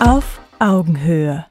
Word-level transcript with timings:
Auf 0.00 0.40
Augenhöhe. 0.58 1.44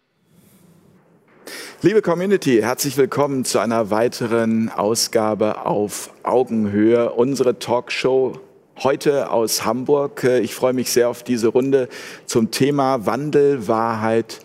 Liebe 1.83 2.01
Community, 2.01 2.62
herzlich 2.63 2.97
willkommen 2.97 3.46
zu 3.46 3.60
einer 3.60 3.91
weiteren 3.91 4.69
Ausgabe 4.69 5.67
auf 5.67 6.10
Augenhöhe, 6.23 7.12
unsere 7.12 7.59
Talkshow 7.59 8.39
heute 8.79 9.29
aus 9.29 9.65
Hamburg. 9.65 10.24
Ich 10.24 10.56
freue 10.56 10.74
mich 10.74 10.89
sehr 10.89 11.10
auf 11.10 11.21
diese 11.21 11.49
Runde 11.49 11.89
zum 12.25 12.49
Thema 12.49 13.06
Wandel, 13.06 13.67
Wahrheit, 13.67 14.39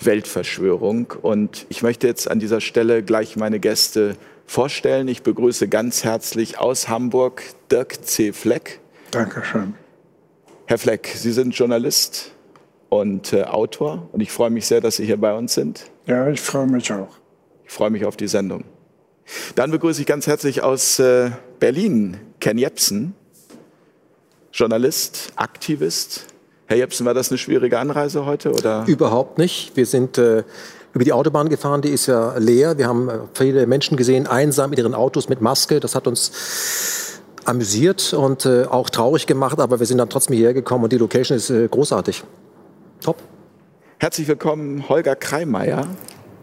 Weltverschwörung. 0.00 1.12
Und 1.20 1.66
ich 1.68 1.82
möchte 1.82 2.06
jetzt 2.06 2.30
an 2.30 2.40
dieser 2.40 2.62
Stelle 2.62 3.02
gleich 3.02 3.36
meine 3.36 3.60
Gäste 3.60 4.16
vorstellen. 4.46 5.06
Ich 5.06 5.22
begrüße 5.22 5.68
ganz 5.68 6.02
herzlich 6.02 6.58
aus 6.58 6.88
Hamburg 6.88 7.42
Dirk 7.70 8.06
C. 8.06 8.32
Fleck. 8.32 8.80
Dankeschön. 9.10 9.74
Herr 10.64 10.78
Fleck, 10.78 11.12
Sie 11.14 11.32
sind 11.32 11.54
Journalist 11.54 12.32
und 12.90 13.32
äh, 13.32 13.44
Autor 13.44 14.08
und 14.12 14.20
ich 14.20 14.30
freue 14.30 14.50
mich 14.50 14.66
sehr, 14.66 14.82
dass 14.82 14.96
Sie 14.96 15.06
hier 15.06 15.18
bei 15.18 15.34
uns 15.34 15.54
sind. 15.54 15.90
Ja, 16.06 16.28
ich 16.28 16.40
freue 16.40 16.66
mich 16.66 16.92
auch. 16.92 17.16
Ich 17.64 17.72
freue 17.72 17.90
mich 17.90 18.04
auf 18.04 18.16
die 18.16 18.28
Sendung. 18.28 18.64
Dann 19.54 19.70
begrüße 19.70 20.00
ich 20.00 20.06
ganz 20.06 20.26
herzlich 20.26 20.62
aus 20.62 20.98
äh, 20.98 21.30
Berlin 21.60 22.18
Ken 22.40 22.58
Jepsen, 22.58 23.14
Journalist, 24.52 25.32
Aktivist. 25.36 26.26
Herr 26.66 26.76
Jepsen, 26.76 27.06
war 27.06 27.14
das 27.14 27.30
eine 27.30 27.38
schwierige 27.38 27.78
Anreise 27.78 28.26
heute? 28.26 28.52
Oder? 28.52 28.84
Überhaupt 28.86 29.38
nicht. 29.38 29.76
Wir 29.76 29.86
sind 29.86 30.18
äh, 30.18 30.44
über 30.92 31.04
die 31.04 31.12
Autobahn 31.12 31.48
gefahren, 31.48 31.82
die 31.82 31.90
ist 31.90 32.06
ja 32.06 32.36
leer. 32.38 32.78
Wir 32.78 32.88
haben 32.88 33.08
äh, 33.08 33.18
viele 33.34 33.66
Menschen 33.66 33.96
gesehen, 33.96 34.26
einsam 34.26 34.70
mit 34.70 34.78
ihren 34.78 34.94
Autos 34.94 35.28
mit 35.28 35.40
Maske. 35.40 35.78
Das 35.78 35.94
hat 35.94 36.06
uns 36.06 37.20
amüsiert 37.44 38.12
und 38.12 38.46
äh, 38.46 38.64
auch 38.64 38.90
traurig 38.90 39.26
gemacht, 39.26 39.60
aber 39.60 39.78
wir 39.78 39.86
sind 39.86 39.98
dann 39.98 40.10
trotzdem 40.10 40.36
hierher 40.36 40.54
gekommen 40.54 40.84
und 40.84 40.92
die 40.92 40.98
Location 40.98 41.36
ist 41.36 41.50
äh, 41.50 41.68
großartig. 41.68 42.24
Top. 43.00 43.16
Herzlich 43.98 44.28
willkommen, 44.28 44.88
Holger 44.88 45.16
Kreimeier. 45.16 45.86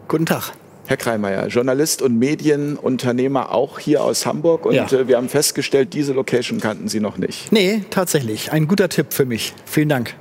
Guten 0.08 0.26
Tag. 0.26 0.52
Herr 0.86 0.96
Kreimeier, 0.96 1.46
Journalist 1.48 2.02
und 2.02 2.18
Medienunternehmer 2.18 3.52
auch 3.52 3.78
hier 3.78 4.02
aus 4.02 4.24
Hamburg. 4.26 4.64
Und 4.64 4.74
ja. 4.74 4.86
äh, 4.90 5.06
wir 5.06 5.18
haben 5.18 5.28
festgestellt, 5.28 5.92
diese 5.92 6.14
Location 6.14 6.60
kannten 6.60 6.88
Sie 6.88 6.98
noch 6.98 7.18
nicht. 7.18 7.52
Nee, 7.52 7.84
tatsächlich. 7.90 8.52
Ein 8.52 8.66
guter 8.66 8.88
Tipp 8.88 9.12
für 9.12 9.26
mich. 9.26 9.54
Vielen 9.66 9.90
Dank. 9.90 10.14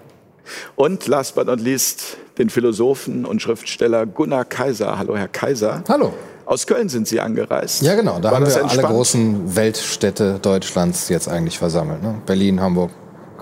Und 0.75 1.07
last 1.07 1.35
but 1.35 1.47
not 1.47 1.59
least 1.59 2.17
den 2.37 2.49
Philosophen 2.49 3.25
und 3.25 3.41
Schriftsteller 3.41 4.05
Gunnar 4.05 4.45
Kaiser. 4.45 4.99
Hallo, 4.99 5.15
Herr 5.17 5.29
Kaiser. 5.29 5.83
Hallo. 5.87 6.13
Aus 6.45 6.67
Köln 6.67 6.87
sind 6.87 7.07
Sie 7.07 7.19
angereist. 7.19 7.81
Ja, 7.81 7.95
genau. 7.95 8.19
Da 8.19 8.29
War 8.31 8.35
haben 8.35 8.45
wir 8.45 8.55
entspannt? 8.55 8.85
alle 8.85 8.93
großen 8.93 9.55
Weltstädte 9.55 10.39
Deutschlands 10.41 11.09
jetzt 11.09 11.27
eigentlich 11.27 11.57
versammelt. 11.57 12.03
Ne? 12.03 12.21
Berlin, 12.25 12.61
Hamburg, 12.61 12.91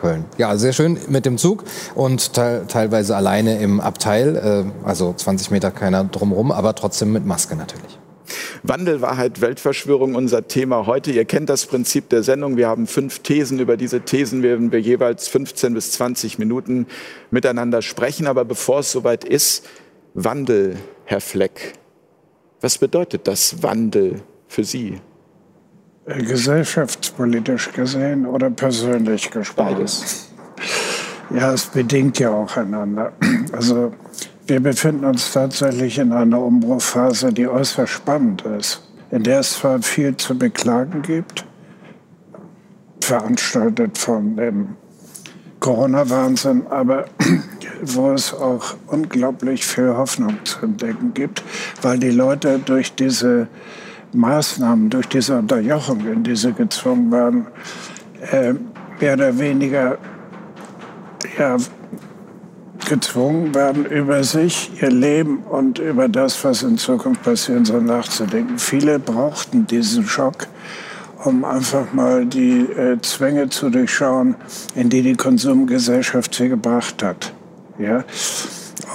Köln. 0.06 0.26
Ja, 0.38 0.56
sehr 0.56 0.72
schön 0.72 1.00
mit 1.08 1.26
dem 1.26 1.40
Zug 1.40 1.64
und 1.96 2.34
te 2.34 2.66
teilweise 2.68 3.16
alleine 3.16 3.60
im 3.60 3.80
Abteil, 3.80 4.36
äh, 4.36 4.88
also 4.88 5.14
20 5.14 5.50
Meter 5.50 5.72
keiner 5.72 6.04
drumherum, 6.04 6.52
aber 6.52 6.76
trotzdem 6.76 7.12
mit 7.12 7.26
Maske 7.26 7.56
natürlich. 7.56 7.98
Wandel, 8.62 9.02
Wahrheit, 9.02 9.42
Weltverschwörung, 9.42 10.14
unser 10.14 10.48
Thema 10.48 10.86
heute. 10.86 11.12
Ihr 11.12 11.26
kennt 11.26 11.50
das 11.50 11.66
Prinzip 11.66 12.10
der 12.10 12.22
Sendung. 12.22 12.56
Wir 12.56 12.68
haben 12.68 12.86
fünf 12.86 13.20
Thesen. 13.20 13.60
Über 13.60 13.78
diese 13.78 14.02
Thesen 14.02 14.44
werden 14.44 14.72
wir 14.72 14.80
jeweils 14.80 15.28
15 15.28 15.74
bis 15.74 15.92
20 15.94 16.38
Minuten 16.38 16.86
miteinander 17.32 17.82
sprechen. 17.82 18.28
Aber 18.28 18.46
bevor 18.46 18.80
es 18.80 18.92
soweit 18.92 19.24
ist, 19.24 19.66
Wandel, 20.14 20.78
Herr 21.06 21.22
Fleck. 21.22 21.74
Was 22.62 22.78
bedeutet 22.78 23.28
das 23.28 23.62
Wandel 23.62 24.22
für 24.48 24.64
Sie? 24.64 25.00
Äh, 26.06 26.24
gesellschaftspolitisch 26.24 27.72
gesehen 27.72 28.26
oder 28.26 28.50
persönlich 28.52 29.32
gesprochen? 29.32 29.76
Beides. 29.76 30.30
Ja, 31.32 31.54
es 31.54 31.66
bedingt 31.66 32.20
ja 32.20 32.30
auch 32.30 32.56
einander. 32.56 33.14
Also 33.52 33.92
wir 34.46 34.60
befinden 34.60 35.06
uns 35.06 35.32
tatsächlich 35.32 35.98
in 35.98 36.12
einer 36.12 36.40
Umbruchphase, 36.40 37.34
die 37.34 37.48
äußerst 37.48 37.92
spannend 37.92 38.44
ist, 38.44 38.84
in 39.10 39.24
der 39.24 39.40
es 39.40 39.54
zwar 39.54 39.82
viel 39.82 40.16
zu 40.16 40.38
beklagen 40.38 41.02
gibt, 41.02 41.46
veranstaltet 43.02 43.98
von 43.98 44.36
dem 44.36 44.76
Corona-Wahnsinn, 45.60 46.68
aber 46.70 47.06
wo 47.82 48.12
es 48.12 48.32
auch 48.32 48.76
unglaublich 48.86 49.66
viel 49.66 49.96
Hoffnung 49.96 50.38
zu 50.44 50.60
entdecken 50.66 51.16
gibt, 51.16 51.42
weil 51.82 51.98
die 51.98 52.12
Leute 52.12 52.60
durch 52.60 52.94
diese 52.94 53.48
Maßnahmen, 54.16 54.90
durch 54.90 55.08
diese 55.08 55.38
Unterjochung, 55.38 56.06
in 56.08 56.24
die 56.24 56.36
sie 56.36 56.54
gezwungen 56.54 57.12
werden, 57.12 57.48
äh, 58.32 58.54
mehr 59.00 59.14
oder 59.14 59.38
weniger 59.38 59.98
ja, 61.38 61.58
gezwungen 62.88 63.54
werden, 63.54 63.86
über 63.86 64.24
sich, 64.24 64.72
ihr 64.82 64.92
Leben 64.92 65.40
und 65.40 65.80
über 65.80 66.08
das, 66.08 66.44
was 66.44 66.64
in 66.64 66.78
Zukunft 66.78 67.24
passieren 67.24 67.66
soll, 67.66 67.82
nachzudenken. 67.82 68.58
Viele 68.60 69.00
brauchten 69.00 69.68
diesen 69.68 70.06
Schock, 70.06 70.48
um 71.24 71.44
einfach 71.44 71.94
mal 71.94 72.26
die 72.26 72.62
äh, 72.62 73.00
Zwänge 73.02 73.50
zu 73.50 73.70
durchschauen, 73.70 74.36
in 74.76 74.90
die 74.90 75.02
die 75.02 75.16
Konsumgesellschaft 75.16 76.36
sie 76.36 76.50
gebracht 76.50 77.04
hat. 77.04 77.34
Ja? 77.80 78.04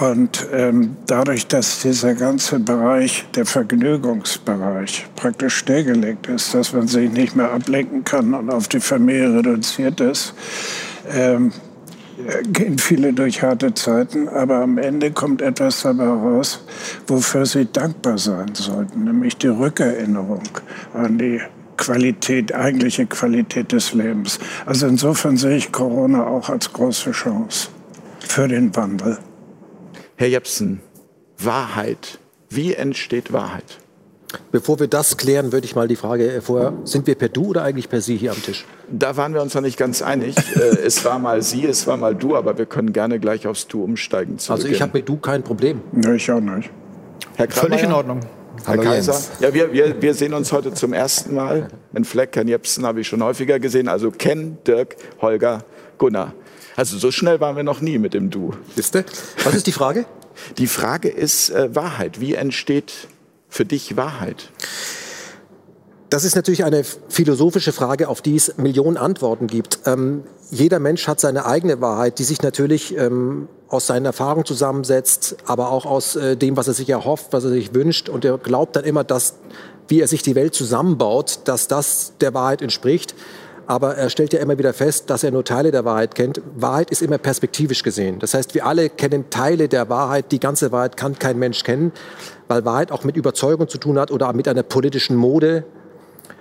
Und 0.01 0.47
ähm, 0.53 0.97
dadurch, 1.07 1.47
dass 1.47 1.81
dieser 1.81 2.15
ganze 2.15 2.59
Bereich, 2.59 3.27
der 3.35 3.47
Vergnügungsbereich, 3.47 5.07
praktisch 5.17 5.57
stillgelegt 5.57 6.27
ist, 6.27 6.55
dass 6.55 6.73
man 6.73 6.87
sich 6.87 7.11
nicht 7.11 7.35
mehr 7.35 7.51
ablenken 7.51 8.05
kann 8.05 8.35
und 8.35 8.51
auf 8.51 8.69
die 8.69 8.81
Familie 8.81 9.37
reduziert 9.39 10.01
ist, 10.01 10.35
ähm, 11.11 11.53
gehen 12.53 12.79
viele 12.79 13.13
durch 13.13 13.43
harte 13.43 13.73
Zeiten, 13.75 14.29
aber 14.29 14.57
am 14.57 14.79
Ende 14.79 15.11
kommt 15.11 15.43
etwas 15.43 15.83
dabei 15.83 16.09
raus, 16.09 16.63
wofür 17.07 17.47
sie 17.47 17.67
dankbar 17.71 18.19
sein 18.19 18.55
sollten, 18.55 19.05
nämlich 19.05 19.37
die 19.37 19.49
Rückerinnerung 19.49 20.43
an 20.93 21.19
die 21.19 21.41
Qualität, 21.77 22.55
eigentliche 22.55 23.07
Qualität 23.07 23.73
des 23.73 23.95
Lebens. 23.95 24.39
Also 24.67 24.87
insofern 24.87 25.39
sehe 25.39 25.57
ich 25.57 25.73
Corona 25.73 26.27
auch 26.27 26.51
als 26.51 26.71
große 26.71 27.13
Chance 27.13 27.69
für 28.19 28.47
den 28.47 28.75
Wandel. 28.77 29.19
Herr 30.21 30.29
Jepsen, 30.29 30.81
Wahrheit. 31.39 32.19
Wie 32.51 32.75
entsteht 32.75 33.33
Wahrheit? 33.33 33.79
Bevor 34.53 34.79
wir 34.79 34.87
das 34.87 35.17
klären, 35.17 35.51
würde 35.51 35.65
ich 35.65 35.75
mal 35.75 35.89
die 35.89 35.97
Frage 35.97 36.43
vorher, 36.43 36.75
sind 36.85 37.07
wir 37.07 37.15
per 37.15 37.31
Du 37.31 37.47
oder 37.47 37.63
eigentlich 37.63 37.89
per 37.89 38.03
Sie 38.03 38.19
hier 38.19 38.33
am 38.33 38.43
Tisch? 38.43 38.67
Da 38.91 39.17
waren 39.17 39.33
wir 39.33 39.41
uns 39.41 39.55
noch 39.55 39.63
nicht 39.63 39.79
ganz 39.79 40.03
einig. 40.03 40.37
Äh, 40.57 40.77
es 40.85 41.07
war 41.07 41.19
mal 41.19 41.41
Sie, 41.41 41.65
es 41.65 41.87
war 41.87 41.97
mal 41.97 42.15
Du, 42.15 42.37
aber 42.37 42.59
wir 42.59 42.67
können 42.67 42.93
gerne 42.93 43.19
gleich 43.19 43.47
aufs 43.47 43.67
Du 43.67 43.83
umsteigen. 43.83 44.37
also 44.47 44.69
ich 44.69 44.83
habe 44.83 44.99
mit 44.99 45.09
Du 45.09 45.17
kein 45.17 45.43
Problem. 45.43 45.81
Nee, 45.91 46.17
ich 46.17 46.31
auch 46.31 46.39
nicht. 46.39 46.69
Herr 47.37 47.47
Kramer, 47.47 47.69
Völlig 47.69 47.83
in 47.83 47.93
Ordnung. 47.93 48.21
Herr 48.67 48.67
Hallo 48.67 48.83
Kaiser. 48.83 49.13
Jens. 49.13 49.31
Ja, 49.41 49.55
wir, 49.55 49.73
wir, 49.73 50.03
wir 50.03 50.13
sehen 50.13 50.35
uns 50.35 50.53
heute 50.53 50.75
zum 50.75 50.93
ersten 50.93 51.35
Mal. 51.35 51.69
Den 51.95 52.05
Fleck, 52.05 52.33
Ken 52.33 52.47
Jepsen 52.47 52.85
habe 52.85 53.01
ich 53.01 53.09
schon 53.09 53.23
häufiger 53.23 53.59
gesehen. 53.59 53.89
Also 53.89 54.11
Ken, 54.11 54.59
Dirk, 54.67 54.97
Holger, 55.23 55.65
Gunnar. 55.97 56.35
Also 56.81 56.97
so 56.97 57.11
schnell 57.11 57.41
waren 57.41 57.57
wir 57.57 57.63
noch 57.63 57.83
nie 57.83 57.99
mit 57.99 58.15
dem 58.15 58.31
Du. 58.31 58.55
Wisst 58.75 58.95
Was 59.45 59.55
ist 59.55 59.67
die 59.67 59.73
Frage? 59.73 60.07
Die 60.57 60.67
Frage 60.67 61.11
ist 61.11 61.51
äh, 61.51 61.75
Wahrheit. 61.75 62.23
Wie 62.23 62.33
entsteht 62.33 63.07
für 63.51 63.67
dich 63.67 63.99
Wahrheit? 63.99 64.49
Das 66.09 66.25
ist 66.25 66.37
natürlich 66.37 66.65
eine 66.65 66.83
philosophische 66.83 67.73
Frage, 67.73 68.09
auf 68.09 68.23
die 68.23 68.35
es 68.35 68.57
Millionen 68.57 68.97
Antworten 68.97 69.47
gibt. 69.47 69.81
Ähm, 69.85 70.23
jeder 70.51 70.79
Mensch 70.79 71.07
hat 71.07 71.21
seine 71.21 71.45
eigene 71.45 71.83
Wahrheit, 71.83 72.19
die 72.19 72.25
sich 72.25 72.41
natürlich 72.41 72.97
ähm, 72.97 73.49
aus 73.69 73.87
seinen 73.87 74.07
Erfahrungen 74.07 74.47
zusammensetzt, 74.47 75.37
aber 75.45 75.73
auch 75.73 75.85
aus 75.85 76.17
äh, 76.17 76.39
dem, 76.39 76.57
was 76.57 76.67
er 76.67 76.73
sich 76.73 76.89
erhofft, 76.89 77.27
was 77.33 77.45
er 77.45 77.51
sich 77.51 77.75
wünscht. 77.75 78.09
Und 78.09 78.25
er 78.25 78.39
glaubt 78.39 78.75
dann 78.77 78.85
immer, 78.85 79.05
dass, 79.05 79.35
wie 79.89 80.01
er 80.01 80.09
sich 80.09 80.23
die 80.23 80.35
Welt 80.35 80.55
zusammenbaut, 80.55 81.41
dass 81.45 81.69
das 81.69 82.15
der 82.23 82.33
Wahrheit 82.33 82.63
entspricht. 82.63 83.15
Aber 83.71 83.95
er 83.95 84.11
stellt 84.11 84.33
ja 84.33 84.41
immer 84.41 84.59
wieder 84.59 84.73
fest, 84.73 85.11
dass 85.11 85.23
er 85.23 85.31
nur 85.31 85.45
Teile 85.45 85.71
der 85.71 85.85
Wahrheit 85.85 86.17
kennt. 86.17 86.43
Wahrheit 86.57 86.91
ist 86.91 87.03
immer 87.03 87.19
perspektivisch 87.19 87.85
gesehen. 87.85 88.19
Das 88.19 88.35
heißt, 88.35 88.53
wir 88.53 88.67
alle 88.67 88.91
kennen 88.91 89.31
Teile 89.31 89.69
der 89.69 89.89
Wahrheit. 89.89 90.33
Die 90.33 90.41
ganze 90.41 90.73
Wahrheit 90.73 90.97
kann 90.97 91.21
kein 91.21 91.39
Mensch 91.39 91.63
kennen, 91.63 91.93
weil 92.49 92.65
Wahrheit 92.65 92.91
auch 92.91 93.05
mit 93.05 93.17
Überzeugung 93.17 93.69
zu 93.69 93.79
tun 93.79 93.97
hat 93.97 94.11
oder 94.11 94.33
mit 94.33 94.49
einer 94.49 94.65
politischen 94.65 95.15
Mode. 95.15 95.63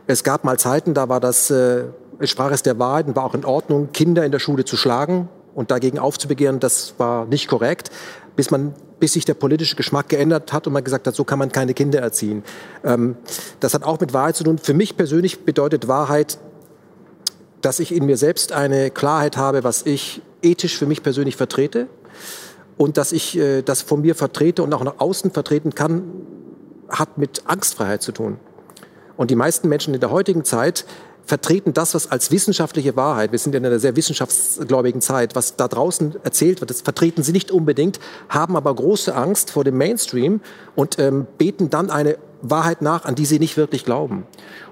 Es 0.07 0.23
gab 0.23 0.43
mal 0.43 0.57
Zeiten, 0.57 0.95
da 0.95 1.07
war 1.07 1.19
das, 1.19 1.51
äh, 1.51 1.83
sprach 2.23 2.49
es 2.49 2.63
der 2.63 2.79
Wahrheit 2.79 3.05
und 3.05 3.15
war 3.15 3.25
auch 3.25 3.35
in 3.35 3.45
Ordnung, 3.45 3.89
Kinder 3.93 4.25
in 4.25 4.31
der 4.31 4.39
Schule 4.39 4.65
zu 4.65 4.75
schlagen 4.75 5.29
und 5.53 5.69
dagegen 5.69 5.99
aufzubegehren. 5.99 6.59
Das 6.59 6.95
war 6.97 7.27
nicht 7.27 7.47
korrekt, 7.47 7.91
bis 8.35 8.49
man 8.49 8.73
bis 8.99 9.13
sich 9.13 9.25
der 9.25 9.35
politische 9.35 9.75
Geschmack 9.75 10.09
geändert 10.09 10.51
hat 10.51 10.65
und 10.65 10.73
man 10.73 10.83
gesagt 10.83 11.05
hat, 11.05 11.15
so 11.15 11.23
kann 11.23 11.37
man 11.37 11.51
keine 11.51 11.75
Kinder 11.75 11.99
erziehen. 11.99 12.43
Ähm, 12.83 13.17
das 13.59 13.75
hat 13.75 13.83
auch 13.83 13.99
mit 13.99 14.13
Wahrheit 14.13 14.35
zu 14.35 14.43
tun. 14.43 14.57
Für 14.57 14.73
mich 14.73 14.97
persönlich 14.97 15.45
bedeutet 15.45 15.87
Wahrheit, 15.87 16.39
dass 17.61 17.79
ich 17.79 17.93
in 17.93 18.05
mir 18.05 18.17
selbst 18.17 18.51
eine 18.51 18.91
Klarheit 18.91 19.37
habe, 19.37 19.63
was 19.63 19.85
ich 19.85 20.21
ethisch 20.41 20.77
für 20.77 20.85
mich 20.85 21.03
persönlich 21.03 21.35
vertrete 21.35 21.87
und 22.77 22.97
dass 22.97 23.11
ich 23.11 23.37
äh, 23.37 23.61
das 23.61 23.81
von 23.81 24.01
mir 24.01 24.15
vertrete 24.15 24.63
und 24.63 24.73
auch 24.73 24.83
nach 24.83 24.99
außen 24.99 25.31
vertreten 25.31 25.75
kann, 25.75 26.03
hat 26.89 27.17
mit 27.17 27.43
Angstfreiheit 27.45 28.01
zu 28.01 28.11
tun. 28.11 28.39
Und 29.17 29.31
die 29.31 29.35
meisten 29.35 29.67
Menschen 29.67 29.93
in 29.93 29.99
der 29.99 30.11
heutigen 30.11 30.45
Zeit 30.45 30.85
vertreten 31.25 31.73
das, 31.73 31.93
was 31.93 32.09
als 32.09 32.31
wissenschaftliche 32.31 32.95
Wahrheit, 32.95 33.31
wir 33.31 33.37
sind 33.37 33.53
in 33.53 33.65
einer 33.65 33.79
sehr 33.79 33.95
wissenschaftsgläubigen 33.95 35.01
Zeit, 35.01 35.35
was 35.35 35.55
da 35.55 35.67
draußen 35.67 36.15
erzählt 36.23 36.59
wird, 36.59 36.71
das 36.71 36.81
vertreten 36.81 37.21
sie 37.21 37.33
nicht 37.33 37.51
unbedingt, 37.51 37.99
haben 38.29 38.55
aber 38.55 38.73
große 38.73 39.13
Angst 39.13 39.51
vor 39.51 39.63
dem 39.63 39.77
Mainstream 39.77 40.41
und 40.75 40.97
ähm, 40.97 41.27
beten 41.37 41.69
dann 41.69 41.91
eine 41.91 42.17
Wahrheit 42.41 42.81
nach, 42.81 43.05
an 43.05 43.15
die 43.15 43.25
sie 43.25 43.39
nicht 43.39 43.57
wirklich 43.57 43.85
glauben. 43.85 44.25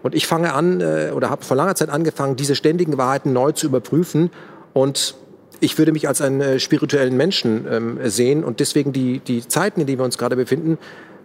Und 0.03 0.15
ich 0.15 0.27
fange 0.27 0.53
an 0.53 0.81
äh, 0.81 1.11
oder 1.13 1.29
habe 1.29 1.43
vor 1.43 1.57
langer 1.57 1.75
Zeit 1.75 1.89
angefangen, 1.89 2.35
diese 2.35 2.55
ständigen 2.55 2.97
Wahrheiten 2.97 3.33
neu 3.33 3.51
zu 3.51 3.67
überprüfen 3.67 4.31
und 4.73 5.15
ich 5.59 5.77
würde 5.77 5.91
mich 5.91 6.07
als 6.07 6.21
einen 6.21 6.41
äh, 6.41 6.59
spirituellen 6.59 7.17
Menschen 7.17 7.65
ähm, 7.69 7.99
sehen 8.03 8.43
und 8.43 8.59
deswegen 8.59 8.93
die, 8.93 9.19
die 9.19 9.47
Zeiten, 9.47 9.81
in 9.81 9.87
denen 9.87 9.99
wir 9.99 10.05
uns 10.05 10.17
gerade 10.17 10.35
befinden, 10.35 10.77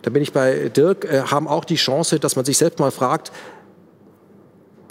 da 0.03 0.11
bin 0.11 0.23
ich 0.23 0.33
bei 0.33 0.69
Dirk, 0.69 1.05
äh, 1.05 1.23
haben 1.23 1.47
auch 1.47 1.65
die 1.65 1.77
Chance, 1.77 2.19
dass 2.19 2.37
man 2.37 2.45
sich 2.45 2.59
selbst 2.59 2.79
mal 2.79 2.91
fragt, 2.91 3.31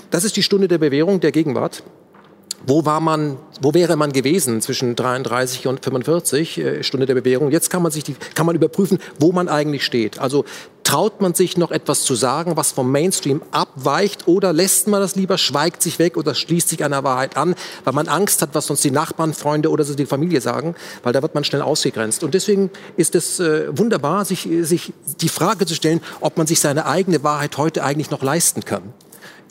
das 0.09 0.23
ist 0.23 0.35
die 0.35 0.43
Stunde 0.43 0.67
der 0.67 0.77
Bewährung 0.77 1.19
der 1.19 1.31
Gegenwart. 1.31 1.83
Wo 2.67 2.85
war 2.85 2.99
man, 2.99 3.37
wo 3.61 3.73
wäre 3.73 3.95
man 3.95 4.11
gewesen 4.11 4.61
zwischen 4.61 4.95
33 4.95 5.67
und 5.67 5.83
45 5.83 6.57
äh, 6.57 6.83
Stunde 6.83 7.05
der 7.05 7.15
Bewährung? 7.15 7.51
Jetzt 7.51 7.69
kann 7.69 7.81
man 7.81 7.91
sich 7.91 8.03
die, 8.03 8.15
kann 8.35 8.45
man 8.45 8.55
überprüfen, 8.55 8.99
wo 9.19 9.31
man 9.31 9.49
eigentlich 9.49 9.83
steht. 9.83 10.19
Also 10.19 10.45
traut 10.83 11.21
man 11.21 11.33
sich 11.33 11.57
noch 11.57 11.71
etwas 11.71 12.03
zu 12.03 12.15
sagen, 12.15 12.57
was 12.57 12.71
vom 12.71 12.91
Mainstream 12.91 13.41
abweicht, 13.51 14.27
oder 14.27 14.53
lässt 14.53 14.87
man 14.87 15.01
das 15.01 15.15
lieber, 15.15 15.37
schweigt 15.37 15.81
sich 15.81 15.99
weg 15.99 16.17
oder 16.17 16.35
schließt 16.35 16.69
sich 16.69 16.83
einer 16.83 17.03
Wahrheit 17.03 17.37
an, 17.37 17.55
weil 17.83 17.93
man 17.93 18.07
Angst 18.07 18.41
hat, 18.41 18.49
was 18.53 18.69
uns 18.69 18.81
die 18.81 18.91
Nachbarn, 18.91 19.33
Freunde 19.33 19.69
oder 19.69 19.83
so 19.83 19.95
die 19.95 20.05
Familie 20.05 20.41
sagen, 20.41 20.75
weil 21.03 21.13
da 21.13 21.21
wird 21.21 21.33
man 21.33 21.43
schnell 21.43 21.61
ausgegrenzt. 21.61 22.23
Und 22.23 22.33
deswegen 22.33 22.69
ist 22.97 23.15
es 23.15 23.39
äh, 23.39 23.75
wunderbar, 23.77 24.25
sich, 24.25 24.47
sich 24.61 24.93
die 25.21 25.29
Frage 25.29 25.65
zu 25.65 25.75
stellen, 25.75 26.01
ob 26.19 26.37
man 26.37 26.47
sich 26.47 26.59
seine 26.59 26.85
eigene 26.85 27.23
Wahrheit 27.23 27.57
heute 27.57 27.83
eigentlich 27.83 28.11
noch 28.11 28.21
leisten 28.21 28.65
kann. 28.65 28.93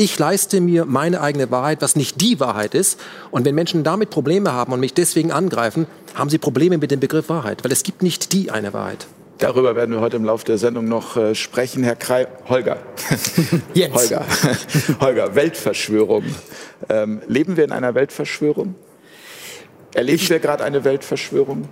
Ich 0.00 0.18
leiste 0.18 0.62
mir 0.62 0.86
meine 0.86 1.20
eigene 1.20 1.50
Wahrheit, 1.50 1.82
was 1.82 1.94
nicht 1.94 2.22
die 2.22 2.40
Wahrheit 2.40 2.74
ist. 2.74 2.98
Und 3.30 3.44
wenn 3.44 3.54
Menschen 3.54 3.84
damit 3.84 4.08
Probleme 4.08 4.50
haben 4.50 4.72
und 4.72 4.80
mich 4.80 4.94
deswegen 4.94 5.30
angreifen, 5.30 5.86
haben 6.14 6.30
sie 6.30 6.38
Probleme 6.38 6.78
mit 6.78 6.90
dem 6.90 7.00
Begriff 7.00 7.28
Wahrheit, 7.28 7.62
weil 7.62 7.70
es 7.70 7.82
gibt 7.82 8.02
nicht 8.02 8.32
die 8.32 8.50
eine 8.50 8.72
Wahrheit. 8.72 9.06
Darüber 9.36 9.76
werden 9.76 9.94
wir 9.94 10.00
heute 10.00 10.16
im 10.16 10.24
Laufe 10.24 10.46
der 10.46 10.56
Sendung 10.56 10.88
noch 10.88 11.18
äh, 11.18 11.34
sprechen. 11.34 11.82
Herr 11.82 11.96
Krei 11.96 12.28
Holger. 12.48 12.78
Jetzt. 13.74 13.94
Holger. 13.94 14.24
Holger, 15.00 15.34
Weltverschwörung. 15.34 16.24
Ähm, 16.88 17.20
leben 17.28 17.58
wir 17.58 17.64
in 17.64 17.72
einer 17.72 17.94
Weltverschwörung? 17.94 18.76
Erleben 19.92 20.16
ich, 20.16 20.30
wir 20.30 20.38
gerade 20.38 20.64
eine 20.64 20.82
Weltverschwörung? 20.82 21.68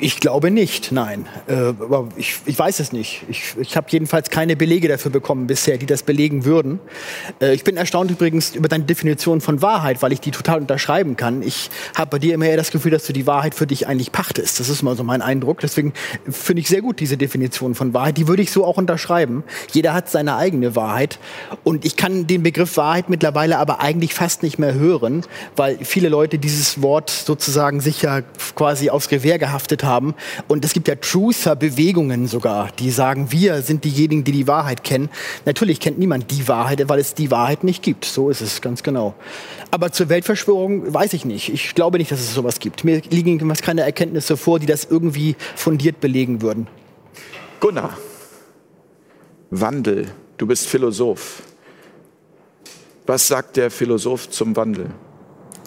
Ich 0.00 0.20
glaube 0.20 0.50
nicht, 0.50 0.92
nein. 0.92 1.26
Äh, 1.46 1.54
aber 1.54 2.08
ich, 2.16 2.38
ich 2.46 2.58
weiß 2.58 2.80
es 2.80 2.92
nicht. 2.92 3.24
Ich, 3.28 3.54
ich 3.60 3.76
habe 3.76 3.86
jedenfalls 3.90 4.30
keine 4.30 4.56
Belege 4.56 4.88
dafür 4.88 5.10
bekommen 5.10 5.46
bisher, 5.46 5.78
die 5.78 5.86
das 5.86 6.02
belegen 6.02 6.44
würden. 6.44 6.80
Äh, 7.40 7.54
ich 7.54 7.64
bin 7.64 7.76
erstaunt 7.76 8.10
übrigens 8.10 8.54
über 8.54 8.68
deine 8.68 8.84
Definition 8.84 9.40
von 9.40 9.60
Wahrheit, 9.62 10.02
weil 10.02 10.12
ich 10.12 10.20
die 10.20 10.30
total 10.30 10.60
unterschreiben 10.60 11.16
kann. 11.16 11.42
Ich 11.42 11.70
habe 11.94 12.10
bei 12.10 12.18
dir 12.18 12.34
immer 12.34 12.46
eher 12.46 12.56
das 12.56 12.70
Gefühl, 12.70 12.90
dass 12.90 13.06
du 13.06 13.12
die 13.12 13.26
Wahrheit 13.26 13.54
für 13.54 13.66
dich 13.66 13.86
eigentlich 13.86 14.10
pachtest. 14.10 14.58
Das 14.58 14.68
ist 14.68 14.82
mal 14.82 14.96
so 14.96 15.04
mein 15.04 15.22
Eindruck. 15.22 15.60
Deswegen 15.60 15.92
finde 16.28 16.60
ich 16.60 16.68
sehr 16.68 16.80
gut 16.80 16.98
diese 17.00 17.16
Definition 17.16 17.74
von 17.74 17.92
Wahrheit. 17.94 18.16
Die 18.16 18.26
würde 18.26 18.42
ich 18.42 18.50
so 18.50 18.64
auch 18.64 18.78
unterschreiben. 18.78 19.44
Jeder 19.72 19.92
hat 19.92 20.08
seine 20.08 20.36
eigene 20.36 20.76
Wahrheit. 20.76 21.18
Und 21.62 21.84
ich 21.84 21.96
kann 21.96 22.26
den 22.26 22.42
Begriff 22.42 22.76
Wahrheit 22.76 23.10
mittlerweile 23.10 23.58
aber 23.58 23.80
eigentlich 23.80 24.14
fast 24.14 24.42
nicht 24.42 24.58
mehr 24.58 24.74
hören, 24.74 25.24
weil 25.56 25.78
viele 25.84 26.08
Leute 26.08 26.38
dieses 26.38 26.80
Wort 26.82 27.10
sozusagen 27.10 27.80
sicher 27.80 28.22
quasi 28.54 28.90
aufs 28.90 29.10
Revers 29.10 29.38
gehabt 29.38 29.57
verhaftet 29.58 29.82
haben. 29.82 30.14
Und 30.46 30.64
es 30.64 30.72
gibt 30.72 30.86
ja 30.86 30.94
Truther-Bewegungen 30.94 32.28
sogar, 32.28 32.70
die 32.78 32.90
sagen, 32.90 33.32
wir 33.32 33.62
sind 33.62 33.84
diejenigen, 33.84 34.22
die 34.22 34.32
die 34.32 34.46
Wahrheit 34.46 34.84
kennen. 34.84 35.10
Natürlich 35.46 35.80
kennt 35.80 35.98
niemand 35.98 36.30
die 36.30 36.46
Wahrheit, 36.46 36.88
weil 36.88 37.00
es 37.00 37.14
die 37.14 37.30
Wahrheit 37.32 37.64
nicht 37.64 37.82
gibt. 37.82 38.04
So 38.04 38.30
ist 38.30 38.40
es 38.40 38.60
ganz 38.60 38.84
genau. 38.84 39.14
Aber 39.72 39.90
zur 39.90 40.08
Weltverschwörung 40.08 40.94
weiß 40.94 41.12
ich 41.12 41.24
nicht. 41.24 41.48
Ich 41.52 41.74
glaube 41.74 41.98
nicht, 41.98 42.12
dass 42.12 42.20
es 42.20 42.32
sowas 42.32 42.60
gibt. 42.60 42.84
Mir 42.84 43.02
liegen 43.10 43.38
keine 43.60 43.82
Erkenntnisse 43.82 44.36
vor, 44.36 44.60
die 44.60 44.66
das 44.66 44.84
irgendwie 44.84 45.34
fundiert 45.56 46.00
belegen 46.00 46.40
würden. 46.40 46.68
Gunnar, 47.58 47.96
Wandel. 49.50 50.06
Du 50.36 50.46
bist 50.46 50.68
Philosoph. 50.68 51.42
Was 53.06 53.26
sagt 53.26 53.56
der 53.56 53.70
Philosoph 53.70 54.30
zum 54.30 54.54
Wandel? 54.54 54.90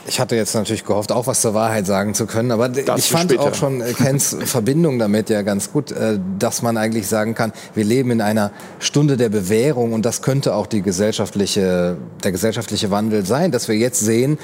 Ich 0.08 0.20
hatte 0.20 0.36
jetzt 0.36 0.56
natürlich 0.56 0.84
gehofft, 0.84 1.12
auch 1.12 1.28
was 1.28 1.42
zur 1.42 1.54
Wahrheit 1.54 1.86
sagen 1.86 2.16
zu 2.16 2.26
können, 2.26 2.52
aber 2.52 2.70
das 2.70 3.00
ich 3.00 3.10
fand 3.10 3.32
später. 3.32 3.44
auch 3.44 3.54
schon 3.54 3.82
äh, 3.82 3.94
Kens 3.94 4.36
Verbindung 4.46 4.98
damit 4.98 5.30
ja 5.30 5.44
ganz 5.44 5.72
gut, 5.72 5.92
äh, 5.92 6.20
dass 6.40 6.62
man 6.62 6.78
eigentlich 6.78 7.08
sagen 7.08 7.36
kann, 7.36 7.54
wir 7.76 7.84
leben 7.84 8.12
in 8.12 8.22
einer 8.22 8.52
Stunde 8.80 9.16
der 9.16 9.30
Bewährung 9.30 9.94
und 9.94 10.06
das 10.06 10.22
könnte 10.22 10.56
auch 10.56 10.66
die 10.66 10.82
gesellschaftliche, 10.82 11.98
der 12.24 12.32
gesellschaftliche 12.32 12.90
Wandel 12.90 13.26
sein, 13.26 13.52
dass 13.52 13.68
wir 13.68 13.76
jetzt 13.76 14.00
sehen, 14.00 14.40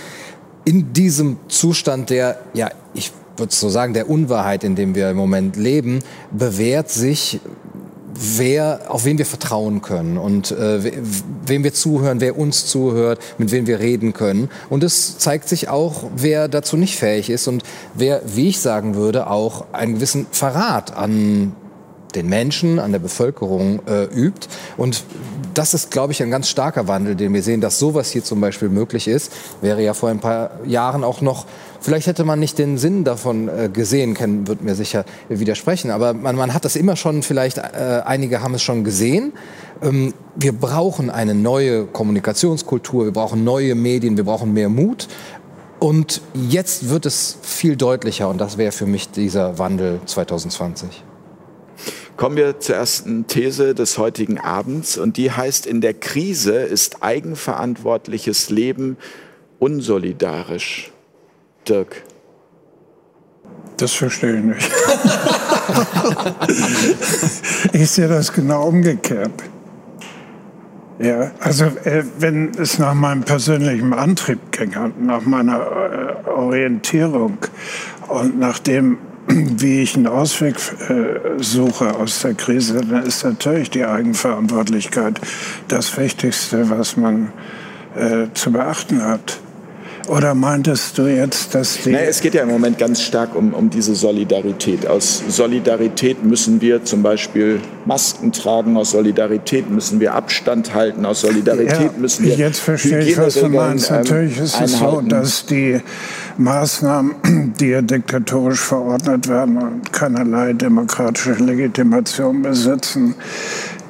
in 0.64 0.94
diesem 0.94 1.38
Zustand 1.48 2.10
der, 2.10 2.40
ja, 2.54 2.70
ich 2.94 3.12
würde 3.38 3.54
so 3.54 3.70
sagen, 3.70 3.94
der 3.94 4.10
Unwahrheit, 4.10 4.64
in 4.64 4.76
dem 4.76 4.96
wir 4.96 5.10
im 5.10 5.18
Moment 5.18 5.56
leben, 5.56 6.00
bewährt 6.32 6.90
sich 6.90 7.40
wer, 8.20 8.82
auf 8.88 9.06
wen 9.06 9.18
wir 9.18 9.26
vertrauen 9.26 9.82
können 9.82 10.18
und 10.18 10.52
äh, 10.52 10.92
wem 11.46 11.64
wir 11.64 11.74
zuhören, 11.74 12.22
wer 12.22 12.38
uns 12.38 12.66
zuhört, 12.66 13.20
mit 13.38 13.52
wem 13.52 13.68
wir 13.68 13.80
reden 13.80 14.14
können. 14.14 14.50
Und 14.70 14.84
es 14.84 15.18
zeigt 15.18 15.48
sich 15.50 15.70
auch, 15.70 16.06
wer 16.16 16.48
dazu 16.48 16.78
nicht 16.78 16.98
fähig 16.98 17.30
ist 17.30 17.48
und 17.48 17.64
wer, 17.94 18.22
wie 18.26 18.50
ich 18.50 18.60
sagen 18.60 18.96
würde, 18.96 19.30
auch 19.30 19.66
einen 19.74 19.96
gewissen 19.96 20.28
Verrat 20.32 20.96
an 20.96 21.54
den 22.16 22.28
Menschen, 22.28 22.80
an 22.80 22.92
der 22.92 23.00
Bevölkerung 23.00 23.82
äh, 23.88 24.06
übt. 24.06 24.48
Und 24.78 25.04
das 25.54 25.74
ist, 25.74 25.92
glaube 25.92 26.14
ich, 26.14 26.22
ein 26.22 26.32
ganz 26.32 26.50
starker 26.50 26.88
Wandel, 26.88 27.16
den 27.16 27.34
wir 27.34 27.42
sehen, 27.42 27.62
dass 27.62 27.80
sowas 27.80 28.12
hier 28.12 28.24
zum 28.24 28.42
Beispiel 28.42 28.70
möglich 28.70 29.08
ist. 29.08 29.32
Wäre 29.62 29.84
ja 29.84 29.94
vor 29.94 30.10
ein 30.10 30.20
paar 30.20 30.52
Jahren 30.66 31.04
auch 31.04 31.22
noch 31.22 31.46
Vielleicht 31.80 32.08
hätte 32.08 32.24
man 32.24 32.40
nicht 32.40 32.58
den 32.58 32.78
Sinn 32.78 33.04
davon 33.04 33.48
äh, 33.48 33.70
gesehen, 33.72 34.14
Ken 34.14 34.48
wird 34.48 34.62
mir 34.62 34.76
sicher 34.76 35.06
widersprechen, 35.30 35.92
aber 35.92 36.14
man, 36.14 36.36
man 36.36 36.54
hat 36.54 36.66
das 36.66 36.76
immer 36.76 36.96
schon, 36.96 37.24
vielleicht 37.24 37.60
äh, 37.60 38.02
einige 38.06 38.42
haben 38.42 38.56
es 38.56 38.64
schon 38.64 38.84
gesehen. 38.84 39.34
Ähm, 39.82 40.14
wir 40.36 40.54
brauchen 40.54 41.10
eine 41.10 41.36
neue 41.36 41.86
Kommunikationskultur, 41.86 43.06
wir 43.06 43.14
brauchen 43.14 43.44
neue 43.44 43.76
Medien, 43.76 44.18
wir 44.18 44.26
brauchen 44.26 44.54
mehr 44.54 44.70
Mut. 44.70 45.08
Und 45.80 46.22
jetzt 46.34 46.90
wird 46.90 47.06
es 47.06 47.38
viel 47.44 47.76
deutlicher 47.76 48.30
und 48.30 48.40
das 48.40 48.58
wäre 48.58 48.72
für 48.72 48.88
mich 48.88 49.12
dieser 49.12 49.60
Wandel 49.60 50.00
2020. 50.08 51.04
Kommen 52.18 52.36
wir 52.36 52.60
zur 52.60 52.76
ersten 52.76 53.28
These 53.28 53.76
des 53.76 54.00
heutigen 54.00 54.40
Abends 54.40 54.98
und 54.98 55.18
die 55.18 55.32
heißt, 55.32 55.68
in 55.68 55.82
der 55.82 55.94
Krise 55.94 56.56
ist 56.56 57.04
eigenverantwortliches 57.04 58.50
Leben 58.50 58.98
unsolidarisch. 59.60 60.92
Dirk? 61.70 62.02
Das 63.78 63.94
verstehe 63.94 64.38
ich 64.38 64.44
nicht. 64.44 64.68
ich 67.74 67.92
sehe 67.92 68.08
das 68.08 68.34
genau 68.34 68.68
umgekehrt. 68.68 69.44
Ja, 71.00 71.32
also 71.40 71.66
äh, 71.66 72.04
wenn 72.18 72.54
es 72.58 72.80
nach 72.80 72.96
meinem 72.96 73.22
persönlichen 73.22 73.94
Antrieb 73.94 74.52
ginge, 74.52 74.92
nach 75.00 75.22
meiner 75.22 76.24
äh, 76.26 76.30
Orientierung 76.30 77.38
und 78.08 78.40
nach 78.40 78.58
dem, 78.58 78.98
wie 79.58 79.82
ich 79.82 79.96
einen 79.96 80.08
Ausweg 80.08 80.56
äh, 80.90 81.42
suche 81.42 81.96
aus 81.96 82.22
der 82.22 82.34
Krise, 82.34 82.82
dann 82.82 83.04
ist 83.04 83.24
natürlich 83.24 83.70
die 83.70 83.86
Eigenverantwortlichkeit 83.86 85.20
das 85.68 85.98
Wichtigste, 85.98 86.70
was 86.70 86.98
man 86.98 87.32
äh, 87.96 88.28
zu 88.34 88.52
beachten 88.52 89.04
hat. 89.04 89.40
Oder 90.08 90.36
meintest 90.36 90.98
du 90.98 91.08
jetzt, 91.08 91.54
dass 91.54 91.80
die... 91.84 91.92
Nein, 91.92 92.06
es 92.08 92.22
geht 92.22 92.34
ja 92.34 92.44
im 92.44 92.48
Moment 92.48 92.78
ganz 92.78 93.02
stark 93.02 93.36
um, 93.36 93.54
um 93.54 93.70
diese 93.70 93.94
Solidarität. 93.94 94.88
Aus 94.88 95.22
Solidarität 95.28 96.24
müssen 96.24 96.62
wir 96.62 96.86
zum 96.86 97.04
Beispiel 97.04 97.60
Masken 97.86 98.32
tragen, 98.32 98.78
aus 98.78 98.92
Solidarität 98.92 99.70
müssen 99.70 100.00
wir 100.00 100.14
Abstand 100.14 100.74
halten, 100.74 101.06
aus 101.06 101.22
Solidarität 101.22 101.92
ja, 101.94 102.00
müssen 102.00 102.26
wir 102.26 102.36
Jetzt 102.36 102.60
verstehe 102.60 103.02
ich, 103.02 103.18
was 103.18 103.34
du 103.34 103.50
meinst. 103.50 103.90
Ähm, 103.90 103.98
Natürlich 103.98 104.40
ist 104.40 104.62
es 104.62 104.80
so, 104.80 105.02
dass 105.02 105.46
die 105.46 105.82
Maßnahmen, 106.38 107.54
die 107.60 107.68
ja 107.68 107.82
diktatorisch 107.82 108.60
verordnet 108.60 109.28
werden 109.28 109.58
und 109.58 109.94
keinerlei 109.94 110.54
demokratische 110.54 111.34
Legitimation 111.34 112.42
besitzen, 112.42 113.16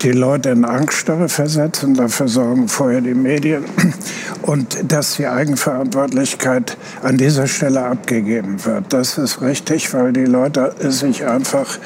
die 0.02 0.12
Leute 0.12 0.50
in 0.50 0.64
Angststarre 0.64 1.28
versetzen. 1.28 1.94
Dafür 1.96 2.28
sorgen 2.28 2.68
vorher 2.68 3.02
die 3.02 3.14
Medien. 3.14 3.66
Und 4.44 4.92
dass 4.92 5.18
die 5.18 5.28
Eigenverantwortlichkeit 5.28 6.78
an 7.02 7.18
dieser 7.18 7.48
Stelle 7.48 7.84
abgegeben 7.84 8.64
wird. 8.64 8.94
Das 8.94 9.18
ist 9.18 9.42
richtig, 9.42 9.94
weil 9.94 10.14
die 10.14 10.26
Leute 10.26 10.74
sich 10.80 11.26
einfach 11.26 11.80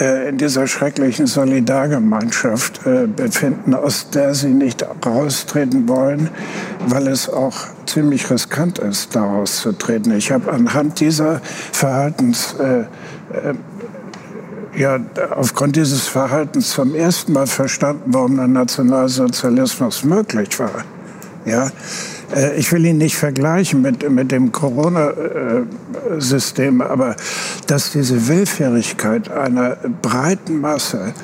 äh, 0.00 0.28
in 0.28 0.38
dieser 0.38 0.68
schrecklichen 0.68 1.26
Solidargemeinschaft 1.26 2.86
äh, 2.86 3.06
befinden, 3.08 3.74
aus 3.74 4.10
der 4.10 4.34
sie 4.34 4.50
nicht 4.50 4.86
raustreten 5.04 5.88
wollen, 5.88 6.30
weil 6.86 7.08
es 7.08 7.28
auch 7.28 7.56
ziemlich 7.86 8.30
riskant 8.30 8.78
ist, 8.78 9.16
daraus 9.16 9.62
zu 9.62 9.72
treten. 9.72 10.12
Ich 10.12 10.32
habe 10.32 10.52
anhand 10.52 11.00
dieser 11.00 11.40
Verhaltens 11.72 12.54
äh, 12.54 12.80
äh 12.80 12.86
ja 14.76 15.00
aufgrund 15.34 15.76
dieses 15.76 16.06
Verhaltens 16.06 16.70
zum 16.70 16.94
ersten 16.94 17.32
Mal 17.32 17.46
verstanden, 17.46 18.02
warum 18.06 18.36
der 18.36 18.46
Nationalsozialismus 18.46 20.04
möglich 20.04 20.58
war. 20.58 20.84
Ja, 21.46 21.70
äh, 22.34 22.56
ich 22.56 22.72
will 22.72 22.84
ihn 22.84 22.98
nicht 22.98 23.16
vergleichen 23.16 23.80
mit, 23.82 24.10
mit 24.10 24.32
dem 24.32 24.50
Corona-System, 24.52 26.82
aber 26.82 27.16
dass 27.66 27.92
diese 27.92 28.28
Willfährigkeit 28.28 29.30
einer 29.30 29.76
breiten 30.02 30.60
Masse 30.60 31.14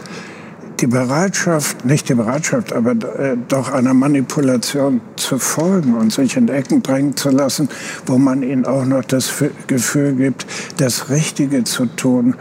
die 0.83 0.89
Bereitschaft, 0.89 1.85
nicht 1.85 2.09
die 2.09 2.15
Bereitschaft, 2.15 2.73
aber 2.73 2.91
äh, 2.91 3.37
doch 3.49 3.73
einer 3.73 3.95
Manipulation 3.95 5.01
zu 5.17 5.39
folgen 5.39 5.95
und 5.95 6.13
sich 6.13 6.37
in 6.37 6.49
Ecken 6.49 6.83
drängen 6.83 7.17
zu 7.17 7.31
lassen, 7.31 7.69
wo 8.05 8.19
man 8.19 8.43
ihnen 8.43 8.67
auch 8.67 8.85
noch 8.85 9.05
das 9.05 9.33
Gefühl 9.69 10.15
gibt, 10.15 10.45
das 10.79 11.09
Richtige 11.09 11.63
zu 11.63 11.87
tun, 11.87 12.35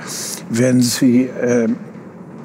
wenn 0.49 0.81
sie 0.81 1.25
äh, 1.25 1.69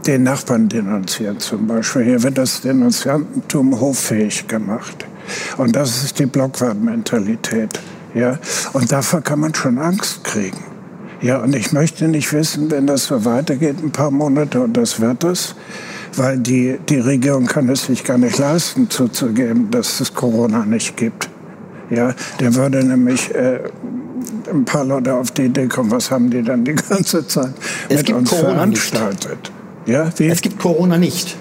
den 0.06 0.22
Nachbarn 0.22 0.68
denunzieren 0.68 1.40
zum 1.40 1.66
Beispiel. 1.66 2.04
Hier 2.04 2.22
wird 2.22 2.36
das 2.38 2.60
Denunziantentum 2.60 3.80
hoffähig 3.80 4.46
gemacht. 4.46 5.06
Und 5.56 5.74
das 5.74 6.04
ist 6.04 6.18
die 6.18 6.26
Blockwart-Mentalität. 6.26 7.80
Ja? 8.14 8.38
Und 8.74 8.92
davor 8.92 9.22
kann 9.22 9.40
man 9.40 9.54
schon 9.54 9.78
Angst 9.78 10.22
kriegen. 10.22 10.75
Ja, 11.22 11.38
und 11.38 11.54
ich 11.56 11.72
möchte 11.72 12.08
nicht 12.08 12.32
wissen, 12.32 12.70
wenn 12.70 12.86
das 12.86 13.04
so 13.04 13.24
weitergeht, 13.24 13.76
ein 13.82 13.90
paar 13.90 14.10
Monate, 14.10 14.60
und 14.60 14.76
das 14.76 15.00
wird 15.00 15.24
es, 15.24 15.54
weil 16.14 16.38
die, 16.38 16.78
die 16.88 16.98
Regierung 16.98 17.46
kann 17.46 17.68
es 17.68 17.86
sich 17.86 18.04
gar 18.04 18.18
nicht 18.18 18.38
leisten, 18.38 18.90
zuzugeben, 18.90 19.70
dass 19.70 20.00
es 20.00 20.14
Corona 20.14 20.64
nicht 20.64 20.96
gibt. 20.96 21.30
Ja, 21.88 22.14
der 22.40 22.54
würde 22.54 22.84
nämlich 22.84 23.34
äh, 23.34 23.60
ein 24.50 24.64
paar 24.64 24.84
Leute 24.84 25.14
auf 25.14 25.30
die 25.30 25.42
Idee 25.42 25.68
kommen, 25.68 25.90
was 25.90 26.10
haben 26.10 26.30
die 26.30 26.42
dann 26.42 26.64
die 26.64 26.74
ganze 26.88 27.26
Zeit 27.26 27.52
es 27.88 28.02
mit 28.02 28.12
uns 28.12 28.30
Corona 28.30 28.54
veranstaltet? 28.54 29.52
Nicht. 29.86 29.94
Ja, 29.94 30.10
wie? 30.16 30.26
Es 30.26 30.40
gibt 30.40 30.58
Corona 30.58 30.98
nicht. 30.98 31.36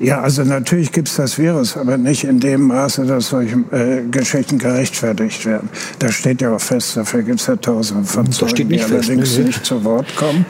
Ja, 0.00 0.20
also 0.20 0.42
natürlich 0.42 0.92
gibt 0.92 1.08
es 1.08 1.16
das 1.16 1.38
Virus, 1.38 1.76
aber 1.76 1.96
nicht 1.96 2.24
in 2.24 2.40
dem 2.40 2.62
Maße, 2.62 3.04
dass 3.06 3.28
solche 3.28 3.56
äh, 3.70 4.02
Geschichten 4.10 4.58
gerechtfertigt 4.58 5.46
werden. 5.46 5.68
Da 5.98 6.10
steht 6.10 6.40
ja 6.40 6.54
auch 6.54 6.60
fest, 6.60 6.96
dafür 6.96 7.22
gibt 7.22 7.40
es 7.40 7.46
ja 7.46 7.56
tausende 7.56 8.04
von 8.04 8.30
Zeugen, 8.30 8.68
die 8.68 8.82
allerdings 8.82 9.34
fest, 9.34 9.46
nicht 9.46 9.64
zu 9.64 9.84
Wort 9.84 10.14
kommen. 10.16 10.44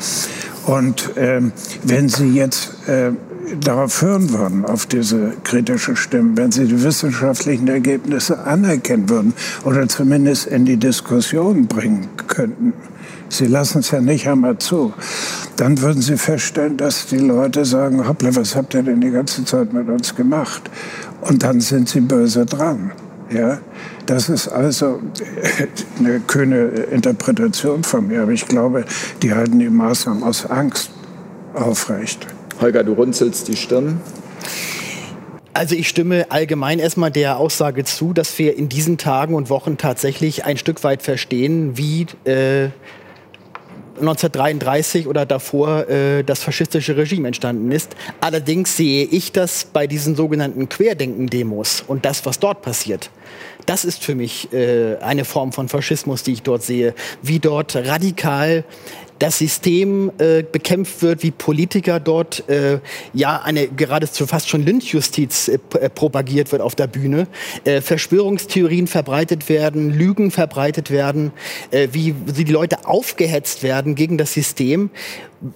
Und 0.66 1.10
ähm, 1.16 1.52
wenn 1.82 2.08
Sie 2.08 2.30
jetzt 2.30 2.88
äh, 2.88 3.10
darauf 3.60 4.00
hören 4.00 4.30
würden, 4.30 4.64
auf 4.64 4.86
diese 4.86 5.32
kritische 5.44 5.94
Stimmen, 5.94 6.36
wenn 6.36 6.50
Sie 6.50 6.66
die 6.66 6.82
wissenschaftlichen 6.82 7.68
Ergebnisse 7.68 8.38
anerkennen 8.44 9.08
würden 9.10 9.34
oder 9.64 9.86
zumindest 9.88 10.46
in 10.46 10.64
die 10.64 10.78
Diskussion 10.78 11.66
bringen 11.66 12.08
könnten, 12.26 12.72
Sie 13.34 13.46
lassen 13.46 13.80
es 13.80 13.90
ja 13.90 14.00
nicht 14.00 14.28
einmal 14.28 14.58
zu. 14.58 14.92
Dann 15.56 15.80
würden 15.80 16.02
Sie 16.02 16.16
feststellen, 16.16 16.76
dass 16.76 17.06
die 17.06 17.18
Leute 17.18 17.64
sagen, 17.64 18.06
hoppla, 18.06 18.36
was 18.36 18.54
habt 18.54 18.74
ihr 18.74 18.84
denn 18.84 19.00
die 19.00 19.10
ganze 19.10 19.44
Zeit 19.44 19.72
mit 19.72 19.88
uns 19.88 20.14
gemacht? 20.14 20.70
Und 21.20 21.42
dann 21.42 21.60
sind 21.60 21.88
sie 21.88 22.00
böse 22.00 22.46
dran. 22.46 22.92
Ja, 23.30 23.58
das 24.06 24.28
ist 24.28 24.46
also 24.46 25.00
eine 25.98 26.20
kühne 26.20 26.66
Interpretation 26.92 27.82
von 27.82 28.06
mir, 28.06 28.22
aber 28.22 28.32
ich 28.32 28.46
glaube, 28.46 28.84
die 29.22 29.34
halten 29.34 29.58
die 29.58 29.68
Maßnahmen 29.68 30.22
aus 30.22 30.46
Angst 30.46 30.90
aufrecht. 31.54 32.26
Holger, 32.60 32.84
du 32.84 32.92
runzelst 32.92 33.48
die 33.48 33.56
Stirn. 33.56 34.00
Also 35.54 35.74
ich 35.74 35.88
stimme 35.88 36.26
allgemein 36.30 36.78
erstmal 36.78 37.10
der 37.10 37.38
Aussage 37.38 37.82
zu, 37.82 38.12
dass 38.12 38.38
wir 38.38 38.56
in 38.56 38.68
diesen 38.68 38.96
Tagen 38.96 39.34
und 39.34 39.50
Wochen 39.50 39.76
tatsächlich 39.76 40.44
ein 40.44 40.56
Stück 40.56 40.84
weit 40.84 41.02
verstehen, 41.02 41.76
wie 41.76 42.06
äh, 42.24 42.68
1933 43.98 45.06
oder 45.06 45.26
davor 45.26 45.88
äh, 45.88 46.22
das 46.24 46.42
faschistische 46.42 46.96
Regime 46.96 47.28
entstanden 47.28 47.70
ist. 47.70 47.94
Allerdings 48.20 48.76
sehe 48.76 49.04
ich 49.04 49.32
das 49.32 49.64
bei 49.64 49.86
diesen 49.86 50.16
sogenannten 50.16 50.68
Querdenken-Demos 50.68 51.84
und 51.86 52.04
das, 52.04 52.24
was 52.26 52.38
dort 52.38 52.62
passiert. 52.62 53.10
Das 53.66 53.84
ist 53.84 54.04
für 54.04 54.14
mich 54.14 54.52
äh, 54.52 54.96
eine 54.96 55.24
Form 55.24 55.52
von 55.52 55.68
Faschismus, 55.68 56.22
die 56.22 56.32
ich 56.32 56.42
dort 56.42 56.62
sehe, 56.62 56.94
wie 57.22 57.38
dort 57.38 57.76
radikal 57.76 58.64
das 59.18 59.38
System 59.38 60.10
äh, 60.18 60.42
bekämpft 60.42 61.02
wird, 61.02 61.22
wie 61.22 61.30
Politiker 61.30 62.00
dort 62.00 62.48
äh, 62.48 62.80
ja 63.12 63.40
eine 63.42 63.68
geradezu 63.68 64.26
fast 64.26 64.48
schon 64.48 64.64
Lynchjustiz 64.64 65.48
äh, 65.48 65.58
äh, 65.78 65.88
propagiert 65.88 66.52
wird 66.52 66.62
auf 66.62 66.74
der 66.74 66.86
Bühne, 66.86 67.26
äh, 67.64 67.80
Verschwörungstheorien 67.80 68.86
verbreitet 68.86 69.48
werden, 69.48 69.90
Lügen 69.90 70.30
verbreitet 70.30 70.90
werden, 70.90 71.32
äh, 71.70 71.88
wie, 71.92 72.14
wie 72.26 72.44
die 72.44 72.52
Leute 72.52 72.86
aufgehetzt 72.86 73.62
werden 73.62 73.94
gegen 73.94 74.18
das 74.18 74.32
System 74.32 74.90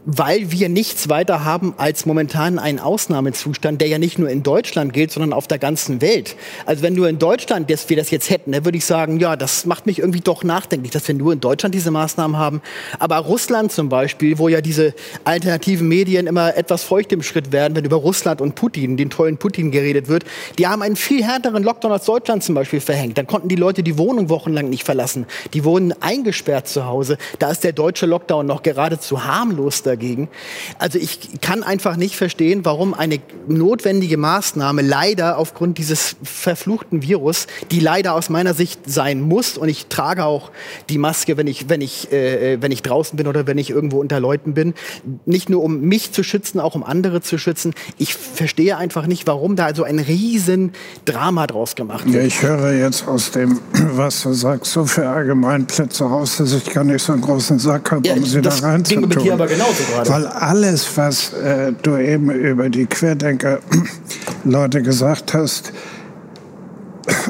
weil 0.05 0.53
wir 0.53 0.69
nichts 0.69 1.09
weiter 1.09 1.45
haben 1.45 1.75
als 1.79 2.05
momentan 2.05 2.59
einen 2.59 2.79
Ausnahmezustand, 2.79 3.81
der 3.81 3.89
ja 3.89 3.99
nicht 3.99 4.19
nur 4.19 4.29
in 4.29 4.43
Deutschland 4.43 4.93
gilt, 4.93 5.11
sondern 5.11 5.33
auf 5.33 5.47
der 5.47 5.59
ganzen 5.59 6.01
Welt. 6.01 6.37
Also 6.67 6.83
wenn 6.83 6.95
nur 6.95 7.09
in 7.09 7.19
Deutschland 7.19 7.71
dass 7.71 7.89
wir 7.89 7.97
das 7.97 8.11
jetzt 8.11 8.31
hätten, 8.31 8.53
dann 8.53 8.65
würde 8.65 8.79
ich 8.79 8.85
sagen, 8.85 9.19
ja, 9.21 9.37
das 9.37 9.67
macht 9.67 9.87
mich 9.87 9.99
irgendwie 9.99 10.21
doch 10.21 10.45
nachdenklich, 10.45 10.93
dass 10.93 11.07
wir 11.09 11.15
nur 11.15 11.33
in 11.33 11.41
Deutschland 11.41 11.75
diese 11.75 11.91
Maßnahmen 11.91 12.37
haben. 12.37 12.61
Aber 12.99 13.17
Russland 13.17 13.73
zum 13.73 13.89
Beispiel, 13.89 14.39
wo 14.39 14.49
ja 14.49 14.61
diese 14.61 14.95
alternativen 15.25 15.89
Medien 15.89 16.27
immer 16.27 16.57
etwas 16.57 16.85
feucht 16.85 17.13
im 17.13 17.23
Schritt 17.23 17.53
werden, 17.53 17.77
wenn 17.77 17.85
über 17.85 17.97
Russland 17.97 18.41
und 18.41 18.55
Putin, 18.55 18.97
den 18.97 19.11
tollen 19.11 19.39
Putin 19.39 19.71
geredet 19.71 20.09
wird, 20.09 20.25
die 20.59 20.67
haben 20.67 20.83
einen 20.83 20.97
viel 20.97 21.23
härteren 21.23 21.63
Lockdown 21.63 21.93
als 21.93 22.05
Deutschland 22.05 22.43
zum 22.43 22.55
Beispiel 22.55 22.81
verhängt. 22.81 23.19
Dann 23.19 23.27
konnten 23.27 23.49
die 23.49 23.57
Leute 23.57 23.83
die 23.83 23.99
Wohnung 23.99 24.29
wochenlang 24.29 24.69
nicht 24.69 24.85
verlassen. 24.85 25.27
Die 25.55 25.65
wurden 25.65 25.95
eingesperrt 26.01 26.69
zu 26.69 26.87
Hause. 26.87 27.19
Da 27.39 27.51
ist 27.51 27.65
der 27.65 27.73
deutsche 27.73 28.07
Lockdown 28.07 28.47
noch 28.47 28.63
geradezu 28.63 29.25
harmlos 29.25 29.78
Schutz 29.79 29.83
dagegen. 29.83 30.29
Also 30.79 30.99
ich 30.99 31.41
kann 31.41 31.63
einfach 31.63 31.97
nicht 31.97 32.17
verstehen, 32.17 32.65
warum 32.65 32.95
eine 32.95 33.21
notwendige 33.47 34.17
Maßnahme 34.17 34.83
leider 34.83 35.39
aufgrund 35.39 35.79
dieses 35.79 36.17
verfluchten 36.23 37.03
Virus, 37.03 37.47
die 37.71 37.81
leider 37.81 38.15
aus 38.15 38.29
meiner 38.29 38.55
Sicht 38.55 38.81
sein 38.87 39.21
muss, 39.21 39.57
und 39.57 39.69
ich 39.69 39.87
trage 39.87 40.25
auch 40.25 40.51
die 40.89 40.99
Maske, 40.99 41.37
wenn 41.37 41.47
ich, 41.47 41.69
wenn 41.69 41.81
ich, 41.81 42.13
äh, 42.13 42.59
wenn 42.61 42.73
ich 42.73 42.83
draußen 42.83 43.17
bin 43.17 43.27
oder 43.27 43.47
wenn 43.47 43.59
ich 43.59 43.71
irgendwo 43.71 44.01
unter 44.01 44.21
Leuten 44.21 44.55
bin, 44.55 44.75
nicht 45.27 45.49
nur 45.49 45.63
um 45.63 45.81
mich 45.81 46.13
zu 46.13 46.23
schützen, 46.23 46.61
auch 46.61 46.75
um 46.75 46.83
andere 46.83 47.21
zu 47.21 47.39
schützen. 47.39 47.75
Ich 47.99 48.15
verstehe 48.15 48.77
einfach 48.77 49.07
nicht, 49.07 49.27
warum 49.27 49.57
da 49.57 49.67
also 49.67 49.85
ein 49.85 49.99
riesen 49.99 50.73
Drama 51.05 51.47
draus 51.47 51.75
gemacht 51.75 52.07
wird. 52.07 52.17
Ja, 52.17 52.23
ich 52.23 52.43
höre 52.43 52.73
jetzt 52.73 53.07
aus 53.07 53.31
dem, 53.31 53.61
was 53.73 54.23
du 54.23 54.33
sagst, 54.33 54.73
so 54.73 54.85
viele 54.85 55.09
Allgemeinplätze 55.09 56.05
raus, 56.05 56.37
dass 56.39 56.53
ich 56.53 56.65
gar 56.73 56.85
nicht 56.85 57.03
so 57.03 57.13
einen 57.13 57.23
großen 57.23 57.59
Sack 57.59 57.91
habe, 57.91 58.09
um 58.11 58.17
ja, 58.17 58.27
sie 58.27 58.41
da 58.41 58.51
reinzutun. 58.51 59.09
Genau 59.09 59.68
genauso 59.69 59.93
gerade. 59.93 60.11
Weil 60.11 60.27
alles, 60.27 60.97
was 60.97 61.33
äh, 61.33 61.73
du 61.83 61.97
eben 61.97 62.31
über 62.31 62.69
die 62.69 62.87
Querdenker-Leute 62.87 64.83
gesagt 64.83 65.35
hast, 65.35 65.73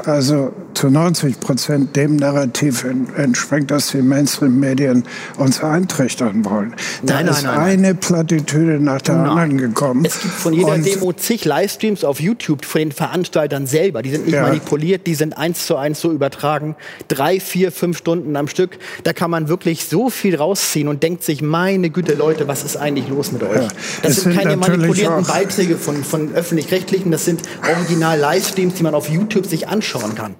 also 0.04 0.52
zu 0.78 0.90
90 0.90 1.40
Prozent 1.40 1.96
dem 1.96 2.14
Narrativ 2.14 2.84
entspringt, 3.16 3.72
dass 3.72 3.88
die 3.88 4.00
Mainstream-Medien 4.00 5.02
uns 5.36 5.60
eintrichtern 5.60 6.44
wollen. 6.44 6.72
Da 7.02 7.14
nein, 7.14 7.26
ist 7.26 7.42
nein, 7.42 7.54
nein, 7.56 7.84
eine 7.84 7.94
Plattitüde 7.96 8.78
nach 8.78 9.02
der 9.02 9.16
anderen 9.16 9.58
gekommen. 9.58 10.04
Es 10.04 10.20
gibt 10.20 10.34
von 10.34 10.52
jeder 10.52 10.78
Demo 10.78 11.12
zig 11.12 11.44
Livestreams 11.44 12.04
auf 12.04 12.20
YouTube 12.20 12.64
von 12.64 12.78
den 12.80 12.92
Veranstaltern 12.92 13.66
selber. 13.66 14.02
Die 14.02 14.10
sind 14.10 14.26
nicht 14.26 14.36
ja. 14.36 14.42
manipuliert, 14.42 15.08
die 15.08 15.16
sind 15.16 15.36
eins 15.36 15.66
zu 15.66 15.74
eins 15.74 16.00
so 16.00 16.12
übertragen. 16.12 16.76
Drei, 17.08 17.40
vier, 17.40 17.72
fünf 17.72 17.98
Stunden 17.98 18.36
am 18.36 18.46
Stück. 18.46 18.78
Da 19.02 19.12
kann 19.12 19.32
man 19.32 19.48
wirklich 19.48 19.86
so 19.86 20.10
viel 20.10 20.36
rausziehen 20.36 20.86
und 20.86 21.02
denkt 21.02 21.24
sich, 21.24 21.42
meine 21.42 21.90
Güte, 21.90 22.14
Leute, 22.14 22.46
was 22.46 22.62
ist 22.62 22.76
eigentlich 22.76 23.08
los 23.08 23.32
mit 23.32 23.42
euch? 23.42 23.62
Ja. 23.62 23.68
Das 24.02 24.14
sind, 24.14 24.34
sind 24.34 24.36
keine 24.36 24.56
manipulierten 24.56 25.24
Beiträge 25.24 25.76
von, 25.76 26.04
von 26.04 26.32
öffentlich-rechtlichen, 26.34 27.10
das 27.10 27.24
sind 27.24 27.42
original 27.68 28.16
Livestreams, 28.16 28.74
die 28.74 28.84
man 28.84 28.94
auf 28.94 29.08
YouTube 29.08 29.44
sich 29.44 29.66
anschauen 29.66 30.14
kann. 30.14 30.36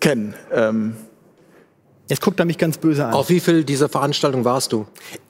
Ken, 0.00 0.34
ähm, 0.52 0.96
Jetzt 2.10 2.22
guckt 2.22 2.40
er 2.40 2.44
mich 2.44 2.58
ganz 2.58 2.76
böse 2.76 3.06
an. 3.06 3.14
Auf 3.14 3.28
wie 3.28 3.38
viel 3.38 3.62
dieser 3.62 3.88
Veranstaltung 3.88 4.44
warst 4.44 4.72
du? 4.72 4.84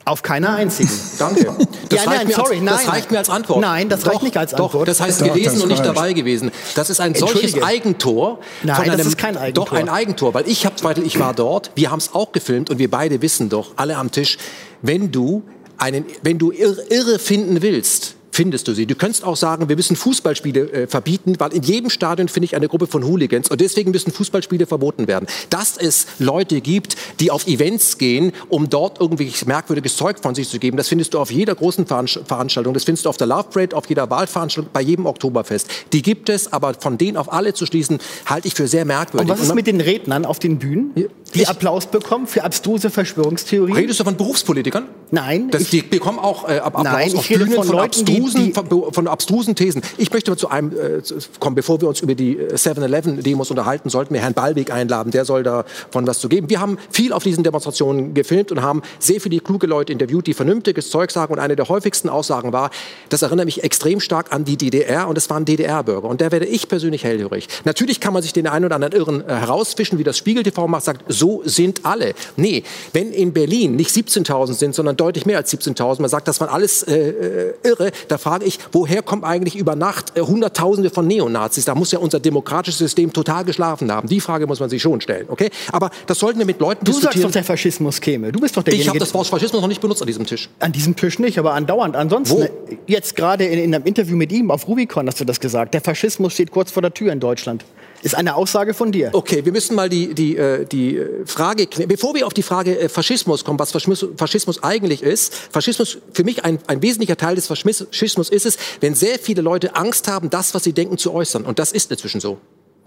Auf 0.06 0.22
keiner 0.22 0.54
einzigen. 0.54 0.88
Danke. 1.18 1.54
Das, 1.90 2.04
ja, 2.04 2.10
reicht, 2.10 2.18
nein, 2.20 2.26
mir 2.26 2.34
sorry, 2.34 2.54
als, 2.54 2.64
nein, 2.64 2.74
das 2.74 2.88
reicht 2.88 3.10
mir 3.10 3.18
als 3.18 3.28
Antwort. 3.28 3.60
Nein, 3.60 3.88
das 3.90 4.00
doch, 4.00 4.12
reicht 4.12 4.22
nicht 4.22 4.36
als 4.38 4.54
Antwort. 4.54 4.74
Doch, 4.74 4.84
das 4.86 4.98
heißt 4.98 5.20
doch, 5.20 5.26
gelesen 5.26 5.56
das 5.56 5.62
und 5.62 5.68
nicht 5.68 5.84
dabei 5.84 6.14
gewesen. 6.14 6.50
Das 6.74 6.88
ist 6.88 6.98
ein 7.00 7.14
solches 7.14 7.62
Eigentor. 7.62 8.38
Nein, 8.62 8.76
von 8.76 8.84
einem, 8.86 8.96
das 8.96 9.08
ist 9.08 9.18
kein 9.18 9.36
Eigentor. 9.36 9.66
Doch 9.66 9.72
ein 9.72 9.90
Eigentor, 9.90 10.32
weil 10.32 10.48
ich, 10.48 10.64
hab, 10.64 10.72
ich 11.04 11.18
war 11.18 11.34
dort, 11.34 11.70
wir 11.74 11.90
haben 11.90 11.98
es 11.98 12.14
auch 12.14 12.32
gefilmt 12.32 12.70
und 12.70 12.78
wir 12.78 12.90
beide 12.90 13.20
wissen 13.20 13.50
doch, 13.50 13.72
alle 13.76 13.98
am 13.98 14.10
Tisch, 14.10 14.38
wenn 14.80 15.12
du, 15.12 15.42
einen, 15.76 16.06
wenn 16.22 16.38
du 16.38 16.50
irre 16.50 17.18
finden 17.18 17.60
willst, 17.60 18.16
findest 18.40 18.68
du 18.68 18.72
sie. 18.72 18.86
Du 18.86 18.94
könntest 18.94 19.22
auch 19.22 19.36
sagen, 19.36 19.68
wir 19.68 19.76
müssen 19.76 19.96
Fußballspiele 19.96 20.72
äh, 20.72 20.86
verbieten, 20.86 21.34
weil 21.38 21.52
in 21.52 21.62
jedem 21.62 21.90
Stadion 21.90 22.26
finde 22.26 22.46
ich 22.46 22.56
eine 22.56 22.68
Gruppe 22.68 22.86
von 22.86 23.04
Hooligans 23.04 23.50
und 23.50 23.60
deswegen 23.60 23.90
müssen 23.90 24.12
Fußballspiele 24.12 24.64
verboten 24.64 25.08
werden. 25.08 25.26
Dass 25.50 25.76
es 25.76 26.06
Leute 26.18 26.62
gibt, 26.62 26.96
die 27.20 27.30
auf 27.30 27.46
Events 27.46 27.98
gehen, 27.98 28.32
um 28.48 28.70
dort 28.70 28.98
irgendwie 28.98 29.30
merkwürdiges 29.44 29.94
Zeug 29.94 30.20
von 30.22 30.34
sich 30.34 30.48
zu 30.48 30.58
geben, 30.58 30.78
das 30.78 30.88
findest 30.88 31.12
du 31.12 31.18
auf 31.18 31.30
jeder 31.30 31.54
großen 31.54 31.84
Veranstaltung, 31.86 32.72
das 32.72 32.84
findest 32.84 33.04
du 33.04 33.10
auf 33.10 33.18
der 33.18 33.26
Love 33.26 33.48
Parade, 33.52 33.76
auf 33.76 33.86
jeder 33.90 34.08
Wahlveranstaltung, 34.08 34.70
bei 34.72 34.80
jedem 34.80 35.04
Oktoberfest. 35.04 35.68
Die 35.92 36.00
gibt 36.00 36.30
es, 36.30 36.50
aber 36.50 36.72
von 36.72 36.96
denen 36.96 37.18
auf 37.18 37.30
alle 37.30 37.52
zu 37.52 37.66
schließen, 37.66 37.98
halte 38.24 38.48
ich 38.48 38.54
für 38.54 38.68
sehr 38.68 38.86
merkwürdig. 38.86 39.28
Und 39.30 39.38
was 39.38 39.46
ist 39.46 39.54
mit 39.54 39.66
den 39.66 39.82
Rednern 39.82 40.24
auf 40.24 40.38
den 40.38 40.58
Bühnen, 40.58 40.94
die 40.94 41.42
ich, 41.42 41.46
Applaus 41.46 41.84
bekommen 41.84 42.26
für 42.26 42.42
abstruse 42.42 42.88
Verschwörungstheorien? 42.88 43.76
Redest 43.76 44.00
du 44.00 44.04
von 44.04 44.16
Berufspolitikern? 44.16 44.86
Nein. 45.12 45.50
Das, 45.50 45.64
die 45.70 45.82
bekommen 45.82 46.18
auch 46.18 46.48
äh, 46.48 46.58
Applaus 46.58 46.84
Nein, 46.84 47.14
auf 47.16 47.28
ich 47.30 47.36
Bühnen 47.36 47.52
von 47.52 47.64
von, 47.66 47.76
Leuten, 47.76 48.04
die- 48.04 48.12
abstrusen, 48.20 48.44
die- 48.46 48.52
von, 48.52 48.92
von 48.92 49.08
abstrusen 49.08 49.54
Thesen. 49.56 49.82
Ich 49.98 50.12
möchte 50.12 50.30
mal 50.30 50.36
zu 50.36 50.48
einem 50.50 50.70
äh, 50.72 51.02
kommen, 51.40 51.56
bevor 51.56 51.80
wir 51.80 51.88
uns 51.88 52.00
über 52.00 52.14
die 52.14 52.36
äh, 52.38 52.54
7-Eleven-Demos 52.54 53.50
unterhalten, 53.50 53.88
sollten 53.90 54.14
wir 54.14 54.20
Herrn 54.20 54.34
Ballweg 54.34 54.70
einladen. 54.72 55.10
Der 55.10 55.24
soll 55.24 55.42
davon 55.42 56.06
was 56.06 56.18
zu 56.20 56.28
geben. 56.28 56.48
Wir 56.50 56.60
haben 56.60 56.78
viel 56.90 57.12
auf 57.12 57.22
diesen 57.24 57.42
Demonstrationen 57.44 58.14
gefilmt 58.14 58.52
und 58.52 58.62
haben 58.62 58.82
sehr 58.98 59.20
viele 59.20 59.40
kluge 59.40 59.66
Leute 59.66 59.92
interviewt, 59.92 60.26
die 60.26 60.34
vernünftiges 60.34 60.90
Zeug 60.90 61.10
sagen. 61.10 61.32
Und 61.32 61.38
eine 61.40 61.56
der 61.56 61.68
häufigsten 61.68 62.08
Aussagen 62.08 62.52
war, 62.52 62.70
das 63.08 63.22
erinnert 63.22 63.46
mich 63.46 63.64
extrem 63.64 64.00
stark 64.00 64.32
an 64.32 64.44
die 64.44 64.56
DDR 64.56 65.08
und 65.08 65.18
es 65.18 65.28
waren 65.30 65.44
DDR-Bürger. 65.44 66.08
Und 66.08 66.20
da 66.20 66.30
werde 66.30 66.46
ich 66.46 66.68
persönlich 66.68 67.04
hellhörig. 67.04 67.48
Natürlich 67.64 68.00
kann 68.00 68.12
man 68.12 68.22
sich 68.22 68.32
den 68.32 68.46
einen 68.46 68.64
oder 68.66 68.76
anderen 68.76 68.94
Irren 68.94 69.20
äh, 69.28 69.34
herausfischen, 69.34 69.98
wie 69.98 70.04
das 70.04 70.16
Spiegel 70.16 70.42
TV 70.44 70.68
macht, 70.68 70.84
sagt, 70.84 71.04
so 71.08 71.42
sind 71.44 71.84
alle. 71.84 72.14
Nee, 72.36 72.62
wenn 72.92 73.12
in 73.12 73.32
Berlin 73.32 73.76
nicht 73.76 73.90
17.000 73.90 74.54
sind, 74.54 74.74
sondern 74.74 74.96
deutlich 75.00 75.26
mehr 75.26 75.38
als 75.38 75.52
17.000, 75.52 76.00
man 76.00 76.10
sagt, 76.10 76.28
das 76.28 76.40
waren 76.40 76.50
alles 76.50 76.82
äh, 76.82 76.94
äh, 77.10 77.54
Irre, 77.62 77.90
da 78.08 78.18
frage 78.18 78.44
ich, 78.44 78.58
woher 78.72 79.02
kommen 79.02 79.24
eigentlich 79.24 79.56
über 79.56 79.74
Nacht 79.74 80.16
äh, 80.16 80.20
Hunderttausende 80.20 80.90
von 80.90 81.06
Neonazis? 81.06 81.64
Da 81.64 81.74
muss 81.74 81.90
ja 81.92 81.98
unser 81.98 82.20
demokratisches 82.20 82.78
System 82.78 83.12
total 83.12 83.44
geschlafen 83.44 83.90
haben. 83.90 84.08
Die 84.08 84.20
Frage 84.20 84.46
muss 84.46 84.60
man 84.60 84.68
sich 84.68 84.82
schon 84.82 85.00
stellen, 85.00 85.26
okay? 85.28 85.50
Aber 85.72 85.90
das 86.06 86.18
sollten 86.18 86.38
wir 86.38 86.46
mit 86.46 86.60
Leuten 86.60 86.84
Du 86.84 86.92
sagst 86.92 87.04
diskutieren. 87.04 87.28
doch, 87.28 87.32
der 87.32 87.44
Faschismus 87.44 88.00
käme. 88.00 88.30
Du 88.32 88.40
bist 88.40 88.56
doch 88.56 88.62
ich 88.62 88.66
habe 88.66 88.76
derjenige, 88.76 88.98
das 88.98 89.14
Wort 89.14 89.26
Faschismus 89.26 89.62
noch 89.62 89.68
nicht 89.68 89.80
benutzt 89.80 90.02
an 90.02 90.06
diesem 90.06 90.26
Tisch. 90.26 90.48
an 90.58 90.72
diesem 90.72 90.94
Tisch 90.96 91.18
nicht, 91.18 91.38
aber 91.38 91.54
andauernd. 91.54 91.96
Ansonsten, 91.96 92.36
Wo? 92.38 92.42
äh, 92.42 92.50
jetzt 92.86 93.16
gerade 93.16 93.44
in, 93.46 93.58
in 93.58 93.74
einem 93.74 93.84
Interview 93.84 94.16
mit 94.16 94.30
ihm 94.32 94.50
auf 94.50 94.68
Rubicon 94.68 95.06
hast 95.06 95.20
du 95.20 95.24
das 95.24 95.40
gesagt. 95.40 95.74
Der 95.74 95.80
Faschismus 95.80 96.32
steht 96.34 96.50
kurz 96.50 96.70
vor 96.70 96.82
der 96.82 96.92
Tür 96.92 97.12
in 97.12 97.20
Deutschland. 97.20 97.64
Ist 98.02 98.14
eine 98.14 98.34
Aussage 98.34 98.74
von 98.74 98.92
dir. 98.92 99.10
Okay, 99.12 99.44
wir 99.44 99.52
müssen 99.52 99.74
mal 99.74 99.88
die, 99.88 100.14
die, 100.14 100.36
äh, 100.36 100.64
die 100.64 100.96
äh, 100.96 101.26
Frage, 101.26 101.68
bevor 101.86 102.14
wir 102.14 102.26
auf 102.26 102.34
die 102.34 102.42
Frage 102.42 102.78
äh, 102.78 102.88
Faschismus 102.88 103.44
kommen, 103.44 103.58
was 103.58 103.72
Faschismus, 103.72 104.06
Faschismus 104.16 104.62
eigentlich 104.62 105.02
ist. 105.02 105.34
Faschismus, 105.34 105.98
für 106.12 106.24
mich 106.24 106.44
ein, 106.44 106.58
ein 106.66 106.82
wesentlicher 106.82 107.16
Teil 107.16 107.34
des 107.34 107.46
Faschismus 107.46 108.30
ist 108.30 108.46
es, 108.46 108.58
wenn 108.80 108.94
sehr 108.94 109.18
viele 109.18 109.42
Leute 109.42 109.76
Angst 109.76 110.08
haben, 110.08 110.30
das, 110.30 110.54
was 110.54 110.64
sie 110.64 110.72
denken, 110.72 110.96
zu 110.98 111.12
äußern. 111.12 111.44
Und 111.44 111.58
das 111.58 111.72
ist 111.72 111.90
inzwischen 111.90 112.20
so. 112.20 112.38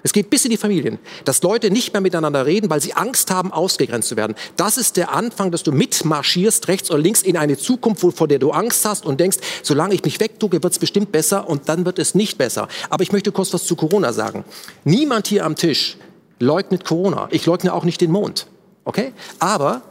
Es 0.04 0.12
geht 0.12 0.30
bis 0.30 0.44
in 0.44 0.52
die 0.52 0.58
Familien, 0.58 1.00
dass 1.24 1.42
Leute 1.44 1.72
nicht 1.72 1.94
mehr 1.94 2.02
miteinander 2.02 2.46
reden, 2.46 2.70
weil 2.70 2.82
sie 2.82 2.94
Angst 2.94 3.32
haben, 3.32 3.54
ausgegrenzt 3.54 4.10
zu 4.10 4.18
werden. 4.18 4.36
Das 4.58 4.78
ist 4.78 4.98
der 4.98 5.14
Anfang, 5.14 5.50
dass 5.50 5.64
du 5.64 5.72
mitmarschierst, 5.72 6.68
rechts 6.68 6.92
oder 6.92 7.00
links, 7.00 7.22
in 7.22 7.38
eine 7.38 7.58
Zukunft, 7.58 8.04
wo- 8.04 8.12
vor 8.12 8.28
der 8.28 8.40
du 8.40 8.52
Angst 8.52 8.86
hast 8.86 9.06
und 9.06 9.20
denkst, 9.20 9.38
solange 9.64 9.94
ich 9.96 10.04
mich 10.04 10.20
wegducke, 10.20 10.62
wird 10.62 10.74
es 10.74 10.80
bestimmt 10.80 11.12
besser 11.14 11.50
und 11.50 11.70
dann 11.70 11.86
wird 11.86 12.00
es 12.00 12.16
nicht 12.16 12.38
besser. 12.38 12.68
Aber 12.90 13.02
ich 13.04 13.12
möchte 13.14 13.32
kurz 13.32 13.54
was 13.54 13.64
zu 13.64 13.76
Corona 13.78 14.12
sagen. 14.12 14.44
Niemand 14.84 15.28
hier 15.28 15.46
am 15.46 15.56
Tisch 15.56 15.98
leugnet 16.40 16.84
Corona. 16.84 17.30
Ich 17.32 17.46
leugne 17.46 17.74
auch 17.74 17.86
nicht 17.86 18.02
den 18.02 18.12
Mond. 18.12 18.48
Okay? 18.84 19.14
Aber 19.40 19.84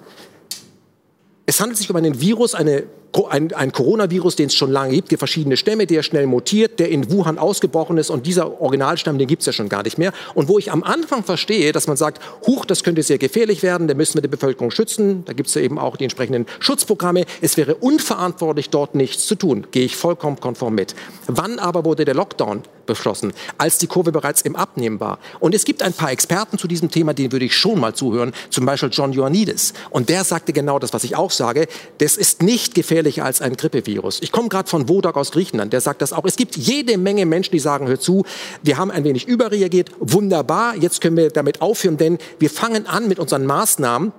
es 1.46 1.60
handelt 1.60 1.78
sich 1.78 1.88
um 1.90 1.96
einen 1.96 2.20
Virus, 2.20 2.54
eine, 2.54 2.84
ein, 3.28 3.52
ein 3.52 3.72
Coronavirus, 3.72 4.36
den 4.36 4.46
es 4.46 4.54
schon 4.54 4.70
lange 4.70 4.94
gibt, 4.94 5.10
der 5.10 5.18
verschiedene 5.18 5.56
Stämme, 5.56 5.86
der 5.86 6.02
schnell 6.02 6.26
mutiert, 6.26 6.80
der 6.80 6.88
in 6.88 7.10
Wuhan 7.10 7.38
ausgebrochen 7.38 7.98
ist 7.98 8.10
und 8.10 8.26
dieser 8.26 8.60
Originalstamm, 8.60 9.18
den 9.18 9.28
gibt 9.28 9.42
es 9.42 9.46
ja 9.46 9.52
schon 9.52 9.68
gar 9.68 9.82
nicht 9.82 9.98
mehr. 9.98 10.12
Und 10.34 10.48
wo 10.48 10.58
ich 10.58 10.72
am 10.72 10.82
Anfang 10.82 11.22
verstehe, 11.22 11.72
dass 11.72 11.86
man 11.86 11.96
sagt, 11.96 12.22
huch, 12.46 12.64
das 12.64 12.82
könnte 12.82 13.02
sehr 13.02 13.18
gefährlich 13.18 13.62
werden, 13.62 13.88
da 13.88 13.94
müssen 13.94 14.14
wir 14.14 14.22
die 14.22 14.28
Bevölkerung 14.28 14.70
schützen, 14.70 15.24
da 15.26 15.32
gibt 15.32 15.48
es 15.48 15.54
ja 15.54 15.62
eben 15.62 15.78
auch 15.78 15.96
die 15.96 16.04
entsprechenden 16.04 16.46
Schutzprogramme. 16.58 17.24
Es 17.40 17.56
wäre 17.56 17.74
unverantwortlich, 17.74 18.70
dort 18.70 18.94
nichts 18.94 19.26
zu 19.26 19.34
tun, 19.34 19.66
gehe 19.70 19.84
ich 19.84 19.96
vollkommen 19.96 20.40
konform 20.40 20.74
mit. 20.74 20.94
Wann 21.26 21.58
aber 21.58 21.84
wurde 21.84 22.04
der 22.04 22.14
Lockdown 22.14 22.62
beschlossen? 22.86 23.32
Als 23.58 23.78
die 23.78 23.86
Kurve 23.86 24.12
bereits 24.12 24.42
im 24.42 24.56
Abnehmen 24.56 25.00
war. 25.00 25.18
Und 25.40 25.54
es 25.54 25.64
gibt 25.64 25.82
ein 25.82 25.92
paar 25.92 26.10
Experten 26.10 26.58
zu 26.58 26.66
diesem 26.66 26.90
Thema, 26.90 27.14
denen 27.14 27.32
würde 27.32 27.44
ich 27.44 27.56
schon 27.56 27.78
mal 27.78 27.94
zuhören, 27.94 28.32
zum 28.50 28.66
Beispiel 28.66 28.90
John 28.90 29.12
Ioannidis. 29.12 29.74
Und 29.90 30.08
der 30.08 30.24
sagte 30.24 30.52
genau 30.52 30.78
das, 30.78 30.92
was 30.92 31.04
ich 31.04 31.16
auch 31.16 31.30
sage, 31.30 31.68
das 31.98 32.16
ist 32.16 32.42
nicht 32.42 32.74
gefährlicher 33.02 33.24
als 33.24 33.40
ein 33.40 33.56
Grippevirus. 33.56 34.20
Ich 34.22 34.32
komme 34.32 34.48
gerade 34.48 34.68
von 34.68 34.88
Wodak 34.88 35.16
aus 35.16 35.32
Griechenland, 35.32 35.72
der 35.72 35.80
sagt 35.80 36.02
das 36.02 36.12
auch. 36.12 36.24
Es 36.24 36.36
gibt 36.36 36.56
jede 36.56 36.98
Menge 36.98 37.26
Menschen, 37.26 37.52
die 37.52 37.58
sagen, 37.58 37.88
hör 37.88 37.98
zu, 37.98 38.24
wir 38.62 38.78
haben 38.78 38.90
ein 38.90 39.04
wenig 39.04 39.26
überreagiert, 39.26 39.90
wunderbar, 39.98 40.76
jetzt 40.76 41.00
können 41.00 41.16
wir 41.16 41.30
damit 41.30 41.60
aufhören, 41.60 41.96
denn 41.96 42.18
wir 42.38 42.50
fangen 42.50 42.86
an 42.86 43.08
mit 43.08 43.18
unseren 43.18 43.44
Maßnahmen, 43.46 44.12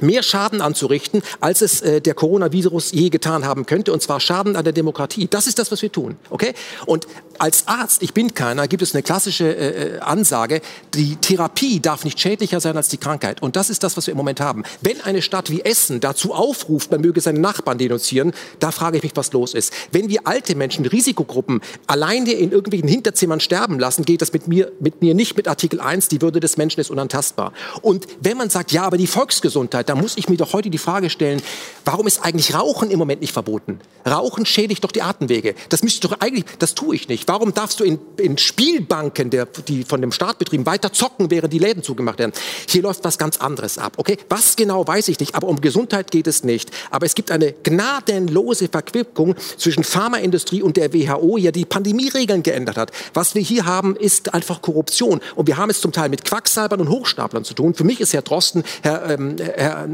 mehr 0.00 0.22
Schaden 0.22 0.60
anzurichten, 0.60 1.22
als 1.40 1.62
es 1.62 1.80
äh, 1.80 2.00
der 2.00 2.14
Coronavirus 2.14 2.92
je 2.92 3.08
getan 3.08 3.44
haben 3.44 3.66
könnte, 3.66 3.92
und 3.92 4.00
zwar 4.00 4.20
Schaden 4.20 4.54
an 4.54 4.62
der 4.64 4.72
Demokratie. 4.72 5.26
Das 5.28 5.46
ist 5.46 5.58
das, 5.58 5.72
was 5.72 5.82
wir 5.82 5.90
tun. 5.90 6.16
Okay? 6.30 6.54
Und 6.86 7.06
als 7.40 7.66
Arzt, 7.68 8.02
ich 8.02 8.12
bin 8.12 8.34
keiner, 8.34 8.68
gibt 8.68 8.82
es 8.82 8.94
eine 8.94 9.02
klassische 9.02 9.56
äh, 9.56 9.96
äh, 9.96 10.00
Ansage, 10.00 10.60
die 10.92 11.16
Therapie 11.16 11.80
darf 11.80 12.04
nicht 12.04 12.20
schädlicher 12.20 12.60
sein 12.60 12.76
als 12.76 12.88
die 12.88 12.98
Krankheit. 12.98 13.42
Und 13.42 13.56
das 13.56 13.70
ist 13.70 13.82
das, 13.82 13.96
was 13.96 14.06
wir 14.06 14.12
im 14.12 14.18
Moment 14.18 14.40
haben. 14.40 14.62
Wenn 14.82 15.00
eine 15.00 15.22
Stadt 15.22 15.50
wie 15.50 15.62
Essen 15.62 16.00
dazu 16.00 16.34
aufruft, 16.34 16.90
man 16.90 17.00
möge 17.00 17.22
seine 17.22 17.38
Nachbarn 17.38 17.78
denunzieren, 17.78 18.32
da 18.58 18.70
frage 18.70 18.98
ich 18.98 19.02
mich, 19.04 19.12
was 19.14 19.32
los 19.32 19.54
ist. 19.54 19.72
Wenn 19.90 20.10
wir 20.10 20.26
alte 20.26 20.54
Menschen, 20.54 20.84
Risikogruppen, 20.84 21.62
alleine 21.86 22.32
in 22.32 22.52
irgendwelchen 22.52 22.88
Hinterzimmern 22.88 23.40
sterben 23.40 23.78
lassen, 23.78 24.04
geht 24.04 24.20
das 24.20 24.34
mit 24.34 24.46
mir, 24.46 24.70
mit 24.78 25.00
mir 25.00 25.14
nicht 25.14 25.34
mit 25.38 25.48
Artikel 25.48 25.80
1, 25.80 26.08
die 26.08 26.20
Würde 26.20 26.40
des 26.40 26.58
Menschen 26.58 26.80
ist 26.80 26.90
unantastbar. 26.90 27.54
Und 27.80 28.06
wenn 28.20 28.36
man 28.36 28.50
sagt, 28.50 28.70
ja, 28.72 28.82
aber 28.82 28.98
die 28.98 29.06
Volksgesundheit, 29.06 29.88
da 29.88 29.94
muss 29.94 30.18
ich 30.18 30.28
mir 30.28 30.36
doch 30.36 30.52
heute 30.52 30.68
die 30.68 30.78
Frage 30.78 31.08
stellen, 31.08 31.40
warum 31.86 32.06
ist 32.06 32.22
eigentlich 32.22 32.54
Rauchen 32.54 32.90
im 32.90 32.98
Moment 32.98 33.22
nicht 33.22 33.32
verboten? 33.32 33.80
Rauchen 34.06 34.44
schädigt 34.44 34.84
doch 34.84 34.92
die 34.92 35.00
Atemwege. 35.00 35.54
Das 35.70 35.82
müsste 35.82 36.06
doch 36.06 36.20
eigentlich, 36.20 36.44
das 36.58 36.74
tue 36.74 36.94
ich 36.94 37.08
nicht. 37.08 37.29
Warum 37.30 37.54
darfst 37.54 37.78
du 37.78 37.84
in, 37.84 38.00
in 38.16 38.38
Spielbanken, 38.38 39.30
der, 39.30 39.46
die 39.46 39.84
von 39.84 40.00
dem 40.00 40.10
Staat 40.10 40.40
betrieben, 40.40 40.66
weiter 40.66 40.92
zocken, 40.92 41.30
während 41.30 41.52
die 41.52 41.60
Läden 41.60 41.80
zugemacht 41.84 42.18
werden? 42.18 42.32
Hier 42.68 42.82
läuft 42.82 43.04
was 43.04 43.18
ganz 43.18 43.36
anderes 43.36 43.78
ab, 43.78 43.92
okay? 43.98 44.18
Was 44.28 44.56
genau 44.56 44.84
weiß 44.84 45.06
ich 45.06 45.20
nicht, 45.20 45.36
aber 45.36 45.46
um 45.46 45.60
Gesundheit 45.60 46.10
geht 46.10 46.26
es 46.26 46.42
nicht. 46.42 46.72
Aber 46.90 47.06
es 47.06 47.14
gibt 47.14 47.30
eine 47.30 47.52
gnadenlose 47.52 48.66
Verquickung 48.66 49.36
zwischen 49.58 49.84
Pharmaindustrie 49.84 50.60
und 50.60 50.76
der 50.76 50.92
WHO, 50.92 51.36
ja 51.36 51.52
die 51.52 51.64
Pandemieregeln 51.64 52.42
geändert 52.42 52.76
hat. 52.76 52.90
Was 53.14 53.36
wir 53.36 53.42
hier 53.42 53.64
haben, 53.64 53.94
ist 53.94 54.34
einfach 54.34 54.60
Korruption. 54.60 55.20
Und 55.36 55.46
wir 55.46 55.56
haben 55.56 55.70
es 55.70 55.80
zum 55.80 55.92
Teil 55.92 56.08
mit 56.08 56.24
Quacksalbern 56.24 56.80
und 56.80 56.88
Hochstaplern 56.88 57.44
zu 57.44 57.54
tun. 57.54 57.74
Für 57.74 57.84
mich 57.84 58.00
ist 58.00 58.12
Herr 58.12 58.22
Drosten, 58.22 58.64
Herr, 58.82 59.08
ähm, 59.08 59.36
Herr 59.38 59.86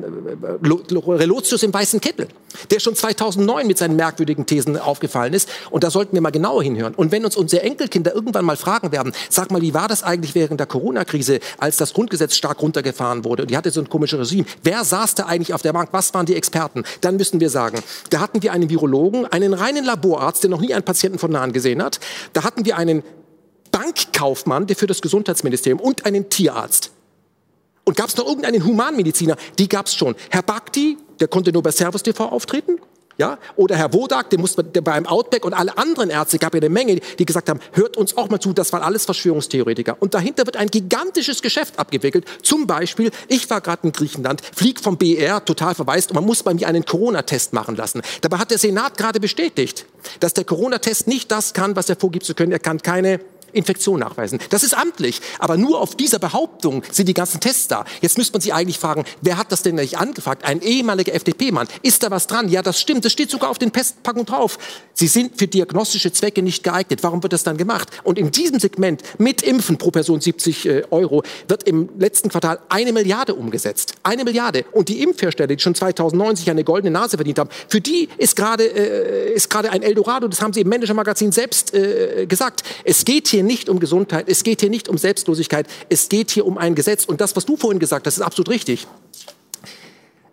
Lo- 0.63 0.81
Relotius 1.07 1.63
im 1.63 1.75
weißen 1.75 2.01
Kittel, 2.01 2.29
der 2.71 2.81
schon 2.81 2.95
2009 2.95 3.67
mit 3.67 3.77
seinen 3.77 3.97
merkwürdigen 3.97 4.47
Thesen 4.47 4.79
aufgefallen 4.79 5.35
ist. 5.35 5.51
Und 5.69 5.85
da 5.85 5.91
sollten 5.91 6.15
wir 6.15 6.23
mal 6.23 6.31
genauer 6.31 6.63
hinhören. 6.63 6.95
Und 6.95 7.13
wenn 7.13 7.26
uns 7.27 7.37
unsere 7.37 7.63
Enkelkinder 7.63 8.15
irgendwann 8.15 8.45
mal 8.45 8.57
fragen 8.57 8.93
werden, 8.93 9.13
sag 9.29 9.51
mal, 9.51 9.61
wie 9.61 9.75
war 9.75 9.89
das 9.89 10.03
eigentlich 10.03 10.35
während 10.35 10.59
der 10.61 10.67
Corona-Krise, 10.67 11.41
als 11.59 11.77
das 11.77 11.93
Grundgesetz 11.93 12.35
stark 12.35 12.63
runtergefahren 12.63 13.25
wurde 13.25 13.43
und 13.43 13.51
die 13.51 13.57
hatte 13.57 13.71
so 13.71 13.81
ein 13.81 13.89
komisches 13.89 14.19
Regime, 14.19 14.47
wer 14.63 14.85
saß 14.85 15.15
da 15.15 15.27
eigentlich 15.27 15.53
auf 15.53 15.63
der 15.63 15.73
Bank, 15.73 15.91
was 15.93 16.15
waren 16.15 16.27
die 16.27 16.35
Experten? 16.35 16.85
Dann 17.03 17.17
müssen 17.17 17.41
wir 17.41 17.51
sagen, 17.51 17.81
da 18.11 18.21
hatten 18.21 18.43
wir 18.43 18.53
einen 18.53 18.71
Virologen, 18.71 19.27
einen 19.27 19.53
reinen 19.53 19.85
Laborarzt, 19.85 20.43
der 20.43 20.51
noch 20.51 20.61
nie 20.61 20.73
einen 20.73 20.85
Patienten 20.85 21.19
von 21.19 21.31
nahen 21.31 21.53
gesehen 21.53 21.83
hat. 21.83 22.01
Da 22.33 22.45
hatten 22.45 22.65
wir 22.65 22.77
einen 22.77 23.03
Bankkaufmann, 23.71 24.67
der 24.67 24.77
für 24.77 24.87
das 24.87 25.03
Gesundheitsministerium 25.03 25.81
und 25.81 26.07
einen 26.07 26.31
Tierarzt. 26.31 26.93
Und 27.85 27.97
gab 27.97 28.09
es 28.09 28.17
noch 28.17 28.27
irgendeinen 28.27 28.65
Humanmediziner? 28.65 29.37
Die 29.59 29.69
gab 29.69 29.87
es 29.87 29.95
schon. 29.95 30.17
Herr 30.31 30.43
Bakti, 30.43 30.99
der 31.21 31.29
konnte 31.29 31.53
nur 31.53 31.63
bei 31.63 31.71
Servus 31.71 32.03
TV 32.03 32.29
auftreten. 32.29 32.79
Ja? 33.19 33.39
Oder 33.57 33.77
Herr 33.77 33.93
Wodak, 33.93 34.31
der 34.31 34.39
musste 34.39 34.63
der 34.63 34.81
beim 34.81 35.07
Outback 35.07 35.45
und 35.45 35.55
alle 35.55 35.77
anderen 35.79 36.11
Ärzte, 36.11 36.39
gab 36.39 36.55
ja 36.55 36.61
eine 36.61 36.69
Menge, 36.69 37.01
die 37.19 37.25
gesagt 37.25 37.49
haben, 37.49 37.61
hört 37.73 37.97
uns 37.97 38.17
auch 38.17 38.29
mal 38.29 38.41
zu, 38.41 38.53
das 38.53 38.73
waren 38.73 38.83
alles 38.83 39.05
Verschwörungstheoretiker. 39.05 39.97
Und 40.01 40.15
dahinter 40.15 40.47
wird 40.47 40.57
ein 40.57 40.69
gigantisches 40.69 41.43
Geschäft 41.43 41.79
abgewickelt. 41.79 42.25
Zum 42.43 42.67
Beispiel, 42.67 43.11
ich 43.29 43.49
war 43.49 43.61
gerade 43.61 43.87
in 43.87 43.93
Griechenland, 43.93 44.43
flieg 44.55 44.81
vom 44.81 44.97
BR, 44.99 45.45
total 45.45 45.75
verwaist, 45.75 46.11
und 46.11 46.17
man 46.17 46.25
muss 46.25 46.43
bei 46.43 46.55
mir 46.55 46.69
einen 46.69 46.85
Corona-Test 46.85 47.53
machen 47.53 47.77
lassen. 47.77 48.03
Dabei 48.21 48.39
hat 48.39 48.51
der 48.51 48.59
Senat 48.59 48.97
gerade 48.97 49.21
bestätigt, 49.21 49.87
dass 50.21 50.35
der 50.35 50.45
Corona-Test 50.45 51.07
nicht 51.07 51.31
das 51.31 51.55
kann, 51.55 51.77
was 51.77 51.89
er 51.89 51.97
vorgibt 51.97 52.27
zu 52.27 52.35
können. 52.35 52.53
Er 52.53 52.59
kann 52.59 52.83
keine 52.83 53.21
Infektion 53.57 54.01
nachweisen. 54.01 54.39
Das 54.51 54.63
ist 54.63 54.77
amtlich. 54.77 55.21
Aber 55.39 55.57
nur 55.57 55.81
auf 55.81 55.95
dieser 55.95 56.19
Behauptung 56.19 56.83
sind 56.91 57.09
die 57.09 57.15
ganzen 57.15 57.41
Tests 57.41 57.69
da. 57.69 57.85
Jetzt 58.01 58.19
müsste 58.19 58.33
man 58.35 58.41
sich 58.41 58.55
eigentlich 58.55 58.79
fragen, 58.79 59.05
wer 59.21 59.39
hat 59.39 59.53
das 59.53 59.63
denn 59.63 59.77
nicht 59.77 59.99
angefragt? 59.99 60.45
Ein 60.45 60.63
ehemaliger 60.63 61.15
FDP-Mann. 61.15 61.69
Ist 61.83 62.03
da 62.03 62.11
was 62.11 62.27
dran? 62.27 62.49
Ja, 62.49 62.63
das 62.63 62.81
stimmt. 62.81 63.05
Das 63.05 63.13
steht 63.13 63.31
sogar 63.31 63.51
auf 63.51 63.59
den 63.59 63.71
Pestpackungen 63.71 64.27
drauf. 64.27 64.59
Sie 64.95 65.07
sind 65.07 65.39
für 65.39 65.47
diagnostische 65.47 66.13
Zwecke 66.13 66.43
nicht 66.43 66.63
geeignet. 66.63 67.03
Warum 67.03 67.23
wird 67.23 67.33
das 67.33 67.43
dann 67.43 67.57
gemacht? 67.57 67.89
Und 68.03 68.19
in 68.19 68.31
diesem 68.31 68.59
Segment 68.59 69.03
mit 69.19 69.43
Impfen 69.43 69.79
pro 69.79 69.91
Person 69.91 70.21
70 70.21 70.67
äh, 70.67 70.83
Euro 70.91 71.23
wird 71.49 71.65
im 71.65 71.89
letzten 71.99 72.29
Quartal 72.29 72.61
eine 72.69 72.93
Milliarde 72.93 73.35
umgesetzt. 73.35 73.95
Eine 74.03 74.25
Milliarde. 74.25 74.65
Und 74.73 74.89
die 74.89 75.03
Impfhersteller, 75.03 75.49
die 75.49 75.59
schon 75.59 75.75
2009 75.75 76.37
sich 76.37 76.51
eine 76.51 76.65
goldene 76.65 76.91
Nase 76.91 77.17
verdient 77.17 77.39
haben, 77.39 77.51
für 77.69 77.81
die 77.81 78.09
ist 78.19 78.37
gerade 78.37 78.65
äh, 78.65 79.39
ein 79.71 79.83
Eldorado. 79.83 80.29
Das 80.29 80.41
haben 80.41 80.53
sie 80.53 80.61
im 80.61 80.69
Manager 80.69 80.95
Magazin 80.95 81.33
selbst 81.33 81.75
äh, 81.75 82.27
gesagt. 82.27 82.63
Es 82.85 83.05
geht 83.05 83.29
hier 83.29 83.43
nicht 83.47 83.69
um 83.69 83.81
Gesundheit, 83.81 84.29
es 84.29 84.43
geht 84.45 84.61
hier 84.61 84.71
nicht 84.71 84.89
um 84.89 84.99
Selbstlosigkeit, 84.99 85.67
es 85.89 86.09
geht 86.09 86.31
hier 86.31 86.47
um 86.47 86.59
ein 86.59 86.75
Gesetz. 86.75 87.05
Und 87.05 87.21
das, 87.21 87.37
was 87.37 87.47
du 87.47 87.57
vorhin 87.57 87.79
gesagt 87.79 88.07
hast, 88.07 88.17
ist 88.17 88.23
absolut 88.23 88.51
richtig. 88.51 88.87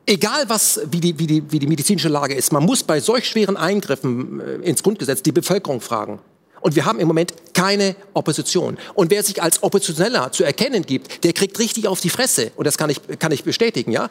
Egal 0.06 0.50
was, 0.50 0.82
wie 0.92 1.00
die, 1.00 1.18
wie, 1.18 1.28
die, 1.28 1.52
wie 1.52 1.60
die 1.60 1.68
medizinische 1.68 2.10
Lage 2.10 2.34
ist, 2.34 2.52
man 2.52 2.64
muss 2.64 2.84
bei 2.84 3.00
solch 3.00 3.26
schweren 3.26 3.56
Eingriffen 3.56 4.42
äh, 4.42 4.56
ins 4.68 4.84
Grundgesetz 4.84 5.24
die 5.24 5.32
Bevölkerung 5.32 5.80
fragen. 5.80 6.20
Und 6.60 6.76
wir 6.76 6.86
haben 6.86 7.00
im 7.00 7.08
Moment 7.08 7.34
keine 7.54 7.96
Opposition. 8.14 8.78
Und 8.94 9.12
wer 9.12 9.22
sich 9.24 9.42
als 9.42 9.64
Oppositioneller 9.64 10.32
zu 10.32 10.44
erkennen 10.44 10.86
gibt, 10.86 11.24
der 11.24 11.34
kriegt 11.34 11.60
richtig 11.60 11.88
auf 11.88 12.02
die 12.02 12.10
Fresse. 12.10 12.52
Und 12.56 12.66
das 12.66 12.78
kann 12.78 12.90
ich, 12.90 13.00
kann 13.20 13.32
ich 13.32 13.44
bestätigen, 13.44 13.92
ja. 13.92 14.10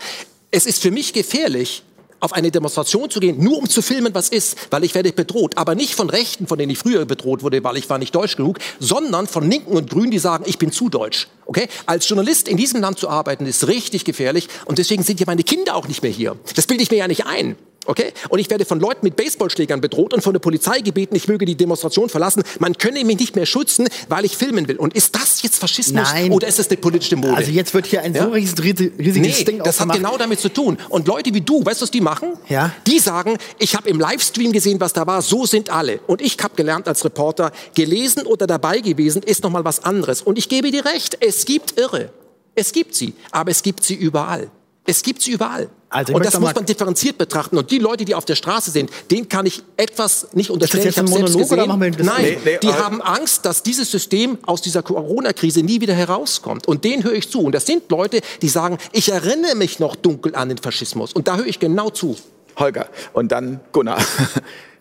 Es 0.50 0.66
ist 0.66 0.82
für 0.82 0.90
mich 0.90 1.14
gefährlich, 1.14 1.82
auf 2.22 2.32
eine 2.32 2.50
Demonstration 2.50 3.11
zu 3.11 3.20
gehen, 3.20 3.42
nur 3.42 3.58
um 3.58 3.68
zu 3.68 3.82
filmen, 3.82 4.14
was 4.14 4.28
ist, 4.28 4.56
weil 4.70 4.85
ich 4.85 4.94
werde 4.94 5.12
bedroht. 5.12 5.58
Aber 5.58 5.74
nicht 5.74 5.94
von 5.94 6.08
Rechten, 6.08 6.46
von 6.46 6.56
denen 6.56 6.70
ich 6.70 6.78
früher 6.78 7.04
bedroht 7.04 7.42
wurde, 7.42 7.62
weil 7.64 7.76
ich 7.76 7.90
war 7.90 7.98
nicht 7.98 8.14
deutsch 8.14 8.37
genug, 8.37 8.58
sondern 8.78 9.26
von 9.26 9.50
Linken 9.50 9.76
und 9.76 9.90
Grünen, 9.90 10.12
die 10.12 10.18
sagen, 10.18 10.44
ich 10.46 10.58
bin 10.58 10.70
zu 10.70 10.88
deutsch. 10.88 11.28
Okay? 11.46 11.68
Als 11.85 12.08
Journalist 12.08 12.48
in 12.48 12.56
diesem 12.56 12.80
Land 12.80 12.98
zu 12.98 13.08
arbeiten, 13.08 13.44
ist 13.44 13.66
richtig 13.66 14.04
gefährlich 14.04 14.48
und 14.64 14.78
deswegen 14.78 15.02
sind 15.02 15.18
ja 15.18 15.26
meine 15.26 15.42
Kinder 15.42 15.74
auch 15.74 15.88
nicht 15.88 16.02
mehr 16.02 16.12
hier. 16.12 16.37
Das 16.54 16.66
bilde 16.66 16.85
ich 16.85 16.90
mir 16.90 16.98
ja 16.98 17.08
nicht 17.08 17.26
ein. 17.26 17.56
Okay? 17.87 18.12
Und 18.29 18.38
ich 18.38 18.49
werde 18.51 18.64
von 18.64 18.79
Leuten 18.81 19.01
mit 19.03 19.16
Baseballschlägern 19.16 19.81
bedroht 19.81 20.14
und 20.14 20.23
von 20.23 20.33
der 20.33 20.40
Polizei 20.40 20.81
gebeten, 20.81 21.16
ich 21.16 21.29
möge 21.29 21.45
die 21.45 21.57
Demonstration 21.57 22.09
verlassen. 22.09 22.42
Man 22.59 22.79
könne 22.79 23.05
mich 23.05 23.18
nicht 23.18 23.37
mehr 23.37 23.47
schützen, 23.47 23.88
weil 24.09 24.25
ich 24.25 24.37
filmen 24.37 24.68
will. 24.68 24.77
Und 24.77 24.95
ist 24.95 25.14
das 25.16 25.42
jetzt 25.42 25.57
Faschismus 25.57 26.09
Nein. 26.12 26.31
oder 26.33 26.47
ist 26.47 26.59
das 26.59 26.68
eine 26.68 26.77
politische 26.77 27.16
Mode? 27.16 27.35
Also 27.35 27.51
jetzt 27.51 27.75
wird 27.75 27.87
hier 27.87 28.03
ein 28.03 28.14
Ja? 28.14 28.25
so 28.25 28.31
riesiges, 28.31 28.92
Nee, 28.99 29.45
Ding 29.45 29.62
das 29.62 29.81
hat 29.81 29.92
genau 29.92 30.16
damit 30.16 30.40
zu 30.40 30.49
tun. 30.49 30.79
Und 30.88 31.09
Leute 31.09 31.35
wie 31.35 31.40
du, 31.40 31.64
weißt 31.64 31.81
du, 31.81 31.83
was 31.85 31.90
die 31.90 32.01
machen? 32.01 32.35
Ja. 32.49 32.73
Die 32.87 32.99
sagen, 32.99 33.37
ich 33.59 33.75
habe 33.75 33.88
im 33.88 33.99
Livestream 33.99 34.53
gesehen, 34.53 34.81
was 34.81 34.92
da 34.92 35.07
war, 35.07 35.23
so 35.23 35.47
sind 35.47 35.71
alle. 35.71 36.01
Und 36.07 36.21
ich 36.23 36.37
habe 36.42 36.55
gelernt 36.55 36.88
als 36.88 37.05
Reporter, 37.05 37.53
gelesen 37.75 38.27
oder 38.27 38.47
dabei 38.47 38.81
gewesen 38.81 39.23
ist 39.23 39.42
nochmal 39.42 39.64
was 39.64 39.85
anderes. 39.85 40.23
Und 40.23 40.38
ich 40.38 40.49
gebe 40.49 40.71
dir 40.71 40.85
recht, 40.85 41.18
es 41.21 41.45
gibt 41.45 41.79
Irre. 41.79 42.11
Es 42.55 42.73
gibt 42.73 42.95
sie, 42.95 43.14
aber 43.31 43.51
es 43.51 43.62
gibt 43.62 43.83
sie 43.83 43.95
überall. 43.95 44.51
Es 44.85 45.03
gibt 45.03 45.23
sie 45.23 45.31
überall. 45.33 45.68
Also 45.92 46.14
und 46.14 46.24
das 46.24 46.38
muss 46.40 46.55
man 46.55 46.64
differenziert 46.64 47.18
betrachten. 47.18 47.59
Und 47.59 47.70
die 47.70 47.78
Leute, 47.78 48.05
die 48.05 48.14
auf 48.14 48.24
der 48.24 48.35
Straße 48.35 48.70
sind, 48.70 48.90
denen 49.11 49.28
kann 49.28 49.44
ich 49.44 49.62
etwas 49.76 50.28
nicht 50.33 50.50
unterstellen. 50.50 50.85
jetzt 50.85 50.94
Ich 50.94 50.98
ein 50.98 51.05
Monolog 51.05 51.35
oder 51.35 51.42
gesehen. 51.42 51.68
machen 51.68 51.81
wir 51.81 51.87
ein 51.87 51.96
Nein, 51.98 52.22
Nee, 52.22 52.38
nee, 52.44 52.59
die 52.62 52.72
haben 52.72 53.02
Angst, 53.02 53.44
dass 53.44 53.62
dieses 53.62 53.90
System 53.90 54.38
aus 54.46 54.62
dieser 54.62 54.83
Corona-Krise 54.83 55.62
nie 55.62 55.81
wieder 55.81 55.94
herauskommt. 55.94 56.66
Und 56.66 56.85
denen 56.85 57.05
höre 57.05 57.14
ich 57.14 57.31
zu. 57.31 57.40
Und 57.40 57.52
das 57.52 57.66
sind 57.66 57.90
Leute, 57.90 58.20
die 58.40 58.48
sagen, 58.48 58.78
ich 58.92 59.11
erinnere 59.12 59.55
mich 59.55 59.78
noch 59.78 59.94
dunkel 59.94 60.35
an 60.35 60.48
den 60.48 60.59
Faschismus. 60.59 61.12
Und 61.12 61.28
da 61.28 61.37
höre 61.37 61.46
ich 61.46 61.59
genau 61.59 61.90
zu. 61.90 62.16
Holger 62.57 62.88
und 63.12 63.33
dann 63.33 63.61
Gunnar. 63.72 63.98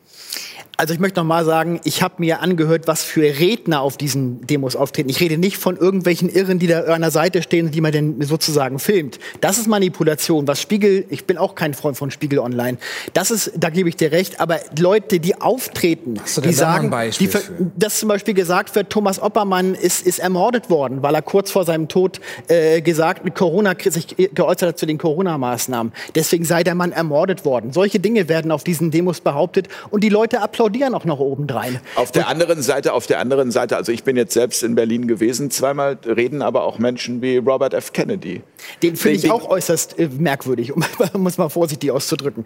Also 0.82 0.96
ich 0.96 1.00
möchte 1.00 1.20
noch 1.20 1.28
mal 1.28 1.46
sagen, 1.46 1.80
ich 1.84 2.02
habe 2.02 2.16
mir 2.18 2.42
angehört, 2.42 2.88
was 2.88 3.04
für 3.04 3.22
Redner 3.22 3.82
auf 3.82 3.98
diesen 3.98 4.48
Demos 4.48 4.76
auftreten. 4.76 5.10
Ich 5.10 5.20
rede 5.20 5.38
nicht 5.38 5.58
von 5.58 5.78
irgendwelchen 5.78 6.28
Irren, 6.28 6.58
die 6.58 6.66
da 6.66 6.86
an 6.86 7.02
der 7.02 7.12
Seite 7.12 7.44
stehen, 7.44 7.70
die 7.70 7.82
man 7.82 7.92
denn 7.92 8.20
sozusagen 8.24 8.80
filmt. 8.80 9.20
Das 9.42 9.60
ist 9.60 9.68
Manipulation. 9.68 10.48
Was 10.48 10.60
Spiegel, 10.60 11.06
ich 11.10 11.26
bin 11.26 11.38
auch 11.38 11.54
kein 11.54 11.76
Freund 11.76 11.98
von 11.98 12.10
Spiegel 12.10 12.40
Online. 12.40 12.80
Das 13.14 13.30
ist, 13.30 13.52
da 13.56 13.70
gebe 13.70 13.90
ich 13.90 13.96
dir 13.96 14.12
recht. 14.12 14.40
Aber 14.40 14.60
Leute, 14.76 15.20
die 15.20 15.40
auftreten, 15.40 16.20
die 16.44 16.52
sagen, 16.52 16.92
die, 17.20 17.30
dass 17.78 18.00
zum 18.00 18.10
Beispiel 18.10 18.34
gesagt 18.34 18.74
wird, 18.74 18.90
Thomas 18.90 19.22
Oppermann 19.22 19.76
ist, 19.76 20.08
ist 20.08 20.18
ermordet 20.18 20.72
worden, 20.72 21.04
weil 21.04 21.14
er 21.14 21.22
kurz 21.22 21.52
vor 21.52 21.64
seinem 21.64 21.90
Tod 21.90 22.20
äh, 22.48 22.82
gesagt, 22.82 23.24
mit 23.24 23.36
Corona 23.36 23.76
sich 23.80 24.16
geäußert 24.34 24.70
hat 24.70 24.80
zu 24.80 24.88
den 24.88 24.98
Corona-Maßnahmen. 24.98 25.94
Deswegen 26.16 26.44
sei 26.44 26.64
der 26.64 26.74
Mann 26.74 26.92
ermordet 26.92 27.46
worden. 27.46 27.72
Solche 27.72 28.00
Dinge 28.00 28.30
werden 28.30 28.50
auf 28.50 28.64
diesen 28.64 28.90
Demos 28.90 29.22
behauptet 29.22 29.68
und 29.92 30.04
die 30.04 30.10
Leute 30.10 30.42
applaudieren 30.42 30.71
auch 30.94 31.06
noch 31.06 31.20
obendrein. 31.20 31.80
Auf 31.96 32.12
der 32.12 32.28
anderen 32.28 32.62
Seite, 32.62 32.94
auf 32.94 33.08
der 33.08 33.20
anderen 33.20 33.52
Seite, 33.52 33.78
also 33.78 33.92
ich 33.92 34.04
bin 34.04 34.18
jetzt 34.18 34.34
selbst 34.34 34.64
in 34.64 34.76
Berlin 34.76 35.08
gewesen, 35.08 35.52
zweimal 35.52 35.98
reden 36.06 36.42
aber 36.42 36.64
auch 36.64 36.80
Menschen 36.80 37.22
wie 37.22 37.38
Robert 37.38 37.74
F. 37.74 37.94
Kennedy. 37.94 38.42
Den 38.82 38.96
finde 38.96 39.16
ich 39.18 39.22
Den- 39.24 39.32
auch 39.32 39.48
äußerst 39.50 40.00
äh, 40.00 40.10
merkwürdig, 40.18 40.74
um 40.74 41.28
es 41.28 41.38
mal 41.38 41.50
vorsichtig 41.50 41.92
auszudrücken. 41.92 42.46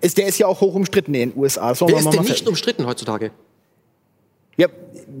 Ist, 0.00 0.18
der 0.18 0.26
ist 0.26 0.38
ja 0.38 0.46
auch 0.46 0.60
hoch 0.60 0.74
umstritten 0.74 1.14
in 1.14 1.30
den 1.30 1.38
USA. 1.38 1.72
Wer 1.80 1.88
wir 1.88 1.96
ist 1.98 2.10
denn 2.10 2.22
nicht 2.22 2.48
umstritten 2.48 2.86
heutzutage? 2.86 3.30
Ja, 4.56 4.68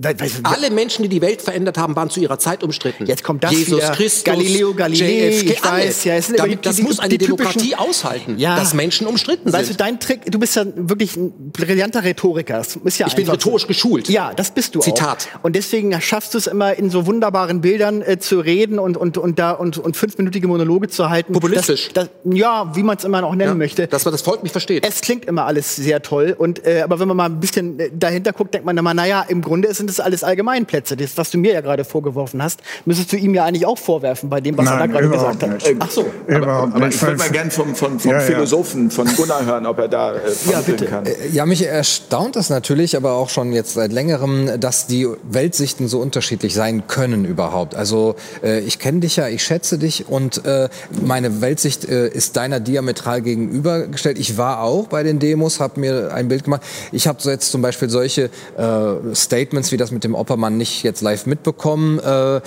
we- 0.00 0.14
we- 0.18 0.30
Alle 0.44 0.70
Menschen, 0.70 1.02
die 1.02 1.08
die 1.08 1.20
Welt 1.20 1.42
verändert 1.42 1.78
haben, 1.78 1.94
waren 1.96 2.10
zu 2.10 2.20
ihrer 2.20 2.38
Zeit 2.38 2.62
umstritten. 2.62 3.06
Jetzt 3.06 3.22
kommt 3.24 3.44
das 3.44 3.52
Jesus 3.52 3.78
wieder. 3.82 3.92
Christus, 3.92 4.24
Galileo 4.24 4.74
Galilei, 4.74 5.28
JFK, 5.30 5.50
ich 5.52 5.64
weiß, 5.64 6.04
ja, 6.04 6.14
es 6.14 6.26
sind 6.26 6.38
Damit, 6.38 6.52
die- 6.64 6.68
das 6.68 6.76
die- 6.76 6.82
muss 6.82 6.98
eine 6.98 7.18
Demokratie 7.18 7.74
aushalten, 7.76 8.36
Ja. 8.38 8.56
dass 8.56 8.74
Menschen 8.74 9.06
umstritten 9.06 9.52
Weißt 9.52 9.62
du, 9.64 9.66
sind. 9.68 9.80
dein 9.80 10.00
Trick, 10.00 10.30
du 10.30 10.38
bist 10.38 10.56
ja 10.56 10.64
wirklich 10.74 11.16
ein 11.16 11.50
brillanter 11.52 12.04
Rhetoriker. 12.04 12.58
Das 12.58 12.76
ist 12.76 12.98
ja 12.98 13.06
Ich 13.06 13.14
bin 13.14 13.28
einfach 13.28 13.40
so. 13.40 13.48
rhetorisch 13.50 13.66
geschult. 13.66 14.08
Ja, 14.08 14.32
das 14.34 14.50
bist 14.52 14.74
du 14.74 14.80
Zitat. 14.80 15.28
auch. 15.38 15.44
Und 15.44 15.56
deswegen 15.56 15.98
schaffst 16.00 16.34
du 16.34 16.38
es 16.38 16.46
immer 16.46 16.74
in 16.76 16.90
so 16.90 17.06
wunderbaren 17.06 17.60
Bildern 17.60 18.02
äh, 18.02 18.18
zu 18.18 18.40
reden 18.40 18.78
und, 18.78 18.96
und, 18.96 19.18
und, 19.18 19.38
da, 19.38 19.52
und, 19.52 19.78
und 19.78 19.96
fünfminütige 19.96 20.48
Monologe 20.48 20.88
zu 20.88 21.10
halten. 21.10 21.32
Populistisch. 21.32 21.90
Das, 21.94 22.08
das, 22.24 22.34
ja, 22.36 22.70
wie 22.74 22.82
man 22.82 22.96
es 22.96 23.04
immer 23.04 23.20
noch 23.20 23.34
nennen 23.34 23.50
ja, 23.52 23.54
möchte. 23.54 23.86
Dass 23.86 24.04
man 24.04 24.12
das 24.12 24.22
Volk 24.22 24.42
mich 24.42 24.52
versteht. 24.52 24.86
Es 24.86 25.00
klingt 25.00 25.24
immer 25.26 25.44
alles 25.46 25.76
sehr 25.76 26.02
toll, 26.02 26.34
und, 26.38 26.64
äh, 26.66 26.80
aber 26.82 26.98
wenn 27.00 27.08
man 27.08 27.16
mal 27.16 27.26
ein 27.26 27.40
bisschen 27.40 27.78
äh, 27.78 27.90
dahinter 27.92 28.32
guckt, 28.32 28.54
denkt 28.54 28.66
man 28.66 28.76
immer, 28.76 28.94
naja, 28.94 29.24
im 29.28 29.42
Grunde 29.42 29.68
sind 29.82 29.90
das 29.90 29.98
alles 30.00 30.22
Allgemeinplätze. 30.22 30.96
Das, 30.96 31.16
was 31.16 31.30
du 31.30 31.38
mir 31.38 31.54
ja 31.54 31.60
gerade 31.60 31.84
vorgeworfen 31.84 32.40
hast, 32.42 32.60
müsstest 32.84 33.12
du 33.12 33.16
ihm 33.16 33.34
ja 33.34 33.44
eigentlich 33.44 33.66
auch 33.66 33.78
vorwerfen 33.78 34.30
bei 34.30 34.40
dem, 34.40 34.56
was 34.56 34.66
er 34.66 34.72
da 34.72 34.78
Nein, 34.86 34.92
gerade 34.92 35.08
gesagt 35.08 35.42
nicht. 35.42 35.66
hat. 35.68 35.74
Ach 35.80 35.90
so. 35.90 36.06
Überhaupt 36.28 36.74
Aber 36.74 36.86
nicht. 36.86 36.94
ich 36.94 37.02
würde 37.02 37.16
mal 37.16 37.30
gern 37.30 37.50
vom, 37.50 37.74
vom, 37.74 37.98
vom 37.98 38.10
Ja, 38.12 38.18
ja. 38.18 38.22
Philosophen, 38.22 38.90
von 38.92 39.08
Gunnar 39.16 39.44
hören, 39.44 39.66
ob 39.66 39.78
er 39.78 39.88
da 39.88 40.14
äh, 40.14 40.30
vermitteln 40.30 40.76
bitte. 40.76 40.86
kann. 40.86 41.04
Ja, 41.32 41.46
mich 41.46 41.66
erstaunt 41.66 42.36
es 42.36 42.48
natürlich, 42.48 42.96
aber 42.96 43.14
auch 43.14 43.28
schon 43.28 43.52
jetzt 43.52 43.74
seit 43.74 43.92
längerem, 43.92 44.60
dass 44.60 44.86
die 44.86 45.08
Weltsichten 45.24 45.88
so 45.88 45.98
unterschiedlich 45.98 46.54
sein 46.54 46.86
können 46.86 47.24
überhaupt. 47.24 47.74
Also 47.74 48.14
äh, 48.44 48.60
ich 48.60 48.78
kenne 48.78 49.00
dich 49.00 49.16
ja, 49.16 49.26
ich 49.26 49.42
schätze 49.42 49.78
dich 49.78 50.08
und 50.08 50.44
äh, 50.46 50.68
meine 51.04 51.40
Weltsicht 51.40 51.88
äh, 51.88 52.06
ist 52.08 52.36
deiner 52.36 52.60
diametral 52.60 53.20
gegenübergestellt. 53.20 54.16
Ich 54.18 54.38
war 54.38 54.62
auch 54.62 54.86
bei 54.86 55.02
den 55.02 55.18
Demos, 55.18 55.58
habe 55.58 55.80
mir 55.80 56.14
ein 56.14 56.28
Bild 56.28 56.44
gemacht. 56.44 56.62
Ich 56.92 57.08
habe 57.08 57.20
so 57.20 57.30
jetzt 57.30 57.50
zum 57.50 57.62
Beispiel 57.62 57.90
solche 57.90 58.30
äh, 58.56 59.14
Statements 59.14 59.71
wie 59.72 59.76
das 59.76 59.90
mit 59.90 60.04
dem 60.04 60.14
Oppermann 60.14 60.56
nicht 60.56 60.82
jetzt 60.82 61.00
live 61.00 61.26
mitbekommen. 61.26 61.98
Äh, 61.98 62.40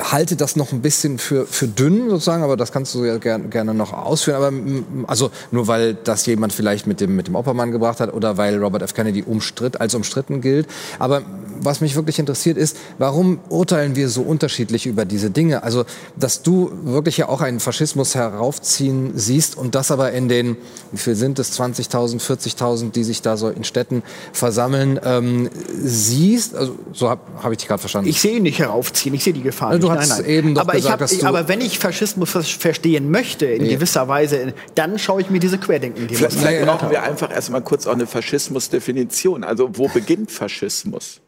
halte 0.00 0.36
das 0.36 0.56
noch 0.56 0.72
ein 0.72 0.82
bisschen 0.82 1.18
für, 1.18 1.46
für 1.46 1.68
dünn 1.68 2.10
sozusagen, 2.10 2.42
aber 2.42 2.56
das 2.56 2.72
kannst 2.72 2.94
du 2.94 3.04
ja 3.04 3.18
gern, 3.18 3.50
gerne 3.50 3.74
noch 3.74 3.92
ausführen. 3.92 4.36
Aber 4.36 4.50
mm, 4.50 5.04
also 5.06 5.30
nur 5.50 5.68
weil 5.68 5.94
das 5.94 6.26
jemand 6.26 6.52
vielleicht 6.52 6.86
mit 6.86 7.00
dem, 7.00 7.16
mit 7.16 7.28
dem 7.28 7.34
Oppermann 7.34 7.72
gebracht 7.72 8.00
hat 8.00 8.12
oder 8.12 8.36
weil 8.36 8.62
Robert 8.62 8.82
F. 8.82 8.94
Kennedy 8.94 9.22
umstritt, 9.22 9.80
als 9.80 9.94
umstritten 9.94 10.40
gilt. 10.40 10.66
Aber 10.98 11.22
was 11.60 11.80
mich 11.80 11.94
wirklich 11.96 12.18
interessiert 12.18 12.56
ist, 12.56 12.76
warum 12.98 13.38
urteilen 13.48 13.96
wir 13.96 14.08
so 14.08 14.22
unterschiedlich 14.22 14.86
über 14.86 15.04
diese 15.04 15.30
Dinge? 15.30 15.62
Also, 15.62 15.84
dass 16.16 16.42
du 16.42 16.70
wirklich 16.84 17.16
ja 17.16 17.28
auch 17.28 17.40
einen 17.40 17.60
Faschismus 17.60 18.14
heraufziehen 18.14 19.12
siehst 19.14 19.56
und 19.56 19.74
das 19.74 19.90
aber 19.90 20.12
in 20.12 20.28
den, 20.28 20.56
wie 20.92 20.98
viel 20.98 21.14
sind 21.14 21.38
es, 21.38 21.58
20.000, 21.58 22.20
40.000, 22.20 22.90
die 22.92 23.04
sich 23.04 23.22
da 23.22 23.36
so 23.36 23.48
in 23.48 23.64
Städten 23.64 24.02
versammeln, 24.32 24.98
ähm, 25.04 25.50
siehst, 25.82 26.54
also 26.54 26.76
so 26.92 27.08
habe 27.10 27.20
hab 27.42 27.52
ich 27.52 27.58
dich 27.58 27.68
gerade 27.68 27.80
verstanden. 27.80 28.08
Ich 28.08 28.20
sehe 28.20 28.36
ihn 28.36 28.42
nicht 28.42 28.58
heraufziehen, 28.58 29.14
ich 29.14 29.24
sehe 29.24 29.32
die 29.32 29.42
Gefahr 29.42 29.70
Also 29.70 29.88
du 29.88 29.92
nicht. 29.94 30.10
hast 30.10 30.20
eben 30.20 30.54
doch 30.54 30.62
aber, 30.62 30.72
ich 30.74 30.78
gesagt, 30.78 30.92
hab, 30.92 30.98
dass 31.00 31.18
du- 31.18 31.26
aber 31.26 31.48
wenn 31.48 31.60
ich 31.60 31.78
Faschismus 31.78 32.30
ver- 32.30 32.42
verstehen 32.42 33.10
möchte, 33.10 33.46
in 33.46 33.68
gewisser 33.68 34.08
Weise, 34.08 34.54
dann 34.74 34.98
schaue 34.98 35.20
ich 35.20 35.30
mir 35.30 35.40
diese 35.40 35.58
Querdenken 35.58 36.02
an. 36.08 36.08
vielleicht 36.30 36.64
brauchen 36.66 36.90
wir 36.90 37.02
einfach 37.02 37.30
erstmal 37.30 37.62
kurz 37.62 37.86
auch 37.86 37.92
eine 37.92 38.06
Faschismusdefinition. 38.06 39.44
Also 39.44 39.70
wo 39.74 39.88
beginnt 39.88 40.30
Faschismus? 40.30 41.20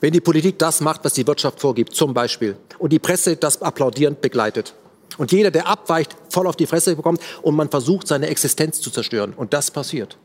Wenn 0.00 0.12
die 0.12 0.20
Politik 0.20 0.58
das 0.58 0.80
macht, 0.80 1.04
was 1.04 1.14
die 1.14 1.26
Wirtschaft 1.26 1.60
vorgibt, 1.60 1.94
zum 1.94 2.14
Beispiel, 2.14 2.56
und 2.78 2.92
die 2.92 2.98
Presse 2.98 3.36
das 3.36 3.62
applaudierend 3.62 4.20
begleitet. 4.20 4.74
Und 5.18 5.32
jeder, 5.32 5.50
der 5.50 5.68
abweicht, 5.68 6.16
voll 6.28 6.46
auf 6.46 6.56
die 6.56 6.66
Fresse 6.66 6.96
bekommt 6.96 7.20
und 7.42 7.54
man 7.54 7.68
versucht, 7.68 8.08
seine 8.08 8.28
Existenz 8.28 8.80
zu 8.80 8.90
zerstören. 8.90 9.32
Und 9.34 9.52
das 9.52 9.70
passiert. 9.70 10.18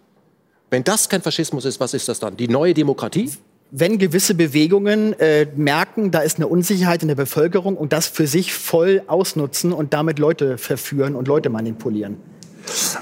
Wenn 0.71 0.83
das 0.83 1.09
kein 1.09 1.21
Faschismus 1.21 1.65
ist, 1.65 1.79
was 1.79 1.93
ist 1.93 2.07
das 2.07 2.19
dann? 2.19 2.37
Die 2.37 2.47
neue 2.47 2.73
Demokratie? 2.73 3.31
wenn 3.71 3.99
gewisse 3.99 4.33
Bewegungen 4.33 5.13
äh, 5.19 5.47
merken, 5.55 6.11
da 6.11 6.19
ist 6.19 6.37
eine 6.37 6.47
Unsicherheit 6.47 7.01
in 7.01 7.07
der 7.07 7.15
Bevölkerung 7.15 7.77
und 7.77 7.93
das 7.93 8.07
für 8.07 8.25
sich 8.25 8.53
voll 8.53 9.03
ausnutzen 9.07 9.73
und 9.73 9.93
damit 9.93 10.17
Leute 10.19 10.57
verführen 10.57 11.15
und 11.15 11.27
Leute 11.27 11.49
manipulieren. 11.49 12.17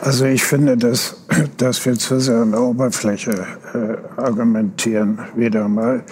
Also 0.02 0.26
ich 0.26 0.44
finde, 0.44 0.78
dass, 0.78 1.16
dass 1.58 1.86
wir 1.86 1.98
zu 1.98 2.20
sehr 2.20 2.38
an 2.38 2.52
der 2.52 2.62
Oberfläche 2.62 3.32
äh, 3.74 4.20
argumentieren, 4.22 5.20
wieder 5.36 5.68
mal. 5.68 6.04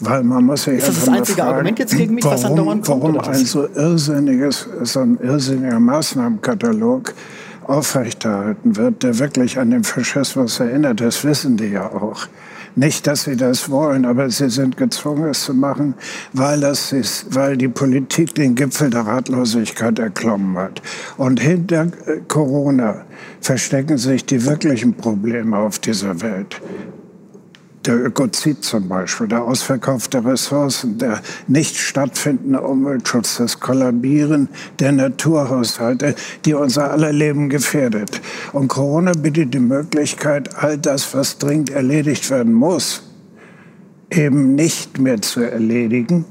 Weil 0.00 0.22
man 0.24 0.44
muss 0.44 0.64
sich 0.64 0.78
Ist 0.78 0.88
das 0.88 1.00
das 1.00 1.08
einzige 1.08 1.42
fragen, 1.42 1.54
Argument 1.54 1.78
jetzt 1.78 1.96
gegen 1.96 2.14
mich, 2.14 2.24
was 2.24 2.42
warum, 2.42 2.58
andauernd 2.58 2.86
kommt, 2.86 3.02
warum 3.02 3.16
was? 3.16 3.28
ein 3.28 3.44
so 3.46 3.66
irrsinniges, 3.66 4.68
so 4.82 5.00
ein 5.00 5.18
irrsinniger 5.20 5.80
Maßnahmenkatalog 5.80 7.14
aufrechterhalten 7.66 8.76
wird, 8.76 9.02
der 9.02 9.18
wirklich 9.18 9.58
an 9.58 9.70
den 9.70 9.84
Faschismus 9.84 10.60
erinnert. 10.60 11.00
Das 11.00 11.24
wissen 11.24 11.56
die 11.56 11.66
ja 11.66 11.86
auch. 11.86 12.26
Nicht, 12.76 13.06
dass 13.06 13.24
sie 13.24 13.36
das 13.36 13.70
wollen, 13.70 14.04
aber 14.04 14.30
sie 14.30 14.50
sind 14.50 14.76
gezwungen, 14.76 15.30
es 15.30 15.42
zu 15.42 15.54
machen, 15.54 15.94
weil, 16.32 16.60
das 16.60 16.92
ist, 16.92 17.34
weil 17.34 17.56
die 17.56 17.68
Politik 17.68 18.34
den 18.34 18.54
Gipfel 18.54 18.90
der 18.90 19.02
Ratlosigkeit 19.02 19.98
erklommen 19.98 20.56
hat. 20.56 20.82
Und 21.16 21.40
hinter 21.40 21.88
äh, 22.06 22.20
Corona 22.28 23.04
verstecken 23.40 23.98
sich 23.98 24.24
die 24.24 24.44
wirklichen 24.44 24.94
Probleme 24.94 25.56
auf 25.56 25.78
dieser 25.78 26.20
Welt. 26.20 26.60
Der 27.84 28.04
Ökozid 28.04 28.64
zum 28.64 28.88
Beispiel, 28.88 29.28
der 29.28 29.44
Ausverkauf 29.44 30.08
der 30.08 30.24
Ressourcen, 30.24 30.98
der 30.98 31.20
nicht 31.46 31.76
stattfindende 31.76 32.60
Umweltschutz, 32.60 33.36
das 33.36 33.60
Kollabieren 33.60 34.48
der 34.78 34.92
Naturhaushalte, 34.92 36.14
die 36.44 36.54
unser 36.54 36.90
aller 36.90 37.12
Leben 37.12 37.48
gefährdet. 37.48 38.20
Und 38.52 38.68
Corona 38.68 39.12
bietet 39.12 39.54
die 39.54 39.60
Möglichkeit, 39.60 40.56
all 40.56 40.76
das, 40.76 41.14
was 41.14 41.38
dringend 41.38 41.70
erledigt 41.70 42.30
werden 42.30 42.52
muss, 42.52 43.04
eben 44.10 44.54
nicht 44.54 44.98
mehr 44.98 45.20
zu 45.20 45.40
erledigen 45.40 46.24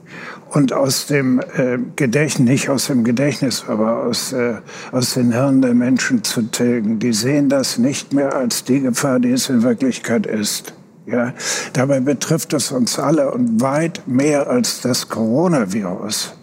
und 0.50 0.74
aus 0.74 1.08
dem 1.08 1.40
äh, 1.40 1.78
Gedächtnis, 1.96 2.50
nicht 2.50 2.70
aus 2.70 2.88
dem 2.88 3.04
Gedächtnis, 3.04 3.66
aber 3.68 4.04
aus, 4.04 4.34
äh, 4.34 4.56
aus 4.92 5.14
den 5.14 5.32
Hirnen 5.32 5.62
der 5.62 5.74
Menschen 5.74 6.24
zu 6.24 6.42
tilgen. 6.44 7.00
Die 7.00 7.14
sehen 7.14 7.50
das 7.50 7.78
nicht 7.78 8.14
mehr 8.14 8.36
als 8.36 8.64
die 8.64 8.82
Gefahr, 8.82 9.20
die 9.20 9.32
es 9.32 9.50
in 9.50 9.64
Wirklichkeit 9.64 10.26
ist. 10.26 10.74
Ja, 11.08 11.34
dabei 11.72 12.02
betrifft 12.02 12.54
es 12.54 12.72
uns 12.72 13.00
alle 13.00 13.32
und 13.32 13.62
weit 13.62 14.02
mehr 14.08 14.50
als 14.50 14.82
das 14.82 15.08
Coronavirus. 15.08 16.34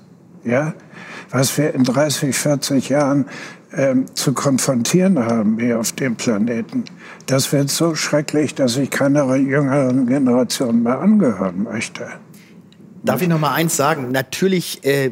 Ja, 0.42 0.72
was 1.30 1.56
wir 1.58 1.74
in 1.74 1.84
30, 1.84 2.34
40 2.34 2.88
Jahren 2.88 3.26
ähm, 3.76 4.06
zu 4.14 4.32
konfrontieren 4.32 5.18
haben 5.18 5.58
hier 5.58 5.80
auf 5.80 5.92
dem 5.92 6.16
Planeten. 6.16 6.84
Das 7.26 7.52
wird 7.52 7.70
so 7.70 7.94
schrecklich, 7.94 8.54
dass 8.54 8.76
ich 8.76 8.90
keiner 8.90 9.34
jüngeren 9.36 10.06
Generation 10.06 10.82
mehr 10.82 10.98
angehören 10.98 11.64
möchte. 11.64 12.06
Darf 13.02 13.20
ich 13.20 13.28
noch 13.28 13.40
mal 13.40 13.52
eins 13.52 13.76
sagen? 13.76 14.12
Natürlich 14.12 14.82
äh, 14.84 15.10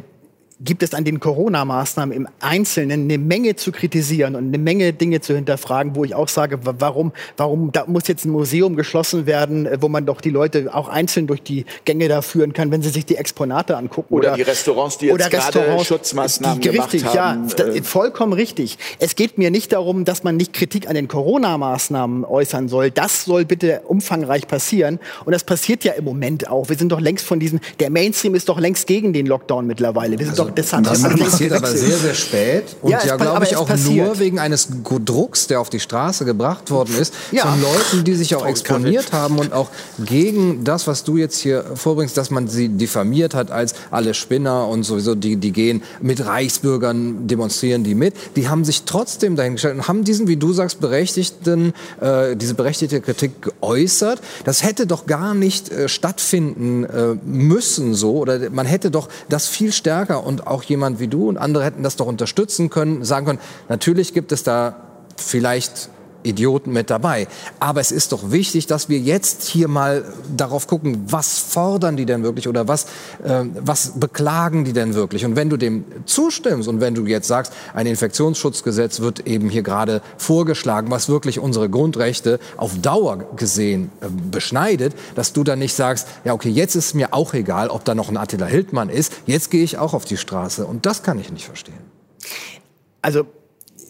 gibt 0.63 0.83
es 0.83 0.93
an 0.93 1.03
den 1.03 1.19
Corona-Maßnahmen 1.19 2.15
im 2.15 2.27
Einzelnen 2.39 3.03
eine 3.03 3.17
Menge 3.17 3.55
zu 3.55 3.71
kritisieren 3.71 4.35
und 4.35 4.47
eine 4.47 4.57
Menge 4.57 4.93
Dinge 4.93 5.21
zu 5.21 5.35
hinterfragen, 5.35 5.95
wo 5.95 6.03
ich 6.03 6.15
auch 6.15 6.27
sage, 6.27 6.59
warum, 6.63 7.11
warum 7.37 7.71
da 7.71 7.85
muss 7.87 8.07
jetzt 8.07 8.25
ein 8.25 8.29
Museum 8.29 8.75
geschlossen 8.75 9.25
werden, 9.25 9.65
äh, 9.65 9.77
wo 9.81 9.89
man 9.89 10.05
doch 10.05 10.21
die 10.21 10.29
Leute 10.29 10.73
auch 10.73 10.87
einzeln 10.87 11.27
durch 11.27 11.43
die 11.43 11.65
Gänge 11.85 12.07
da 12.07 12.21
führen 12.21 12.53
kann, 12.53 12.71
wenn 12.71 12.81
sie 12.81 12.89
sich 12.89 13.05
die 13.05 13.15
Exponate 13.15 13.77
angucken. 13.77 14.13
Oder, 14.13 14.29
oder 14.29 14.37
die 14.37 14.43
Restaurants, 14.43 14.97
die 14.97 15.07
jetzt 15.07 15.29
gerade 15.29 15.83
Schutzmaßnahmen 15.83 16.61
die, 16.61 16.69
gemacht 16.69 16.93
richtig, 16.93 17.17
haben. 17.17 17.47
Ja, 17.57 17.65
äh, 17.65 17.83
vollkommen 17.83 18.33
richtig. 18.33 18.77
Es 18.99 19.15
geht 19.15 19.37
mir 19.37 19.51
nicht 19.51 19.73
darum, 19.73 20.05
dass 20.05 20.23
man 20.23 20.37
nicht 20.37 20.53
Kritik 20.53 20.87
an 20.87 20.95
den 20.95 21.07
Corona-Maßnahmen 21.07 22.25
äußern 22.25 22.69
soll. 22.69 22.91
Das 22.91 23.25
soll 23.25 23.45
bitte 23.45 23.81
umfangreich 23.87 24.47
passieren. 24.47 24.99
Und 25.25 25.33
das 25.33 25.43
passiert 25.43 25.83
ja 25.83 25.93
im 25.93 26.05
Moment 26.05 26.49
auch. 26.49 26.69
Wir 26.69 26.77
sind 26.77 26.91
doch 26.91 27.01
längst 27.01 27.25
von 27.25 27.39
diesem, 27.39 27.59
der 27.79 27.89
Mainstream 27.89 28.35
ist 28.35 28.47
doch 28.49 28.59
längst 28.59 28.87
gegen 28.87 29.13
den 29.13 29.25
Lockdown 29.25 29.67
mittlerweile. 29.67 30.17
Wir 30.17 30.25
sind 30.25 30.39
also, 30.39 30.45
doch 30.45 30.52
das 30.55 30.73
haben 30.73 30.83
das 30.83 31.01
passiert 31.01 31.53
aber 31.53 31.67
sehr, 31.67 31.97
sehr 31.97 32.13
spät. 32.13 32.75
Und 32.81 32.91
ja, 32.91 33.05
ja 33.05 33.15
glaube 33.15 33.45
ich, 33.45 33.55
auch 33.55 33.67
passiert. 33.67 34.05
nur 34.05 34.19
wegen 34.19 34.39
eines 34.39 34.67
Drucks, 34.83 35.47
der 35.47 35.59
auf 35.59 35.69
die 35.69 35.79
Straße 35.79 36.25
gebracht 36.25 36.71
worden 36.71 36.95
ist, 36.97 37.13
ja. 37.31 37.45
von 37.45 37.61
Leuten, 37.61 38.03
die 38.03 38.15
sich 38.15 38.35
auch 38.35 38.45
exponiert 38.45 39.11
haben 39.11 39.39
und 39.39 39.53
auch 39.53 39.69
gegen 39.99 40.63
das, 40.63 40.87
was 40.87 41.03
du 41.03 41.17
jetzt 41.17 41.37
hier 41.37 41.63
vorbringst, 41.75 42.17
dass 42.17 42.29
man 42.29 42.47
sie 42.47 42.69
diffamiert 42.69 43.35
hat 43.35 43.51
als 43.51 43.73
alle 43.91 44.13
Spinner 44.13 44.67
und 44.67 44.83
sowieso, 44.83 45.15
die, 45.15 45.37
die 45.37 45.51
gehen 45.51 45.83
mit 46.01 46.25
Reichsbürgern, 46.25 47.27
demonstrieren 47.27 47.83
die 47.83 47.95
mit. 47.95 48.13
Die 48.35 48.49
haben 48.49 48.63
sich 48.65 48.83
trotzdem 48.83 49.35
dahingestellt 49.35 49.75
und 49.75 49.87
haben 49.87 50.03
diesen, 50.03 50.27
wie 50.27 50.37
du 50.37 50.53
sagst, 50.53 50.79
berechtigten, 50.79 51.73
äh, 52.01 52.35
diese 52.35 52.53
berechtigte 52.53 53.01
Kritik 53.01 53.41
geäußert. 53.41 54.21
Das 54.43 54.63
hätte 54.63 54.87
doch 54.87 55.05
gar 55.05 55.33
nicht 55.33 55.71
äh, 55.71 55.87
stattfinden 55.89 56.83
äh, 56.83 57.15
müssen 57.25 57.93
so. 57.93 58.17
Oder 58.17 58.49
man 58.49 58.65
hätte 58.65 58.91
doch 58.91 59.09
das 59.29 59.47
viel 59.47 59.71
stärker 59.71 60.25
und 60.25 60.42
auch 60.47 60.63
jemand 60.63 60.99
wie 60.99 61.07
du 61.07 61.29
und 61.29 61.37
andere 61.37 61.63
hätten 61.63 61.83
das 61.83 61.95
doch 61.95 62.07
unterstützen 62.07 62.69
können, 62.69 63.03
sagen 63.03 63.25
können, 63.25 63.39
natürlich 63.69 64.13
gibt 64.13 64.31
es 64.31 64.43
da 64.43 64.75
vielleicht 65.17 65.89
Idioten 66.23 66.71
mit 66.71 66.89
dabei. 66.89 67.27
Aber 67.59 67.81
es 67.81 67.91
ist 67.91 68.11
doch 68.11 68.31
wichtig, 68.31 68.67
dass 68.67 68.89
wir 68.89 68.99
jetzt 68.99 69.43
hier 69.43 69.67
mal 69.67 70.05
darauf 70.35 70.67
gucken, 70.67 71.03
was 71.07 71.39
fordern 71.39 71.97
die 71.97 72.05
denn 72.05 72.23
wirklich 72.23 72.47
oder 72.47 72.67
was, 72.67 72.85
äh, 73.23 73.45
was 73.59 73.99
beklagen 73.99 74.65
die 74.65 74.73
denn 74.73 74.93
wirklich? 74.93 75.25
Und 75.25 75.35
wenn 75.35 75.49
du 75.49 75.57
dem 75.57 75.85
zustimmst 76.05 76.67
und 76.67 76.81
wenn 76.81 76.95
du 76.95 77.05
jetzt 77.05 77.27
sagst, 77.27 77.53
ein 77.73 77.85
Infektionsschutzgesetz 77.85 78.99
wird 78.99 79.27
eben 79.27 79.49
hier 79.49 79.63
gerade 79.63 80.01
vorgeschlagen, 80.17 80.91
was 80.91 81.09
wirklich 81.09 81.39
unsere 81.39 81.69
Grundrechte 81.69 82.39
auf 82.57 82.79
Dauer 82.79 83.25
gesehen 83.35 83.91
äh, 84.01 84.07
beschneidet, 84.31 84.93
dass 85.15 85.33
du 85.33 85.43
dann 85.43 85.59
nicht 85.59 85.73
sagst, 85.73 86.07
ja 86.23 86.33
okay, 86.33 86.49
jetzt 86.49 86.75
ist 86.75 86.95
mir 86.95 87.13
auch 87.13 87.33
egal, 87.33 87.69
ob 87.69 87.85
da 87.85 87.95
noch 87.95 88.09
ein 88.09 88.17
Attila 88.17 88.45
Hildmann 88.45 88.89
ist, 88.89 89.13
jetzt 89.25 89.51
gehe 89.51 89.63
ich 89.63 89.77
auch 89.77 89.93
auf 89.93 90.05
die 90.05 90.17
Straße. 90.17 90.65
Und 90.65 90.85
das 90.85 91.03
kann 91.03 91.19
ich 91.19 91.31
nicht 91.31 91.45
verstehen. 91.45 91.77
Also 93.01 93.25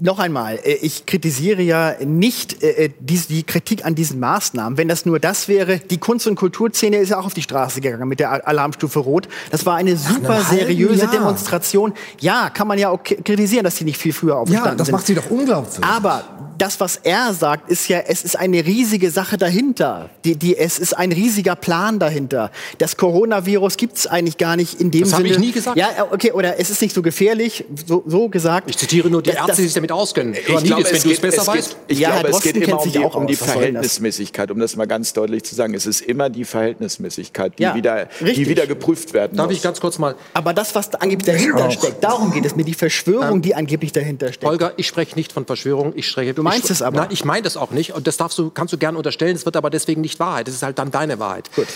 noch 0.04 0.20
einmal, 0.20 0.60
äh, 0.63 0.74
ich 0.82 1.06
kritisiere 1.06 1.62
ja 1.62 1.96
nicht 2.04 2.62
äh, 2.62 2.86
äh 2.86 2.89
die, 3.00 3.18
die, 3.18 3.44
Kritik 3.44 3.86
an 3.86 3.96
diesen 3.96 4.20
Maßnahmen. 4.20 4.78
Wenn 4.78 4.89
das 4.89 5.06
nur 5.06 5.18
das 5.20 5.48
wäre, 5.48 5.80
die 5.80 5.98
Kunst- 5.98 6.28
und 6.28 6.36
Kulturszene 6.36 6.98
ist 6.98 7.10
ja 7.10 7.20
auch 7.20 7.26
auf 7.26 7.34
die 7.34 7.42
Straße 7.42 7.80
gegangen 7.80 8.08
mit 8.08 8.20
der 8.20 8.46
Alarmstufe 8.48 9.00
Rot. 9.00 9.30
Das 9.50 9.66
war 9.66 9.76
eine 9.76 9.96
super 9.96 10.42
seriöse 10.42 11.08
Demonstration. 11.08 11.94
Ja, 12.20 12.50
kann 12.50 12.68
man 12.68 12.78
ja 12.78 12.89
auch 12.89 13.02
kritisieren, 13.02 13.63
dass 13.63 13.78
sie 13.78 13.86
nicht 13.86 13.98
viel 13.98 14.13
früher 14.13 14.38
aufgestanden 14.38 14.72
sind. 14.72 14.80
Ja, 14.80 14.84
das 14.84 14.92
macht 14.92 15.08
sie 15.08 15.16
doch 15.16 15.30
unglaublich. 15.30 15.84
Aber 15.84 16.24
das, 16.63 16.80
was 16.80 16.95
er 17.04 17.34
sagt, 17.34 17.69
ist 17.69 17.89
ja, 17.89 17.99
es 18.08 18.23
ist 18.23 18.39
eine 18.39 18.65
riesige 18.65 19.12
Sache 19.12 19.38
dahinter. 19.38 20.10
Die, 20.23 20.38
die, 20.38 20.58
es 20.58 20.80
ist 20.80 20.93
ein 20.93 21.12
riesiger 21.12 21.58
Plan 21.58 21.99
dahinter. 21.99 22.52
Das 22.78 22.95
Coronavirus 22.95 23.76
gibt 23.76 23.97
es 23.97 24.08
eigentlich 24.08 24.38
gar 24.38 24.56
nicht 24.56 24.80
in 24.80 24.89
dem 24.89 25.02
das 25.02 25.10
Sinne. 25.10 25.23
Das 25.23 25.36
habe 25.36 25.41
ich 25.41 25.47
nie 25.47 25.52
gesagt. 25.52 25.78
Ja, 25.78 26.08
okay, 26.10 26.32
oder 26.32 26.58
es 26.62 26.69
ist 26.69 26.82
nicht 26.82 26.95
so 26.95 27.02
gefährlich, 27.02 27.65
so, 27.86 28.02
so 28.08 28.30
gesagt. 28.30 28.69
Ich 28.69 28.78
zitiere 28.78 29.10
nur 29.10 29.21
die 29.21 29.32
Ärzte, 29.32 29.58
die 29.58 29.63
sich 29.63 29.73
damit 29.73 29.91
auskennen. 29.91 30.36
Ich 30.36 30.45
glaube, 30.45 30.86
wenn 30.89 31.02
du 31.02 31.12
es 31.12 31.19
besser 31.19 31.45
weißt. 31.45 31.76
Ich 31.89 31.99
ja, 31.99 32.12
glaube, 32.12 32.30
es 32.30 32.41
geht 32.41 32.56
immer 32.56 32.82
um 32.82 32.89
die, 32.89 32.99
um 32.99 33.28
die 33.28 33.36
Verhältnismäßigkeit, 33.36 34.49
um 34.49 34.60
das 34.60 34.78
mal 34.78 34.88
ganz 34.88 35.12
deutlich 35.12 35.43
zu 35.43 35.56
sagen. 35.56 35.73
Es 35.73 35.86
ist 35.86 35.99
immer 35.99 36.30
die 36.30 36.45
Verhältnismäßigkeit, 36.45 37.60
die, 37.60 37.63
ja, 37.63 37.76
wieder, 37.76 38.08
die 38.21 38.47
wieder 38.47 38.67
geprüft 38.67 39.13
werden 39.13 39.36
Darf 39.36 39.47
muss. 39.47 39.58
ich 39.58 39.62
ganz 39.62 39.82
kurz 39.82 39.99
mal... 39.99 40.15
Aber 40.34 40.54
das, 40.54 40.73
was 40.76 40.89
da 40.89 40.99
angeblich 40.99 41.26
dahinter 41.26 41.69
steckt, 41.71 42.02
darum 42.02 42.32
geht 42.32 42.45
es 42.45 42.56
mir, 42.56 42.63
die 42.63 42.73
Verschwörung, 42.73 43.36
ähm, 43.36 43.41
die 43.41 43.54
angeblich 43.54 43.91
dahinter 43.91 44.28
steckt. 44.28 44.45
Holger, 44.45 44.71
ich 44.78 44.88
spreche 44.88 45.15
nicht 45.15 45.34
von 45.34 45.45
Verschwörung, 45.45 45.91
ich 45.97 46.08
spreche... 46.08 46.34
Du 46.34 46.41
meinst 46.41 46.53
es 46.62 46.82
aber. 46.82 47.02
Nein, 47.02 47.10
ich 47.12 47.26
meine 47.26 47.44
das 47.44 47.58
auch 47.58 47.72
nicht 47.72 47.94
und 47.94 48.08
das 48.08 48.18
darfst 48.18 48.38
du, 48.38 48.50
kannst 48.50 48.74
du 48.74 48.78
gerne 48.78 48.98
unterstellen, 48.98 49.36
es 49.36 49.46
wird 49.46 49.56
aber 49.56 49.70
deswegen 49.70 50.02
nicht 50.02 50.20
Wahrheit, 50.20 50.48
das 50.48 50.56
ist 50.56 50.63
halt 50.63 50.78
dann 50.80 50.92
deine 50.92 51.20
Wahrheit. 51.20 51.50
Gut. 51.56 51.68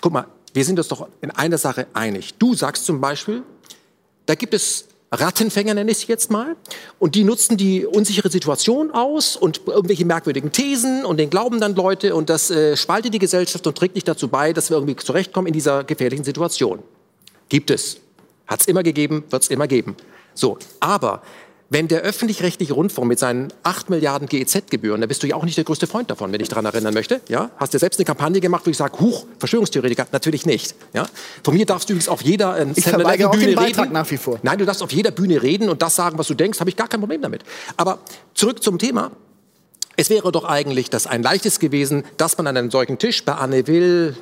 Guck 0.00 0.12
mal, 0.12 0.26
wir 0.52 0.64
sind 0.64 0.78
uns 0.78 0.88
doch 0.88 1.08
in 1.20 1.30
einer 1.30 1.58
Sache 1.58 1.86
einig. 1.92 2.34
Du 2.38 2.54
sagst 2.54 2.84
zum 2.84 3.00
Beispiel, 3.00 3.42
da 4.26 4.34
gibt 4.34 4.54
es 4.54 4.86
Rattenfänger 5.12 5.74
nenne 5.74 5.90
ich 5.90 5.98
sie 5.98 6.06
jetzt 6.06 6.30
mal. 6.30 6.56
Und 6.98 7.14
die 7.14 7.24
nutzen 7.24 7.56
die 7.56 7.84
unsichere 7.84 8.30
Situation 8.30 8.92
aus 8.92 9.36
und 9.36 9.62
irgendwelche 9.66 10.04
merkwürdigen 10.04 10.52
Thesen 10.52 11.04
und 11.04 11.16
den 11.16 11.30
glauben 11.30 11.60
dann 11.60 11.74
Leute 11.74 12.14
und 12.14 12.30
das 12.30 12.50
äh, 12.50 12.76
spaltet 12.76 13.12
die 13.14 13.18
Gesellschaft 13.18 13.66
und 13.66 13.76
trägt 13.76 13.96
nicht 13.96 14.06
dazu 14.06 14.28
bei, 14.28 14.52
dass 14.52 14.70
wir 14.70 14.76
irgendwie 14.76 14.96
zurechtkommen 14.96 15.48
in 15.48 15.52
dieser 15.52 15.82
gefährlichen 15.84 16.24
Situation. 16.24 16.80
Gibt 17.48 17.70
es. 17.70 17.98
Hat 18.46 18.60
es 18.60 18.68
immer 18.68 18.82
gegeben, 18.82 19.24
wird 19.30 19.42
es 19.42 19.48
immer 19.48 19.66
geben. 19.66 19.96
So, 20.34 20.58
aber 20.78 21.22
wenn 21.72 21.86
der 21.86 22.00
öffentlich-rechtliche 22.00 22.72
Rundfunk 22.72 23.06
mit 23.06 23.20
seinen 23.20 23.52
8 23.62 23.90
Milliarden 23.90 24.28
GEZ-Gebühren, 24.28 25.00
da 25.00 25.06
bist 25.06 25.22
du 25.22 25.28
ja 25.28 25.36
auch 25.36 25.44
nicht 25.44 25.56
der 25.56 25.62
größte 25.62 25.86
Freund 25.86 26.10
davon, 26.10 26.32
wenn 26.32 26.40
ich 26.40 26.48
daran 26.48 26.64
erinnern 26.64 26.92
möchte. 26.92 27.20
Ja? 27.28 27.52
Hast 27.58 27.72
du 27.72 27.78
selbst 27.78 28.00
eine 28.00 28.04
Kampagne 28.04 28.40
gemacht, 28.40 28.66
wo 28.66 28.70
ich 28.70 28.76
sage, 28.76 28.98
huch, 28.98 29.24
Verschwörungstheoretiker? 29.38 30.08
Natürlich 30.10 30.46
nicht. 30.46 30.74
Ja? 30.92 31.06
Von 31.44 31.54
mir 31.54 31.64
darfst 31.64 31.88
du 31.88 31.92
übrigens 31.92 32.08
auf 32.08 32.22
jeder 32.22 32.58
äh, 32.58 32.66
ich 32.74 32.84
Bühne 32.84 33.28
auch 33.28 33.36
den 33.36 33.56
reden. 33.56 33.92
nach 33.92 34.10
wie 34.10 34.16
vor. 34.16 34.40
Nein, 34.42 34.58
du 34.58 34.66
darfst 34.66 34.82
auf 34.82 34.90
jeder 34.90 35.12
Bühne 35.12 35.42
reden 35.42 35.68
und 35.68 35.80
das 35.80 35.94
sagen, 35.94 36.18
was 36.18 36.26
du 36.26 36.34
denkst, 36.34 36.58
habe 36.58 36.70
ich 36.70 36.76
gar 36.76 36.88
kein 36.88 36.98
Problem 36.98 37.22
damit. 37.22 37.44
Aber 37.76 38.00
zurück 38.34 38.64
zum 38.64 38.78
Thema. 38.78 39.12
Es 39.96 40.10
wäre 40.10 40.32
doch 40.32 40.44
eigentlich 40.44 40.90
das 40.90 41.06
ein 41.06 41.22
leichtes 41.22 41.60
gewesen, 41.60 42.02
dass 42.16 42.36
man 42.36 42.48
an 42.48 42.56
einem 42.56 42.70
solchen 42.72 42.98
Tisch 42.98 43.24
bei 43.24 43.34
Anne 43.34 43.68
Will, 43.68 44.16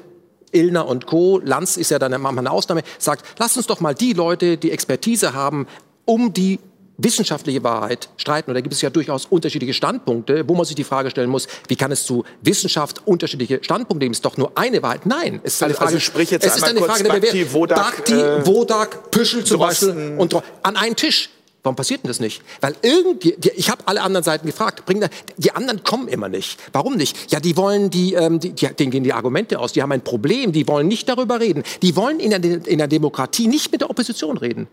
Illner 0.53 0.87
und 0.87 1.07
Co., 1.07 1.41
Lanz 1.43 1.79
ist 1.79 1.91
ja 1.91 1.99
dann 1.99 2.11
manchmal 2.13 2.39
eine 2.39 2.51
Ausnahme, 2.51 2.83
sagt, 2.99 3.25
lass 3.39 3.57
uns 3.57 3.67
doch 3.67 3.81
mal 3.81 3.95
die 3.95 4.13
Leute, 4.13 4.59
die 4.59 4.71
Expertise 4.71 5.33
haben, 5.33 5.67
um 6.05 6.33
die 6.33 6.59
wissenschaftliche 6.99 7.65
Wahrheit 7.65 8.11
streiten. 8.17 8.51
Und 8.51 8.55
da 8.55 8.61
gibt 8.61 8.75
es 8.75 8.83
ja 8.83 8.91
durchaus 8.91 9.25
unterschiedliche 9.25 9.73
Standpunkte, 9.73 10.47
wo 10.47 10.55
man 10.55 10.67
sich 10.67 10.75
die 10.75 10.85
Frage 10.85 11.11
stellen 11.11 11.31
muss, 11.31 11.47
wie 11.69 11.77
kann 11.77 11.91
es 11.93 12.05
zu 12.05 12.25
Wissenschaft 12.43 13.07
unterschiedliche 13.07 13.61
Standpunkte 13.63 14.05
geben? 14.05 14.13
Ist 14.13 14.25
doch 14.25 14.37
nur 14.37 14.53
eine 14.57 14.83
Wahrheit? 14.83 15.07
Nein. 15.07 15.41
Es 15.45 15.55
ist 15.55 15.63
eine 15.63 15.71
also, 15.71 15.79
Frage, 15.79 15.95
also 15.95 16.01
sprich 16.01 16.31
jetzt 16.31 16.45
es 16.45 16.57
ist 16.57 16.65
eine 16.65 16.81
Frage 16.81 17.05
der 17.05 17.53
Wodak, 17.53 17.97
Bakti, 17.97 18.15
äh, 18.15 18.47
Wodak, 18.47 19.11
Püschel 19.11 19.45
zum 19.45 19.61
Beispiel 19.61 20.17
und 20.19 20.35
an 20.63 20.77
einen 20.77 20.97
Tisch. 20.97 21.31
Warum 21.63 21.75
passiert 21.77 22.03
denn 22.03 22.09
das 22.09 22.21
nicht? 22.21 22.43
Weil 22.61 22.77
irgendwie, 22.83 23.37
ich 23.57 23.69
habe 23.69 23.83
alle 23.87 24.01
anderen 24.01 24.23
Seiten 24.25 24.47
gefragt, 24.47 24.87
bring 24.87 25.01
da, 25.01 25.09
die 25.37 25.53
anderen 25.53 25.83
kommen 25.83 26.09
immer 26.09 26.29
nicht. 26.29 26.59
Warum 26.73 26.97
nicht? 26.97 27.33
Ja, 27.33 27.41
die 27.41 27.57
wollen, 27.57 27.91
die, 27.91 28.15
ähm, 28.15 28.39
die, 28.39 28.53
denen 28.53 28.91
gehen 28.91 29.05
die 29.05 29.13
Argumente 29.13 29.59
aus, 29.59 29.73
die 29.73 29.83
haben 29.83 29.93
ein 29.93 30.03
Problem, 30.03 30.53
die 30.53 30.67
wollen 30.69 30.87
nicht 30.87 31.09
darüber 31.09 31.41
reden. 31.41 31.65
Die 31.83 31.97
wollen 31.97 32.21
in 32.21 32.31
der, 32.31 32.67
in 32.67 32.79
der 32.79 32.87
Demokratie 32.87 33.49
nicht 33.49 33.73
mit 33.73 33.81
der 33.81 33.91
Opposition 33.91 34.39
reden. 34.39 34.69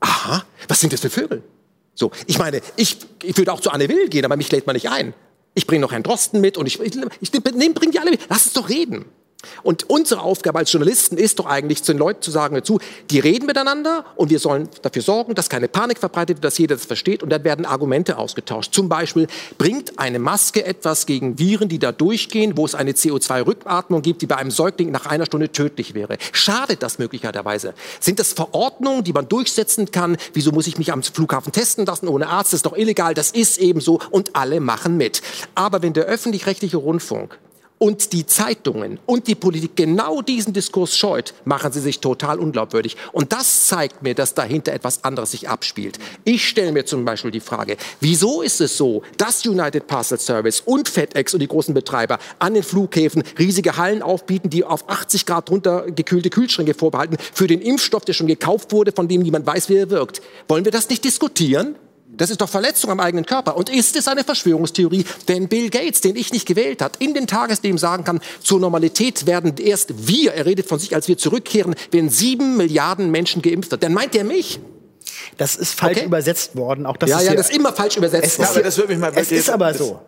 Aha, 0.00 0.44
was 0.68 0.80
sind 0.80 0.92
das 0.92 1.00
für 1.00 1.10
Vögel? 1.10 1.42
So, 1.98 2.12
ich 2.28 2.38
meine, 2.38 2.60
ich, 2.76 2.96
ich 3.24 3.36
würde 3.36 3.52
auch 3.52 3.60
zu 3.60 3.70
Anne 3.70 3.88
Will 3.88 4.08
gehen, 4.08 4.24
aber 4.24 4.36
mich 4.36 4.52
lädt 4.52 4.68
man 4.68 4.74
nicht 4.74 4.88
ein. 4.88 5.14
Ich 5.54 5.66
bringe 5.66 5.80
noch 5.80 5.90
Herrn 5.90 6.04
Drosten 6.04 6.40
mit 6.40 6.56
und 6.56 6.66
ich, 6.66 6.78
ich, 6.78 6.94
ich, 6.94 7.34
ich 7.34 7.42
bringe 7.42 7.90
die 7.90 7.98
alle 7.98 8.12
mit. 8.12 8.20
Lass 8.28 8.44
uns 8.44 8.52
doch 8.52 8.68
reden. 8.68 9.04
Und 9.62 9.88
unsere 9.88 10.22
Aufgabe 10.22 10.58
als 10.58 10.72
Journalisten 10.72 11.16
ist 11.16 11.38
doch 11.38 11.46
eigentlich, 11.46 11.84
zu 11.84 11.92
den 11.92 11.98
Leuten 11.98 12.22
zu 12.22 12.32
sagen 12.32 12.56
dazu, 12.56 12.80
die 13.10 13.20
reden 13.20 13.46
miteinander 13.46 14.04
und 14.16 14.30
wir 14.30 14.40
sollen 14.40 14.68
dafür 14.82 15.02
sorgen, 15.02 15.34
dass 15.36 15.48
keine 15.48 15.68
Panik 15.68 15.98
verbreitet 15.98 16.38
wird, 16.38 16.44
dass 16.44 16.58
jeder 16.58 16.74
das 16.74 16.86
versteht 16.86 17.22
und 17.22 17.30
dann 17.30 17.44
werden 17.44 17.64
Argumente 17.64 18.18
ausgetauscht. 18.18 18.74
Zum 18.74 18.88
Beispiel, 18.88 19.28
bringt 19.56 19.98
eine 19.98 20.18
Maske 20.18 20.64
etwas 20.64 21.06
gegen 21.06 21.38
Viren, 21.38 21.68
die 21.68 21.78
da 21.78 21.92
durchgehen, 21.92 22.56
wo 22.56 22.64
es 22.64 22.74
eine 22.74 22.92
CO2-Rückatmung 22.92 24.02
gibt, 24.02 24.22
die 24.22 24.26
bei 24.26 24.36
einem 24.36 24.50
Säugling 24.50 24.90
nach 24.90 25.06
einer 25.06 25.26
Stunde 25.26 25.52
tödlich 25.52 25.94
wäre? 25.94 26.18
Schadet 26.32 26.82
das 26.82 26.98
möglicherweise? 26.98 27.74
Sind 28.00 28.18
das 28.18 28.32
Verordnungen, 28.32 29.04
die 29.04 29.12
man 29.12 29.28
durchsetzen 29.28 29.92
kann? 29.92 30.16
Wieso 30.32 30.50
muss 30.50 30.66
ich 30.66 30.78
mich 30.78 30.92
am 30.92 31.04
Flughafen 31.04 31.52
testen 31.52 31.86
lassen 31.86 32.08
ohne 32.08 32.28
Arzt? 32.28 32.52
Das 32.52 32.58
ist 32.58 32.66
doch 32.66 32.76
illegal. 32.76 33.14
Das 33.14 33.30
ist 33.30 33.58
eben 33.58 33.80
so 33.80 34.00
und 34.10 34.34
alle 34.34 34.58
machen 34.58 34.96
mit. 34.96 35.22
Aber 35.54 35.82
wenn 35.82 35.92
der 35.92 36.06
öffentlich-rechtliche 36.06 36.76
Rundfunk 36.76 37.38
und 37.78 38.12
die 38.12 38.26
Zeitungen 38.26 38.98
und 39.06 39.26
die 39.28 39.34
Politik 39.34 39.76
genau 39.76 40.22
diesen 40.22 40.52
Diskurs 40.52 40.96
scheut, 40.96 41.34
machen 41.44 41.72
sie 41.72 41.80
sich 41.80 42.00
total 42.00 42.38
unglaubwürdig. 42.38 42.96
Und 43.12 43.32
das 43.32 43.66
zeigt 43.66 44.02
mir, 44.02 44.14
dass 44.14 44.34
dahinter 44.34 44.72
etwas 44.72 45.04
anderes 45.04 45.30
sich 45.30 45.48
abspielt. 45.48 45.98
Ich 46.24 46.46
stelle 46.48 46.72
mir 46.72 46.84
zum 46.84 47.04
Beispiel 47.04 47.30
die 47.30 47.40
Frage, 47.40 47.76
wieso 48.00 48.42
ist 48.42 48.60
es 48.60 48.76
so, 48.76 49.02
dass 49.16 49.46
United 49.46 49.86
Parcel 49.86 50.18
Service 50.18 50.60
und 50.64 50.88
FedEx 50.88 51.34
und 51.34 51.40
die 51.40 51.48
großen 51.48 51.74
Betreiber 51.74 52.18
an 52.38 52.54
den 52.54 52.62
Flughäfen 52.62 53.22
riesige 53.38 53.76
Hallen 53.76 54.02
aufbieten, 54.02 54.50
die 54.50 54.64
auf 54.64 54.88
80 54.88 55.26
Grad 55.26 55.50
runtergekühlte 55.50 56.30
Kühlschränke 56.30 56.74
vorbehalten 56.74 57.16
für 57.32 57.46
den 57.46 57.60
Impfstoff, 57.60 58.04
der 58.04 58.12
schon 58.12 58.26
gekauft 58.26 58.72
wurde, 58.72 58.92
von 58.92 59.08
dem 59.08 59.22
niemand 59.22 59.46
weiß, 59.46 59.68
wie 59.68 59.76
er 59.76 59.90
wirkt. 59.90 60.20
Wollen 60.48 60.64
wir 60.64 60.72
das 60.72 60.88
nicht 60.88 61.04
diskutieren? 61.04 61.76
Das 62.18 62.28
ist 62.30 62.40
doch 62.40 62.48
Verletzung 62.48 62.90
am 62.90 63.00
eigenen 63.00 63.24
Körper. 63.24 63.56
Und 63.56 63.70
ist 63.70 63.96
es 63.96 64.06
eine 64.08 64.24
Verschwörungstheorie, 64.24 65.04
wenn 65.26 65.48
Bill 65.48 65.70
Gates, 65.70 66.00
den 66.02 66.16
ich 66.16 66.32
nicht 66.32 66.46
gewählt 66.46 66.82
hat, 66.82 66.96
in 66.98 67.14
den 67.14 67.26
Tagesthemen 67.26 67.78
sagen 67.78 68.04
kann, 68.04 68.20
zur 68.42 68.60
Normalität 68.60 69.26
werden 69.26 69.54
erst 69.58 70.06
wir, 70.08 70.34
er 70.34 70.44
redet 70.44 70.66
von 70.66 70.78
sich, 70.78 70.94
als 70.94 71.08
wir 71.08 71.16
zurückkehren, 71.16 71.74
wenn 71.90 72.10
sieben 72.10 72.56
Milliarden 72.56 73.10
Menschen 73.10 73.40
geimpft 73.40 73.70
wird, 73.70 73.82
dann 73.82 73.94
meint 73.94 74.14
er 74.14 74.24
mich. 74.24 74.60
Das 75.36 75.56
ist 75.56 75.74
falsch 75.78 75.98
Okay. 75.98 76.06
übersetzt 76.06 76.54
worden. 76.56 76.86
Auch 76.86 76.96
das 76.96 77.10
Ja, 77.10 77.18
ist 77.20 77.26
ja, 77.28 77.34
das 77.34 77.48
ist 77.50 77.56
immer 77.56 77.72
falsch 77.72 77.96
übersetzt. 77.96 78.26
Es 78.26 78.36
Ja, 78.38 78.44
ist, 78.44 78.50
aber 78.50 78.62
das 78.62 78.76
würde 78.76 78.92
mich 78.92 78.98
mal 79.00 79.12
es 79.14 79.32
ist 79.32 79.48
aber 79.50 79.68
das- 79.68 79.78
so. 79.78 80.00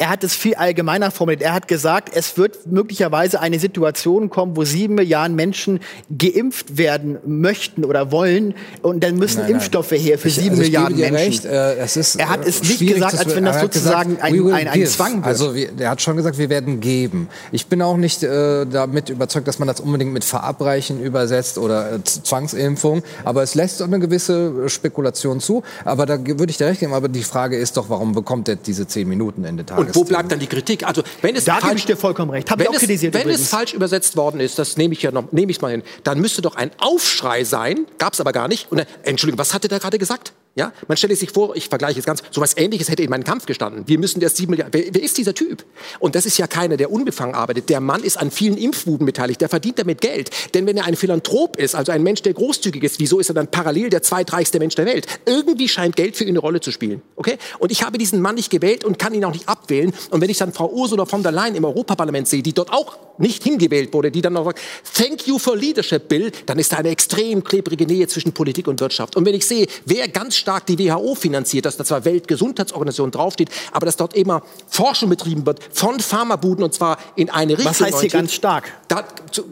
Er 0.00 0.08
hat 0.08 0.24
es 0.24 0.34
viel 0.34 0.54
allgemeiner 0.54 1.10
formuliert. 1.10 1.42
Er 1.42 1.52
hat 1.52 1.68
gesagt, 1.68 2.10
es 2.16 2.38
wird 2.38 2.66
möglicherweise 2.66 3.38
eine 3.38 3.58
Situation 3.58 4.30
kommen, 4.30 4.56
wo 4.56 4.64
sieben 4.64 4.94
Milliarden 4.94 5.36
Menschen 5.36 5.78
geimpft 6.16 6.78
werden 6.78 7.18
möchten 7.26 7.84
oder 7.84 8.10
wollen. 8.10 8.54
Und 8.80 9.04
dann 9.04 9.16
müssen 9.16 9.40
Nein, 9.40 9.46
nein. 9.48 9.54
Impfstoffe 9.56 9.90
her 9.92 10.18
für 10.18 10.28
Ich- 10.28 10.36
sieben 10.36 10.50
also 10.52 10.62
Milliarden 10.62 10.96
Menschen. 10.98 11.44
Äh, 11.50 11.84
ist, 11.84 12.16
Er 12.16 12.30
hat 12.30 12.46
äh, 12.46 12.48
es 12.48 12.62
nicht 12.62 12.78
schwierig 12.78 12.94
gesagt, 12.94 13.18
als 13.18 13.36
wenn 13.36 13.44
das 13.44 13.60
sozusagen 13.60 14.18
ein- 14.22 14.32
will 14.32 14.54
ein- 14.54 14.68
ein 14.68 14.72
give. 14.80 14.90
Zwang 14.90 15.16
wird. 15.16 15.26
Also 15.26 15.54
wir, 15.54 15.68
er 15.78 15.90
hat 15.90 16.00
schon 16.00 16.16
gesagt, 16.16 16.38
wir 16.38 16.48
werden 16.48 16.80
geben. 16.80 17.28
Ich 17.52 17.66
bin 17.66 17.82
auch 17.82 17.98
nicht 17.98 18.22
äh, 18.22 18.64
damit 18.64 19.10
überzeugt, 19.10 19.48
dass 19.48 19.58
man 19.58 19.68
das 19.68 19.80
unbedingt 19.80 20.14
mit 20.14 20.24
Verabreichen 20.24 21.02
übersetzt 21.02 21.58
oder 21.58 21.96
äh, 21.96 21.98
Zwangsimpfung. 22.04 23.02
Aber 23.26 23.42
es 23.42 23.54
lässt 23.54 23.82
doch 23.82 23.86
eine 23.86 23.98
gewisse 23.98 24.64
äh, 24.64 24.68
Spekulation 24.70 25.40
zu. 25.40 25.62
Aber 25.84 26.06
da 26.06 26.18
würde 26.26 26.46
ich 26.48 26.56
dir 26.56 26.68
recht 26.68 26.80
geben. 26.80 26.94
Aber 26.94 27.08
die 27.10 27.22
Frage 27.22 27.58
ist 27.58 27.76
doch, 27.76 27.90
warum 27.90 28.14
bekommt 28.14 28.48
er 28.48 28.56
diese 28.56 28.86
zehn 28.86 29.06
Minuten 29.06 29.44
Ende 29.44 29.66
Tages? 29.66 29.89
Und 29.90 29.96
wo 29.96 30.04
bleibt 30.04 30.30
dann 30.32 30.38
die 30.38 30.46
Kritik? 30.46 30.86
Also, 30.86 31.02
wenn 31.22 31.36
es 31.36 31.44
Da 31.44 31.54
gebe 31.56 31.66
falsch- 31.68 31.76
ich 31.76 31.86
dir 31.86 31.96
vollkommen 31.96 32.30
recht. 32.30 32.50
Hab 32.50 32.58
wenn 32.58 32.66
es, 32.74 32.82
Wenn 32.88 32.98
übrigens. 33.08 33.40
es 33.40 33.48
falsch 33.48 33.72
übersetzt 33.74 34.16
worden 34.16 34.40
ist, 34.40 34.58
das 34.58 34.76
nehme 34.76 34.94
ich 34.94 35.02
ja 35.02 35.10
noch, 35.10 35.32
nehme 35.32 35.50
ich 35.50 35.60
mal 35.60 35.70
hin, 35.70 35.82
dann 36.04 36.20
müsste 36.20 36.42
doch 36.42 36.56
ein 36.56 36.70
Aufschrei 36.78 37.44
sein, 37.44 37.86
gab 37.98 38.12
es 38.14 38.20
aber 38.20 38.32
gar 38.32 38.48
nicht. 38.48 38.70
Und 38.70 38.78
dann, 38.78 38.86
Entschuldigung, 39.02 39.38
was 39.38 39.54
hat 39.54 39.64
er 39.64 39.68
da 39.68 39.78
gerade 39.78 39.98
gesagt? 39.98 40.32
Ja, 40.56 40.72
man 40.88 40.96
stelle 40.96 41.14
sich 41.14 41.30
vor, 41.30 41.54
ich 41.54 41.68
vergleiche 41.68 42.00
es 42.00 42.04
ganz, 42.04 42.24
so 42.32 42.40
was 42.40 42.56
Ähnliches 42.56 42.88
hätte 42.88 43.04
in 43.04 43.10
meinem 43.10 43.22
Kampf 43.22 43.46
gestanden. 43.46 43.84
Wir 43.86 44.00
müssen 44.00 44.20
erst 44.20 44.36
sieben 44.36 44.50
Milliarden. 44.50 44.72
Wer, 44.72 44.92
wer 44.92 45.02
ist 45.02 45.16
dieser 45.16 45.32
Typ? 45.32 45.64
Und 46.00 46.16
das 46.16 46.26
ist 46.26 46.38
ja 46.38 46.48
keiner, 46.48 46.76
der 46.76 46.90
unbefangen 46.90 47.36
arbeitet. 47.36 47.68
Der 47.68 47.80
Mann 47.80 48.02
ist 48.02 48.16
an 48.16 48.32
vielen 48.32 48.56
Impfbuden 48.58 49.06
beteiligt. 49.06 49.40
Der 49.40 49.48
verdient 49.48 49.78
damit 49.78 50.00
Geld. 50.00 50.30
Denn 50.54 50.66
wenn 50.66 50.76
er 50.76 50.86
ein 50.86 50.96
Philanthrop 50.96 51.56
ist, 51.56 51.76
also 51.76 51.92
ein 51.92 52.02
Mensch, 52.02 52.22
der 52.22 52.34
großzügig 52.34 52.82
ist, 52.82 52.98
wieso 52.98 53.20
ist 53.20 53.30
er 53.30 53.34
dann 53.34 53.46
parallel 53.46 53.90
der 53.90 54.02
zweitreichste 54.02 54.58
Mensch 54.58 54.74
der 54.74 54.86
Welt? 54.86 55.06
Irgendwie 55.24 55.68
scheint 55.68 55.94
Geld 55.94 56.16
für 56.16 56.24
ihn 56.24 56.30
eine 56.30 56.40
Rolle 56.40 56.60
zu 56.60 56.72
spielen. 56.72 57.00
Okay? 57.14 57.38
Und 57.60 57.70
ich 57.70 57.84
habe 57.84 57.96
diesen 57.96 58.20
Mann 58.20 58.34
nicht 58.34 58.50
gewählt 58.50 58.84
und 58.84 58.98
kann 58.98 59.14
ihn 59.14 59.24
auch 59.24 59.32
nicht 59.32 59.48
abwählen. 59.48 59.92
Und 60.10 60.20
wenn 60.20 60.30
ich 60.30 60.38
dann 60.38 60.52
Frau 60.52 60.68
Ursula 60.68 61.04
von 61.06 61.22
der 61.22 61.30
Leyen 61.30 61.54
im 61.54 61.64
Europaparlament 61.64 62.26
sehe, 62.26 62.42
die 62.42 62.52
dort 62.52 62.72
auch 62.72 62.98
nicht 63.18 63.44
hingewählt 63.44 63.92
wurde, 63.92 64.10
die 64.10 64.22
dann 64.22 64.32
noch 64.32 64.44
sagt, 64.44 64.60
thank 64.94 65.26
you 65.26 65.38
for 65.38 65.56
leadership, 65.56 66.08
Bill, 66.08 66.32
dann 66.46 66.58
ist 66.58 66.72
da 66.72 66.78
eine 66.78 66.88
extrem 66.88 67.44
klebrige 67.44 67.86
Nähe 67.86 68.08
zwischen 68.08 68.32
Politik 68.32 68.66
und 68.66 68.80
Wirtschaft. 68.80 69.14
Und 69.14 69.26
wenn 69.26 69.34
ich 69.34 69.46
sehe, 69.46 69.66
wer 69.84 70.08
ganz 70.08 70.36
stark 70.40 70.66
die 70.66 70.78
WHO 70.78 71.14
finanziert, 71.14 71.64
dass 71.66 71.76
da 71.76 71.84
zwar 71.84 72.04
Weltgesundheitsorganisation 72.04 73.10
draufsteht, 73.10 73.50
aber 73.72 73.86
dass 73.86 73.96
dort 73.96 74.14
immer 74.14 74.42
Forschung 74.68 75.08
betrieben 75.10 75.46
wird 75.46 75.60
von 75.72 76.00
Pharmabuden 76.00 76.64
und 76.64 76.74
zwar 76.74 76.98
in 77.16 77.30
eine 77.30 77.56
Richtung. 77.56 77.74
heißt 77.86 78.00
hier 78.00 78.10
ganz 78.10 78.32
stark? 78.32 78.64
Da, 78.88 79.04
zu, 79.30 79.44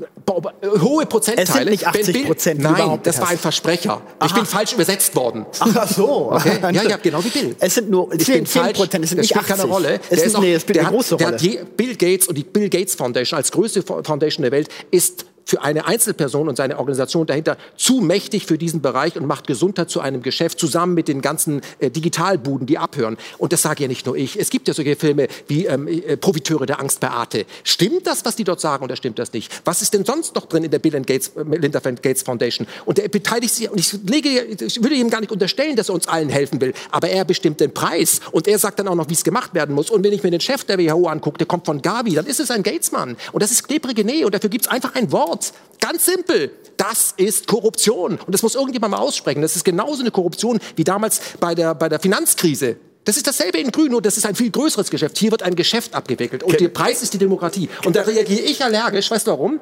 hohe 0.81 1.07
Prozentteile. 1.07 1.49
Es 1.49 1.55
sind 1.55 1.71
nicht 1.71 1.83
Wenn 1.83 1.89
80 2.03 2.13
Bill- 2.15 2.27
Prozent, 2.27 2.61
Nein, 2.61 2.99
das 3.03 3.21
war 3.21 3.29
ein 3.29 3.39
Versprecher. 3.39 4.01
Ich 4.25 4.31
Aha. 4.31 4.35
bin 4.35 4.47
falsch 4.47 4.73
übersetzt 4.73 5.15
worden. 5.15 5.47
Ach 5.61 5.89
so. 5.89 6.33
Okay? 6.33 6.59
Ja, 6.73 6.83
ja, 6.83 6.97
genau 6.97 7.23
wie 7.25 7.29
Bill. 7.29 7.57
Es 7.61 7.75
sind 7.75 7.91
nur 7.91 8.13
Ich 8.15 8.25
10, 8.25 8.35
bin 8.35 8.47
falsch. 8.47 8.77
Prozent, 8.77 9.05
es 9.05 9.11
sind 9.11 9.19
das 9.19 9.23
nicht 9.25 9.31
spielt 9.31 9.45
80. 9.51 9.57
keine 9.57 9.73
Rolle. 9.73 10.01
Es 10.11 10.23
ist, 10.23 10.37
auch- 10.37 10.41
nee, 10.41 10.55
es 10.55 10.63
spielt 10.63 10.77
der 10.77 10.83
eine 10.83 10.89
hat- 10.89 10.95
große 10.95 11.15
Rolle. 11.15 11.67
Bill 11.77 11.97
Gates 11.97 12.29
und 12.29 12.37
die 12.37 12.45
Bill 12.45 12.69
Gates 12.69 12.95
Foundation 12.95 13.37
als 13.37 13.51
größte 13.53 13.83
Fo- 13.83 14.03
Foundation 14.03 14.43
der 14.43 14.53
Welt 14.53 14.69
ist 14.91 15.25
für 15.49 15.63
eine 15.63 15.87
Einzelperson 15.87 16.47
und 16.47 16.57
seine 16.57 16.79
Organisation 16.79 17.27
dahinter 17.27 17.57
zu 17.75 18.01
mächtig 18.01 18.45
für 18.45 18.59
diesen 18.59 18.83
Bereich 18.83 19.17
und 19.17 19.27
macht 19.27 19.47
Gesundheit 19.47 19.89
zu 19.89 20.01
einem 20.01 20.21
Geschäft 20.21 20.61
zusammen 20.61 20.93
mit 20.93 21.09
den 21.09 21.23
ganzen 21.23 21.63
äh, 21.79 21.91
Digitalbuden, 21.91 22.67
die 22.67 22.77
abhören. 22.77 23.17
Und 23.39 23.55
das 23.55 23.63
sage 23.63 23.85
ja 23.85 23.89
nicht 23.89 24.05
nur 24.05 24.15
ich. 24.15 24.39
Es 24.39 24.51
gibt 24.51 24.69
ja 24.69 24.75
solche 24.75 24.95
Filme 24.95 25.27
wie 25.47 25.65
ähm, 25.65 25.89
äh, 25.89 26.19
Profiteure 26.19 26.67
der 26.67 26.81
Angst 26.81 27.01
bei 27.01 27.09
Arte. 27.09 27.47
Stimmt 27.65 28.07
das, 28.07 28.27
was 28.27 28.37
die 28.37 28.45
dort 28.45 28.61
sagen, 28.61 28.85
oder 28.85 28.95
stimmt 28.95 29.19
das 29.19 29.33
nicht? 29.33 29.51
Was 29.65 29.81
ist 29.81 29.95
denn 29.95 30.05
sonst 30.05 30.35
noch 30.35 30.45
drin 30.45 30.65
in 30.65 30.71
der 30.71 30.81
Bill 30.81 30.95
and 30.95 31.07
Gates, 31.07 31.29
äh, 31.29 31.45
Melinda 31.45 31.81
Gates 31.81 32.23
Foundation? 32.23 32.67
Und 32.85 32.99
er 32.99 33.09
beteiligt 33.09 33.55
sich, 33.55 33.71
und 33.71 33.81
ich, 33.81 33.95
lege, 34.07 34.29
ich 34.29 34.83
würde 34.83 34.97
ihm 34.97 35.09
gar 35.09 35.21
nicht 35.21 35.33
unterstellen, 35.33 35.77
dass 35.77 35.89
er 35.89 35.95
uns 35.95 36.09
allen 36.09 36.29
helfen 36.29 36.61
will, 36.61 36.75
aber 36.91 37.09
er 37.09 37.25
bestimmt 37.25 37.61
den 37.61 37.73
Preis 37.73 38.21
und 38.33 38.47
er 38.49 38.59
sagt 38.59 38.81
dann 38.81 38.89
auch 38.89 38.95
noch, 38.95 39.09
wie 39.09 39.15
es 39.15 39.25
gemacht 39.25 39.55
werden 39.55 39.75
muss. 39.75 39.89
Und 39.89 40.05
wenn 40.05 40.13
ich 40.13 40.23
mir 40.23 40.31
den 40.31 40.41
Chef 40.41 40.65
der 40.65 40.79
WHO 40.79 41.07
angucke, 41.07 41.39
der 41.39 41.47
kommt 41.47 41.65
von 41.65 41.81
Gavi, 41.81 42.13
dann 42.13 42.27
ist 42.27 42.39
es 42.39 42.51
ein 42.51 42.63
Gatesmann. 42.63 43.17
Und 43.33 43.43
das 43.43 43.51
ist 43.51 43.67
klebrige 43.67 44.05
Nähe 44.05 44.27
und 44.27 44.35
dafür 44.35 44.51
gibt 44.51 44.67
es 44.67 44.71
einfach 44.71 44.95
ein 44.95 45.11
Wort. 45.11 45.38
Ganz 45.81 46.07
simpel. 46.07 46.53
Das 46.77 47.15
ist 47.17 47.47
Korruption. 47.47 48.19
Und 48.19 48.33
das 48.33 48.43
muss 48.43 48.55
irgendjemand 48.55 48.93
mal 48.93 48.99
aussprechen. 48.99 49.43
Das 49.43 49.57
ist 49.57 49.65
genauso 49.65 50.01
eine 50.01 50.11
Korruption 50.11 50.59
wie 50.77 50.85
damals 50.85 51.21
bei 51.41 51.55
der, 51.55 51.75
bei 51.75 51.89
der 51.89 52.01
Finanzkrise. 52.01 52.77
Das 53.05 53.17
ist 53.17 53.27
dasselbe 53.27 53.59
in 53.59 53.73
Grün, 53.73 53.91
nur 53.91 54.03
das 54.03 54.19
ist 54.19 54.27
ein 54.27 54.35
viel 54.35 54.51
größeres 54.51 54.91
Geschäft. 54.91 55.17
Hier 55.17 55.31
wird 55.31 55.43
ein 55.43 55.55
Geschäft 55.55 55.95
abgewickelt 55.95 56.43
und 56.43 56.61
der 56.61 56.69
Preis 56.69 57.03
ist 57.03 57.15
die 57.15 57.19
Demokratie. 57.19 57.71
Und 57.87 57.97
da 57.97 58.03
reagiere 58.03 58.43
ich 58.43 58.63
allergisch. 58.63 59.11
Weißt 59.11 59.27
du 59.27 59.31
warum? 59.31 59.61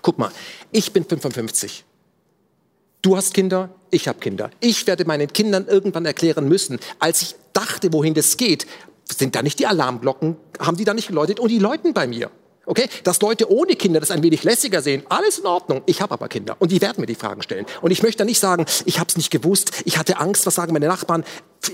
Guck 0.00 0.18
mal, 0.18 0.30
ich 0.72 0.92
bin 0.92 1.04
55. 1.04 1.84
Du 3.02 3.16
hast 3.16 3.34
Kinder, 3.34 3.74
ich 3.90 4.08
habe 4.08 4.20
Kinder. 4.20 4.50
Ich 4.60 4.86
werde 4.86 5.04
meinen 5.04 5.32
Kindern 5.32 5.66
irgendwann 5.66 6.06
erklären 6.06 6.48
müssen, 6.48 6.78
als 6.98 7.22
ich 7.22 7.34
dachte, 7.52 7.92
wohin 7.92 8.14
das 8.14 8.36
geht, 8.36 8.66
sind 9.04 9.34
da 9.34 9.42
nicht 9.42 9.58
die 9.58 9.66
Alarmglocken, 9.66 10.36
haben 10.58 10.76
die 10.76 10.84
da 10.84 10.94
nicht 10.94 11.08
geläutet 11.08 11.40
und 11.40 11.50
die 11.50 11.58
läuten 11.58 11.92
bei 11.92 12.06
mir. 12.06 12.30
Okay? 12.66 12.88
Dass 13.04 13.20
Leute 13.20 13.50
ohne 13.50 13.76
Kinder 13.76 14.00
das 14.00 14.10
ein 14.10 14.22
wenig 14.22 14.42
lässiger 14.44 14.82
sehen, 14.82 15.04
alles 15.08 15.38
in 15.38 15.46
Ordnung. 15.46 15.82
Ich 15.86 16.02
habe 16.02 16.12
aber 16.12 16.28
Kinder 16.28 16.56
und 16.58 16.72
die 16.72 16.80
werden 16.80 17.00
mir 17.00 17.06
die 17.06 17.14
Fragen 17.14 17.42
stellen. 17.42 17.64
Und 17.80 17.92
ich 17.92 18.02
möchte 18.02 18.24
nicht 18.24 18.40
sagen, 18.40 18.66
ich 18.84 18.98
habe 18.98 19.08
es 19.08 19.16
nicht 19.16 19.30
gewusst, 19.30 19.70
ich 19.84 19.98
hatte 19.98 20.18
Angst, 20.18 20.44
was 20.46 20.56
sagen 20.56 20.72
meine 20.72 20.88
Nachbarn. 20.88 21.24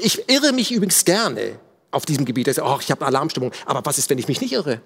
Ich 0.01 0.29
irre 0.29 0.53
mich 0.53 0.71
übrigens 0.71 1.05
gerne 1.05 1.59
auf 1.91 2.07
diesem 2.07 2.25
Gebiet. 2.25 2.53
Sage, 2.53 2.69
oh, 2.69 2.79
ich 2.81 2.91
habe 2.91 3.05
Alarmstimmung. 3.07 3.53
Aber 3.67 3.85
was 3.85 3.99
ist, 3.99 4.11
wenn 4.11 4.19
ich 4.19 4.29
mich 4.29 4.41
nicht 4.41 4.53
irre? 4.53 4.81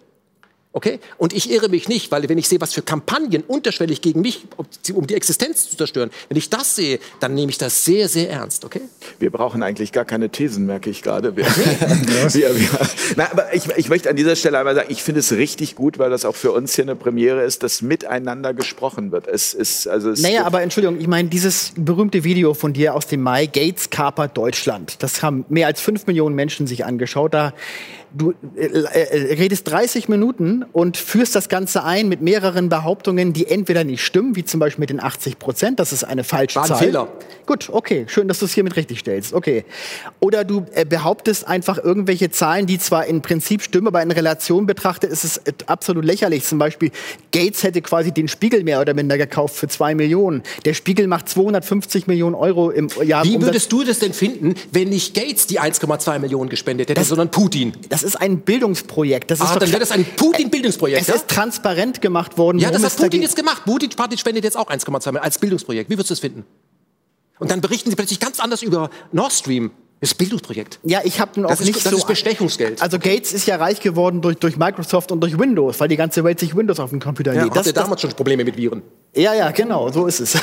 Okay? 0.76 1.00
Und 1.16 1.32
ich 1.32 1.50
irre 1.50 1.70
mich 1.70 1.88
nicht, 1.88 2.12
weil 2.12 2.28
wenn 2.28 2.36
ich 2.36 2.48
sehe, 2.48 2.60
was 2.60 2.74
für 2.74 2.82
Kampagnen 2.82 3.42
unterschwellig 3.48 4.02
gegen 4.02 4.20
mich, 4.20 4.46
um 4.92 5.06
die 5.06 5.14
Existenz 5.14 5.70
zu 5.70 5.76
zerstören, 5.78 6.10
wenn 6.28 6.36
ich 6.36 6.50
das 6.50 6.76
sehe, 6.76 6.98
dann 7.18 7.32
nehme 7.32 7.48
ich 7.48 7.56
das 7.56 7.86
sehr, 7.86 8.10
sehr 8.10 8.28
ernst. 8.28 8.62
Okay? 8.62 8.82
Wir 9.18 9.30
brauchen 9.30 9.62
eigentlich 9.62 9.90
gar 9.90 10.04
keine 10.04 10.28
Thesen, 10.28 10.66
merke 10.66 10.90
ich 10.90 11.00
gerade. 11.00 11.34
Wir, 11.34 11.46
wir, 11.46 12.54
wir, 12.54 12.68
na, 13.16 13.30
aber 13.32 13.54
ich, 13.54 13.66
ich 13.74 13.88
möchte 13.88 14.10
an 14.10 14.16
dieser 14.16 14.36
Stelle 14.36 14.58
einmal 14.58 14.74
sagen, 14.74 14.88
ich 14.90 15.02
finde 15.02 15.20
es 15.20 15.32
richtig 15.32 15.76
gut, 15.76 15.98
weil 15.98 16.10
das 16.10 16.26
auch 16.26 16.36
für 16.36 16.52
uns 16.52 16.74
hier 16.74 16.84
eine 16.84 16.94
Premiere 16.94 17.42
ist, 17.42 17.62
dass 17.62 17.80
miteinander 17.80 18.52
gesprochen 18.52 19.12
wird. 19.12 19.28
Es 19.28 19.54
ist, 19.54 19.88
also 19.88 20.10
es 20.10 20.20
Naja, 20.20 20.44
aber 20.44 20.60
Entschuldigung, 20.60 21.00
ich 21.00 21.08
meine, 21.08 21.30
dieses 21.30 21.72
berühmte 21.78 22.22
Video 22.22 22.52
von 22.52 22.74
dir 22.74 22.94
aus 22.94 23.06
dem 23.06 23.22
Mai, 23.22 23.46
Gates 23.46 23.88
kapert 23.88 24.36
Deutschland, 24.36 25.02
das 25.02 25.22
haben 25.22 25.46
mehr 25.48 25.68
als 25.68 25.80
fünf 25.80 26.06
Millionen 26.06 26.34
Menschen 26.34 26.66
sich 26.66 26.84
angeschaut. 26.84 27.32
Da 27.32 27.54
du 28.12 28.34
äh, 28.56 28.66
äh, 28.66 29.34
redest 29.34 29.70
30 29.70 30.08
Minuten 30.08 30.64
und 30.72 30.96
führst 30.96 31.34
das 31.34 31.48
Ganze 31.48 31.84
ein 31.84 32.08
mit 32.08 32.22
mehreren 32.22 32.68
Behauptungen, 32.68 33.32
die 33.32 33.46
entweder 33.46 33.84
nicht 33.84 34.04
stimmen, 34.04 34.36
wie 34.36 34.44
zum 34.44 34.60
Beispiel 34.60 34.80
mit 34.80 34.90
den 34.90 35.02
80 35.02 35.38
Prozent, 35.38 35.80
das 35.80 35.92
ist 35.92 36.04
eine 36.04 36.24
falsche 36.24 36.56
War 36.56 36.64
ein 36.64 36.68
Zahl. 36.68 36.78
Fehler. 36.78 37.08
Gut, 37.46 37.68
okay, 37.70 38.06
schön, 38.08 38.26
dass 38.26 38.40
du 38.40 38.46
es 38.46 38.52
hiermit 38.54 38.76
richtig 38.76 38.98
stellst. 39.00 39.32
Okay. 39.32 39.64
Oder 40.18 40.44
du 40.44 40.66
äh, 40.72 40.84
behauptest 40.84 41.46
einfach 41.46 41.78
irgendwelche 41.78 42.30
Zahlen, 42.30 42.66
die 42.66 42.78
zwar 42.78 43.06
im 43.06 43.22
Prinzip 43.22 43.62
stimmen, 43.62 43.86
aber 43.86 44.02
in 44.02 44.10
Relation 44.10 44.66
betrachtet 44.66 45.12
ist 45.12 45.24
es 45.24 45.38
äh, 45.38 45.52
absolut 45.66 46.04
lächerlich. 46.04 46.44
Zum 46.44 46.58
Beispiel, 46.58 46.90
Gates 47.32 47.62
hätte 47.62 47.82
quasi 47.82 48.12
den 48.12 48.26
Spiegel 48.28 48.64
mehr 48.64 48.80
oder 48.80 48.94
minder 48.94 49.16
gekauft 49.16 49.54
für 49.54 49.68
zwei 49.68 49.94
Millionen. 49.94 50.42
Der 50.64 50.74
Spiegel 50.74 51.06
macht 51.06 51.28
250 51.28 52.06
Millionen 52.06 52.34
Euro 52.34 52.70
im 52.70 52.88
Jahr. 53.04 53.24
Wie 53.24 53.40
würdest 53.40 53.70
du 53.70 53.84
das 53.84 54.00
denn 54.00 54.12
finden, 54.12 54.54
wenn 54.72 54.88
nicht 54.88 55.14
Gates 55.14 55.46
die 55.46 55.60
1,2 55.60 56.18
Millionen 56.18 56.50
gespendet 56.50 56.88
hätte, 56.88 57.04
sondern 57.04 57.30
Putin? 57.30 57.72
Das 57.96 58.02
ist 58.02 58.16
ein 58.20 58.40
Bildungsprojekt. 58.40 59.30
Das 59.30 59.40
ist 59.40 59.46
Ah, 59.46 59.58
dann 59.58 59.70
wäre 59.70 59.80
das 59.80 59.90
ein 59.90 60.04
Putin-Bildungsprojekt. 60.04 61.00
Es 61.00 61.08
ja? 61.08 61.14
ist 61.14 61.28
transparent 61.28 62.02
gemacht 62.02 62.36
worden. 62.36 62.58
Ja, 62.58 62.70
das 62.70 62.84
hat 62.84 62.94
Putin 62.96 63.22
jetzt 63.22 63.36
gemacht. 63.36 63.62
Putin 63.64 63.88
Putin 63.88 64.18
spendet 64.18 64.44
jetzt 64.44 64.56
auch 64.56 64.68
1,2 64.68 65.06
Millionen 65.06 65.24
als 65.24 65.38
Bildungsprojekt. 65.38 65.88
Wie 65.88 65.94
würdest 65.94 66.10
du 66.10 66.12
das 66.14 66.20
finden? 66.20 66.44
Und 67.38 67.50
dann 67.50 67.62
berichten 67.62 67.88
sie 67.88 67.96
plötzlich 67.96 68.20
ganz 68.20 68.38
anders 68.38 68.62
über 68.62 68.90
Nord 69.12 69.32
Stream. 69.32 69.70
Das 70.00 70.12
Bildungsprojekt. 70.12 70.78
Ja, 70.84 71.00
ich 71.04 71.20
habe 71.20 71.42
auch 71.46 71.48
Das 71.48 71.60
ist- 71.60 71.66
nicht 71.68 71.84
das 71.86 71.90
so. 71.90 71.96
ist 71.96 72.06
Bestechungsgeld. 72.06 72.82
Also 72.82 72.98
Gates 72.98 73.32
ist 73.32 73.46
ja 73.46 73.56
reich 73.56 73.80
geworden 73.80 74.20
durch, 74.20 74.36
durch 74.36 74.58
Microsoft 74.58 75.10
und 75.10 75.20
durch 75.22 75.38
Windows, 75.38 75.80
weil 75.80 75.88
die 75.88 75.96
ganze 75.96 76.22
Welt 76.22 76.38
sich 76.38 76.54
Windows 76.54 76.78
auf 76.80 76.90
dem 76.90 77.00
Computer 77.00 77.32
Ja, 77.32 77.44
lädt. 77.44 77.54
hatte 77.54 77.72
damals 77.72 78.02
schon 78.02 78.10
Probleme 78.12 78.44
mit 78.44 78.58
Viren. 78.58 78.82
ja, 79.14 79.32
ja, 79.32 79.50
genau, 79.52 79.90
so 79.90 80.04
ist 80.06 80.20
es. 80.20 80.36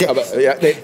Der- 0.00 0.10
aber 0.10 0.40
ja, 0.40 0.54
nee, 0.60 0.74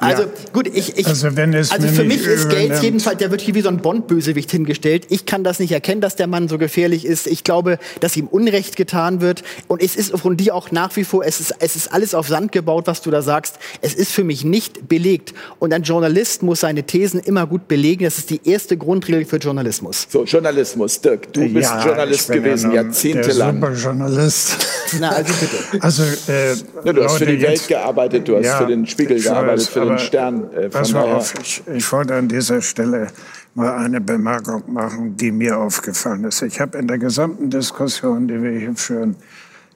Also 0.00 0.24
gut, 0.52 0.66
ich, 0.72 0.96
ich 0.98 1.06
Also 1.06 1.36
wenn 1.36 1.52
es 1.54 1.70
also 1.70 1.86
für 1.88 2.04
mich 2.04 2.26
ist 2.26 2.48
Gates 2.48 2.82
jedenfalls, 2.82 3.18
der 3.18 3.30
wird 3.30 3.40
hier 3.40 3.54
wie 3.54 3.60
so 3.60 3.68
ein 3.68 3.78
Bond-Bösewicht 3.78 4.50
hingestellt. 4.50 5.06
Ich 5.10 5.26
kann 5.26 5.44
das 5.44 5.58
nicht 5.60 5.72
erkennen, 5.72 6.00
dass 6.00 6.16
der 6.16 6.26
Mann 6.26 6.48
so 6.48 6.58
gefährlich 6.58 7.04
ist. 7.04 7.26
Ich 7.26 7.44
glaube, 7.44 7.78
dass 8.00 8.16
ihm 8.16 8.26
Unrecht 8.26 8.76
getan 8.76 9.20
wird. 9.20 9.42
Und 9.68 9.82
es 9.82 9.96
ist 9.96 10.16
von 10.18 10.36
dir 10.36 10.54
auch 10.54 10.70
nach 10.70 10.96
wie 10.96 11.04
vor, 11.04 11.24
es 11.24 11.40
ist, 11.40 11.54
es 11.58 11.76
ist 11.76 11.92
alles 11.92 12.14
auf 12.14 12.28
Sand 12.28 12.52
gebaut, 12.52 12.86
was 12.86 13.02
du 13.02 13.10
da 13.10 13.22
sagst. 13.22 13.58
Es 13.82 13.94
ist 13.94 14.12
für 14.12 14.24
mich 14.24 14.44
nicht 14.44 14.88
belegt. 14.88 15.34
Und 15.58 15.72
ein 15.72 15.82
Journalist 15.82 16.42
muss 16.42 16.60
seine 16.60 16.84
Thesen 16.84 17.20
immer 17.20 17.46
gut 17.46 17.68
belegen. 17.68 18.04
Das 18.04 18.18
ist 18.18 18.30
die 18.30 18.40
erste 18.44 18.76
Grundregel 18.76 19.26
für 19.26 19.36
Journalismus. 19.36 20.06
So, 20.10 20.24
Journalismus. 20.24 21.00
Dirk, 21.00 21.32
du 21.32 21.48
bist 21.52 21.70
Ja, 21.70 21.84
Journalist 21.84 22.32
gewesen, 22.32 22.72
ja 22.72 22.82
jahrzehntelang. 22.82 23.60
Der 23.60 23.74
Superjournalist. 23.74 24.66
Na, 24.98 25.10
also 25.10 25.32
bitte. 25.40 25.84
Also, 25.84 26.02
äh, 26.28 26.54
Ja, 26.84 26.92
du 26.92 27.04
hast 27.04 27.18
für 27.18 27.26
die 27.26 27.40
Welt 27.42 27.68
gearbeitet, 27.68 28.26
du 28.26 28.36
hast 28.36 28.44
Ja, 28.44 28.58
für 28.58 28.66
den 28.66 28.86
Spiegel 28.86 29.20
gearbeitet, 29.20 29.68
für 29.68 29.80
den 29.80 29.89
aber 29.90 29.98
Stern. 29.98 30.52
Äh, 30.52 30.68
Pass 30.68 30.92
mal 30.92 31.04
auf, 31.04 31.34
ich, 31.40 31.62
ich 31.66 31.92
wollte 31.92 32.14
an 32.14 32.28
dieser 32.28 32.62
Stelle 32.62 33.08
mal 33.54 33.76
eine 33.78 34.00
Bemerkung 34.00 34.72
machen, 34.72 35.16
die 35.16 35.32
mir 35.32 35.58
aufgefallen 35.58 36.24
ist. 36.24 36.42
Ich 36.42 36.60
habe 36.60 36.78
in 36.78 36.86
der 36.86 36.98
gesamten 36.98 37.50
Diskussion, 37.50 38.28
die 38.28 38.42
wir 38.42 38.58
hier 38.58 38.74
führen, 38.76 39.16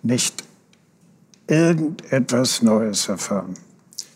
nicht 0.03 0.45
irgendetwas 1.47 2.63
Neues 2.63 3.09
erfahren. 3.09 3.55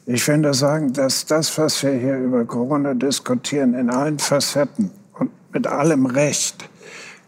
Ich 0.07 0.25
finde 0.25 0.55
sagen, 0.55 0.93
dass 0.93 1.27
das, 1.27 1.59
was 1.59 1.83
wir 1.83 1.93
hier 1.93 2.17
über 2.17 2.45
Corona 2.45 2.95
diskutieren, 2.95 3.75
in 3.75 3.91
allen 3.91 4.19
Facetten 4.19 4.91
und 5.13 5.31
mit 5.53 5.67
allem 5.67 6.07
Recht 6.07 6.69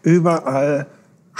überall 0.03 0.87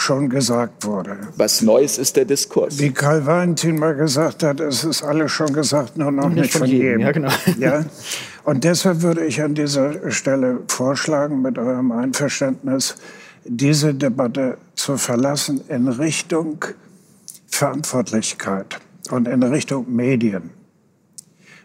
schon 0.02 0.30
gesagt 0.30 0.86
wurde. 0.86 1.18
Was 1.38 1.62
Neues 1.62 1.98
ist 1.98 2.16
der 2.18 2.26
Diskurs. 2.26 2.80
Wie 2.80 2.92
Karl 2.92 3.26
Valentin 3.26 3.78
mal 3.78 3.96
gesagt 3.96 4.42
hat, 4.42 4.60
es 4.60 4.84
ist 4.84 5.04
alles 5.04 5.32
schon 5.32 5.54
gesagt, 5.54 5.98
nur 5.98 6.12
noch 6.12 6.30
nicht, 6.30 6.54
von 6.54 6.68
jedem. 6.68 7.02
Ja, 7.02 7.12
genau. 7.12 7.30
Ja? 7.60 7.86
Und 8.44 8.64
deshalb 8.64 9.04
würde 9.04 9.26
ich 9.26 9.42
an 9.42 9.54
dieser 9.54 10.12
Stelle 10.12 10.62
vorschlagen, 10.68 11.42
mit 11.44 11.60
eurem 11.60 11.92
Einverständnis, 11.92 12.96
diese 13.46 13.94
Debatte 13.94 14.58
zu 14.74 14.98
verlassen 14.98 15.62
in 15.68 15.88
Richtung 15.88 16.66
Verantwortlichkeit 17.48 18.80
und 19.12 19.28
in 19.28 19.44
Richtung 19.44 19.94
Medien. 19.94 20.50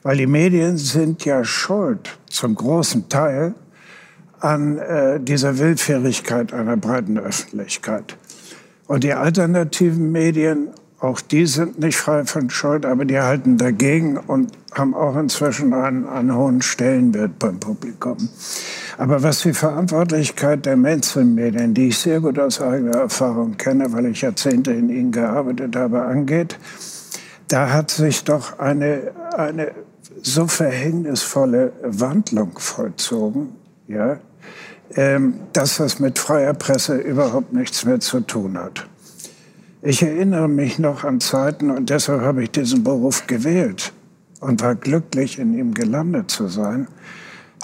Weil 0.02 0.18
die 0.18 0.26
Medien 0.26 0.76
sind 0.76 1.24
ja 1.24 1.42
schuld 1.42 2.18
zum 2.28 2.54
großen 2.54 3.08
Teil 3.08 3.54
an 4.40 4.78
äh, 4.78 5.20
dieser 5.20 5.58
Willfährigkeit 5.58 6.52
einer 6.52 6.76
breiten 6.76 7.18
Öffentlichkeit. 7.18 8.16
Und 8.86 9.04
die 9.04 9.14
alternativen 9.14 10.12
Medien, 10.12 10.68
auch 11.00 11.20
die 11.20 11.46
sind 11.46 11.78
nicht 11.78 11.96
frei 11.96 12.24
von 12.24 12.50
Schuld, 12.50 12.86
aber 12.86 13.04
die 13.04 13.18
halten 13.18 13.58
dagegen 13.58 14.16
und 14.16 14.52
haben 14.72 14.94
auch 14.94 15.16
inzwischen 15.16 15.72
einen, 15.72 16.06
einen 16.06 16.34
hohen 16.34 16.62
Stellenwert 16.62 17.38
beim 17.38 17.58
Publikum. 17.58 18.16
Aber 18.98 19.22
was 19.22 19.42
die 19.42 19.52
Verantwortlichkeit 19.52 20.64
der 20.64 20.76
Mainstream-Medien, 20.76 21.74
die 21.74 21.88
ich 21.88 21.98
sehr 21.98 22.20
gut 22.20 22.38
aus 22.38 22.60
eigener 22.60 22.96
Erfahrung 22.96 23.56
kenne, 23.56 23.92
weil 23.92 24.06
ich 24.06 24.22
Jahrzehnte 24.22 24.72
in 24.72 24.88
ihnen 24.88 25.12
gearbeitet 25.12 25.76
habe, 25.76 26.02
angeht, 26.02 26.58
da 27.48 27.70
hat 27.70 27.90
sich 27.90 28.24
doch 28.24 28.58
eine, 28.58 29.12
eine 29.36 29.72
so 30.22 30.46
verhängnisvolle 30.46 31.72
Wandlung 31.82 32.58
vollzogen, 32.58 33.54
ja, 33.86 34.18
dass 35.52 35.76
das 35.78 35.98
mit 35.98 36.18
freier 36.18 36.54
Presse 36.54 36.96
überhaupt 36.96 37.52
nichts 37.52 37.84
mehr 37.84 38.00
zu 38.00 38.20
tun 38.20 38.56
hat. 38.56 38.86
Ich 39.82 40.02
erinnere 40.02 40.48
mich 40.48 40.78
noch 40.78 41.04
an 41.04 41.20
Zeiten, 41.20 41.70
und 41.70 41.90
deshalb 41.90 42.22
habe 42.22 42.42
ich 42.42 42.50
diesen 42.50 42.82
Beruf 42.82 43.26
gewählt 43.26 43.92
und 44.40 44.62
war 44.62 44.74
glücklich, 44.74 45.38
in 45.38 45.56
ihm 45.56 45.74
gelandet 45.74 46.30
zu 46.30 46.48
sein, 46.48 46.88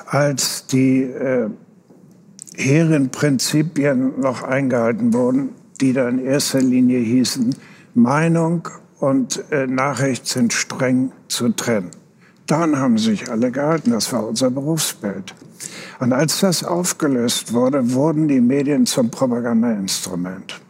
als 0.07 0.67
die 0.67 1.03
äh, 1.03 1.49
hehren 2.57 3.11
Prinzipien 3.11 4.21
noch 4.21 4.43
eingehalten 4.43 5.15
wurden, 5.15 5.51
die 5.81 5.93
da 5.93 6.09
in 6.09 6.19
erster 6.19 6.61
Linie 6.61 6.99
hießen, 7.01 7.55
Meinung 7.95 8.69
und 9.01 9.43
äh, 9.51 9.67
Nachricht 9.67 10.27
sind 10.27 10.53
streng 10.53 11.13
zu 11.29 11.49
trennen. 11.49 11.91
Daran 12.47 12.79
haben 12.79 12.99
sich 12.99 13.31
alle 13.31 13.51
gehalten, 13.51 13.93
das 13.93 14.13
war 14.13 14.27
unser 14.27 14.51
Berufsbild. 14.51 15.35
Und 16.01 16.13
als 16.13 16.41
das 16.41 16.65
aufgelöst 16.65 17.53
wurde, 17.53 17.93
wurden 17.93 18.27
die 18.29 18.41
Medien 18.41 18.87
zum 18.87 19.11
Propagandainstrument. 19.11 20.61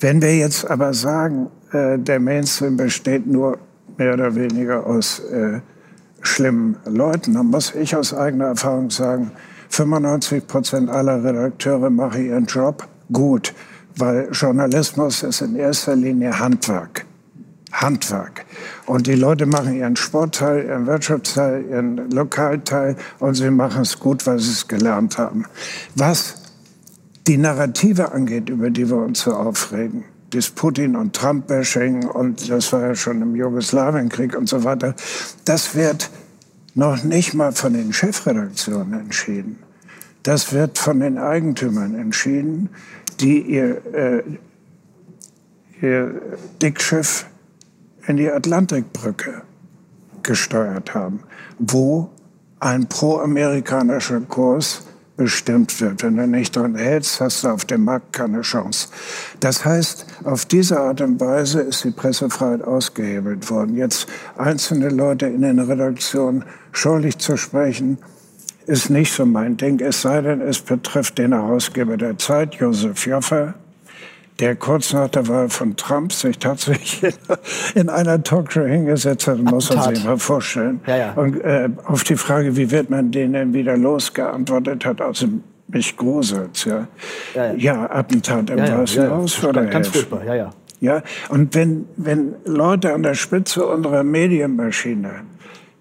Wenn 0.00 0.22
wir 0.22 0.36
jetzt 0.36 0.68
aber 0.70 0.94
sagen, 0.94 1.48
äh, 1.72 1.98
der 1.98 2.20
Mainstream 2.20 2.76
besteht 2.76 3.26
nur 3.26 3.58
mehr 3.96 4.14
oder 4.14 4.34
weniger 4.34 4.86
aus 4.86 5.20
äh, 5.20 5.60
schlimmen 6.22 6.76
Leuten, 6.86 7.34
dann 7.34 7.46
muss 7.46 7.74
ich 7.74 7.94
aus 7.94 8.14
eigener 8.14 8.46
Erfahrung 8.46 8.90
sagen, 8.90 9.32
95 9.70 10.46
Prozent 10.46 10.90
aller 10.90 11.22
Redakteure 11.22 11.90
machen 11.90 12.24
ihren 12.24 12.46
Job 12.46 12.86
gut, 13.12 13.54
weil 13.96 14.28
Journalismus 14.32 15.22
ist 15.22 15.40
in 15.42 15.56
erster 15.56 15.96
Linie 15.96 16.38
Handwerk. 16.38 17.04
Handwerk. 17.72 18.46
Und 18.86 19.06
die 19.06 19.14
Leute 19.14 19.46
machen 19.46 19.74
ihren 19.74 19.96
Sportteil, 19.96 20.64
ihren 20.64 20.86
Wirtschaftsteil, 20.86 21.64
ihren 21.68 22.10
Lokalteil 22.10 22.96
und 23.18 23.34
sie 23.34 23.50
machen 23.50 23.82
es 23.82 23.98
gut, 23.98 24.26
weil 24.26 24.38
sie 24.38 24.52
es 24.52 24.68
gelernt 24.68 25.18
haben. 25.18 25.44
Was 25.94 26.42
die 27.26 27.36
Narrative 27.36 28.12
angeht, 28.12 28.48
über 28.48 28.70
die 28.70 28.88
wir 28.88 28.96
uns 28.96 29.20
so 29.20 29.34
aufregen, 29.34 30.04
das 30.30 30.50
Putin- 30.50 30.96
und 30.96 31.14
Trump-Bashing 31.14 32.06
und 32.06 32.50
das 32.50 32.72
war 32.72 32.86
ja 32.86 32.94
schon 32.94 33.22
im 33.22 33.34
Jugoslawienkrieg 33.36 34.36
und 34.36 34.48
so 34.48 34.64
weiter, 34.64 34.94
das 35.44 35.74
wird 35.74 36.10
noch 36.74 37.02
nicht 37.02 37.34
mal 37.34 37.52
von 37.52 37.72
den 37.72 37.92
Chefredaktionen 37.92 38.98
entschieden. 39.00 39.58
Das 40.22 40.52
wird 40.52 40.78
von 40.78 41.00
den 41.00 41.18
Eigentümern 41.18 41.94
entschieden, 41.94 42.68
die 43.20 43.40
ihr, 43.40 43.82
äh, 43.94 44.22
ihr 45.80 46.20
Dickschiff 46.60 47.26
in 48.08 48.16
die 48.16 48.30
Atlantikbrücke 48.30 49.42
gesteuert 50.22 50.94
haben, 50.94 51.20
wo 51.58 52.10
ein 52.58 52.88
pro-amerikanischer 52.88 54.20
Kurs 54.22 54.82
bestimmt 55.16 55.80
wird. 55.80 56.02
Wenn 56.02 56.16
du 56.16 56.26
nicht 56.26 56.56
dran 56.56 56.74
hältst, 56.74 57.20
hast 57.20 57.44
du 57.44 57.48
auf 57.48 57.64
dem 57.64 57.84
Markt 57.84 58.12
keine 58.12 58.40
Chance. 58.40 58.88
Das 59.40 59.64
heißt, 59.64 60.06
auf 60.24 60.46
diese 60.46 60.80
Art 60.80 61.00
und 61.00 61.20
Weise 61.20 61.60
ist 61.60 61.84
die 61.84 61.90
Pressefreiheit 61.90 62.62
ausgehebelt 62.62 63.50
worden. 63.50 63.76
Jetzt 63.76 64.08
einzelne 64.38 64.88
Leute 64.88 65.26
in 65.26 65.42
den 65.42 65.58
Redaktionen 65.58 66.44
schuldig 66.72 67.18
zu 67.18 67.36
sprechen, 67.36 67.98
ist 68.66 68.90
nicht 68.90 69.12
so 69.12 69.26
mein 69.26 69.56
Ding, 69.56 69.80
es 69.80 70.02
sei 70.02 70.20
denn, 70.20 70.40
es 70.40 70.60
betrifft 70.60 71.18
den 71.18 71.32
Herausgeber 71.32 71.96
der 71.96 72.16
Zeit, 72.18 72.54
Josef 72.56 73.06
Joffe, 73.06 73.54
der 74.38 74.54
kurz 74.56 74.92
nach 74.92 75.08
der 75.08 75.26
Wahl 75.28 75.48
von 75.48 75.76
Trump 75.76 76.12
sich 76.12 76.38
tatsächlich 76.38 77.14
in 77.74 77.88
einer 77.88 78.22
Talkshow 78.22 78.64
hingesetzt 78.64 79.26
hat, 79.26 79.38
muss 79.38 79.74
man 79.74 79.94
sich 79.94 80.04
mal 80.04 80.18
vorstellen. 80.18 80.80
Ja, 80.86 80.96
ja. 80.96 81.12
Und 81.12 81.40
äh, 81.40 81.68
auf 81.84 82.04
die 82.04 82.16
Frage, 82.16 82.56
wie 82.56 82.70
wird 82.70 82.90
man 82.90 83.10
den 83.10 83.32
denn 83.32 83.52
wieder 83.52 83.76
losgeantwortet 83.76 84.84
hat, 84.84 85.00
also 85.00 85.26
mich 85.68 85.96
gruselt, 85.96 86.64
ja. 86.64 86.86
Ja, 87.34 87.52
Ja, 87.52 87.54
ja. 87.54 87.90
Attentat 87.90 88.50
im 88.50 88.58
Ja, 88.58 88.66
ja, 88.66 88.78
Weißen 88.78 89.02
ja, 89.02 89.08
ja. 89.08 89.16
Haus 89.16 89.42
würde 89.42 89.66
Ganz, 89.66 89.88
furchtbar, 89.88 90.24
ja, 90.24 90.34
ja. 90.34 90.50
Ja, 90.80 91.02
und 91.28 91.56
wenn, 91.56 91.86
wenn 91.96 92.36
Leute 92.44 92.94
an 92.94 93.02
der 93.02 93.14
Spitze 93.14 93.66
unserer 93.66 94.04
Medienmaschine 94.04 95.10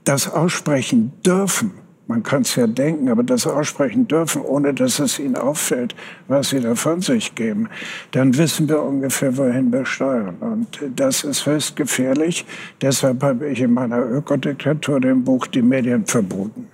das 0.03 0.31
aussprechen 0.31 1.13
dürfen, 1.23 1.71
man 2.07 2.23
kann 2.23 2.43
es 2.43 2.55
ja 2.55 2.67
denken, 2.67 3.09
aber 3.09 3.23
das 3.23 3.45
aussprechen 3.45 4.07
dürfen, 4.07 4.41
ohne 4.41 4.73
dass 4.73 4.99
es 4.99 5.19
ihnen 5.19 5.35
auffällt, 5.35 5.95
was 6.27 6.49
sie 6.49 6.61
da 6.61 6.75
von 6.75 7.01
sich 7.01 7.35
geben, 7.35 7.69
dann 8.11 8.37
wissen 8.37 8.69
wir 8.69 8.81
ungefähr, 8.81 9.35
wohin 9.37 9.71
wir 9.71 9.85
steuern. 9.85 10.35
Und 10.39 10.79
das 10.95 11.23
ist 11.23 11.45
höchst 11.45 11.75
gefährlich. 11.75 12.45
Deshalb 12.81 13.21
habe 13.23 13.47
ich 13.49 13.61
in 13.61 13.73
meiner 13.73 13.99
Ökodiktatur 13.99 15.01
dem 15.01 15.23
Buch 15.23 15.47
Die 15.47 15.61
Medien 15.61 16.05
verboten. 16.05 16.67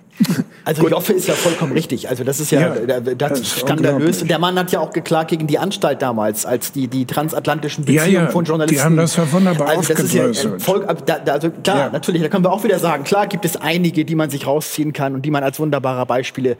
Also 0.64 0.88
Joffe 0.88 1.12
ist 1.12 1.26
ja 1.28 1.34
vollkommen 1.34 1.72
richtig. 1.72 2.08
Also 2.08 2.24
das 2.24 2.40
ist 2.40 2.50
ja, 2.50 2.60
Ja, 2.60 2.74
da- 2.86 3.00
da- 3.00 3.14
das 3.14 3.40
ist 3.40 3.58
skandalös. 3.58 4.22
Und 4.22 4.30
der 4.30 4.38
Mann 4.38 4.58
hat 4.58 4.72
ja 4.72 4.80
auch 4.80 4.92
geklagt 4.92 5.30
gegen 5.30 5.46
die 5.46 5.58
Anstalt 5.58 6.00
damals, 6.00 6.46
als 6.46 6.72
die, 6.72 6.88
die 6.88 7.04
transatlantischen 7.04 7.84
Beziehungen 7.84 8.12
Ja, 8.14 8.22
ja, 8.22 8.28
von 8.30 8.44
Journalisten. 8.44 8.76
die 8.76 8.82
haben 8.82 8.96
das 8.96 9.16
ja 9.16 9.30
wunderbar 9.30 9.68
also 9.68 9.92
das 9.92 10.00
ist 10.04 10.14
ja 10.14 10.24
voll, 10.58 10.86
da, 11.04 11.18
da, 11.18 11.32
also 11.32 11.50
klar, 11.50 11.90
natürlich, 11.90 12.22
da 12.22 12.28
können 12.28 12.44
wir 12.44 12.52
auch 12.52 12.64
wieder 12.64 12.78
sagen, 12.78 13.04
klar 13.04 13.26
gibt 13.26 13.44
es 13.44 13.56
einige, 13.56 14.04
die 14.04 14.14
man 14.14 14.30
sich 14.30 14.46
rausziehen 14.46 14.92
kann 14.92 15.14
und 15.14 15.22
die 15.22 15.30
man 15.30 15.42
als 15.42 15.58
wunderbare 15.58 16.06
Beispiele. 16.06 16.56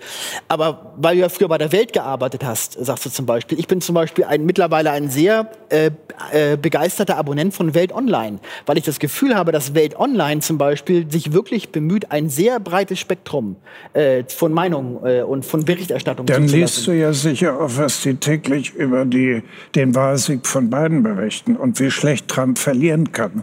Aber 0.48 0.92
weil 0.96 1.14
du 1.16 1.22
ja 1.22 1.28
früher 1.28 1.48
bei 1.48 1.58
der 1.58 1.72
Welt 1.72 1.92
gearbeitet 1.92 2.44
hast, 2.44 2.72
sagst 2.84 3.06
du 3.06 3.10
zum 3.10 3.24
Beispiel, 3.26 3.58
ich 3.58 3.68
bin 3.68 3.80
zum 3.80 3.94
Beispiel 3.94 4.24
ein, 4.24 4.44
mittlerweile 4.44 4.90
ein 4.90 5.08
sehr 5.08 5.48
äh, 5.70 5.90
äh, 6.32 6.56
begeisterter 6.56 7.16
Abonnent 7.16 7.54
von 7.54 7.72
Welt 7.74 7.92
Online, 7.92 8.38
weil 8.66 8.76
ich 8.78 8.84
das 8.84 8.98
Gefühl 8.98 9.34
habe, 9.36 9.52
dass 9.52 9.74
Welt 9.74 9.96
Online 9.98 10.40
zum 10.40 10.58
Beispiel 10.58 11.10
sich 11.10 11.32
wirklich 11.32 11.70
bemüht, 11.70 12.10
ein 12.10 12.28
sehr 12.28 12.60
breites 12.60 12.98
Spektrum 12.98 13.43
äh, 13.92 14.24
von 14.28 14.52
Meinung 14.52 15.00
äh, 15.04 15.22
und 15.22 15.44
von 15.44 15.64
Berichterstattung 15.64 16.26
Dann 16.26 16.46
liest 16.48 16.86
du 16.86 16.92
ja 16.92 17.12
sicher 17.12 17.60
auch, 17.60 17.70
was 17.76 18.02
die 18.02 18.14
täglich 18.16 18.74
über 18.74 19.04
die, 19.04 19.42
den 19.74 19.94
Wahlsieg 19.94 20.46
von 20.46 20.70
Biden 20.70 21.02
berichten 21.02 21.56
und 21.56 21.78
wie 21.80 21.90
schlecht 21.90 22.28
Trump 22.28 22.58
verlieren 22.58 23.12
kann. 23.12 23.42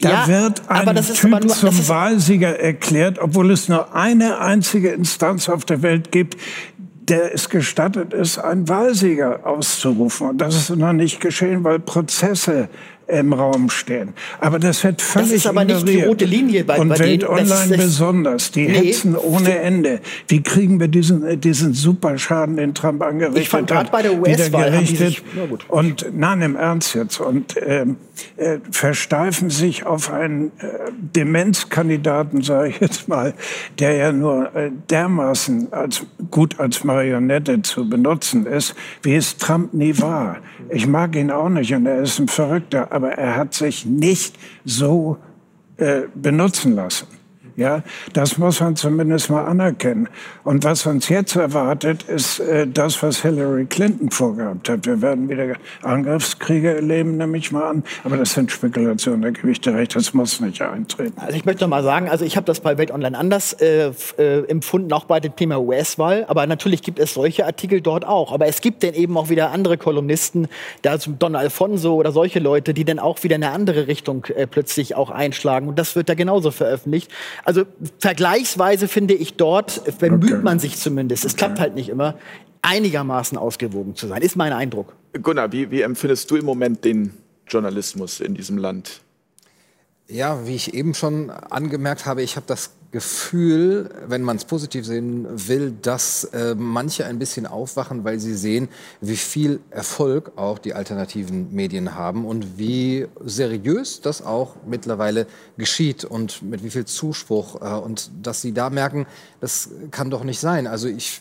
Da 0.00 0.10
Ja, 0.10 0.26
wird 0.28 0.62
ein 0.68 0.94
Typ 0.96 1.30
nur- 1.30 1.40
zum 1.48 1.68
ist- 1.70 1.88
Wahlsieger 1.88 2.58
erklärt, 2.58 3.18
obwohl 3.20 3.50
es 3.50 3.68
nur 3.68 3.94
eine 3.94 4.38
einzige 4.38 4.90
Instanz 4.90 5.48
auf 5.48 5.64
der 5.64 5.82
Welt 5.82 6.12
gibt, 6.12 6.36
der 7.08 7.34
es 7.34 7.48
gestattet 7.48 8.12
ist, 8.12 8.38
einen 8.38 8.68
Wahlsieger 8.68 9.46
auszurufen. 9.46 10.28
Und 10.28 10.38
das 10.42 10.54
ist 10.54 10.76
noch 10.76 10.92
nicht 10.92 11.20
geschehen, 11.20 11.64
weil 11.64 11.78
Prozesse 11.78 12.68
im 13.08 13.32
Raum 13.32 13.70
stehen. 13.70 14.12
Aber 14.40 14.58
das 14.58 14.84
wird 14.84 15.00
völlig 15.02 15.32
ist 15.32 15.46
aber 15.46 15.64
nicht 15.64 15.80
die 15.86 15.92
ignoriert. 15.92 16.08
rote 16.08 16.24
Linie 16.26 16.64
bei- 16.64 16.78
Und 16.78 16.88
bei 16.90 16.98
Welt 16.98 17.22
denen. 17.22 17.36
Das 17.36 17.50
Online 17.62 17.76
besonders. 17.82 18.50
Die 18.52 18.66
Nee. 18.68 18.74
hetzen 18.88 19.16
ohne 19.16 19.58
Ende. 19.58 20.00
Wie 20.28 20.42
kriegen 20.42 20.78
wir 20.78 20.88
diesen, 20.88 21.24
äh, 21.24 21.36
diesen 21.36 21.72
Superschaden, 21.72 22.56
den 22.56 22.74
Trump 22.74 23.02
angerichtet 23.02 23.42
Ich 23.42 23.48
fand 23.48 23.72
hat, 23.72 23.90
bei 23.90 24.02
der 24.02 24.12
wieder 24.12 24.20
US-Wahl 24.28 24.70
die 24.70 24.76
gerichtet? 24.76 24.98
sich-. 24.98 25.22
Und 25.68 26.06
nein, 26.14 26.42
im 26.42 26.56
Ernst 26.56 26.94
jetzt. 26.94 27.20
Und 27.20 27.54
ähm, 27.64 27.96
äh, 28.36 28.58
versteifen 28.70 29.48
sich 29.50 29.86
auf 29.86 30.12
einen 30.12 30.48
äh, 30.58 30.90
Demenzkandidaten, 31.16 32.42
sage 32.42 32.68
ich 32.70 32.80
jetzt 32.80 33.08
mal, 33.08 33.34
der 33.78 33.92
ja 33.94 34.12
nur 34.12 34.54
äh, 34.54 34.70
dermaßen 34.90 35.72
als, 35.72 36.02
gut 36.30 36.58
als 36.60 36.84
Marionette 36.84 37.62
zu 37.62 37.88
benutzen 37.88 38.46
ist, 38.46 38.74
wie 39.02 39.14
es 39.14 39.36
Trump 39.36 39.72
nie 39.74 39.98
war. 39.98 40.36
Ich 40.70 40.86
mag 40.86 41.16
ihn 41.16 41.30
auch 41.30 41.48
nicht 41.48 41.72
und 41.74 41.86
er 41.86 42.02
ist 42.02 42.18
ein 42.18 42.28
Verrückter, 42.28 42.92
aber 42.98 43.12
er 43.12 43.36
hat 43.36 43.54
sich 43.54 43.86
nicht 43.86 44.36
so 44.64 45.18
äh, 45.76 46.02
benutzen 46.12 46.74
lassen. 46.74 47.06
Ja, 47.58 47.82
das 48.12 48.38
muss 48.38 48.60
man 48.60 48.76
zumindest 48.76 49.30
mal 49.30 49.44
anerkennen. 49.44 50.08
Und 50.44 50.62
was 50.62 50.86
uns 50.86 51.08
jetzt 51.08 51.34
erwartet, 51.34 52.04
ist 52.04 52.38
äh, 52.38 52.68
das, 52.68 53.02
was 53.02 53.22
Hillary 53.22 53.66
Clinton 53.66 54.12
vorgehabt 54.12 54.68
hat. 54.68 54.86
Wir 54.86 55.02
werden 55.02 55.28
wieder 55.28 55.56
Angriffskriege 55.82 56.76
erleben, 56.76 57.16
nehme 57.16 57.36
ich 57.36 57.50
mal 57.50 57.68
an. 57.68 57.82
Aber 58.04 58.16
das 58.16 58.34
sind 58.34 58.52
Spekulationen, 58.52 59.22
da 59.22 59.30
gebe 59.30 59.50
ich 59.50 59.60
dir 59.60 59.74
recht, 59.74 59.96
das 59.96 60.14
muss 60.14 60.40
nicht 60.40 60.62
eintreten. 60.62 61.14
Also 61.16 61.36
ich 61.36 61.46
möchte 61.46 61.64
noch 61.64 61.70
mal 61.70 61.82
sagen, 61.82 62.08
also 62.08 62.24
ich 62.24 62.36
habe 62.36 62.46
das 62.46 62.60
bei 62.60 62.78
Welt 62.78 62.92
Online 62.92 63.18
anders 63.18 63.54
äh, 63.54 63.90
äh, 64.18 64.44
empfunden, 64.48 64.92
auch 64.92 65.06
bei 65.06 65.18
dem 65.18 65.34
Thema 65.34 65.58
US-Wahl. 65.60 66.26
Aber 66.28 66.46
natürlich 66.46 66.82
gibt 66.82 67.00
es 67.00 67.14
solche 67.14 67.44
Artikel 67.44 67.80
dort 67.80 68.06
auch. 68.06 68.30
Aber 68.30 68.46
es 68.46 68.60
gibt 68.60 68.84
dann 68.84 68.94
eben 68.94 69.16
auch 69.16 69.30
wieder 69.30 69.50
andere 69.50 69.78
Kolumnisten, 69.78 70.46
da 70.82 71.00
zum 71.00 71.18
Don 71.18 71.34
Alfonso 71.34 71.96
oder 71.96 72.12
solche 72.12 72.38
Leute, 72.38 72.72
die 72.72 72.84
dann 72.84 73.00
auch 73.00 73.24
wieder 73.24 73.34
in 73.34 73.42
eine 73.42 73.52
andere 73.52 73.88
Richtung 73.88 74.26
äh, 74.26 74.46
plötzlich 74.46 74.94
auch 74.94 75.10
einschlagen. 75.10 75.66
Und 75.66 75.76
das 75.76 75.96
wird 75.96 76.08
da 76.08 76.14
genauso 76.14 76.52
veröffentlicht. 76.52 77.10
Also 77.48 77.64
vergleichsweise 77.98 78.88
finde 78.88 79.14
ich 79.14 79.36
dort, 79.38 79.82
bemüht 79.98 80.32
Okay. 80.34 80.42
man 80.42 80.58
sich 80.58 80.76
zumindest, 80.76 81.24
es 81.24 81.34
klappt 81.34 81.58
halt 81.58 81.74
nicht 81.74 81.88
immer, 81.88 82.18
einigermaßen 82.60 83.38
ausgewogen 83.38 83.94
zu 83.94 84.06
sein, 84.06 84.20
ist 84.20 84.36
mein 84.36 84.52
Eindruck. 84.52 84.92
Gunnar, 85.22 85.50
wie, 85.50 85.70
wie 85.70 85.80
empfindest 85.80 86.30
du 86.30 86.36
im 86.36 86.44
Moment 86.44 86.84
den 86.84 87.14
Journalismus 87.46 88.20
in 88.20 88.34
diesem 88.34 88.58
Land? 88.58 89.00
Ja, 90.08 90.46
wie 90.46 90.56
ich 90.56 90.74
eben 90.74 90.92
schon 90.92 91.30
angemerkt 91.30 92.04
habe, 92.04 92.20
ich 92.20 92.36
habe 92.36 92.44
das 92.46 92.72
Gefühl, 92.90 93.90
wenn 94.06 94.22
man 94.22 94.36
es 94.38 94.46
positiv 94.46 94.86
sehen 94.86 95.26
will, 95.30 95.72
dass 95.82 96.24
äh, 96.24 96.54
manche 96.56 97.04
ein 97.04 97.18
bisschen 97.18 97.46
aufwachen, 97.46 98.02
weil 98.04 98.18
sie 98.18 98.34
sehen, 98.34 98.68
wie 99.02 99.16
viel 99.16 99.60
Erfolg 99.68 100.32
auch 100.36 100.58
die 100.58 100.72
alternativen 100.72 101.54
Medien 101.54 101.94
haben 101.94 102.24
und 102.24 102.58
wie 102.58 103.06
seriös 103.22 104.00
das 104.00 104.22
auch 104.24 104.56
mittlerweile 104.66 105.26
geschieht 105.58 106.06
und 106.06 106.42
mit 106.42 106.64
wie 106.64 106.70
viel 106.70 106.86
Zuspruch 106.86 107.60
äh, 107.60 107.74
und 107.78 108.10
dass 108.22 108.40
sie 108.40 108.52
da 108.52 108.70
merken, 108.70 109.06
das 109.40 109.68
kann 109.90 110.08
doch 110.08 110.24
nicht 110.24 110.40
sein. 110.40 110.66
Also 110.66 110.88
ich 110.88 111.20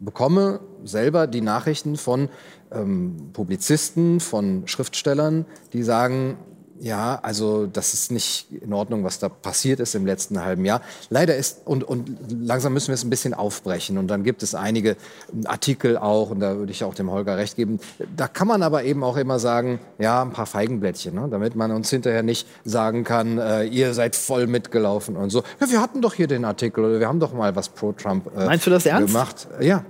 bekomme 0.00 0.58
selber 0.84 1.28
die 1.28 1.42
Nachrichten 1.42 1.96
von 1.96 2.28
ähm, 2.72 3.30
Publizisten, 3.32 4.18
von 4.18 4.66
Schriftstellern, 4.66 5.46
die 5.72 5.84
sagen, 5.84 6.36
ja, 6.80 7.18
also 7.22 7.66
das 7.66 7.94
ist 7.94 8.10
nicht 8.10 8.48
in 8.50 8.72
Ordnung, 8.72 9.04
was 9.04 9.18
da 9.18 9.28
passiert 9.28 9.80
ist 9.80 9.94
im 9.94 10.06
letzten 10.06 10.44
halben 10.44 10.64
Jahr. 10.64 10.80
Leider 11.08 11.36
ist, 11.36 11.60
und, 11.64 11.84
und 11.84 12.18
langsam 12.28 12.72
müssen 12.72 12.88
wir 12.88 12.94
es 12.94 13.04
ein 13.04 13.10
bisschen 13.10 13.32
aufbrechen. 13.32 13.96
Und 13.96 14.08
dann 14.08 14.24
gibt 14.24 14.42
es 14.42 14.54
einige 14.54 14.96
Artikel 15.44 15.96
auch, 15.96 16.30
und 16.30 16.40
da 16.40 16.56
würde 16.56 16.72
ich 16.72 16.82
auch 16.84 16.94
dem 16.94 17.10
Holger 17.10 17.36
recht 17.36 17.56
geben, 17.56 17.78
da 18.16 18.28
kann 18.28 18.48
man 18.48 18.62
aber 18.62 18.84
eben 18.84 19.04
auch 19.04 19.16
immer 19.16 19.38
sagen, 19.38 19.78
ja, 19.98 20.22
ein 20.22 20.32
paar 20.32 20.46
Feigenblättchen, 20.46 21.14
ne? 21.14 21.28
damit 21.30 21.54
man 21.54 21.70
uns 21.70 21.90
hinterher 21.90 22.22
nicht 22.22 22.46
sagen 22.64 23.04
kann, 23.04 23.38
äh, 23.38 23.64
ihr 23.64 23.94
seid 23.94 24.16
voll 24.16 24.46
mitgelaufen 24.46 25.16
und 25.16 25.30
so. 25.30 25.42
Ja, 25.60 25.70
wir 25.70 25.80
hatten 25.80 26.02
doch 26.02 26.14
hier 26.14 26.26
den 26.26 26.44
Artikel 26.44 26.84
oder 26.84 27.00
wir 27.00 27.08
haben 27.08 27.20
doch 27.20 27.32
mal 27.32 27.54
was 27.54 27.68
pro 27.68 27.92
Trump 27.92 28.30
äh, 28.36 28.46
Meinst 28.46 28.66
du 28.66 28.70
das 28.70 28.84
ernst? 28.86 29.12
gemacht. 29.12 29.48
Ja. 29.60 29.84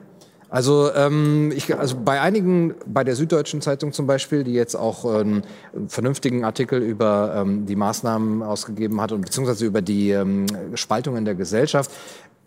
Also, 0.55 0.95
ähm, 0.95 1.51
ich, 1.53 1.77
also 1.77 1.97
bei 2.05 2.21
einigen, 2.21 2.77
bei 2.87 3.03
der 3.03 3.17
Süddeutschen 3.17 3.61
Zeitung 3.61 3.91
zum 3.91 4.07
Beispiel, 4.07 4.45
die 4.45 4.53
jetzt 4.53 4.77
auch 4.77 5.05
ähm, 5.05 5.43
einen 5.75 5.89
vernünftigen 5.89 6.45
Artikel 6.45 6.81
über 6.81 7.35
ähm, 7.39 7.67
die 7.67 7.75
Maßnahmen 7.75 8.41
ausgegeben 8.41 9.01
hat 9.01 9.11
und 9.11 9.23
beziehungsweise 9.23 9.67
über 9.67 9.83
die 9.83 10.11
ähm, 10.11 10.47
Spaltung 10.75 11.17
in 11.17 11.25
der 11.25 11.35
Gesellschaft, 11.35 11.91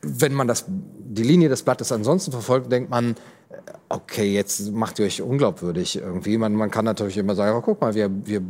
wenn 0.01 0.34
man 0.34 0.47
das, 0.47 0.64
die 0.70 1.24
Linie 1.24 1.49
des 1.49 1.64
Blattes 1.64 1.91
ansonsten 1.91 2.32
verfolgt, 2.32 2.72
denkt 2.72 2.89
man, 2.89 3.10
äh, 3.10 3.55
okay, 3.89 4.34
jetzt 4.34 4.72
macht 4.72 4.99
ihr 4.99 5.05
euch 5.05 5.22
unglaubwürdig 5.22 5.97
irgendwie. 5.97 6.38
Man, 6.38 6.53
man 6.53 6.72
kann 6.72 6.86
natürlich 6.86 7.18
immer 7.18 7.36
sagen, 7.36 7.58
oh, 7.58 7.62
guck 7.62 7.82
mal, 7.82 7.93
wir, 7.93 8.10
wir 8.26 8.41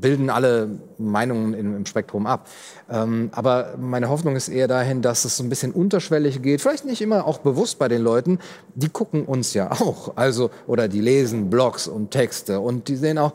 bilden 0.00 0.30
alle 0.30 0.68
Meinungen 0.98 1.54
im, 1.54 1.76
im 1.76 1.86
Spektrum 1.86 2.26
ab. 2.26 2.48
Ähm, 2.90 3.30
aber 3.32 3.74
meine 3.78 4.08
Hoffnung 4.08 4.36
ist 4.36 4.48
eher 4.48 4.68
dahin, 4.68 5.02
dass 5.02 5.24
es 5.24 5.36
so 5.36 5.42
ein 5.42 5.48
bisschen 5.48 5.72
unterschwellig 5.72 6.42
geht. 6.42 6.60
Vielleicht 6.60 6.84
nicht 6.84 7.00
immer 7.00 7.26
auch 7.26 7.38
bewusst 7.38 7.78
bei 7.78 7.88
den 7.88 8.02
Leuten. 8.02 8.38
Die 8.74 8.88
gucken 8.88 9.24
uns 9.24 9.54
ja 9.54 9.70
auch. 9.70 10.16
Also, 10.16 10.50
oder 10.66 10.88
die 10.88 11.00
lesen 11.00 11.50
Blogs 11.50 11.86
und 11.86 12.10
Texte 12.10 12.60
und 12.60 12.88
die 12.88 12.96
sehen 12.96 13.18
auch, 13.18 13.32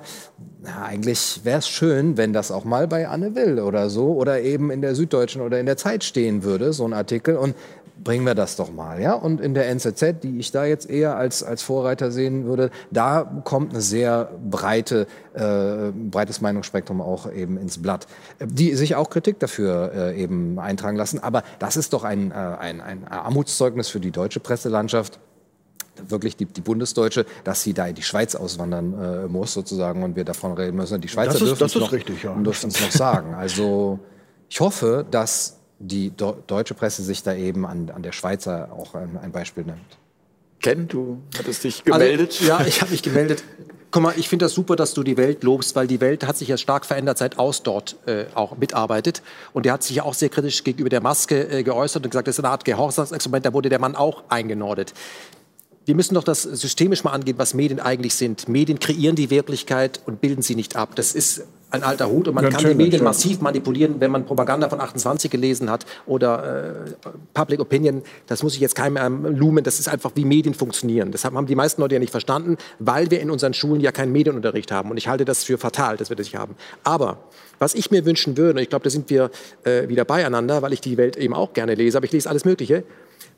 na, 0.61 0.84
eigentlich 0.84 1.41
wäre 1.43 1.59
es 1.59 1.68
schön, 1.68 2.18
wenn 2.18 2.32
das 2.32 2.51
auch 2.51 2.64
mal 2.64 2.88
bei 2.88 3.07
Anne 3.07 3.36
Will 3.36 3.59
oder 3.59 3.89
so 3.89 4.14
oder 4.14 4.41
eben 4.41 4.72
in 4.72 4.82
der 4.82 4.95
Süddeutschen 4.95 5.41
oder 5.41 5.59
in 5.59 5.66
der 5.66 5.78
Zeit 5.78 6.03
stehen 6.03 6.43
würde, 6.43 6.74
so 6.74 6.86
ein 6.86 6.93
Artikel. 6.93 7.36
Und 7.36 7.55
bringen 8.04 8.26
wir 8.26 8.36
das 8.36 8.56
doch 8.56 8.72
mal, 8.72 9.01
ja? 9.01 9.14
Und 9.14 9.39
in 9.39 9.54
der 9.54 9.70
NZZ, 9.70 10.22
die 10.24 10.38
ich 10.39 10.51
da 10.51 10.66
jetzt 10.66 10.89
eher 10.89 11.16
als, 11.16 11.41
als 11.43 11.62
Vorreiter 11.62 12.12
sehen 12.12 12.45
würde, 12.45 12.70
da 12.91 13.24
kommt 13.43 13.72
eine 13.72 13.82
sehr 13.82 14.30
breite, 14.49 15.08
äh, 15.34 15.91
breites 15.91 16.41
Meinungsspektrum 16.41 17.01
auch 17.01 17.32
eben 17.32 17.58
ins 17.58 17.82
Blatt, 17.82 18.08
die 18.43 18.76
sich 18.76 18.95
auch 18.95 19.10
Kritik 19.10 19.39
dafür 19.39 19.91
äh, 19.95 20.22
eben 20.22 20.60
eintragen 20.60 20.97
lassen. 20.97 21.20
Aber 21.20 21.43
das 21.60 21.78
ist 21.78 21.93
doch 21.93 22.04
ein, 22.04 22.32
äh, 22.32 22.34
ein, 22.34 22.82
ein 22.82 23.08
Armutszeugnis 23.08 23.88
für 23.89 23.99
die 23.99 24.12
deutsche 24.12 24.39
Presselandschaft 24.39 25.20
wirklich 26.08 26.36
die, 26.36 26.45
die 26.45 26.62
Bundesdeutsche, 26.62 27.26
dass 27.43 27.62
sie 27.62 27.74
da 27.74 27.86
in 27.86 27.95
die 27.95 28.01
Schweiz 28.01 28.34
auswandern 28.36 29.26
äh, 29.26 29.28
muss 29.28 29.54
sozusagen 29.54 30.01
und 30.04 30.16
wir 30.16 30.26
davon 30.26 30.54
reden 30.54 30.76
müssen. 30.76 30.99
Die 31.01 31.08
Schweizer 31.08 31.34
Das 31.34 31.41
ist- 31.41 31.47
dürfen 31.49 31.66
es 31.66 31.76
noch, 31.76 31.91
richtig, 31.91 32.24
ja. 32.24 32.36
noch 32.36 32.54
sagen. 32.56 33.36
Also 33.36 33.99
ich 34.49 34.60
hoffe, 34.60 35.06
dass 35.10 35.60
die 35.88 36.11
do 36.11 36.38
deutsche 36.47 36.73
Presse 36.73 37.03
sich 37.03 37.23
da 37.23 37.34
eben 37.34 37.65
an, 37.65 37.89
an 37.89 38.03
der 38.03 38.11
Schweizer 38.11 38.71
auch 38.71 38.95
ein, 38.95 39.17
ein 39.17 39.31
Beispiel 39.31 39.63
nimmt. 39.63 39.97
Ken, 40.61 40.88
du 40.88 41.21
hattest 41.38 41.63
dich 41.63 41.84
gemeldet. 41.84 42.38
Also, 42.39 42.45
ja, 42.45 42.65
ich 42.65 42.81
habe 42.81 42.91
mich 42.91 43.03
gemeldet. 43.03 43.43
Guck 43.91 44.01
mal, 44.01 44.13
ich 44.17 44.27
finde 44.27 44.45
das 44.45 44.53
super, 44.53 44.75
dass 44.75 44.93
du 44.95 45.03
die 45.03 45.17
Welt 45.17 45.43
lobst, 45.43 45.75
weil 45.75 45.86
die 45.86 46.01
Welt 46.01 46.25
hat 46.25 46.38
sich 46.38 46.47
ja 46.47 46.57
stark 46.57 46.86
verändert, 46.86 47.17
seit 47.17 47.38
Aus 47.38 47.61
dort 47.61 47.97
äh, 48.07 48.25
auch 48.34 48.57
mitarbeitet. 48.57 49.21
Und 49.51 49.65
der 49.65 49.73
hat 49.73 49.84
sich 49.84 49.97
ja 49.97 50.03
auch 50.03 50.15
sehr 50.15 50.29
kritisch 50.29 50.63
gegenüber 50.63 50.89
der 50.89 51.01
Maske 51.01 51.47
äh, 51.47 51.63
geäußert 51.63 52.03
und 52.03 52.09
gesagt, 52.09 52.27
das 52.27 52.39
ist 52.39 52.43
eine 52.43 52.51
Art 52.51 52.65
Gehorsamsexperiment, 52.65 53.45
da 53.45 53.53
wurde 53.53 53.69
der 53.69 53.79
Mann 53.79 53.95
auch 53.95 54.23
eingenordet. 54.29 54.93
Wir 55.86 55.95
müssen 55.95 56.15
doch 56.15 56.23
das 56.23 56.43
systemisch 56.43 57.03
mal 57.03 57.11
angehen, 57.11 57.38
was 57.38 57.53
Medien 57.53 57.79
eigentlich 57.79 58.15
sind. 58.15 58.47
Medien 58.47 58.79
kreieren 58.79 59.17
die 59.17 59.29
Wirklichkeit 59.29 59.99
und 60.05 60.21
bilden 60.21 60.41
sie 60.41 60.55
nicht 60.55 60.77
ab. 60.77 60.95
Das 60.95 61.13
ist 61.13 61.43
ein 61.74 61.82
alter 61.82 62.07
Hut 62.07 62.28
und 62.28 62.36
man 62.36 62.43
kann 62.43 62.51
die 62.51 62.55
Natürlich, 62.57 62.78
Medien 62.78 63.03
massiv 63.03 63.41
manipulieren, 63.41 63.95
wenn 63.99 64.11
man 64.11 64.26
Propaganda 64.26 64.69
von 64.69 64.80
28 64.80 65.32
gelesen 65.32 65.71
hat 65.71 65.88
oder 66.05 66.86
äh, 66.86 67.09
Public 67.34 67.59
Opinion. 67.59 68.03
Das 68.28 68.43
muss 68.43 68.53
ich 68.53 68.61
jetzt 68.61 68.76
keinem 68.76 69.26
ähm, 69.26 69.36
lumen. 69.36 69.63
Das 69.63 69.80
ist 69.80 69.88
einfach, 69.88 70.11
wie 70.13 70.24
Medien 70.24 70.53
funktionieren. 70.53 71.11
Deshalb 71.11 71.34
haben 71.34 71.47
die 71.47 71.55
meisten 71.55 71.82
Leute 71.82 71.95
ja 71.95 71.99
nicht 71.99 72.11
verstanden, 72.11 72.57
weil 72.78 73.09
wir 73.09 73.19
in 73.21 73.32
unseren 73.32 73.55
Schulen 73.55 73.82
ja 73.82 73.91
keinen 73.91 74.11
Medienunterricht 74.11 74.71
haben. 74.71 74.91
Und 74.91 74.97
ich 74.97 75.07
halte 75.07 75.26
das 75.26 75.43
für 75.43 75.57
fatal, 75.57 75.97
dass 75.97 76.09
wir 76.09 76.15
das 76.15 76.28
nicht 76.28 76.38
haben. 76.38 76.55
Aber 76.84 77.17
was 77.57 77.74
ich 77.74 77.89
mir 77.89 78.05
wünschen 78.05 78.38
würde, 78.38 78.59
und 78.59 78.63
ich 78.63 78.69
glaube, 78.69 78.84
da 78.84 78.91
sind 78.91 79.09
wir 79.09 79.32
äh, 79.63 79.88
wieder 79.89 80.05
beieinander, 80.05 80.61
weil 80.61 80.74
ich 80.74 80.82
die 80.82 80.97
Welt 80.97 81.17
eben 81.17 81.34
auch 81.34 81.53
gerne 81.53 81.74
lese, 81.74 81.97
aber 81.97 82.05
ich 82.05 82.11
lese 82.11 82.30
alles 82.30 82.45
Mögliche. 82.45 82.84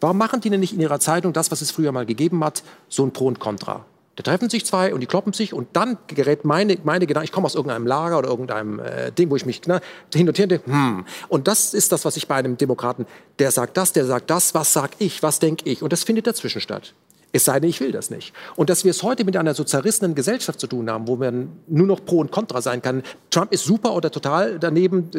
Warum 0.01 0.17
machen 0.17 0.41
die 0.41 0.49
denn 0.49 0.59
nicht 0.59 0.73
in 0.73 0.81
ihrer 0.81 0.99
Zeitung 0.99 1.31
das, 1.31 1.51
was 1.51 1.61
es 1.61 1.71
früher 1.71 1.93
mal 1.93 2.05
gegeben 2.05 2.43
hat, 2.43 2.63
so 2.89 3.05
ein 3.05 3.13
Pro 3.13 3.27
und 3.27 3.39
Contra? 3.39 3.85
Da 4.15 4.23
treffen 4.23 4.49
sich 4.49 4.65
zwei 4.65 4.93
und 4.93 5.01
die 5.01 5.07
kloppen 5.07 5.33
sich 5.33 5.53
und 5.53 5.67
dann 5.73 5.97
gerät 6.07 6.45
meine, 6.45 6.77
meine 6.83 7.05
Gedanken, 7.05 7.25
ich 7.25 7.31
komme 7.31 7.45
aus 7.45 7.55
irgendeinem 7.55 7.85
Lager 7.85 8.17
oder 8.17 8.29
irgendeinem 8.29 8.79
äh, 8.79 9.11
Ding, 9.11 9.29
wo 9.29 9.35
ich 9.35 9.45
mich 9.45 9.67
ne, 9.67 9.81
hin 10.13 10.27
und 10.27 10.37
her 10.37 10.47
denke, 10.47 10.71
hm. 10.71 11.05
Und 11.27 11.47
das 11.47 11.73
ist 11.73 11.91
das, 11.91 12.05
was 12.05 12.15
ich 12.15 12.27
bei 12.27 12.35
einem 12.35 12.57
Demokraten, 12.57 13.05
der 13.39 13.51
sagt 13.51 13.75
das, 13.75 13.91
der 13.91 14.05
sagt 14.05 14.29
das, 14.29 14.53
was 14.53 14.71
sag 14.71 14.91
ich, 14.99 15.21
was 15.21 15.39
denke 15.39 15.69
ich? 15.69 15.81
Und 15.81 15.91
das 15.91 16.03
findet 16.03 16.27
dazwischen 16.27 16.61
statt. 16.61 16.93
Es 17.35 17.43
sei 17.43 17.59
denn, 17.59 17.69
ich 17.69 17.81
will 17.81 17.91
das 17.91 18.09
nicht. 18.09 18.33
Und 18.55 18.69
dass 18.69 18.85
wir 18.85 18.91
es 18.91 19.03
heute 19.03 19.25
mit 19.25 19.35
einer 19.35 19.53
sozialistischen 19.53 20.15
Gesellschaft 20.15 20.57
zu 20.57 20.67
tun 20.67 20.89
haben, 20.89 21.05
wo 21.05 21.17
man 21.17 21.49
nur 21.67 21.85
noch 21.85 22.05
pro 22.05 22.19
und 22.19 22.31
contra 22.31 22.61
sein 22.61 22.81
kann, 22.81 23.03
Trump 23.29 23.51
ist 23.51 23.65
super 23.65 23.93
oder 23.93 24.09
total 24.09 24.57
daneben, 24.57 25.11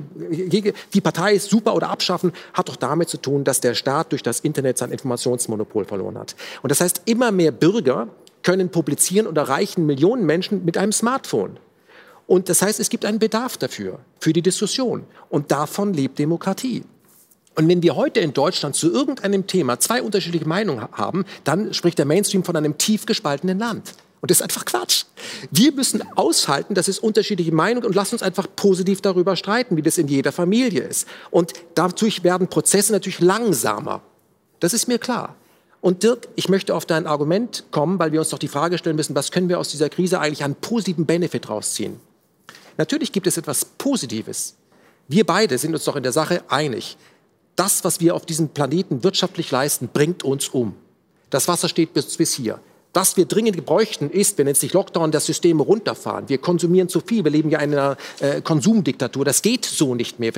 die 0.95 1.01
Partei 1.03 1.35
ist 1.35 1.51
super 1.51 1.75
oder 1.75 1.91
abschaffen, 1.91 2.33
hat 2.55 2.71
doch 2.71 2.77
damit 2.77 3.11
zu 3.11 3.19
tun, 3.19 3.45
dass 3.45 3.61
der 3.61 3.75
Staat 3.75 4.13
durch 4.13 4.23
das 4.23 4.41
Internet 4.41 4.79
sein 4.79 4.93
Informationsmonopol 4.93 5.85
verloren 5.85 6.17
hat. 6.17 6.37
Und 6.63 6.71
das 6.71 6.81
heißt, 6.81 7.03
immer 7.05 7.31
mehr 7.33 7.53
Bürger 7.53 8.09
können 8.47 8.71
publizieren 8.71 9.27
und 9.27 9.37
erreichen 9.37 9.87
Millionen 9.87 10.25
Menschen 10.25 10.65
mit 10.65 10.79
einem 10.79 10.93
Smartphone. 10.93 11.59
Und 12.29 12.49
das 12.49 12.63
heißt, 12.63 12.79
es 12.79 12.91
gibt 12.91 13.05
einen 13.05 13.19
Bedarf 13.19 13.57
dafür, 13.57 13.99
für 14.21 14.33
die 14.33 14.41
Diskussion. 14.41 15.05
Und 15.29 15.51
davon 15.51 15.93
lebt 15.93 16.19
Demokratie. 16.21 16.85
Und 17.57 17.69
wenn 17.69 17.83
wir 17.83 17.97
heute 17.97 18.21
in 18.21 18.33
Deutschland 18.33 18.77
zu 18.77 18.93
irgendeinem 18.93 19.49
Thema 19.49 19.81
zwei 19.81 20.01
unterschiedliche 20.01 20.47
Meinungen 20.47 20.87
haben, 20.93 21.25
dann 21.43 21.75
spricht 21.75 21.99
der 21.99 22.07
Mainstream 22.07 22.45
von 22.45 22.55
einem 22.55 22.79
tief 22.79 23.05
gespaltenen 23.05 23.59
Land. 23.59 23.95
Und 24.21 24.31
das 24.31 24.39
ist 24.39 24.43
einfach 24.43 24.65
Quatsch. 24.65 25.05
Wir 25.51 25.73
müssen 25.73 26.03
aushalten, 26.17 26.75
dass 26.75 26.87
es 26.87 27.01
unterschiedliche 27.01 27.53
Meinungen 27.53 27.87
und 27.87 27.97
lassen 27.97 28.15
uns 28.15 28.23
einfach 28.23 28.47
positiv 28.55 29.01
darüber 29.01 29.35
streiten, 29.35 29.77
wie 29.77 29.83
das 29.83 29.99
in 29.99 30.07
jeder 30.07 30.31
Familie 30.31 30.85
ist. 30.85 31.09
Und 31.33 31.53
dadurch 31.75 32.23
werden 32.23 32.47
Prozesse 32.47 32.93
natürlich 32.93 33.21
langsamer. 33.21 34.03
Das 34.61 34.73
ist 34.73 34.87
mir 34.87 34.99
klar. 34.99 35.35
Und 35.87 36.03
Dirk, 36.03 36.27
ich 36.35 36.49
möchte 36.49 36.75
auf 36.75 36.85
dein 36.85 37.07
Argument 37.07 37.63
kommen, 37.71 38.01
weil 38.01 38.11
wir 38.11 38.19
uns 38.19 38.31
doch 38.31 38.41
die 38.41 38.49
Frage 38.49 38.77
stellen 38.77 38.97
müssen, 38.97 39.15
was 39.15 39.31
können 39.31 39.49
wir 39.49 39.61
aus 39.61 39.69
dieser 39.69 39.89
Krise 39.89 40.19
eigentlich 40.19 40.43
an 40.43 40.57
positiven 40.57 41.07
Benefit 41.07 41.49
rausziehen? 41.49 42.01
Natürlich 42.77 43.13
gibt 43.13 43.29
es 43.29 43.37
etwas 43.37 43.65
Positives. 43.65 44.57
Wir 45.07 45.25
beide 45.25 45.59
sind 45.59 45.75
uns 45.75 45.85
doch 45.85 45.95
in 45.95 46.03
der 46.03 46.11
Sache 46.11 46.43
einig 46.49 46.97
das, 47.55 47.85
was 47.85 48.01
wir 48.01 48.17
auf 48.17 48.27
diesem 48.27 48.49
Planeten 48.49 49.05
wirtschaftlich 49.05 49.53
leisten, 49.53 49.87
bringt 49.87 50.25
uns 50.25 50.49
um. 50.49 50.75
Das 51.31 51.47
Wasser 51.47 51.69
steht 51.69 51.95
bis, 51.95 52.17
bis 52.17 52.35
hier. 52.35 52.59
Was 52.97 53.19
wir 53.19 53.27
dringend 53.27 53.67
bräuchten, 53.67 54.09
ist, 54.09 54.39
wenn 54.39 54.47
es 54.49 54.59
sich 54.59 54.73
Lockdown, 54.73 55.11
das 55.11 55.27
System 55.27 55.61
runterfahren. 55.61 56.31
Wir 56.31 56.39
konsumieren 56.39 56.89
zu 56.89 57.01
viel. 57.01 57.25
Wir 57.25 57.31
leben 57.31 57.51
ja 57.51 57.59
in 57.59 57.75
einer 57.75 57.99
äh, 58.21 58.41
Konsumdiktatur. 58.41 59.23
Das 59.23 59.43
geht 59.43 59.67
so 59.67 59.95
nicht 59.95 60.19
mehr. 60.19 60.33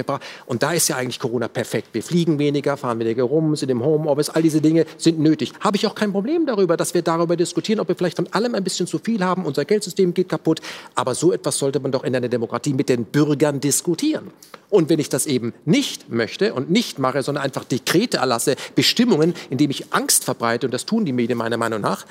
Und 0.44 0.64
da 0.64 0.72
ist 0.72 0.88
ja 0.88 0.96
eigentlich 0.96 1.20
Corona 1.20 1.46
perfekt. 1.46 1.90
Wir 1.92 2.02
fliegen 2.02 2.40
weniger, 2.40 2.76
fahren 2.76 2.98
weniger 2.98 3.22
rum, 3.22 3.54
sind 3.54 3.68
im 3.68 3.84
Homeoffice. 3.84 4.30
All 4.30 4.42
diese 4.42 4.60
Dinge 4.60 4.86
sind 4.96 5.20
nötig. 5.20 5.52
Habe 5.60 5.76
ich 5.76 5.86
auch 5.86 5.94
kein 5.94 6.10
Problem 6.10 6.46
darüber, 6.46 6.76
dass 6.76 6.94
wir 6.94 7.02
darüber 7.02 7.36
diskutieren, 7.36 7.78
ob 7.78 7.86
wir 7.86 7.94
vielleicht 7.94 8.16
von 8.16 8.26
allem 8.32 8.56
ein 8.56 8.64
bisschen 8.64 8.88
zu 8.88 8.98
viel 8.98 9.22
haben. 9.22 9.46
Unser 9.46 9.64
Geldsystem 9.64 10.12
geht 10.12 10.28
kaputt. 10.28 10.60
Aber 10.96 11.14
so 11.14 11.32
etwas 11.32 11.58
sollte 11.58 11.78
man 11.78 11.92
doch 11.92 12.02
in 12.02 12.16
einer 12.16 12.28
Demokratie 12.28 12.74
mit 12.74 12.88
den 12.88 13.04
Bürgern 13.04 13.60
diskutieren. 13.60 14.32
Und 14.70 14.90
wenn 14.90 14.98
ich 14.98 15.08
das 15.08 15.24
eben 15.24 15.54
nicht 15.64 16.10
möchte 16.10 16.52
und 16.52 16.70
nicht 16.70 16.98
mache, 16.98 17.22
sondern 17.22 17.42
einfach 17.42 17.64
Dekrete 17.64 18.18
erlasse, 18.18 18.54
Bestimmungen, 18.74 19.32
indem 19.48 19.70
ich 19.70 19.94
Angst 19.94 20.24
verbreite, 20.24 20.66
und 20.66 20.72
das 20.72 20.84
tun 20.84 21.06
die 21.06 21.12
Medien 21.12 21.38
meiner 21.38 21.56
Meinung 21.56 21.80
nach, 21.80 22.04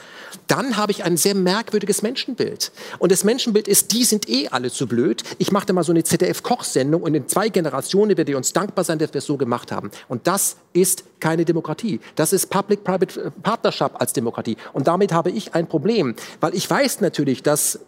dann 0.48 0.76
habe 0.76 0.92
ich 0.92 1.04
ein 1.04 1.18
sehr 1.18 1.36
merkwürdiges 1.36 2.02
Menschenbild. 2.02 2.72
Und 2.98 3.12
das 3.12 3.24
Menschenbild 3.24 3.68
ist, 3.68 3.92
die 3.92 4.04
sind 4.04 4.28
eh 4.28 4.48
alle 4.48 4.72
zu 4.72 4.88
blöd. 4.88 5.24
Ich 5.38 5.52
machte 5.52 5.72
mal 5.74 5.84
so 5.84 5.92
eine 5.92 6.04
ZDF-Kochsendung 6.04 7.04
und 7.04 7.14
in 7.14 7.28
zwei 7.28 7.50
Generationen 7.50 8.10
werdet 8.10 8.30
ihr 8.30 8.38
uns 8.38 8.54
dankbar 8.54 8.84
sein, 8.84 8.98
dass 8.98 9.14
wir 9.14 9.20
es 9.20 9.26
so 9.26 9.38
gemacht 9.38 9.72
haben. 9.72 9.92
Und 10.08 10.26
das 10.26 10.58
ist 10.74 11.04
keine 11.20 11.46
Demokratie. 11.46 12.00
Das 12.16 12.34
ist 12.34 12.50
Public-Private 12.50 13.32
Partnership 13.44 13.92
als 14.00 14.14
Demokratie. 14.14 14.58
Und 14.74 14.88
damit 14.88 15.12
habe 15.12 15.30
ich 15.30 15.54
ein 15.54 15.68
Problem, 15.68 16.16
weil 16.40 16.56
ich 16.56 16.68
weiß 16.68 17.02
natürlich, 17.02 17.44
dass 17.44 17.80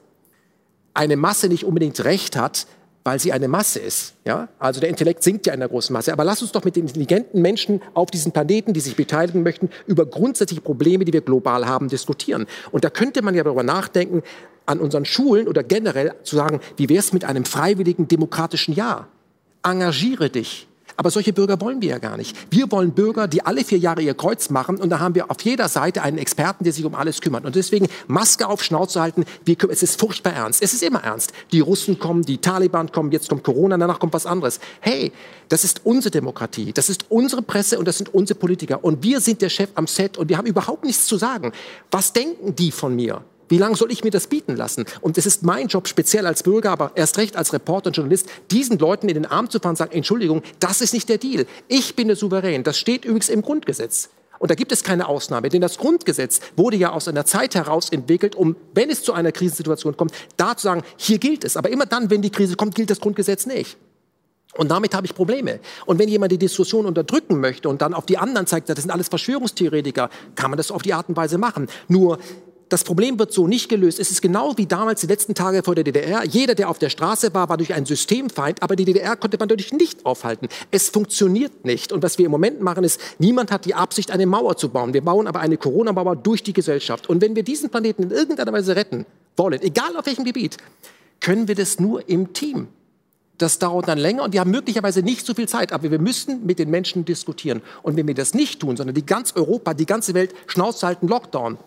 eine 0.94 1.16
Masse 1.16 1.48
nicht 1.48 1.64
unbedingt 1.64 2.04
Recht 2.04 2.36
hat, 2.36 2.68
weil 3.04 3.20
sie 3.20 3.32
eine 3.32 3.48
Masse 3.48 3.80
ist. 3.80 4.14
Ja? 4.26 4.50
Also 4.60 4.80
der 4.80 4.90
Intellekt 4.90 5.24
sinkt 5.24 5.46
ja 5.46 5.54
in 5.54 5.60
der 5.60 5.70
großen 5.70 5.94
Masse. 5.94 6.14
Aber 6.14 6.24
lass 6.24 6.42
uns 6.42 6.52
doch 6.52 6.64
mit 6.64 6.76
den 6.76 6.86
intelligenten 6.86 7.42
Menschen 7.42 7.82
auf 7.94 8.12
diesem 8.12 8.32
Planeten, 8.32 8.74
die 8.74 8.80
sich 8.80 8.96
beteiligen 8.96 9.44
möchten, 9.44 9.70
über 9.88 10.06
grundsätzliche 10.06 10.62
Probleme, 10.62 11.06
die 11.06 11.14
wir 11.14 11.22
global 11.22 11.68
haben, 11.68 11.90
diskutieren. 11.90 12.46
Und 12.72 12.84
da 12.84 12.90
könnte 12.90 13.22
man 13.22 13.36
ja 13.36 13.44
darüber 13.44 13.64
nachdenken, 13.64 14.24
an 14.66 14.80
unseren 14.80 15.06
Schulen 15.06 15.48
oder 15.48 15.64
generell 15.64 16.14
zu 16.24 16.36
sagen, 16.36 16.60
wie 16.78 16.90
wäre 16.90 17.00
es 17.00 17.12
mit 17.12 17.26
einem 17.26 17.46
freiwilligen 17.46 18.08
demokratischen 18.08 18.76
Ja? 18.76 19.08
Engagiere 19.64 20.30
dich 20.30 20.69
aber 21.00 21.12
solche 21.12 21.32
Bürger 21.32 21.62
wollen 21.62 21.82
wir 21.82 21.92
ja 21.92 21.98
gar 21.98 22.18
nicht. 22.18 22.36
Wir 22.52 22.70
wollen 22.72 22.92
Bürger, 22.92 23.30
die 23.30 23.46
alle 23.46 23.64
vier 23.64 23.78
Jahre 23.78 24.02
ihr 24.02 24.14
Kreuz 24.14 24.50
machen 24.50 24.76
und 24.76 24.90
da 24.90 25.00
haben 25.00 25.16
wir 25.16 25.32
auf 25.32 25.40
jeder 25.42 25.70
Seite 25.70 26.02
einen 26.02 26.18
Experten, 26.18 26.66
der 26.66 26.74
sich 26.74 26.84
um 26.84 26.94
alles 26.94 27.22
kümmert. 27.22 27.46
Und 27.46 27.56
deswegen 27.56 27.88
Maske 28.08 28.46
auf 28.46 28.62
Schnauze 28.62 29.00
halten, 29.00 29.24
wir, 29.46 29.56
es 29.70 29.82
ist 29.82 29.98
furchtbar 29.98 30.34
ernst. 30.34 30.62
Es 30.62 30.74
ist 30.74 30.84
immer 30.84 31.02
ernst. 31.02 31.32
Die 31.54 31.62
Russen 31.62 32.00
kommen, 32.00 32.24
die 32.24 32.40
Taliban 32.40 32.92
kommen, 32.92 33.14
jetzt 33.14 33.30
kommt 33.30 33.46
Corona, 33.46 33.78
danach 33.78 33.98
kommt 33.98 34.12
was 34.12 34.26
anderes. 34.26 34.60
Hey, 34.82 35.14
das 35.48 35.64
ist 35.64 35.86
unsere 35.86 36.12
Demokratie, 36.12 36.74
das 36.74 36.90
ist 36.90 37.06
unsere 37.08 37.44
Presse 37.44 37.80
und 37.80 37.88
das 37.88 37.98
sind 37.98 38.14
unsere 38.14 38.38
Politiker. 38.38 38.84
Und 38.84 39.02
wir 39.02 39.22
sind 39.22 39.42
der 39.42 39.48
Chef 39.50 39.70
am 39.76 39.88
Set 39.88 40.18
und 40.18 40.28
wir 40.28 40.38
haben 40.38 40.48
überhaupt 40.48 40.84
nichts 40.84 41.06
zu 41.06 41.16
sagen. 41.16 41.54
Was 41.92 42.12
denken 42.12 42.58
die 42.58 42.72
von 42.72 42.94
mir? 42.94 43.24
Wie 43.50 43.58
lange 43.58 43.76
soll 43.76 43.92
ich 43.92 44.04
mir 44.04 44.12
das 44.12 44.28
bieten 44.28 44.56
lassen? 44.56 44.86
Und 45.02 45.18
es 45.18 45.26
ist 45.26 45.44
mein 45.44 45.68
Job, 45.68 45.88
speziell 45.88 46.26
als 46.26 46.44
Bürger, 46.44 46.72
aber 46.72 46.92
erst 46.96 47.18
recht 47.18 47.36
als 47.36 47.52
Reporter 47.52 47.88
und 47.88 47.98
Journalist, 47.98 48.28
diesen 48.52 48.78
Leuten 48.78 49.10
in 49.10 49.16
den 49.16 49.26
Arm 49.26 49.50
zu 49.50 49.60
fahren 49.60 49.72
und 49.72 49.78
sagen, 49.78 49.92
Entschuldigung, 49.92 50.44
das 50.60 50.82
ist 50.82 50.94
nicht 50.94 51.10
der 51.10 51.18
Deal. 51.18 51.46
Ich 51.68 51.96
bin 51.96 52.08
der 52.08 52.16
Souverän. 52.16 52.64
Das 52.64 52.78
steht 52.78 53.06
übrigens 53.06 53.30
im 53.30 53.42
Grundgesetz. 53.42 54.10
Und 54.38 54.50
da 54.50 54.56
gibt 54.56 54.72
es 54.72 54.84
keine 54.84 55.08
Ausnahme, 55.10 55.50
denn 55.50 55.60
das 55.60 55.78
Grundgesetz 55.78 56.40
wurde 56.56 56.78
ja 56.78 56.92
aus 56.92 57.10
einer 57.10 57.26
Zeit 57.26 57.56
heraus 57.56 57.90
entwickelt, 57.90 58.36
um, 58.36 58.56
wenn 58.74 58.90
es 58.90 59.04
zu 59.04 59.12
einer 59.12 59.34
Krisensituation 59.34 59.98
kommt, 59.98 60.14
da 60.38 60.56
zu 60.56 60.64
sagen, 60.64 60.84
hier 60.96 61.18
gilt 61.18 61.44
es. 61.44 61.58
Aber 61.58 61.70
immer 61.70 61.86
dann, 61.86 62.10
wenn 62.10 62.22
die 62.22 62.30
Krise 62.30 62.56
kommt, 62.56 62.74
gilt 62.74 62.90
das 62.90 63.02
Grundgesetz 63.02 63.46
nicht. 63.46 63.78
Und 64.56 64.72
damit 64.72 64.96
habe 64.96 65.06
ich 65.06 65.14
Probleme. 65.14 65.60
Und 65.86 66.00
wenn 66.00 66.10
jemand 66.10 66.32
die 66.32 66.38
Diskussion 66.38 66.86
unterdrücken 66.86 67.40
möchte 67.40 67.70
und 67.70 67.82
dann 67.82 67.94
auf 67.94 68.06
die 68.06 68.18
anderen 68.18 68.48
zeigt, 68.48 68.70
das 68.70 68.80
sind 68.80 68.92
alles 68.92 69.08
Verschwörungstheoretiker, 69.10 70.10
kann 70.36 70.50
man 70.50 70.58
das 70.58 70.72
auf 70.72 70.82
die 70.82 70.94
Art 70.94 71.08
und 71.08 71.18
Weise 71.18 71.38
machen. 71.38 71.68
Nur 71.88 72.18
das 72.70 72.84
Problem 72.84 73.18
wird 73.18 73.34
so 73.34 73.48
nicht 73.48 73.68
gelöst. 73.68 74.00
Es 74.00 74.12
ist 74.12 74.22
genau 74.22 74.56
wie 74.58 74.68
damals 74.68 75.02
die 75.02 75.08
letzten 75.08 75.34
Tage 75.34 75.64
vor 75.64 75.74
der 75.74 75.84
DDR. 75.84 76.24
Jeder, 76.24 76.54
der 76.54 76.70
auf 76.70 76.78
der 76.78 76.90
Straße 76.90 77.34
war, 77.34 77.50
war 77.50 77.58
durch 77.58 77.74
einen 77.74 77.88
Systemfeind, 77.88 78.62
aber 78.62 78.76
die 78.76 78.86
DDR 78.86 79.16
konnte 79.16 79.38
man 79.40 79.50
dadurch 79.50 79.74
nicht 79.74 80.06
aufhalten. 80.06 80.48
Es 80.70 80.90
funktioniert 80.90 81.66
nicht. 81.66 81.92
Und 81.92 82.04
was 82.04 82.20
wir 82.20 82.26
im 82.26 82.32
Moment 82.32 82.62
machen, 82.62 82.84
ist, 82.84 83.02
niemand 83.18 83.52
hat 83.52 83.66
die 83.66 83.74
Absicht, 83.74 84.12
eine 84.12 84.28
Mauer 84.28 84.56
zu 84.56 84.70
bauen. 84.70 84.94
Wir 84.94 85.02
bauen 85.02 85.28
aber 85.28 85.40
eine 85.40 85.58
Corona-Mauer 85.58 86.16
durch 86.16 86.44
die 86.44 86.54
Gesellschaft. 86.54 87.10
Und 87.10 87.22
wenn 87.22 87.36
wir 87.36 87.44
diesen 87.44 87.72
Planeten 87.72 88.04
in 88.04 88.12
irgendeiner 88.12 88.54
Weise 88.54 88.76
retten 88.76 89.06
wollen, 89.36 89.62
egal 89.62 89.98
auf 89.98 90.06
welchem 90.06 90.24
Gebiet, 90.24 90.58
können 91.20 91.48
wir 91.48 91.56
das 91.56 91.80
nur 91.80 92.08
im 92.08 92.34
Team. 92.34 92.68
Das 93.40 93.58
dauert 93.58 93.88
dann 93.88 93.98
länger 93.98 94.24
und 94.24 94.34
wir 94.34 94.42
haben 94.42 94.52
möglicherweise 94.52 95.02
nicht 95.02 95.26
so 95.26 95.34
viel 95.34 95.48
Zeit, 95.48 95.72
aber 95.72 95.90
wir 95.90 96.00
müssen 96.00 96.46
mit 96.46 96.60
den 96.60 96.70
Menschen 96.70 97.06
diskutieren. 97.06 97.62
Und 97.84 97.96
wenn 97.96 98.06
wir 98.06 98.14
das 98.14 98.34
nicht 98.34 98.60
tun, 98.60 98.76
sondern 98.76 98.94
die 98.94 99.06
ganz 99.06 99.34
Europa, 99.34 99.74
die 99.74 99.86
ganze 99.86 100.14
Welt 100.14 100.36
Schnauze 100.48 100.86
halten, 100.86 101.08
Lockdown, 101.08 101.58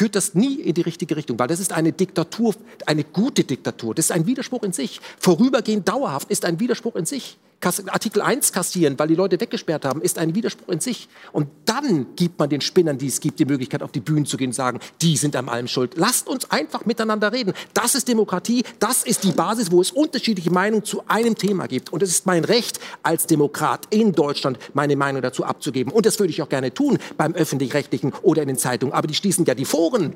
führt 0.00 0.16
das 0.16 0.34
nie 0.34 0.54
in 0.54 0.72
die 0.72 0.80
richtige 0.80 1.14
Richtung, 1.14 1.38
weil 1.38 1.48
das 1.48 1.60
ist 1.60 1.74
eine 1.74 1.92
Diktatur, 1.92 2.54
eine 2.86 3.04
gute 3.04 3.44
Diktatur. 3.44 3.94
Das 3.94 4.06
ist 4.06 4.12
ein 4.12 4.24
Widerspruch 4.24 4.62
in 4.62 4.72
sich. 4.72 4.98
Vorübergehend 5.18 5.86
dauerhaft 5.86 6.30
ist 6.30 6.46
ein 6.46 6.58
Widerspruch 6.58 6.96
in 6.96 7.04
sich. 7.04 7.36
Artikel 7.62 8.22
1 8.22 8.52
kassieren, 8.52 8.98
weil 8.98 9.08
die 9.08 9.14
Leute 9.14 9.38
weggesperrt 9.38 9.84
haben, 9.84 10.00
ist 10.00 10.18
ein 10.18 10.34
Widerspruch 10.34 10.68
in 10.68 10.80
sich. 10.80 11.08
Und 11.32 11.48
dann 11.66 12.06
gibt 12.16 12.38
man 12.38 12.48
den 12.48 12.62
Spinnern, 12.62 12.96
die 12.96 13.08
es 13.08 13.20
gibt, 13.20 13.38
die 13.38 13.44
Möglichkeit, 13.44 13.82
auf 13.82 13.92
die 13.92 14.00
Bühnen 14.00 14.24
zu 14.24 14.38
gehen 14.38 14.48
und 14.48 14.54
sagen, 14.54 14.80
die 15.02 15.16
sind 15.16 15.36
am 15.36 15.48
allem 15.48 15.68
schuld. 15.68 15.94
Lasst 15.96 16.26
uns 16.26 16.50
einfach 16.50 16.86
miteinander 16.86 17.32
reden. 17.32 17.52
Das 17.74 17.94
ist 17.94 18.08
Demokratie, 18.08 18.64
das 18.78 19.02
ist 19.02 19.24
die 19.24 19.32
Basis, 19.32 19.70
wo 19.70 19.80
es 19.80 19.90
unterschiedliche 19.90 20.50
Meinungen 20.50 20.84
zu 20.84 21.02
einem 21.06 21.34
Thema 21.34 21.66
gibt. 21.66 21.92
Und 21.92 22.02
es 22.02 22.10
ist 22.10 22.26
mein 22.26 22.44
Recht 22.44 22.80
als 23.02 23.26
Demokrat 23.26 23.86
in 23.90 24.12
Deutschland, 24.12 24.58
meine 24.72 24.96
Meinung 24.96 25.20
dazu 25.20 25.44
abzugeben. 25.44 25.92
Und 25.92 26.06
das 26.06 26.18
würde 26.18 26.30
ich 26.30 26.40
auch 26.40 26.48
gerne 26.48 26.72
tun 26.72 26.98
beim 27.18 27.34
öffentlich-rechtlichen 27.34 28.12
oder 28.22 28.42
in 28.42 28.48
den 28.48 28.58
Zeitungen. 28.58 28.94
Aber 28.94 29.06
die 29.06 29.14
schließen 29.14 29.44
ja 29.44 29.54
die 29.54 29.66
Foren. 29.66 30.14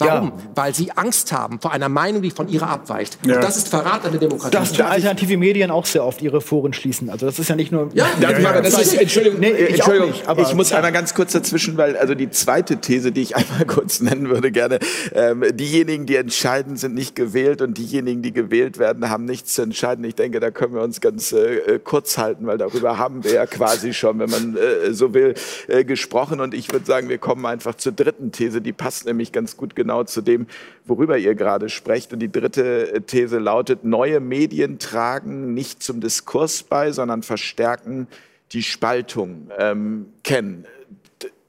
Warum? 0.00 0.28
Ja. 0.28 0.44
Weil 0.54 0.74
sie 0.74 0.90
Angst 0.92 1.32
haben 1.32 1.60
vor 1.60 1.72
einer 1.72 1.88
Meinung, 1.88 2.22
die 2.22 2.30
von 2.30 2.48
ihrer 2.48 2.68
abweicht. 2.68 3.18
Ja. 3.26 3.36
Und 3.36 3.44
das 3.44 3.56
ist 3.56 3.68
Verrat 3.68 4.04
an 4.04 4.12
der 4.12 4.20
Demokratie. 4.20 4.56
Dass 4.56 4.72
die 4.72 4.82
alternative 4.82 5.36
Medien 5.36 5.70
auch 5.70 5.84
sehr 5.84 6.04
oft 6.04 6.22
ihre 6.22 6.40
Foren 6.40 6.72
schließen. 6.72 7.10
Also 7.10 7.26
das 7.26 7.38
ist 7.38 7.48
ja 7.48 7.56
nicht 7.56 7.70
nur. 7.70 7.90
Ja, 7.92 8.06
ja, 8.20 8.30
ja, 8.30 8.38
ja. 8.38 8.60
Das 8.60 8.80
ist, 8.80 8.94
Entschuldigung, 8.94 9.40
nee, 9.40 9.50
ich 9.50 9.74
Entschuldigung, 9.74 10.10
nicht, 10.10 10.24
ich 10.38 10.54
muss 10.54 10.72
einmal 10.72 10.92
ganz 10.92 11.14
kurz 11.14 11.32
dazwischen, 11.32 11.76
weil 11.76 11.96
also 11.96 12.14
die 12.14 12.30
zweite 12.30 12.78
These, 12.78 13.12
die 13.12 13.22
ich 13.22 13.36
einmal 13.40 13.66
kurz 13.66 14.00
nennen 14.00 14.30
würde 14.30 14.50
gerne, 14.50 14.78
ähm, 15.12 15.44
diejenigen, 15.52 16.06
die 16.06 16.16
entscheiden, 16.16 16.76
sind 16.76 16.94
nicht 16.94 17.14
gewählt 17.14 17.60
und 17.60 17.76
diejenigen, 17.76 18.22
die 18.22 18.32
gewählt 18.32 18.78
werden, 18.78 19.10
haben 19.10 19.26
nichts 19.26 19.54
zu 19.54 19.62
entscheiden. 19.62 20.04
Ich 20.04 20.14
denke, 20.14 20.40
da 20.40 20.50
können 20.50 20.74
wir 20.74 20.82
uns 20.82 21.00
ganz 21.00 21.32
äh, 21.32 21.78
kurz 21.82 22.16
halten, 22.16 22.46
weil 22.46 22.58
darüber 22.58 22.96
haben 22.96 23.22
wir 23.24 23.34
ja 23.34 23.46
quasi 23.46 23.92
schon, 23.92 24.18
wenn 24.18 24.30
man 24.30 24.56
äh, 24.56 24.92
so 24.92 25.12
will, 25.12 25.34
äh, 25.68 25.84
gesprochen. 25.84 26.40
Und 26.40 26.54
ich 26.54 26.72
würde 26.72 26.86
sagen, 26.86 27.08
wir 27.08 27.18
kommen 27.18 27.44
einfach 27.44 27.74
zur 27.74 27.92
dritten 27.92 28.32
These, 28.32 28.62
die 28.62 28.72
passt 28.72 29.04
nämlich 29.04 29.32
ganz 29.32 29.56
gut 29.56 29.76
genau 29.76 29.89
genau 29.90 30.04
zu 30.04 30.20
dem, 30.20 30.46
worüber 30.84 31.18
ihr 31.18 31.34
gerade 31.34 31.68
sprecht. 31.68 32.12
Und 32.12 32.20
die 32.20 32.30
dritte 32.30 32.92
äh, 32.92 33.00
These 33.00 33.38
lautet, 33.38 33.84
neue 33.84 34.20
Medien 34.20 34.78
tragen 34.78 35.52
nicht 35.52 35.82
zum 35.82 36.00
Diskurs 36.00 36.62
bei, 36.62 36.92
sondern 36.92 37.24
verstärken 37.24 38.06
die 38.52 38.62
Spaltung. 38.62 39.50
Ähm, 39.58 40.06
Ken, 40.22 40.64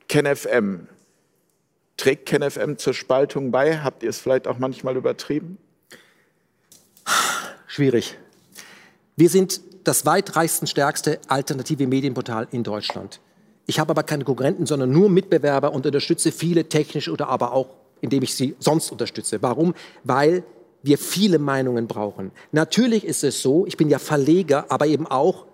KenFM, 0.08 0.88
trägt 1.98 2.26
KenFM 2.26 2.78
zur 2.78 2.96
Spaltung 2.96 3.52
bei? 3.52 3.78
Habt 3.80 4.02
ihr 4.02 4.10
es 4.10 4.20
vielleicht 4.20 4.48
auch 4.48 4.58
manchmal 4.58 4.98
übertrieben? 4.98 5.60
Schwierig. 7.68 8.18
Wir 9.16 9.30
sind 9.30 9.62
das 9.84 10.08
weitreichsten, 10.08 10.68
stärkste 10.68 11.20
alternative 11.28 11.86
Medienportal 11.86 12.48
in 12.52 12.64
Deutschland. 12.64 13.20
Ich 13.68 13.80
habe 13.80 13.92
aber 13.92 14.02
keine 14.04 14.24
Konkurrenten, 14.24 14.66
sondern 14.66 14.92
nur 14.92 15.10
Mitbewerber 15.10 15.72
und 15.74 15.86
unterstütze 15.86 16.32
viele 16.32 16.68
technisch 16.70 17.08
oder 17.08 17.30
aber 17.30 17.54
auch, 17.54 17.81
indem 18.02 18.24
ich 18.24 18.36
sie 18.36 18.56
sonst 18.60 18.92
unterstütze. 18.92 19.42
Warum? 19.42 19.74
Weil 20.04 20.44
wir 20.84 20.98
viele 20.98 21.40
Meinungen 21.40 21.88
brauchen. 21.88 22.32
Natürlich 22.52 23.06
ist 23.06 23.24
es 23.24 23.42
so, 23.42 23.66
ich 23.66 23.78
bin 23.78 23.90
ja 23.90 24.00
Verleger, 24.00 24.66
aber 24.70 24.88
eben 24.88 25.08
auch 25.08 25.46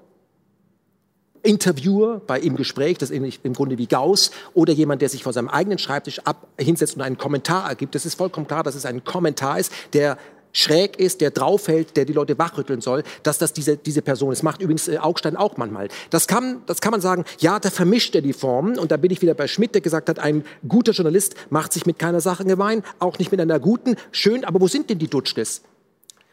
Interviewer 1.43 2.20
bei 2.26 2.39
im 2.39 2.56
Gespräch, 2.56 2.98
das 2.98 3.10
ist 3.10 3.39
im 3.43 3.54
Grunde 3.54 3.78
wie 3.78 3.88
Gauss, 3.88 4.32
oder 4.54 4.74
jemand, 4.74 5.02
der 5.02 5.10
sich 5.10 5.24
vor 5.24 5.34
seinem 5.34 5.50
eigenen 5.50 5.78
Schreibtisch 5.78 6.20
ab, 6.20 6.48
hinsetzt 6.60 6.95
und 6.95 7.02
einen 7.02 7.18
Kommentar 7.18 7.70
ergibt. 7.70 7.95
Es 7.95 8.06
ist 8.06 8.16
vollkommen 8.16 8.48
klar, 8.48 8.64
dass 8.64 8.76
es 8.76 8.86
ein 8.86 9.04
Kommentar 9.04 9.60
ist, 9.60 9.72
der 9.93 10.18
schräg 10.54 11.00
ist, 11.00 11.22
der 11.22 11.32
draufhält, 11.32 11.95
der 11.98 12.06
die 12.06 12.14
Leute 12.14 12.38
wachrütteln 12.38 12.82
soll, 12.82 13.04
dass 13.24 13.38
das 13.38 13.54
diese, 13.54 13.78
diese 13.78 14.02
Person 14.02 14.32
ist. 14.32 14.43
Macht 14.43 14.62
übrigens 14.62 14.88
äh, 14.88 14.98
Augstein 14.98 15.36
auch 15.36 15.58
manchmal. 15.58 15.89
Das 16.10 16.28
kann, 16.28 16.62
das 16.66 16.82
kann 16.82 16.91
man 16.91 17.02
sagen, 17.02 17.26
ja, 17.39 17.60
da 17.60 17.70
vermischt 17.70 18.16
er 18.16 18.22
die 18.22 18.34
Formen. 18.34 18.80
Und 18.80 18.91
da 18.91 18.98
bin 18.98 19.12
ich 19.12 19.22
wieder 19.22 19.34
bei 19.34 19.48
Schmidt, 19.48 19.74
der 19.74 19.82
gesagt 19.82 20.10
hat, 20.10 20.20
ein 20.20 20.43
guter 20.68 20.91
Journalist 20.91 21.36
macht 21.50 21.74
sich 21.74 21.86
mit 21.86 22.00
keiner 22.00 22.22
Sache 22.22 22.45
gemein, 22.45 22.84
auch 23.00 23.20
nicht 23.20 23.32
mit 23.32 23.39
einer 23.39 23.60
guten. 23.60 23.95
Schön, 24.12 24.45
aber 24.45 24.62
wo 24.62 24.68
sind 24.68 24.89
denn 24.89 25.00
die 25.00 25.08
Dutschkes? 25.08 25.62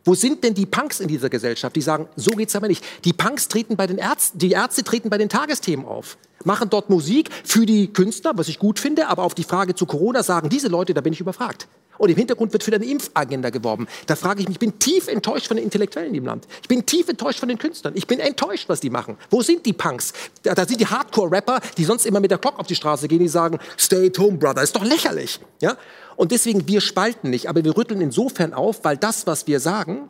Wo 0.05 0.15
sind 0.15 0.45
denn 0.45 0.53
die 0.53 0.67
Punks 0.67 1.01
in 1.01 1.09
dieser 1.09 1.31
Gesellschaft, 1.31 1.75
die 1.75 1.81
sagen, 1.81 2.09
so 2.15 2.33
geht's 2.33 2.55
aber 2.55 2.69
nicht? 2.69 2.85
Die 3.05 3.15
Punks 3.15 3.49
treten 3.49 3.77
bei 3.77 3.87
den 3.87 3.97
Ärzten, 3.97 4.39
die 4.39 4.51
Ärzte 4.51 4.85
treten 4.85 5.09
bei 5.09 5.17
den 5.17 5.31
Tagesthemen 5.31 5.87
auf, 5.87 6.19
machen 6.45 6.69
dort 6.69 6.91
Musik 6.91 7.31
für 7.43 7.65
die 7.65 7.91
Künstler, 7.91 8.33
was 8.37 8.49
ich 8.49 8.59
gut 8.59 8.79
finde, 8.79 9.09
aber 9.09 9.23
auf 9.23 9.35
die 9.35 9.45
Frage 9.45 9.75
zu 9.75 9.87
Corona 9.87 10.23
sagen 10.23 10.51
diese 10.51 10.69
Leute, 10.69 10.93
da 10.93 11.01
bin 11.01 11.15
ich 11.15 11.21
überfragt. 11.21 11.69
Und 11.99 12.11
im 12.11 12.17
Hintergrund 12.17 12.53
wird 12.53 12.63
für 12.63 12.75
eine 12.75 12.85
Impfagenda 12.85 13.51
geworben. 13.51 13.87
Da 14.07 14.17
frage 14.17 14.41
ich 14.41 14.49
mich, 14.49 14.57
ich 14.57 14.61
bin 14.61 14.79
tief 14.79 15.09
enttäuscht 15.09 15.47
von 15.47 15.57
den 15.57 15.65
Intellektuellen 15.65 16.15
im 16.15 16.25
Land. 16.25 16.47
Ich 16.63 16.69
bin 16.69 16.85
tief 16.85 17.09
enttäuscht 17.09 17.41
von 17.41 17.49
den 17.49 17.59
Künstlern. 17.59 17.95
Ich 17.97 18.07
bin 18.07 18.19
enttäuscht, 18.19 18.69
was 18.69 18.81
die 18.81 18.91
machen. 18.91 19.17
Wo 19.31 19.43
sind 19.43 19.65
die 19.67 19.73
Punks? 19.73 20.13
Da, 20.43 20.55
da 20.55 20.67
sind 20.67 20.81
die 20.81 20.87
Hardcore-Rapper, 20.87 21.61
die 21.77 21.85
sonst 21.85 22.07
immer 22.07 22.21
mit 22.21 22.31
der 22.31 22.39
Glock 22.39 22.59
auf 22.59 22.67
die 22.67 22.75
Straße 22.75 23.09
gehen, 23.09 23.21
die 23.21 23.29
sagen, 23.29 23.59
stay 23.79 24.07
at 24.07 24.19
home, 24.19 24.39
brother. 24.39 24.63
Ist 24.63 24.75
doch 24.77 24.85
lächerlich. 24.85 25.41
Ja? 25.61 25.77
Und 26.17 26.33
deswegen, 26.33 26.67
wir 26.69 26.81
spalten 26.81 27.31
nicht, 27.31 27.49
aber 27.49 27.65
wir 27.65 27.77
rütteln 27.77 28.01
insofern 28.01 28.55
auf, 28.55 28.85
weil 28.85 28.97
das, 28.97 29.27
was 29.27 29.47
wir 29.47 29.61
sagen, 29.61 30.09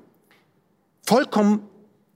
vollkommen 1.07 1.69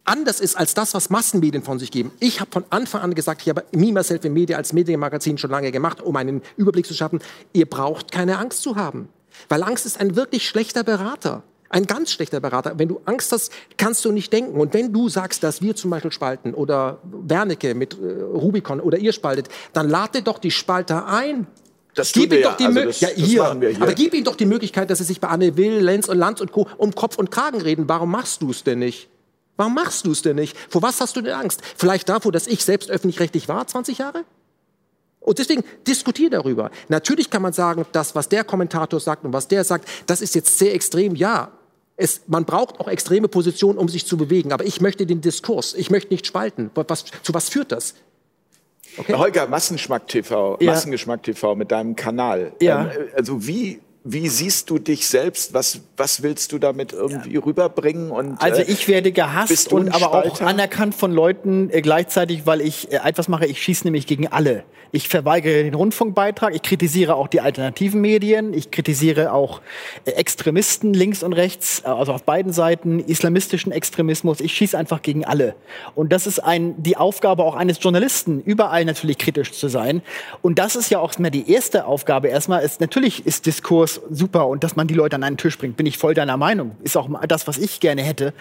anders 0.09 0.41
ist 0.41 0.57
als 0.57 0.75
das, 0.75 0.95
was 0.95 1.11
Massenmedien 1.11 1.63
von 1.63 1.79
sich 1.79 1.91
geben. 1.91 2.11
Ich 2.19 2.41
habe 2.41 2.51
von 2.51 2.65
Anfang 2.71 3.03
an 3.03 3.15
gesagt, 3.15 3.43
ich 3.43 3.49
habe 3.49 3.65
Me, 3.73 3.93
Myself 3.93 4.25
in 4.25 4.33
Media 4.33 4.57
als 4.57 4.73
Medienmagazin 4.73 5.39
schon 5.39 5.51
lange 5.51 5.71
gemacht, 5.71 6.01
um 6.01 6.17
einen 6.17 6.43
Überblick 6.57 6.87
zu 6.87 6.95
schaffen. 6.95 7.21
Ihr 7.53 7.67
braucht 7.67 8.11
keine 8.11 8.39
Angst 8.39 8.63
zu 8.63 8.77
haben. 8.77 9.09
Weil 9.49 9.63
Angst 9.63 9.87
ist 9.87 10.01
ein 10.01 10.17
wirklich 10.17 10.49
schlechter 10.49 10.85
Berater. 10.85 11.43
Ein 11.71 11.85
ganz 11.87 12.13
schlechter 12.13 12.41
Berater. 12.41 12.79
Wenn 12.79 12.89
du 12.89 13.01
Angst 13.05 13.31
hast, 13.31 13.53
kannst 13.77 14.05
du 14.05 14.13
nicht 14.13 14.33
denken. 14.33 14.59
Und 14.59 14.73
wenn 14.73 14.93
du 14.93 15.09
sagst, 15.11 15.43
dass 15.43 15.61
wir 15.61 15.77
zum 15.77 15.91
Beispiel 15.91 16.13
spalten 16.13 16.55
oder 16.55 16.99
Wernicke 17.05 17.75
mit 17.75 17.93
äh, 17.95 18.23
Rubicon 18.23 18.81
oder 18.81 18.97
ihr 18.99 19.13
spaltet, 19.13 19.49
dann 19.75 19.89
lade 19.91 20.23
doch 20.23 20.39
die 20.39 20.51
Spalter 20.51 21.07
ein. 21.07 21.47
Das 21.95 22.13
gib 22.13 22.33
ihm 22.33 22.41
ja. 22.41 22.51
doch 22.51 22.57
die 22.57 22.65
Also 22.67 22.81
das- 22.85 23.01
ja, 23.01 23.09
hier. 23.09 23.27
hier. 23.61 23.83
aber 23.83 23.93
gib 23.93 24.15
ihm 24.15 24.25
doch 24.25 24.37
die 24.37 24.47
Möglichkeit, 24.47 24.89
dass 24.89 24.99
sie 24.99 25.05
sich 25.05 25.21
bei 25.21 25.29
Anne 25.29 25.57
Will, 25.59 25.79
Lenz 25.81 26.09
und 26.09 26.17
Lanz 26.17 26.41
und 26.41 26.53
Co. 26.53 26.67
um 26.79 26.95
Kopf 26.95 27.19
und 27.19 27.31
Kragen 27.31 27.61
reden. 27.61 27.85
Warum 27.89 28.11
machst 28.13 28.41
du 28.41 28.51
es 28.51 28.65
denn 28.65 28.79
nicht? 28.79 29.09
Warum 29.59 29.75
machst 29.75 30.07
du 30.07 30.13
es 30.13 30.23
denn 30.23 30.37
nicht? 30.37 30.57
Vor 30.71 30.81
was 30.83 31.01
hast 31.03 31.17
du 31.17 31.21
denn 31.21 31.35
Angst? 31.35 31.61
Vielleicht 31.77 32.09
davor, 32.09 32.33
dass 32.33 32.47
ich 32.47 32.65
selbst 32.65 32.91
öffentlich-rechtlich 32.91 33.49
war, 33.49 33.67
20 33.67 33.99
Jahre? 33.99 34.23
Und 35.29 35.39
deswegen 35.39 35.63
diskutier 35.87 36.31
darüber. 36.31 36.71
Natürlich 36.89 37.29
kann 37.29 37.43
man 37.43 37.53
sagen, 37.53 37.85
das, 37.93 38.15
was 38.15 38.29
der 38.29 38.45
Kommentator 38.45 38.99
sagt 38.99 39.25
und 39.25 39.33
was 39.33 39.47
der 39.47 39.63
sagt, 39.63 39.87
das 40.07 40.21
ist 40.23 40.35
jetzt 40.35 40.59
sehr 40.59 40.75
extrem. 40.75 41.15
Ja, 41.15 41.53
es, 41.97 42.23
man 42.29 42.45
braucht 42.45 42.81
auch 42.81 42.89
extreme 42.89 43.29
Positionen, 43.29 43.79
um 43.79 43.89
sich 43.89 44.07
zu 44.07 44.17
bewegen. 44.17 44.53
Aber 44.53 44.65
ich 44.65 44.81
möchte 44.81 45.05
den 45.05 45.21
Diskurs. 45.21 45.75
Ich 45.75 45.91
möchte 45.91 46.15
nicht 46.15 46.27
spalten. 46.27 46.71
Was, 46.75 47.05
zu 47.23 47.35
was 47.35 47.49
führt 47.51 47.73
das? 47.73 47.95
Holger, 49.09 49.47
Massengeschmack 49.47 50.09
TV, 50.09 50.57
Ja. 50.61 50.73
Massengeschmack 50.73 51.23
TV 51.23 51.55
mit 51.55 51.71
deinem 51.71 51.95
Kanal. 51.95 52.53
Ja. 52.61 52.91
Ähm, 52.91 53.09
also 53.15 53.47
wie, 53.47 53.81
wie 54.05 54.29
siehst 54.29 54.71
du 54.71 54.79
dich 54.79 55.07
selbst? 55.07 55.53
Was, 55.55 55.81
was 55.97 56.23
willst 56.23 56.53
du 56.53 56.59
damit 56.59 56.93
irgendwie 56.93 57.37
rüberbringen? 57.37 58.11
Und, 58.11 58.41
Also 58.41 58.63
äh, 58.63 58.73
ich 58.73 58.89
werde 58.89 59.13
gehasst 59.13 59.73
und 59.73 59.91
aber 59.91 60.25
auch 60.25 60.41
anerkannt 60.41 60.95
von 60.95 61.13
Leuten 61.13 61.69
äh, 61.71 61.83
gleichzeitig, 61.83 62.47
weil 62.47 62.61
ich 62.61 62.91
äh, 62.91 63.01
etwas 63.05 63.29
mache, 63.29 63.47
ich 63.47 63.63
schieße 63.63 63.85
nämlich 63.85 64.07
gegen 64.07 64.29
alle. 64.29 64.65
Ich 64.91 65.09
verweigere 65.09 65.65
den 65.65 65.75
Rundfunkbeitrag, 65.75 66.55
ich 66.55 66.63
kritisiere 66.63 67.15
auch 67.15 67.29
die 67.29 67.41
alternativen 67.41 68.01
Medien, 68.01 68.55
ich 68.55 68.71
kritisiere 68.71 69.33
auch 69.33 69.61
äh, 70.07 70.13
Extremisten 70.13 70.95
links 70.95 71.23
und 71.23 71.35
rechts, 71.35 71.83
äh, 71.85 71.89
also 71.89 72.13
auf 72.13 72.23
beiden 72.23 72.53
Seiten, 72.53 72.99
islamistischen 73.01 73.71
Extremismus. 73.71 74.41
Ich 74.41 74.55
schieße 74.55 74.79
einfach 74.79 75.03
gegen 75.03 75.25
alle. 75.27 75.55
Und 75.95 76.11
das 76.13 76.27
ist 76.27 76.39
ein, 76.39 76.83
die 76.83 76.97
Aufgabe 76.97 77.45
auch 77.45 77.55
eines 77.55 77.83
Journalisten, 77.83 78.41
überall 78.41 78.87
natürlich 78.87 79.19
kritisch 79.19 79.53
zu 79.53 79.69
sein. 79.69 80.01
Und 80.41 80.59
das 80.59 80.75
ist 80.75 80.91
ja 80.91 81.01
auch 81.01 81.19
mehr 81.19 81.31
die 81.31 81.51
erste 81.53 81.85
Aufgabe. 81.85 82.29
Erstmal 82.29 82.65
ist 82.65 82.81
natürlich 82.81 83.27
ist 83.27 83.45
Diskurs 83.45 84.01
super 84.11 84.49
und 84.49 84.65
dass 84.65 84.77
man 84.77 84.87
die 84.87 84.95
Leute 84.95 85.17
an 85.17 85.23
einen 85.23 85.37
Tisch 85.37 85.59
bringt, 85.59 85.77
bin 85.77 85.87
ich 85.87 85.99
voll 85.99 86.15
deiner 86.15 86.37
Meinung. 86.37 86.77
Ist 86.83 86.97
auch 86.97 87.09
das, 87.27 87.47
was 87.47 87.59
ich 87.59 87.81
gerne 87.81 88.03
hätte. 88.03 88.33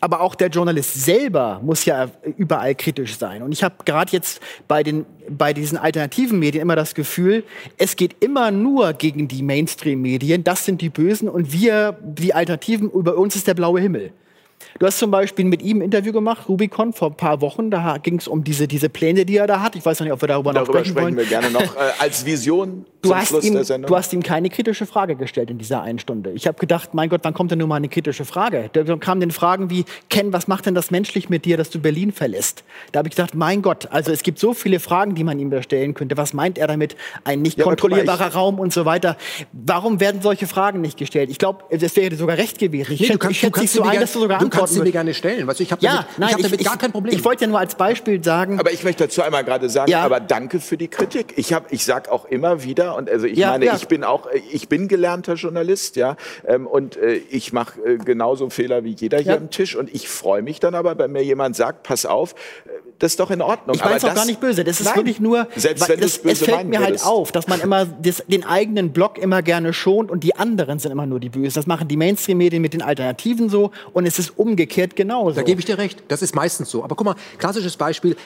Aber 0.00 0.20
auch 0.20 0.34
der 0.34 0.48
Journalist 0.48 0.94
selber 0.94 1.60
muss 1.62 1.84
ja 1.84 2.10
überall 2.36 2.74
kritisch 2.74 3.18
sein. 3.18 3.42
Und 3.42 3.52
ich 3.52 3.64
habe 3.64 3.76
gerade 3.84 4.12
jetzt 4.12 4.40
bei, 4.68 4.82
den, 4.82 5.06
bei 5.28 5.52
diesen 5.52 5.76
alternativen 5.76 6.38
Medien 6.38 6.62
immer 6.62 6.76
das 6.76 6.94
Gefühl, 6.94 7.44
es 7.76 7.96
geht 7.96 8.16
immer 8.22 8.50
nur 8.50 8.92
gegen 8.92 9.28
die 9.28 9.42
Mainstream-Medien. 9.42 10.44
Das 10.44 10.64
sind 10.64 10.80
die 10.80 10.90
Bösen 10.90 11.28
und 11.28 11.52
wir, 11.52 11.98
die 12.02 12.34
Alternativen, 12.34 12.90
über 12.90 13.16
uns 13.16 13.34
ist 13.34 13.46
der 13.46 13.54
blaue 13.54 13.80
Himmel. 13.80 14.12
Du 14.78 14.86
hast 14.86 14.98
zum 14.98 15.10
Beispiel 15.10 15.44
mit 15.44 15.60
ihm 15.62 15.78
ein 15.78 15.82
Interview 15.82 16.12
gemacht, 16.12 16.48
Rubicon, 16.48 16.92
vor 16.92 17.08
ein 17.10 17.16
paar 17.16 17.40
Wochen. 17.40 17.70
Da 17.70 17.98
ging 17.98 18.18
es 18.18 18.28
um 18.28 18.44
diese, 18.44 18.68
diese 18.68 18.88
Pläne, 18.88 19.24
die 19.24 19.36
er 19.36 19.46
da 19.46 19.60
hat. 19.60 19.74
Ich 19.74 19.84
weiß 19.84 19.98
noch 19.98 20.04
nicht, 20.04 20.12
ob 20.12 20.22
wir 20.22 20.28
darüber, 20.28 20.52
noch 20.52 20.62
darüber 20.62 20.78
sprechen, 20.80 20.92
sprechen 20.92 21.04
wollen. 21.04 21.16
wir 21.16 21.24
gerne 21.26 21.50
noch 21.50 21.74
äh, 21.76 21.90
als 21.98 22.24
Vision 22.24 22.86
Du 23.02 23.14
hast, 23.14 23.28
Schluss 23.28 23.44
ihm, 23.44 23.54
der 23.54 23.64
Sendung. 23.64 23.88
du 23.88 23.96
hast 23.96 24.12
ihm 24.12 24.22
keine 24.22 24.50
kritische 24.50 24.84
Frage 24.84 25.14
gestellt 25.14 25.50
in 25.50 25.58
dieser 25.58 25.82
einen 25.82 26.00
Stunde. 26.00 26.32
Ich 26.32 26.48
habe 26.48 26.58
gedacht, 26.58 26.94
mein 26.94 27.08
Gott, 27.08 27.20
wann 27.22 27.32
kommt 27.32 27.52
denn 27.52 27.60
nur 27.60 27.68
mal 27.68 27.76
eine 27.76 27.88
kritische 27.88 28.24
Frage? 28.24 28.70
Da 28.72 28.82
kamen 28.96 29.20
dann 29.20 29.30
Fragen 29.30 29.70
wie, 29.70 29.84
Ken, 30.10 30.32
was 30.32 30.48
macht 30.48 30.66
denn 30.66 30.74
das 30.74 30.90
menschlich 30.90 31.28
mit 31.28 31.44
dir, 31.44 31.56
dass 31.56 31.70
du 31.70 31.78
Berlin 31.78 32.10
verlässt? 32.10 32.64
Da 32.90 32.98
habe 32.98 33.08
ich 33.08 33.14
gedacht, 33.14 33.34
mein 33.36 33.62
Gott, 33.62 33.86
also 33.92 34.10
es 34.10 34.22
gibt 34.24 34.40
so 34.40 34.52
viele 34.52 34.80
Fragen, 34.80 35.14
die 35.14 35.22
man 35.22 35.38
ihm 35.38 35.50
da 35.50 35.62
stellen 35.62 35.94
könnte. 35.94 36.16
Was 36.16 36.32
meint 36.32 36.58
er 36.58 36.66
damit? 36.66 36.96
Ein 37.22 37.40
nicht 37.40 37.58
Ja, 37.58 37.64
mal, 37.64 37.70
kontrollierbarer 37.70 38.34
Raum 38.34 38.58
und 38.58 38.72
so 38.72 38.84
weiter. 38.84 39.16
Warum 39.52 40.00
werden 40.00 40.20
solche 40.20 40.48
Fragen 40.48 40.80
nicht 40.80 40.98
gestellt? 40.98 41.30
Ich 41.30 41.38
glaube, 41.38 41.64
es 41.70 41.94
wäre 41.94 42.10
dir 42.10 42.16
sogar 42.16 42.36
recht 42.36 42.58
gewesen. 42.58 42.92
Ich 42.92 43.00
Nee, 43.00 43.06
schätze 43.06 43.30
ich 43.30 43.38
schätze 43.38 43.60
dich 43.60 43.70
so 43.70 43.82
ein, 43.82 44.00
dass 44.00 44.12
du 44.12 44.20
sogar 44.20 44.40
du 44.40 44.48
sie 44.70 44.80
mir 44.80 44.92
gerne 44.92 45.14
stellen. 45.14 45.46
Weißt 45.46 45.58
du, 45.60 45.64
ich 45.64 45.72
habe 45.72 45.82
Ja, 45.84 45.92
damit, 46.04 46.18
nein, 46.18 46.28
ich 46.28 46.34
hab 46.34 46.42
damit 46.42 46.60
ich, 46.60 46.66
gar 46.66 46.78
kein 46.78 46.92
Problem. 46.92 47.14
Ich 47.14 47.24
wollte 47.24 47.42
ja 47.44 47.48
nur 47.48 47.58
als 47.58 47.74
Beispiel 47.74 48.22
sagen, 48.22 48.58
Aber 48.58 48.72
ich 48.72 48.84
möchte 48.84 49.04
dazu 49.04 49.22
einmal 49.22 49.44
gerade 49.44 49.68
sagen, 49.68 49.90
Ja. 49.90 50.02
aber 50.02 50.20
danke 50.20 50.60
für 50.60 50.76
die 50.76 50.88
Kritik. 50.88 51.34
Ich 51.36 51.52
habe, 51.52 51.66
ich 51.70 51.84
sag 51.84 52.08
auch 52.08 52.24
immer 52.26 52.62
wieder 52.62 52.96
und 52.96 53.08
also 53.10 53.26
ich 53.26 53.38
Ja, 53.38 53.50
meine, 53.50 53.66
ja. 53.66 53.76
ich 53.76 53.88
bin 53.88 54.04
auch, 54.04 54.26
äh, 54.26 54.40
ich 54.52 54.68
bin 54.68 54.88
gelernter 54.88 55.34
Journalist, 55.34 55.96
ja, 55.96 56.16
ähm, 56.46 56.66
und 56.66 56.96
äh, 56.96 57.14
ich 57.30 57.52
mache 57.52 57.80
äh, 57.84 57.96
genauso 57.98 58.50
Fehler 58.50 58.84
wie 58.84 58.92
jeder 58.92 59.18
hier 59.18 59.32
Ja. 59.32 59.36
am 59.38 59.50
Tisch 59.50 59.76
und 59.76 59.92
ich 59.94 60.08
freue 60.08 60.42
mich 60.42 60.60
dann 60.60 60.74
aber, 60.74 60.98
wenn 60.98 61.12
mir 61.12 61.22
jemand 61.24 61.56
sagt, 61.56 61.82
pass 61.82 62.06
auf, 62.06 62.34
das 62.98 63.12
ist 63.12 63.20
doch 63.20 63.30
in 63.30 63.40
Ordnung. 63.40 63.76
Ich 63.76 63.84
meine 63.84 63.96
auch 63.96 64.14
gar 64.14 64.24
nicht 64.24 64.40
böse. 64.40 64.64
Das 64.64 64.80
ist 64.80 64.86
Nein. 64.86 64.96
wirklich 64.96 65.20
nur, 65.20 65.46
selbst 65.54 65.88
wenn 65.88 66.00
das, 66.00 66.12
es 66.12 66.18
böse 66.18 66.44
es 66.44 66.50
fällt 66.50 66.68
mir 66.68 66.80
halt 66.80 67.04
auf, 67.04 67.30
dass 67.30 67.46
man 67.46 67.60
immer 67.60 67.86
das, 67.86 68.24
den 68.26 68.44
eigenen 68.44 68.92
Blog 68.92 69.18
immer 69.18 69.42
gerne 69.42 69.72
schont 69.72 70.10
und 70.10 70.24
die 70.24 70.34
anderen 70.34 70.78
sind 70.78 70.90
immer 70.90 71.06
nur 71.06 71.20
die 71.20 71.28
Bösen. 71.28 71.54
Das 71.54 71.66
machen 71.66 71.86
die 71.86 71.96
Mainstream-Medien 71.96 72.60
mit 72.60 72.72
den 72.72 72.82
Alternativen 72.82 73.48
so 73.48 73.70
und 73.92 74.06
es 74.06 74.18
ist 74.18 74.36
umgekehrt 74.36 74.96
genauso. 74.96 75.36
Da 75.36 75.42
gebe 75.42 75.60
ich 75.60 75.66
dir 75.66 75.78
recht. 75.78 76.02
Das 76.08 76.22
ist 76.22 76.34
meistens 76.34 76.70
so. 76.70 76.82
Aber 76.82 76.96
guck 76.96 77.04
mal, 77.04 77.16
klassisches 77.38 77.76
Beispiel. 77.76 78.16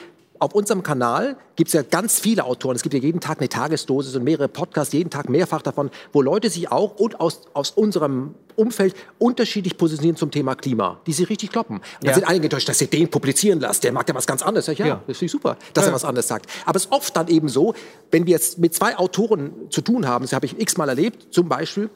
Auf 0.43 0.53
unserem 0.55 0.83
Kanal 0.83 1.37
gibt 1.55 1.69
es 1.69 1.73
ja 1.73 1.83
ganz 1.83 2.19
viele 2.19 2.43
Autoren. 2.43 2.75
Es 2.75 2.83
gibt 2.83 2.93
ja 2.93 2.99
jeden 2.99 3.21
Tag 3.21 3.39
eine 3.39 3.47
Tagesdosis 3.47 4.13
und 4.17 4.25
mehrere 4.25 4.49
Podcasts, 4.49 4.91
jeden 4.93 5.09
Tag 5.09 5.29
mehrfach 5.29 5.61
davon, 5.61 5.89
wo 6.11 6.21
Leute 6.21 6.49
sich 6.49 6.69
auch 6.69 6.97
und 6.99 7.21
aus, 7.21 7.43
aus 7.53 7.71
unserem 7.71 8.35
Umfeld 8.57 8.93
unterschiedlich 9.19 9.77
positionieren 9.77 10.17
zum 10.17 10.31
Thema 10.31 10.55
Klima, 10.55 10.99
die 11.07 11.13
sie 11.13 11.23
richtig 11.23 11.49
kloppen. 11.49 11.77
Und 11.77 11.83
Ja. 12.01 12.11
dann 12.11 12.15
sind 12.15 12.23
einige 12.25 12.47
enttäuscht, 12.47 12.67
dass 12.67 12.81
ihr 12.81 12.87
den 12.87 13.09
publizieren 13.09 13.61
lasst. 13.61 13.85
Der 13.85 13.93
mag 13.93 14.05
ja 14.09 14.13
was 14.15 14.27
ganz 14.27 14.41
anderes. 14.43 14.67
Ja, 14.67 14.73
Ja. 14.85 15.01
das 15.07 15.17
finde 15.17 15.27
ich 15.27 15.31
super, 15.31 15.55
dass 15.73 15.87
er 15.87 15.93
was 15.93 16.03
anderes 16.03 16.27
sagt. 16.27 16.47
Aber 16.65 16.75
es 16.75 16.83
ist 16.87 16.91
oft 16.91 17.15
dann 17.15 17.29
eben 17.29 17.47
so, 17.47 17.73
wenn 18.11 18.25
wir 18.25 18.31
jetzt 18.31 18.59
mit 18.59 18.73
zwei 18.73 18.97
Autoren 18.97 19.53
zu 19.69 19.79
tun 19.79 20.09
haben, 20.09 20.25
das 20.25 20.33
habe 20.33 20.45
ich 20.45 20.59
x-mal 20.59 20.89
erlebt, 20.89 21.33
zum 21.33 21.47
Beispiel, 21.47 21.89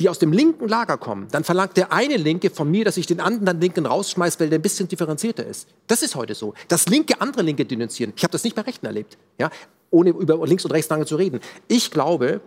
die 0.00 0.08
aus 0.08 0.18
dem 0.18 0.32
linken 0.32 0.68
Lager 0.68 0.96
kommen, 0.96 1.28
dann 1.30 1.44
verlangt 1.44 1.76
der 1.76 1.92
eine 1.92 2.16
Linke 2.16 2.50
von 2.50 2.70
mir, 2.70 2.84
dass 2.84 2.96
ich 2.96 3.06
den 3.06 3.20
anderen 3.20 3.60
Linken 3.60 3.86
rausschmeiße, 3.86 4.40
weil 4.40 4.48
der 4.48 4.58
ein 4.58 4.62
bisschen 4.62 4.88
differenzierter 4.88 5.46
ist. 5.46 5.68
Das 5.86 6.02
ist 6.02 6.14
heute 6.16 6.34
so. 6.34 6.54
Das 6.68 6.88
Linke 6.88 7.20
andere 7.20 7.42
Linke 7.42 7.64
denunzieren. 7.64 8.12
Ich 8.16 8.22
habe 8.24 8.32
das 8.32 8.42
nicht 8.44 8.56
bei 8.56 8.62
Rechten 8.62 8.86
erlebt, 8.86 9.18
ja? 9.38 9.50
ohne 9.90 10.10
über 10.10 10.44
links 10.46 10.64
und 10.64 10.70
rechts 10.72 10.88
lange 10.90 11.04
zu 11.06 11.16
reden. 11.16 11.40
Ich 11.68 11.90
glaube, 11.90 12.40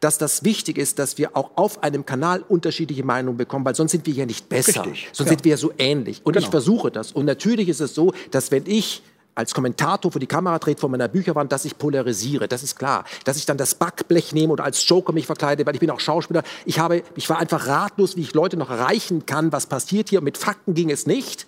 dass 0.00 0.18
das 0.18 0.44
wichtig 0.44 0.78
ist, 0.78 0.98
dass 0.98 1.18
wir 1.18 1.36
auch 1.36 1.50
auf 1.56 1.82
einem 1.82 2.04
Kanal 2.04 2.42
unterschiedliche 2.48 3.04
Meinungen 3.04 3.36
bekommen, 3.36 3.64
weil 3.64 3.74
sonst 3.74 3.92
sind 3.92 4.06
wir 4.06 4.14
ja 4.14 4.26
nicht 4.26 4.48
besser. 4.48 4.84
Richtig, 4.84 5.08
sonst 5.12 5.28
ja. 5.28 5.32
sind 5.36 5.44
wir 5.44 5.50
ja 5.50 5.56
so 5.56 5.72
ähnlich. 5.78 6.20
Und 6.24 6.36
ich 6.36 6.44
Genau. 6.44 6.50
versuche 6.50 6.90
das. 6.90 7.12
Und 7.12 7.26
natürlich 7.26 7.68
ist 7.68 7.80
es 7.80 7.94
so, 7.94 8.12
dass 8.30 8.50
wenn 8.50 8.64
ich 8.66 9.02
als 9.36 9.54
Kommentator 9.54 10.10
vor 10.10 10.18
die 10.18 10.26
Kamera 10.26 10.58
trete 10.58 10.80
vor 10.80 10.88
meiner 10.88 11.08
Bücherwand, 11.08 11.52
dass 11.52 11.64
ich 11.64 11.78
polarisiere, 11.78 12.48
das 12.48 12.62
ist 12.62 12.76
klar. 12.76 13.04
Dass 13.24 13.36
ich 13.36 13.46
dann 13.46 13.58
das 13.58 13.74
Backblech 13.74 14.32
nehme 14.32 14.52
oder 14.52 14.64
als 14.64 14.88
Joker 14.88 15.12
mich 15.12 15.26
verkleide, 15.26 15.64
weil 15.66 15.74
ich 15.74 15.80
bin 15.80 15.90
auch 15.90 16.00
Schauspieler. 16.00 16.42
Ich, 16.64 16.78
habe, 16.78 17.02
ich 17.14 17.28
war 17.28 17.38
einfach 17.38 17.66
ratlos, 17.66 18.16
wie 18.16 18.22
ich 18.22 18.34
Leute 18.34 18.56
noch 18.56 18.70
erreichen 18.70 19.26
kann, 19.26 19.52
was 19.52 19.66
passiert 19.66 20.08
hier. 20.08 20.22
Mit 20.22 20.38
Fakten 20.38 20.74
ging 20.74 20.90
es 20.90 21.06
nicht. 21.06 21.46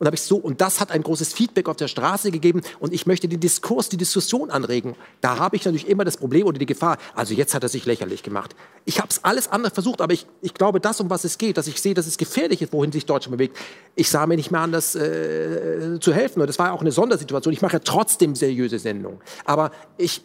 Und 0.00 0.06
habe 0.06 0.16
ich 0.16 0.22
so 0.22 0.38
und 0.38 0.62
das 0.62 0.80
hat 0.80 0.90
ein 0.90 1.02
großes 1.02 1.34
Feedback 1.34 1.68
auf 1.68 1.76
der 1.76 1.86
Straße 1.86 2.30
gegeben 2.30 2.62
und 2.78 2.94
ich 2.94 3.06
möchte 3.06 3.28
den 3.28 3.38
Diskurs, 3.38 3.90
die 3.90 3.98
Diskussion 3.98 4.50
anregen. 4.50 4.96
Da 5.20 5.38
habe 5.38 5.56
ich 5.56 5.64
natürlich 5.66 5.86
immer 5.86 6.06
das 6.06 6.16
Problem 6.16 6.46
oder 6.46 6.58
die 6.58 6.64
Gefahr. 6.64 6.96
Also 7.14 7.34
jetzt 7.34 7.54
hat 7.54 7.62
er 7.62 7.68
sich 7.68 7.84
lächerlich 7.84 8.22
gemacht. 8.22 8.56
Ich 8.86 8.98
habe 8.98 9.08
es 9.10 9.22
alles 9.24 9.48
andere 9.48 9.74
versucht, 9.74 10.00
aber 10.00 10.14
ich, 10.14 10.26
ich 10.40 10.54
glaube, 10.54 10.80
das 10.80 11.02
um 11.02 11.10
was 11.10 11.24
es 11.24 11.36
geht, 11.36 11.58
dass 11.58 11.66
ich 11.66 11.82
sehe, 11.82 11.92
dass 11.92 12.06
es 12.06 12.16
gefährlich 12.16 12.62
ist, 12.62 12.72
wohin 12.72 12.92
sich 12.92 13.04
Deutschland 13.04 13.36
bewegt. 13.36 13.58
Ich 13.94 14.08
sah 14.08 14.26
mir 14.26 14.36
nicht 14.36 14.50
mehr 14.50 14.62
anders 14.62 14.94
äh, 14.94 16.00
zu 16.00 16.14
helfen 16.14 16.40
und 16.40 16.46
das 16.46 16.58
war 16.58 16.72
auch 16.72 16.80
eine 16.80 16.92
Sondersituation. 16.92 17.52
Ich 17.52 17.60
mache 17.60 17.74
ja 17.74 17.80
trotzdem 17.80 18.34
seriöse 18.34 18.78
Sendungen, 18.78 19.20
aber 19.44 19.70
ich 19.98 20.22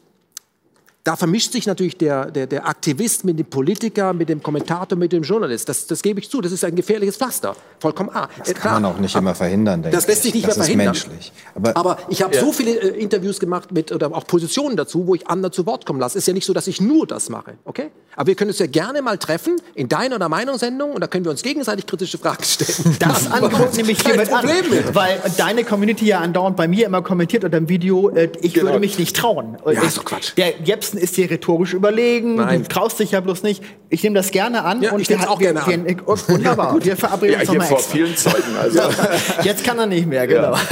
da 1.06 1.16
vermischt 1.16 1.52
sich 1.52 1.68
natürlich 1.68 1.98
der, 1.98 2.32
der, 2.32 2.48
der 2.48 2.68
Aktivist 2.68 3.26
mit 3.26 3.38
dem 3.38 3.46
Politiker, 3.46 4.12
mit 4.12 4.28
dem 4.28 4.42
Kommentator, 4.42 4.98
mit 4.98 5.12
dem 5.12 5.22
Journalist. 5.22 5.70
Das, 5.70 5.86
das 5.86 6.02
gebe 6.02 6.20
ich 6.20 6.32
zu. 6.32 6.42
Das 6.42 6.52
ist 6.52 6.66
ein 6.66 6.76
gefährliches 6.76 7.18
Pflaster. 7.18 7.56
Vollkommen 7.78 8.10
A. 8.10 8.28
Das 8.40 8.50
äh, 8.50 8.54
kann 8.54 8.62
Klar. 8.62 8.80
man 8.80 8.86
auch 8.86 8.98
nicht 8.98 9.16
immer 9.16 9.36
verhindern, 9.36 9.84
denke 9.84 9.96
Das 9.96 10.08
lässt 10.08 10.24
sich 10.24 10.34
nicht 10.34 10.48
das 10.48 10.58
mehr 10.58 10.66
verhindern. 10.66 10.96
Ist 10.96 11.08
menschlich. 11.08 11.32
Aber, 11.54 11.78
Aber 11.78 11.98
ich 12.10 12.24
habe 12.24 12.34
ja. 12.34 12.42
so 12.42 12.52
viele 12.52 12.72
äh, 12.72 13.00
Interviews 13.00 13.40
gemacht 13.40 13.72
mit, 13.72 13.92
oder 13.92 14.16
auch 14.16 14.26
Positionen 14.26 14.78
dazu, 14.78 15.06
wo 15.06 15.14
ich 15.14 15.28
andere 15.28 15.52
zu 15.52 15.68
Wort 15.68 15.86
kommen 15.86 16.00
lasse. 16.00 16.18
Ist 16.18 16.28
ja 16.28 16.34
nicht 16.34 16.46
so, 16.46 16.54
dass 16.54 16.66
ich 16.66 16.82
nur 16.82 17.06
das 17.06 17.30
mache. 17.30 17.54
Okay? 17.66 17.92
Aber 18.16 18.28
wir 18.28 18.36
können 18.36 18.50
uns 18.50 18.58
ja 18.58 18.66
gerne 18.66 19.04
mal 19.04 19.20
treffen 19.20 19.58
in 19.76 19.88
deiner 19.88 20.16
oder 20.16 20.28
meiner 20.28 20.58
Sendung 20.58 20.94
und 20.94 21.02
da 21.02 21.08
können 21.08 21.26
wir 21.26 21.32
uns 21.32 21.44
gegenseitig 21.44 21.86
kritische 21.86 22.18
Fragen 22.18 22.44
stellen. 22.44 22.96
Das 23.06 23.32
anguckt 23.32 23.76
nämlich 23.76 24.02
hier 24.02 24.16
mit 24.16 24.30
Problem 24.30 24.66
an, 24.66 24.70
mit. 24.70 24.96
Weil 24.96 25.22
deine 25.38 25.64
Community 25.64 26.06
ja 26.06 26.20
andauernd 26.20 26.56
bei 26.56 26.68
mir 26.68 26.88
immer 26.88 27.02
kommentiert 27.04 27.44
unter 27.44 27.60
dem 27.60 27.70
Video, 27.70 28.10
äh, 28.10 28.30
ich 28.42 28.54
genau. 28.54 28.68
würde 28.68 28.80
mich 28.80 28.98
nicht 28.98 29.16
trauen. 29.16 29.58
Ja, 29.66 29.82
ist 29.82 29.98
doch 29.98 30.06
Quatsch. 30.06 30.34
Der 30.38 30.62
Jepsen 30.64 30.95
ist 30.98 31.18
dir 31.18 31.30
rhetorisch 31.30 31.74
überlegen, 31.74 32.36
Nein. 32.36 32.64
du 32.64 32.68
traust 32.68 33.00
dich 33.00 33.12
ja 33.12 33.20
bloß 33.20 33.44
nicht. 33.44 33.64
Ich 33.90 34.04
nehme 34.04 34.16
das 34.16 34.32
gerne 34.32 34.64
an. 34.64 34.82
Ja, 34.82 34.92
und 34.92 35.00
ich 35.00 35.10
nehme 35.10 35.24
es 35.24 35.28
auch 35.28 35.40
gerne 35.40 35.62
wir, 35.66 35.74
an. 35.74 35.86
Wir, 35.86 35.98
oh, 36.06 36.18
wunderbar, 36.28 36.78
wir 36.84 36.98
verabreden 36.98 37.34
ja, 37.34 37.40
uns 37.40 37.48
nochmal 37.50 37.68
vor 37.68 37.78
extra. 37.78 37.94
vielen 37.94 38.18
Zeugen. 38.18 38.58
Also. 38.60 38.80
Jetzt 39.44 39.64
kann 39.64 39.80
er 39.80 39.86
nicht 39.86 40.08
mehr, 40.08 40.28
genau. 40.28 40.56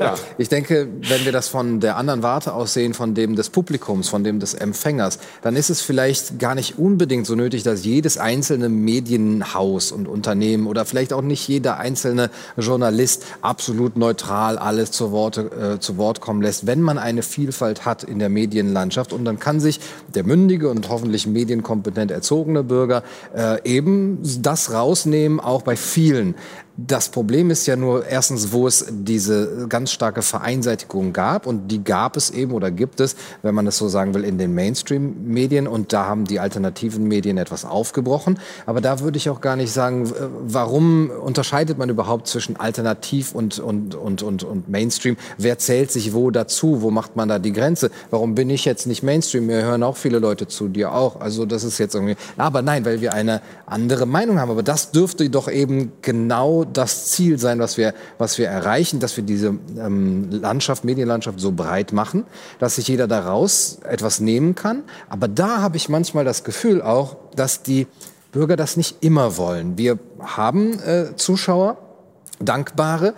Ja. 0.00 0.14
Ich 0.36 0.48
denke, 0.48 0.88
wenn 1.08 1.24
wir 1.24 1.32
das 1.32 1.48
von 1.48 1.80
der 1.80 1.96
anderen 1.96 2.22
Warte 2.22 2.52
aus 2.52 2.74
sehen, 2.74 2.94
von 2.94 3.14
dem 3.14 3.36
des 3.36 3.48
Publikums, 3.48 4.08
von 4.08 4.22
dem 4.22 4.38
des 4.38 4.54
Empfängers, 4.54 5.18
dann 5.40 5.56
ist 5.56 5.70
es 5.70 5.80
vielleicht 5.80 6.38
gar 6.38 6.54
nicht 6.54 6.78
unbedingt 6.78 7.26
so 7.26 7.34
nötig, 7.34 7.62
dass 7.62 7.84
jedes 7.84 8.18
einzelne 8.18 8.68
Medienhaus 8.68 9.90
und 9.90 10.06
Unternehmen 10.06 10.66
oder 10.66 10.84
vielleicht 10.84 11.12
auch 11.12 11.22
nicht 11.22 11.48
jeder 11.48 11.78
einzelne 11.78 12.30
Journalist 12.56 13.24
absolut 13.40 13.96
neutral 13.96 14.58
alles 14.58 14.90
zu, 14.90 15.10
Worte, 15.10 15.76
äh, 15.76 15.80
zu 15.80 15.96
Wort 15.96 16.20
kommen 16.20 16.42
lässt, 16.42 16.66
wenn 16.66 16.82
man 16.82 16.98
eine 16.98 17.22
Vielfalt 17.22 17.84
hat 17.84 18.02
in 18.02 18.18
der 18.18 18.28
Medienlandschaft. 18.28 19.12
Und 19.12 19.24
dann 19.24 19.38
kann 19.38 19.60
sich 19.60 19.67
der 20.14 20.24
mündige 20.24 20.68
und 20.68 20.88
hoffentlich 20.88 21.26
medienkompetent 21.26 22.10
erzogene 22.10 22.62
Bürger 22.62 23.02
äh, 23.34 23.62
eben 23.64 24.18
das 24.40 24.72
rausnehmen, 24.72 25.40
auch 25.40 25.62
bei 25.62 25.76
vielen 25.76 26.34
das 26.80 27.08
Problem 27.08 27.50
ist 27.50 27.66
ja 27.66 27.74
nur 27.74 28.06
erstens, 28.06 28.52
wo 28.52 28.68
es 28.68 28.86
diese 28.88 29.66
ganz 29.68 29.90
starke 29.90 30.22
Vereinseitigung 30.22 31.12
gab 31.12 31.48
und 31.48 31.66
die 31.66 31.82
gab 31.82 32.16
es 32.16 32.30
eben 32.30 32.52
oder 32.52 32.70
gibt 32.70 33.00
es, 33.00 33.16
wenn 33.42 33.52
man 33.52 33.66
es 33.66 33.78
so 33.78 33.88
sagen 33.88 34.14
will, 34.14 34.22
in 34.22 34.38
den 34.38 34.54
Mainstream-Medien 34.54 35.66
und 35.66 35.92
da 35.92 36.06
haben 36.06 36.24
die 36.24 36.38
alternativen 36.38 37.08
Medien 37.08 37.36
etwas 37.36 37.64
aufgebrochen. 37.64 38.38
Aber 38.64 38.80
da 38.80 39.00
würde 39.00 39.16
ich 39.16 39.28
auch 39.28 39.40
gar 39.40 39.56
nicht 39.56 39.72
sagen, 39.72 40.12
warum 40.46 41.10
unterscheidet 41.10 41.78
man 41.78 41.88
überhaupt 41.88 42.28
zwischen 42.28 42.54
Alternativ 42.54 43.34
und, 43.34 43.58
und, 43.58 43.96
und, 43.96 44.22
und, 44.22 44.44
und 44.44 44.68
Mainstream? 44.68 45.16
Wer 45.36 45.58
zählt 45.58 45.90
sich 45.90 46.14
wo 46.14 46.30
dazu? 46.30 46.80
Wo 46.80 46.92
macht 46.92 47.16
man 47.16 47.28
da 47.28 47.40
die 47.40 47.52
Grenze? 47.52 47.90
Warum 48.10 48.36
bin 48.36 48.50
ich 48.50 48.64
jetzt 48.64 48.86
nicht 48.86 49.02
Mainstream? 49.02 49.46
Mir 49.46 49.64
hören 49.64 49.82
auch 49.82 49.96
viele 49.96 50.20
Leute 50.20 50.46
zu, 50.46 50.68
dir 50.68 50.92
auch. 50.92 51.20
Also 51.20 51.44
das 51.44 51.64
ist 51.64 51.78
jetzt 51.78 51.96
irgendwie, 51.96 52.16
aber 52.36 52.62
nein, 52.62 52.84
weil 52.84 53.00
wir 53.00 53.14
eine 53.14 53.42
andere 53.66 54.06
Meinung 54.06 54.38
haben. 54.38 54.52
Aber 54.52 54.62
das 54.62 54.92
dürfte 54.92 55.28
doch 55.28 55.50
eben 55.50 55.90
genau 56.02 56.66
das 56.72 57.10
Ziel 57.10 57.38
sein, 57.38 57.58
was 57.58 57.76
wir, 57.76 57.94
was 58.18 58.38
wir 58.38 58.48
erreichen, 58.48 59.00
dass 59.00 59.16
wir 59.16 59.24
diese 59.24 59.48
ähm, 59.78 60.30
Landschaft, 60.30 60.84
Medienlandschaft 60.84 61.40
so 61.40 61.52
breit 61.52 61.92
machen, 61.92 62.24
dass 62.58 62.76
sich 62.76 62.88
jeder 62.88 63.06
daraus 63.06 63.78
etwas 63.88 64.20
nehmen 64.20 64.54
kann. 64.54 64.84
Aber 65.08 65.28
da 65.28 65.60
habe 65.60 65.76
ich 65.76 65.88
manchmal 65.88 66.24
das 66.24 66.44
Gefühl 66.44 66.82
auch, 66.82 67.16
dass 67.34 67.62
die 67.62 67.86
Bürger 68.32 68.56
das 68.56 68.76
nicht 68.76 69.02
immer 69.02 69.36
wollen. 69.36 69.78
Wir 69.78 69.98
haben 70.20 70.78
äh, 70.80 71.16
Zuschauer, 71.16 71.78
dankbare 72.40 73.14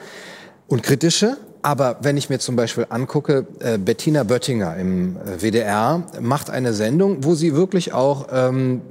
und 0.68 0.82
kritische, 0.82 1.36
aber 1.62 1.98
wenn 2.03 2.16
ich 2.16 2.30
mir 2.30 2.38
zum 2.38 2.57
Beispiel 2.57 2.86
angucke, 2.88 3.46
äh, 3.59 3.76
Bettina 3.76 4.22
Böttinger 4.22 4.76
im 4.76 5.16
äh, 5.16 5.42
WDR 5.42 6.05
macht 6.20 6.48
eine 6.48 6.72
Sendung, 6.72 7.24
wo 7.24 7.34
sie 7.34 7.55
wirklich 7.55 7.92
auch 7.92 8.28
ähm, 8.32 8.82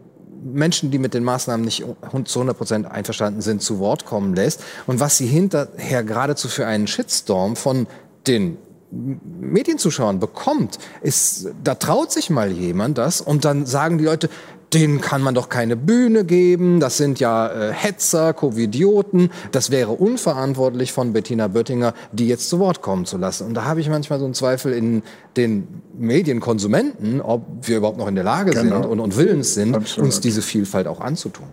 Menschen, 0.41 0.91
die 0.91 0.99
mit 0.99 1.13
den 1.13 1.23
Maßnahmen 1.23 1.65
nicht 1.65 1.85
zu 2.25 2.39
100 2.39 2.57
Prozent 2.57 2.85
einverstanden 2.85 3.41
sind, 3.41 3.61
zu 3.61 3.79
Wort 3.79 4.05
kommen 4.05 4.35
lässt 4.35 4.63
und 4.87 4.99
was 4.99 5.17
sie 5.17 5.27
hinterher 5.27 6.03
geradezu 6.03 6.47
für 6.47 6.65
einen 6.65 6.87
Shitstorm 6.87 7.55
von 7.55 7.87
den 8.27 8.57
Medienzuschauern 8.91 10.19
bekommt, 10.19 10.79
ist, 11.01 11.49
da 11.63 11.75
traut 11.75 12.11
sich 12.11 12.29
mal 12.29 12.51
jemand 12.51 12.97
das 12.97 13.21
und 13.21 13.45
dann 13.45 13.65
sagen 13.65 13.97
die 13.97 14.03
Leute, 14.03 14.29
denen 14.73 15.01
kann 15.01 15.21
man 15.21 15.33
doch 15.33 15.49
keine 15.49 15.75
Bühne 15.75 16.25
geben, 16.25 16.79
das 16.79 16.97
sind 16.97 17.19
ja 17.19 17.47
äh, 17.47 17.73
Hetzer, 17.73 18.33
Covidioten, 18.33 19.31
das 19.51 19.71
wäre 19.71 19.91
unverantwortlich 19.91 20.91
von 20.91 21.13
Bettina 21.13 21.47
Böttinger, 21.47 21.93
die 22.11 22.27
jetzt 22.27 22.49
zu 22.49 22.59
Wort 22.59 22.81
kommen 22.81 23.05
zu 23.05 23.17
lassen. 23.17 23.47
Und 23.47 23.53
da 23.55 23.65
habe 23.65 23.81
ich 23.81 23.89
manchmal 23.89 24.19
so 24.19 24.25
einen 24.25 24.33
Zweifel 24.33 24.73
in 24.73 25.01
den 25.37 25.81
Medienkonsumenten, 25.97 27.21
ob 27.21 27.45
wir 27.63 27.77
überhaupt 27.77 27.97
noch 27.97 28.07
in 28.07 28.15
der 28.15 28.23
Lage 28.23 28.51
genau. 28.51 28.81
sind 28.81 28.85
und, 28.85 28.99
und 28.99 29.17
willens 29.17 29.53
sind, 29.53 29.75
Absolut. 29.75 30.05
uns 30.05 30.19
diese 30.19 30.41
Vielfalt 30.41 30.87
auch 30.87 31.01
anzutun. 31.01 31.47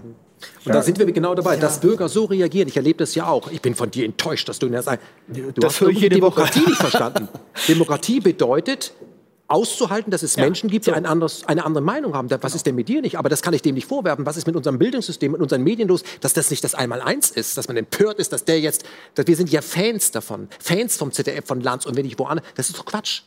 Und 0.65 0.75
da 0.75 0.83
sind 0.83 0.99
wir 0.99 1.07
genau 1.13 1.35
dabei, 1.35 1.55
ja. 1.55 1.61
dass 1.61 1.81
Bürger 1.81 2.09
so 2.09 2.25
reagieren. 2.25 2.69
Ich 2.69 2.77
erlebe 2.77 2.99
das 2.99 3.15
ja 3.15 3.27
auch. 3.27 3.51
Ich 3.51 3.63
bin 3.63 3.75
von 3.75 3.91
dir 3.91 4.05
enttäuscht, 4.05 4.49
dass 4.49 4.59
du 4.59 4.69
das 4.69 4.85
sagst. 4.85 5.05
Du 5.29 5.53
das 5.53 5.81
hast 5.81 5.91
die 5.91 6.09
Demokratie 6.09 6.61
nicht 6.61 6.77
verstanden. 6.77 7.29
Demokratie 7.69 8.21
bedeutet, 8.21 8.93
auszuhalten, 9.49 10.11
dass 10.11 10.23
es 10.23 10.37
ja, 10.37 10.45
Menschen 10.45 10.71
gibt, 10.71 10.87
die 10.87 10.93
ein 10.93 11.07
anderes, 11.07 11.45
eine 11.47 11.65
andere 11.65 11.83
Meinung 11.83 12.15
haben. 12.15 12.31
Was 12.31 12.41
genau. 12.41 12.55
ist 12.55 12.67
denn 12.67 12.75
mit 12.75 12.89
dir 12.89 13.01
nicht? 13.03 13.19
Aber 13.19 13.29
das 13.29 13.43
kann 13.43 13.55
ich 13.55 13.63
dem 13.63 13.75
nicht 13.75 13.87
vorwerfen. 13.87 14.27
Was 14.27 14.37
ist 14.37 14.47
mit 14.47 14.57
unserem 14.57 14.79
Bildungssystem, 14.79 15.33
mit 15.33 15.41
unseren 15.41 15.63
Medien 15.63 15.89
los, 15.89 16.03
dass 16.21 16.33
das 16.33 16.51
nicht 16.51 16.65
das 16.65 16.75
Einmaleins 16.75 17.31
ist, 17.31 17.57
dass 17.57 17.69
man 17.69 17.77
empört 17.77 18.19
ist, 18.19 18.33
dass 18.33 18.45
der 18.45 18.61
jetzt, 18.61 18.85
dass 19.15 19.27
wir 19.27 19.37
sind 19.37 19.51
ja 19.51 19.63
Fans 19.63 20.11
davon, 20.11 20.49
Fans 20.59 20.97
vom 20.97 21.13
ZDF, 21.13 21.47
von 21.47 21.61
Lanz 21.61 21.87
und 21.87 21.97
wenn 21.97 22.07
ich 22.07 22.19
woanders, 22.19 22.45
das 22.55 22.69
ist 22.69 22.79
doch 22.79 22.85
Quatsch. 22.85 23.23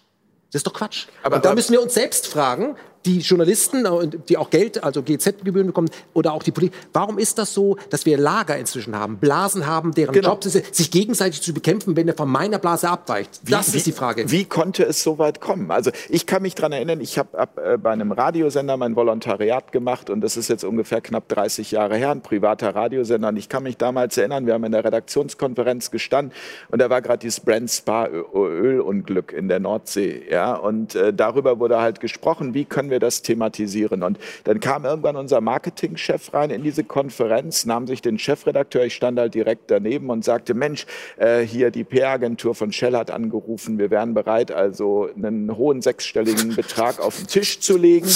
Das 0.51 0.59
ist 0.59 0.67
doch 0.67 0.73
Quatsch. 0.73 1.07
Aber, 1.21 1.35
und 1.35 1.45
da 1.45 1.53
müssen 1.53 1.73
wir 1.73 1.81
uns 1.81 1.93
selbst 1.93 2.27
fragen, 2.27 2.75
die 3.05 3.19
Journalisten, 3.19 3.85
äh, 3.85 4.07
die 4.27 4.37
auch 4.37 4.49
Geld, 4.49 4.83
also 4.83 5.01
GZ-Gebühren 5.03 5.67
bekommen, 5.67 5.89
oder 6.13 6.33
auch 6.33 6.43
die 6.43 6.51
Politik, 6.51 6.77
warum 6.93 7.17
ist 7.17 7.37
das 7.37 7.53
so, 7.53 7.77
dass 7.89 8.05
wir 8.05 8.17
Lager 8.17 8.57
inzwischen 8.57 8.95
haben, 8.95 9.17
Blasen 9.17 9.65
haben, 9.67 9.93
deren 9.93 10.13
genau. 10.13 10.29
Job 10.29 10.45
ist, 10.45 10.75
sich 10.75 10.91
gegenseitig 10.91 11.41
zu 11.41 11.53
bekämpfen, 11.53 11.95
wenn 11.95 12.07
er 12.07 12.15
von 12.15 12.29
meiner 12.29 12.59
Blase 12.59 12.89
abweicht? 12.89 13.41
Das 13.49 13.73
wie, 13.73 13.77
ist 13.77 13.87
die 13.87 13.91
Frage. 13.91 14.29
Wie 14.31 14.45
konnte 14.45 14.83
es 14.83 15.03
so 15.03 15.17
weit 15.17 15.41
kommen? 15.41 15.71
Also 15.71 15.91
ich 16.09 16.25
kann 16.25 16.41
mich 16.41 16.55
daran 16.55 16.71
erinnern, 16.71 17.01
ich 17.01 17.17
habe 17.17 17.49
äh, 17.63 17.77
bei 17.77 17.91
einem 17.91 18.11
Radiosender 18.11 18.77
mein 18.77 18.95
Volontariat 18.95 19.71
gemacht 19.71 20.09
und 20.09 20.21
das 20.21 20.37
ist 20.37 20.49
jetzt 20.49 20.63
ungefähr 20.63 21.01
knapp 21.01 21.27
30 21.29 21.71
Jahre 21.71 21.95
her, 21.95 22.11
ein 22.11 22.21
privater 22.21 22.75
Radiosender. 22.75 23.29
Und 23.29 23.37
ich 23.37 23.49
kann 23.49 23.63
mich 23.63 23.77
damals 23.77 24.17
erinnern, 24.17 24.45
wir 24.45 24.53
haben 24.53 24.63
in 24.63 24.71
der 24.71 24.83
Redaktionskonferenz 24.83 25.91
gestanden 25.91 26.33
und 26.69 26.81
da 26.81 26.89
war 26.89 27.01
gerade 27.01 27.19
dieses 27.19 27.39
Brand 27.39 27.69
Spa 27.69 28.07
Ölunglück 28.07 29.31
in 29.31 29.47
der 29.47 29.59
Nordsee. 29.59 30.23
Ja? 30.29 30.55
Und 30.55 30.95
äh, 30.95 31.13
darüber 31.13 31.59
wurde 31.59 31.79
halt 31.79 31.99
gesprochen, 31.99 32.53
wie 32.53 32.65
können 32.65 32.88
wir 32.89 32.99
das 32.99 33.21
thematisieren. 33.21 34.03
Und 34.03 34.19
dann 34.43 34.59
kam 34.59 34.85
irgendwann 34.85 35.15
unser 35.15 35.41
Marketingchef 35.41 36.33
rein 36.33 36.49
in 36.49 36.63
diese 36.63 36.83
Konferenz, 36.83 37.65
nahm 37.65 37.87
sich 37.87 38.01
den 38.01 38.19
Chefredakteur, 38.19 38.85
ich 38.85 38.95
stand 38.95 39.19
halt 39.19 39.33
direkt 39.33 39.71
daneben 39.71 40.09
und 40.09 40.23
sagte, 40.23 40.53
Mensch, 40.53 40.85
äh, 41.17 41.41
hier 41.41 41.71
die 41.71 41.83
PR-Agentur 41.83 42.55
von 42.55 42.71
Shell 42.71 42.95
hat 42.95 43.11
angerufen, 43.11 43.77
wir 43.77 43.91
wären 43.91 44.13
bereit, 44.13 44.51
also 44.51 45.09
einen 45.15 45.55
hohen 45.55 45.81
sechsstelligen 45.81 46.55
Betrag 46.55 46.99
auf 46.99 47.17
den 47.17 47.27
Tisch 47.27 47.59
zu 47.59 47.77
legen, 47.77 48.07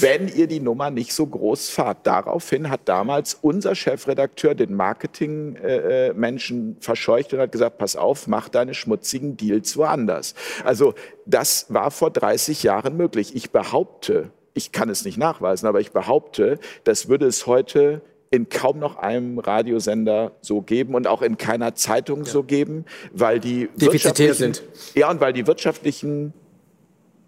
wenn 0.00 0.28
ihr 0.28 0.46
die 0.46 0.60
Nummer 0.60 0.90
nicht 0.90 1.12
so 1.12 1.26
groß 1.26 1.70
fahrt. 1.70 2.06
Daraufhin 2.06 2.70
hat 2.70 2.80
damals 2.84 3.38
unser 3.40 3.74
Chefredakteur 3.74 4.54
den 4.54 4.74
Marketingmenschen 4.74 6.76
äh, 6.76 6.82
verscheucht 6.82 7.32
und 7.32 7.40
hat 7.40 7.52
gesagt, 7.52 7.78
pass 7.78 7.96
auf, 7.96 8.26
mach 8.26 8.48
deine 8.48 8.74
schmutzigen 8.74 9.36
Deals 9.36 9.76
woanders. 9.76 10.34
Also 10.64 10.94
das 11.26 11.66
war 11.68 11.90
vor 11.90 12.10
30 12.10 12.62
Jahren 12.62 12.96
möglich. 12.96 13.34
Ich 13.34 13.50
behaupte, 13.50 14.30
ich 14.54 14.72
kann 14.72 14.88
es 14.88 15.04
nicht 15.04 15.18
nachweisen, 15.18 15.66
aber 15.66 15.80
ich 15.80 15.92
behaupte, 15.92 16.58
das 16.84 17.08
würde 17.08 17.26
es 17.26 17.46
heute 17.46 18.00
in 18.30 18.48
kaum 18.48 18.78
noch 18.78 18.96
einem 18.96 19.38
Radiosender 19.38 20.32
so 20.40 20.60
geben 20.60 20.94
und 20.94 21.06
auch 21.06 21.22
in 21.22 21.36
keiner 21.36 21.74
Zeitung 21.74 22.20
ja. 22.20 22.24
so 22.24 22.42
geben, 22.42 22.84
weil 23.12 23.40
die 23.40 23.68
Defizitär 23.76 24.34
sind. 24.34 24.62
Ja, 24.94 25.10
und 25.10 25.20
weil 25.20 25.32
die 25.32 25.46
wirtschaftlichen 25.46 26.32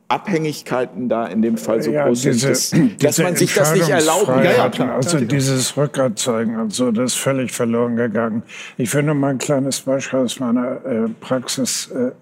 Abhängigkeiten 0.09 1.09
da 1.09 1.26
in 1.26 1.42
dem 1.42 1.59
Fall 1.59 1.82
so 1.82 1.90
ja, 1.90 2.07
groß 2.07 2.22
diese, 2.22 2.55
sind, 2.55 3.03
dass, 3.03 3.16
dass 3.16 3.24
man 3.24 3.36
sich 3.36 3.55
das 3.55 3.74
nicht 3.74 3.90
erlauben 3.90 4.26
kann. 4.26 4.44
Ja, 4.44 4.53
ja, 4.53 4.68
klar, 4.70 4.94
also 4.94 5.20
dieses 5.20 5.76
Rückgratzeigen 5.76 6.59
und 6.59 6.72
so, 6.72 6.90
das 6.90 7.12
ist 7.12 7.18
völlig 7.18 7.53
verloren 7.53 7.96
gegangen. 7.96 8.42
Ich 8.78 8.92
will 8.94 9.03
nur 9.03 9.14
mal 9.14 9.30
ein 9.30 9.38
kleines 9.38 9.80
Beispiel 9.80 10.20
aus 10.20 10.40
meiner 10.40 10.84
äh, 10.84 11.09
Praxis 11.20 11.90
äh, 11.90 12.12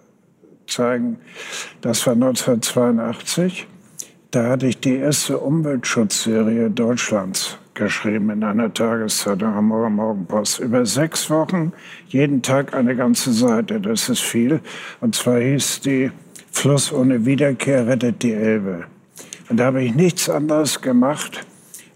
zeigen. 0.67 1.19
Das 1.81 2.07
war 2.07 2.15
1982. 2.15 3.67
Da 4.31 4.49
hatte 4.51 4.67
ich 4.67 4.81
die 4.81 4.97
erste 4.97 5.39
Umweltschutzserie 5.39 6.71
Deutschlands 6.71 7.59
geschrieben 7.75 8.31
in 8.31 8.43
einer 8.43 8.73
Tageszeitung, 8.73 9.55
Hamburger 9.55 9.91
Morgenpost. 9.91 10.59
Über 10.59 10.85
sechs 10.85 11.31
Wochen, 11.31 11.73
jeden 12.09 12.43
Tag 12.43 12.75
eine 12.75 12.97
ganze 12.97 13.33
Seite. 13.33 13.81
Das 13.81 14.09
ist 14.09 14.23
viel. 14.23 14.61
Und 15.01 15.15
zwar 15.15 15.39
hieß 15.39 15.81
die 15.83 16.11
Fluss 16.51 16.93
ohne 16.93 17.25
Wiederkehr 17.25 17.87
rettet 17.87 18.23
die 18.23 18.33
Elbe. 18.33 18.85
Und 19.49 19.59
da 19.59 19.67
habe 19.67 19.83
ich 19.85 19.95
nichts 19.95 20.29
anderes 20.29 20.81
gemacht, 20.81 21.47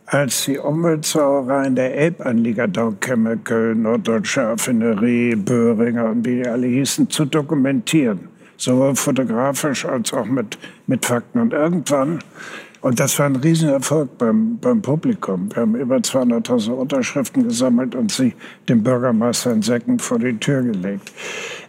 als 0.06 0.44
die 0.44 0.58
Umweltsauereien 0.58 1.74
der 1.76 1.96
Elbanlieger 1.96 2.68
Dow 2.68 2.94
Chemical, 3.00 3.74
Norddeutsche 3.74 4.42
Affinerie, 4.42 5.36
Böhringer 5.36 6.10
und 6.10 6.26
wie 6.26 6.42
die 6.42 6.48
alle 6.48 6.66
hießen, 6.66 7.08
zu 7.10 7.24
dokumentieren. 7.24 8.29
Sowohl 8.60 8.94
fotografisch 8.94 9.86
als 9.86 10.12
auch 10.12 10.26
mit, 10.26 10.58
mit 10.86 11.06
Fakten. 11.06 11.40
Und 11.40 11.54
irgendwann 11.54 12.18
und 12.82 12.98
das 12.98 13.18
war 13.18 13.26
ein 13.26 13.36
Riesenerfolg 13.36 14.16
beim, 14.16 14.58
beim 14.58 14.80
Publikum. 14.80 15.54
Wir 15.54 15.62
haben 15.62 15.74
über 15.74 15.96
200.000 15.96 16.70
Unterschriften 16.70 17.44
gesammelt 17.44 17.94
und 17.94 18.10
sie 18.10 18.34
dem 18.68 18.82
Bürgermeister 18.82 19.52
in 19.52 19.60
Säcken 19.60 19.98
vor 19.98 20.18
die 20.18 20.38
Tür 20.38 20.62
gelegt. 20.62 21.12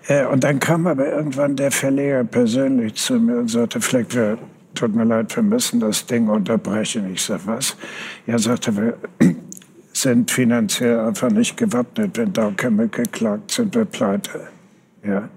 Äh, 0.07 0.25
und 0.25 0.43
dann 0.43 0.59
kam 0.59 0.87
aber 0.87 1.11
irgendwann 1.11 1.57
der 1.57 1.71
Verleger 1.71 2.23
persönlich 2.23 2.95
zu 2.95 3.19
mir 3.19 3.39
und 3.39 3.49
sagte, 3.49 3.81
Fleck, 3.81 4.15
wir, 4.15 4.37
tut 4.73 4.95
mir 4.95 5.03
leid, 5.03 5.35
wir 5.35 5.43
müssen 5.43 5.81
das 5.81 6.05
Ding 6.05 6.29
unterbrechen. 6.29 7.11
Ich 7.13 7.23
sag, 7.23 7.45
was? 7.45 7.75
Er 8.25 8.39
sagte, 8.39 8.75
wir 8.77 8.97
sind 9.93 10.31
finanziell 10.31 10.97
einfach 11.01 11.29
nicht 11.29 11.57
gewappnet. 11.57 12.17
Wenn 12.17 12.31
Dow 12.31 12.53
Chemical 12.55 13.05
klagt, 13.07 13.51
sind 13.51 13.75
wir 13.75 13.83
pleite. 13.83 14.47
Ja. 15.05 15.27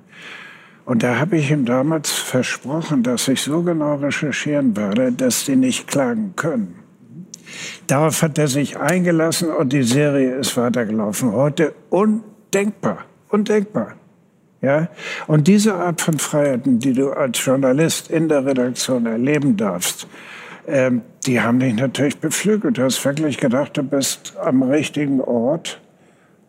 Und 0.85 1.03
da 1.03 1.19
habe 1.19 1.39
ich 1.39 1.51
ihm 1.51 1.65
damals 1.65 2.11
versprochen, 2.13 3.03
dass 3.03 3.29
ich 3.29 3.41
so 3.41 3.63
genau 3.63 3.97
recherchieren 3.97 4.77
werde, 4.77 5.13
dass 5.13 5.45
die 5.45 5.57
nicht 5.57 5.87
klagen 5.87 6.35
können. 6.37 6.79
Darauf 7.87 8.23
hat 8.23 8.39
er 8.39 8.49
sich 8.49 8.79
eingelassen 8.79 9.51
und 9.51 9.73
die 9.73 9.83
Serie 9.83 10.35
ist 10.35 10.57
weitergelaufen. 10.57 11.33
Heute 11.33 11.75
undenkbar, 11.91 13.05
undenkbar. 13.29 13.95
Ja? 14.61 14.89
Und 15.27 15.47
diese 15.47 15.75
Art 15.75 16.01
von 16.01 16.19
Freiheiten, 16.19 16.79
die 16.81 16.93
du 16.93 17.11
als 17.11 17.45
Journalist 17.45 18.11
in 18.11 18.29
der 18.29 18.45
Redaktion 18.45 19.07
erleben 19.07 19.57
darfst, 19.57 20.07
ähm, 20.67 21.03
die 21.27 21.41
haben 21.41 21.61
dich 21.61 21.75
natürlich 21.75 22.19
beflügelt. 22.19 22.79
Du 22.79 22.83
hast 22.83 23.05
wirklich 23.05 23.39
gedacht, 23.39 23.77
du 23.77 23.83
bist 23.83 24.35
am 24.43 24.63
richtigen 24.63 25.21
Ort 25.21 25.81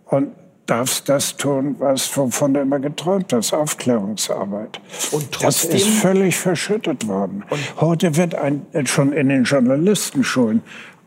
und 0.05 0.29
darfst 0.66 1.09
das 1.09 1.38
tun, 1.38 1.76
was 1.80 2.16
wovon 2.18 2.53
du 2.53 2.61
immer 2.61 2.80
geträumt 2.80 3.32
hast, 3.34 3.53
Aufklärungsarbeit. 3.53 4.82
Und 5.11 5.32
trotzdem, 5.32 5.72
das 5.72 5.82
ist 5.82 5.88
völlig 5.88 6.38
verschüttet 6.38 7.07
worden. 7.07 7.43
Heute 7.80 8.16
wird 8.16 8.36
ein, 8.36 8.66
schon 8.86 9.13
in 9.13 9.30
den 9.30 9.43
Journalistenschulen 9.43 10.61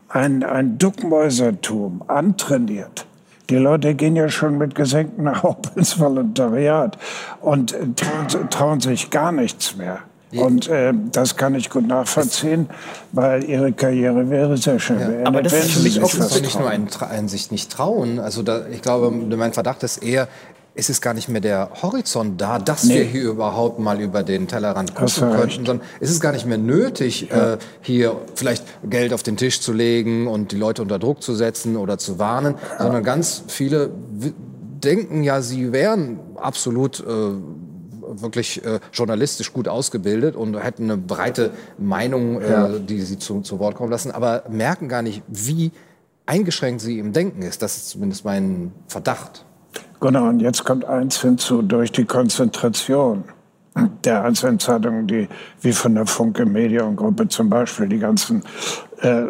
ein, 0.07 0.43
ein 0.43 0.77
Duckmäusertum 0.77 2.03
antrainiert. 2.07 3.05
Die 3.49 3.55
Leute 3.55 3.95
gehen 3.95 4.15
ja 4.15 4.29
schon 4.29 4.57
mit 4.57 4.75
gesenktem 4.75 5.41
Haupt 5.41 5.71
ins 5.75 5.99
Volontariat 5.99 6.97
und 7.41 7.75
trauen, 7.95 8.49
trauen 8.49 8.79
sich 8.79 9.09
gar 9.09 9.31
nichts 9.31 9.75
mehr. 9.75 9.99
Und 10.35 10.67
äh, 10.67 10.93
das 11.11 11.35
kann 11.35 11.55
ich 11.55 11.69
gut 11.69 11.87
nachvollziehen, 11.87 12.69
weil 13.11 13.43
ihre 13.45 13.71
Karriere 13.73 14.29
wäre 14.29 14.57
sehr 14.57 14.79
schön 14.79 14.99
ja. 14.99 15.25
Aber 15.25 15.41
das 15.41 15.53
ist 15.53 15.71
für 15.71 15.79
mich 15.79 16.01
auch 16.01 16.13
nicht 16.13 16.59
nur 16.59 16.69
ein, 16.69 16.87
ein, 17.09 17.27
sich 17.27 17.49
nicht 17.51 17.71
trauen. 17.71 18.19
Also 18.19 18.43
da, 18.43 18.67
ich 18.67 18.81
glaube, 18.81 19.09
mein 19.09 19.53
Verdacht 19.53 19.81
ist 19.83 19.97
eher, 19.97 20.27
es 20.75 20.89
ist 20.89 21.01
gar 21.01 21.13
nicht 21.13 21.29
mehr 21.29 21.41
der 21.41 21.69
Horizont 21.81 22.39
da, 22.39 22.59
dass 22.59 22.83
nee. 22.83 22.95
wir 22.95 23.03
hier 23.03 23.23
überhaupt 23.23 23.79
mal 23.79 23.99
über 23.99 24.23
den 24.23 24.47
Tellerrand 24.47 24.95
gucken 24.95 25.31
könnten, 25.31 25.65
sondern 25.65 25.81
es 25.99 26.11
ist 26.11 26.21
gar 26.21 26.31
nicht 26.31 26.45
mehr 26.45 26.57
nötig, 26.57 27.29
ja. 27.29 27.53
äh, 27.53 27.57
hier 27.81 28.15
vielleicht 28.35 28.63
Geld 28.89 29.13
auf 29.13 29.23
den 29.23 29.35
Tisch 29.35 29.61
zu 29.61 29.73
legen 29.73 30.27
und 30.27 30.51
die 30.51 30.57
Leute 30.57 30.81
unter 30.81 30.99
Druck 30.99 31.21
zu 31.23 31.33
setzen 31.35 31.75
oder 31.75 31.97
zu 31.97 32.19
warnen, 32.19 32.55
ja. 32.77 32.83
sondern 32.83 33.03
ganz 33.03 33.43
viele 33.47 33.89
denken 34.83 35.23
ja, 35.23 35.41
sie 35.41 35.71
wären 35.71 36.19
absolut 36.35 37.01
äh, 37.01 37.03
wirklich 38.09 38.63
äh, 38.65 38.79
journalistisch 38.91 39.53
gut 39.53 39.67
ausgebildet 39.67 40.35
und 40.35 40.57
hätten 40.57 40.83
eine 40.83 40.97
breite 40.97 41.51
Meinung, 41.77 42.41
äh, 42.41 42.49
ja. 42.49 42.67
die 42.79 43.01
sie 43.01 43.19
zu, 43.19 43.41
zu 43.41 43.59
Wort 43.59 43.75
kommen 43.75 43.91
lassen, 43.91 44.11
aber 44.11 44.43
merken 44.49 44.87
gar 44.89 45.01
nicht, 45.01 45.23
wie 45.27 45.71
eingeschränkt 46.25 46.81
sie 46.81 46.99
im 46.99 47.13
Denken 47.13 47.41
ist. 47.41 47.61
Das 47.61 47.77
ist 47.77 47.89
zumindest 47.89 48.25
mein 48.25 48.71
Verdacht. 48.87 49.45
Genau, 49.99 50.29
und 50.29 50.39
jetzt 50.39 50.63
kommt 50.63 50.85
eins 50.85 51.21
hinzu, 51.21 51.61
durch 51.61 51.91
die 51.91 52.05
Konzentration 52.05 53.25
der 54.03 54.23
einzelnen 54.23 54.59
Zeitungen, 54.59 55.07
die 55.07 55.27
wie 55.61 55.73
von 55.73 55.95
der 55.95 56.05
Funke 56.05 56.45
Mediengruppe 56.45 57.27
zum 57.27 57.49
Beispiel 57.49 57.87
die 57.87 57.99
ganzen 57.99 58.43
äh, 59.01 59.23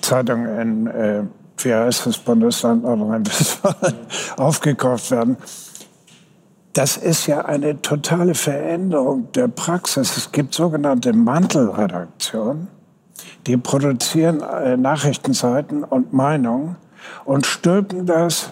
Zeitungen 0.00 0.58
in, 0.58 0.86
äh, 0.86 1.22
wie 1.58 1.74
heißt 1.74 2.06
das 2.06 2.18
Bundesland 2.18 2.84
Nordrhein-Westfalen, 2.84 3.94
aufgekauft 4.36 5.10
werden, 5.10 5.36
das 6.74 6.96
ist 6.96 7.26
ja 7.26 7.44
eine 7.44 7.80
totale 7.80 8.34
Veränderung 8.34 9.30
der 9.32 9.48
Praxis. 9.48 10.16
Es 10.16 10.32
gibt 10.32 10.54
sogenannte 10.54 11.12
Mantelredaktionen, 11.12 12.66
die 13.46 13.56
produzieren 13.56 14.40
äh, 14.40 14.76
Nachrichtenseiten 14.76 15.84
und 15.84 16.12
Meinungen 16.12 16.76
und 17.24 17.46
stülpen 17.46 18.06
das 18.06 18.50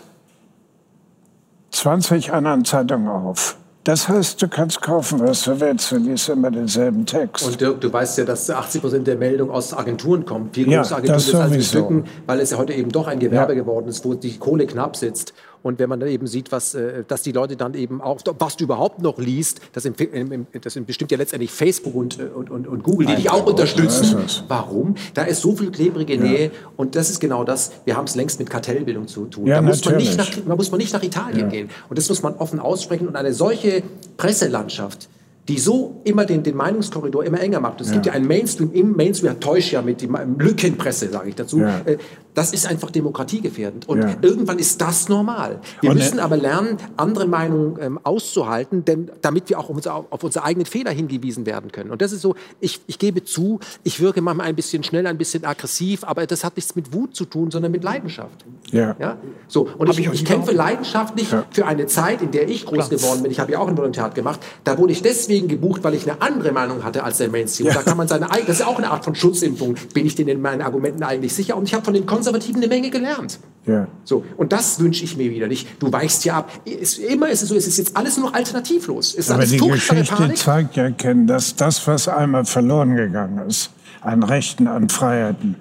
20 1.72 2.32
anderen 2.32 2.64
Zeitungen 2.64 3.08
auf. 3.08 3.56
Das 3.84 4.08
heißt, 4.08 4.40
du 4.40 4.46
kannst 4.46 4.80
kaufen, 4.80 5.18
was 5.18 5.42
du 5.42 5.58
willst. 5.58 5.90
Du 5.90 5.96
liest 5.96 6.28
immer 6.28 6.52
denselben 6.52 7.04
Text. 7.04 7.44
Und 7.44 7.60
Dirk, 7.60 7.80
du 7.80 7.92
weißt 7.92 8.18
ja, 8.18 8.24
dass 8.24 8.48
80 8.48 8.80
Prozent 8.80 9.06
der 9.08 9.16
Meldung 9.16 9.50
aus 9.50 9.74
Agenturen 9.76 10.24
kommt. 10.24 10.54
Viel 10.54 10.70
ja, 10.70 10.82
Agenturen 10.82 11.06
das, 11.06 11.26
das 11.26 11.40
also 11.40 11.56
bestücken, 11.56 12.04
weil 12.26 12.38
es 12.38 12.52
ja 12.52 12.58
heute 12.58 12.74
eben 12.74 12.92
doch 12.92 13.08
ein 13.08 13.18
Gewerbe 13.18 13.54
ja. 13.54 13.60
geworden 13.60 13.88
ist, 13.88 14.04
wo 14.04 14.14
die 14.14 14.38
Kohle 14.38 14.66
knapp 14.66 14.94
sitzt. 14.94 15.34
Und 15.62 15.78
wenn 15.78 15.88
man 15.88 16.00
dann 16.00 16.08
eben 16.08 16.26
sieht, 16.26 16.50
was, 16.50 16.74
äh, 16.74 17.04
dass 17.06 17.22
die 17.22 17.32
Leute 17.32 17.56
dann 17.56 17.74
eben 17.74 18.00
auch, 18.00 18.20
was 18.38 18.56
du 18.56 18.64
überhaupt 18.64 19.00
noch 19.00 19.18
liest, 19.18 19.60
das, 19.72 19.84
das 19.84 20.74
bestimmt 20.86 21.10
ja 21.12 21.18
letztendlich 21.18 21.50
Facebook 21.50 21.94
und, 21.94 22.18
äh, 22.18 22.24
und, 22.24 22.50
und, 22.50 22.66
und 22.66 22.82
Google, 22.82 23.06
die 23.06 23.16
dich 23.16 23.30
auch 23.30 23.46
unterstützen. 23.46 24.16
Warum? 24.48 24.96
Da 25.14 25.22
ist 25.22 25.40
so 25.40 25.54
viel 25.54 25.70
klebrige 25.70 26.18
Nähe 26.18 26.50
und 26.76 26.96
das 26.96 27.10
ist 27.10 27.20
genau 27.20 27.44
das. 27.44 27.72
Wir 27.84 27.96
haben 27.96 28.06
es 28.06 28.14
längst 28.14 28.38
mit 28.38 28.50
Kartellbildung 28.50 29.06
zu 29.06 29.26
tun. 29.26 29.46
Ja, 29.46 29.56
da 29.56 29.62
muss 29.62 29.84
man, 29.84 29.96
nicht 29.96 30.16
nach, 30.18 30.30
da 30.30 30.56
muss 30.56 30.70
man 30.70 30.78
nicht 30.78 30.92
nach 30.92 31.02
Italien 31.02 31.46
ja. 31.46 31.48
gehen. 31.48 31.70
Und 31.88 31.98
das 31.98 32.08
muss 32.08 32.22
man 32.22 32.34
offen 32.34 32.58
aussprechen. 32.58 33.06
Und 33.06 33.16
eine 33.16 33.32
solche 33.32 33.82
Presselandschaft, 34.16 35.08
die 35.48 35.58
so 35.58 36.00
immer 36.04 36.24
den, 36.24 36.42
den 36.42 36.56
Meinungskorridor 36.56 37.24
immer 37.24 37.40
enger 37.40 37.60
macht. 37.60 37.80
Es 37.80 37.88
ja. 37.88 37.94
gibt 37.94 38.06
ja 38.06 38.12
einen 38.12 38.26
Mainstream 38.26 38.72
im 38.72 38.94
Mainstream, 38.94 39.40
täuscht 39.40 39.72
ja 39.72 39.82
mit 39.82 40.00
der 40.00 40.08
Lückenpresse, 40.38 41.10
sage 41.10 41.30
ich 41.30 41.34
dazu. 41.34 41.60
Ja. 41.60 41.80
Äh, 42.32 42.34
das 42.34 42.52
ist 42.52 42.66
einfach 42.66 42.90
demokratiegefährdend. 42.90 43.88
Und 43.88 44.02
ja. 44.02 44.16
irgendwann 44.22 44.58
ist 44.58 44.80
das 44.80 45.08
normal. 45.08 45.60
Wir 45.80 45.90
Und 45.90 45.96
müssen 45.96 46.18
aber 46.18 46.36
lernen, 46.36 46.78
andere 46.96 47.26
Meinungen 47.26 47.78
ähm, 47.80 47.98
auszuhalten, 48.02 48.84
denn 48.84 49.10
damit 49.20 49.48
wir 49.48 49.58
auch 49.58 49.68
auf 49.68 49.76
unsere, 49.76 49.94
auf 49.94 50.24
unsere, 50.24 50.44
eigenen 50.44 50.66
Fehler 50.66 50.90
hingewiesen 50.90 51.46
werden 51.46 51.70
können. 51.72 51.90
Und 51.90 52.02
das 52.02 52.12
ist 52.12 52.22
so, 52.22 52.34
ich, 52.60 52.80
ich 52.86 52.98
gebe 52.98 53.24
zu, 53.24 53.60
ich 53.84 54.00
wirke 54.00 54.20
manchmal 54.20 54.46
ein 54.46 54.56
bisschen 54.56 54.82
schnell, 54.82 55.06
ein 55.06 55.18
bisschen 55.18 55.44
aggressiv, 55.44 56.04
aber 56.04 56.26
das 56.26 56.44
hat 56.44 56.56
nichts 56.56 56.74
mit 56.74 56.92
Wut 56.92 57.14
zu 57.14 57.24
tun, 57.24 57.50
sondern 57.50 57.72
mit 57.72 57.84
Leidenschaft. 57.84 58.44
Ja. 58.70 58.96
ja? 58.98 59.18
So, 59.48 59.68
und 59.78 59.88
ich, 59.90 59.98
ich, 59.98 60.12
ich 60.12 60.24
kämpfe 60.24 60.52
leidenschaftlich 60.52 61.28
für 61.50 61.66
eine 61.66 61.86
Zeit, 61.86 62.22
in 62.22 62.30
der 62.30 62.48
ich 62.48 62.66
groß 62.66 62.88
Klar. 62.88 62.88
geworden 62.88 63.22
bin. 63.22 63.30
Ich 63.30 63.40
habe 63.40 63.52
ja 63.52 63.58
auch 63.58 63.68
ein 63.68 63.76
Volontariat 63.76 64.14
gemacht. 64.14 64.40
Da 64.64 64.78
wurde 64.78 64.92
ich 64.92 65.02
deswegen 65.02 65.48
gebucht, 65.48 65.84
weil 65.84 65.94
ich 65.94 66.08
eine 66.10 66.20
andere 66.20 66.52
Meinung 66.52 66.84
hatte 66.84 67.04
als 67.04 67.18
der 67.18 67.28
Mainstream. 67.28 67.68
Ja. 67.68 67.74
Da 67.74 67.82
kann 67.82 67.96
man 67.96 68.08
seine 68.08 68.30
eigene, 68.30 68.46
das 68.46 68.60
ist 68.60 68.66
auch 68.66 68.78
eine 68.78 68.90
Art 68.90 69.04
von 69.04 69.14
Schutzimpfung. 69.14 69.76
Bin 69.94 70.06
ich 70.06 70.14
denn 70.14 70.28
in 70.28 70.40
meinen 70.40 70.62
Argumenten 70.62 71.02
eigentlich 71.02 71.34
sicher? 71.34 71.56
Und 71.56 71.64
ich 71.64 71.74
habe 71.74 71.84
von 71.84 71.94
den 71.94 72.06
Konservativen 72.22 72.62
eine 72.62 72.68
Menge 72.68 72.90
gelernt. 72.90 73.40
Ja. 73.66 73.88
So, 74.04 74.24
und 74.36 74.52
das 74.52 74.78
wünsche 74.78 75.04
ich 75.04 75.16
mir 75.16 75.30
wieder 75.30 75.48
nicht. 75.48 75.66
Du 75.80 75.92
weichst 75.92 76.24
ja 76.24 76.38
ab. 76.38 76.52
Es, 76.64 76.98
immer 76.98 77.28
ist 77.28 77.42
es 77.42 77.48
so, 77.48 77.56
es 77.56 77.66
ist 77.66 77.78
jetzt 77.78 77.96
alles 77.96 78.16
nur 78.16 78.28
noch 78.28 78.34
alternativlos. 78.34 79.14
Es 79.16 79.28
Aber 79.30 79.44
die 79.44 79.56
Geschichte 79.56 80.14
Panik. 80.14 80.36
zeigt 80.36 80.76
ja, 80.76 80.90
Ken, 80.90 81.26
dass 81.26 81.56
das, 81.56 81.84
was 81.88 82.06
einmal 82.06 82.44
verloren 82.44 82.94
gegangen 82.94 83.48
ist, 83.48 83.70
an 84.00 84.22
Rechten, 84.22 84.68
an 84.68 84.88
Freiheiten, 84.88 85.56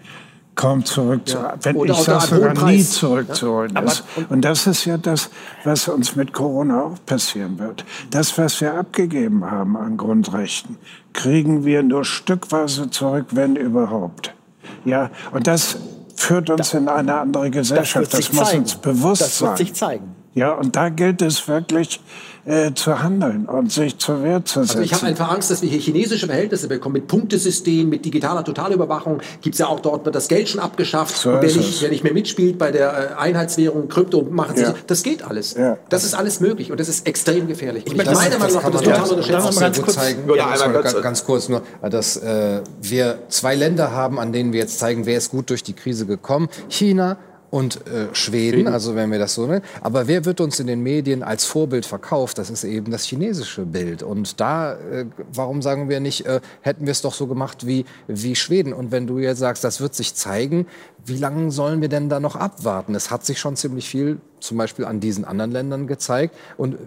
kaum 0.53 0.85
zurück 0.85 1.21
ja. 1.27 1.55
wenn 1.63 1.75
Oder 1.75 1.93
ich 1.93 1.99
sage 1.99 2.27
sogar 2.27 2.65
nie 2.65 2.83
zurückzuholen 2.83 3.73
ja. 3.73 3.81
ist. 3.81 4.03
Und 4.29 4.41
das 4.41 4.67
ist 4.67 4.85
ja 4.85 4.97
das, 4.97 5.31
was 5.63 5.87
uns 5.87 6.15
mit 6.15 6.33
Corona 6.33 6.83
auch 6.83 7.05
passieren 7.07 7.57
wird. 7.57 7.85
Das, 8.11 8.37
was 8.37 8.61
wir 8.61 8.75
abgegeben 8.75 9.49
haben 9.49 9.75
an 9.77 9.97
Grundrechten, 9.97 10.77
kriegen 11.13 11.65
wir 11.65 11.81
nur 11.81 12.05
stückweise 12.05 12.91
zurück, 12.91 13.27
wenn 13.31 13.55
überhaupt. 13.55 14.35
Ja, 14.85 15.09
und 15.31 15.47
das 15.47 15.77
führt 16.21 16.49
uns 16.49 16.57
das, 16.57 16.73
in 16.73 16.87
eine 16.87 17.15
andere 17.15 17.49
Gesellschaft. 17.51 18.13
Das, 18.13 18.19
das 18.19 18.33
muss 18.33 18.49
zeigen. 18.49 18.61
uns 18.61 18.75
bewusst 18.75 19.21
sein. 19.21 19.29
Das 19.29 19.41
wird 19.41 19.57
sich 19.57 19.73
zeigen. 19.73 20.15
Ja, 20.33 20.53
und 20.53 20.75
da 20.75 20.89
gilt 20.89 21.21
es 21.21 21.47
wirklich 21.47 21.99
äh, 22.45 22.73
zu 22.73 23.01
handeln 23.01 23.45
und 23.45 23.71
sich 23.71 23.97
zur 23.97 24.23
Wehr 24.23 24.43
zu 24.43 24.63
setzen. 24.63 24.79
Also 24.79 24.81
ich 24.81 24.93
habe 24.93 25.07
einfach 25.07 25.31
Angst, 25.31 25.51
dass 25.51 25.61
wir 25.61 25.69
hier 25.69 25.79
chinesische 25.79 26.27
Verhältnisse 26.27 26.67
bekommen 26.67 26.93
mit 26.93 27.07
Punktesystem, 27.07 27.89
mit 27.89 28.05
digitaler 28.05 28.43
Totalüberwachung. 28.43 29.21
Gibt 29.41 29.55
es 29.55 29.59
ja 29.59 29.67
auch 29.67 29.79
dort, 29.79 30.05
wird 30.05 30.15
das 30.15 30.27
Geld 30.27 30.49
schon 30.49 30.59
abgeschafft. 30.59 31.17
So 31.17 31.31
und 31.31 31.41
wer 31.41 31.55
nicht, 31.55 31.81
wer 31.81 31.89
nicht 31.89 32.03
mehr 32.03 32.13
mitspielt 32.13 32.57
bei 32.57 32.71
der 32.71 33.11
äh, 33.11 33.21
Einheitswährung, 33.21 33.87
Krypto 33.89 34.23
machen 34.23 34.55
ja. 34.57 34.73
das 34.87 35.03
geht 35.03 35.23
alles. 35.23 35.55
Ja. 35.55 35.77
Das 35.89 36.03
ist 36.03 36.13
alles 36.13 36.39
möglich 36.39 36.71
und 36.71 36.79
das 36.79 36.89
ist 36.89 37.07
extrem 37.07 37.47
gefährlich. 37.47 37.83
Ich 37.85 37.95
meine, 37.95 38.11
meiner 38.11 38.37
Meinung 38.37 38.55
nach 38.55 38.71
das 38.71 38.81
total 38.81 39.09
unterschätzt. 39.09 39.59
Ganz, 39.59 39.81
kurz, 39.81 39.95
zeigen, 39.95 40.21
ja, 40.35 40.55
ganz, 40.55 41.01
ganz, 41.01 41.25
kurz 41.25 41.49
nur, 41.49 41.61
dass 41.89 42.17
äh, 42.17 42.61
wir 42.81 43.19
zwei 43.29 43.55
Länder 43.55 43.91
haben, 43.91 44.19
an 44.19 44.33
denen 44.33 44.53
wir 44.53 44.59
jetzt 44.59 44.79
zeigen, 44.79 45.05
wer 45.05 45.17
ist 45.17 45.31
gut 45.31 45.49
durch 45.49 45.63
die 45.63 45.73
Krise 45.73 46.05
gekommen. 46.05 46.49
China 46.69 47.17
und 47.51 47.85
äh, 47.85 48.07
Schweden, 48.13 48.67
also 48.67 48.95
wenn 48.95 49.11
wir 49.11 49.19
das 49.19 49.35
so 49.35 49.45
nennen. 49.45 49.61
Aber 49.81 50.07
wer 50.07 50.23
wird 50.23 50.39
uns 50.39 50.59
in 50.59 50.67
den 50.67 50.81
Medien 50.81 51.21
als 51.21 51.43
Vorbild 51.43 51.85
verkauft? 51.85 52.37
Das 52.37 52.49
ist 52.49 52.63
eben 52.63 52.91
das 52.91 53.03
chinesische 53.03 53.65
Bild. 53.65 54.03
Und 54.03 54.39
da, 54.39 54.73
äh, 54.73 55.05
warum 55.33 55.61
sagen 55.61 55.89
wir 55.89 55.99
nicht, 55.99 56.25
äh, 56.25 56.39
hätten 56.61 56.85
wir 56.85 56.91
es 56.91 57.01
doch 57.01 57.13
so 57.13 57.27
gemacht 57.27 57.67
wie, 57.67 57.85
wie 58.07 58.35
Schweden? 58.35 58.71
Und 58.71 58.91
wenn 58.91 59.05
du 59.05 59.19
jetzt 59.19 59.39
sagst, 59.39 59.65
das 59.65 59.81
wird 59.81 59.93
sich 59.93 60.15
zeigen, 60.15 60.65
wie 61.05 61.17
lange 61.17 61.51
sollen 61.51 61.81
wir 61.81 61.89
denn 61.89 62.07
da 62.07 62.21
noch 62.21 62.37
abwarten? 62.37 62.95
Es 62.95 63.11
hat 63.11 63.25
sich 63.25 63.37
schon 63.37 63.57
ziemlich 63.57 63.89
viel 63.89 64.19
zum 64.39 64.57
Beispiel 64.57 64.85
an 64.85 65.01
diesen 65.01 65.25
anderen 65.25 65.51
Ländern 65.51 65.87
gezeigt. 65.87 66.35
Und 66.55 66.77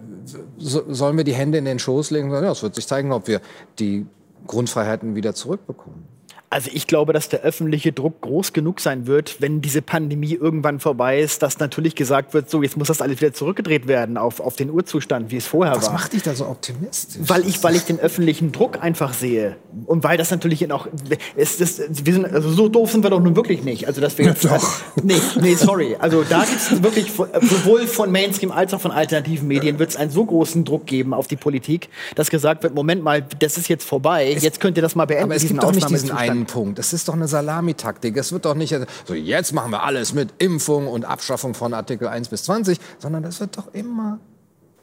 so, 0.57 0.83
sollen 0.91 1.15
wir 1.15 1.23
die 1.23 1.35
Hände 1.35 1.59
in 1.59 1.65
den 1.65 1.77
Schoß 1.77 2.09
legen 2.09 2.25
und 2.25 2.31
sagen, 2.31 2.45
ja, 2.45 2.51
es 2.51 2.63
wird 2.63 2.73
sich 2.73 2.87
zeigen, 2.87 3.11
ob 3.11 3.27
wir 3.27 3.39
die 3.77 4.07
Grundfreiheiten 4.47 5.15
wieder 5.15 5.35
zurückbekommen? 5.35 6.14
Also 6.49 6.69
ich 6.73 6.87
glaube, 6.87 7.11
dass 7.11 7.27
der 7.27 7.41
öffentliche 7.41 7.91
Druck 7.91 8.21
groß 8.21 8.53
genug 8.53 8.79
sein 8.79 9.07
wird, 9.07 9.41
wenn 9.41 9.61
diese 9.61 9.81
Pandemie 9.81 10.33
irgendwann 10.33 10.79
vorbei 10.79 11.19
ist, 11.19 11.41
dass 11.41 11.59
natürlich 11.59 11.95
gesagt 11.95 12.33
wird, 12.33 12.49
so 12.49 12.61
jetzt 12.61 12.77
muss 12.77 12.87
das 12.87 13.01
alles 13.01 13.19
wieder 13.19 13.33
zurückgedreht 13.33 13.87
werden 13.87 14.17
auf, 14.17 14.39
auf 14.39 14.55
den 14.55 14.69
Urzustand, 14.69 15.31
wie 15.31 15.37
es 15.37 15.47
vorher 15.47 15.75
Was 15.75 15.87
war. 15.87 15.93
Was 15.93 16.01
macht 16.01 16.13
dich 16.13 16.23
da 16.23 16.35
so 16.35 16.47
optimistisch? 16.47 17.21
Weil 17.27 17.47
ich, 17.47 17.63
weil 17.63 17.75
ich 17.75 17.83
den 17.83 17.99
öffentlichen 17.99 18.51
Druck 18.51 18.81
einfach 18.81 19.13
sehe 19.13 19.55
und 19.85 20.03
weil 20.03 20.17
das 20.17 20.31
natürlich 20.31 20.71
auch, 20.71 20.87
ist, 21.35 21.61
das, 21.61 21.81
wir 21.89 22.13
sind, 22.13 22.25
also 22.25 22.49
so 22.51 22.69
doof 22.69 22.91
sind 22.91 23.03
wir 23.03 23.09
doch 23.09 23.19
nun 23.19 23.35
wirklich 23.35 23.63
nicht. 23.63 23.87
Also 23.87 23.99
dass 23.99 24.17
wir 24.17 24.25
jetzt, 24.25 24.45
doch. 24.45 24.81
nee, 25.03 25.19
nee, 25.41 25.55
sorry. 25.55 25.95
Also 25.99 26.23
da 26.23 26.45
gibt 26.45 26.61
es 26.61 26.83
wirklich 26.83 27.11
sowohl 27.11 27.87
von 27.87 28.11
Mainstream 28.11 28.51
als 28.51 28.73
auch 28.73 28.81
von 28.81 28.91
alternativen 28.91 29.47
Medien 29.47 29.79
wird 29.79 29.89
es 29.89 29.95
einen 29.95 30.11
so 30.11 30.25
großen 30.25 30.63
Druck 30.63 30.85
geben 30.85 31.13
auf 31.13 31.27
die 31.27 31.37
Politik, 31.37 31.89
dass 32.15 32.29
gesagt 32.29 32.63
wird, 32.63 32.75
Moment 32.75 33.03
mal, 33.03 33.25
das 33.39 33.57
ist 33.57 33.67
jetzt 33.67 33.85
vorbei, 33.85 34.31
es, 34.35 34.43
jetzt 34.43 34.59
könnt 34.59 34.77
ihr 34.77 34.83
das 34.83 34.95
mal 34.95 35.05
beenden. 35.05 35.25
Aber 35.25 35.35
es 35.35 35.47
gibt 35.47 35.61
doch 35.61 35.73
nicht 35.73 35.89
diesen 35.89 36.11
einen 36.11 36.34
Punkt. 36.43 36.77
Das 36.77 36.91
ist 36.91 37.07
doch 37.07 37.13
eine 37.13 37.29
Salamitaktik. 37.29 38.17
Es 38.17 38.33
wird 38.33 38.43
doch 38.43 38.55
nicht 38.55 38.75
so, 39.05 39.13
jetzt 39.13 39.53
machen 39.53 39.71
wir 39.71 39.83
alles 39.83 40.13
mit 40.13 40.33
Impfung 40.39 40.89
und 40.89 41.05
Abschaffung 41.05 41.53
von 41.53 41.73
Artikel 41.73 42.09
1 42.09 42.27
bis 42.27 42.43
20, 42.43 42.77
sondern 42.99 43.23
das 43.23 43.39
wird 43.39 43.57
doch 43.57 43.73
immer 43.73 44.19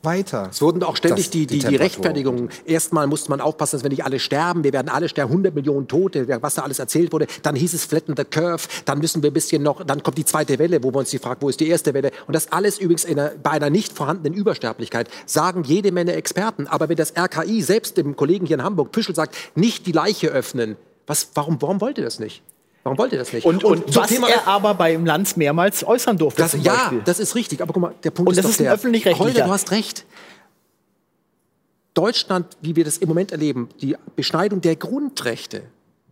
weiter. 0.05 0.49
Es 0.51 0.61
wurden 0.61 0.83
auch 0.83 0.97
ständig 0.97 1.31
die, 1.31 1.47
die, 1.47 1.59
die, 1.59 1.77
Rechtfertigungen. 1.77 2.51
Erstmal 2.65 3.07
musste 3.07 3.31
man 3.31 3.41
aufpassen, 3.41 3.77
dass 3.77 3.83
wir 3.83 3.91
nicht 3.91 4.05
alle 4.05 4.19
sterben. 4.19 4.65
Wir 4.65 4.73
werden 4.73 4.89
alle 4.89 5.09
sterben, 5.09 5.31
100 5.31 5.55
Millionen 5.55 5.89
Tote, 5.89 6.27
was 6.43 6.55
da 6.55 6.63
alles 6.63 6.79
erzählt 6.79 7.13
wurde. 7.13 7.27
Dann 7.43 7.55
hieß 7.55 7.75
es 7.75 7.85
flatten 7.85 8.15
the 8.17 8.25
curve. 8.25 8.67
Dann 8.85 8.99
müssen 8.99 9.23
wir 9.23 9.31
ein 9.31 9.35
bisschen 9.35 9.63
noch, 9.63 9.85
dann 9.85 10.03
kommt 10.03 10.19
die 10.19 10.25
zweite 10.25 10.59
Welle, 10.59 10.83
wo 10.83 10.93
wir 10.93 10.99
uns 10.99 11.11
die 11.11 11.19
fragen, 11.19 11.41
wo 11.43 11.49
ist 11.49 11.61
die 11.61 11.69
erste 11.69 11.95
Welle? 11.95 12.11
Und 12.27 12.35
das 12.35 12.53
alles 12.53 12.79
übrigens 12.79 13.07
einer, 13.07 13.33
bei 13.43 13.51
einer 13.51 13.71
nicht 13.71 13.93
vorhandenen 13.93 14.35
Übersterblichkeit 14.35 15.09
sagen 15.27 15.65
jede 15.65 15.93
Menge 15.93 16.13
Experten. 16.15 16.67
Aber 16.67 16.89
wenn 16.89 16.97
das 16.97 17.15
RKI 17.17 17.63
selbst 17.63 17.97
dem 17.97 18.17
Kollegen 18.17 18.47
hier 18.47 18.55
in 18.55 18.65
Hamburg, 18.65 18.93
Püschel, 18.93 19.15
sagt, 19.15 19.37
nicht 19.55 19.87
die 19.87 19.93
Leiche 19.93 20.29
öffnen, 20.29 20.77
was, 21.07 21.31
warum, 21.35 21.61
warum 21.61 21.81
wollt 21.81 21.99
ihr 21.99 22.05
das 22.05 22.19
nicht? 22.19 22.43
Warum 22.83 22.99
wollt 22.99 23.13
ihr 23.13 23.19
das 23.19 23.33
nicht? 23.33 23.45
Und, 23.45 23.63
und, 23.65 23.85
und 23.85 23.97
was 23.97 24.09
Thema 24.09 24.29
er 24.29 24.47
aber 24.47 24.75
beim 24.75 25.07
Lanz 25.07 25.37
mehrmals 25.37 25.85
äußern 25.85 26.19
durfte. 26.19 26.43
Das, 26.43 26.57
ja, 26.61 26.93
das 27.05 27.21
ist 27.21 27.35
richtig. 27.35 27.63
Aber 27.63 27.73
guck 27.73 27.83
mal, 27.83 27.95
der 28.03 28.11
Punkt 28.11 28.29
und 28.29 28.37
ist 28.37 28.45
das 28.45 28.51
ist 28.53 28.61
der, 28.61 28.73
öffentlich-rechtlicher. 28.73 29.25
Holger, 29.25 29.45
du 29.45 29.53
hast 29.53 29.71
recht. 29.71 30.05
Deutschland, 31.95 32.57
wie 32.61 32.75
wir 32.75 32.85
das 32.85 32.97
im 32.97 33.09
Moment 33.09 33.33
erleben, 33.33 33.69
die 33.81 33.97
Beschneidung 34.17 34.61
der 34.61 34.77
Grundrechte, 34.77 35.63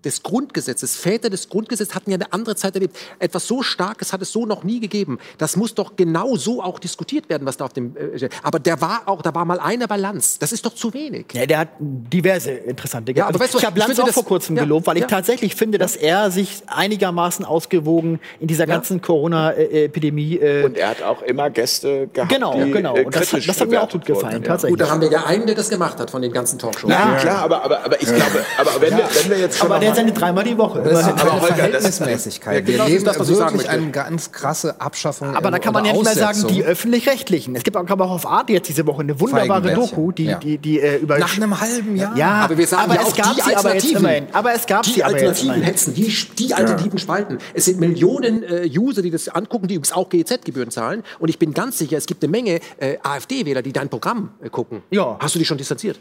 des 0.05 0.23
Grundgesetzes, 0.23 0.97
Väter 0.97 1.31
des 1.31 1.49
Grundgesetzes 1.49 1.95
hatten 1.95 2.11
ja 2.11 2.17
eine 2.17 2.33
andere 2.33 2.57
Zeit 2.57 2.75
erlebt. 2.75 2.97
Etwas 3.19 3.47
so 3.47 3.63
Starkes 3.63 4.13
hat 4.13 4.23
es 4.23 4.33
so 4.33 4.47
noch 4.47 4.65
nie 4.65 4.81
gegeben. 4.81 5.19
Das 5.39 5.57
muss 5.57 5.75
doch 5.75 5.97
genau 5.97 6.37
so 6.37 6.63
auch 6.63 6.79
diskutiert 6.79 7.29
werden, 7.29 7.47
was 7.47 7.57
da 7.57 7.67
auf 7.67 7.73
dem. 7.73 7.97
Äh, 7.97 8.29
aber 8.43 8.59
der 8.59 8.81
war 8.81 9.03
auch, 9.07 9.23
da 9.23 9.35
war 9.35 9.45
mal 9.45 9.61
eine 9.61 9.89
Balance. 9.89 10.39
Das 10.39 10.53
ist 10.53 10.65
doch 10.65 10.75
zu 10.75 10.93
wenig. 10.95 11.27
Ja, 11.33 11.47
der 11.47 11.59
hat 11.59 11.69
diverse 11.79 12.53
interessante. 12.53 13.13
Ja, 13.13 13.27
aber 13.27 13.41
weißt 13.41 13.55
du, 13.55 13.59
ich 13.59 13.67
habe 13.67 13.79
Lanz 13.79 13.99
auch 13.99 14.07
das, 14.07 14.15
vor 14.15 14.25
kurzem 14.25 14.57
ja, 14.57 14.63
gelobt, 14.63 14.87
weil 14.87 14.97
ja, 14.97 15.05
ich 15.05 15.11
tatsächlich 15.11 15.55
finde, 15.55 15.79
dass 15.79 15.97
er 15.97 16.31
sich 16.31 16.63
einigermaßen 16.67 17.45
ausgewogen 17.45 18.21
in 18.39 18.47
dieser 18.47 18.67
ganzen 18.67 19.01
Corona-Epidemie. 19.03 20.37
Äh, 20.37 20.65
Und 20.65 20.77
er 20.77 20.91
hat 20.91 21.03
auch 21.03 21.23
immer 21.23 21.51
Gäste 21.51 22.09
gehabt. 22.09 22.33
Genau, 22.33 22.55
die, 22.55 22.71
genau. 22.71 22.97
Äh, 22.97 23.05
Und 23.05 23.15
das, 23.15 23.31
das, 23.31 23.61
hat 23.61 23.69
mir 23.69 23.83
auch 23.83 23.91
gut 23.91 24.05
gefallen. 24.05 24.43
Tatsächlich. 24.43 24.79
Gut, 24.79 24.87
da 24.87 24.91
haben 24.91 25.01
wir 25.01 25.11
ja 25.11 25.25
einen, 25.25 25.47
der 25.47 25.55
das 25.55 25.69
gemacht 25.69 25.99
hat 25.99 26.11
von 26.11 26.23
den 26.23 26.33
ganzen 26.33 26.59
Talkshows. 26.59 26.91
Ja, 26.91 27.17
klar, 27.17 27.43
aber, 27.43 27.65
aber, 27.65 27.85
aber 27.85 28.01
ich 28.01 28.07
glaube, 28.07 28.45
aber 28.59 28.81
wenn, 28.81 28.97
wir, 28.97 29.09
wenn 29.23 29.31
wir 29.31 29.39
jetzt 29.39 29.59
schon 29.59 29.71
aber 29.91 29.97
der 29.97 30.05
sendet 30.05 30.21
dreimal 30.21 30.45
die 30.45 30.59
Woche. 30.59 30.83
Das 30.83 31.01
ist 31.01 31.07
aber 31.07 31.41
Holger, 31.41 31.55
Verhältnismäßigkeit. 31.55 32.55
Ja, 32.55 32.61
genau, 32.61 32.87
wir 32.87 32.93
leben 32.93 33.05
das, 33.05 33.19
was 33.19 33.29
wirklich 33.29 33.69
eine 33.69 33.91
ganz 33.91 34.33
krasse 34.33 34.81
Abschaffung. 34.81 35.35
Aber 35.35 35.51
da 35.51 35.59
kann 35.59 35.73
man 35.73 35.85
ja 35.85 35.93
nicht 35.93 36.05
mehr 36.05 36.15
sagen, 36.15 36.47
die 36.49 36.65
öffentlich-rechtlichen. 36.65 37.57
Es 37.57 37.63
gibt 37.63 37.77
auch, 37.77 37.89
auch 37.89 38.11
auf 38.11 38.27
Arte 38.27 38.53
jetzt 38.53 38.69
diese 38.69 38.87
Woche 38.87 39.03
eine 39.03 39.19
wunderbare 39.19 39.75
Doku, 39.75 40.13
die, 40.13 40.25
ja. 40.25 40.39
die, 40.39 40.59
die, 40.59 40.59
die 40.59 40.81
äh, 40.81 40.97
über 40.97 41.19
nach 41.19 41.37
einem 41.37 41.61
halben 41.61 41.97
Jahr. 41.97 42.17
Ja, 42.17 42.31
aber 42.45 42.57
wir 42.57 42.67
sagen 42.67 42.85
aber 42.85 42.95
ja 42.95 43.07
es 43.07 43.15
gab 43.15 43.35
die 43.35 43.41
sie 43.41 43.57
aber 43.57 43.75
jetzt 43.75 43.93
immerhin. 43.93 44.27
Aber 44.33 44.55
es 44.55 44.67
gab 44.67 44.83
die 44.83 45.05
Alternativen 45.05 45.63
hetzen, 45.63 45.95
die, 45.95 46.15
die 46.39 46.55
alternativen 46.55 46.99
Spalten. 46.99 47.39
Es 47.55 47.65
sind 47.65 47.81
Millionen 47.81 48.43
äh, 48.43 48.69
User, 48.77 49.03
die 49.03 49.11
das 49.11 49.29
angucken, 49.29 49.69
die 49.69 49.75
übrigens 49.75 49.93
auch 49.93 50.09
GEZ-Gebühren 50.09 50.71
zahlen. 50.71 51.03
Und 51.19 51.29
ich 51.29 51.39
bin 51.39 51.55
ganz 51.55 51.79
sicher, 51.79 51.97
es 51.97 52.07
gibt 52.07 52.23
eine 52.23 52.31
Menge 52.31 52.61
äh, 52.79 52.99
AfD-Wähler, 53.03 53.63
die 53.63 53.73
dein 53.73 53.89
Programm 53.89 54.31
äh, 54.43 54.49
gucken. 54.49 54.83
Ja. 54.91 55.17
Hast 55.21 55.35
du 55.35 55.39
dich 55.39 55.49
schon 55.49 55.59
distanziert? 55.59 56.01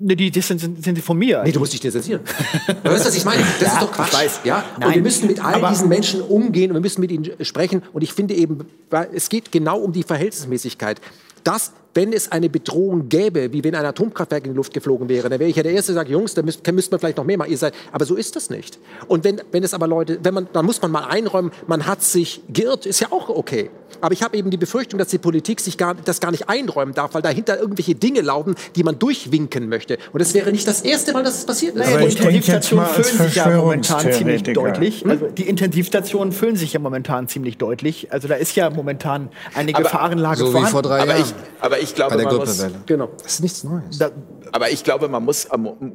Ne, 0.00 0.14
die, 0.14 0.40
sind, 0.40 0.98
von 1.00 1.18
mir. 1.18 1.42
Nee, 1.42 1.52
du 1.52 1.58
musst 1.58 1.72
dich 1.72 1.80
distanzieren. 1.80 2.20
weißt 2.66 3.04
du, 3.04 3.08
was 3.08 3.16
ich 3.16 3.24
meine? 3.24 3.42
Das 3.58 3.68
ja, 3.68 3.74
ist 3.74 3.82
doch 3.82 3.92
Quatsch. 3.92 4.12
Ich 4.12 4.18
weiß. 4.18 4.40
Ja? 4.44 4.64
Nein, 4.78 4.88
und 4.88 4.94
wir 4.94 5.02
müssen 5.02 5.26
mit 5.26 5.44
all 5.44 5.60
diesen 5.70 5.88
Menschen 5.88 6.20
umgehen 6.20 6.70
und 6.70 6.76
wir 6.76 6.80
müssen 6.80 7.00
mit 7.00 7.10
ihnen 7.10 7.30
sprechen. 7.40 7.82
Und 7.92 8.02
ich 8.02 8.12
finde 8.12 8.34
eben, 8.34 8.60
es 9.12 9.28
geht 9.28 9.50
genau 9.50 9.78
um 9.80 9.92
die 9.92 10.04
Verhältnismäßigkeit. 10.04 11.00
Das 11.42 11.72
wenn 11.98 12.12
es 12.12 12.30
eine 12.30 12.48
Bedrohung 12.48 13.08
gäbe, 13.08 13.52
wie 13.52 13.64
wenn 13.64 13.74
ein 13.74 13.84
Atomkraftwerk 13.84 14.44
in 14.44 14.52
die 14.52 14.56
Luft 14.56 14.72
geflogen 14.72 15.08
wäre, 15.08 15.28
dann 15.28 15.40
wäre 15.40 15.50
ich 15.50 15.56
ja 15.56 15.64
der 15.64 15.72
Erste, 15.72 15.92
der 15.92 16.02
sagt, 16.02 16.10
Jungs, 16.10 16.32
da 16.32 16.42
müsst, 16.42 16.64
müsst 16.70 16.92
man 16.92 17.00
vielleicht 17.00 17.16
noch 17.16 17.24
mehr 17.24 17.36
machen. 17.36 17.50
Ihr 17.50 17.58
seid, 17.58 17.74
aber 17.90 18.04
so 18.04 18.14
ist 18.14 18.36
das 18.36 18.50
nicht. 18.50 18.78
Und 19.08 19.24
wenn, 19.24 19.40
wenn 19.50 19.64
es 19.64 19.74
aber 19.74 19.88
Leute, 19.88 20.20
wenn 20.22 20.32
man, 20.32 20.48
dann 20.52 20.64
muss 20.64 20.80
man 20.80 20.92
mal 20.92 21.06
einräumen, 21.06 21.50
man 21.66 21.86
hat 21.86 22.04
sich 22.04 22.40
geirrt, 22.52 22.86
ist 22.86 23.00
ja 23.00 23.10
auch 23.10 23.28
okay. 23.28 23.70
Aber 24.00 24.12
ich 24.12 24.22
habe 24.22 24.36
eben 24.36 24.50
die 24.50 24.56
Befürchtung, 24.56 24.98
dass 24.98 25.08
die 25.08 25.18
Politik 25.18 25.60
sich 25.60 25.76
gar, 25.76 25.94
das 25.94 26.20
gar 26.20 26.30
nicht 26.30 26.48
einräumen 26.48 26.94
darf, 26.94 27.14
weil 27.14 27.22
dahinter 27.22 27.58
irgendwelche 27.58 27.94
Dinge 27.94 28.20
laufen, 28.20 28.54
die 28.76 28.84
man 28.84 28.98
durchwinken 28.98 29.68
möchte. 29.68 29.98
Und 30.12 30.20
es 30.20 30.34
wäre 30.34 30.52
nicht 30.52 30.66
das 30.66 30.82
erste 30.82 31.12
Mal, 31.12 31.22
dass 31.22 31.38
es 31.38 31.46
passiert 31.46 31.76
ist. 31.76 31.84
Naja, 31.84 31.98
die 31.98 32.04
Intensivstationen 32.04 32.86
füllen 32.86 33.28
sich 33.28 33.34
ja 33.34 33.48
momentan 33.48 34.12
ziemlich 34.12 34.42
deutlich. 34.42 35.02
Hm? 35.02 35.10
Also 35.10 35.26
die 35.26 35.48
Intensivstationen 35.48 36.32
füllen 36.32 36.56
sich 36.56 36.72
ja 36.72 36.80
momentan 36.80 37.28
ziemlich 37.28 37.58
deutlich. 37.58 38.12
Also 38.12 38.28
da 38.28 38.34
ist 38.34 38.54
ja 38.56 38.70
momentan 38.70 39.30
eine 39.54 39.74
aber, 39.74 39.84
Gefahrenlage 39.84 40.38
so 40.38 40.46
vorhanden. 40.46 40.68
Wie 40.68 40.72
vor 40.72 40.82
drei 40.82 41.00
aber 41.00 41.16
Jahren. 41.16 41.22
Ich, 41.22 41.34
aber 41.64 41.80
ich 41.80 41.94
glaube, 41.94 42.22
man 42.22 42.36
muss, 42.36 42.64
genau. 42.86 43.10
Das 43.22 43.34
ist 43.34 43.40
nichts 43.40 43.64
Neues. 43.64 43.98
Da, 43.98 44.10
aber 44.52 44.70
ich 44.70 44.84
glaube, 44.84 45.08
man 45.08 45.24
muss 45.24 45.48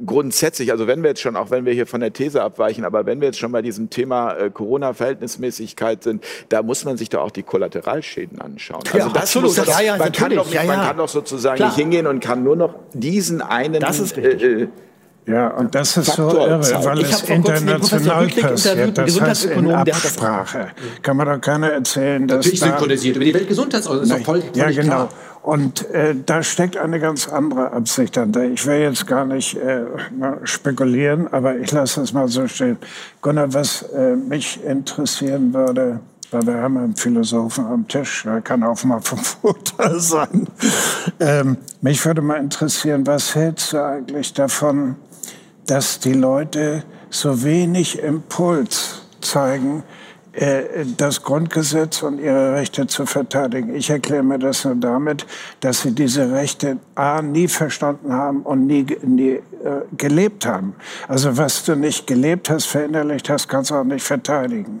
grundsätzlich, 0.06 0.70
also 0.70 0.86
wenn 0.86 1.02
wir 1.02 1.10
jetzt 1.10 1.20
schon, 1.20 1.36
auch 1.36 1.50
wenn 1.50 1.64
wir 1.64 1.72
hier 1.72 1.86
von 1.86 2.00
der 2.00 2.12
These 2.12 2.42
abweichen, 2.42 2.84
aber 2.84 3.06
wenn 3.06 3.20
wir 3.20 3.28
jetzt 3.28 3.38
schon 3.38 3.52
bei 3.52 3.62
diesem 3.62 3.90
Thema 3.90 4.34
äh, 4.34 4.50
Corona-Verhältnismäßigkeit 4.50 6.02
sind, 6.02 6.24
da 6.48 6.62
muss 6.62 6.84
man 6.84 6.96
sich 6.96 7.08
doch 7.08 7.22
auch 7.22 7.30
die 7.30 7.42
Kollateralschäden 7.94 8.40
anschauen. 8.40 8.82
Also 8.84 8.98
ja, 8.98 9.08
das 9.08 9.22
absolut. 9.22 9.48
Muss, 9.48 9.56
das, 9.56 9.68
ja, 9.68 9.80
ja, 9.80 9.96
man, 9.96 10.12
kann 10.12 10.34
doch, 10.34 10.52
ja, 10.52 10.64
man 10.64 10.80
kann 10.80 10.96
doch 10.96 11.08
sozusagen 11.08 11.56
Klar. 11.56 11.68
nicht 11.68 11.78
hingehen 11.78 12.06
und 12.06 12.20
kann 12.20 12.42
nur 12.42 12.56
noch 12.56 12.74
diesen 12.92 13.42
einen 13.42 13.80
das 13.80 13.98
ist 13.98 14.16
richtig. 14.16 14.42
Äh, 14.42 14.68
ja, 15.26 15.48
und 15.48 15.74
das 15.74 15.96
ist 15.96 16.08
Faktor 16.08 16.32
so 16.32 16.38
irre, 16.38 16.84
weil 16.84 17.00
es 17.00 17.22
international 17.22 18.26
passiert. 18.26 18.98
Das 18.98 19.20
heißt 19.20 19.44
in 19.46 19.70
Absprache. 19.70 20.68
Kann 21.00 21.16
man 21.16 21.26
doch 21.26 21.40
keiner 21.40 21.70
erzählen, 21.70 22.28
dass 22.28 22.38
Natürlich 22.38 22.60
da 22.60 22.66
synchronisiert 22.66 23.16
über 23.16 23.24
die 23.24 23.34
Weltgesundheitsorganisation. 23.34 24.24
Voll, 24.24 24.42
ja, 24.54 24.70
genau. 24.70 24.82
Klar. 24.82 25.08
Und 25.42 25.90
äh, 25.90 26.14
da 26.26 26.42
steckt 26.42 26.76
eine 26.76 27.00
ganz 27.00 27.28
andere 27.28 27.72
Absicht 27.72 28.16
dahinter. 28.18 28.44
Ich 28.44 28.66
will 28.66 28.80
jetzt 28.80 29.06
gar 29.06 29.24
nicht 29.24 29.56
äh, 29.56 29.84
spekulieren, 30.44 31.32
aber 31.32 31.56
ich 31.56 31.70
lasse 31.70 32.02
es 32.02 32.12
mal 32.12 32.28
so 32.28 32.46
stehen. 32.46 32.76
Gunnar, 33.22 33.52
was 33.54 33.82
äh, 33.82 34.16
mich 34.16 34.62
interessieren 34.62 35.54
würde, 35.54 36.00
weil 36.34 36.46
wir 36.46 36.62
haben 36.62 36.76
einen 36.76 36.96
Philosophen 36.96 37.64
am 37.66 37.86
Tisch, 37.86 38.24
der 38.24 38.40
kann 38.40 38.62
auch 38.64 38.82
mal 38.84 39.00
vom 39.00 39.18
Vorteil 39.42 40.00
sein. 40.00 40.48
Ähm, 41.20 41.56
mich 41.80 42.04
würde 42.04 42.22
mal 42.22 42.38
interessieren, 42.38 43.06
was 43.06 43.34
hältst 43.34 43.72
du 43.72 43.82
eigentlich 43.82 44.34
davon, 44.34 44.96
dass 45.66 46.00
die 46.00 46.12
Leute 46.12 46.82
so 47.08 47.44
wenig 47.44 48.00
Impuls 48.00 49.02
zeigen, 49.20 49.84
äh, 50.32 50.84
das 50.96 51.22
Grundgesetz 51.22 52.02
und 52.02 52.18
ihre 52.18 52.54
Rechte 52.54 52.88
zu 52.88 53.06
verteidigen. 53.06 53.74
Ich 53.74 53.88
erkläre 53.90 54.24
mir 54.24 54.38
das 54.40 54.64
nur 54.64 54.74
damit, 54.74 55.26
dass 55.60 55.82
sie 55.82 55.92
diese 55.92 56.32
Rechte 56.32 56.78
A 56.96 57.22
nie 57.22 57.46
verstanden 57.46 58.12
haben 58.12 58.42
und 58.42 58.66
nie, 58.66 58.84
nie 59.02 59.34
äh, 59.34 59.40
gelebt 59.96 60.44
haben. 60.44 60.74
Also 61.06 61.36
was 61.36 61.64
du 61.64 61.76
nicht 61.76 62.08
gelebt 62.08 62.50
hast, 62.50 62.66
verinnerlicht 62.66 63.30
hast, 63.30 63.48
kannst 63.48 63.70
du 63.70 63.76
auch 63.76 63.84
nicht 63.84 64.04
verteidigen. 64.04 64.80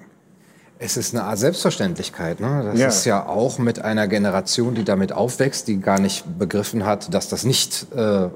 Es 0.84 0.98
ist 0.98 1.14
eine 1.14 1.24
Art 1.24 1.38
Selbstverständlichkeit. 1.38 2.40
Ne? 2.40 2.62
Das 2.62 2.78
ja. 2.78 2.88
ist 2.88 3.06
ja 3.06 3.26
auch 3.26 3.58
mit 3.58 3.80
einer 3.80 4.06
Generation, 4.06 4.74
die 4.74 4.84
damit 4.84 5.12
aufwächst, 5.12 5.66
die 5.66 5.80
gar 5.80 5.98
nicht 5.98 6.38
begriffen 6.38 6.84
hat, 6.84 7.14
dass 7.14 7.30
das 7.30 7.44
nicht 7.44 7.86
äh, 7.96 8.28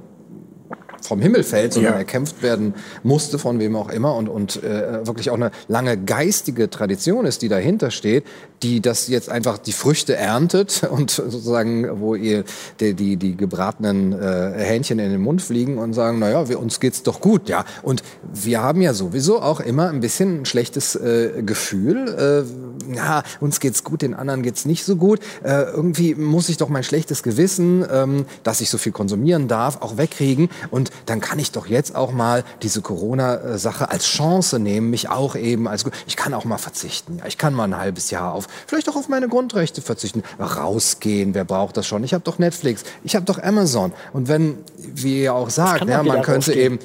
vom 1.03 1.21
Himmel 1.21 1.43
fällt, 1.43 1.73
sondern 1.73 1.93
ja. 1.93 1.99
erkämpft 1.99 2.43
werden 2.43 2.75
musste, 3.03 3.39
von 3.39 3.59
wem 3.59 3.77
auch 3.77 3.89
immer, 3.89 4.15
und, 4.15 4.29
und 4.29 4.63
äh, 4.63 5.07
wirklich 5.07 5.31
auch 5.31 5.37
eine 5.37 5.51
lange 5.69 5.97
geistige 5.97 6.71
Tradition 6.71 7.27
ist, 7.27 7.43
die 7.43 7.49
dahinter 7.49 7.91
steht, 7.91 8.25
die 8.63 8.81
das 8.81 9.09
jetzt 9.09 9.29
einfach 9.29 9.59
die 9.59 9.73
Früchte 9.73 10.17
erntet 10.17 10.83
und 10.91 11.11
sozusagen, 11.11 12.01
wo 12.01 12.15
ihr 12.15 12.45
die, 12.81 12.95
die, 12.95 13.17
die 13.17 13.37
gebratenen 13.37 14.13
äh, 14.13 14.53
Hähnchen 14.57 14.99
in 14.99 15.11
den 15.11 15.21
Mund 15.21 15.43
fliegen 15.43 15.79
und 15.79 15.93
sagen, 15.93 16.19
naja, 16.19 16.49
wir, 16.49 16.59
uns 16.59 16.81
geht's 16.81 17.03
doch 17.03 17.21
gut, 17.21 17.49
ja. 17.49 17.65
Und 17.83 18.03
wir 18.33 18.63
haben 18.63 18.81
ja 18.81 18.95
sowieso 18.95 19.41
auch 19.41 19.61
immer 19.61 19.89
ein 19.89 20.01
bisschen 20.01 20.43
ein 20.43 20.45
schlechtes 20.45 20.97
äh, 20.97 21.43
Gefühl. 21.45 22.45
Äh, 22.89 22.95
ja, 22.95 23.23
uns 23.41 23.61
geht's 23.61 23.85
gut, 23.85 24.03
den 24.03 24.15
anderen 24.15 24.43
geht's 24.43 24.65
nicht 24.65 24.85
so 24.85 24.97
gut. 24.97 25.21
Äh, 25.43 25.63
irgendwie 25.63 26.15
muss 26.15 26.49
ich 26.49 26.57
doch 26.57 26.69
mein 26.69 26.85
schlechtes 26.85 27.23
Gewissen, 27.23 27.85
ähm, 27.91 28.27
dass 28.43 28.61
ich 28.61 28.71
so 28.71 28.79
viel 28.79 28.93
konsumieren 28.93 29.49
darf, 29.49 29.81
auch 29.83 29.97
wegkriegen. 29.97 30.49
Und 30.71 30.88
dann 31.07 31.21
kann 31.21 31.39
ich 31.39 31.53
doch 31.53 31.67
jetzt 31.67 31.95
auch 31.95 32.13
mal 32.13 32.45
diese 32.63 32.83
Corona-Sache 32.83 33.91
als 33.91 34.07
Chance 34.07 34.59
nehmen, 34.59 34.91
mich 34.91 35.09
auch 35.09 35.37
eben 35.37 35.69
als, 35.69 35.85
ich 36.07 36.17
kann 36.17 36.35
auch 36.35 36.45
mal 36.45 36.59
verzichten. 36.59 37.19
Ja, 37.19 37.27
ich 37.27 37.39
kann 37.39 37.55
mal 37.55 37.65
ein 37.65 37.77
halbes 37.77 38.11
Jahr 38.11 38.33
auf 38.33 38.47
vielleicht 38.67 38.89
auch 38.89 38.97
auf 38.97 39.09
meine 39.09 39.29
Grundrechte 39.29 39.83
verzichten. 39.83 40.23
Rausgehen, 40.39 41.35
wer 41.35 41.45
braucht 41.45 41.77
das 41.77 41.87
schon? 41.87 42.05
Ich 42.05 42.15
habe 42.15 42.25
doch 42.25 42.39
Netflix, 42.39 42.85
ich 43.05 43.15
habe 43.15 43.25
doch 43.25 43.43
Amazon. 43.43 43.93
Und 44.13 44.29
wenn, 44.29 44.59
wie 44.77 45.23
ihr 45.23 45.35
auch 45.35 45.51
sagt, 45.51 45.89
ja, 45.89 46.03
man 46.03 46.23
könnte 46.23 46.51
rausgehen. 46.51 46.75
eben 46.75 46.79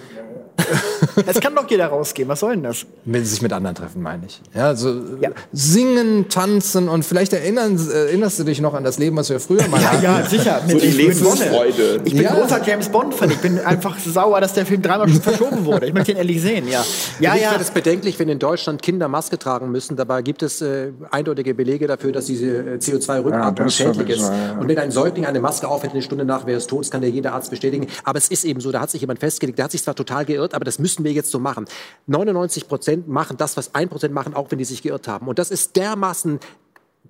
das 1.26 1.40
kann 1.40 1.56
doch 1.56 1.70
jeder 1.70 1.88
rausgehen. 1.88 2.28
Was 2.28 2.40
soll 2.40 2.52
denn 2.52 2.64
das? 2.64 2.86
Wenn 3.06 3.24
sie 3.24 3.32
sich 3.32 3.42
mit 3.42 3.52
anderen 3.54 3.76
treffen, 3.76 4.02
meine 4.02 4.26
ich. 4.26 4.42
Ja, 4.54 4.68
also 4.68 4.94
ja. 5.20 5.32
singen, 5.52 6.30
tanzen 6.30 6.90
und 6.90 7.04
vielleicht 7.04 7.34
erinnern, 7.34 7.80
erinnerst 7.92 8.40
du 8.40 8.44
dich 8.44 8.62
noch 8.62 8.74
an 8.74 8.84
das 8.84 8.98
Leben, 9.00 9.18
was 9.18 9.30
wir 9.30 9.40
früher 9.40 9.68
mal 9.68 9.84
hatten. 9.84 10.04
Ja, 10.04 10.26
sicher. 10.26 10.62
so 10.68 10.78
die 10.78 10.88
Lebensfreude. 10.88 12.02
Ich 12.06 12.14
bin 12.14 12.24
ja. 12.24 12.34
großer 12.34 12.62
James 12.66 12.90
Bond-Fan. 12.90 13.32
Ich 13.32 13.40
bin 13.40 13.60
einfach 13.60 13.98
sauer, 14.00 14.42
dass 14.42 14.54
der 14.54 14.66
Film 14.66 14.82
dreimal 14.82 15.08
schon 15.10 15.22
verschoben 15.22 15.66
wurde. 15.66 15.88
Ich 15.88 15.94
möchte 15.94 16.12
ihn 16.12 16.18
ehrlich 16.18 16.42
sehen, 16.42 16.68
ja. 16.68 16.84
Ja, 17.20 17.36
ja. 17.36 17.36
Ich 17.36 17.48
finde 17.48 17.64
es 17.64 17.72
bedenklich, 17.72 18.20
wenn 18.20 18.30
in 18.30 18.40
Deutschland 18.40 18.82
Kinder 18.82 19.08
Maske 19.08 19.38
tragen 19.38 19.72
müssen. 19.72 19.96
Dabei 19.96 20.22
gibt 20.22 20.44
es 20.44 20.62
äh, 20.62 20.92
eindeutige 21.12 21.54
Belege 21.54 21.88
dafür, 21.88 22.12
dass 22.12 22.26
diese 22.26 22.46
äh, 22.46 22.78
CO2-Rückatmung 22.78 23.68
ja, 23.68 23.70
schädlich 23.70 24.10
ist. 24.10 24.30
Ja. 24.30 24.58
Und 24.60 24.68
wenn 24.68 24.78
ein 24.78 24.92
Säugling 24.92 25.26
eine 25.26 25.40
Maske 25.40 25.68
aufhält, 25.68 25.94
eine 25.94 26.02
Stunde 26.02 26.26
nach 26.26 26.46
wäre 26.46 26.58
es 26.58 26.68
tot, 26.68 26.82
das 26.82 26.92
kann 26.92 27.02
ja 27.04 27.10
jeder 27.10 27.34
Arzt 27.34 27.50
bestätigen. 27.50 27.88
Aber 28.04 28.18
es 28.18 28.30
ist 28.30 28.44
eben 28.44 28.60
so, 28.60 28.72
da 28.72 28.82
hat 28.82 28.92
sich 28.92 29.02
jemand 29.02 29.20
festgelegt, 29.20 29.58
der 29.58 29.66
hat 29.66 29.72
sich 29.72 29.84
zwar 29.84 29.96
total 29.96 30.26
geirrt, 30.26 30.43
aber 30.52 30.66
das 30.66 30.80
müssen 30.80 31.04
wir 31.04 31.12
jetzt 31.12 31.32
so 31.32 31.40
machen. 31.40 31.66
99 32.08 32.68
Prozent 32.68 33.08
machen 33.08 33.38
das, 33.38 33.56
was 33.56 33.74
1 33.76 33.90
Prozent 33.90 34.14
machen, 34.14 34.34
auch 34.34 34.52
wenn 34.52 34.58
die 34.58 34.66
sich 34.66 34.82
geirrt 34.82 35.08
haben. 35.08 35.28
Und 35.28 35.40
das 35.40 35.52
ist 35.52 35.76
dermaßen 35.76 36.40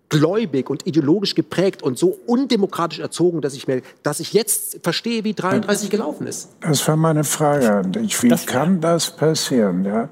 gläubig 0.10 0.70
und 0.70 0.86
ideologisch 0.86 1.34
geprägt 1.34 1.82
und 1.82 1.98
so 1.98 2.18
undemokratisch 2.28 3.00
erzogen, 3.00 3.42
dass 3.42 3.56
ich 3.56 3.68
mir, 3.68 3.82
dass 4.04 4.20
ich 4.20 4.34
jetzt 4.34 4.80
verstehe, 4.84 5.24
wie 5.24 5.34
33 5.34 5.90
gelaufen 5.90 6.28
ist. 6.28 6.50
Das 6.62 6.88
war 6.88 6.96
meine 6.96 7.24
Frage 7.24 7.72
an 7.72 7.92
dich. 7.92 8.22
Wie 8.22 8.28
das 8.28 8.46
kann 8.46 8.80
das 8.80 9.10
passieren? 9.10 9.86
Ja? 9.86 10.10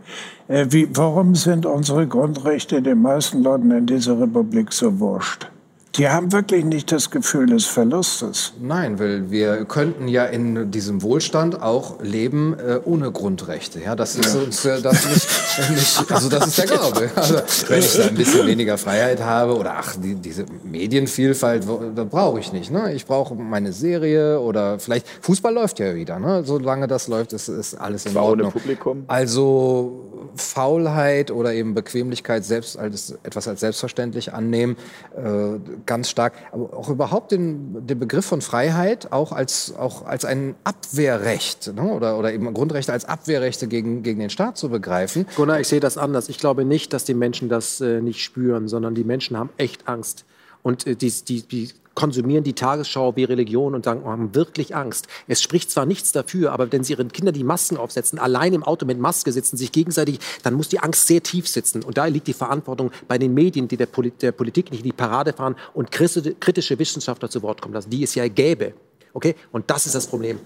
Äh, 0.48 0.68
wie, 0.69 0.89
warum 0.95 1.35
sind 1.35 1.68
unsere 1.68 2.07
Grundrechte 2.07 2.81
den 2.81 3.02
meisten 3.02 3.43
Leuten 3.43 3.69
in 3.72 3.85
dieser 3.85 4.19
Republik 4.19 4.73
so 4.73 4.99
wurscht? 4.99 5.48
Die 5.95 6.07
haben 6.07 6.31
wirklich 6.31 6.63
nicht 6.63 6.89
das 6.91 7.09
Gefühl 7.09 7.47
des 7.47 7.65
Verlustes. 7.65 8.53
Nein, 8.61 8.97
weil 8.97 9.30
wir 9.30 9.65
könnten 9.65 10.07
ja 10.07 10.23
in 10.26 10.72
diesem 10.72 11.01
Wohlstand 11.01 11.61
auch 11.61 12.01
leben 12.01 12.57
äh, 12.57 12.80
ohne 12.85 13.11
Grundrechte. 13.11 13.81
Ja, 13.84 13.95
das 13.95 14.15
ist 14.15 14.34
uns 14.34 14.63
äh, 14.63 14.81
das 14.81 15.05
nicht, 15.05 15.69
nicht, 15.69 16.11
also 16.11 16.30
das 16.30 16.47
ist 16.47 16.57
der 16.59 16.65
Glaube. 16.72 17.09
Also, 17.13 17.35
wenn 17.68 17.80
ich 17.80 17.93
da 17.93 18.03
ein 18.03 18.15
bisschen 18.15 18.47
weniger 18.47 18.77
Freiheit 18.77 19.22
habe 19.22 19.57
oder 19.57 19.73
ach, 19.77 19.95
die, 19.97 20.15
diese 20.15 20.45
Medienvielfalt, 20.63 21.68
da 21.95 22.03
brauche 22.05 22.39
ich 22.39 22.53
nicht. 22.53 22.72
Ne? 22.72 22.93
Ich 22.93 23.05
brauche 23.05 23.35
meine 23.35 23.73
Serie 23.73 24.39
oder 24.39 24.80
vielleicht 24.80 25.05
Fußball 25.22 25.53
läuft 25.53 25.80
ja 25.80 25.93
wieder. 25.93 26.19
Ne? 26.19 26.43
Solange 26.45 26.88
das 26.88 27.09
läuft, 27.09 27.34
ist, 27.34 27.49
ist 27.49 27.76
alles 27.76 28.05
in 28.05 28.15
Ordnung. 28.15 28.47
Ohne 28.47 28.51
Publikum. 28.51 29.03
Also 29.07 30.11
Faulheit 30.35 31.31
oder 31.31 31.53
eben 31.53 31.73
Bequemlichkeit 31.73 32.45
selbst 32.45 32.77
als 32.77 33.18
etwas 33.23 33.47
als 33.47 33.59
selbstverständlich 33.59 34.34
annehmen, 34.34 34.77
äh, 35.15 35.80
ganz 35.85 36.09
stark. 36.09 36.33
Aber 36.51 36.77
auch 36.77 36.89
überhaupt 36.89 37.31
den, 37.31 37.85
den 37.85 37.99
Begriff 37.99 38.25
von 38.25 38.41
Freiheit 38.41 39.11
auch 39.11 39.31
als, 39.31 39.73
auch 39.75 40.05
als 40.05 40.25
ein 40.25 40.55
Abwehrrecht 40.63 41.73
ne? 41.75 41.83
oder, 41.83 42.17
oder 42.17 42.33
eben 42.33 42.53
Grundrechte 42.53 42.93
als 42.93 43.05
Abwehrrechte 43.05 43.67
gegen, 43.67 44.03
gegen 44.03 44.19
den 44.19 44.29
Staat 44.29 44.57
zu 44.57 44.69
begreifen. 44.69 45.25
Gunnar, 45.35 45.59
ich 45.59 45.67
sehe 45.67 45.79
das 45.79 45.97
anders. 45.97 46.29
Ich 46.29 46.37
glaube 46.37 46.65
nicht, 46.65 46.93
dass 46.93 47.03
die 47.03 47.13
Menschen 47.13 47.49
das 47.49 47.81
äh, 47.81 48.01
nicht 48.01 48.23
spüren, 48.23 48.67
sondern 48.67 48.95
die 48.95 49.03
Menschen 49.03 49.37
haben 49.37 49.49
echt 49.57 49.87
Angst. 49.87 50.25
Und 50.63 50.87
äh, 50.87 50.95
die, 50.95 51.11
die, 51.11 51.41
die 51.43 51.69
konsumieren 52.02 52.44
die 52.44 52.53
Tagesschau 52.53 53.15
wie 53.15 53.26
Religion 53.26 53.76
und 53.76 53.86
sagen, 53.86 54.02
oh, 54.03 54.07
haben 54.07 54.34
wirklich 54.34 54.76
Angst. 54.76 55.06
Es 55.28 55.40
spricht 55.40 55.69
zwar 55.69 55.86
nichts 55.86 56.11
dafür, 56.11 56.52
aber 56.52 56.72
wenn 56.72 56.84
sie 56.84 56.94
ihren 56.94 57.11
Kindern 57.11 57.36
die 57.36 57.44
Masken 57.44 57.78
aufsetzen, 57.78 58.18
allein 58.18 58.56
im 58.56 58.64
Auto 58.64 58.88
mit 58.88 58.99
Maske 58.99 59.32
sitzen, 59.32 59.56
sich 59.56 59.72
gegenseitig, 59.72 60.18
dann 60.41 60.56
muss 60.56 60.68
die 60.68 60.80
Angst 60.80 61.06
sehr 61.06 61.22
tief 61.22 61.48
sitzen. 61.48 61.84
Und 61.84 61.99
da 61.99 62.07
liegt 62.07 62.26
die 62.26 62.34
Verantwortung 62.34 62.90
bei 63.07 63.19
den 63.19 63.36
Medien, 63.36 63.68
die 63.68 63.78
der, 63.78 63.86
Polit 63.86 64.19
der 64.23 64.32
Politik 64.32 64.72
nicht 64.72 64.80
in 64.80 64.86
die 64.86 64.94
Parade 64.94 65.32
fahren 65.32 65.56
und 65.76 65.91
kritische 65.91 66.80
Wissenschaftler 66.80 67.30
zu 67.30 67.44
Wort 67.44 67.61
kommen 67.61 67.76
lassen, 67.76 67.91
die 67.91 68.02
es 68.02 68.15
ja 68.15 68.28
gäbe. 68.28 68.73
Okay? 69.14 69.36
Und 69.52 69.69
das 69.69 69.86
ist 69.86 69.94
das 69.94 70.07
Problem. 70.07 70.40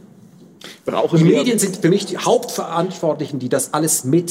Brauchen 0.84 1.20
die 1.20 1.24
Medien 1.24 1.58
sind 1.58 1.78
für 1.78 1.88
mich 1.88 2.06
die 2.06 2.18
Hauptverantwortlichen, 2.18 3.40
die 3.40 3.48
das 3.48 3.74
alles 3.74 4.04
mit 4.04 4.30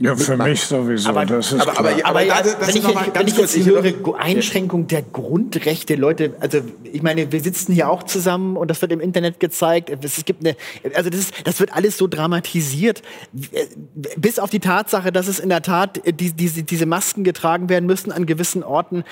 ja, 0.00 0.14
für 0.14 0.36
mich 0.36 0.62
sowieso. 0.62 1.08
Aber, 1.08 1.26
das 1.26 1.50
ist 1.50 1.60
aber, 1.60 1.76
aber, 1.76 1.90
aber, 1.90 2.04
aber 2.04 2.22
ja, 2.22 2.36
wenn 2.44 2.76
ich, 2.76 2.84
wenn 2.84 3.26
ich 3.26 3.36
jetzt 3.36 3.56
höre, 3.66 4.16
Einschränkung 4.16 4.86
der 4.86 5.02
Grundrechte, 5.02 5.96
Leute, 5.96 6.34
also 6.38 6.60
ich 6.84 7.02
meine, 7.02 7.32
wir 7.32 7.40
sitzen 7.40 7.72
hier 7.72 7.90
auch 7.90 8.04
zusammen 8.04 8.56
und 8.56 8.70
das 8.70 8.80
wird 8.80 8.92
im 8.92 9.00
Internet 9.00 9.40
gezeigt. 9.40 9.90
Es 10.04 10.24
gibt 10.24 10.46
eine, 10.46 10.56
also 10.94 11.10
das, 11.10 11.18
ist, 11.18 11.34
das 11.44 11.58
wird 11.58 11.74
alles 11.74 11.98
so 11.98 12.06
dramatisiert, 12.06 13.02
bis 14.16 14.38
auf 14.38 14.50
die 14.50 14.60
Tatsache, 14.60 15.10
dass 15.10 15.26
es 15.26 15.40
in 15.40 15.48
der 15.48 15.62
Tat 15.62 16.00
die, 16.06 16.32
diese, 16.32 16.62
diese 16.62 16.86
Masken 16.86 17.24
getragen 17.24 17.68
werden 17.68 17.86
müssen 17.86 18.12
an 18.12 18.24
gewissen 18.24 18.62
Orten. 18.62 19.02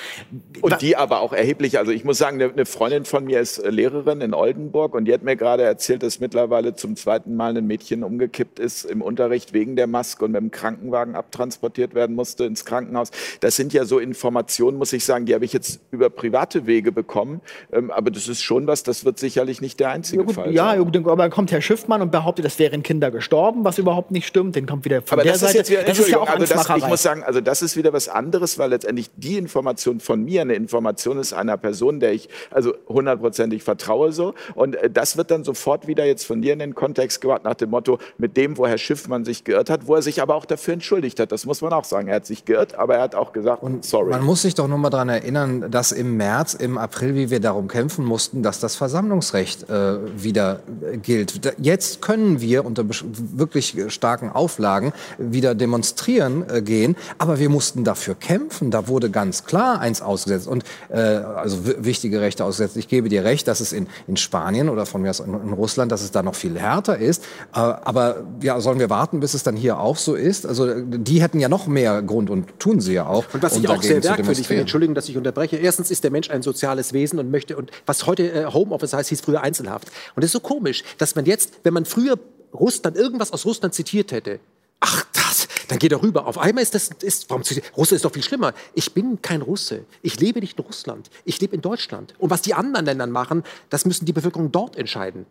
Und 0.61 0.81
die 0.83 0.97
aber 0.97 1.21
auch 1.21 1.33
erheblich, 1.33 1.79
also 1.79 1.91
ich 1.91 2.05
muss 2.05 2.19
sagen, 2.19 2.41
eine 2.41 2.65
Freundin 2.65 3.05
von 3.05 3.25
mir 3.25 3.41
ist 3.41 3.61
Lehrerin 3.67 4.21
in 4.21 4.35
Oldenburg 4.35 4.95
und 4.95 5.07
die 5.07 5.13
hat 5.13 5.25
mir 5.25 5.35
gerade 5.35 5.65
erzählt, 5.65 6.05
dass 6.05 6.21
mittlerweile 6.21 6.77
zum 6.77 6.95
zweiten 6.95 7.35
Mal 7.35 7.57
ein 7.57 7.67
Mädchen 7.67 8.05
umgekippt 8.05 8.61
ist 8.61 8.85
im 8.85 9.03
Unterricht 9.03 9.53
wegen 9.53 9.75
der 9.75 9.89
Maske 9.89 10.25
und 10.25 10.31
mit 10.31 10.41
dem 10.41 10.53
Krankenhaus 10.53 10.76
Krankenwagen 10.77 11.15
abtransportiert 11.15 11.95
werden 11.95 12.15
musste 12.15 12.45
ins 12.45 12.65
Krankenhaus. 12.65 13.11
Das 13.41 13.57
sind 13.57 13.73
ja 13.73 13.85
so 13.85 13.99
Informationen, 13.99 14.79
muss 14.79 14.93
ich 14.93 15.05
sagen, 15.05 15.27
die 15.27 15.35
habe 15.35 15.45
ich 15.45 15.53
jetzt 15.53 15.81
über 15.91 16.11
private 16.11 16.67
Wege 16.67 16.93
bekommen. 16.93 17.41
Ähm, 17.73 17.91
aber 17.91 18.11
das 18.11 18.29
ist 18.29 18.43
schon 18.43 18.67
was, 18.67 18.83
das 18.83 19.05
wird 19.05 19.19
sicherlich 19.19 19.61
nicht 19.61 19.81
der 19.81 19.91
einzige 19.91 20.23
ja, 20.23 20.27
gut, 20.27 20.35
Fall 20.35 20.53
ja, 20.53 20.67
sein. 20.71 20.93
Ja, 20.93 21.11
aber 21.11 21.23
dann 21.23 21.31
kommt 21.31 21.51
Herr 21.53 21.63
Schiffmann 21.63 22.03
und 22.03 22.13
behauptet, 22.13 22.45
es 22.45 22.59
wären 22.59 22.83
Kinder 22.83 23.11
gestorben, 23.11 23.65
was 23.65 23.79
überhaupt 23.79 24.11
nicht 24.11 24.27
stimmt. 24.27 24.57
Dann 24.57 24.67
kommt 24.67 24.85
wieder 24.85 25.03
von 25.03 25.19
aber 25.19 25.23
der 25.23 25.33
das 25.33 25.41
Seite. 25.41 25.53
Ist 25.53 25.59
jetzt 25.59 25.71
wieder, 25.71 25.83
das 25.85 25.99
ist 25.99 26.09
ja 26.09 26.19
auch 26.19 26.29
also 26.29 26.55
das, 26.55 26.69
Ich 26.77 26.87
muss 26.87 27.03
sagen, 27.03 27.23
also 27.23 27.41
das 27.41 27.63
ist 27.63 27.77
wieder 27.77 27.93
was 27.93 28.09
anderes, 28.09 28.59
weil 28.59 28.71
letztendlich 28.71 29.11
die 29.17 29.39
Information 29.39 30.01
von 30.01 30.23
mir 30.25 30.43
eine 30.43 30.55
Information 30.55 31.19
ist 31.19 31.33
einer 31.33 31.57
Person, 31.57 32.01
der 32.01 32.13
ich 32.13 32.29
also 32.51 32.75
hundertprozentig 32.89 33.63
vertraue 33.63 34.13
so. 34.13 34.35
Und 34.55 34.77
äh, 34.77 34.91
das 34.91 35.17
wird 35.17 35.31
dann 35.31 35.45
sofort 35.45 35.87
wieder 35.87 36.05
jetzt 36.05 36.27
von 36.27 36.43
dir 36.43 36.53
in 36.53 36.59
den 36.59 36.75
Kontext 36.75 37.21
gebracht 37.21 37.45
nach 37.45 37.55
dem 37.55 37.71
Motto, 37.71 37.99
mit 38.19 38.37
dem, 38.37 38.59
wo 38.59 38.67
Herr 38.67 38.79
Schiffmann 38.79 39.25
sich 39.25 39.45
geirrt 39.45 39.71
hat, 39.71 39.87
wo 39.87 39.95
er 39.95 40.03
sich 40.03 40.21
aber 40.21 40.35
auch 40.35 40.45
dafür 40.45 40.66
entschuldigt 40.73 41.21
hat. 41.21 41.33
Das 41.33 41.47
muss 41.47 41.61
man 41.61 41.73
auch 41.73 41.85
sagen. 41.85 42.09
Er 42.09 42.17
hat 42.17 42.27
sich 42.27 42.45
geirrt, 42.45 42.75
aber 42.75 42.97
er 42.97 43.03
hat 43.03 43.15
auch 43.15 43.33
gesagt, 43.33 43.63
und 43.63 43.85
sorry. 43.85 44.11
Man 44.11 44.25
muss 44.25 44.43
sich 44.43 44.55
doch 44.55 44.69
nur 44.69 44.79
mal 44.79 44.91
daran 44.91 45.09
erinnern, 45.09 45.71
dass 45.71 45.93
im 45.93 46.17
März, 46.17 46.55
im 46.55 46.79
April, 46.79 47.15
wie 47.15 47.31
wir 47.31 47.41
darum 47.41 47.69
kämpfen 47.69 48.05
mussten, 48.05 48.43
dass 48.43 48.61
das 48.61 48.77
Versammlungsrecht 48.77 49.69
äh, 49.69 49.99
wieder 50.23 50.61
gilt. 51.03 51.55
Jetzt 51.59 52.03
können 52.03 52.41
wir 52.41 52.65
unter 52.65 52.85
wirklich 52.89 53.77
starken 53.89 54.31
Auflagen 54.31 54.93
wieder 55.19 55.55
demonstrieren 55.55 56.45
äh, 56.49 56.63
gehen, 56.63 56.97
aber 57.19 57.39
wir 57.39 57.49
mussten 57.49 57.85
dafür 57.85 58.15
kämpfen. 58.15 58.71
Da 58.71 58.89
wurde 58.89 59.11
ganz 59.11 59.45
klar 59.45 59.81
eins 59.81 60.03
ausgesetzt 60.03 60.49
und 60.49 60.65
äh, 60.89 60.99
also 60.99 61.59
wichtige 61.65 62.21
Rechte 62.21 62.45
ausgesetzt. 62.45 62.77
Ich 62.77 62.89
gebe 62.89 63.09
dir 63.09 63.25
recht, 63.25 63.49
dass 63.49 63.61
es 63.61 63.73
in, 63.73 63.87
in 64.07 64.17
Spanien 64.17 64.69
oder 64.69 64.87
von 64.87 65.03
mir 65.03 65.11
aus 65.11 65.21
in, 65.21 65.33
in 65.35 65.53
Russland, 65.53 65.93
dass 65.93 66.03
es 66.03 66.11
da 66.11 66.23
noch 66.23 66.35
viel 66.35 66.59
härter 66.59 66.99
ist. 66.99 67.25
Äh, 67.55 67.59
aber 67.59 68.25
ja, 68.43 68.61
sollen 68.61 68.79
wir 68.79 68.91
warten, 68.91 69.21
bis 69.21 69.35
es 69.35 69.43
dann 69.43 69.57
hier 69.57 69.79
auch 69.79 69.97
so 69.97 70.15
ist? 70.15 70.47
Also 70.47 70.56
die 70.65 71.21
hätten 71.21 71.41
ja 71.41 71.49
noch 71.49 71.67
mehr 71.67 72.03
Grund 72.03 72.31
und 72.31 72.59
tun 72.59 72.81
sie 72.81 72.95
ja 72.95 73.07
auch. 73.07 73.25
Und 73.33 73.43
was 73.43 73.55
um 73.55 73.65
ich 73.65 73.69
auch 73.69 73.83
sehr 73.83 74.01
merkwürdig 74.01 74.47
finde, 74.47 74.63
Entschuldigung, 74.63 74.95
dass 74.95 75.09
ich 75.09 75.17
unterbreche. 75.17 75.57
Erstens 75.57 75.91
ist 75.91 76.05
der 76.05 76.11
Mensch 76.11 76.31
ein 76.31 76.43
soziales 76.43 76.93
Wesen 76.93 77.19
und 77.19 77.31
möchte, 77.31 77.57
und 77.57 77.71
was 77.85 78.07
heute 78.07 78.31
äh, 78.33 78.47
Homeoffice 78.47 78.93
heißt, 78.93 79.09
hieß 79.09 79.21
früher 79.21 79.43
Einzelhaft. 79.43 79.89
Und 80.15 80.23
es 80.23 80.29
ist 80.29 80.33
so 80.33 80.41
komisch, 80.41 80.85
dass 80.99 81.15
man 81.15 81.27
jetzt, 81.27 81.61
wenn 81.65 81.75
man 81.75 81.85
früher 81.85 82.19
Russland, 82.55 82.97
irgendwas 82.97 83.33
aus 83.33 83.45
Russland 83.45 83.75
zitiert 83.75 84.13
hätte, 84.13 84.41
ach 84.81 85.05
das, 85.13 85.49
dann 85.69 85.79
geht 85.79 85.93
er 85.93 86.03
rüber. 86.03 86.27
Auf 86.27 86.39
einmal 86.39 86.63
ist 86.63 86.75
das, 86.75 86.91
ist, 87.03 87.29
warum, 87.29 87.43
Russe 87.77 87.95
ist 87.95 88.05
doch 88.05 88.13
viel 88.13 88.23
schlimmer. 88.23 88.55
Ich 88.75 88.93
bin 88.95 89.21
kein 89.23 89.43
Russe. 89.43 89.85
Ich 90.03 90.19
lebe 90.21 90.41
nicht 90.41 90.59
in 90.59 90.65
Russland. 90.65 91.11
Ich 91.25 91.41
lebe 91.41 91.55
in 91.55 91.61
Deutschland. 91.61 92.15
Und 92.19 92.31
was 92.31 92.43
die 92.43 92.55
anderen 92.55 92.87
Länder 92.87 93.07
machen, 93.07 93.43
das 93.71 93.85
müssen 93.85 94.05
die 94.05 94.13
Bevölkerung 94.13 94.53
dort 94.53 94.77
entscheiden. 94.77 95.27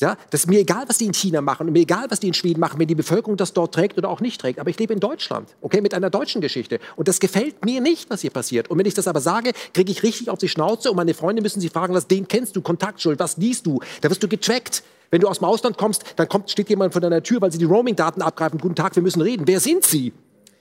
Ja, 0.00 0.16
das 0.30 0.42
ist 0.42 0.46
mir 0.46 0.60
egal, 0.60 0.84
was 0.86 0.96
die 0.96 1.04
in 1.04 1.12
China 1.12 1.42
machen 1.42 1.66
und 1.66 1.74
mir 1.74 1.80
egal, 1.80 2.06
was 2.08 2.20
die 2.20 2.28
in 2.28 2.34
Schweden 2.34 2.58
machen, 2.58 2.80
wenn 2.80 2.88
die 2.88 2.94
Bevölkerung 2.94 3.36
das 3.36 3.52
dort 3.52 3.74
trägt 3.74 3.98
oder 3.98 4.08
auch 4.08 4.20
nicht 4.20 4.40
trägt. 4.40 4.58
Aber 4.58 4.70
ich 4.70 4.78
lebe 4.78 4.94
in 4.94 5.00
Deutschland, 5.00 5.54
okay, 5.60 5.82
mit 5.82 5.92
einer 5.92 6.08
deutschen 6.08 6.40
Geschichte. 6.40 6.80
Und 6.96 7.06
das 7.06 7.20
gefällt 7.20 7.66
mir 7.66 7.82
nicht, 7.82 8.08
was 8.08 8.22
hier 8.22 8.30
passiert. 8.30 8.70
Und 8.70 8.78
wenn 8.78 8.86
ich 8.86 8.94
das 8.94 9.06
aber 9.06 9.20
sage, 9.20 9.52
kriege 9.74 9.92
ich 9.92 10.02
richtig 10.02 10.30
auf 10.30 10.38
die 10.38 10.48
Schnauze 10.48 10.90
und 10.90 10.96
meine 10.96 11.12
Freunde 11.12 11.42
müssen 11.42 11.60
sich 11.60 11.70
fragen, 11.70 11.92
was 11.92 12.06
den 12.06 12.26
kennst 12.26 12.56
du, 12.56 12.62
Kontaktschuld, 12.62 13.18
was 13.18 13.36
liest 13.36 13.66
du? 13.66 13.80
Da 14.00 14.08
wirst 14.08 14.22
du 14.22 14.28
getrackt. 14.28 14.82
Wenn 15.10 15.20
du 15.20 15.28
aus 15.28 15.40
dem 15.40 15.44
Ausland 15.44 15.76
kommst, 15.76 16.04
dann 16.16 16.28
kommt, 16.28 16.50
steht 16.50 16.70
jemand 16.70 16.94
vor 16.94 17.02
deiner 17.02 17.22
Tür, 17.22 17.42
weil 17.42 17.52
sie 17.52 17.58
die 17.58 17.64
Roaming-Daten 17.64 18.22
abgreifen. 18.22 18.58
Guten 18.58 18.76
Tag, 18.76 18.96
wir 18.96 19.02
müssen 19.02 19.20
reden. 19.20 19.46
Wer 19.46 19.60
sind 19.60 19.84
Sie? 19.84 20.14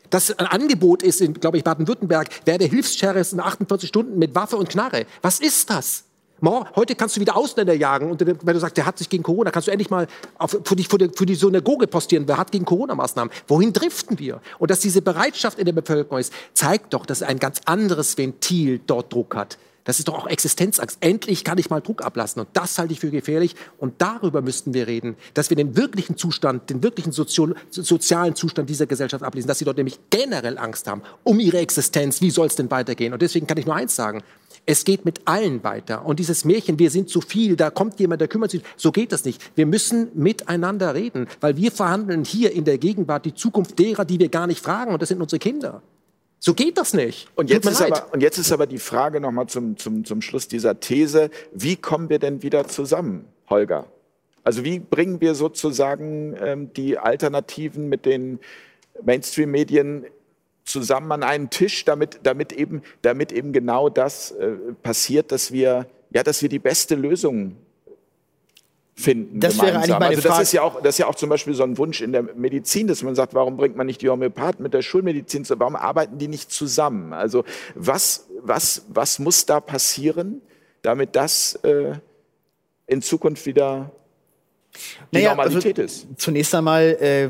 Das 0.10 0.38
ein 0.38 0.48
Angebot 0.48 1.04
ist 1.04 1.22
in, 1.22 1.36
glaube 1.36 1.58
ich, 1.58 1.64
Baden-Württemberg, 1.64 2.30
wer 2.46 2.58
der 2.58 2.68
Hilfssheriff 2.68 3.32
in 3.32 3.40
48 3.40 3.88
Stunden 3.88 4.18
mit 4.18 4.36
Waffe 4.36 4.58
und 4.58 4.68
Knarre. 4.68 5.06
Was 5.22 5.40
ist 5.40 5.70
das? 5.70 6.09
Heute 6.42 6.96
kannst 6.96 7.16
du 7.16 7.22
wieder 7.22 7.36
Ausländer 7.36 7.74
jagen 7.74 8.12
und 8.12 8.26
wenn 8.26 8.54
du 8.54 8.60
sagst, 8.60 8.78
der 8.78 8.86
hat 8.86 8.98
sich 8.98 9.10
gegen 9.10 9.24
Corona, 9.24 9.52
kannst 9.52 9.68
du 9.68 9.72
endlich 9.72 9.90
mal 9.90 10.08
auf, 10.38 10.58
für, 10.64 10.76
die, 10.76 10.84
für, 10.84 10.98
die, 10.98 11.10
für 11.16 11.26
die 11.26 11.36
Synagoge 11.36 11.88
postieren, 11.88 12.28
wer 12.28 12.38
hat 12.38 12.52
gegen 12.52 12.66
Corona-Maßnahmen. 12.66 13.34
Wohin 13.48 13.74
driften 13.74 14.20
wir? 14.20 14.42
Und 14.58 14.72
dass 14.72 14.80
diese 14.80 15.02
Bereitschaft 15.02 15.60
in 15.60 15.66
der 15.66 15.74
Bevölkerung 15.74 16.20
ist, 16.20 16.34
zeigt 16.54 16.94
doch, 16.94 17.06
dass 17.06 17.24
ein 17.24 17.40
ganz 17.40 17.62
anderes 17.66 18.18
Ventil 18.18 18.80
dort 18.86 19.12
Druck 19.12 19.36
hat. 19.36 19.58
Das 19.90 19.98
ist 19.98 20.08
doch 20.08 20.14
auch 20.14 20.28
Existenzangst. 20.28 20.98
Endlich 21.00 21.44
kann 21.44 21.58
ich 21.58 21.72
mal 21.72 21.82
Druck 21.82 22.04
ablassen. 22.04 22.42
Und 22.42 22.50
das 22.54 22.78
halte 22.78 22.94
ich 22.94 23.00
für 23.00 23.10
gefährlich. 23.10 23.56
Und 23.80 23.96
darüber 23.98 24.44
müssten 24.44 24.76
wir 24.76 24.86
reden, 24.86 25.16
dass 25.34 25.50
wir 25.50 25.58
den 25.58 25.76
wirklichen 25.76 26.16
Zustand, 26.16 26.70
den 26.70 26.84
wirklichen 26.84 27.12
Sozio 27.12 27.56
sozialen 27.72 28.36
Zustand 28.36 28.70
dieser 28.70 28.86
Gesellschaft 28.86 29.24
ablesen, 29.24 29.48
dass 29.48 29.58
sie 29.58 29.66
dort 29.66 29.78
nämlich 29.78 30.00
generell 30.12 30.60
Angst 30.60 30.88
haben 30.88 31.02
um 31.24 31.40
ihre 31.40 31.58
Existenz. 31.58 32.22
Wie 32.22 32.30
soll 32.30 32.46
es 32.46 32.56
denn 32.56 32.70
weitergehen? 32.70 33.14
Und 33.14 33.24
deswegen 33.24 33.48
kann 33.48 33.58
ich 33.58 33.66
nur 33.66 33.76
eins 33.76 33.96
sagen. 33.96 34.22
Es 34.70 34.86
geht 34.86 35.04
mit 35.04 35.22
allen 35.26 35.64
weiter. 35.64 36.06
Und 36.06 36.20
dieses 36.20 36.46
Märchen, 36.46 36.78
wir 36.78 36.92
sind 36.92 37.10
zu 37.10 37.22
viel, 37.22 37.56
da 37.56 37.72
kommt 37.72 38.00
jemand, 38.00 38.22
der 38.22 38.28
kümmert 38.28 38.52
sich, 38.52 38.62
so 38.78 38.92
geht 38.92 39.12
das 39.12 39.26
nicht. 39.26 39.42
Wir 39.56 39.66
müssen 39.66 40.10
miteinander 40.14 40.94
reden, 40.94 41.26
weil 41.42 41.58
wir 41.58 41.72
verhandeln 41.72 42.24
hier 42.24 42.52
in 42.52 42.66
der 42.66 42.78
Gegenwart 42.78 43.26
die 43.26 43.34
Zukunft 43.34 43.80
derer, 43.80 44.06
die 44.06 44.20
wir 44.20 44.30
gar 44.30 44.46
nicht 44.46 44.64
fragen, 44.64 44.94
und 44.94 45.02
das 45.02 45.10
sind 45.10 45.20
unsere 45.24 45.40
Kinder. 45.40 45.82
So 46.38 46.54
geht 46.54 46.78
das 46.78 46.94
nicht. 46.94 47.30
Und 47.36 47.50
jetzt, 47.50 47.66
ist 47.66 47.82
aber, 47.82 48.14
und 48.14 48.22
jetzt 48.22 48.38
ist 48.38 48.52
aber 48.52 48.68
die 48.68 48.78
Frage 48.78 49.20
nochmal 49.20 49.48
zum, 49.48 49.76
zum, 49.76 50.06
zum 50.06 50.22
Schluss 50.22 50.48
dieser 50.48 50.80
These, 50.80 51.32
wie 51.52 51.76
kommen 51.76 52.12
wir 52.12 52.20
denn 52.20 52.44
wieder 52.44 52.68
zusammen, 52.68 53.26
Holger? 53.50 53.88
Also 54.44 54.64
wie 54.64 54.78
bringen 54.78 55.20
wir 55.20 55.34
sozusagen 55.34 56.36
ähm, 56.40 56.72
die 56.74 57.00
Alternativen 57.00 57.90
mit 57.90 58.06
den 58.06 58.38
Mainstream-Medien 59.04 60.06
zusammen 60.70 61.12
an 61.12 61.24
einen 61.24 61.50
Tisch, 61.50 61.84
damit, 61.86 62.20
damit, 62.24 62.54
eben, 62.54 62.82
damit 63.02 63.32
eben 63.32 63.52
genau 63.54 63.90
das 63.90 64.32
äh, 64.32 64.52
passiert, 64.84 65.32
dass 65.32 65.52
wir, 65.52 65.88
ja, 66.12 66.24
dass 66.24 66.42
wir 66.42 66.50
die 66.50 66.60
beste 66.60 66.96
Lösung 66.96 67.58
finden. 68.96 69.40
Das 69.40 69.58
gemeinsam. 69.58 69.66
wäre 69.66 69.78
eigentlich 69.78 70.00
meine 70.00 70.16
also 70.18 70.30
das 70.30 70.40
ist 70.42 70.52
ja 70.52 70.62
auch 70.62 70.82
das 70.82 70.96
ist 70.96 71.00
ja 71.00 71.08
auch 71.08 71.16
zum 71.16 71.30
Beispiel 71.30 71.54
so 71.54 71.64
ein 71.64 71.78
Wunsch 71.78 72.02
in 72.02 72.12
der 72.12 72.24
Medizin, 72.24 72.88
dass 72.88 73.02
man 73.02 73.16
sagt, 73.16 73.34
warum 73.34 73.58
bringt 73.58 73.76
man 73.76 73.88
nicht 73.88 74.02
die 74.02 74.10
Homöopathen 74.10 74.62
mit 74.62 74.74
der 74.74 74.82
Schulmedizin 74.82 75.46
zusammen? 75.46 75.62
Warum 75.62 75.76
arbeiten 75.76 76.18
die 76.18 76.28
nicht 76.28 76.52
zusammen? 76.52 77.14
Also 77.14 77.46
was 77.76 78.28
was 78.42 78.86
was 78.90 79.20
muss 79.20 79.46
da 79.46 79.60
passieren, 79.62 80.42
damit 80.82 81.16
das 81.16 81.56
äh, 81.64 81.94
in 82.88 83.02
Zukunft 83.02 83.46
wieder 83.46 83.92
die 85.12 85.18
naja, 85.18 85.32
also 85.32 85.42
Normalität 85.44 85.80
also, 85.80 86.08
ist? 86.08 86.22
Zunächst 86.22 86.54
einmal 86.54 86.84
äh, 87.00 87.30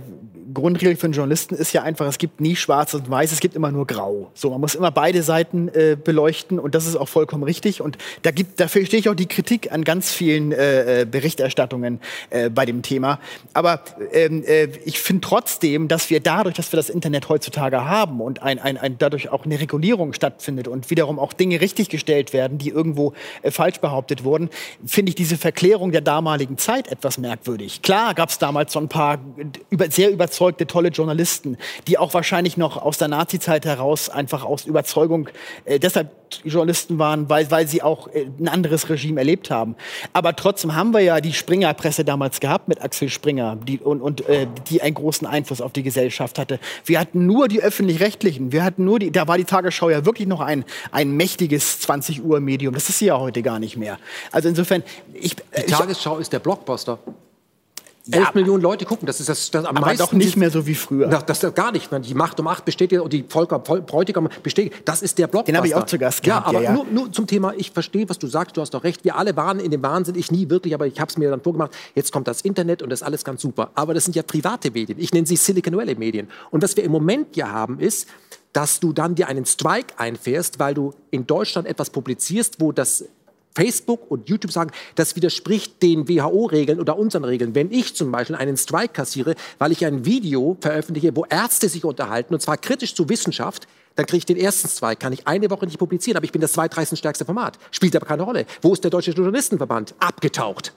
Grundregel 0.54 0.96
für 0.96 1.06
einen 1.06 1.14
Journalisten 1.14 1.56
ist 1.56 1.74
ja 1.74 1.84
einfach, 1.84 2.08
es 2.08 2.18
gibt 2.18 2.42
nie 2.42 2.56
schwarz 2.56 2.94
und 2.94 3.10
weiß, 3.10 3.32
es 3.32 3.40
gibt 3.40 3.56
immer 3.56 3.72
nur 3.72 3.86
grau. 3.86 4.32
So, 4.34 4.50
man 4.50 4.62
muss 4.62 4.74
immer 4.74 4.92
beide 4.92 5.22
Seiten 5.22 5.68
äh, 5.70 5.96
beleuchten 6.02 6.60
und 6.60 6.76
das 6.76 6.88
ist 6.88 6.96
auch 6.96 7.08
vollkommen 7.08 7.44
richtig. 7.44 7.82
Und 7.82 7.98
da 8.24 8.32
gibt, 8.32 8.60
dafür 8.60 8.86
stehe 8.86 9.00
ich 9.00 9.10
auch 9.10 9.16
die 9.16 9.28
Kritik 9.28 9.72
an 9.72 9.84
ganz 9.84 10.12
vielen 10.12 10.52
äh, 10.52 11.02
äh, 11.02 11.06
Berichterstattungen 11.06 12.00
äh, 12.30 12.50
bei 12.50 12.66
dem 12.66 12.82
Thema. 12.82 13.20
Aber 13.54 13.82
ähm, 14.12 14.44
äh, 14.46 14.70
ich 14.86 15.00
finde 15.00 15.22
trotzdem, 15.22 15.88
dass 15.88 16.10
wir 16.10 16.20
dadurch, 16.20 16.56
dass 16.56 16.72
wir 16.72 16.78
das 16.78 16.90
Internet 16.90 17.30
heutzutage 17.30 17.86
haben 17.86 18.20
und 18.20 18.42
ein, 18.42 18.60
ein, 18.60 18.78
ein, 18.78 18.98
dadurch 18.98 19.30
auch 19.30 19.46
eine 19.46 19.60
Regulierung 19.60 20.14
stattfindet 20.14 20.68
und 20.68 20.90
wiederum 20.90 21.20
auch 21.20 21.34
Dinge 21.34 21.62
richtiggestellt 21.62 22.34
werden, 22.34 22.58
die 22.58 22.70
irgendwo 22.70 23.14
äh, 23.42 23.52
falsch 23.52 23.80
behauptet 23.80 24.24
wurden, 24.24 24.50
finde 24.86 25.10
ich 25.10 25.16
diese 25.16 25.38
Verklärung 25.38 25.92
der 25.92 26.02
damaligen 26.02 26.58
Zeit 26.58 26.92
etwas 26.92 27.18
merkwürdig. 27.18 27.82
Klar 27.82 28.16
gab 28.16 28.30
es 28.30 28.40
damals 28.40 28.74
so 28.74 28.80
ein 28.80 28.90
paar 28.90 29.20
über, 29.70 29.92
sehr 29.92 30.10
überzeugende 30.10 30.39
überzeugte, 30.40 30.68
tolle 30.68 30.90
Journalisten, 30.90 31.58
die 31.88 31.98
auch 31.98 32.14
wahrscheinlich 32.14 32.56
noch 32.56 32.78
aus 32.78 32.98
der 32.98 33.10
Nazi-Zeit 33.10 33.66
heraus 33.66 34.10
einfach 34.10 34.46
aus 34.46 34.66
Überzeugung 34.66 35.30
äh, 35.66 35.80
deshalb 35.80 36.12
Journalisten 36.46 36.98
waren, 36.98 37.28
weil, 37.28 37.50
weil 37.52 37.68
sie 37.68 37.82
auch 37.82 38.08
äh, 38.08 38.28
ein 38.40 38.48
anderes 38.48 38.90
Regime 38.90 39.20
erlebt 39.20 39.50
haben. 39.52 39.76
Aber 40.14 40.36
trotzdem 40.36 40.76
haben 40.76 40.94
wir 40.94 41.02
ja 41.02 41.20
die 41.20 41.34
Springer-Presse 41.34 42.06
damals 42.06 42.40
gehabt 42.40 42.70
mit 42.70 42.82
Axel 42.82 43.10
Springer 43.10 43.58
die, 43.58 43.80
und, 43.80 44.02
und 44.02 44.28
äh, 44.30 44.48
die 44.70 44.82
einen 44.82 44.94
großen 44.94 45.28
Einfluss 45.28 45.60
auf 45.60 45.74
die 45.74 45.84
Gesellschaft 45.84 46.40
hatte. 46.40 46.60
Wir 46.86 47.00
hatten 47.00 47.26
nur 47.26 47.50
die 47.50 47.62
öffentlich-rechtlichen. 47.62 48.54
Wir 48.54 48.64
hatten 48.64 48.86
nur 48.86 49.00
die, 49.00 49.12
da 49.12 49.28
war 49.28 49.38
die 49.38 49.44
Tagesschau 49.44 49.90
ja 49.90 50.06
wirklich 50.06 50.28
noch 50.28 50.40
ein, 50.40 50.64
ein 50.92 51.12
mächtiges 51.12 51.82
20 51.82 52.24
Uhr 52.24 52.40
Medium. 52.40 52.74
Das 52.74 52.88
ist 52.88 53.00
sie 53.00 53.08
ja 53.08 53.20
heute 53.20 53.42
gar 53.42 53.60
nicht 53.60 53.76
mehr. 53.76 53.98
Also 54.32 54.48
insofern, 54.48 54.84
ich, 55.14 55.36
die 55.36 55.72
Tagesschau 55.72 56.16
ich, 56.16 56.22
ist 56.22 56.34
der 56.34 56.40
Blockbuster. 56.40 57.00
11 58.12 58.26
ja, 58.26 58.32
Millionen 58.34 58.64
Leute 58.64 58.86
gucken, 58.86 59.06
das 59.06 59.20
ist 59.20 59.30
das, 59.30 59.52
das 59.52 59.66
am 59.66 59.78
aber 59.78 59.88
meisten. 59.88 60.04
doch 60.04 60.14
nicht 60.14 60.36
mehr 60.36 60.50
so 60.50 60.66
wie 60.66 60.76
früher. 60.76 61.08
Das, 61.08 61.26
das, 61.26 61.40
das 61.40 61.54
gar 61.54 61.72
nicht. 61.72 61.90
Die 61.92 62.14
Macht 62.14 62.40
um 62.40 62.48
acht 62.48 62.66
bestätigt 62.66 63.02
und 63.02 63.14
die 63.14 63.24
Volker 63.28 63.60
Bräutigam 63.60 64.30
bestätigt. 64.42 64.82
Das 64.86 65.02
ist 65.02 65.18
der 65.18 65.28
Blockbuster. 65.28 65.52
Den 65.52 65.58
habe 65.58 65.68
ich 65.68 65.76
auch 65.76 65.86
zu 65.86 65.98
Gast 65.98 66.24
gehabt. 66.24 66.48
Ja, 66.48 66.50
aber 66.50 66.62
ja, 66.64 66.72
ja. 66.72 66.74
Nur, 66.74 66.86
nur, 66.86 67.12
zum 67.12 67.28
Thema, 67.28 67.54
ich 67.56 67.72
verstehe, 67.72 68.08
was 68.10 68.18
du 68.18 68.28
sagst, 68.28 68.58
du 68.58 68.62
hast 68.62 68.74
doch 68.74 68.84
recht. 68.84 69.04
Wir 69.04 69.16
alle 69.16 69.36
waren 69.36 69.60
in 69.60 69.72
dem 69.72 69.84
Wahnsinn, 69.84 70.16
ich 70.16 70.32
nie 70.32 70.50
wirklich, 70.50 70.74
aber 70.74 70.88
ich 70.88 71.00
habe 71.00 71.10
es 71.10 71.18
mir 71.18 71.30
dann 71.30 71.42
vorgemacht. 71.42 71.72
Jetzt 71.94 72.12
kommt 72.12 72.28
das 72.28 72.42
Internet 72.42 72.82
und 72.82 72.90
das 72.90 73.02
ist 73.02 73.06
alles 73.06 73.24
ganz 73.24 73.42
super. 73.42 73.72
Aber 73.76 73.94
das 73.94 74.06
sind 74.06 74.16
ja 74.16 74.24
private 74.24 74.72
Medien. 74.72 75.00
Ich 75.00 75.14
nenne 75.14 75.28
sie 75.28 75.36
Silicon 75.36 75.76
Valley 75.76 75.96
Medien. 75.96 76.30
Und 76.52 76.64
was 76.64 76.76
wir 76.76 76.84
im 76.84 76.92
Moment 76.92 77.36
ja 77.36 77.50
haben, 77.52 77.80
ist, 77.80 78.08
dass 78.54 78.80
du 78.80 78.94
dann 78.94 79.16
dir 79.16 79.28
einen 79.28 79.46
Strike 79.46 79.94
einfährst, 79.98 80.60
weil 80.60 80.74
du 80.74 80.94
in 81.12 81.28
Deutschland 81.28 81.68
etwas 81.68 81.90
publizierst, 81.92 82.60
wo 82.60 82.72
das 82.72 83.06
Facebook 83.54 84.10
und 84.10 84.30
YouTube 84.30 84.52
sagen, 84.52 84.72
das 84.96 85.16
widerspricht 85.16 85.82
den 85.82 86.08
WHO-Regeln 86.08 86.80
oder 86.80 86.98
unseren 86.98 87.24
Regeln. 87.24 87.56
Wenn 87.56 87.72
ich 87.72 87.96
zum 87.96 88.12
Beispiel 88.12 88.36
einen 88.36 88.58
Strike 88.58 88.94
kassiere, 88.94 89.36
weil 89.58 89.72
ich 89.72 89.86
ein 89.86 90.06
Video 90.06 90.58
veröffentliche, 90.62 91.16
wo 91.16 91.26
Ärzte 91.26 91.70
sich 91.70 91.84
unterhalten, 91.84 92.34
und 92.34 92.42
zwar 92.42 92.58
kritisch 92.58 92.96
zur 92.96 93.10
Wissenschaft, 93.10 93.68
dann 93.96 94.06
kriege 94.06 94.20
ich 94.20 94.26
den 94.26 94.38
ersten 94.38 94.70
Strike, 94.70 94.98
kann 94.98 95.14
ich 95.14 95.28
eine 95.28 95.50
Woche 95.50 95.66
nicht 95.66 95.78
publizieren, 95.78 96.18
aber 96.18 96.24
ich 96.24 96.32
bin 96.32 96.42
das 96.42 96.54
zweitreichstärkste 96.54 97.26
Format. 97.26 97.58
Spielt 97.72 97.96
aber 97.96 98.06
keine 98.06 98.24
Rolle. 98.24 98.46
Wo 98.62 98.72
ist 98.72 98.84
der 98.84 98.92
Deutsche 98.92 99.12
Journalistenverband? 99.12 99.96
Abgetaucht. 100.00 100.74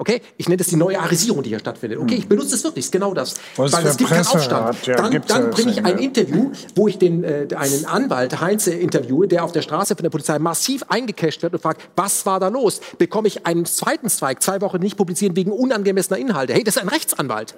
Okay? 0.00 0.22
Ich 0.38 0.48
nenne 0.48 0.56
das 0.56 0.68
die 0.68 0.76
neue 0.76 0.98
Arisierung, 0.98 1.42
die 1.42 1.50
hier 1.50 1.58
stattfindet. 1.58 1.98
Okay, 1.98 2.14
ich 2.14 2.26
benutze 2.26 2.54
es 2.54 2.64
wirklich, 2.64 2.86
ist 2.86 2.90
genau 2.90 3.12
das. 3.12 3.34
Was 3.56 3.70
Weil 3.74 3.86
es 3.86 3.98
gibt 3.98 4.08
keinen 4.08 4.26
Aufstand. 4.26 4.86
Ja, 4.86 4.96
dann, 4.96 5.22
dann 5.26 5.50
bringe 5.50 5.72
ich 5.72 5.84
ein 5.84 5.98
Interview, 5.98 6.52
wo 6.74 6.88
ich 6.88 6.96
den, 6.96 7.22
äh, 7.22 7.46
einen 7.54 7.84
Anwalt, 7.84 8.40
Heinz, 8.40 8.66
interviewe, 8.66 9.28
der 9.28 9.44
auf 9.44 9.52
der 9.52 9.60
Straße 9.60 9.94
von 9.96 10.02
der 10.02 10.08
Polizei 10.08 10.38
massiv 10.38 10.84
eingecasht 10.88 11.42
wird 11.42 11.52
und 11.52 11.60
fragt, 11.60 11.82
was 11.96 12.24
war 12.24 12.40
da 12.40 12.48
los? 12.48 12.80
Bekomme 12.96 13.28
ich 13.28 13.44
einen 13.44 13.66
zweiten 13.66 14.08
Zweig, 14.08 14.42
zwei 14.42 14.62
Wochen 14.62 14.78
nicht 14.78 14.96
publizieren 14.96 15.36
wegen 15.36 15.52
unangemessener 15.52 16.18
Inhalte? 16.18 16.54
Hey, 16.54 16.64
das 16.64 16.76
ist 16.76 16.82
ein 16.82 16.88
Rechtsanwalt. 16.88 17.54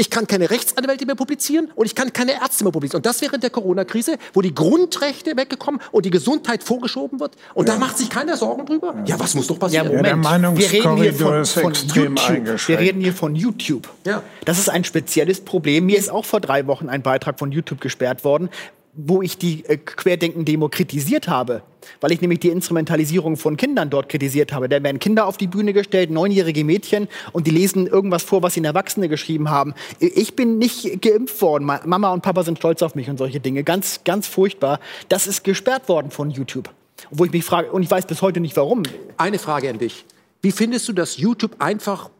Ich 0.00 0.08
kann 0.08 0.26
keine 0.26 0.48
Rechtsanwälte 0.48 1.04
mehr 1.04 1.14
publizieren 1.14 1.70
und 1.74 1.84
ich 1.84 1.94
kann 1.94 2.10
keine 2.10 2.32
Ärzte 2.32 2.64
mehr 2.64 2.72
publizieren. 2.72 3.00
Und 3.00 3.06
das 3.06 3.20
während 3.20 3.42
der 3.42 3.50
Corona-Krise, 3.50 4.16
wo 4.32 4.40
die 4.40 4.54
Grundrechte 4.54 5.36
weggekommen 5.36 5.78
und 5.92 6.06
die 6.06 6.10
Gesundheit 6.10 6.62
vorgeschoben 6.62 7.20
wird. 7.20 7.32
Und 7.52 7.68
ja. 7.68 7.74
da 7.74 7.78
macht 7.78 7.98
sich 7.98 8.08
keiner 8.08 8.38
Sorgen 8.38 8.64
drüber. 8.64 8.94
Ja, 9.04 9.20
was 9.20 9.34
muss 9.34 9.46
doch 9.46 9.58
passieren? 9.58 9.90
Ja, 9.90 9.96
Moment. 10.16 10.24
Ja, 10.24 10.56
wir 10.56 10.72
reden 10.72 10.96
hier 10.96 11.12
von, 11.12 11.44
von 11.44 11.74
YouTube. 11.74 12.66
Wir 12.66 12.78
reden 12.78 13.02
hier 13.02 13.12
von 13.12 13.36
YouTube. 13.36 13.90
Ja. 14.06 14.22
Das 14.46 14.58
ist 14.58 14.70
ein 14.70 14.84
spezielles 14.84 15.42
Problem. 15.42 15.84
Mir 15.84 15.98
ist 15.98 16.10
auch 16.10 16.24
vor 16.24 16.40
drei 16.40 16.66
Wochen 16.66 16.88
ein 16.88 17.02
Beitrag 17.02 17.38
von 17.38 17.52
YouTube 17.52 17.82
gesperrt 17.82 18.24
worden, 18.24 18.48
wo 18.92 19.22
ich 19.22 19.38
die 19.38 19.64
äh, 19.66 19.76
Querdenken-Demo 19.76 20.68
kritisiert 20.68 21.28
habe, 21.28 21.62
weil 22.00 22.12
ich 22.12 22.20
nämlich 22.20 22.40
die 22.40 22.48
Instrumentalisierung 22.48 23.36
von 23.36 23.56
Kindern 23.56 23.88
dort 23.90 24.08
kritisiert 24.08 24.52
habe. 24.52 24.68
Da 24.68 24.82
werden 24.82 24.98
Kinder 24.98 25.26
auf 25.26 25.36
die 25.36 25.46
Bühne 25.46 25.72
gestellt, 25.72 26.10
neunjährige 26.10 26.64
Mädchen, 26.64 27.08
und 27.32 27.46
die 27.46 27.50
lesen 27.50 27.86
irgendwas 27.86 28.22
vor, 28.22 28.42
was 28.42 28.56
ihnen 28.56 28.66
Erwachsene 28.66 29.08
geschrieben 29.08 29.50
haben. 29.50 29.74
Ich 29.98 30.34
bin 30.34 30.58
nicht 30.58 31.00
geimpft 31.02 31.40
worden. 31.40 31.64
Mama 31.64 32.12
und 32.12 32.22
Papa 32.22 32.42
sind 32.42 32.58
stolz 32.58 32.82
auf 32.82 32.94
mich 32.94 33.08
und 33.08 33.16
solche 33.16 33.40
Dinge. 33.40 33.64
Ganz, 33.64 34.00
ganz 34.04 34.26
furchtbar. 34.26 34.80
Das 35.08 35.26
ist 35.26 35.44
gesperrt 35.44 35.88
worden 35.88 36.10
von 36.10 36.30
YouTube. 36.30 36.70
Wo 37.10 37.24
ich 37.24 37.32
mich 37.32 37.44
frage, 37.44 37.70
und 37.70 37.82
ich 37.82 37.90
weiß 37.90 38.06
bis 38.06 38.22
heute 38.22 38.40
nicht 38.40 38.56
warum. 38.56 38.82
Eine 39.16 39.38
Frage 39.38 39.70
an 39.70 39.78
dich. 39.78 40.04
Wie 40.42 40.52
findest 40.52 40.88
du, 40.88 40.92
dass 40.92 41.16
YouTube 41.16 41.56
einfach 41.58 42.10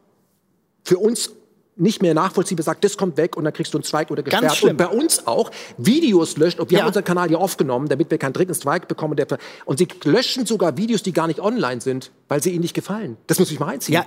für 0.85 0.99
uns 0.99 1.33
nicht 1.81 2.03
mehr 2.03 2.15
nachvollziehbar 2.15 2.65
sagt, 2.65 2.85
das 2.85 2.97
kommt 2.97 3.17
weg 3.17 3.37
und 3.37 3.45
dann 3.45 3.53
kriegst 3.53 3.73
du 3.75 3.79
einen 3.79 3.85
Zweig 3.85 4.11
oder 4.11 4.23
gesperrt. 4.23 4.63
Und 4.63 4.77
bei 4.77 4.89
uns 4.89 5.27
auch 5.27 5.51
Videos 5.79 6.37
löscht. 6.37 6.61
Und 6.61 6.71
wir 6.71 6.79
ja. 6.79 6.83
haben 6.83 6.89
unseren 6.89 7.05
Kanal 7.05 7.31
ja 7.31 7.39
aufgenommen, 7.39 7.89
damit 7.89 8.11
wir 8.11 8.19
keinen 8.19 8.33
dritten 8.33 8.55
Zweig 8.55 8.89
bekommen. 8.89 9.17
Und 9.65 9.79
sie 9.79 9.89
löschen 10.05 10.47
sogar 10.47 10.77
Videos, 10.77 11.03
die 11.03 11.13
gar 11.13 11.27
nicht 11.27 11.41
online 11.41 11.81
sind, 11.81 12.11
weil 12.29 12.43
sie 12.43 12.51
ihnen 12.51 12.61
nicht 12.61 12.75
gefallen. 12.75 13.17
Das 13.27 13.39
muss 13.39 13.51
ich 13.51 13.59
mal 13.59 13.69
einziehen. 13.69 13.95
Ja. 13.95 14.07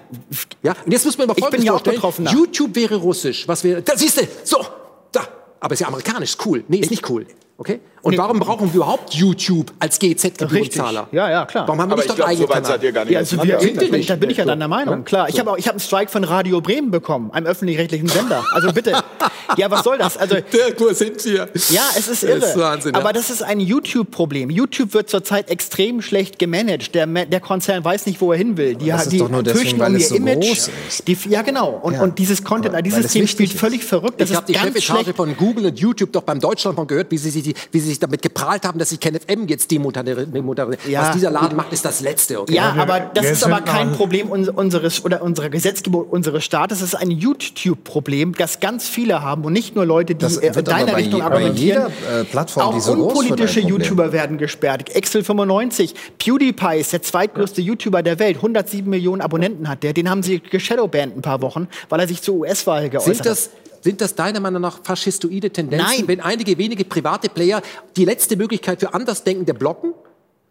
ja? 0.62 0.76
Und 0.86 0.91
jetzt 0.91 1.06
muss 1.06 1.18
man 1.18 1.28
mal 1.28 1.34
Folgendes 1.34 1.54
Ich 1.54 1.58
bin 1.58 1.66
ja 1.66 1.74
auch 1.74 1.82
betroffen. 1.82 2.28
YouTube 2.28 2.76
wäre 2.76 2.95
russisch. 2.95 3.48
Was 3.48 3.64
wäre, 3.64 3.82
da 3.82 3.98
siehst 3.98 4.22
du, 4.22 4.28
so, 4.44 4.66
da. 5.12 5.28
Aber 5.60 5.74
ist 5.74 5.80
ja 5.80 5.88
amerikanisch, 5.88 6.38
cool. 6.45 6.64
Nee, 6.68 6.78
ist 6.78 6.91
nicht 6.91 7.10
cool. 7.10 7.26
Okay? 7.64 7.80
Und 8.02 8.11
nee. 8.11 8.18
warum 8.18 8.38
brauchen 8.38 8.68
wir 8.73 8.76
überhaupt 8.76 9.14
YouTube 9.14 9.72
als 9.80 9.98
GZ-Gebührenzahler? 9.98 11.07
Ja, 11.14 11.31
ja, 11.31 11.45
klar. 11.45 11.65
Warum 11.69 11.80
haben 11.80 11.90
wir 11.91 11.95
nicht 11.95 12.10
doch 12.10 12.19
eigene 12.19 12.48
so 12.48 12.53
weit 12.53 12.65
seid 12.65 12.84
ihr 12.84 12.91
gar 12.91 13.06
nicht. 13.06 13.14
Ja, 13.14 13.19
also 13.19 13.41
wir, 13.41 13.57
sind 13.61 13.91
nicht. 13.91 14.10
Da 14.10 14.18
bin 14.18 14.30
ich 14.30 14.35
ja 14.35 14.44
deiner 14.44 14.68
Meinung. 14.68 14.98
Ja? 14.98 15.03
Klar, 15.03 15.30
ich 15.30 15.40
habe 15.40 15.52
hab 15.52 15.69
einen 15.69 15.80
Strike 15.80 16.11
von 16.11 16.26
Radio 16.26 16.60
Bremen 16.60 16.91
bekommen, 16.91 17.31
einem 17.31 17.45
öffentlich-rechtlichen 17.45 18.10
Sender. 18.10 18.44
Also 18.52 18.73
bitte. 18.73 18.91
ja, 19.57 19.72
was 19.72 19.85
soll 19.85 19.98
das? 19.98 20.18
Also, 20.18 20.35
Dirk, 20.35 20.81
wo 20.81 20.91
sind 20.91 21.23
wir? 21.23 21.48
Ja, 21.69 21.84
es 21.98 22.10
ist 22.10 22.23
irre. 22.23 22.41
Das 22.41 22.49
ist 22.49 22.57
Wahnsinn, 22.57 22.94
Aber 22.94 23.14
das 23.14 23.30
ist 23.30 23.41
ein 23.41 23.61
YouTube-Problem. 23.61 24.49
YouTube 24.49 24.94
wird 24.94 25.10
zurzeit 25.10 25.49
extrem 25.49 26.02
schlecht 26.02 26.40
gemanagt. 26.40 26.94
Der, 26.95 27.07
der 27.07 27.40
Konzern 27.40 27.85
weiß 27.85 28.06
nicht, 28.06 28.19
wo 28.19 28.34
er 28.34 28.38
hin 28.38 28.57
will. 28.57 28.76
Die, 28.76 28.88
das 28.88 29.03
ist 29.03 29.14
die 29.14 29.19
doch 29.19 29.30
nur 29.30 29.44
deswegen, 29.44 29.80
weil 29.80 29.95
es 29.95 30.10
so 30.10 30.15
Image. 30.15 30.45
groß 30.45 30.69
ist. 30.90 31.07
Die, 31.07 31.18
ja, 31.30 31.41
genau. 31.41 31.69
Und, 31.81 31.94
ja. 31.94 32.02
und 32.02 32.19
dieses 32.19 32.44
Content, 32.44 32.76
dieses 32.85 33.03
System 33.03 33.27
spielt 33.27 33.53
völlig 33.53 33.85
verrückt. 33.85 34.19
Das 34.19 34.30
ich 34.30 34.35
habe 34.35 34.52
die 34.52 34.60
Chefetage 34.60 35.14
von 35.14 35.38
Google 35.38 35.68
und 35.68 35.80
YouTube 35.80 36.11
doch 36.11 36.23
beim 36.23 36.41
Deutschlandfunk 36.41 36.90
gehört, 36.90 37.10
wie 37.11 37.18
sie, 37.18 37.30
sich, 37.30 37.53
wie 37.72 37.80
sie 37.80 37.90
sich 37.90 38.00
damit 38.00 38.22
geprahlt 38.22 38.66
haben, 38.66 38.80
dass 38.80 38.90
sie 38.90 38.98
KenFM 38.98 39.48
jetzt 39.48 39.72
demonetarisieren. 39.72 40.82
Ja. 40.88 41.02
Was 41.02 41.12
dieser 41.12 41.32
Laden 41.32 41.56
macht, 41.56 41.74
ist 41.74 41.86
das 41.86 42.02
Letzte. 42.02 42.42
Okay? 42.42 42.54
Ja, 42.54 42.76
aber 42.78 43.00
das 43.00 43.30
ist 43.30 43.44
aber 43.44 43.62
kein 43.62 43.92
Problem 43.94 44.30
unseres 44.30 45.04
oder 45.04 45.22
unserer 45.22 45.50
Gesetzgebung 45.50 46.06
unseres 46.06 46.44
Staates. 46.44 46.80
Das 46.80 46.90
ist 46.90 46.96
ein 46.96 47.12
YouTube-Problem, 47.12 48.34
das 48.34 48.60
ganz 48.60 48.88
viele 48.88 49.22
haben 49.22 49.44
und 49.46 49.54
nicht 49.54 49.76
nur 49.76 49.86
Leute, 49.86 50.16
die 50.16 50.26
in 50.26 50.54
deiner 50.64 50.98
Richtung 50.98 51.20
je, 51.20 51.26
argumentieren. 51.26 51.92
Jeder, 52.04 52.22
äh, 52.22 52.24
Plattform, 52.26 52.68
auch 52.68 52.74
die 52.74 52.82
so 52.82 52.94
unpolitische 52.94 53.60
YouTuber 53.60 54.12
werden 54.12 54.38
gesperrt. 54.38 54.96
Excel 54.96 55.24
95, 55.24 55.94
PewDiePie 56.18 56.80
ist 56.80 56.94
der 56.94 57.02
zweitgrößte 57.02 57.62
ja. 57.62 57.68
YouTuber 57.68 58.04
der 58.04 58.20
Welt, 58.20 58.38
107 58.38 58.90
Millionen 58.90 59.22
Abonnenten 59.22 59.70
hat 59.70 59.84
der. 59.84 59.94
Den 59.94 60.10
haben 60.10 60.24
sie 60.24 60.40
geshadowbanned 60.40 61.18
ein 61.18 61.22
paar 61.22 61.42
Wochen, 61.42 61.68
weil 61.90 62.00
er 62.00 62.08
sich 62.08 62.22
zur 62.22 62.36
US-Wahl 62.36 62.90
geäußert 62.90 63.28
hat. 63.28 63.50
Sind 63.84 64.00
das 64.00 64.16
deiner 64.16 64.40
Meinung 64.40 64.62
nach 64.62 64.80
faschistoide 64.82 65.50
Tendenzen, 65.50 65.86
Nein. 65.86 66.08
wenn 66.08 66.22
einige 66.22 66.58
wenige 66.58 66.86
private 66.86 67.28
Player 67.28 67.62
die 67.98 68.06
letzte 68.06 68.38
Möglichkeit 68.38 68.80
für 68.80 68.94
Andersdenkende 68.94 69.54
blocken? 69.54 69.94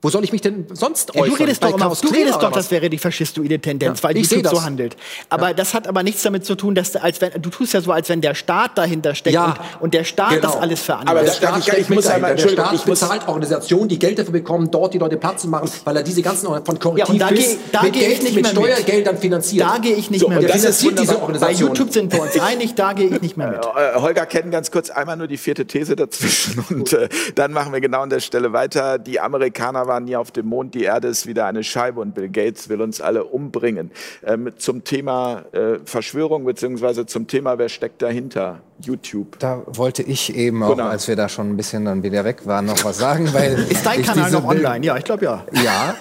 Wo 0.03 0.11
soll 0.11 0.24
ich 0.24 0.33
mich 0.33 0.41
denn 0.41 0.66
sonst 0.73 1.11
äußern? 1.11 1.24
Ja, 1.24 1.31
du 1.31 1.43
redest 1.43 1.62
doch, 1.62 1.74
immer, 1.74 1.95
du 1.95 2.09
redest 2.09 2.43
doch 2.43 2.51
das 2.51 2.73
wäre 2.73 2.91
die 2.91 2.99
faschistoide 2.99 3.61
Tendenz, 3.61 4.01
ja, 4.01 4.09
weil 4.09 4.16
YouTube 4.19 4.49
so 4.49 4.62
handelt. 4.62 4.97
Aber 5.29 5.49
ja. 5.49 5.55
das 5.55 5.74
hat 5.74 5.87
aber 5.87 6.03
nichts 6.03 6.23
damit 6.23 6.45
zu 6.45 6.57
tun, 6.57 6.74
dass 6.74 6.97
als 6.97 7.20
wenn, 7.20 7.41
du 7.41 7.51
tust 7.51 7.73
ja 7.73 7.81
so, 7.81 7.93
als 7.93 8.09
wenn 8.09 8.20
der 8.20 8.35
Staat 8.35 8.77
dahinter 8.77 9.15
steckt 9.15 9.35
ja. 9.35 9.55
und, 9.74 9.83
und, 9.83 9.95
der 9.95 10.03
Staat 10.03 10.31
genau. 10.31 10.43
das 10.43 10.57
alles 10.57 10.83
veranlasst. 10.83 11.09
Aber 11.09 11.23
der 11.24 11.33
Staat, 11.33 11.69
ich, 11.69 11.83
ich 11.83 11.89
muss 11.89 12.07
einmal, 12.09 12.35
der 12.35 12.49
Staat 12.49 12.85
bezahlt 12.85 13.29
Organisationen, 13.29 13.89
die 13.89 13.99
Geld 13.99 14.19
dafür 14.19 14.33
bekommen, 14.33 14.69
dort 14.73 14.93
die 14.93 14.99
Leute 14.99 15.16
Platz 15.19 15.43
zu 15.43 15.49
machen, 15.49 15.70
weil 15.85 15.97
er 15.97 16.03
diese 16.03 16.20
ganzen 16.20 16.47
von 16.47 16.79
Korrektiv 16.81 17.15
ja, 17.15 17.29
da 17.29 17.35
bis, 17.35 17.59
da 17.70 17.83
mit, 17.83 17.93
Geld, 17.93 18.24
nicht 18.24 18.35
mit 18.35 18.49
Steuergeldern 18.49 19.19
finanziert. 19.19 19.65
Da 19.65 19.79
gehe 19.79 19.95
ich 19.95 20.11
nicht 20.11 20.23
so, 20.23 20.29
mehr 20.29 20.41
mit. 20.41 20.49
Der 20.49 20.57
finanziert 20.57 20.99
diese 20.99 21.23
Organisation. 21.23 21.69
Bei 21.69 21.74
YouTube 21.74 21.93
sind 21.93 22.12
wir 22.12 22.23
uns 22.23 22.41
einig, 22.41 22.74
da 22.74 22.93
gehe 22.93 23.07
ich 23.07 23.20
nicht 23.20 23.37
mehr 23.37 23.51
mit. 23.51 23.65
Äh, 23.65 24.01
Holger 24.01 24.27
kennen 24.27 24.51
ganz 24.51 24.73
kurz 24.73 24.91
einmal 24.91 25.16
nur 25.16 25.29
die 25.29 25.37
vierte 25.37 25.65
These 25.65 25.95
dazwischen 25.95 26.65
und 26.70 26.93
äh, 26.93 27.09
dann 27.37 27.53
machen 27.53 27.73
wir 27.73 27.81
genau 27.81 28.01
an 28.01 28.11
der 28.11 28.20
Stelle 28.20 28.53
weiter. 28.53 28.99
Die 28.99 29.20
Amerikaner 29.20 29.87
waren 29.93 30.05
nie 30.05 30.16
auf 30.16 30.31
dem 30.31 30.47
Mond 30.47 30.74
die 30.74 30.85
Erde 30.85 31.09
ist 31.09 31.27
wieder 31.27 31.44
eine 31.44 31.62
Scheibe 31.62 32.01
und 32.01 32.14
Bill 32.14 32.31
Gates 32.31 32.69
will 32.70 32.81
uns 32.81 33.01
alle 33.01 33.24
umbringen. 33.24 33.90
Ähm, 34.24 34.52
zum 34.56 34.85
Thema 34.85 35.44
äh, 35.52 35.78
Verschwörung 35.85 36.44
beziehungsweise 36.44 37.05
zum 37.05 37.27
Thema, 37.27 37.59
wer 37.59 37.69
steckt 37.69 38.01
dahinter? 38.01 38.60
YouTube. 38.81 39.39
Da 39.39 39.62
wollte 39.66 40.02
ich 40.02 40.35
eben 40.35 40.62
auch, 40.62 40.70
genau. 40.70 40.89
als 40.89 41.06
wir 41.06 41.14
da 41.14 41.28
schon 41.28 41.51
ein 41.51 41.56
bisschen 41.56 41.85
dann 41.85 42.02
wieder 42.02 42.24
weg 42.24 42.47
waren, 42.47 42.64
noch 42.64 42.82
was 42.85 42.98
sagen. 42.98 43.32
Weil 43.32 43.55
ist 43.69 43.85
dein 43.85 44.02
Kanal 44.02 44.31
noch 44.31 44.44
online? 44.44 44.85
Ja, 44.85 44.97
ich 44.97 45.05
glaube 45.05 45.24
ja. 45.24 45.44
Ja. 45.62 45.94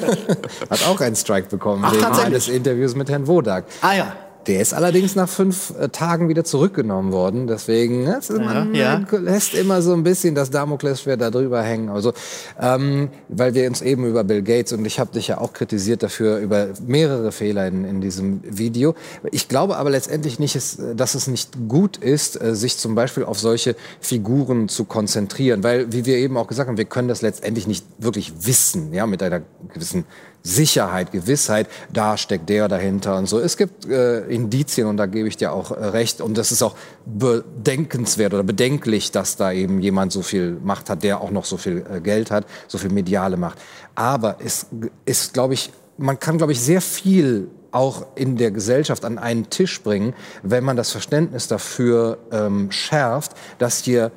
Hat 0.70 0.86
auch 0.86 1.00
einen 1.00 1.16
Strike 1.16 1.48
bekommen 1.48 1.84
Ach, 1.86 1.94
wegen 1.94 2.04
eines 2.04 2.48
Interviews 2.48 2.94
mit 2.96 3.08
Herrn 3.08 3.26
Wodak. 3.26 3.64
Ah 3.80 3.94
ja. 3.94 4.16
Der 4.46 4.60
ist 4.60 4.72
allerdings 4.72 5.14
nach 5.14 5.28
fünf 5.28 5.74
äh, 5.78 5.88
Tagen 5.88 6.28
wieder 6.28 6.44
zurückgenommen 6.44 7.12
worden. 7.12 7.46
Deswegen 7.46 8.04
ne, 8.04 8.20
ja, 8.28 8.38
man 8.38 8.74
ja. 8.74 9.04
lässt 9.10 9.54
immer 9.54 9.82
so 9.82 9.92
ein 9.92 10.02
bisschen 10.02 10.34
das 10.34 10.50
Damoklesschwert 10.50 11.20
da 11.20 11.30
drüber 11.30 11.62
hängen. 11.62 11.90
Also, 11.90 12.12
ähm, 12.60 13.10
weil 13.28 13.54
wir 13.54 13.66
uns 13.68 13.82
eben 13.82 14.06
über 14.06 14.24
Bill 14.24 14.42
Gates 14.42 14.72
und 14.72 14.84
ich 14.84 14.98
habe 14.98 15.12
dich 15.12 15.28
ja 15.28 15.38
auch 15.38 15.52
kritisiert 15.52 16.02
dafür 16.02 16.38
über 16.38 16.68
mehrere 16.86 17.32
Fehler 17.32 17.66
in, 17.66 17.84
in 17.84 18.00
diesem 18.00 18.40
Video. 18.44 18.94
Ich 19.32 19.48
glaube 19.48 19.76
aber 19.76 19.90
letztendlich 19.90 20.38
nicht, 20.38 20.56
dass 20.96 21.14
es 21.14 21.26
nicht 21.26 21.50
gut 21.68 21.96
ist, 21.98 22.40
äh, 22.40 22.54
sich 22.54 22.78
zum 22.78 22.94
Beispiel 22.94 23.24
auf 23.24 23.38
solche 23.38 23.76
Figuren 24.00 24.68
zu 24.68 24.84
konzentrieren, 24.84 25.62
weil 25.62 25.92
wie 25.92 26.06
wir 26.06 26.16
eben 26.16 26.36
auch 26.36 26.46
gesagt 26.46 26.68
haben, 26.68 26.78
wir 26.78 26.84
können 26.84 27.08
das 27.08 27.22
letztendlich 27.22 27.66
nicht 27.66 27.84
wirklich 27.98 28.32
wissen, 28.46 28.92
ja, 28.92 29.06
mit 29.06 29.22
einer 29.22 29.42
gewissen 29.74 30.04
Sicherheit, 30.48 31.12
Gewissheit, 31.12 31.68
da 31.92 32.16
steckt 32.16 32.48
der 32.48 32.68
dahinter 32.68 33.16
und 33.16 33.26
so. 33.26 33.38
Es 33.38 33.56
gibt 33.56 33.86
äh, 33.86 34.20
Indizien 34.26 34.86
und 34.86 34.96
da 34.96 35.06
gebe 35.06 35.28
ich 35.28 35.36
dir 35.36 35.52
auch 35.52 35.70
äh, 35.70 35.84
recht 35.84 36.20
und 36.20 36.38
das 36.38 36.52
ist 36.52 36.62
auch 36.62 36.74
bedenkenswert 37.04 38.32
oder 38.32 38.42
bedenklich, 38.42 39.12
dass 39.12 39.36
da 39.36 39.52
eben 39.52 39.80
jemand 39.80 40.12
so 40.12 40.22
viel 40.22 40.58
Macht 40.62 40.88
hat, 40.88 41.02
der 41.02 41.20
auch 41.20 41.30
noch 41.30 41.44
so 41.44 41.58
viel 41.58 41.84
äh, 41.90 42.00
Geld 42.00 42.30
hat, 42.30 42.46
so 42.66 42.78
viel 42.78 42.90
mediale 42.90 43.36
Macht. 43.36 43.58
Aber 43.94 44.36
es 44.42 44.66
ist, 45.04 45.34
glaube 45.34 45.54
ich, 45.54 45.70
man 45.98 46.18
kann, 46.18 46.38
glaube 46.38 46.52
ich, 46.52 46.60
sehr 46.60 46.80
viel 46.80 47.48
auch 47.70 48.06
in 48.14 48.36
der 48.36 48.50
Gesellschaft 48.50 49.04
an 49.04 49.18
einen 49.18 49.50
Tisch 49.50 49.82
bringen, 49.82 50.14
wenn 50.42 50.64
man 50.64 50.76
das 50.76 50.90
Verständnis 50.90 51.48
dafür 51.48 52.18
ähm, 52.32 52.70
schärft, 52.70 53.32
dass 53.58 53.82
hier 53.82 54.10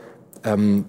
ähm, 0.46 0.86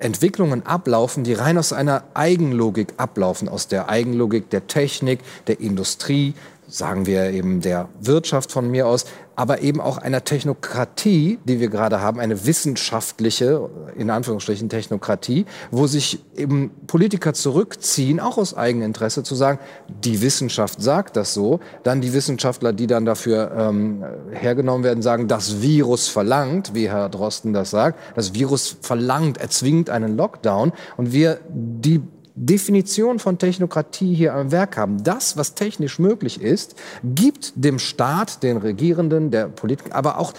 Entwicklungen 0.00 0.66
ablaufen, 0.66 1.24
die 1.24 1.34
rein 1.34 1.58
aus 1.58 1.72
einer 1.72 2.04
Eigenlogik 2.14 2.94
ablaufen, 2.96 3.48
aus 3.48 3.68
der 3.68 3.88
Eigenlogik 3.88 4.50
der 4.50 4.66
Technik, 4.66 5.20
der 5.46 5.60
Industrie, 5.60 6.34
sagen 6.68 7.06
wir 7.06 7.30
eben 7.30 7.60
der 7.60 7.88
Wirtschaft 8.00 8.52
von 8.52 8.70
mir 8.70 8.86
aus, 8.86 9.04
aber 9.40 9.62
eben 9.62 9.80
auch 9.80 9.96
einer 9.96 10.22
Technokratie, 10.22 11.38
die 11.46 11.60
wir 11.60 11.70
gerade 11.70 12.02
haben, 12.02 12.20
eine 12.20 12.44
wissenschaftliche, 12.44 13.70
in 13.96 14.10
Anführungsstrichen 14.10 14.68
Technokratie, 14.68 15.46
wo 15.70 15.86
sich 15.86 16.22
eben 16.36 16.70
Politiker 16.86 17.32
zurückziehen, 17.32 18.20
auch 18.20 18.36
aus 18.36 18.54
Eigeninteresse, 18.54 19.22
zu 19.22 19.34
sagen, 19.34 19.58
die 19.88 20.20
Wissenschaft 20.20 20.82
sagt 20.82 21.16
das 21.16 21.32
so, 21.32 21.60
dann 21.84 22.02
die 22.02 22.12
Wissenschaftler, 22.12 22.74
die 22.74 22.86
dann 22.86 23.06
dafür 23.06 23.50
ähm, 23.56 24.04
hergenommen 24.30 24.84
werden, 24.84 25.00
sagen, 25.00 25.26
das 25.26 25.62
Virus 25.62 26.08
verlangt, 26.08 26.74
wie 26.74 26.90
Herr 26.90 27.08
Drosten 27.08 27.54
das 27.54 27.70
sagt, 27.70 27.98
das 28.16 28.34
Virus 28.34 28.76
verlangt, 28.82 29.38
erzwingt 29.38 29.88
einen 29.88 30.18
Lockdown 30.18 30.72
und 30.98 31.14
wir 31.14 31.40
die 31.48 32.02
Definition 32.42 33.18
von 33.18 33.36
Technokratie 33.36 34.14
hier 34.14 34.34
am 34.34 34.50
Werk 34.50 34.78
haben. 34.78 35.04
Das, 35.04 35.36
was 35.36 35.54
technisch 35.54 35.98
möglich 35.98 36.40
ist, 36.40 36.74
gibt 37.04 37.52
dem 37.54 37.78
Staat, 37.78 38.42
den 38.42 38.56
Regierenden, 38.56 39.30
der 39.30 39.48
Politik, 39.48 39.94
aber 39.94 40.18
auch 40.18 40.32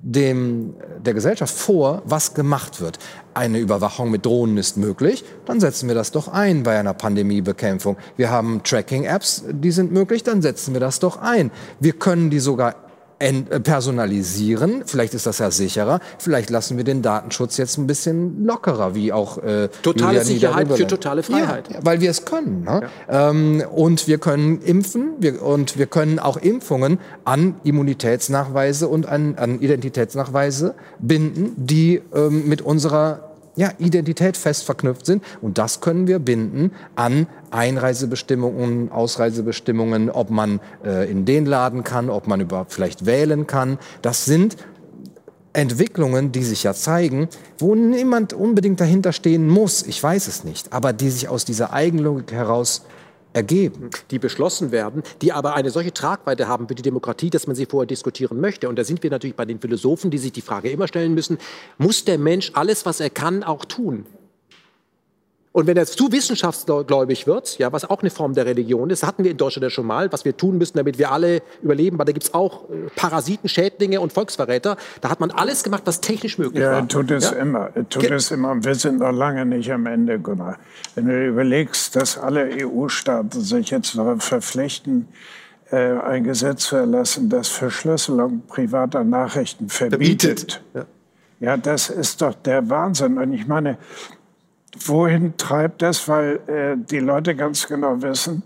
dem, 0.00 0.74
der 1.04 1.14
Gesellschaft 1.14 1.52
vor, 1.52 2.02
was 2.04 2.34
gemacht 2.34 2.80
wird. 2.80 3.00
Eine 3.34 3.58
Überwachung 3.58 4.12
mit 4.12 4.24
Drohnen 4.24 4.56
ist 4.56 4.76
möglich, 4.76 5.24
dann 5.46 5.58
setzen 5.58 5.88
wir 5.88 5.96
das 5.96 6.12
doch 6.12 6.28
ein 6.28 6.62
bei 6.62 6.78
einer 6.78 6.94
Pandemiebekämpfung. 6.94 7.96
Wir 8.16 8.30
haben 8.30 8.62
Tracking-Apps, 8.62 9.44
die 9.50 9.72
sind 9.72 9.90
möglich, 9.90 10.22
dann 10.22 10.40
setzen 10.40 10.74
wir 10.74 10.80
das 10.80 11.00
doch 11.00 11.16
ein. 11.16 11.50
Wir 11.80 11.94
können 11.94 12.30
die 12.30 12.38
sogar 12.38 12.76
personalisieren. 13.18 14.82
Vielleicht 14.86 15.14
ist 15.14 15.26
das 15.26 15.38
ja 15.38 15.50
sicherer. 15.50 16.00
Vielleicht 16.18 16.50
lassen 16.50 16.76
wir 16.76 16.84
den 16.84 17.02
Datenschutz 17.02 17.56
jetzt 17.56 17.76
ein 17.76 17.86
bisschen 17.86 18.44
lockerer, 18.44 18.94
wie 18.94 19.12
auch 19.12 19.38
äh, 19.38 19.68
totale 19.82 20.24
Sicherheit 20.24 20.70
für 20.70 20.86
totale 20.86 21.22
Freiheit, 21.22 21.68
ja, 21.70 21.78
weil 21.82 22.00
wir 22.00 22.10
es 22.10 22.24
können. 22.24 22.62
Ne? 22.64 22.82
Ja. 23.08 23.30
Ähm, 23.30 23.64
und 23.74 24.06
wir 24.06 24.18
können 24.18 24.60
impfen 24.62 25.14
wir, 25.18 25.42
und 25.42 25.78
wir 25.78 25.86
können 25.86 26.18
auch 26.18 26.36
Impfungen 26.36 26.98
an 27.24 27.56
Immunitätsnachweise 27.64 28.88
und 28.88 29.06
an, 29.06 29.34
an 29.36 29.60
Identitätsnachweise 29.60 30.74
binden, 31.00 31.54
die 31.56 32.00
ähm, 32.14 32.48
mit 32.48 32.62
unserer 32.62 33.27
ja, 33.58 33.72
Identität 33.78 34.36
fest 34.36 34.62
verknüpft 34.64 35.04
sind. 35.04 35.24
Und 35.42 35.58
das 35.58 35.80
können 35.80 36.06
wir 36.06 36.20
binden 36.20 36.70
an 36.94 37.26
Einreisebestimmungen, 37.50 38.92
Ausreisebestimmungen, 38.92 40.10
ob 40.10 40.30
man 40.30 40.60
äh, 40.84 41.10
in 41.10 41.24
den 41.24 41.44
Laden 41.44 41.82
kann, 41.82 42.08
ob 42.08 42.28
man 42.28 42.40
überhaupt 42.40 42.72
vielleicht 42.72 43.04
wählen 43.04 43.48
kann. 43.48 43.78
Das 44.00 44.24
sind 44.24 44.56
Entwicklungen, 45.52 46.30
die 46.30 46.44
sich 46.44 46.62
ja 46.62 46.72
zeigen, 46.72 47.28
wo 47.58 47.74
niemand 47.74 48.32
unbedingt 48.32 48.80
dahinter 48.80 49.12
stehen 49.12 49.48
muss, 49.48 49.82
ich 49.82 50.00
weiß 50.00 50.28
es 50.28 50.44
nicht, 50.44 50.72
aber 50.72 50.92
die 50.92 51.10
sich 51.10 51.28
aus 51.28 51.44
dieser 51.44 51.72
Eigenlogik 51.72 52.30
heraus 52.30 52.84
ergeben. 53.38 53.90
Die 54.10 54.18
beschlossen 54.18 54.72
werden, 54.72 55.02
die 55.22 55.32
aber 55.32 55.54
eine 55.54 55.70
solche 55.70 55.92
Tragweite 55.92 56.48
haben 56.48 56.66
für 56.66 56.74
die 56.74 56.82
Demokratie, 56.82 57.30
dass 57.30 57.46
man 57.46 57.54
sie 57.54 57.66
vorher 57.66 57.86
diskutieren 57.86 58.40
möchte. 58.40 58.68
Und 58.68 58.76
da 58.76 58.82
sind 58.82 59.02
wir 59.04 59.10
natürlich 59.10 59.36
bei 59.36 59.44
den 59.44 59.60
Philosophen, 59.60 60.10
die 60.10 60.18
sich 60.18 60.32
die 60.32 60.42
Frage 60.42 60.70
immer 60.70 60.88
stellen 60.88 61.14
müssen, 61.14 61.38
muss 61.78 62.04
der 62.04 62.18
Mensch 62.18 62.50
alles, 62.54 62.84
was 62.84 62.98
er 62.98 63.10
kann, 63.10 63.44
auch 63.44 63.64
tun? 63.64 64.06
Und 65.52 65.66
wenn 65.66 65.76
er 65.76 65.86
zu 65.86 66.12
wissenschaftsgläubig 66.12 67.26
wird, 67.26 67.58
ja, 67.58 67.72
was 67.72 67.88
auch 67.88 68.02
eine 68.02 68.10
Form 68.10 68.34
der 68.34 68.44
Religion 68.46 68.90
ist, 68.90 69.02
hatten 69.02 69.24
wir 69.24 69.30
in 69.30 69.36
Deutschland 69.36 69.62
ja 69.62 69.70
schon 69.70 69.86
mal, 69.86 70.12
was 70.12 70.24
wir 70.24 70.36
tun 70.36 70.58
müssen, 70.58 70.76
damit 70.76 70.98
wir 70.98 71.10
alle 71.10 71.42
überleben, 71.62 71.98
weil 71.98 72.06
da 72.06 72.12
gibt 72.12 72.24
es 72.24 72.34
auch 72.34 72.68
äh, 72.68 72.88
Parasiten, 72.94 73.48
Schädlinge 73.48 74.00
und 74.00 74.12
Volksverräter. 74.12 74.76
Da 75.00 75.10
hat 75.10 75.20
man 75.20 75.30
alles 75.30 75.64
gemacht, 75.64 75.82
was 75.86 76.00
technisch 76.00 76.38
möglich 76.38 76.62
ja, 76.62 76.72
war. 76.72 76.80
Ja, 76.80 76.86
tut 76.86 77.10
es 77.10 77.30
ja? 77.30 77.38
immer. 77.38 77.70
Tut 77.88 78.02
Ge 78.02 78.12
es 78.12 78.30
immer. 78.30 78.62
Wir 78.62 78.74
sind 78.74 79.00
noch 79.00 79.12
lange 79.12 79.46
nicht 79.46 79.72
am 79.72 79.86
Ende, 79.86 80.18
Gunnar. 80.18 80.58
Wenn 80.94 81.06
du 81.06 81.26
überlegst, 81.26 81.96
dass 81.96 82.18
alle 82.18 82.48
EU-Staaten 82.64 83.40
sich 83.40 83.70
jetzt 83.70 83.98
verpflichten, 84.18 85.08
äh, 85.70 85.76
ein 85.76 86.24
Gesetz 86.24 86.64
zu 86.64 86.76
erlassen, 86.76 87.30
das 87.30 87.48
Verschlüsselung 87.48 88.42
privater 88.46 89.02
Nachrichten 89.02 89.68
verbietet. 89.68 90.52
verbietet. 90.52 90.62
Ja 90.74 90.86
Ja, 91.40 91.56
das 91.56 91.88
ist 91.88 92.20
doch 92.20 92.34
der 92.34 92.68
Wahnsinn. 92.68 93.18
Und 93.18 93.32
ich 93.32 93.46
meine, 93.46 93.78
wohin 94.86 95.36
treibt 95.36 95.82
das? 95.82 96.08
Weil 96.08 96.40
äh, 96.46 96.76
die 96.76 96.98
Leute 96.98 97.34
ganz 97.34 97.66
genau 97.66 98.00
wissen, 98.02 98.42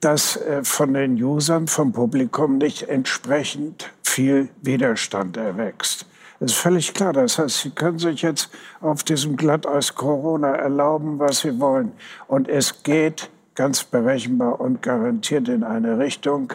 dass 0.00 0.36
äh, 0.36 0.62
von 0.62 0.94
den 0.94 1.22
Usern, 1.22 1.66
vom 1.66 1.92
Publikum 1.92 2.58
nicht 2.58 2.88
entsprechend 2.88 3.90
viel 4.02 4.48
Widerstand 4.62 5.36
erwächst. 5.36 6.06
Das 6.38 6.52
ist 6.52 6.58
völlig 6.58 6.92
klar. 6.92 7.12
Das 7.12 7.38
heißt, 7.38 7.60
Sie 7.60 7.70
können 7.70 7.98
sich 7.98 8.22
jetzt 8.22 8.50
auf 8.80 9.02
diesem 9.04 9.36
Glatteis 9.36 9.94
Corona 9.94 10.54
erlauben, 10.54 11.18
was 11.18 11.40
Sie 11.40 11.58
wollen. 11.58 11.92
Und 12.28 12.48
es 12.48 12.82
geht 12.82 13.30
ganz 13.54 13.84
berechenbar 13.84 14.60
und 14.60 14.82
garantiert 14.82 15.48
in 15.48 15.64
eine 15.64 15.98
Richtung, 15.98 16.52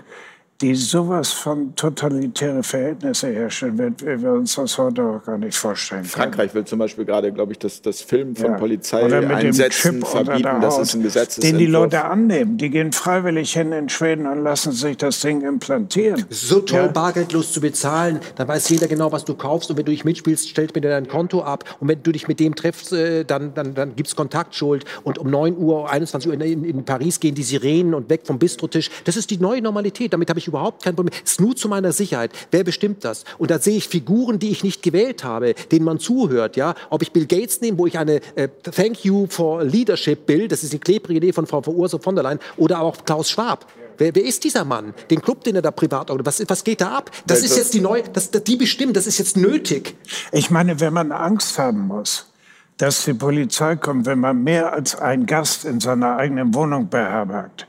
die 0.61 0.75
sowas 0.75 1.31
von 1.31 1.75
totalitäre 1.75 2.61
Verhältnisse 2.61 3.27
herstellen 3.29 3.77
wird, 3.79 4.05
wie 4.05 4.21
wir 4.21 4.33
uns 4.33 4.55
das 4.55 4.77
heute 4.77 5.03
auch 5.03 5.23
gar 5.23 5.37
nicht 5.37 5.57
vorstellen 5.57 6.01
können. 6.01 6.09
Frankreich 6.11 6.53
will 6.53 6.65
zum 6.65 6.77
Beispiel 6.77 7.03
gerade, 7.03 7.31
glaube 7.31 7.53
ich, 7.53 7.59
das, 7.59 7.81
das 7.81 8.01
Film 8.01 8.35
von 8.35 8.51
ja. 8.51 8.57
Polizeieinsätzen 8.57 10.03
verbieten. 10.03 10.61
Das 10.61 10.77
ist 10.77 10.93
ein 10.93 11.01
Gesetz. 11.01 11.37
Den 11.37 11.57
die 11.57 11.65
Leute 11.65 12.05
annehmen. 12.05 12.57
Die 12.57 12.69
gehen 12.69 12.91
freiwillig 12.91 13.53
hin 13.53 13.71
in 13.71 13.89
Schweden 13.89 14.27
und 14.27 14.43
lassen 14.43 14.71
sich 14.71 14.97
das 14.97 15.19
Ding 15.21 15.41
implantieren. 15.41 16.25
so 16.29 16.59
toll, 16.59 16.79
ja. 16.79 16.87
bargeldlos 16.87 17.51
zu 17.53 17.59
bezahlen. 17.59 18.19
Dann 18.35 18.47
weiß 18.47 18.69
jeder 18.69 18.87
genau, 18.87 19.11
was 19.11 19.25
du 19.25 19.33
kaufst. 19.33 19.71
Und 19.71 19.77
wenn 19.77 19.85
du 19.85 19.91
dich 19.91 20.05
mitspielst, 20.05 20.47
stellt 20.47 20.75
mir 20.75 20.81
dein 20.81 21.07
Konto 21.07 21.41
ab. 21.41 21.63
Und 21.79 21.87
wenn 21.87 22.03
du 22.03 22.11
dich 22.11 22.27
mit 22.27 22.39
dem 22.39 22.55
triffst, 22.55 22.93
äh, 22.93 23.25
dann, 23.25 23.55
dann, 23.55 23.73
dann 23.73 23.95
gibt 23.95 24.09
es 24.09 24.15
Kontaktschuld. 24.15 24.85
Und 25.03 25.17
um 25.17 25.31
9 25.31 25.57
Uhr, 25.57 25.89
21 25.89 26.29
Uhr 26.29 26.35
in, 26.35 26.41
in, 26.41 26.63
in 26.63 26.85
Paris 26.85 27.19
gehen 27.19 27.33
die 27.33 27.43
Sirenen 27.43 27.95
und 27.95 28.09
weg 28.09 28.21
vom 28.25 28.37
Bistrotisch. 28.37 28.91
Das 29.05 29.17
ist 29.17 29.31
die 29.31 29.37
neue 29.37 29.61
Normalität. 29.61 30.13
Damit 30.13 30.29
habe 30.29 30.39
ich 30.39 30.50
überhaupt 30.51 30.83
kein 30.83 30.95
Problem. 30.95 31.13
Es 31.23 31.31
ist 31.31 31.41
nur 31.41 31.55
zu 31.55 31.67
meiner 31.67 31.91
Sicherheit. 31.91 32.31
Wer 32.51 32.63
bestimmt 32.63 33.03
das? 33.03 33.23
Und 33.37 33.51
da 33.51 33.59
sehe 33.59 33.77
ich 33.77 33.87
Figuren, 33.87 34.39
die 34.39 34.51
ich 34.51 34.63
nicht 34.63 34.83
gewählt 34.83 35.23
habe, 35.23 35.53
denen 35.71 35.85
man 35.85 35.99
zuhört. 35.99 36.55
Ja, 36.55 36.75
ob 36.89 37.01
ich 37.01 37.11
Bill 37.11 37.25
Gates 37.25 37.61
nehme, 37.61 37.77
wo 37.77 37.87
ich 37.87 37.97
eine 37.97 38.21
äh, 38.35 38.49
Thank 38.63 39.03
you 39.05 39.27
for 39.29 39.63
Leadership 39.63 40.25
Bill, 40.25 40.47
das 40.47 40.63
ist 40.63 40.73
die 40.73 40.79
klebrige 40.79 41.17
Idee 41.17 41.33
von 41.33 41.47
Frau 41.47 41.61
Ursula 41.65 42.01
von 42.01 42.15
der 42.15 42.23
Leyen, 42.23 42.39
oder 42.57 42.81
auch 42.81 43.03
Klaus 43.05 43.29
Schwab. 43.29 43.65
Wer, 43.97 44.15
wer, 44.15 44.23
ist 44.23 44.43
dieser 44.43 44.65
Mann? 44.65 44.93
Den 45.09 45.21
Club, 45.21 45.43
den 45.43 45.55
er 45.55 45.61
da 45.61 45.71
privat 45.71 46.09
was, 46.09 46.43
was 46.47 46.63
geht 46.63 46.81
da 46.81 46.97
ab? 46.97 47.11
Das 47.27 47.43
ist 47.43 47.55
jetzt 47.55 47.73
die 47.73 47.81
neue, 47.81 48.03
das, 48.03 48.31
die 48.31 48.55
bestimmt, 48.55 48.95
das 48.97 49.05
ist 49.05 49.19
jetzt 49.19 49.37
nötig. 49.37 49.95
Ich 50.31 50.49
meine, 50.49 50.79
wenn 50.79 50.93
man 50.93 51.11
Angst 51.11 51.59
haben 51.59 51.87
muss, 51.87 52.31
dass 52.77 53.05
die 53.05 53.13
Polizei 53.13 53.75
kommt, 53.75 54.07
wenn 54.07 54.19
man 54.19 54.43
mehr 54.43 54.73
als 54.73 54.95
einen 54.95 55.27
Gast 55.27 55.65
in 55.65 55.79
seiner 55.79 56.17
eigenen 56.17 56.53
Wohnung 56.55 56.89
beherbergt, 56.89 57.67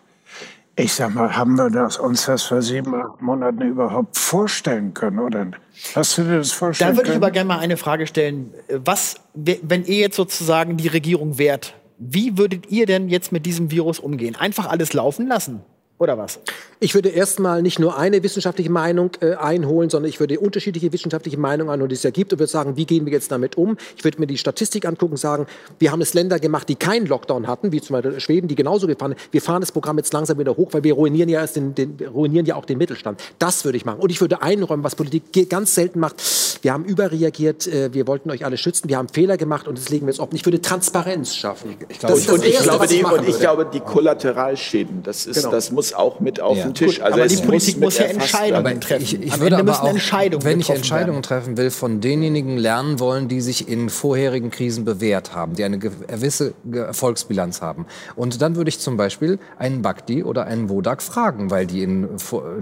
ich 0.76 0.94
sag 0.94 1.14
mal, 1.14 1.36
haben 1.36 1.56
wir 1.56 1.70
das, 1.70 1.98
uns 1.98 2.26
das 2.26 2.44
vor 2.44 2.62
sieben, 2.62 2.94
acht 2.94 3.20
Monaten 3.20 3.62
überhaupt 3.62 4.16
vorstellen 4.16 4.94
können, 4.94 5.18
oder? 5.18 5.46
Hast 5.94 6.16
du 6.16 6.22
dir 6.22 6.38
das 6.38 6.52
vorstellen 6.52 6.92
Da 6.92 6.96
würde 6.96 7.10
ich 7.10 7.16
aber 7.16 7.30
gerne 7.30 7.48
mal 7.48 7.58
eine 7.58 7.76
Frage 7.76 8.06
stellen. 8.06 8.54
Was, 8.68 9.16
wenn 9.34 9.84
ihr 9.84 9.98
jetzt 9.98 10.16
sozusagen 10.16 10.76
die 10.76 10.88
Regierung 10.88 11.36
wärt, 11.38 11.74
wie 11.98 12.38
würdet 12.38 12.70
ihr 12.70 12.86
denn 12.86 13.08
jetzt 13.08 13.32
mit 13.32 13.46
diesem 13.46 13.70
Virus 13.70 13.98
umgehen? 13.98 14.34
Einfach 14.34 14.68
alles 14.68 14.92
laufen 14.92 15.26
lassen? 15.26 15.62
Oder 16.02 16.18
was? 16.18 16.40
Ich 16.80 16.96
würde 16.96 17.10
erstmal 17.10 17.62
nicht 17.62 17.78
nur 17.78 17.96
eine 17.96 18.24
wissenschaftliche 18.24 18.68
Meinung 18.68 19.12
äh, 19.20 19.34
einholen, 19.34 19.88
sondern 19.88 20.08
ich 20.08 20.18
würde 20.18 20.40
unterschiedliche 20.40 20.92
wissenschaftliche 20.92 21.38
Meinungen 21.38 21.70
einholen, 21.70 21.90
die 21.90 21.94
es 21.94 22.02
ja 22.02 22.10
gibt, 22.10 22.32
und 22.32 22.40
würde 22.40 22.50
sagen, 22.50 22.76
wie 22.76 22.86
gehen 22.86 23.06
wir 23.06 23.12
jetzt 23.12 23.30
damit 23.30 23.56
um? 23.56 23.76
Ich 23.96 24.02
würde 24.02 24.18
mir 24.18 24.26
die 24.26 24.36
Statistik 24.36 24.84
angucken 24.84 25.12
und 25.12 25.18
sagen, 25.18 25.46
wir 25.78 25.92
haben 25.92 26.00
es 26.00 26.12
Länder 26.12 26.40
gemacht, 26.40 26.68
die 26.68 26.74
keinen 26.74 27.06
Lockdown 27.06 27.46
hatten, 27.46 27.70
wie 27.70 27.80
zum 27.80 27.94
Beispiel 27.94 28.18
Schweden, 28.18 28.48
die 28.48 28.56
genauso 28.56 28.88
gefahren 28.88 29.14
Wir 29.30 29.40
fahren 29.40 29.60
das 29.60 29.70
Programm 29.70 29.96
jetzt 29.98 30.12
langsam 30.12 30.40
wieder 30.40 30.56
hoch, 30.56 30.70
weil 30.72 30.82
wir 30.82 30.94
ruinieren 30.94 31.28
ja, 31.28 31.40
erst 31.42 31.54
den, 31.54 31.72
den, 31.76 31.96
ruinieren 32.12 32.46
ja 32.46 32.56
auch 32.56 32.64
den 32.64 32.78
Mittelstand. 32.78 33.22
Das 33.38 33.64
würde 33.64 33.76
ich 33.76 33.84
machen. 33.84 34.00
Und 34.00 34.10
ich 34.10 34.20
würde 34.20 34.42
einräumen, 34.42 34.82
was 34.82 34.96
Politik 34.96 35.48
ganz 35.48 35.76
selten 35.76 36.00
macht. 36.00 36.16
Wir 36.62 36.72
haben 36.72 36.84
überreagiert, 36.84 37.68
äh, 37.68 37.94
wir 37.94 38.08
wollten 38.08 38.28
euch 38.28 38.44
alle 38.44 38.56
schützen, 38.56 38.88
wir 38.88 38.96
haben 38.96 39.08
Fehler 39.08 39.36
gemacht 39.36 39.68
und 39.68 39.78
das 39.78 39.88
legen 39.88 40.06
wir 40.06 40.12
jetzt 40.12 40.20
offen. 40.20 40.34
Ich 40.34 40.44
würde 40.44 40.60
Transparenz 40.60 41.36
schaffen. 41.36 41.76
Ich, 41.78 41.90
ich 41.90 41.98
glaube, 42.00 42.14
und, 42.16 42.28
und, 42.28 42.44
ich, 42.44 42.58
glaube, 42.58 42.86
die, 42.88 43.04
und 43.04 43.28
ich 43.28 43.38
glaube, 43.38 43.70
die 43.72 43.80
Kollateralschäden, 43.80 45.04
das, 45.04 45.26
ist, 45.26 45.36
genau. 45.36 45.52
das 45.52 45.70
muss 45.70 45.91
auch 45.94 46.20
mit 46.20 46.40
auf 46.40 46.56
ja. 46.56 46.64
den 46.64 46.74
Tisch. 46.74 46.96
Gut, 46.96 47.04
also 47.04 47.20
aber 47.20 47.28
die 47.28 47.36
Politik 47.36 47.76
muss, 47.76 47.84
muss 47.84 47.98
ja 47.98 48.04
Entscheidungen 48.06 48.80
treffen. 48.80 49.02
Ich, 49.02 49.20
ich 49.20 49.40
würde 49.40 49.58
aber 49.58 49.82
auch, 49.82 49.88
Entscheidungen 49.88 50.44
wenn 50.44 50.60
ich 50.60 50.70
Entscheidungen 50.70 51.14
werden. 51.14 51.22
treffen 51.22 51.56
will, 51.56 51.70
von 51.70 52.00
denjenigen 52.00 52.56
lernen 52.56 53.00
wollen, 53.00 53.28
die 53.28 53.40
sich 53.40 53.68
in 53.68 53.90
vorherigen 53.90 54.50
Krisen 54.50 54.84
bewährt 54.84 55.34
haben, 55.34 55.54
die 55.54 55.64
eine 55.64 55.78
gewisse 55.78 56.54
Erfolgsbilanz 56.72 57.60
haben. 57.60 57.86
Und 58.16 58.42
dann 58.42 58.56
würde 58.56 58.68
ich 58.68 58.78
zum 58.78 58.96
Beispiel 58.96 59.38
einen 59.58 59.82
Bakti 59.82 60.24
oder 60.24 60.46
einen 60.46 60.68
Wodak 60.68 61.02
fragen, 61.02 61.50
weil 61.50 61.66
die 61.66 61.82
in, 61.82 62.08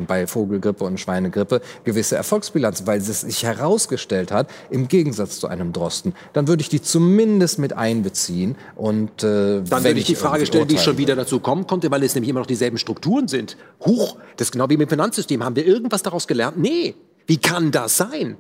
bei 0.06 0.26
Vogelgrippe 0.26 0.84
und 0.84 0.98
Schweinegrippe 0.98 1.60
gewisse 1.84 2.16
Erfolgsbilanz, 2.16 2.86
weil 2.86 2.98
es 3.00 3.20
sich 3.20 3.44
herausgestellt 3.44 4.32
hat, 4.32 4.48
im 4.70 4.88
Gegensatz 4.88 5.38
zu 5.40 5.48
einem 5.48 5.72
Drosten, 5.72 6.14
dann 6.32 6.48
würde 6.48 6.62
ich 6.62 6.68
die 6.68 6.82
zumindest 6.82 7.58
mit 7.58 7.72
einbeziehen. 7.72 8.56
Und 8.76 9.22
äh, 9.22 9.62
dann 9.62 9.84
würde 9.84 9.98
ich 9.98 10.06
die 10.06 10.14
Frage 10.14 10.46
stellen, 10.46 10.68
wie 10.68 10.74
ich 10.74 10.82
schon 10.82 10.98
wieder 10.98 11.16
dazu 11.16 11.40
kommen 11.40 11.66
konnte, 11.66 11.90
weil 11.90 12.02
es 12.02 12.14
nämlich 12.14 12.30
immer 12.30 12.40
noch 12.40 12.46
dieselben 12.46 12.78
Strukturen 12.78 13.19
sind. 13.28 13.56
Huch, 13.84 14.16
das 14.36 14.48
ist 14.48 14.52
genau 14.52 14.68
wie 14.68 14.76
mit 14.76 14.88
dem 14.88 14.90
Finanzsystem. 14.90 15.44
Haben 15.44 15.56
wir 15.56 15.66
irgendwas 15.66 16.02
daraus 16.02 16.26
gelernt? 16.26 16.58
Nee. 16.58 16.94
Wie 17.26 17.36
kann 17.36 17.70
das 17.70 17.96
sein? 17.96 18.36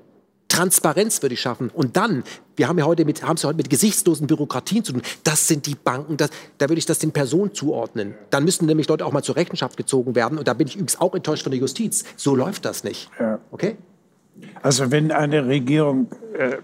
Transparenz 0.50 1.22
würde 1.22 1.34
ich 1.34 1.40
schaffen. 1.40 1.70
Und 1.70 1.96
dann, 1.96 2.24
wir 2.56 2.68
haben 2.68 2.78
ja 2.78 2.84
heute 2.84 3.04
mit, 3.04 3.22
haben 3.22 3.36
es 3.36 3.42
ja 3.42 3.48
heute 3.48 3.56
mit 3.56 3.70
gesichtslosen 3.70 4.26
Bürokratien 4.26 4.84
zu 4.84 4.92
tun. 4.92 5.02
Das 5.22 5.46
sind 5.46 5.66
die 5.66 5.76
Banken, 5.76 6.16
das, 6.16 6.30
da 6.58 6.68
würde 6.68 6.78
ich 6.78 6.86
das 6.86 6.98
den 6.98 7.12
Personen 7.12 7.54
zuordnen. 7.54 8.14
Dann 8.30 8.44
müssten 8.44 8.66
nämlich 8.66 8.88
Leute 8.88 9.06
auch 9.06 9.12
mal 9.12 9.22
zur 9.22 9.36
Rechenschaft 9.36 9.76
gezogen 9.76 10.14
werden. 10.14 10.38
Und 10.38 10.48
da 10.48 10.54
bin 10.54 10.66
ich 10.66 10.74
übrigens 10.74 11.00
auch 11.00 11.14
enttäuscht 11.14 11.44
von 11.44 11.52
der 11.52 11.60
Justiz. 11.60 12.04
So 12.16 12.34
läuft 12.34 12.64
das 12.64 12.82
nicht. 12.84 13.10
Ja. 13.18 13.38
Okay? 13.52 13.76
Also 14.60 14.90
wenn 14.90 15.12
eine 15.12 15.46
Regierung 15.46 16.08
äh, 16.36 16.58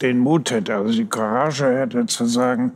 den 0.00 0.18
Mut 0.18 0.50
hätte, 0.50 0.74
also 0.74 0.92
die 0.92 1.06
Courage 1.06 1.66
hätte 1.66 2.06
zu 2.06 2.26
sagen, 2.26 2.72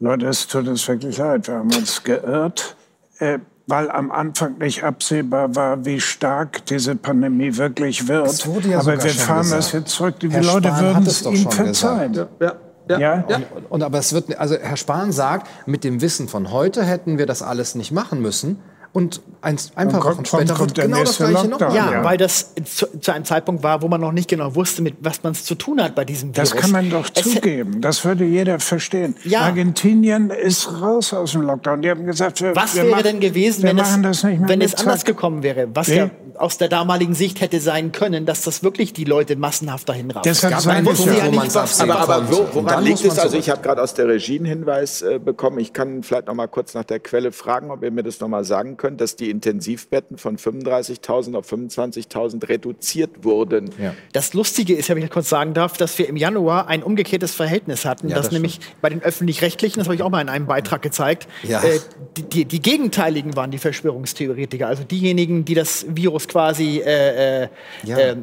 Leute, 0.00 0.26
es 0.26 0.46
tut 0.46 0.66
uns 0.68 0.86
wirklich 0.86 1.18
leid, 1.18 1.48
wir 1.48 1.56
haben 1.56 1.74
uns 1.74 2.02
geirrt. 2.02 2.76
Äh, 3.20 3.38
weil 3.70 3.90
am 3.90 4.10
Anfang 4.10 4.58
nicht 4.58 4.82
absehbar 4.82 5.54
war, 5.54 5.84
wie 5.84 6.00
stark 6.00 6.66
diese 6.66 6.96
Pandemie 6.96 7.56
wirklich 7.56 8.08
wird. 8.08 8.44
Ja 8.66 8.80
aber 8.80 9.02
wir 9.02 9.10
fahren 9.10 9.42
gesagt. 9.42 9.58
das 9.58 9.72
jetzt 9.72 9.90
zurück. 9.90 10.18
Die 10.18 10.30
Herr 10.30 10.42
Leute 10.42 10.68
Spahn 10.68 10.84
würden 10.84 11.06
es 11.06 11.22
ihm 11.22 11.50
verzeihen. 11.50 12.26
Ja, 12.88 12.98
ja. 12.98 13.24
Und, 13.54 13.70
und, 13.70 13.82
aber 13.84 13.98
es 13.98 14.12
wird, 14.12 14.36
also 14.36 14.56
Herr 14.56 14.76
Spahn 14.76 15.12
sagt, 15.12 15.48
mit 15.66 15.84
dem 15.84 16.00
Wissen 16.00 16.26
von 16.26 16.50
heute 16.50 16.82
hätten 16.82 17.18
wir 17.18 17.26
das 17.26 17.42
alles 17.42 17.76
nicht 17.76 17.92
machen 17.92 18.20
müssen. 18.20 18.58
Und 18.92 19.20
eins, 19.40 19.70
einfach 19.76 20.00
kommt, 20.00 20.26
später 20.26 20.54
kommt 20.54 20.74
genau 20.74 21.04
das 21.04 21.18
Gleiche 21.18 21.46
noch. 21.46 21.60
Ja, 21.60 21.92
ja, 21.92 22.04
weil 22.04 22.16
das 22.16 22.54
zu, 22.64 22.86
zu, 22.98 23.12
einem 23.12 23.24
Zeitpunkt 23.24 23.62
war, 23.62 23.82
wo 23.82 23.88
man 23.88 24.00
noch 24.00 24.10
nicht 24.10 24.28
genau 24.28 24.56
wusste, 24.56 24.82
mit 24.82 24.96
was 25.00 25.22
man 25.22 25.32
es 25.32 25.44
zu 25.44 25.54
tun 25.54 25.80
hat 25.80 25.94
bei 25.94 26.04
diesem 26.04 26.34
Virus. 26.34 26.50
Das 26.50 26.60
kann 26.60 26.72
man 26.72 26.90
doch 26.90 27.08
es 27.14 27.22
zugeben. 27.22 27.80
Das 27.80 28.04
würde 28.04 28.24
jeder 28.24 28.58
verstehen. 28.58 29.14
Ja. 29.22 29.42
Argentinien 29.42 30.30
ist 30.30 30.82
raus 30.82 31.14
aus 31.14 31.32
dem 31.32 31.42
Lockdown. 31.42 31.82
Die 31.82 31.90
haben 31.90 32.04
gesagt, 32.04 32.42
wir, 32.42 32.56
was 32.56 32.74
wir 32.74 32.82
wäre 32.82 32.90
machen, 32.90 33.04
denn 33.04 33.20
gewesen, 33.20 33.62
wenn, 33.62 33.78
es, 33.78 33.96
wenn 33.96 34.60
es 34.60 34.74
anders 34.74 35.04
gekommen 35.04 35.44
wäre? 35.44 35.68
Was 35.72 35.86
nee. 35.86 35.96
ja 35.96 36.10
aus 36.40 36.58
der 36.58 36.68
damaligen 36.68 37.14
Sicht 37.14 37.40
hätte 37.40 37.60
sein 37.60 37.92
können, 37.92 38.24
dass 38.24 38.42
das 38.42 38.62
wirklich 38.62 38.92
die 38.92 39.04
Leute 39.04 39.36
massenhaft 39.36 39.88
dahin 39.88 40.10
raffen. 40.10 40.30
Es 40.30 40.40
gab 40.40 40.66
einen 40.66 40.84
Punkt, 40.86 41.04
ja 41.04 41.28
nicht 41.28 41.56
aber, 41.56 41.98
aber 41.98 42.30
wo, 42.30 42.48
woran 42.52 42.84
liegt 42.84 43.04
es? 43.04 43.18
Also 43.18 43.36
ich 43.36 43.50
habe 43.50 43.60
gerade 43.62 43.82
aus 43.82 43.94
der 43.94 44.08
Regie 44.08 44.38
einen 44.38 44.46
Hinweis 44.46 45.02
äh, 45.02 45.18
bekommen. 45.18 45.58
Ich 45.58 45.72
kann 45.72 46.02
vielleicht 46.02 46.28
noch 46.28 46.34
mal 46.34 46.46
kurz 46.46 46.74
nach 46.74 46.84
der 46.84 46.98
Quelle 46.98 47.32
fragen, 47.32 47.70
ob 47.70 47.82
ihr 47.82 47.90
mir 47.90 48.02
das 48.02 48.20
noch 48.20 48.28
mal 48.28 48.44
sagen 48.44 48.76
könnt, 48.76 49.00
dass 49.00 49.16
die 49.16 49.28
Intensivbetten 49.28 50.16
von 50.16 50.38
35.000 50.38 51.36
auf 51.36 51.52
25.000 51.52 52.48
reduziert 52.48 53.24
wurden. 53.24 53.70
Ja. 53.78 53.94
Das 54.12 54.32
Lustige 54.32 54.74
ist, 54.74 54.88
wenn 54.88 54.98
ich 54.98 55.10
kurz 55.10 55.28
sagen 55.28 55.52
darf, 55.52 55.76
dass 55.76 55.98
wir 55.98 56.08
im 56.08 56.16
Januar 56.16 56.68
ein 56.68 56.82
umgekehrtes 56.82 57.34
Verhältnis 57.34 57.84
hatten, 57.84 58.08
ja, 58.08 58.16
das, 58.16 58.26
das 58.26 58.32
nämlich 58.32 58.60
bei 58.80 58.88
den 58.88 59.02
öffentlich-rechtlichen, 59.02 59.78
das 59.78 59.88
habe 59.88 59.94
ich 59.94 60.02
auch 60.02 60.10
mal 60.10 60.22
in 60.22 60.28
einem 60.28 60.46
Beitrag 60.46 60.80
gezeigt, 60.80 61.28
ja. 61.42 61.62
äh, 61.62 61.80
die, 62.16 62.22
die, 62.22 62.44
die 62.46 62.62
Gegenteiligen 62.62 63.36
waren 63.36 63.50
die 63.50 63.58
Verschwörungstheoretiker, 63.58 64.66
also 64.66 64.84
diejenigen, 64.84 65.44
die 65.44 65.54
das 65.54 65.84
Virus 65.88 66.29
quasi 66.30 66.78
äh, 66.78 67.42
äh, 67.42 67.48
ja. 67.84 67.98
äh, 67.98 68.16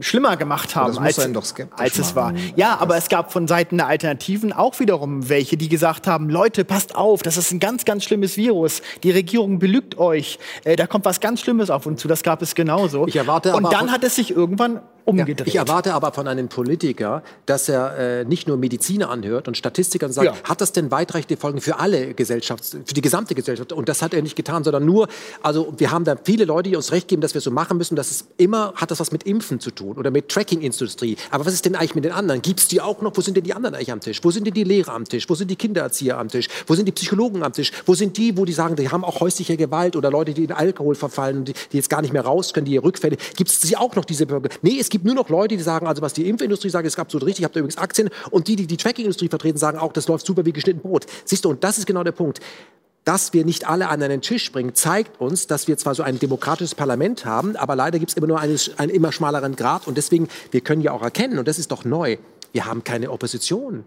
schlimmer 0.00 0.36
gemacht 0.36 0.74
haben, 0.74 0.98
als, 0.98 1.18
als 1.18 1.98
es 1.98 2.16
war. 2.16 2.34
Ja, 2.56 2.78
aber 2.80 2.96
es 2.96 3.08
gab 3.08 3.32
von 3.32 3.46
Seiten 3.46 3.76
der 3.76 3.86
Alternativen 3.86 4.52
auch 4.52 4.80
wiederum 4.80 5.28
welche, 5.28 5.56
die 5.56 5.68
gesagt 5.68 6.06
haben, 6.06 6.30
Leute, 6.30 6.64
passt 6.64 6.94
auf, 6.94 7.22
das 7.22 7.36
ist 7.36 7.52
ein 7.52 7.60
ganz, 7.60 7.84
ganz 7.84 8.04
schlimmes 8.04 8.36
Virus. 8.36 8.82
Die 9.02 9.10
Regierung 9.10 9.58
belügt 9.58 9.98
euch. 9.98 10.38
Äh, 10.64 10.76
da 10.76 10.86
kommt 10.86 11.04
was 11.04 11.20
ganz 11.20 11.40
Schlimmes 11.40 11.70
auf 11.70 11.86
uns 11.86 12.00
zu. 12.00 12.08
Das 12.08 12.22
gab 12.22 12.42
es 12.42 12.54
genauso. 12.54 13.06
Ich 13.06 13.16
erwarte 13.16 13.54
Und 13.54 13.72
dann 13.72 13.92
hat 13.92 14.02
es 14.04 14.16
sich 14.16 14.30
irgendwann 14.30 14.80
umgedreht. 15.04 15.40
Ja, 15.40 15.46
ich 15.46 15.56
erwarte 15.56 15.94
aber 15.94 16.12
von 16.12 16.28
einem 16.28 16.48
Politiker, 16.48 17.22
dass 17.46 17.68
er 17.68 17.98
äh, 17.98 18.24
nicht 18.24 18.48
nur 18.48 18.56
Mediziner 18.56 19.10
anhört 19.10 19.48
und 19.48 19.56
Statistiker 19.56 20.06
und 20.06 20.12
sagt, 20.12 20.26
ja. 20.26 20.34
hat 20.44 20.60
das 20.60 20.72
denn 20.72 20.90
weitreichende 20.90 21.36
Folgen 21.36 21.60
für 21.60 21.78
alle 21.78 22.12
Gesellschafts-, 22.14 22.76
für 22.84 22.94
die 22.94 23.00
gesamte 23.00 23.34
Gesellschaft? 23.34 23.72
Und 23.72 23.88
das 23.88 24.02
hat 24.02 24.14
er 24.14 24.22
nicht 24.22 24.36
getan, 24.36 24.64
sondern 24.64 24.84
nur, 24.84 25.08
also 25.42 25.72
wir 25.76 25.90
haben 25.90 26.04
da 26.04 26.16
viele 26.22 26.44
Leute, 26.44 26.70
die 26.70 26.76
uns 26.76 26.92
recht 26.92 27.08
geben, 27.08 27.22
dass 27.22 27.34
wir 27.34 27.40
so 27.40 27.50
machen 27.50 27.78
müssen. 27.78 27.96
Das 27.96 28.10
ist 28.10 28.28
immer, 28.36 28.72
hat 28.76 28.90
das 28.90 29.00
was 29.00 29.12
mit 29.12 29.24
Impfen 29.24 29.60
zu 29.60 29.70
tun 29.70 29.96
oder 29.96 30.10
mit 30.10 30.28
Tracking-Industrie. 30.28 31.16
Aber 31.30 31.46
was 31.46 31.54
ist 31.54 31.64
denn 31.64 31.74
eigentlich 31.74 31.94
mit 31.94 32.04
den 32.04 32.12
anderen? 32.12 32.42
Gibt 32.42 32.60
es 32.60 32.68
die 32.68 32.80
auch 32.80 33.00
noch? 33.02 33.16
Wo 33.16 33.20
sind 33.20 33.36
denn 33.36 33.44
die 33.44 33.54
anderen 33.54 33.74
eigentlich 33.74 33.92
am 33.92 34.00
Tisch? 34.00 34.20
Wo 34.22 34.30
sind 34.30 34.46
denn 34.46 34.54
die 34.54 34.64
Lehrer 34.64 34.94
am 34.94 35.04
Tisch? 35.04 35.28
Wo 35.28 35.34
sind 35.34 35.50
die 35.50 35.56
Kindererzieher 35.56 36.18
am 36.18 36.28
Tisch? 36.28 36.48
Wo 36.66 36.74
sind 36.74 36.86
die 36.86 36.92
Psychologen 36.92 37.42
am 37.42 37.52
Tisch? 37.52 37.72
Wo 37.86 37.94
sind 37.94 38.16
die, 38.16 38.36
wo 38.36 38.44
die 38.44 38.52
sagen, 38.52 38.76
die 38.76 38.88
haben 38.88 39.04
auch 39.04 39.20
häusliche 39.20 39.56
Gewalt 39.56 39.96
oder 39.96 40.10
Leute, 40.10 40.34
die 40.34 40.44
in 40.44 40.52
Alkohol 40.52 40.94
verfallen, 40.94 41.44
die, 41.44 41.54
die 41.72 41.76
jetzt 41.76 41.90
gar 41.90 42.02
nicht 42.02 42.12
mehr 42.12 42.22
raus 42.22 42.52
können, 42.52 42.66
die 42.66 42.76
Rückfälle? 42.76 43.16
Gibt 43.36 43.50
es 43.50 43.60
sie 43.60 43.76
auch 43.76 43.94
noch, 43.96 44.04
diese 44.04 44.26
Bürger? 44.26 44.48
Nee, 44.62 44.78
es 44.78 44.88
gibt 44.92 45.04
nur 45.04 45.14
noch 45.14 45.28
Leute, 45.28 45.56
die 45.56 45.62
sagen, 45.62 45.88
also 45.88 46.02
was 46.02 46.12
die 46.12 46.28
Impfindustrie 46.28 46.68
sagt, 46.68 46.86
ist 46.86 46.98
absolut 46.98 47.26
richtig, 47.26 47.40
ich 47.40 47.44
habe 47.44 47.54
da 47.54 47.60
übrigens 47.60 47.78
Aktien. 47.78 48.10
Und 48.30 48.46
die, 48.46 48.54
die 48.54 48.68
die 48.68 48.76
Tracking-Industrie 48.76 49.28
vertreten, 49.28 49.58
sagen 49.58 49.78
auch, 49.78 49.92
das 49.92 50.06
läuft 50.06 50.24
super 50.24 50.44
wie 50.44 50.52
geschnitten 50.52 50.80
Brot. 50.80 51.06
Siehst 51.24 51.44
du, 51.44 51.50
und 51.50 51.64
das 51.64 51.78
ist 51.78 51.86
genau 51.86 52.04
der 52.04 52.12
Punkt 52.12 52.38
dass 53.04 53.32
wir 53.32 53.44
nicht 53.44 53.68
alle 53.68 53.88
an 53.88 54.00
einen 54.00 54.20
Tisch 54.20 54.52
bringen, 54.52 54.76
zeigt 54.76 55.20
uns, 55.20 55.48
dass 55.48 55.66
wir 55.66 55.76
zwar 55.76 55.96
so 55.96 56.04
ein 56.04 56.20
demokratisches 56.20 56.76
Parlament 56.76 57.24
haben, 57.24 57.56
aber 57.56 57.74
leider 57.74 57.98
gibt 57.98 58.12
es 58.12 58.16
immer 58.16 58.28
nur 58.28 58.38
einen, 58.38 58.56
einen 58.76 58.92
immer 58.92 59.10
schmaleren 59.10 59.56
Grad. 59.56 59.88
Und 59.88 59.98
deswegen, 59.98 60.28
wir 60.52 60.60
können 60.60 60.82
ja 60.82 60.92
auch 60.92 61.02
erkennen, 61.02 61.40
und 61.40 61.48
das 61.48 61.58
ist 61.58 61.72
doch 61.72 61.84
neu, 61.84 62.18
wir 62.52 62.64
haben 62.64 62.84
keine 62.84 63.10
Opposition. 63.10 63.82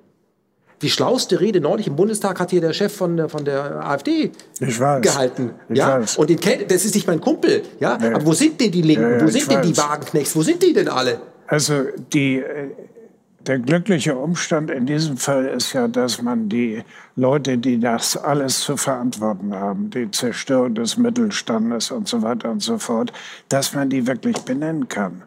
Die 0.81 0.89
schlauste 0.89 1.39
Rede 1.39 1.61
neulich 1.61 1.87
im 1.87 1.95
Bundestag 1.95 2.39
hat 2.39 2.51
hier 2.51 2.61
der 2.61 2.73
Chef 2.73 2.93
von, 2.93 3.15
der, 3.15 3.29
von 3.29 3.45
der 3.45 3.85
AfD 3.85 4.31
gehalten. 4.59 5.51
Ich 5.69 5.77
ja? 5.77 5.99
Weiß. 5.99 6.17
Und 6.17 6.29
den 6.29 6.39
kennt, 6.39 6.69
das 6.69 6.83
ist 6.85 6.95
nicht 6.95 7.07
mein 7.07 7.21
Kumpel. 7.21 7.63
Ja? 7.79 7.97
ja. 8.01 8.15
Aber 8.15 8.25
wo 8.25 8.33
sind 8.33 8.59
denn 8.59 8.71
die 8.71 8.81
Linken? 8.81 9.03
Ja, 9.03 9.17
ja, 9.17 9.23
wo 9.23 9.27
sind 9.27 9.49
denn 9.49 9.59
weiß. 9.59 9.67
die 9.67 9.77
Wagenknechts? 9.77 10.35
Wo 10.35 10.41
sind 10.41 10.61
die 10.61 10.73
denn 10.73 10.89
alle? 10.89 11.21
Also 11.47 11.85
die, 12.11 12.37
äh, 12.37 12.71
der 13.47 13.59
glückliche 13.59 14.15
Umstand 14.15 14.71
in 14.71 14.85
diesem 14.85 15.17
Fall 15.17 15.45
ist 15.45 15.73
ja, 15.73 15.87
dass 15.87 16.21
man 16.21 16.49
die 16.49 16.83
Leute, 17.15 17.57
die 17.57 17.79
das 17.79 18.17
alles 18.17 18.59
zu 18.59 18.75
verantworten 18.75 19.53
haben, 19.53 19.89
die 19.91 20.09
Zerstörung 20.11 20.75
des 20.75 20.97
Mittelstandes 20.97 21.91
und 21.91 22.07
so 22.07 22.21
weiter 22.21 22.51
und 22.51 22.61
so 22.61 22.79
fort, 22.79 23.13
dass 23.49 23.73
man 23.73 23.89
die 23.89 24.07
wirklich 24.07 24.37
benennen 24.39 24.89
kann. 24.89 25.23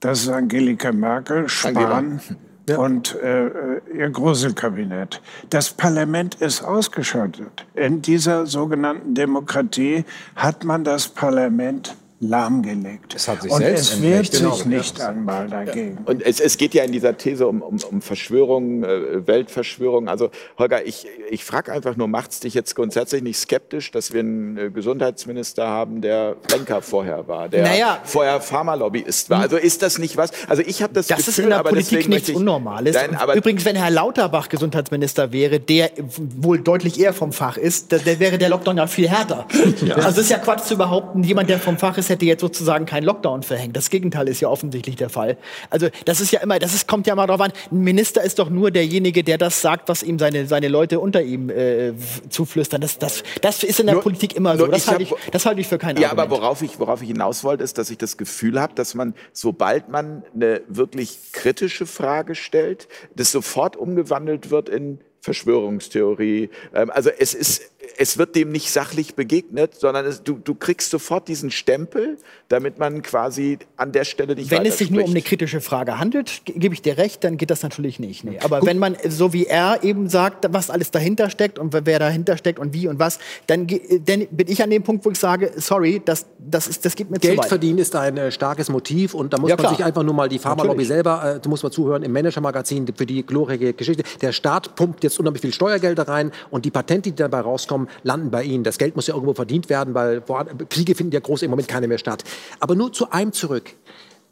Das 0.00 0.22
ist 0.22 0.28
Angelika 0.28 0.92
Merkel, 0.92 1.48
Spahn 1.48 2.20
ja. 2.68 2.78
und 2.78 3.14
äh, 3.20 3.78
ihr 3.96 4.10
Gruselkabinett. 4.10 5.20
Das 5.50 5.70
Parlament 5.70 6.36
ist 6.36 6.62
ausgeschaltet. 6.62 7.66
In 7.74 8.02
dieser 8.02 8.46
sogenannten 8.46 9.14
Demokratie 9.14 10.04
hat 10.36 10.64
man 10.64 10.84
das 10.84 11.08
Parlament 11.08 11.96
lahmgelegt. 12.28 13.14
Es 13.14 13.28
hat 13.28 13.42
sich 13.42 13.50
und 13.50 13.58
selbst 13.58 13.92
es 13.92 14.02
wehrt 14.02 14.32
sich 14.32 14.40
genau. 14.40 14.64
nicht 14.64 15.00
einmal 15.00 15.48
dagegen. 15.48 15.98
Und 16.04 16.22
es, 16.22 16.40
es, 16.40 16.56
geht 16.56 16.74
ja 16.74 16.84
in 16.84 16.92
dieser 16.92 17.16
These 17.16 17.46
um, 17.46 17.62
um, 17.62 17.78
um 17.90 18.00
Verschwörungen, 18.00 18.84
äh, 18.84 19.26
Weltverschwörungen. 19.26 20.08
Also 20.08 20.30
Holger, 20.58 20.86
ich, 20.86 21.06
ich 21.30 21.44
frage 21.44 21.72
einfach 21.72 21.96
nur, 21.96 22.08
macht 22.08 22.32
es 22.32 22.40
dich 22.40 22.54
jetzt 22.54 22.74
grundsätzlich 22.74 23.22
nicht 23.22 23.38
skeptisch, 23.38 23.90
dass 23.90 24.12
wir 24.12 24.20
einen 24.20 24.56
äh, 24.56 24.70
Gesundheitsminister 24.70 25.66
haben, 25.66 26.00
der 26.00 26.36
Lenker 26.50 26.82
vorher 26.82 27.28
war, 27.28 27.48
der 27.48 27.62
naja. 27.62 27.98
vorher 28.04 28.40
Pharmalobbyist 28.40 29.30
war? 29.30 29.40
Also 29.40 29.56
ist 29.56 29.82
das 29.82 29.98
nicht 29.98 30.16
was? 30.16 30.30
Also 30.48 30.62
ich 30.66 30.82
habe 30.82 30.92
das, 30.92 31.08
das 31.08 31.18
Gefühl, 31.18 31.32
ist 31.32 31.38
in 31.40 31.50
der 31.50 31.62
Politik 31.62 32.08
nichts 32.08 32.30
Unnormales. 32.30 32.94
Nein, 32.94 33.18
Übrigens, 33.34 33.64
wenn 33.64 33.76
Herr 33.76 33.90
Lauterbach 33.90 34.48
Gesundheitsminister 34.48 35.32
wäre, 35.32 35.60
der 35.60 35.90
wohl 36.18 36.60
deutlich 36.60 36.98
eher 36.98 37.12
vom 37.12 37.32
Fach 37.32 37.56
ist, 37.56 37.92
der, 37.92 37.98
der 38.00 38.20
wäre 38.20 38.38
der 38.38 38.48
Lockdown 38.48 38.78
ja 38.78 38.86
viel 38.86 39.08
härter. 39.08 39.46
Ja. 39.84 39.96
Also 39.96 40.20
es 40.20 40.26
ist 40.26 40.30
ja 40.30 40.38
Quatsch 40.38 40.64
zu 40.64 40.76
behaupten, 40.76 41.22
jemand, 41.22 41.50
der 41.50 41.58
vom 41.58 41.76
Fach 41.76 41.98
ist, 41.98 42.08
hätte 42.14 42.24
jetzt 42.24 42.40
sozusagen 42.40 42.86
keinen 42.86 43.04
Lockdown 43.04 43.42
verhängt. 43.42 43.76
Das 43.76 43.90
Gegenteil 43.90 44.28
ist 44.28 44.40
ja 44.40 44.48
offensichtlich 44.48 44.96
der 44.96 45.10
Fall. 45.10 45.36
Also 45.70 45.88
das 46.04 46.20
ist 46.20 46.30
ja 46.30 46.40
immer, 46.40 46.58
das 46.58 46.74
ist, 46.74 46.88
kommt 46.88 47.06
ja 47.06 47.14
mal 47.14 47.26
darauf 47.26 47.40
an. 47.40 47.52
Ein 47.70 47.80
Minister 47.80 48.22
ist 48.22 48.38
doch 48.38 48.50
nur 48.50 48.70
derjenige, 48.70 49.22
der 49.24 49.38
das 49.38 49.60
sagt, 49.60 49.88
was 49.88 50.02
ihm 50.02 50.18
seine, 50.18 50.46
seine 50.46 50.68
Leute 50.68 51.00
unter 51.00 51.22
ihm 51.22 51.50
äh, 51.50 51.92
zuflüstern. 52.28 52.80
Das, 52.80 52.98
das, 52.98 53.22
das 53.42 53.62
ist 53.62 53.80
in 53.80 53.86
der 53.86 53.96
nur, 53.96 54.02
Politik 54.02 54.34
immer 54.34 54.56
so. 54.56 54.66
Das 54.66 54.88
halte 54.88 55.02
ich, 55.02 55.14
das 55.32 55.44
halte 55.46 55.60
ich 55.60 55.68
für 55.68 55.78
kein 55.78 55.96
Ja, 55.96 56.08
Argument. 56.08 56.32
aber 56.32 56.42
worauf 56.42 56.62
ich, 56.62 56.78
worauf 56.78 57.02
ich 57.02 57.08
hinaus 57.08 57.44
wollte, 57.44 57.64
ist, 57.64 57.78
dass 57.78 57.90
ich 57.90 57.98
das 57.98 58.16
Gefühl 58.16 58.60
habe, 58.60 58.74
dass 58.74 58.94
man, 58.94 59.14
sobald 59.32 59.88
man 59.88 60.22
eine 60.34 60.62
wirklich 60.68 61.32
kritische 61.32 61.86
Frage 61.86 62.34
stellt, 62.34 62.88
das 63.14 63.32
sofort 63.32 63.76
umgewandelt 63.76 64.50
wird 64.50 64.68
in 64.68 65.00
Verschwörungstheorie. 65.20 66.50
Ähm, 66.74 66.90
also 66.90 67.10
es 67.10 67.34
ist, 67.34 67.70
es 67.96 68.18
wird 68.18 68.36
dem 68.36 68.52
nicht 68.52 68.70
sachlich 68.70 69.14
begegnet, 69.14 69.74
sondern 69.74 70.06
es, 70.06 70.22
du, 70.22 70.34
du 70.34 70.54
kriegst 70.54 70.90
sofort 70.90 71.28
diesen 71.28 71.50
Stempel, 71.50 72.18
damit 72.48 72.78
man 72.78 73.02
quasi 73.02 73.58
an 73.76 73.92
der 73.92 74.04
Stelle 74.04 74.34
nicht 74.34 74.50
Wenn 74.50 74.66
es 74.66 74.78
sich 74.78 74.90
nur 74.90 75.04
um 75.04 75.10
eine 75.10 75.22
kritische 75.22 75.60
Frage 75.60 75.98
handelt, 75.98 76.42
gebe 76.44 76.74
ich 76.74 76.82
dir 76.82 76.98
recht, 76.98 77.24
dann 77.24 77.36
geht 77.36 77.50
das 77.50 77.62
natürlich 77.62 77.98
nicht. 77.98 78.24
Nee. 78.24 78.38
Aber 78.42 78.60
Gut. 78.60 78.68
wenn 78.68 78.78
man, 78.78 78.96
so 79.08 79.32
wie 79.32 79.46
er 79.46 79.82
eben 79.82 80.08
sagt, 80.08 80.46
was 80.50 80.70
alles 80.70 80.90
dahinter 80.90 81.30
steckt 81.30 81.58
und 81.58 81.72
wer 81.72 81.98
dahinter 81.98 82.36
steckt 82.36 82.58
und 82.58 82.72
wie 82.72 82.88
und 82.88 82.98
was, 82.98 83.18
dann, 83.46 83.66
dann 83.66 84.26
bin 84.30 84.48
ich 84.48 84.62
an 84.62 84.70
dem 84.70 84.82
Punkt, 84.82 85.04
wo 85.04 85.10
ich 85.10 85.18
sage, 85.18 85.52
sorry, 85.56 86.00
das, 86.04 86.26
das, 86.38 86.68
ist, 86.68 86.84
das 86.84 86.94
geht 86.94 87.10
mir 87.10 87.18
Geld 87.18 87.34
zu 87.34 87.42
weit. 87.42 87.48
verdienen 87.48 87.78
ist 87.78 87.96
ein 87.96 88.16
äh, 88.16 88.30
starkes 88.30 88.68
Motiv 88.68 89.14
und 89.14 89.32
da 89.32 89.38
muss 89.38 89.50
ja, 89.50 89.56
man 89.56 89.74
sich 89.74 89.84
einfach 89.84 90.02
nur 90.02 90.14
mal 90.14 90.28
die 90.28 90.38
Pharmalobby 90.38 90.84
selber, 90.84 91.36
äh, 91.36 91.40
da 91.40 91.48
muss 91.48 91.62
man 91.62 91.72
zuhören, 91.72 92.02
im 92.02 92.12
Manager-Magazin 92.12 92.86
für 92.94 93.06
die 93.06 93.24
glorreiche 93.24 93.72
Geschichte. 93.72 94.02
Der 94.20 94.32
Staat 94.32 94.74
pumpt 94.76 95.02
jetzt 95.04 95.18
unheimlich 95.18 95.42
viel 95.42 95.52
Steuergelder 95.52 96.06
rein 96.06 96.30
und 96.50 96.64
die 96.64 96.70
Patente, 96.70 97.10
die 97.10 97.16
dabei 97.16 97.40
rauskommen, 97.40 97.73
landen 98.02 98.30
bei 98.30 98.42
ihnen. 98.44 98.64
Das 98.64 98.78
Geld 98.78 98.96
muss 98.96 99.06
ja 99.06 99.14
irgendwo 99.14 99.34
verdient 99.34 99.68
werden, 99.68 99.94
weil 99.94 100.22
Kriege 100.68 100.94
finden 100.94 101.12
ja 101.12 101.20
groß 101.20 101.42
im 101.42 101.50
Moment 101.50 101.68
keine 101.68 101.88
mehr 101.88 101.98
statt. 101.98 102.24
Aber 102.60 102.74
nur 102.74 102.92
zu 102.92 103.10
einem 103.10 103.32
zurück. 103.32 103.74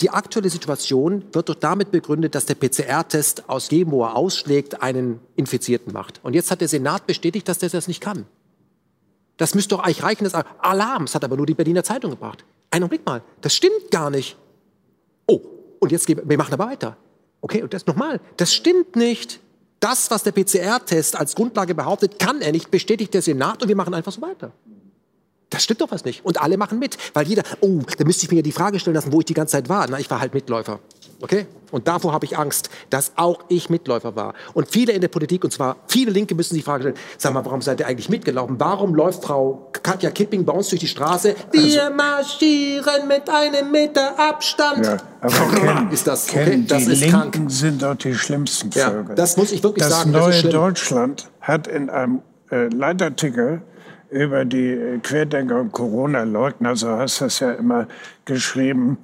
Die 0.00 0.10
aktuelle 0.10 0.50
Situation 0.50 1.24
wird 1.32 1.48
doch 1.48 1.54
damit 1.54 1.92
begründet, 1.92 2.34
dass 2.34 2.46
der 2.46 2.56
PCR-Test 2.56 3.48
aus 3.48 3.70
jedem, 3.70 3.94
ausschlägt, 3.94 4.82
einen 4.82 5.20
Infizierten 5.36 5.92
macht. 5.92 6.20
Und 6.24 6.34
jetzt 6.34 6.50
hat 6.50 6.60
der 6.60 6.68
Senat 6.68 7.06
bestätigt, 7.06 7.48
dass 7.48 7.58
der 7.58 7.68
das 7.68 7.86
nicht 7.86 8.00
kann. 8.00 8.26
Das 9.36 9.54
müsste 9.54 9.76
doch 9.76 9.82
eigentlich 9.84 10.02
reichen, 10.02 10.24
das 10.24 10.34
Alarm. 10.34 11.04
Das 11.06 11.14
hat 11.14 11.24
aber 11.24 11.36
nur 11.36 11.46
die 11.46 11.54
Berliner 11.54 11.84
Zeitung 11.84 12.10
gebracht. 12.10 12.44
Einen 12.70 12.88
Blick 12.88 13.04
mal, 13.06 13.22
das 13.42 13.54
stimmt 13.54 13.90
gar 13.90 14.10
nicht. 14.10 14.36
Oh, 15.26 15.40
und 15.78 15.92
jetzt, 15.92 16.08
wir 16.08 16.38
machen 16.38 16.54
aber 16.54 16.66
weiter. 16.66 16.96
Okay, 17.40 17.62
und 17.62 17.74
das 17.74 17.86
nochmal, 17.86 18.20
das 18.36 18.54
stimmt 18.54 18.96
nicht. 18.96 19.40
Das, 19.82 20.12
was 20.12 20.22
der 20.22 20.30
PCR-Test 20.30 21.18
als 21.18 21.34
Grundlage 21.34 21.74
behauptet, 21.74 22.20
kann 22.20 22.40
er 22.40 22.52
nicht, 22.52 22.70
bestätigt 22.70 23.12
der 23.14 23.20
Senat 23.20 23.62
und 23.62 23.68
wir 23.68 23.74
machen 23.74 23.92
einfach 23.94 24.12
so 24.12 24.22
weiter. 24.22 24.52
Das 25.50 25.64
stimmt 25.64 25.80
doch 25.80 25.90
was 25.90 26.04
nicht. 26.04 26.24
Und 26.24 26.40
alle 26.40 26.56
machen 26.56 26.78
mit. 26.78 26.96
Weil 27.14 27.26
jeder, 27.26 27.42
oh, 27.60 27.80
da 27.98 28.04
müsste 28.04 28.24
ich 28.24 28.30
mir 28.30 28.36
ja 28.36 28.42
die 28.42 28.52
Frage 28.52 28.78
stellen 28.78 28.94
lassen, 28.94 29.12
wo 29.12 29.18
ich 29.18 29.26
die 29.26 29.34
ganze 29.34 29.52
Zeit 29.52 29.68
war. 29.68 29.88
Na, 29.90 29.98
ich 29.98 30.08
war 30.08 30.20
halt 30.20 30.34
Mitläufer. 30.34 30.78
Okay? 31.22 31.46
Und 31.70 31.88
davor 31.88 32.12
habe 32.12 32.26
ich 32.26 32.36
Angst, 32.36 32.68
dass 32.90 33.12
auch 33.16 33.44
ich 33.48 33.70
Mitläufer 33.70 34.16
war. 34.16 34.34
Und 34.54 34.68
viele 34.68 34.92
in 34.92 35.00
der 35.00 35.08
Politik, 35.08 35.44
und 35.44 35.52
zwar 35.52 35.76
viele 35.86 36.10
Linke, 36.10 36.34
müssen 36.34 36.54
sich 36.54 36.62
die 36.62 36.64
Frage 36.64 36.82
stellen, 36.82 36.96
sag 37.16 37.32
mal, 37.32 37.44
warum 37.44 37.62
seid 37.62 37.78
ihr 37.80 37.86
eigentlich 37.86 38.08
mitgelaufen? 38.08 38.56
Warum 38.58 38.94
läuft 38.94 39.22
Frau 39.22 39.70
Katja 39.72 40.10
Kipping 40.10 40.44
bei 40.44 40.52
uns 40.52 40.68
durch 40.68 40.80
die 40.80 40.88
Straße? 40.88 41.34
Wir 41.52 41.84
also, 41.84 41.96
marschieren 41.96 43.06
mit 43.06 43.30
einem 43.30 43.70
Meter 43.70 44.18
Abstand. 44.18 44.84
Ja, 44.84 44.96
aber 45.20 45.32
Ken, 45.54 45.90
ist 45.92 46.08
das, 46.08 46.28
okay? 46.28 46.64
Das 46.66 46.84
die 46.84 46.92
ist 46.92 47.00
Linken 47.00 47.30
krank. 47.32 47.50
sind 47.50 47.82
doch 47.82 47.94
die 47.94 48.14
schlimmsten 48.14 48.72
Völker. 48.72 49.10
Ja, 49.10 49.14
das 49.14 49.36
muss 49.36 49.52
ich 49.52 49.62
wirklich 49.62 49.84
das 49.84 49.96
sagen. 49.96 50.10
Neue 50.10 50.32
das 50.32 50.42
neue 50.42 50.52
Deutschland 50.52 51.30
hat 51.40 51.68
in 51.68 51.88
einem 51.88 52.22
äh, 52.50 52.66
Leitartikel 52.66 53.62
über 54.10 54.44
die 54.44 54.72
äh, 54.72 54.98
Querdenker 54.98 55.60
und 55.60 55.72
Corona-Leugner, 55.72 56.76
so 56.76 56.90
heißt 56.90 57.22
das 57.22 57.40
ja 57.40 57.52
immer, 57.52 57.86
geschrieben, 58.24 58.98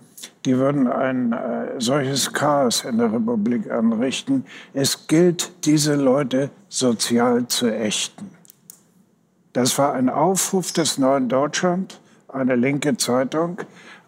die 0.44 0.56
würden 0.56 0.86
ein 0.86 1.32
äh, 1.32 1.78
solches 1.78 2.32
Chaos 2.32 2.84
in 2.84 2.98
der 2.98 3.12
Republik 3.12 3.70
anrichten. 3.70 4.44
Es 4.74 5.06
gilt, 5.06 5.52
diese 5.64 5.94
Leute 5.94 6.50
sozial 6.68 7.46
zu 7.48 7.68
ächten. 7.68 8.30
Das 9.52 9.78
war 9.78 9.94
ein 9.94 10.08
Aufruf 10.08 10.72
des 10.72 10.98
Neuen 10.98 11.28
Deutschland, 11.28 12.00
eine 12.28 12.56
linke 12.56 12.96
Zeitung, 12.96 13.58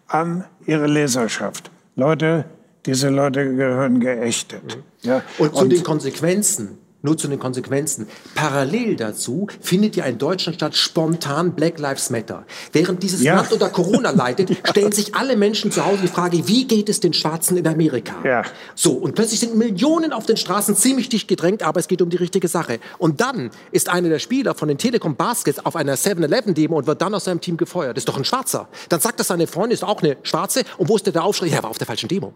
an 0.07 0.45
ihre 0.65 0.87
Leserschaft. 0.87 1.71
Leute, 1.95 2.45
diese 2.85 3.09
Leute 3.09 3.55
gehören 3.55 3.99
geächtet. 3.99 4.77
Mhm. 4.77 5.07
Ja, 5.07 5.21
und 5.37 5.55
zu 5.55 5.63
und 5.63 5.71
den 5.71 5.83
Konsequenzen 5.83 6.77
nur 7.01 7.17
zu 7.17 7.27
den 7.27 7.39
Konsequenzen. 7.39 8.07
Parallel 8.35 8.95
dazu 8.95 9.47
findet 9.59 9.95
ja 9.95 10.05
in 10.05 10.17
Deutschland 10.17 10.55
statt 10.55 10.75
spontan 10.75 11.53
Black 11.53 11.79
Lives 11.79 12.09
Matter. 12.09 12.45
Während 12.71 13.03
dieses 13.03 13.21
ja. 13.21 13.35
Land 13.35 13.51
unter 13.51 13.69
Corona 13.69 14.11
leidet, 14.15 14.51
stellen 14.69 14.91
sich 14.91 15.15
alle 15.15 15.35
Menschen 15.35 15.71
zu 15.71 15.85
Hause 15.85 16.03
die 16.03 16.07
Frage, 16.07 16.47
wie 16.47 16.67
geht 16.67 16.89
es 16.89 16.99
den 16.99 17.13
Schwarzen 17.13 17.57
in 17.57 17.67
Amerika? 17.67 18.15
Ja. 18.23 18.43
So, 18.75 18.93
und 18.93 19.15
plötzlich 19.15 19.39
sind 19.39 19.55
Millionen 19.55 20.13
auf 20.13 20.25
den 20.25 20.37
Straßen 20.37 20.75
ziemlich 20.75 21.09
dicht 21.09 21.27
gedrängt, 21.27 21.63
aber 21.63 21.79
es 21.79 21.87
geht 21.87 22.01
um 22.01 22.09
die 22.09 22.17
richtige 22.17 22.47
Sache. 22.47 22.79
Und 22.97 23.21
dann 23.21 23.51
ist 23.71 23.89
einer 23.89 24.09
der 24.09 24.19
Spieler 24.19 24.55
von 24.55 24.67
den 24.67 24.77
Telekom 24.77 25.15
Baskets 25.15 25.65
auf 25.65 25.75
einer 25.75 25.95
7-Eleven-Demo 25.95 26.77
und 26.77 26.87
wird 26.87 27.01
dann 27.01 27.13
aus 27.13 27.25
seinem 27.25 27.41
Team 27.41 27.57
gefeuert. 27.57 27.97
Das 27.97 28.01
ist 28.01 28.09
doch 28.09 28.17
ein 28.17 28.25
Schwarzer. 28.25 28.67
Dann 28.89 28.99
sagt 28.99 29.19
das 29.19 29.27
seine 29.27 29.47
Freundin, 29.47 29.73
ist 29.73 29.83
auch 29.83 30.01
eine 30.01 30.17
Schwarze. 30.23 30.63
Und 30.77 30.89
wo 30.89 30.95
ist 30.95 31.05
der, 31.05 31.23
Aufschrei? 31.23 31.49
Er 31.49 31.63
war 31.63 31.69
auf 31.69 31.77
der 31.77 31.87
falschen 31.87 32.09
Demo. 32.09 32.33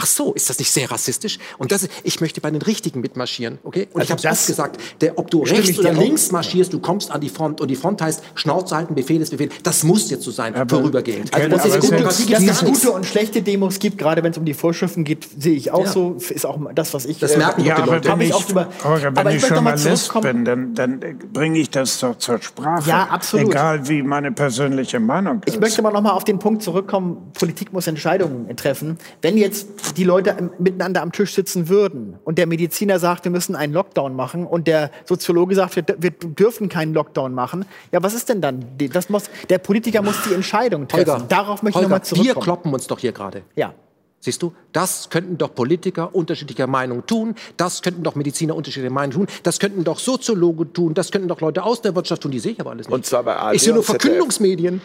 Ach 0.00 0.06
so, 0.06 0.32
ist 0.32 0.48
das 0.48 0.60
nicht 0.60 0.70
sehr 0.70 0.88
rassistisch? 0.88 1.38
Und 1.58 1.72
das, 1.72 1.88
ich 2.04 2.20
möchte 2.20 2.40
bei 2.40 2.52
den 2.52 2.62
Richtigen 2.62 3.00
mitmarschieren, 3.00 3.58
okay? 3.64 3.88
Und 3.92 4.00
also 4.00 4.14
ich 4.14 4.24
habe 4.24 4.32
oft 4.32 4.46
gesagt, 4.46 4.80
der, 5.00 5.18
ob 5.18 5.28
du 5.28 5.42
rechts 5.42 5.76
oder 5.76 5.92
links 5.92 6.30
marschierst, 6.30 6.72
du 6.72 6.78
kommst 6.78 7.10
an 7.10 7.20
die 7.20 7.28
Front 7.28 7.60
und 7.60 7.66
die 7.66 7.74
Front 7.74 8.00
heißt 8.00 8.22
Schnauze 8.36 8.76
halten, 8.76 8.94
Befehl 8.94 9.20
ist 9.20 9.30
Befehl. 9.30 9.48
Das 9.64 9.82
muss 9.82 10.08
jetzt 10.08 10.22
so 10.22 10.30
sein, 10.30 10.54
aber, 10.54 10.76
vorübergehend. 10.76 11.34
Also, 11.34 11.48
dass 11.48 11.64
es, 11.64 11.80
gute, 11.80 12.02
dass 12.04 12.20
es 12.20 12.60
gute 12.60 12.92
und 12.92 13.06
schlechte 13.06 13.42
Demos 13.42 13.80
gibt, 13.80 13.98
gerade 13.98 14.22
wenn 14.22 14.30
es 14.30 14.38
um 14.38 14.44
die 14.44 14.54
Vorschriften 14.54 15.02
geht, 15.02 15.26
sehe 15.36 15.56
ich 15.56 15.72
auch 15.72 15.86
ja. 15.86 15.90
so. 15.90 16.16
Ist 16.28 16.46
auch 16.46 16.60
das, 16.76 16.94
was 16.94 17.04
ich. 17.04 17.18
Das 17.18 17.32
äh, 17.32 17.38
merken 17.38 17.64
ja, 17.64 17.78
aber 17.78 18.04
wenn 18.04 18.20
ich, 18.20 18.32
auch 18.32 18.48
über, 18.48 18.68
aber 18.84 19.24
wenn 19.24 19.36
ich 19.36 19.48
Journalist 19.48 20.12
bin, 20.20 20.44
dann, 20.44 20.74
dann 20.74 21.00
bringe 21.32 21.58
ich 21.58 21.70
das 21.70 21.98
doch 21.98 22.16
zur 22.18 22.40
Sprache. 22.40 22.88
Ja, 22.88 23.08
absolut. 23.10 23.50
Egal 23.50 23.88
wie 23.88 24.02
meine 24.02 24.30
persönliche 24.30 25.00
Meinung 25.00 25.42
ist. 25.44 25.54
Ich 25.54 25.60
möchte 25.60 25.82
mal 25.82 25.92
noch 25.92 26.02
mal 26.02 26.12
auf 26.12 26.22
den 26.22 26.38
Punkt 26.38 26.62
zurückkommen. 26.62 27.32
Politik 27.34 27.72
muss 27.72 27.88
Entscheidungen 27.88 28.54
treffen. 28.56 28.98
Wenn 29.22 29.36
jetzt 29.36 29.66
die 29.94 30.04
Leute 30.04 30.50
miteinander 30.58 31.02
am 31.02 31.12
Tisch 31.12 31.34
sitzen 31.34 31.68
würden 31.68 32.18
und 32.24 32.38
der 32.38 32.46
Mediziner 32.46 32.98
sagt, 32.98 33.24
wir 33.24 33.30
müssen 33.30 33.56
einen 33.56 33.72
Lockdown 33.72 34.14
machen 34.14 34.46
und 34.46 34.66
der 34.66 34.90
Soziologe 35.04 35.54
sagt, 35.54 35.76
wir, 35.76 35.84
wir 35.98 36.10
dürfen 36.10 36.68
keinen 36.68 36.94
Lockdown 36.94 37.34
machen, 37.34 37.64
ja, 37.92 38.02
was 38.02 38.14
ist 38.14 38.28
denn 38.28 38.40
dann? 38.40 38.64
Das 38.92 39.08
muss, 39.08 39.24
der 39.48 39.58
Politiker 39.58 40.02
muss 40.02 40.16
die 40.28 40.34
Entscheidung 40.34 40.88
treffen. 40.88 41.12
Holger, 41.12 41.26
Darauf 41.28 41.62
möchte 41.62 41.76
Holger, 41.78 41.86
ich 41.86 41.90
nochmal 41.90 42.04
zurückkommen. 42.04 42.36
Wir 42.36 42.42
kloppen 42.42 42.74
uns 42.74 42.86
doch 42.86 42.98
hier 42.98 43.12
gerade. 43.12 43.42
Ja. 43.56 43.74
Siehst 44.20 44.42
du, 44.42 44.52
das 44.72 45.10
könnten 45.10 45.38
doch 45.38 45.54
Politiker 45.54 46.12
unterschiedlicher 46.12 46.66
Meinung 46.66 47.06
tun, 47.06 47.36
das 47.56 47.82
könnten 47.82 48.02
doch 48.02 48.16
Mediziner 48.16 48.56
unterschiedlicher 48.56 48.92
Meinung 48.92 49.12
tun, 49.12 49.26
das 49.44 49.60
könnten 49.60 49.84
doch 49.84 50.00
Soziologen 50.00 50.72
tun, 50.72 50.94
das 50.94 51.12
könnten 51.12 51.28
doch 51.28 51.40
Leute 51.40 51.62
aus 51.62 51.82
der 51.82 51.94
Wirtschaft 51.94 52.22
tun, 52.22 52.32
die 52.32 52.40
sehe 52.40 52.52
ich 52.52 52.60
aber 52.60 52.70
alles 52.70 52.88
nicht. 52.88 52.94
Und 52.94 53.06
zwar 53.06 53.22
bei 53.22 53.36
ARD 53.36 53.54
Ich 53.54 53.62
sehe 53.62 53.72
nur 53.72 53.84
Verkündungsmedien. 53.84 54.80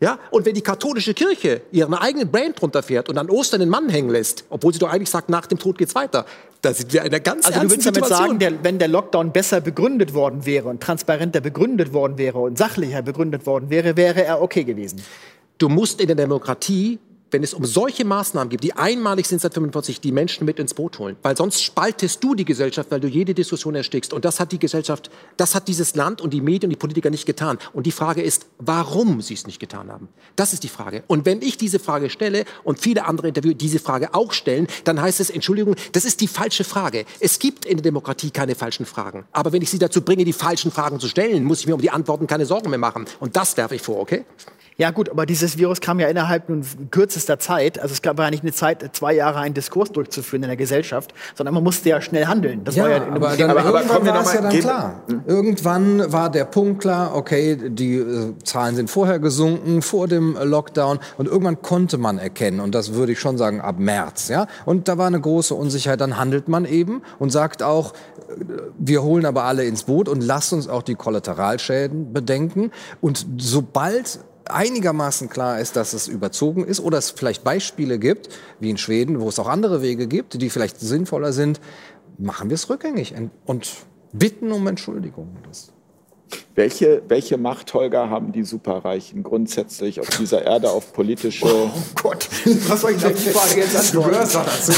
Ja? 0.00 0.18
Und 0.30 0.44
wenn 0.44 0.54
die 0.54 0.62
katholische 0.62 1.14
Kirche 1.14 1.62
ihren 1.72 1.94
eigenen 1.94 2.30
Brand 2.30 2.60
drunter 2.60 2.82
fährt 2.82 3.08
und 3.08 3.16
an 3.18 3.30
Ostern 3.30 3.60
den 3.60 3.68
Mann 3.68 3.88
hängen 3.88 4.10
lässt, 4.10 4.44
obwohl 4.50 4.72
sie 4.72 4.78
doch 4.78 4.90
eigentlich 4.90 5.10
sagt, 5.10 5.30
nach 5.30 5.46
dem 5.46 5.58
Tod 5.58 5.78
geht's 5.78 5.94
weiter, 5.94 6.26
da 6.60 6.74
sind 6.74 6.92
wir 6.92 7.00
in 7.00 7.06
einer 7.06 7.20
ganz 7.20 7.46
also 7.46 7.60
ernsten 7.60 7.80
Situation. 7.80 8.02
Also 8.02 8.14
du 8.14 8.20
würdest 8.20 8.40
damit 8.40 8.40
sagen, 8.40 8.62
der, 8.62 8.64
wenn 8.64 8.78
der 8.78 8.88
Lockdown 8.88 9.32
besser 9.32 9.60
begründet 9.60 10.12
worden 10.12 10.44
wäre 10.44 10.68
und 10.68 10.82
transparenter 10.82 11.40
begründet 11.40 11.92
worden 11.92 12.18
wäre 12.18 12.38
und 12.38 12.58
sachlicher 12.58 13.02
begründet 13.02 13.46
worden 13.46 13.70
wäre, 13.70 13.96
wäre 13.96 14.24
er 14.24 14.42
okay 14.42 14.64
gewesen. 14.64 15.02
Du 15.58 15.70
musst 15.70 16.00
in 16.02 16.08
der 16.08 16.16
Demokratie 16.16 16.98
wenn 17.30 17.42
es 17.42 17.54
um 17.54 17.64
solche 17.64 18.04
Maßnahmen 18.04 18.48
gibt, 18.48 18.62
die 18.64 18.74
einmalig 18.74 19.26
sind 19.26 19.40
seit 19.40 19.54
45, 19.54 20.00
die 20.00 20.12
Menschen 20.12 20.44
mit 20.44 20.58
ins 20.58 20.74
Boot 20.74 20.98
holen. 20.98 21.16
Weil 21.22 21.36
sonst 21.36 21.62
spaltest 21.62 22.22
du 22.22 22.34
die 22.34 22.44
Gesellschaft, 22.44 22.90
weil 22.90 23.00
du 23.00 23.08
jede 23.08 23.34
Diskussion 23.34 23.74
erstickst. 23.74 24.12
Und 24.12 24.24
das 24.24 24.38
hat 24.38 24.52
die 24.52 24.58
Gesellschaft, 24.58 25.10
das 25.36 25.54
hat 25.54 25.68
dieses 25.68 25.94
Land 25.96 26.20
und 26.20 26.32
die 26.32 26.40
Medien 26.40 26.68
und 26.68 26.70
die 26.70 26.76
Politiker 26.76 27.10
nicht 27.10 27.26
getan. 27.26 27.58
Und 27.72 27.86
die 27.86 27.92
Frage 27.92 28.22
ist, 28.22 28.46
warum 28.58 29.20
sie 29.20 29.34
es 29.34 29.46
nicht 29.46 29.58
getan 29.58 29.90
haben. 29.90 30.08
Das 30.36 30.52
ist 30.52 30.62
die 30.62 30.68
Frage. 30.68 31.02
Und 31.06 31.26
wenn 31.26 31.42
ich 31.42 31.58
diese 31.58 31.78
Frage 31.78 32.10
stelle 32.10 32.44
und 32.64 32.78
viele 32.78 33.06
andere 33.06 33.28
Interviewer 33.28 33.54
diese 33.54 33.78
Frage 33.78 34.14
auch 34.14 34.32
stellen, 34.32 34.68
dann 34.84 35.00
heißt 35.00 35.20
es, 35.20 35.30
Entschuldigung, 35.30 35.74
das 35.92 36.04
ist 36.04 36.20
die 36.20 36.28
falsche 36.28 36.64
Frage. 36.64 37.04
Es 37.20 37.38
gibt 37.38 37.64
in 37.64 37.78
der 37.78 37.82
Demokratie 37.82 38.30
keine 38.30 38.54
falschen 38.54 38.86
Fragen. 38.86 39.24
Aber 39.32 39.52
wenn 39.52 39.62
ich 39.62 39.70
sie 39.70 39.78
dazu 39.78 40.02
bringe, 40.02 40.24
die 40.24 40.32
falschen 40.32 40.70
Fragen 40.70 41.00
zu 41.00 41.08
stellen, 41.08 41.44
muss 41.44 41.60
ich 41.60 41.66
mir 41.66 41.74
um 41.74 41.80
die 41.80 41.90
Antworten 41.90 42.26
keine 42.26 42.46
Sorgen 42.46 42.70
mehr 42.70 42.78
machen. 42.78 43.06
Und 43.18 43.36
das 43.36 43.56
werfe 43.56 43.74
ich 43.74 43.82
vor, 43.82 43.98
okay? 43.98 44.24
Ja 44.78 44.90
gut, 44.90 45.08
aber 45.08 45.24
dieses 45.24 45.56
Virus 45.56 45.80
kam 45.80 46.00
ja 46.00 46.08
innerhalb 46.08 46.50
nun 46.50 46.62
kürzester 46.90 47.38
Zeit. 47.38 47.78
Also 47.78 47.94
es 47.94 48.02
gab 48.02 48.18
ja 48.18 48.30
nicht 48.30 48.42
eine 48.42 48.52
Zeit, 48.52 48.84
zwei 48.94 49.14
Jahre 49.14 49.38
einen 49.38 49.54
Diskurs 49.54 49.90
durchzuführen 49.90 50.42
in 50.42 50.50
der 50.50 50.58
Gesellschaft, 50.58 51.14
sondern 51.34 51.54
man 51.54 51.64
musste 51.64 51.88
ja 51.88 52.02
schnell 52.02 52.26
handeln. 52.26 52.62
Das 52.62 52.76
ja, 52.76 52.82
war 52.82 52.90
ja 52.90 52.96
aber, 53.06 53.36
dann, 53.36 53.50
aber, 53.50 53.64
aber 53.64 53.82
irgendwann 53.82 54.06
war 54.06 54.20
es 54.20 54.34
ja 54.34 54.40
dann 54.42 54.58
klar. 54.58 55.02
Hm? 55.08 55.22
Irgendwann 55.26 56.12
war 56.12 56.28
der 56.28 56.44
Punkt 56.44 56.82
klar, 56.82 57.14
okay, 57.14 57.56
die 57.70 57.94
äh, 57.94 58.34
Zahlen 58.44 58.76
sind 58.76 58.90
vorher 58.90 59.18
gesunken, 59.18 59.80
vor 59.80 60.08
dem 60.08 60.36
Lockdown 60.38 60.98
und 61.16 61.26
irgendwann 61.26 61.62
konnte 61.62 61.96
man 61.96 62.18
erkennen 62.18 62.60
und 62.60 62.74
das 62.74 62.92
würde 62.92 63.12
ich 63.12 63.20
schon 63.20 63.38
sagen 63.38 63.62
ab 63.62 63.78
März, 63.78 64.28
ja. 64.28 64.46
Und 64.66 64.88
da 64.88 64.98
war 64.98 65.06
eine 65.06 65.20
große 65.20 65.54
Unsicherheit, 65.54 66.02
dann 66.02 66.18
handelt 66.18 66.48
man 66.48 66.66
eben 66.66 67.00
und 67.18 67.30
sagt 67.30 67.62
auch, 67.62 67.94
äh, 68.28 68.44
wir 68.78 69.02
holen 69.02 69.24
aber 69.24 69.44
alle 69.44 69.64
ins 69.64 69.84
Boot 69.84 70.06
und 70.06 70.22
lasst 70.22 70.52
uns 70.52 70.68
auch 70.68 70.82
die 70.82 70.96
Kollateralschäden 70.96 72.12
bedenken 72.12 72.72
und 73.00 73.24
sobald 73.38 74.20
einigermaßen 74.50 75.28
klar 75.28 75.60
ist, 75.60 75.76
dass 75.76 75.92
es 75.92 76.08
überzogen 76.08 76.64
ist 76.64 76.80
oder 76.80 76.98
es 76.98 77.10
vielleicht 77.10 77.44
Beispiele 77.44 77.98
gibt, 77.98 78.28
wie 78.60 78.70
in 78.70 78.78
Schweden, 78.78 79.20
wo 79.20 79.28
es 79.28 79.38
auch 79.38 79.48
andere 79.48 79.82
Wege 79.82 80.06
gibt, 80.06 80.40
die 80.40 80.50
vielleicht 80.50 80.80
sinnvoller 80.80 81.32
sind, 81.32 81.60
machen 82.18 82.50
wir 82.50 82.54
es 82.54 82.68
rückgängig 82.70 83.14
und 83.44 83.68
bitten 84.12 84.52
um 84.52 84.66
Entschuldigung. 84.66 85.28
Welche, 86.56 87.02
welche 87.06 87.36
Macht, 87.36 87.74
Holger, 87.74 88.08
haben 88.08 88.32
die 88.32 88.42
Superreichen 88.42 89.22
grundsätzlich 89.22 90.00
auf 90.00 90.08
dieser 90.08 90.42
Erde 90.42 90.70
auf 90.70 90.94
politische... 90.94 91.44
Oh 91.44 91.70
Gott, 92.02 92.30
was 92.66 92.80
soll 92.80 92.92
ich 92.92 93.02
denn 93.02 93.14
die 93.14 93.28
Frage 93.28 93.60
jetzt 93.60 93.76
antworten? 93.76 94.10
Du 94.10 94.16
hörst 94.16 94.34
dazu. 94.34 94.72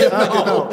ja, 0.00 0.26
genau. 0.26 0.68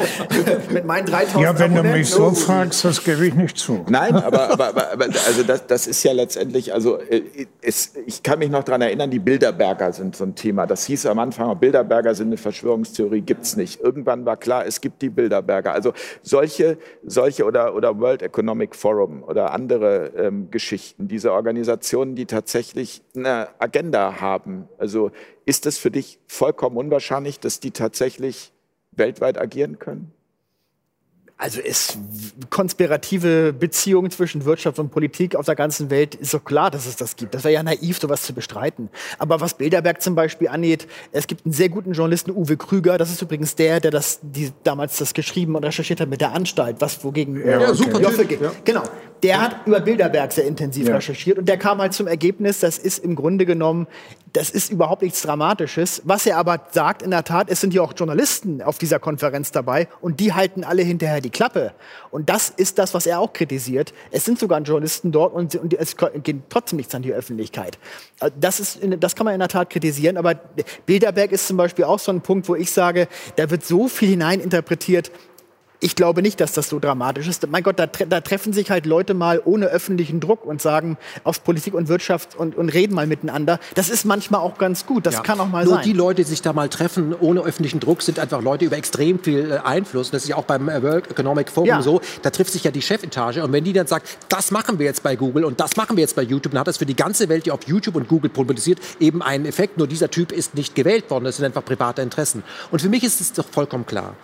Mit 0.72 0.84
meinen 0.84 1.06
3000 1.06 1.40
Ja, 1.40 1.56
wenn 1.60 1.72
du 1.72 1.84
mich 1.84 2.10
so 2.10 2.32
fragst, 2.32 2.84
das 2.84 3.04
gebe 3.04 3.28
ich 3.28 3.34
nicht 3.34 3.58
zu. 3.58 3.84
Nein, 3.88 4.16
aber, 4.16 4.50
aber, 4.50 4.68
aber, 4.70 4.92
aber 4.92 5.04
also 5.04 5.44
das, 5.44 5.68
das 5.68 5.86
ist 5.86 6.02
ja 6.02 6.10
letztendlich, 6.10 6.74
also 6.74 6.98
äh, 6.98 7.22
es, 7.62 7.92
ich 8.04 8.24
kann 8.24 8.40
mich 8.40 8.50
noch 8.50 8.64
daran 8.64 8.82
erinnern, 8.82 9.12
die 9.12 9.20
Bilderberger 9.20 9.92
sind 9.92 10.16
so 10.16 10.24
ein 10.24 10.34
Thema. 10.34 10.66
Das 10.66 10.84
hieß 10.84 11.06
am 11.06 11.20
Anfang, 11.20 11.56
Bilderberger 11.60 12.16
sind 12.16 12.26
eine 12.26 12.38
Verschwörungstheorie, 12.38 13.20
gibt's 13.20 13.54
nicht. 13.54 13.80
Irgendwann 13.80 14.26
war 14.26 14.36
klar, 14.36 14.66
es 14.66 14.80
gibt 14.80 15.00
die 15.00 15.10
Bilderberger. 15.10 15.72
Also 15.72 15.92
solche, 16.22 16.76
solche 17.06 17.44
oder, 17.44 17.76
oder 17.76 18.00
World 18.00 18.22
Economic 18.22 18.74
Forum 18.74 19.22
oder 19.22 19.52
andere 19.52 20.07
ähm, 20.16 20.50
Geschichten, 20.50 21.08
diese 21.08 21.32
Organisationen, 21.32 22.14
die 22.14 22.26
tatsächlich 22.26 23.02
eine 23.16 23.48
Agenda 23.58 24.20
haben. 24.20 24.68
Also 24.78 25.10
ist 25.44 25.66
es 25.66 25.78
für 25.78 25.90
dich 25.90 26.18
vollkommen 26.26 26.76
unwahrscheinlich, 26.76 27.40
dass 27.40 27.60
die 27.60 27.70
tatsächlich 27.70 28.52
weltweit 28.92 29.38
agieren 29.38 29.78
können? 29.78 30.12
Also 31.40 31.60
es 31.60 31.96
konspirative 32.50 33.52
Beziehungen 33.52 34.10
zwischen 34.10 34.44
Wirtschaft 34.44 34.80
und 34.80 34.90
Politik 34.90 35.36
auf 35.36 35.46
der 35.46 35.54
ganzen 35.54 35.88
Welt 35.88 36.16
ist 36.16 36.34
doch 36.34 36.44
klar, 36.44 36.68
dass 36.68 36.84
es 36.84 36.96
das 36.96 37.14
gibt. 37.14 37.32
Das 37.32 37.44
wäre 37.44 37.54
ja 37.54 37.62
naiv, 37.62 38.00
sowas 38.00 38.22
zu 38.22 38.32
bestreiten. 38.32 38.90
Aber 39.20 39.40
was 39.40 39.54
Bilderberg 39.54 40.02
zum 40.02 40.16
Beispiel 40.16 40.48
angeht, 40.48 40.88
es 41.12 41.28
gibt 41.28 41.46
einen 41.46 41.52
sehr 41.52 41.68
guten 41.68 41.92
Journalisten, 41.92 42.32
Uwe 42.32 42.56
Krüger. 42.56 42.98
Das 42.98 43.12
ist 43.12 43.22
übrigens 43.22 43.54
der, 43.54 43.78
der 43.78 43.92
das 43.92 44.18
die, 44.20 44.50
damals 44.64 44.98
das 44.98 45.14
geschrieben 45.14 45.54
und 45.54 45.62
recherchiert 45.62 46.00
hat 46.00 46.08
mit 46.08 46.20
der 46.20 46.32
Anstalt, 46.32 46.76
was 46.80 47.04
wogegen 47.04 47.40
ja, 47.46 47.70
okay. 47.70 48.02
Joffe 48.02 48.24
geht. 48.24 48.40
Ja. 48.40 48.50
Genau. 48.64 48.82
Der 49.22 49.40
hat 49.40 49.64
über 49.64 49.78
Bilderberg 49.78 50.32
sehr 50.32 50.44
intensiv 50.44 50.88
ja. 50.88 50.96
recherchiert 50.96 51.38
und 51.38 51.48
der 51.48 51.56
kam 51.56 51.78
halt 51.78 51.92
zum 51.92 52.08
Ergebnis, 52.08 52.58
das 52.58 52.78
ist 52.78 53.04
im 53.04 53.14
Grunde 53.14 53.46
genommen, 53.46 53.86
das 54.32 54.50
ist 54.50 54.70
überhaupt 54.70 55.02
nichts 55.02 55.22
Dramatisches. 55.22 56.02
Was 56.04 56.26
er 56.26 56.36
aber 56.36 56.60
sagt, 56.70 57.02
in 57.02 57.10
der 57.10 57.24
Tat, 57.24 57.50
es 57.50 57.60
sind 57.60 57.74
ja 57.74 57.82
auch 57.82 57.92
Journalisten 57.96 58.62
auf 58.62 58.78
dieser 58.78 58.98
Konferenz 58.98 59.52
dabei 59.52 59.88
und 60.00 60.20
die 60.20 60.32
halten 60.32 60.64
alle 60.64 60.82
hinterher 60.82 61.20
die 61.20 61.30
Klappe. 61.30 61.72
Und 62.10 62.28
das 62.28 62.50
ist 62.50 62.78
das, 62.78 62.94
was 62.94 63.06
er 63.06 63.20
auch 63.20 63.32
kritisiert. 63.32 63.92
Es 64.10 64.24
sind 64.24 64.38
sogar 64.38 64.60
Journalisten 64.60 65.12
dort 65.12 65.34
und, 65.34 65.54
und 65.56 65.74
es 65.74 65.96
geht 65.96 66.36
trotzdem 66.48 66.76
nichts 66.78 66.94
an 66.94 67.02
die 67.02 67.12
Öffentlichkeit. 67.12 67.78
Äh, 68.20 68.30
das, 68.38 68.60
ist, 68.60 68.80
das 69.00 69.14
kann 69.14 69.24
man 69.24 69.34
in 69.34 69.40
der 69.40 69.48
Tat 69.48 69.70
kritisieren, 69.70 70.16
aber 70.16 70.34
Bilderberg 70.86 71.32
ist 71.32 71.46
zum 71.46 71.56
Beispiel 71.56 71.84
auch 71.84 71.98
so 71.98 72.12
ein 72.12 72.20
Punkt, 72.20 72.48
wo 72.48 72.54
ich 72.54 72.70
sage, 72.70 73.08
da 73.36 73.50
wird 73.50 73.64
so 73.64 73.88
viel 73.88 74.10
hineininterpretiert, 74.10 75.10
ich 75.80 75.94
glaube 75.94 76.22
nicht, 76.22 76.40
dass 76.40 76.52
das 76.52 76.68
so 76.68 76.80
dramatisch 76.80 77.28
ist. 77.28 77.46
Mein 77.48 77.62
Gott, 77.62 77.78
da, 77.78 77.86
da, 77.86 78.20
treffen 78.20 78.52
sich 78.52 78.70
halt 78.70 78.84
Leute 78.84 79.14
mal 79.14 79.40
ohne 79.44 79.66
öffentlichen 79.66 80.18
Druck 80.18 80.44
und 80.44 80.60
sagen 80.60 80.98
aus 81.22 81.38
Politik 81.38 81.74
und 81.74 81.88
Wirtschaft 81.88 82.34
und, 82.36 82.56
und 82.56 82.68
reden 82.70 82.94
mal 82.94 83.06
miteinander. 83.06 83.60
Das 83.74 83.88
ist 83.88 84.04
manchmal 84.04 84.40
auch 84.40 84.58
ganz 84.58 84.86
gut. 84.86 85.06
Das 85.06 85.14
ja. 85.14 85.20
kann 85.20 85.38
auch 85.38 85.46
mal 85.46 85.64
Nur 85.64 85.74
sein. 85.74 85.84
die 85.84 85.92
Leute, 85.92 86.22
die 86.22 86.28
sich 86.28 86.42
da 86.42 86.52
mal 86.52 86.68
treffen 86.68 87.14
ohne 87.14 87.42
öffentlichen 87.42 87.78
Druck, 87.78 88.02
sind 88.02 88.18
einfach 88.18 88.42
Leute 88.42 88.64
über 88.64 88.76
extrem 88.76 89.20
viel 89.20 89.52
äh, 89.52 89.58
Einfluss. 89.58 90.10
Das 90.10 90.22
ist 90.22 90.28
ja 90.28 90.36
auch 90.36 90.44
beim 90.44 90.68
äh, 90.68 90.82
World 90.82 91.10
Economic 91.12 91.48
Forum 91.48 91.68
ja. 91.68 91.82
so. 91.82 92.00
Da 92.22 92.30
trifft 92.30 92.52
sich 92.52 92.64
ja 92.64 92.72
die 92.72 92.82
Chefetage. 92.82 93.44
Und 93.44 93.52
wenn 93.52 93.62
die 93.62 93.72
dann 93.72 93.86
sagt, 93.86 94.08
das 94.28 94.50
machen 94.50 94.80
wir 94.80 94.86
jetzt 94.86 95.04
bei 95.04 95.14
Google 95.14 95.44
und 95.44 95.60
das 95.60 95.76
machen 95.76 95.96
wir 95.96 96.02
jetzt 96.02 96.16
bei 96.16 96.22
YouTube, 96.22 96.52
dann 96.52 96.60
hat 96.60 96.66
das 96.66 96.78
für 96.78 96.86
die 96.86 96.96
ganze 96.96 97.28
Welt, 97.28 97.46
die 97.46 97.52
auf 97.52 97.60
YouTube 97.66 97.94
und 97.94 98.08
Google 98.08 98.30
publiziert, 98.30 98.80
eben 98.98 99.22
einen 99.22 99.46
Effekt. 99.46 99.78
Nur 99.78 99.86
dieser 99.86 100.10
Typ 100.10 100.32
ist 100.32 100.56
nicht 100.56 100.74
gewählt 100.74 101.08
worden. 101.10 101.24
Das 101.24 101.36
sind 101.36 101.44
einfach 101.44 101.64
private 101.64 102.02
Interessen. 102.02 102.42
Und 102.72 102.82
für 102.82 102.88
mich 102.88 103.04
ist 103.04 103.20
es 103.20 103.32
doch 103.32 103.46
vollkommen 103.48 103.86
klar 103.86 104.14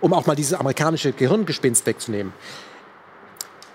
um 0.00 0.12
auch 0.12 0.26
mal 0.26 0.34
dieses 0.36 0.54
amerikanische 0.54 1.12
Gehirngespinst 1.12 1.86
wegzunehmen. 1.86 2.32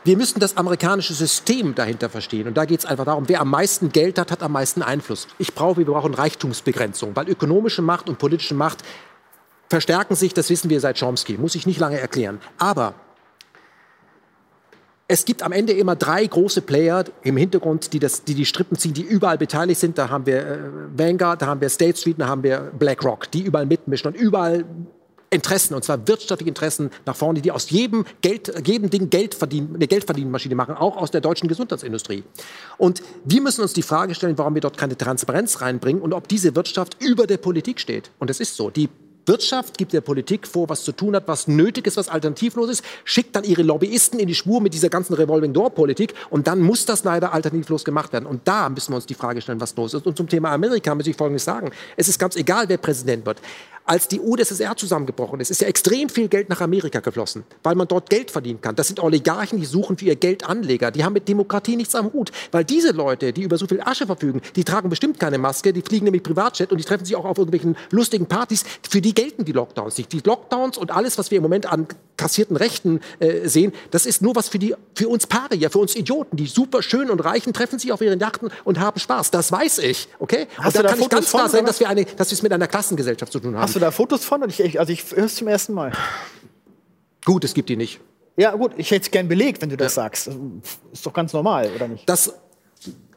Wir 0.06 0.18
müssen 0.18 0.40
das 0.40 0.58
amerikanische 0.58 1.14
System 1.14 1.76
dahinter 1.76 2.10
verstehen. 2.10 2.48
Und 2.48 2.58
da 2.58 2.66
geht 2.66 2.80
es 2.80 2.86
einfach 2.86 3.06
darum, 3.06 3.30
wer 3.30 3.40
am 3.40 3.50
meisten 3.50 3.91
Geld 3.91 4.20
hat, 4.20 4.32
hat 4.32 4.44
am 4.44 4.52
meisten 4.52 4.82
Einfluss. 4.82 5.28
Ich 5.38 5.54
brauche, 5.54 5.78
wir 5.78 5.86
brauchen 5.86 6.14
Reichtumsbegrenzung, 6.14 7.16
weil 7.16 7.30
ökonomische 7.30 7.82
Macht 7.82 8.10
und 8.10 8.18
politische 8.18 8.54
Macht 8.54 8.84
verstärken 9.70 10.16
sich, 10.16 10.34
das 10.34 10.50
wissen 10.50 10.70
wir 10.70 10.80
seit 10.82 11.00
Chomsky, 11.00 11.38
muss 11.38 11.56
ich 11.56 11.66
nicht 11.66 11.80
lange 11.80 12.00
erklären. 12.00 12.40
Aber 12.58 12.95
es 15.08 15.26
gibt 15.26 15.41
am 15.41 15.52
Ende 15.52 15.74
immer 15.74 15.95
drei 15.95 16.26
große 16.26 16.62
Player 16.62 17.06
im 17.22 17.38
Hintergrund, 17.38 17.94
die, 17.94 18.00
das, 18.00 18.24
die 18.24 18.36
die 18.36 18.45
Strippen 18.45 18.78
ziehen, 18.78 18.94
die 18.94 19.04
überall 19.04 19.38
beteiligt 19.38 19.80
sind. 19.80 19.98
Da 19.98 20.10
haben 20.10 20.26
wir 20.26 20.38
äh, 20.38 20.60
Vanguard, 20.98 21.41
da 21.41 21.48
haben 21.48 21.62
wir 21.62 21.70
State 21.70 21.98
Street, 21.98 22.16
da 22.20 22.28
haben 22.28 22.44
wir 22.44 22.72
BlackRock, 22.78 23.32
die 23.32 23.44
überall 23.44 23.66
mitmischen 23.66 24.08
und 24.08 24.16
überall 24.16 24.66
Interessen, 25.34 25.73
und 25.73 25.84
zwar 25.84 26.07
wirtschaftliche 26.07 26.49
Interessen 26.49 26.89
nach 27.05 27.15
vorne, 27.15 27.41
die 27.41 27.51
aus 27.51 27.69
jedem, 27.69 28.05
Geld, 28.22 28.53
jedem 28.65 28.89
Ding 28.89 29.10
Geld 29.10 29.35
verdienen, 29.35 29.76
eine 29.76 29.88
Geldverdienmaschine 29.88 30.55
machen, 30.55 30.76
auch 30.76 30.97
aus 30.97 31.11
der 31.11 31.22
deutschen 31.22 31.47
Gesundheitsindustrie. 31.47 32.23
Und 32.77 33.01
wir 33.26 33.41
müssen 33.41 33.61
uns 33.61 33.73
die 33.73 33.81
Frage 33.81 34.15
stellen, 34.15 34.38
warum 34.38 34.53
wir 34.53 34.61
dort 34.61 34.77
keine 34.77 34.97
Transparenz 34.97 35.61
reinbringen 35.61 36.01
und 36.01 36.14
ob 36.14 36.27
diese 36.27 36.55
Wirtschaft 36.55 36.97
über 37.01 37.27
der 37.27 37.38
Politik 37.38 37.80
steht. 37.80 38.11
Und 38.19 38.30
es 38.30 38.39
ist 38.39 38.55
so. 38.55 38.69
Die 38.69 38.89
Wirtschaft 39.26 39.77
gibt 39.77 39.93
der 39.93 40.01
Politik 40.01 40.47
vor, 40.47 40.68
was 40.69 40.84
zu 40.84 40.91
tun 40.91 41.15
hat, 41.15 41.27
was 41.27 41.47
nötig 41.47 41.88
ist, 41.88 41.95
was 41.95 42.10
alternativlos 42.10 42.69
ist, 42.69 42.84
schickt 43.05 43.35
dann 43.35 43.43
ihre 43.43 43.61
Lobbyisten 43.61 44.19
in 44.19 44.27
die 44.27 44.35
Spur 44.35 44.60
mit 44.60 44.73
dieser 44.73 44.89
ganzen 44.89 45.14
Revolving 45.14 45.53
Door 45.53 45.72
Politik 45.72 46.14
und 46.30 46.47
dann 46.47 46.60
muss 46.60 46.85
das 46.85 47.03
leider 47.03 47.34
alternativlos 47.34 47.85
gemacht 47.85 48.11
werden. 48.11 48.26
Und 48.26 48.47
da 48.47 48.68
müssen 48.69 48.91
wir 48.91 48.97
uns 48.97 49.05
die 49.05 49.14
Frage 49.14 49.41
stellen, 49.41 49.61
was 49.61 49.76
los 49.76 49.93
ist. 49.93 50.05
Und 50.05 50.18
zum 50.18 50.27
Thema 50.27 50.51
Amerika 50.51 50.93
muss 50.93 51.07
ich 51.07 51.15
Folgendes 51.15 51.45
sagen. 51.45 51.72
Es 51.95 52.10
ist 52.10 52.19
ganz 52.19 52.35
egal, 52.35 52.68
wer 52.68 52.77
Präsident 52.77 53.26
wird 53.26 53.39
als 53.85 54.07
die 54.07 54.19
UdSSR 54.19 54.76
zusammengebrochen 54.77 55.39
ist, 55.39 55.51
ist 55.51 55.61
ja 55.61 55.68
extrem 55.68 56.10
viel 56.10 56.27
Geld 56.27 56.49
nach 56.49 56.61
Amerika 56.61 56.99
geflossen, 56.99 57.43
weil 57.64 57.76
man 57.76 57.88
dort 57.88 58.10
Geld 58.10 58.31
verdienen 58.31 58.61
kann. 58.61 58.76
Das 58.76 58.88
sind 58.88 59.01
Oligarchen, 59.01 59.60
die 59.60 59.65
suchen 59.65 59.97
für 59.97 60.05
ihr 60.05 60.15
Geld 60.15 60.47
Anleger. 60.47 60.91
Die 60.91 61.03
haben 61.03 61.14
mit 61.14 61.27
Demokratie 61.27 61.76
nichts 61.76 61.95
am 61.95 62.11
Hut. 62.14 62.31
Weil 62.51 62.64
diese 62.64 62.91
Leute, 62.91 63.34
die 63.34 63.43
über 63.43 63.57
so 63.57 63.68
viel 63.68 63.81
Asche 63.81 64.05
verfügen, 64.05 64.41
die 64.55 64.64
tragen 64.64 64.89
bestimmt 64.89 65.19
keine 65.19 65.38
Maske, 65.38 65.73
die 65.73 65.81
fliegen 65.81 66.05
nämlich 66.05 66.23
Privatjet 66.23 66.72
und 66.72 66.77
die 66.77 66.84
treffen 66.84 67.05
sich 67.05 67.15
auch 67.15 67.26
auf 67.26 67.38
irgendwelchen 67.38 67.76
lustigen 67.91 68.26
Partys. 68.26 68.64
Für 68.89 69.01
die 69.01 69.14
gelten 69.14 69.45
die 69.45 69.51
Lockdowns 69.51 69.97
nicht. 69.97 70.11
Die 70.14 70.22
Lockdowns 70.23 70.77
und 70.77 70.91
alles, 70.91 71.18
was 71.18 71.31
wir 71.31 71.38
im 71.38 71.43
Moment 71.43 71.65
an 71.65 71.88
kassierten 72.15 72.55
Rechten 72.55 73.01
äh, 73.19 73.47
sehen, 73.47 73.73
das 73.91 74.05
ist 74.05 74.22
nur 74.22 74.35
was 74.35 74.47
für, 74.47 74.60
die, 74.60 74.76
für 74.95 75.10
uns 75.10 75.27
Paare, 75.27 75.55
ja, 75.55 75.69
für 75.69 75.80
uns 75.80 75.95
Idioten. 75.95 76.38
Die 76.38 76.45
super 76.45 76.81
schön 76.81 77.10
und 77.10 77.19
Reichen 77.19 77.53
treffen 77.53 77.80
sich 77.80 77.91
auf 77.91 78.01
ihren 78.01 78.19
Yachten 78.19 78.49
und 78.64 78.80
haben 78.80 78.99
Spaß. 78.99 79.31
Das 79.31 79.51
weiß 79.51 79.80
ich, 79.80 80.07
okay? 80.19 80.47
Hast 80.57 80.68
und 80.68 80.76
da, 80.76 80.84
da 80.84 80.89
kann 80.89 80.99
Fotos 80.99 81.05
ich 81.05 81.10
ganz 81.10 81.30
klar 81.31 81.49
sagen, 81.49 81.85
eine, 81.85 82.05
dass 82.05 82.30
wir 82.30 82.35
es 82.35 82.43
mit 82.43 82.53
einer 82.53 82.68
Klassengesellschaft 82.68 83.31
zu 83.31 83.39
tun 83.39 83.55
haben. 83.55 83.73
Hast 83.74 83.78
du 83.78 83.86
da 83.86 83.90
Fotos 83.90 84.24
von? 84.24 84.48
Ich, 84.48 84.80
also 84.80 84.94
ich 84.94 85.04
höre 85.16 85.26
es 85.26 85.34
zum 85.34 85.48
ersten 85.48 85.74
Mal. 85.74 85.94
Gut, 87.26 87.44
es 87.44 87.56
gibt 87.56 87.70
die 87.70 87.76
nicht. 87.76 88.00
Ja, 88.38 88.52
gut, 88.52 88.74
ich 88.78 88.91
hätte 88.91 89.06
es 89.06 89.10
gern 89.10 89.28
belegt, 89.28 89.64
wenn 89.64 89.70
du 89.70 89.78
das 89.78 89.95
ja. 89.95 90.04
sagst. 90.04 90.30
Ist 90.91 91.04
doch 91.04 91.12
ganz 91.12 91.34
normal, 91.34 91.72
oder 91.76 91.88
nicht? 91.88 92.08
Das 92.08 92.36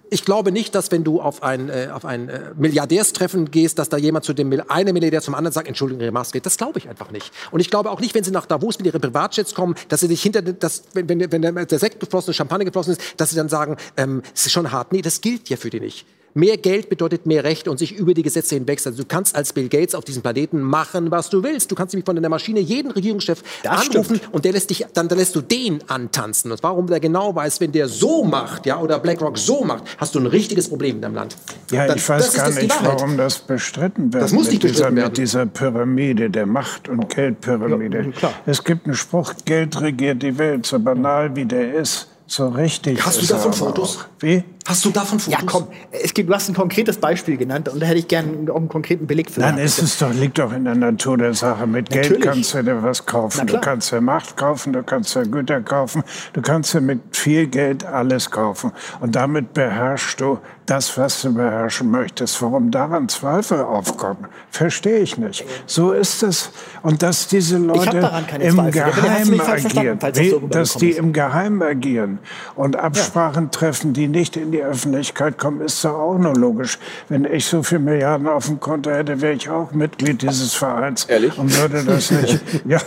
ich 0.09 0.25
glaube 0.25 0.53
nicht, 0.53 0.75
dass 0.75 0.91
wenn 0.91 1.05
du 1.05 1.21
auf 1.21 1.43
ein, 1.43 1.69
äh, 1.69 1.91
auf 1.93 2.07
ein 2.07 2.31
äh, 2.31 2.55
Milliardärstreffen 2.57 3.51
gehst, 3.51 3.79
dass 3.79 3.91
da 3.91 3.99
jemand 3.99 4.25
zu 4.25 4.33
dem 4.33 4.51
eine 4.69 4.95
Milliardär 4.95 5.21
zum 5.21 5.35
anderen 5.35 5.53
sagt, 5.53 5.69
Entschuldigung, 5.69 6.01
Ihre 6.01 6.13
Maske. 6.13 6.41
Das 6.41 6.57
glaube 6.57 6.79
ich 6.79 6.89
einfach 6.89 7.11
nicht. 7.11 7.33
Und 7.51 7.61
ich 7.61 7.69
glaube 7.69 7.91
auch 7.91 8.01
nicht, 8.01 8.15
wenn 8.15 8.25
sie 8.25 8.31
nach 8.31 8.47
Davos 8.47 8.79
mit 8.79 8.87
ihren 8.87 9.03
Privatjets 9.03 9.53
kommen, 9.55 9.75
dass 9.91 10.01
sie 10.01 10.07
sich 10.07 10.23
hinter, 10.23 10.41
das, 10.41 10.85
wenn, 10.95 11.07
wenn, 11.07 11.31
wenn 11.31 11.67
der 11.67 11.79
Sekt 11.79 12.01
geflossen 12.01 12.31
ist, 12.31 12.37
Champagner 12.37 12.65
geflossen 12.65 12.93
ist, 12.93 13.03
dass 13.19 13.29
sie 13.29 13.37
dann 13.37 13.51
sagen, 13.51 13.77
ähm, 13.99 14.23
es 14.35 14.47
ist 14.47 14.53
schon 14.53 14.73
hart. 14.73 14.91
Nee, 14.91 15.03
das 15.03 15.21
gilt 15.21 15.51
ja 15.51 15.59
für 15.59 15.69
die 15.69 15.81
nicht. 15.81 16.07
Mehr 16.37 16.59
Geld 16.59 16.91
bedeutet 16.91 17.25
mehr 17.25 17.45
Rechte 17.45 17.71
und 17.71 17.79
sich 17.79 17.97
über 17.97 18.13
die 18.13 18.23
Gesetze 18.23 18.57
hinweg. 18.57 18.79
Also 18.85 19.03
du 19.03 19.09
kannst 19.09 19.35
als 19.35 19.55
Bill 19.55 19.71
Gates 19.71 19.95
auf 19.95 20.05
diesem 20.05 20.21
Planeten 20.21 20.61
machen, 20.61 21.11
was 21.11 21.31
du 21.31 21.43
willst. 21.43 21.71
Du 21.71 21.75
kannst 21.75 21.95
nämlich 21.95 22.05
von 22.05 22.15
deiner 22.15 22.29
Maschine 22.29 22.61
jeden 22.61 22.91
Regierungschef 22.91 23.43
das 23.63 23.89
anrufen 23.89 24.17
stimmt. 24.17 24.35
und 24.35 24.45
der 24.45 24.53
lässt 24.53 24.69
dich, 24.69 24.85
dann, 24.93 25.09
dann 25.09 25.17
lässt 25.17 25.35
du 25.35 25.41
den 25.41 25.79
antanzen. 25.89 26.53
Und 26.53 26.63
warum 26.63 26.89
der 26.89 27.01
genau 27.01 27.35
weiß, 27.35 27.63
wenn 27.63 27.73
der 27.73 27.89
so 27.89 28.23
macht, 28.23 28.67
ja, 28.67 28.79
oder 28.79 28.99
BlackRock 28.99 29.39
so 29.39 29.65
macht, 29.65 29.85
hast 29.97 30.15
du 30.15 30.19
ein 30.19 30.27
richtiges 30.27 30.69
Problem 30.69 30.97
in 30.97 31.01
deinem 31.01 31.15
Land. 31.15 31.37
Ja, 31.71 31.87
dann, 31.87 31.97
ich 31.97 32.07
weiß 32.07 32.35
gar 32.35 32.51
nicht, 32.51 32.85
warum 32.85 33.17
das 33.17 33.39
bestritten 33.39 34.13
wird. 34.13 34.23
Das 34.23 34.33
muss 34.33 34.51
nicht 34.51 34.61
bestritten 34.61 34.97
dieser, 34.97 34.97
werden. 34.97 35.09
Mit 35.13 35.17
dieser 35.17 35.47
Pyramide, 35.47 36.29
der 36.29 36.45
Macht- 36.45 36.91
und 36.91 37.09
Geldpyramide. 37.09 38.13
Ja, 38.21 38.35
es 38.45 38.63
gibt 38.63 38.85
einen 38.85 38.95
Spruch, 38.95 39.33
Geld 39.47 39.81
regiert 39.81 40.23
die 40.23 40.37
Welt, 40.37 40.67
so 40.67 40.79
banal 40.79 41.35
wie 41.35 41.47
der 41.47 41.77
ist. 41.77 42.09
So 42.29 42.49
richtig. 42.49 43.05
Hast 43.05 43.23
du 43.23 43.27
davon 43.27 43.53
Fotos? 43.53 43.99
Auch. 43.99 44.05
Wie? 44.19 44.43
Hast 44.67 44.85
du 44.85 44.91
davon 44.91 45.21
Fotos? 45.21 45.41
Ja, 45.41 45.47
komm. 45.47 45.69
Es 45.93 46.13
gibt, 46.13 46.29
du 46.29 46.35
hast 46.35 46.49
ein 46.49 46.55
konkretes 46.55 46.97
Beispiel 46.97 47.37
genannt 47.37 47.69
und 47.69 47.81
da 47.81 47.87
hätte 47.87 48.01
ich 48.01 48.09
gerne 48.09 48.51
auch 48.51 48.57
einen 48.57 48.69
konkreten 48.69 49.07
Beleg 49.07 49.31
für. 49.31 49.43
Es 49.59 49.79
ist 49.79 50.03
doch, 50.03 50.13
liegt 50.13 50.39
doch 50.39 50.53
in 50.53 50.65
der 50.65 50.75
Natur 50.75 51.17
der 51.19 51.35
Sache. 51.35 51.69
Mit 51.69 51.89
Natürlich. 51.89 52.09
Geld 52.09 52.23
kannst 52.23 52.55
du 52.55 52.63
dir 52.65 52.83
was 52.83 53.07
kaufen. 53.07 53.47
Du 53.47 53.61
kannst 53.61 53.93
dir 53.93 54.01
Macht 54.01 54.37
kaufen, 54.37 54.73
du 54.73 54.83
kannst 54.83 55.15
dir 55.15 55.23
Güter 55.23 55.61
kaufen, 55.61 56.03
du 56.33 56.43
kannst 56.43 56.75
dir 56.75 56.81
mit 56.81 57.01
viel 57.13 57.47
Geld 57.47 57.85
alles 57.85 58.29
kaufen. 58.29 58.73
Und 59.01 59.15
damit 59.15 59.55
beherrschst 59.55 60.21
du 60.21 60.39
das, 60.67 60.99
was 60.99 61.23
du 61.23 61.33
beherrschen 61.33 61.91
möchtest. 61.91 62.43
Warum 62.43 62.71
daran 62.71 63.09
Zweifel 63.09 63.63
aufkommen, 63.63 64.27
verstehe 64.51 64.99
ich 64.99 65.17
nicht. 65.17 65.45
So 65.67 65.93
ist 65.93 66.23
es. 66.23 66.51
Und 66.83 67.03
dass 67.03 67.29
diese 67.29 67.59
Leute 67.59 68.11
im 68.41 68.71
Geheimen 68.71 69.41
agieren, 69.41 69.99
so 70.13 70.41
dass 70.41 70.75
die 70.75 70.93
im 70.93 71.13
Geheimen 71.13 71.63
agieren 71.63 72.19
und 72.57 72.77
Absprachen 72.77 73.45
ja. 73.45 73.51
treffen, 73.51 73.93
die 73.93 74.09
nicht 74.09 74.37
in 74.37 74.53
die 74.53 74.63
Öffentlichkeit 74.63 75.39
kommen, 75.39 75.61
ist 75.61 75.85
doch 75.85 75.95
auch 75.95 76.19
nur 76.19 76.35
logisch. 76.35 76.79
Wenn 77.09 77.25
ich 77.25 77.47
so 77.47 77.63
viele 77.63 77.81
Milliarden 77.81 78.27
auf 78.27 78.47
dem 78.47 78.61
Konto 78.61 78.91
hätte, 78.91 79.21
wäre 79.21 79.35
ich 79.35 79.49
auch 79.49 79.73
Mitglied 79.73 80.23
dieses 80.23 80.55
Vereins 80.55 81.05
Ehrlich? 81.05 81.39
und 81.39 81.57
würde 81.57 81.85
das 81.85 82.11
nicht, 82.11 82.41
ja, 82.67 82.79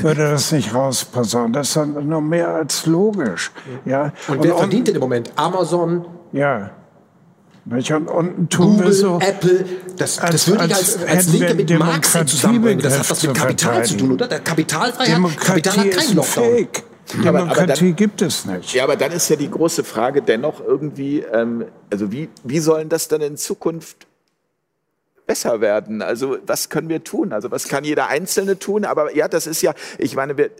würde 0.00 0.30
das 0.30 0.52
nicht 0.52 0.74
rausposaunen. 0.74 1.52
Das 1.52 1.68
ist 1.68 1.76
dann 1.76 2.08
nur 2.08 2.22
mehr 2.22 2.48
als 2.48 2.86
logisch. 2.86 3.50
Ja. 3.84 4.12
Und, 4.28 4.38
und 4.38 4.44
wer 4.44 4.56
verdient 4.56 4.88
denn 4.88 4.94
im 4.94 5.00
Moment? 5.00 5.32
Amazon? 5.36 6.06
Ja. 6.32 6.70
Und 7.66 8.08
unten 8.08 8.48
tun 8.48 8.76
Google, 8.78 8.92
so. 8.92 9.18
Apple, 9.20 9.64
das, 9.96 10.16
das 10.16 10.18
als- 10.20 10.48
würde 10.48 10.66
ich 10.66 10.74
als 10.74 11.02
als, 11.04 11.28
Linke 11.32 11.54
mit 11.54 11.70
Marx 11.78 12.12
Demokratie 12.12 12.26
zusammenbringen. 12.26 12.82
Das 12.82 12.98
hat 12.98 13.10
was 13.10 13.22
mit 13.22 13.34
Kapital 13.36 13.84
zu 13.84 13.96
tun, 13.96 14.12
oder? 14.12 14.28
Der 14.28 14.40
Kapitalfreiheit, 14.40 15.14
Demokratie 15.16 15.46
Kapital 15.62 15.76
hat 15.76 15.90
keinen 15.90 16.08
ein 16.10 16.16
Lockdown. 16.16 16.44
Fake. 16.44 16.82
Aber- 17.20 17.28
aber 17.28 17.38
Demokratie 17.40 17.84
dann- 17.86 17.96
gibt 17.96 18.22
es 18.22 18.44
nicht. 18.46 18.72
Ja, 18.74 18.84
aber 18.84 18.96
dann 18.96 19.12
ist 19.12 19.28
ja 19.28 19.36
die 19.36 19.50
große 19.50 19.84
Frage 19.84 20.22
dennoch 20.22 20.60
irgendwie, 20.64 21.20
ähm, 21.20 21.64
also 21.90 22.10
wie, 22.12 22.28
wie 22.44 22.60
sollen 22.60 22.88
das 22.88 23.08
dann 23.08 23.20
in 23.20 23.36
Zukunft 23.36 24.06
besser 25.26 25.60
werden? 25.60 26.02
Also 26.02 26.38
was 26.46 26.68
können 26.70 26.88
wir 26.88 27.04
tun? 27.04 27.32
Also 27.32 27.50
was 27.50 27.68
kann 27.68 27.84
jeder 27.84 28.08
Einzelne 28.08 28.58
tun? 28.58 28.84
Aber 28.84 29.14
ja, 29.14 29.28
das 29.28 29.46
ist 29.46 29.60
ja, 29.62 29.74
ich 29.98 30.16
meine, 30.16 30.36
wir, 30.36 30.50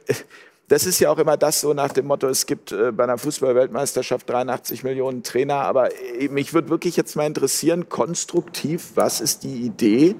das 0.71 0.87
ist 0.87 1.01
ja 1.01 1.11
auch 1.11 1.19
immer 1.19 1.37
das 1.37 1.61
so 1.61 1.75
nach 1.75 1.93
dem 1.93 2.07
Motto, 2.07 2.29
es 2.29 2.47
gibt 2.47 2.71
äh, 2.71 2.93
bei 2.93 3.03
einer 3.03 3.19
Fußball-Weltmeisterschaft 3.19 4.31
83 4.31 4.85
Millionen 4.85 5.25
Trainer, 5.25 5.57
aber 5.57 5.89
äh, 6.19 6.29
mich 6.29 6.55
würde 6.55 6.69
wirklich 6.69 6.97
jetzt 6.97 7.17
mal 7.17 7.27
interessieren, 7.27 7.89
konstruktiv, 7.89 8.93
was 8.95 9.21
ist 9.21 9.43
die 9.43 9.63
Idee 9.63 10.15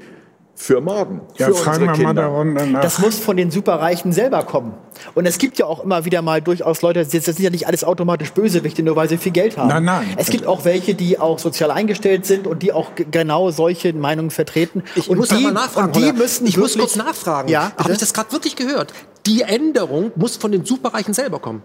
für 0.57 0.81
morgen? 0.81 1.21
Ja, 1.39 1.47
für 1.47 1.55
fragen 1.55 1.81
wir 1.83 1.87
mal 1.87 1.93
Kinder? 1.95 2.15
der 2.15 2.27
Runde 2.27 2.67
nach. 2.67 2.81
Das 2.81 2.99
muss 2.99 3.21
von 3.21 3.37
den 3.37 3.53
Superreichen 3.53 4.13
selber 4.13 4.43
kommen. 4.43 4.75
Und 5.15 5.25
es 5.25 5.39
gibt 5.39 5.57
ja 5.57 5.67
auch 5.67 5.85
immer 5.85 6.05
wieder 6.05 6.21
mal 6.21 6.43
durchaus 6.43 6.83
Leute, 6.83 7.07
das 7.07 7.11
sind 7.11 7.39
ja 7.39 7.51
nicht 7.51 7.69
alles 7.69 7.85
automatisch 7.85 8.33
Bösewichte, 8.33 8.83
nur 8.83 8.97
weil 8.97 9.09
sie 9.09 9.19
viel 9.19 9.33
Geld 9.33 9.57
haben. 9.57 9.69
Nein, 9.69 9.85
nein. 9.85 10.15
Es 10.17 10.31
gibt 10.31 10.49
auch 10.49 10.65
welche, 10.65 10.97
die 10.97 11.21
auch 11.21 11.39
sozial 11.39 11.71
eingestellt 11.71 12.27
sind 12.27 12.49
und 12.49 12.65
die 12.65 12.73
auch 12.73 12.91
genau 12.97 13.53
solche 13.53 13.93
Meinungen 13.93 14.33
vertreten. 14.33 14.83
Ich 14.97 15.09
und 15.09 15.17
muss 15.17 15.29
die, 15.29 15.45
aber 15.45 15.53
nachfragen. 15.53 15.87
Und 15.87 15.97
die 15.97 16.13
müssen 16.13 16.45
ich 16.49 16.57
muss 16.57 16.77
kurz 16.77 16.97
nachfragen. 16.97 17.49
Ja, 17.49 17.71
Habe 17.77 17.93
ich 17.93 17.99
das 17.99 18.13
gerade 18.13 18.33
wirklich 18.33 18.57
gehört? 18.57 18.93
Die 19.31 19.43
Änderung 19.43 20.11
muss 20.17 20.37
von 20.37 20.51
den 20.51 20.65
Superreichen 20.65 21.15
selber 21.15 21.39
kommen. 21.39 21.63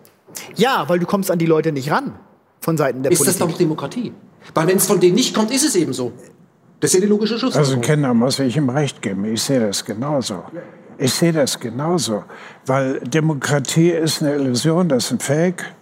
ja, 0.56 0.84
weil 0.88 1.00
du 1.00 1.06
kommst 1.08 1.32
an 1.32 1.40
die 1.40 1.48
Leute 1.48 1.72
nicht 1.72 1.90
ran 1.90 2.14
von 2.60 2.78
Seiten 2.78 3.02
der 3.02 3.12
Ist 3.12 3.26
das 3.26 3.38
Politik. 3.38 3.54
doch 3.54 3.58
Demokratie? 3.58 4.14
Weil 4.54 4.68
wenn 4.68 4.78
es 4.78 4.86
von 4.86 5.00
denen 5.00 5.16
nicht 5.16 5.34
kommt, 5.34 5.50
ist 5.52 5.66
es 5.66 5.76
eben 5.76 5.92
so. 5.94 6.12
Das 6.80 6.92
ist 6.92 6.96
ja 6.96 7.00
die 7.02 7.08
logische 7.08 7.34
Also 7.34 7.48
Schlussfolgerung. 7.50 7.82
Kinder, 7.82 8.14
muss 8.14 8.38
ich 8.40 8.56
ihm 8.56 8.70
recht 8.70 9.02
geben. 9.02 9.26
Ich 9.26 9.42
sehe 9.42 9.60
das 9.60 9.84
genauso. 9.84 10.44
Ich 11.00 11.12
sehe 11.14 11.34
das 11.34 11.60
genauso. 11.60 12.24
Weil 12.68 13.00
Demokratie 13.00 13.90
ist 13.90 14.22
eine 14.22 14.36
Illusion, 14.36 14.88
das 14.90 15.06
ist 15.06 15.12
ein 15.14 15.20
Fake. 15.20 15.74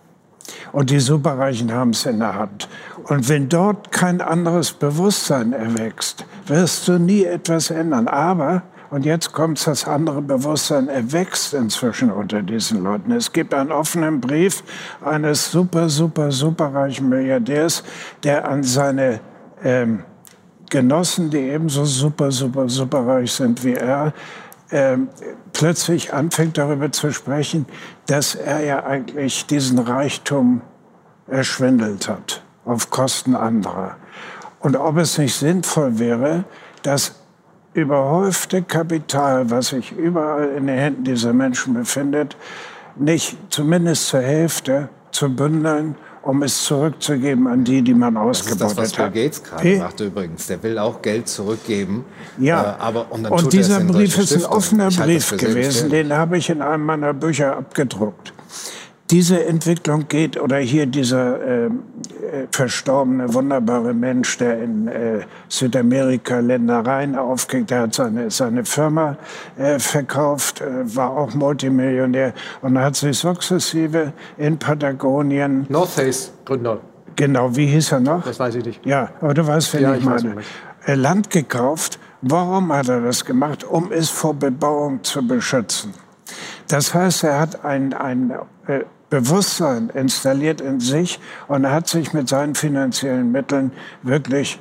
Und 0.72 0.90
die 0.90 1.00
Superreichen 1.02 1.72
haben 1.74 1.90
es 1.92 2.06
in 2.06 2.20
der 2.20 2.36
Hand. 2.36 2.70
Und 3.10 3.28
wenn 3.28 3.50
dort 3.50 3.92
kein 3.92 4.22
anderes 4.22 4.72
Bewusstsein 4.72 5.52
erwächst, 5.52 6.26
wirst 6.48 6.88
du 6.88 6.98
nie 7.00 7.24
etwas 7.26 7.70
ändern. 7.72 8.08
Aber, 8.08 8.64
und 8.94 9.06
jetzt 9.06 9.34
kommt 9.34 9.66
das 9.66 9.88
andere 9.88 10.22
Bewusstsein, 10.22 10.88
erwächst 10.88 11.56
inzwischen 11.56 12.12
unter 12.12 12.44
diesen 12.44 12.84
Leuten. 12.84 13.12
Es 13.12 13.34
gibt 13.34 13.52
einen 13.56 13.72
offenen 13.72 14.22
Brief 14.22 14.64
eines 15.04 15.50
super, 15.50 15.90
super, 15.90 16.30
superreichen 16.30 17.10
Milliardärs, 17.10 17.84
der 18.24 18.48
an 18.48 18.62
seine 18.62 19.20
ähm, 19.64 20.04
Genossen, 20.70 21.32
die 21.32 21.40
ebenso 21.40 21.86
super, 21.86 22.30
super, 22.32 22.70
super 22.70 23.08
reich 23.08 23.32
sind 23.32 23.64
wie 23.64 23.74
er, 23.74 24.14
ähm, 24.70 25.10
plötzlich 25.54 26.14
anfängt 26.14 26.60
darüber 26.60 26.92
zu 26.92 27.12
sprechen, 27.12 27.66
dass 28.06 28.36
er 28.36 28.64
ja 28.64 28.84
eigentlich 28.84 29.48
diesen 29.48 29.80
Reichtum 29.80 30.62
erschwindelt 31.26 32.08
hat 32.08 32.44
auf 32.64 32.92
Kosten 32.92 33.36
anderer. 33.36 33.96
Und 34.60 34.76
ob 34.76 34.98
es 34.98 35.18
nicht 35.18 35.34
sinnvoll 35.34 35.98
wäre, 35.98 36.44
das 36.84 37.23
überhäufte 37.74 38.62
Kapital, 38.62 39.50
was 39.50 39.70
sich 39.70 39.92
überall 39.92 40.50
in 40.58 40.68
den 40.68 40.78
Händen 40.78 41.04
dieser 41.04 41.34
Menschen 41.34 41.74
befindet, 41.74 42.36
nicht 42.96 43.38
zumindest 43.50 44.08
zur 44.08 44.22
Hälfte 44.22 44.90
zu 45.12 45.34
bündeln, 45.36 45.96
um 46.22 46.42
es 46.42 46.64
zurückzugeben 46.64 47.48
an 47.48 47.64
die, 47.64 47.82
die 47.82 47.94
man 47.94 48.16
Das 48.16 48.42
ist 48.42 48.62
das, 48.62 48.78
was 48.78 48.94
ausgebeutet 48.94 48.96
Bill 48.96 49.06
hat. 49.06 49.14
Gates 49.14 49.44
gerade 49.44 49.64
Wie? 49.64 49.78
macht 49.78 50.00
übrigens. 50.00 50.48
Der 50.48 50.64
will 50.64 50.80
auch 50.80 51.02
Geld 51.02 51.28
zurückgeben. 51.28 52.06
Ja, 52.40 52.78
Äh, 52.80 52.82
aber, 52.82 53.12
und 53.12 53.30
und 53.30 53.44
er 53.44 53.50
dieser 53.50 53.82
in 53.82 53.88
Brief 53.88 54.18
ist 54.18 54.34
ein 54.34 54.46
offener 54.46 54.90
Brief 54.90 55.36
gewesen, 55.38 55.90
den 55.90 56.14
habe 56.14 56.38
ich 56.38 56.50
in 56.50 56.62
einem 56.62 56.86
meiner 56.86 57.14
Bücher 57.14 57.58
abgedruckt. 57.58 58.34
Diese 59.14 59.46
Entwicklung 59.46 60.08
geht, 60.08 60.42
oder 60.42 60.58
hier 60.58 60.88
dieser 60.88 61.40
äh, 61.40 61.66
äh, 61.66 61.70
verstorbene, 62.52 63.32
wunderbare 63.32 63.94
Mensch, 63.94 64.40
der 64.40 64.64
in 64.64 64.88
äh, 64.88 65.20
Südamerika 65.48 66.40
Ländereien 66.40 67.16
aufgeht, 67.16 67.70
der 67.70 67.82
hat 67.82 67.94
seine, 67.94 68.32
seine 68.32 68.66
Firma 68.66 69.18
äh, 69.56 69.78
verkauft, 69.78 70.62
äh, 70.62 70.96
war 70.96 71.12
auch 71.16 71.36
Multimillionär 71.36 72.34
und 72.64 72.80
hat 72.80 72.96
sich 72.96 73.20
sukzessive 73.20 74.14
in 74.38 74.58
Patagonien, 74.58 75.68
North 75.70 75.90
Face 75.92 76.34
Gründer. 76.44 76.80
genau, 77.16 77.56
wie 77.56 77.68
hieß 77.68 77.92
er 77.92 78.00
noch? 78.00 78.24
Das 78.24 78.40
weiß 78.40 78.56
ich 78.56 78.66
nicht. 78.66 78.84
Ja, 78.84 79.12
aber 79.22 79.36
du 79.36 79.46
weißt, 79.46 79.76
wen 79.76 79.84
Ja, 79.84 79.94
ich 79.94 80.00
ich 80.00 80.06
weiß, 80.08 80.24
meine. 80.24 80.38
wen 80.38 80.44
Äh, 80.88 80.96
Land 80.96 81.30
gekauft. 81.30 82.00
Warum 82.24 82.74
hat 82.74 82.90
er 82.90 83.02
das 83.02 83.24
gemacht? 83.24 83.64
Um 83.64 83.92
es 83.92 84.10
vor 84.10 84.34
Bebauung 84.34 85.04
zu 85.04 85.26
beschützen. 85.26 85.94
Das 86.68 86.96
heißt, 86.96 87.24
er 87.26 87.40
hat 87.40 87.64
ein, 87.64 87.94
ein 87.94 88.34
äh, 88.66 88.80
Bewusstsein 89.14 89.90
installiert 89.90 90.60
in 90.60 90.80
sich 90.80 91.20
und 91.48 91.70
hat 91.70 91.88
sich 91.88 92.14
mit 92.14 92.28
seinen 92.28 92.56
finanziellen 92.56 93.32
Mitteln 93.32 93.72
wirklich 94.02 94.60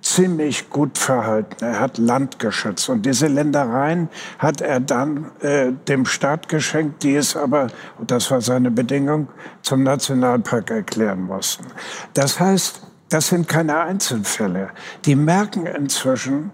ziemlich 0.00 0.70
gut 0.70 0.96
verhalten. 0.96 1.62
Er 1.62 1.78
hat 1.78 1.98
Land 1.98 2.38
geschützt 2.38 2.88
und 2.88 3.04
diese 3.04 3.26
Ländereien 3.26 4.08
hat 4.38 4.62
er 4.62 4.80
dann 4.80 5.30
äh, 5.40 5.72
dem 5.88 6.06
Staat 6.06 6.48
geschenkt, 6.48 7.02
die 7.02 7.14
es 7.14 7.36
aber, 7.36 7.66
und 7.98 8.10
das 8.10 8.30
war 8.30 8.40
seine 8.40 8.70
Bedingung, 8.70 9.28
zum 9.60 9.82
Nationalpark 9.82 10.70
erklären 10.70 11.20
mussten. 11.20 11.66
Das 12.14 12.40
heißt, 12.40 12.80
das 13.10 13.28
sind 13.28 13.46
keine 13.46 13.78
Einzelfälle. 13.78 14.70
Die 15.04 15.16
merken 15.16 15.66
inzwischen, 15.66 16.50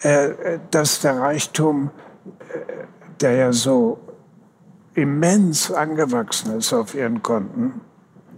äh, 0.00 0.58
dass 0.70 1.00
der 1.00 1.18
Reichtum 1.20 1.90
der 3.20 3.32
ja 3.32 3.52
so 3.52 3.98
immens 4.96 5.70
angewachsen 5.70 6.56
ist 6.58 6.72
auf 6.72 6.94
ihren 6.94 7.22
Konten, 7.22 7.80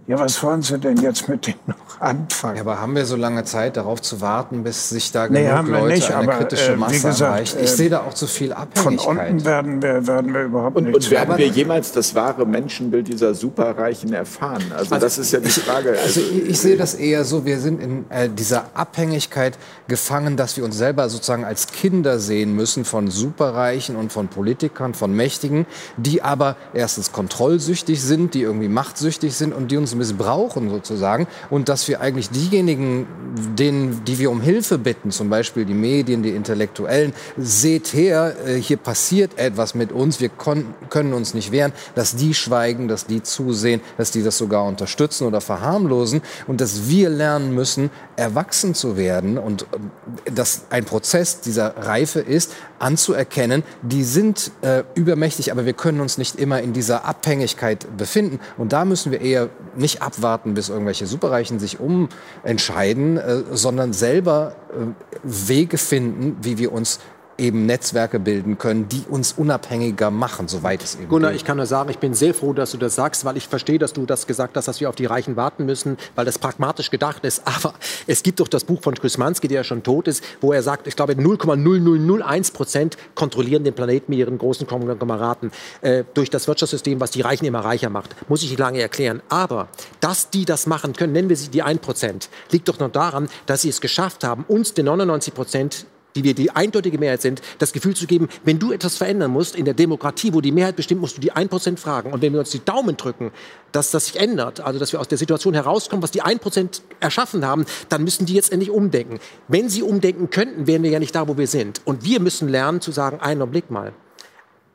ja, 0.09 0.17
was 0.17 0.41
wollen 0.41 0.63
Sie 0.63 0.79
denn 0.79 0.97
jetzt 0.97 1.29
mit 1.29 1.45
denen 1.45 1.59
noch 1.67 2.01
anfangen? 2.01 2.55
Ja, 2.55 2.63
aber 2.63 2.81
haben 2.81 2.95
wir 2.95 3.05
so 3.05 3.15
lange 3.15 3.43
Zeit, 3.43 3.77
darauf 3.77 4.01
zu 4.01 4.21
warten, 4.21 4.63
bis 4.63 4.89
sich 4.89 5.11
da 5.11 5.27
genug 5.27 5.65
nee, 5.65 5.71
Leute 5.71 5.93
nicht, 5.93 6.11
eine 6.11 6.31
aber, 6.31 6.39
kritische 6.39 6.71
äh, 6.71 6.77
Masse 6.77 6.93
gesagt, 6.95 7.21
erreicht? 7.21 7.57
Ich 7.57 7.61
äh, 7.61 7.75
sehe 7.75 7.89
da 7.91 7.99
auch 7.99 8.15
zu 8.15 8.25
viel 8.25 8.51
Abhängigkeit. 8.51 9.05
Von 9.05 9.17
unten 9.17 9.45
werden 9.45 9.83
wir, 9.83 10.07
werden 10.07 10.33
wir 10.33 10.45
überhaupt 10.45 10.77
und, 10.77 10.85
nichts 10.85 11.05
Und 11.05 11.11
werden 11.11 11.37
wir 11.37 11.45
jemals 11.45 11.91
das 11.91 12.15
wahre 12.15 12.47
Menschenbild 12.47 13.07
dieser 13.07 13.35
Superreichen 13.35 14.11
erfahren? 14.11 14.63
Also, 14.75 14.95
also 14.95 15.05
das 15.05 15.19
ist 15.19 15.31
ja 15.31 15.41
die 15.41 15.49
Frage. 15.49 15.91
Also 15.91 16.21
ich, 16.21 16.49
ich 16.49 16.59
sehe 16.59 16.75
das 16.75 16.95
eher 16.95 17.23
so, 17.23 17.45
wir 17.45 17.59
sind 17.59 17.79
in 17.79 18.09
äh, 18.09 18.29
dieser 18.29 18.65
Abhängigkeit 18.73 19.59
gefangen, 19.87 20.37
dass 20.37 20.57
wir 20.57 20.65
uns 20.65 20.75
selber 20.75 21.07
sozusagen 21.09 21.45
als 21.45 21.67
Kinder 21.67 22.17
sehen 22.17 22.55
müssen 22.55 22.83
von 22.83 23.11
Superreichen 23.11 23.95
und 23.95 24.11
von 24.11 24.27
Politikern, 24.27 24.95
von 24.95 25.15
Mächtigen, 25.15 25.67
die 25.97 26.23
aber 26.23 26.55
erstens 26.73 27.11
kontrollsüchtig 27.11 28.01
sind, 28.01 28.33
die 28.33 28.41
irgendwie 28.41 28.69
machtsüchtig 28.69 29.35
sind 29.35 29.53
und 29.53 29.69
die 29.69 29.77
uns 29.77 29.98
missbrauchen 29.99 30.69
sozusagen. 30.69 31.27
Und 31.51 31.69
dass 31.69 31.87
wir 31.87 32.01
eigentlich 32.01 32.31
diejenigen, 32.31 33.07
denen, 33.55 34.03
die 34.05 34.17
wir 34.17 34.31
um 34.31 34.41
Hilfe 34.41 34.79
bitten, 34.79 35.11
zum 35.11 35.29
Beispiel 35.29 35.65
die 35.65 35.75
Medien, 35.75 36.23
die 36.23 36.31
Intellektuellen, 36.31 37.13
seht 37.37 37.93
her, 37.93 38.35
äh, 38.45 38.55
hier 38.55 38.77
passiert 38.77 39.37
etwas 39.37 39.75
mit 39.75 39.91
uns, 39.91 40.19
wir 40.19 40.29
können 40.29 41.13
uns 41.13 41.33
nicht 41.35 41.51
wehren, 41.51 41.73
dass 41.93 42.15
die 42.15 42.33
schweigen, 42.33 42.87
dass 42.87 43.05
die 43.05 43.21
zusehen, 43.21 43.81
dass 43.97 44.09
die 44.11 44.23
das 44.23 44.37
sogar 44.37 44.65
unterstützen 44.65 45.27
oder 45.27 45.41
verharmlosen. 45.41 46.21
Und 46.47 46.61
dass 46.61 46.87
wir 46.87 47.09
lernen 47.09 47.53
müssen, 47.53 47.91
erwachsen 48.15 48.73
zu 48.73 48.97
werden. 48.97 49.37
Und 49.37 49.63
äh, 49.63 50.31
dass 50.31 50.63
ein 50.71 50.85
Prozess 50.85 51.41
dieser 51.41 51.77
Reife 51.77 52.19
ist, 52.19 52.53
anzuerkennen, 52.79 53.63
die 53.81 54.03
sind 54.03 54.51
äh, 54.61 54.83
übermächtig, 54.95 55.51
aber 55.51 55.65
wir 55.65 55.73
können 55.73 55.99
uns 55.99 56.17
nicht 56.17 56.35
immer 56.35 56.61
in 56.61 56.73
dieser 56.73 57.05
Abhängigkeit 57.05 57.85
befinden. 57.97 58.39
Und 58.57 58.73
da 58.73 58.85
müssen 58.85 59.11
wir 59.11 59.21
eher 59.21 59.49
nicht 59.75 60.01
abwarten, 60.01 60.53
bis 60.53 60.69
irgendwelche 60.69 61.07
Superreichen 61.07 61.59
sich 61.59 61.79
umentscheiden, 61.79 63.17
äh, 63.17 63.43
sondern 63.51 63.93
selber 63.93 64.55
äh, 64.69 64.85
Wege 65.23 65.77
finden, 65.77 66.37
wie 66.41 66.57
wir 66.57 66.71
uns 66.71 66.99
eben 67.39 67.65
Netzwerke 67.65 68.19
bilden 68.19 68.57
können, 68.57 68.87
die 68.89 69.03
uns 69.09 69.33
unabhängiger 69.33 70.11
machen, 70.11 70.47
soweit 70.47 70.83
es 70.83 70.95
eben 70.95 71.09
Gunnar, 71.09 71.31
geht. 71.31 71.41
ich 71.41 71.45
kann 71.45 71.57
nur 71.57 71.65
sagen, 71.65 71.89
ich 71.89 71.97
bin 71.97 72.13
sehr 72.13 72.33
froh, 72.33 72.53
dass 72.53 72.71
du 72.71 72.77
das 72.77 72.95
sagst, 72.95 73.25
weil 73.25 73.37
ich 73.37 73.47
verstehe, 73.47 73.79
dass 73.79 73.93
du 73.93 74.05
das 74.05 74.27
gesagt 74.27 74.55
hast, 74.57 74.67
dass 74.67 74.79
wir 74.79 74.89
auf 74.89 74.95
die 74.95 75.05
Reichen 75.05 75.35
warten 75.35 75.65
müssen, 75.65 75.97
weil 76.15 76.25
das 76.25 76.37
pragmatisch 76.37 76.91
gedacht 76.91 77.23
ist. 77.25 77.41
Aber 77.45 77.73
es 78.07 78.23
gibt 78.23 78.39
doch 78.39 78.47
das 78.47 78.63
Buch 78.63 78.81
von 78.81 78.93
Krysmanski, 78.93 79.47
der 79.47 79.57
ja 79.57 79.63
schon 79.63 79.83
tot 79.83 80.07
ist, 80.07 80.23
wo 80.41 80.53
er 80.53 80.61
sagt, 80.61 80.87
ich 80.87 80.95
glaube 80.95 81.13
0,0001 81.13 82.53
Prozent 82.53 82.97
kontrollieren 83.15 83.63
den 83.63 83.73
Planeten 83.73 84.11
mit 84.11 84.19
ihren 84.19 84.37
großen 84.37 84.67
Konglomeraten 84.67 85.51
äh, 85.81 86.03
durch 86.13 86.29
das 86.29 86.47
Wirtschaftssystem, 86.47 86.99
was 86.99 87.11
die 87.11 87.21
Reichen 87.21 87.45
immer 87.45 87.59
reicher 87.59 87.89
macht. 87.89 88.15
Muss 88.29 88.43
ich 88.43 88.49
nicht 88.49 88.59
lange 88.59 88.81
erklären. 88.81 89.21
Aber 89.29 89.69
dass 89.99 90.29
die 90.29 90.45
das 90.45 90.67
machen 90.67 90.93
können, 90.93 91.13
nennen 91.13 91.29
wir 91.29 91.35
sie 91.35 91.49
die 91.49 91.63
1 91.63 91.79
Prozent, 91.81 92.29
liegt 92.51 92.67
doch 92.67 92.79
nur 92.79 92.89
daran, 92.89 93.29
dass 93.45 93.61
sie 93.61 93.69
es 93.69 93.81
geschafft 93.81 94.23
haben, 94.23 94.45
uns 94.47 94.73
den 94.73 94.85
99 94.85 95.33
Prozent 95.33 95.85
die 96.19 96.25
wir 96.25 96.33
die 96.33 96.51
eindeutige 96.51 96.97
Mehrheit 96.97 97.21
sind, 97.21 97.41
das 97.59 97.71
Gefühl 97.71 97.95
zu 97.95 98.07
geben, 98.07 98.27
wenn 98.43 98.59
du 98.59 98.73
etwas 98.73 98.97
verändern 98.97 99.31
musst 99.31 99.55
in 99.55 99.63
der 99.63 99.73
Demokratie, 99.73 100.33
wo 100.33 100.41
die 100.41 100.51
Mehrheit 100.51 100.75
bestimmt, 100.75 100.99
musst 100.99 101.15
du 101.15 101.21
die 101.21 101.31
1% 101.31 101.77
fragen. 101.77 102.11
Und 102.11 102.21
wenn 102.21 102.33
wir 102.33 102.39
uns 102.39 102.49
die 102.49 102.63
Daumen 102.63 102.97
drücken, 102.97 103.31
dass 103.71 103.91
das 103.91 104.07
sich 104.07 104.19
ändert, 104.19 104.59
also 104.59 104.79
dass 104.79 104.91
wir 104.91 104.99
aus 104.99 105.07
der 105.07 105.17
Situation 105.17 105.53
herauskommen, 105.53 106.03
was 106.03 106.11
die 106.11 106.23
1% 106.23 106.81
erschaffen 106.99 107.45
haben, 107.45 107.65
dann 107.87 108.03
müssen 108.03 108.25
die 108.25 108.33
jetzt 108.33 108.51
endlich 108.51 108.69
umdenken. 108.71 109.19
Wenn 109.47 109.69
sie 109.69 109.81
umdenken 109.81 110.29
könnten, 110.29 110.67
wären 110.67 110.83
wir 110.83 110.89
ja 110.89 110.99
nicht 110.99 111.15
da, 111.15 111.27
wo 111.27 111.37
wir 111.37 111.47
sind. 111.47 111.81
Und 111.85 112.03
wir 112.03 112.19
müssen 112.19 112.49
lernen 112.49 112.81
zu 112.81 112.91
sagen, 112.91 113.19
einen 113.21 113.49
Blick 113.49 113.71
mal. 113.71 113.93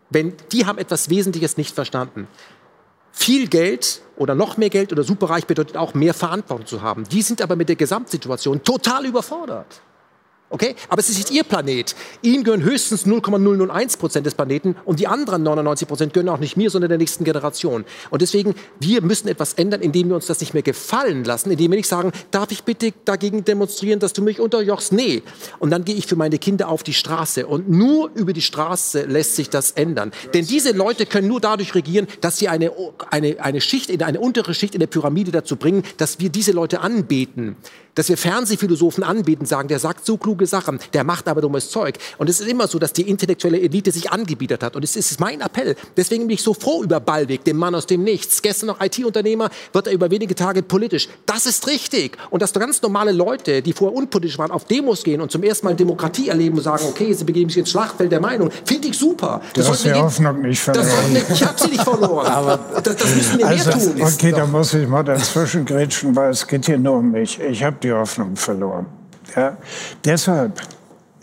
Wenn 0.09 0.33
die 0.53 0.65
haben 0.65 0.79
etwas 0.79 1.11
Wesentliches 1.11 1.57
nicht 1.57 1.75
verstanden. 1.75 2.29
Viel 3.13 3.49
Geld 3.49 4.03
oder 4.17 4.35
noch 4.35 4.57
mehr 4.57 4.71
Geld 4.71 4.93
oder 4.93 5.05
superreich 5.05 5.47
bedeutet 5.47 5.77
auch 5.77 5.95
mehr 5.95 6.15
Verantwortung 6.15 6.67
zu 6.67 6.83
haben. 6.83 7.05
Die 7.05 7.23
sind 7.23 7.43
aber 7.43 7.55
mit 7.55 7.69
der 7.69 7.77
Gesamtsituation 7.77 8.63
total 8.65 9.07
überfordert. 9.07 9.81
Okay? 10.51 10.77
Aber 10.89 11.01
es 11.01 11.09
ist 11.09 11.19
nicht 11.19 11.31
ihr 11.31 11.43
Planet. 11.43 11.97
Ihnen 12.23 12.45
gehören 12.45 12.63
höchstens 12.63 13.07
0,001 13.07 13.97
Prozent 13.97 14.25
des 14.27 14.35
Planeten 14.35 14.77
und 14.85 15.01
die 15.01 15.09
anderen 15.09 15.43
99 15.43 15.89
Prozent 15.89 16.13
gehören 16.13 16.29
auch 16.29 16.39
nicht 16.39 16.57
mir, 16.57 16.71
sondern 16.71 16.91
der 16.91 16.99
nächsten 16.99 17.25
Generation. 17.25 17.85
Und 18.11 18.23
deswegen, 18.23 18.55
wir 18.79 19.03
müssen 19.03 19.27
etwas 19.27 19.55
ändern, 19.55 19.81
indem 19.81 20.11
wir 20.11 20.15
uns 20.15 20.27
das 20.27 20.41
nicht 20.41 20.55
mehr 20.55 20.63
gefallen 20.63 21.25
lassen, 21.25 21.51
indem 21.51 21.73
wir 21.73 21.77
nicht 21.77 21.89
sagen, 21.89 22.13
darf 22.31 22.53
ich 22.53 22.63
bitte 22.63 22.93
dagegen 23.05 23.45
demonstrieren, 23.45 23.99
dass 23.99 24.13
du 24.13 24.23
mich 24.23 24.39
unterjochst? 24.39 24.93
Nee. 24.93 25.23
Und 25.59 25.71
dann 25.71 25.85
gehe 25.85 25.97
ich 25.97 26.07
für 26.07 26.17
meine 26.17 26.39
Kinder 26.39 26.69
auf 26.69 26.83
die 26.83 26.95
Straße. 26.95 27.47
Und 27.47 27.69
nur 27.69 28.11
über 28.15 28.33
die 28.33 28.43
Straße 28.43 29.07
lässt 29.07 29.37
sich 29.37 29.51
das 29.51 29.73
ändern. 29.73 30.13
Denn 30.35 30.47
diese 30.47 30.73
Leute 30.73 31.07
können 31.07 31.27
nur 31.27 31.41
dadurch 31.41 31.75
regieren, 31.75 32.07
dass 32.21 32.39
sie 32.39 32.49
eine, 32.49 32.71
eine, 33.11 33.41
eine 33.41 33.61
Schicht, 33.61 33.91
eine 34.03 34.21
untere 34.21 34.55
Schicht 34.55 34.75
in 34.75 34.81
der 34.81 34.87
Pyramide 34.87 35.33
dazu 35.33 35.57
bringen, 35.57 35.83
dass 35.97 36.21
wir 36.21 36.29
diese 36.29 36.53
Leute 36.53 36.81
anbeten 36.81 37.57
dass 37.95 38.09
wir 38.09 38.17
Fernsehphilosophen 38.17 39.05
anbieten, 39.05 39.47
sagen, 39.47 39.69
der 39.69 39.79
sagt 39.79 40.05
so 40.05 40.17
kluge 40.17 40.47
Sachen, 40.47 40.79
der 40.93 41.05
macht 41.05 41.29
aber 41.29 41.41
dummes 41.41 41.71
Zeug. 41.71 41.99
Und 42.19 42.29
es 42.29 42.41
ist 42.41 42.49
immer 42.49 42.67
so, 42.67 42.79
dass 42.79 42.93
die 42.93 43.09
intellektuelle 43.09 43.61
Elite 43.61 43.93
sich 43.93 44.11
angebietet 44.11 44.63
hat. 44.63 44.77
Und 44.77 44.83
es 44.83 44.97
ist 44.97 45.21
mein 45.21 45.41
Appell. 45.41 45.77
Deswegen 45.97 46.27
bin 46.27 46.35
ich 46.35 46.43
so 46.43 46.55
froh 46.55 46.83
über 46.83 47.01
Ballweg, 47.01 47.45
dem 47.45 47.57
Mann 47.57 47.75
aus 47.75 47.87
dem 47.87 48.03
Nichts. 48.03 48.43
Gestern 48.43 48.69
noch 48.69 48.81
IT-Unternehmer, 48.81 49.51
wird 49.73 49.87
er 49.87 49.93
über 49.93 50.11
wenige 50.11 50.35
Tage 50.35 50.63
politisch. 50.63 51.09
Das 51.27 51.47
ist 51.47 51.67
richtig. 51.67 52.17
Und 52.31 52.43
dass 52.43 52.53
ganz 52.53 52.83
normale 52.83 53.13
Leute, 53.13 53.63
die 53.63 53.73
vorher 53.73 53.97
unpolitisch 53.97 54.39
waren, 54.39 54.51
auf 54.51 54.65
Demos 54.65 55.03
gehen 55.03 55.21
und 55.21 55.31
zum 55.31 55.43
ersten 55.43 55.67
Mal 55.67 55.75
Demokratie 55.75 56.29
erleben 56.29 56.57
und 56.57 56.63
sagen, 56.63 56.85
okay, 56.89 57.13
sie 57.13 57.25
begeben 57.25 57.51
sich 57.51 57.59
ins 57.59 57.71
Schlachtfeld 57.71 58.11
der 58.11 58.21
Meinung, 58.21 58.51
finde 58.65 58.89
ich 58.89 58.99
super. 58.99 59.41
Du 59.53 59.61
das 59.61 59.71
hast 59.71 59.85
die 59.85 59.93
Hoffnung 59.93 60.43
nicht 60.43 60.61
verloren. 60.61 60.87
Das, 61.15 61.31
ich 61.31 61.47
habe 61.47 61.61
sie 61.61 61.69
nicht 61.69 61.83
verloren. 61.83 62.27
aber 62.27 62.59
das, 62.83 62.97
das 62.97 63.15
müssen 63.15 63.39
wir 63.39 63.47
also, 63.47 63.71
mehr 63.71 63.79
tun. 63.79 64.03
Okay, 64.03 64.33
da 64.33 64.47
muss 64.47 64.75
ich 64.75 64.89
mal 64.89 65.03
dazwischen 65.03 65.65
grätschen, 65.65 66.15
weil 66.17 66.31
es 66.31 66.47
geht 66.47 66.67
hier 66.67 66.79
nur 66.79 66.99
um 66.99 67.11
mich. 67.11 67.41
Ich 67.41 67.63
habe 67.63 67.77
die 67.85 67.93
Hoffnung 67.93 68.37
verloren. 68.37 68.87
Ja? 69.37 69.57
Deshalb 70.05 70.61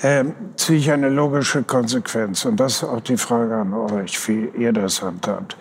äh, 0.02 0.24
ziehe 0.56 0.80
ich 0.80 0.92
eine 0.92 1.10
logische 1.10 1.64
Konsequenz. 1.64 2.46
Und 2.46 2.60
das 2.60 2.78
ist 2.78 2.84
auch 2.84 3.02
die 3.02 3.18
Frage 3.18 3.56
an 3.56 3.74
euch, 3.74 4.28
wie 4.28 4.50
ihr 4.58 4.72
das 4.72 5.02
handhabt. 5.02 5.58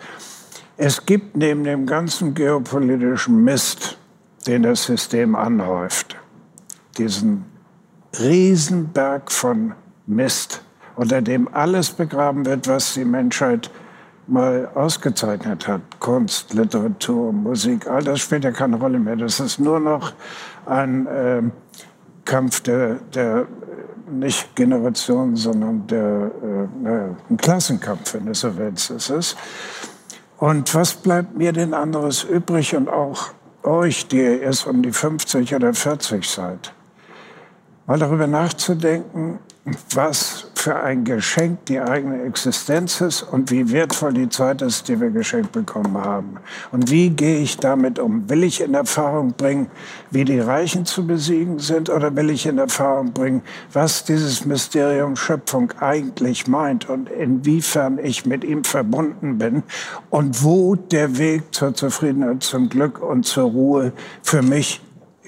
Es 0.77 1.05
gibt 1.05 1.35
neben 1.35 1.63
dem 1.63 1.85
ganzen 1.85 2.33
geopolitischen 2.33 3.43
Mist, 3.43 3.97
den 4.47 4.63
das 4.63 4.85
System 4.85 5.35
anhäuft, 5.35 6.15
diesen 6.97 7.45
Riesenberg 8.19 9.31
von 9.31 9.73
Mist, 10.07 10.63
unter 10.95 11.21
dem 11.21 11.47
alles 11.53 11.91
begraben 11.91 12.45
wird, 12.45 12.67
was 12.67 12.95
die 12.95 13.05
Menschheit 13.05 13.69
mal 14.27 14.69
ausgezeichnet 14.75 15.67
hat. 15.67 15.81
Kunst, 15.99 16.53
Literatur, 16.53 17.33
Musik, 17.33 17.87
all 17.87 18.03
das 18.03 18.19
spielt 18.19 18.43
ja 18.43 18.51
keine 18.51 18.77
Rolle 18.77 18.99
mehr. 18.99 19.15
Das 19.15 19.39
ist 19.39 19.59
nur 19.59 19.79
noch 19.79 20.13
ein 20.65 21.07
äh, 21.07 21.41
Kampf 22.25 22.61
der, 22.61 22.95
der 23.13 23.47
nicht 24.09 24.55
Generation, 24.55 25.35
sondern 25.35 25.87
der, 25.87 26.31
äh, 26.43 27.31
ein 27.31 27.37
Klassenkampf, 27.37 28.13
wenn 28.13 28.25
du 28.25 28.33
so 28.33 28.55
willst, 28.57 28.91
ist 28.91 29.09
es. 29.09 29.35
Und 30.37 30.73
was 30.73 30.93
bleibt 30.93 31.37
mir 31.37 31.53
denn 31.53 31.73
anderes 31.73 32.23
übrig 32.23 32.75
und 32.75 32.89
auch 32.89 33.31
euch, 33.63 34.07
die 34.07 34.17
ihr 34.17 34.41
erst 34.41 34.65
um 34.67 34.81
die 34.81 34.91
50 34.91 35.53
oder 35.55 35.73
40 35.73 36.27
seid, 36.27 36.73
mal 37.85 37.99
darüber 37.99 38.27
nachzudenken, 38.27 39.39
was 39.93 40.47
für 40.55 40.75
ein 40.75 41.03
Geschenk 41.05 41.65
die 41.65 41.79
eigene 41.79 42.23
Existenz 42.23 42.99
ist 43.01 43.21
und 43.21 43.51
wie 43.51 43.71
wertvoll 43.71 44.13
die 44.13 44.29
Zeit 44.29 44.61
ist, 44.61 44.87
die 44.87 44.99
wir 44.99 45.11
geschenkt 45.11 45.51
bekommen 45.51 45.97
haben. 45.97 46.37
Und 46.71 46.89
wie 46.89 47.09
gehe 47.09 47.39
ich 47.39 47.57
damit 47.57 47.99
um? 47.99 48.29
Will 48.29 48.43
ich 48.43 48.61
in 48.61 48.73
Erfahrung 48.73 49.33
bringen, 49.33 49.67
wie 50.09 50.25
die 50.25 50.39
Reichen 50.39 50.85
zu 50.85 51.05
besiegen 51.05 51.59
sind 51.59 51.89
oder 51.89 52.15
will 52.15 52.31
ich 52.31 52.45
in 52.45 52.57
Erfahrung 52.57 53.13
bringen, 53.13 53.43
was 53.71 54.03
dieses 54.03 54.45
Mysterium 54.45 55.15
Schöpfung 55.15 55.71
eigentlich 55.79 56.47
meint 56.47 56.89
und 56.89 57.09
inwiefern 57.09 57.99
ich 58.01 58.25
mit 58.25 58.43
ihm 58.43 58.63
verbunden 58.63 59.37
bin 59.37 59.63
und 60.09 60.43
wo 60.43 60.75
der 60.75 61.17
Weg 61.17 61.53
zur 61.53 61.73
Zufriedenheit, 61.73 62.43
zum 62.43 62.69
Glück 62.69 63.01
und 63.01 63.25
zur 63.25 63.45
Ruhe 63.45 63.93
für 64.23 64.41
mich 64.41 64.81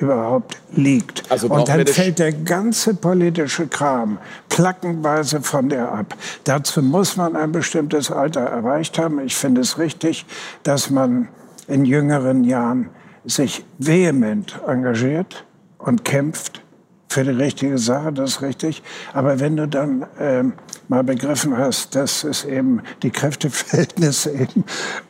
überhaupt 0.04 0.58
liegt. 0.72 1.32
Also 1.32 1.48
und 1.48 1.68
dann 1.68 1.86
fällt 1.88 2.20
der 2.20 2.34
ganze 2.34 2.94
politische 2.94 3.68
Kram 3.68 4.18
plackenweise 4.50 5.42
von 5.42 5.70
der 5.70 5.92
ab. 5.92 6.16
Dazu 6.44 6.82
muss 6.82 7.18
man 7.18 7.36
ein 7.36 7.52
bestimmtes 7.52 8.12
Alter 8.12 8.42
erreicht 8.42 9.00
haben. 9.00 9.20
Ich 9.20 9.36
finde 9.36 9.62
es 9.62 9.78
richtig, 9.78 10.26
dass 10.64 10.90
man 10.90 11.30
in 11.68 11.86
jüngeren 11.86 12.44
Jahren 12.44 12.90
sich 13.26 13.66
vehement 13.80 14.60
engagiert 14.68 15.46
und 15.78 16.04
kämpft 16.04 16.62
für 17.08 17.24
die 17.24 17.32
richtige 17.32 17.78
Sache, 17.78 18.12
das 18.12 18.32
ist 18.32 18.42
richtig. 18.42 18.84
Aber 19.14 19.40
wenn 19.40 19.56
du 19.56 19.68
dann 19.68 20.06
ähm, 20.20 20.54
mal 20.94 21.04
begriffen 21.04 21.58
hast, 21.58 21.96
dass 21.96 22.24
es 22.24 22.46
eben 22.46 22.82
die 23.02 23.10
Kräfteverhältnisse 23.10 24.32
eben 24.32 24.64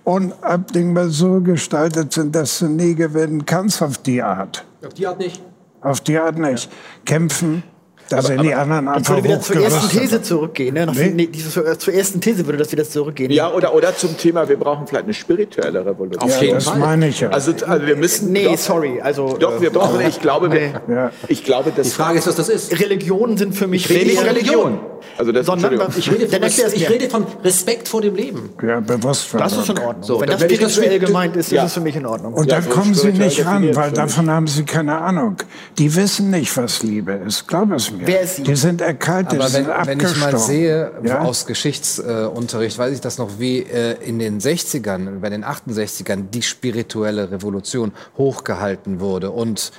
unabdingbar 0.05 1.09
so 1.09 1.41
gestaltet 1.41 2.13
sind, 2.13 2.33
dass 2.33 2.59
du 2.59 2.67
nie 2.67 2.95
gewinnen 2.95 3.45
kannst 3.45 3.81
auf 3.81 3.97
die 3.97 4.21
Art, 4.21 4.65
auf 4.85 4.93
die 4.93 5.05
Art 5.05 5.19
nicht. 5.19 5.41
Auf 5.81 5.99
die 5.99 6.17
Art 6.17 6.37
nicht. 6.37 6.71
Kämpfen 7.03 7.63
Da 8.09 8.17
aber, 8.17 8.27
sind 8.27 8.43
die 8.43 8.53
anderen 8.53 8.87
einfach 8.87 9.15
würde 9.15 9.23
wieder 9.23 9.41
zur 9.41 9.55
ersten 9.57 9.97
These 9.97 10.21
zurückgehen. 10.21 10.73
Ne? 10.73 10.87
Nee? 10.93 11.11
Nee, 11.15 11.27
diese, 11.27 11.77
zur 11.77 11.93
ersten 11.93 12.19
These 12.19 12.45
würde 12.45 12.57
das 12.57 12.71
wieder 12.71 12.83
zurückgehen. 12.83 13.31
Ja, 13.31 13.51
oder, 13.51 13.73
oder 13.73 13.95
zum 13.95 14.17
Thema, 14.17 14.47
wir 14.47 14.57
brauchen 14.57 14.87
vielleicht 14.87 15.05
eine 15.05 15.13
spirituelle 15.13 15.85
Revolution. 15.85 16.29
Auf 16.29 16.41
jeden 16.41 16.55
das 16.55 16.65
Fall. 16.65 16.79
meine 16.79 17.07
ich 17.07 17.21
ja. 17.21 17.29
Also, 17.29 17.53
also 17.65 17.87
wir 17.87 17.95
müssen. 17.95 18.31
Nee, 18.31 18.45
doch, 18.45 18.57
sorry. 18.57 19.01
Also, 19.01 19.37
doch, 19.37 19.61
wir 19.61 19.69
brauchen. 19.69 20.01
Ich 20.01 20.19
glaube, 20.19 20.49
nee. 20.49 20.73
wir, 20.87 21.11
ich 21.27 21.43
glaube, 21.43 21.71
das. 21.75 21.87
Die 21.87 21.93
Frage 21.93 22.19
ist, 22.19 22.27
was 22.27 22.35
das 22.35 22.49
ist. 22.49 22.79
Religionen 22.79 23.37
sind 23.37 23.55
für 23.55 23.67
mich. 23.67 23.85
Ich 23.85 23.95
rede 23.95 24.05
nicht 24.05 24.17
von 24.17 24.27
Religion. 24.27 24.79
Also 25.17 25.31
das, 25.31 25.45
Sondern 25.45 25.73
ich 25.73 26.11
rede, 26.11 26.27
von, 26.27 26.73
ich 26.73 26.89
rede 26.89 27.09
von 27.09 27.25
Respekt 27.43 27.87
vor 27.87 28.01
dem 28.01 28.15
Leben. 28.15 28.49
Ja, 28.65 28.79
bewusst. 28.79 29.33
Das 29.37 29.55
ist 29.55 29.69
in 29.69 29.77
Ordnung. 29.77 30.03
So, 30.03 30.19
Wenn 30.19 30.29
das 30.29 30.41
spirituell 30.41 30.99
gemeint 30.99 31.35
ist, 31.35 31.51
ist 31.51 31.61
es 31.61 31.73
für 31.73 31.81
mich 31.81 31.95
in 31.95 32.05
Ordnung. 32.05 32.33
Und 32.33 32.51
da 32.51 32.61
kommen 32.61 32.93
Sie 32.93 33.11
nicht 33.11 33.45
ran, 33.45 33.75
weil 33.75 33.91
davon 33.91 34.29
haben 34.29 34.47
Sie 34.47 34.63
keine 34.63 34.97
Ahnung. 34.97 35.37
Die 35.77 35.95
wissen 35.95 36.31
nicht, 36.31 36.55
was 36.57 36.83
Liebe 36.83 37.13
ist. 37.13 37.47
Glaub 37.47 37.71
es 37.71 37.91
mir. 37.93 38.07
Wer 38.07 38.21
ist? 38.21 38.45
Die 38.45 38.55
sind 38.55 38.81
erkaltet, 38.81 39.39
Aber 39.39 39.53
wenn, 39.53 39.67
wenn 39.67 39.99
ich 39.99 40.17
mal 40.17 40.37
sehe, 40.37 40.91
ja? 41.03 41.19
aus 41.21 41.45
Geschichtsunterricht, 41.45 42.77
weiß 42.77 42.93
ich 42.93 43.01
das 43.01 43.17
noch, 43.17 43.39
wie 43.39 43.59
äh, 43.59 43.95
in 44.03 44.19
den 44.19 44.39
60ern, 44.39 45.19
bei 45.19 45.29
den 45.29 45.43
68ern 45.43 46.29
die 46.29 46.41
spirituelle 46.41 47.31
Revolution 47.31 47.91
hochgehalten 48.17 48.99
wurde 48.99 49.31
und 49.31 49.71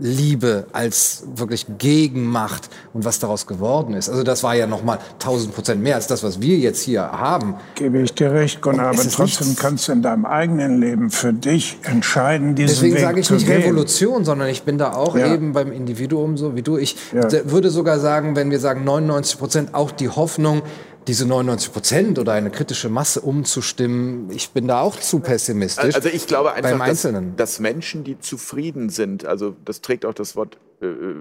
Liebe 0.00 0.66
als 0.72 1.24
wirklich 1.34 1.66
Gegenmacht 1.78 2.68
und 2.92 3.04
was 3.04 3.18
daraus 3.18 3.46
geworden 3.46 3.94
ist. 3.94 4.08
Also 4.08 4.22
das 4.22 4.42
war 4.42 4.54
ja 4.54 4.66
noch 4.66 4.82
mal 4.82 4.98
tausend 5.18 5.54
Prozent 5.54 5.82
mehr 5.82 5.94
als 5.94 6.06
das, 6.06 6.22
was 6.22 6.40
wir 6.40 6.56
jetzt 6.58 6.82
hier 6.82 7.02
haben. 7.02 7.54
Gebe 7.74 8.00
ich 8.00 8.14
dir 8.14 8.32
recht, 8.32 8.60
Gunnar, 8.60 8.88
aber 8.88 9.02
trotzdem 9.08 9.54
kannst 9.56 9.88
du 9.88 9.92
in 9.92 10.02
deinem 10.02 10.24
eigenen 10.24 10.80
Leben 10.80 11.10
für 11.10 11.32
dich 11.32 11.78
entscheiden, 11.82 12.54
diesen 12.54 12.68
Deswegen 12.68 12.94
Weg 12.94 13.02
sage 13.02 13.20
ich 13.20 13.30
nicht 13.30 13.46
gehen. 13.46 13.62
Revolution, 13.62 14.24
sondern 14.24 14.48
ich 14.48 14.62
bin 14.62 14.78
da 14.78 14.92
auch 14.92 15.16
ja. 15.16 15.32
eben 15.32 15.52
beim 15.52 15.70
Individuum 15.70 16.36
so 16.36 16.56
wie 16.56 16.62
du. 16.62 16.78
Ich 16.78 16.96
ja. 17.12 17.28
würde 17.44 17.70
sogar 17.70 17.98
sagen, 17.98 18.36
wenn 18.36 18.50
wir 18.50 18.58
sagen 18.58 18.84
99 18.84 19.38
Prozent, 19.38 19.74
auch 19.74 19.90
die 19.90 20.08
Hoffnung, 20.08 20.62
diese 21.06 21.26
99 21.26 21.72
Prozent 21.72 22.18
oder 22.18 22.32
eine 22.32 22.50
kritische 22.50 22.88
Masse 22.88 23.20
umzustimmen, 23.20 24.30
ich 24.30 24.50
bin 24.50 24.68
da 24.68 24.80
auch 24.80 24.98
zu 24.98 25.20
pessimistisch. 25.20 25.94
Also 25.94 26.08
ich 26.08 26.26
glaube 26.26 26.52
einfach, 26.52 26.86
dass, 26.86 27.08
dass, 27.36 27.60
Menschen, 27.60 28.04
die 28.04 28.18
zufrieden 28.18 28.90
sind, 28.90 29.24
also 29.24 29.56
das 29.64 29.80
trägt 29.80 30.04
auch 30.04 30.14
das 30.14 30.36
Wort 30.36 30.58
äh, 30.80 30.86
äh, 30.86 31.14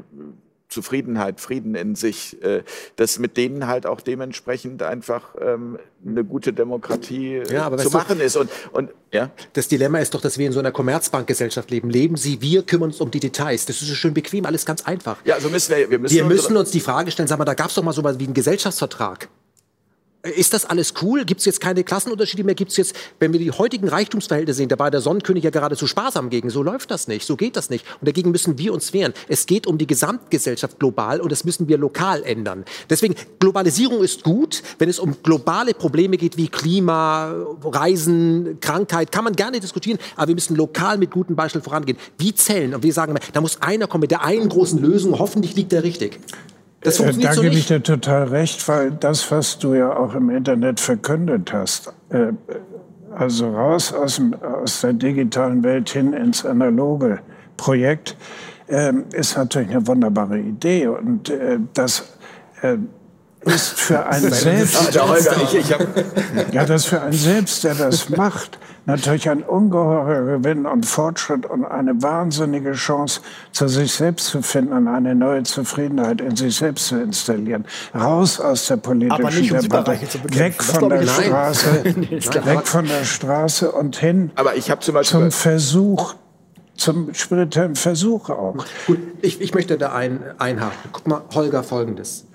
Zufriedenheit, 0.69 1.41
Frieden 1.41 1.73
in 1.73 1.95
sich, 1.95 2.41
äh, 2.43 2.61
dass 2.95 3.17
mit 3.17 3.37
denen 3.37 3.65
halt 3.65 3.87
auch 3.87 4.01
dementsprechend 4.01 4.83
einfach 4.83 5.33
ähm, 5.41 5.79
eine 6.05 6.23
gute 6.23 6.53
Demokratie 6.53 7.37
äh, 7.37 7.51
ja, 7.53 7.75
zu 7.75 7.89
machen 7.89 8.19
du, 8.19 8.23
ist. 8.23 8.37
Und, 8.37 8.51
und, 8.71 8.91
ja? 9.11 9.31
Das 9.53 9.67
Dilemma 9.67 9.97
ist 9.97 10.13
doch, 10.13 10.21
dass 10.21 10.37
wir 10.37 10.45
in 10.45 10.53
so 10.53 10.59
einer 10.59 10.71
Commerzbankgesellschaft 10.71 11.71
leben. 11.71 11.89
Leben 11.89 12.17
Sie, 12.17 12.41
wir 12.41 12.61
kümmern 12.61 12.89
uns 12.89 13.01
um 13.01 13.09
die 13.09 13.19
Details. 13.19 13.65
Das 13.65 13.81
ist 13.81 13.87
so 13.87 13.95
schön 13.95 14.13
bequem, 14.13 14.45
alles 14.45 14.65
ganz 14.65 14.85
einfach. 14.85 15.17
Ja, 15.25 15.35
also 15.35 15.49
müssen 15.49 15.75
wir, 15.75 15.89
wir 15.89 15.97
müssen, 15.97 16.15
wir 16.15 16.25
müssen 16.25 16.55
uns 16.55 16.69
die 16.69 16.81
Frage 16.81 17.09
stellen, 17.09 17.27
sag 17.27 17.39
mal, 17.39 17.45
da 17.45 17.55
gab 17.55 17.69
es 17.69 17.73
doch 17.73 17.83
mal 17.83 17.93
so 17.93 18.03
was 18.03 18.19
wie 18.19 18.25
einen 18.25 18.35
Gesellschaftsvertrag. 18.35 19.27
Ist 20.21 20.53
das 20.53 20.65
alles 20.65 20.95
cool? 21.01 21.23
Gibt 21.23 21.39
es 21.39 21.45
jetzt 21.45 21.61
keine 21.61 21.85
Klassenunterschiede 21.85 22.43
mehr? 22.43 22.53
Gibt 22.53 22.71
es 22.71 22.77
jetzt, 22.77 22.93
wenn 23.19 23.31
wir 23.31 23.39
die 23.39 23.51
heutigen 23.51 23.87
Reichtumsverhältnisse 23.87 24.57
sehen, 24.57 24.67
da 24.67 24.77
war 24.77 24.91
der 24.91 24.99
Sonnenkönig 24.99 25.45
ja 25.45 25.49
geradezu 25.49 25.87
sparsam 25.87 26.29
gegen. 26.29 26.49
So 26.49 26.61
läuft 26.61 26.91
das 26.91 27.07
nicht, 27.07 27.25
so 27.25 27.37
geht 27.37 27.55
das 27.55 27.69
nicht. 27.69 27.85
Und 28.01 28.07
dagegen 28.07 28.31
müssen 28.31 28.57
wir 28.57 28.73
uns 28.73 28.91
wehren. 28.91 29.13
Es 29.29 29.45
geht 29.45 29.65
um 29.65 29.77
die 29.77 29.87
Gesamtgesellschaft 29.87 30.77
global 30.77 31.21
und 31.21 31.31
das 31.31 31.45
müssen 31.45 31.69
wir 31.69 31.77
lokal 31.77 32.23
ändern. 32.23 32.65
Deswegen, 32.89 33.15
Globalisierung 33.39 34.03
ist 34.03 34.23
gut. 34.23 34.61
Wenn 34.77 34.89
es 34.89 34.99
um 34.99 35.15
globale 35.23 35.73
Probleme 35.73 36.17
geht 36.17 36.35
wie 36.35 36.49
Klima, 36.49 37.33
Reisen, 37.63 38.57
Krankheit, 38.59 39.13
kann 39.13 39.23
man 39.23 39.37
gerne 39.37 39.61
diskutieren, 39.61 39.99
aber 40.17 40.27
wir 40.27 40.35
müssen 40.35 40.57
lokal 40.57 40.97
mit 40.97 41.11
gutem 41.11 41.37
Beispiel 41.37 41.61
vorangehen. 41.61 41.97
Wie 42.17 42.35
zählen? 42.35 42.75
Und 42.75 42.83
wir 42.83 42.91
sagen, 42.91 43.17
da 43.31 43.39
muss 43.39 43.61
einer 43.61 43.87
kommen 43.87 44.01
mit 44.01 44.11
der 44.11 44.25
einen 44.25 44.49
großen 44.49 44.81
Lösung, 44.81 45.17
hoffentlich 45.17 45.55
liegt 45.55 45.71
er 45.71 45.83
richtig. 45.83 46.19
Das 46.81 46.99
äh, 46.99 47.03
funktioniert 47.03 47.31
da 47.31 47.35
so 47.35 47.41
gebe 47.41 47.55
ich 47.55 47.67
dir 47.67 47.83
total 47.83 48.23
recht, 48.25 48.67
weil 48.67 48.91
das, 48.91 49.29
was 49.31 49.59
du 49.59 49.73
ja 49.73 49.95
auch 49.95 50.15
im 50.15 50.29
Internet 50.29 50.79
verkündet 50.79 51.51
hast, 51.53 51.93
äh, 52.09 52.33
also 53.11 53.49
raus 53.49 53.93
aus, 53.93 54.15
dem, 54.15 54.33
aus 54.41 54.81
der 54.81 54.93
digitalen 54.93 55.63
Welt 55.63 55.89
hin 55.89 56.13
ins 56.13 56.45
analoge 56.45 57.19
Projekt, 57.57 58.15
äh, 58.67 58.93
ist 59.13 59.35
natürlich 59.35 59.71
eine 59.71 59.85
wunderbare 59.87 60.39
Idee. 60.39 60.87
Und 60.87 61.29
äh, 61.29 61.57
das 61.73 62.03
äh, 62.61 62.77
ist 63.41 63.79
für 63.79 64.05
einen 64.09 64.31
selbst. 64.31 64.93
ja, 66.51 66.65
das 66.65 66.85
für 66.85 67.01
einen 67.01 67.13
selbst, 67.13 67.63
der 67.63 67.75
das 67.75 68.09
macht, 68.09 68.59
natürlich 68.89 69.29
ein 69.29 69.43
ungeheurer 69.43 70.37
Gewinn 70.37 70.65
und 70.65 70.85
Fortschritt 70.85 71.45
und 71.45 71.65
eine 71.65 72.01
wahnsinnige 72.01 72.73
Chance, 72.73 73.21
zu 73.51 73.67
sich 73.67 73.93
selbst 73.93 74.27
zu 74.27 74.41
finden 74.41 74.73
und 74.73 74.87
eine 74.87 75.15
neue 75.15 75.43
Zufriedenheit 75.43 76.21
in 76.21 76.35
sich 76.35 76.55
selbst 76.55 76.87
zu 76.87 77.01
installieren. 77.01 77.65
Raus 77.93 78.39
aus 78.39 78.67
der 78.67 78.77
politischen 78.77 79.55
um 79.55 79.61
Debatte, 79.61 79.99
weg 80.31 80.61
von 80.61 80.89
der 80.89 81.05
Straße, 81.05 81.85
weg 81.85 82.67
von 82.67 82.85
der 82.85 83.03
Straße 83.03 83.71
und 83.71 83.95
hin 83.95 84.31
Aber 84.35 84.55
ich 84.55 84.65
zum, 84.79 84.93
Beispiel 84.93 85.19
zum 85.19 85.31
Versuch, 85.31 86.15
zum 86.75 87.13
spirituellen 87.13 87.75
Versuch 87.75 88.29
auch. 88.29 88.65
Gut, 88.87 88.99
ich, 89.21 89.41
ich 89.41 89.53
möchte 89.53 89.77
da 89.77 89.93
ein, 89.93 90.23
einhaken. 90.39 90.89
Guck 90.91 91.07
mal, 91.07 91.21
Holger, 91.33 91.63
folgendes. 91.63 92.25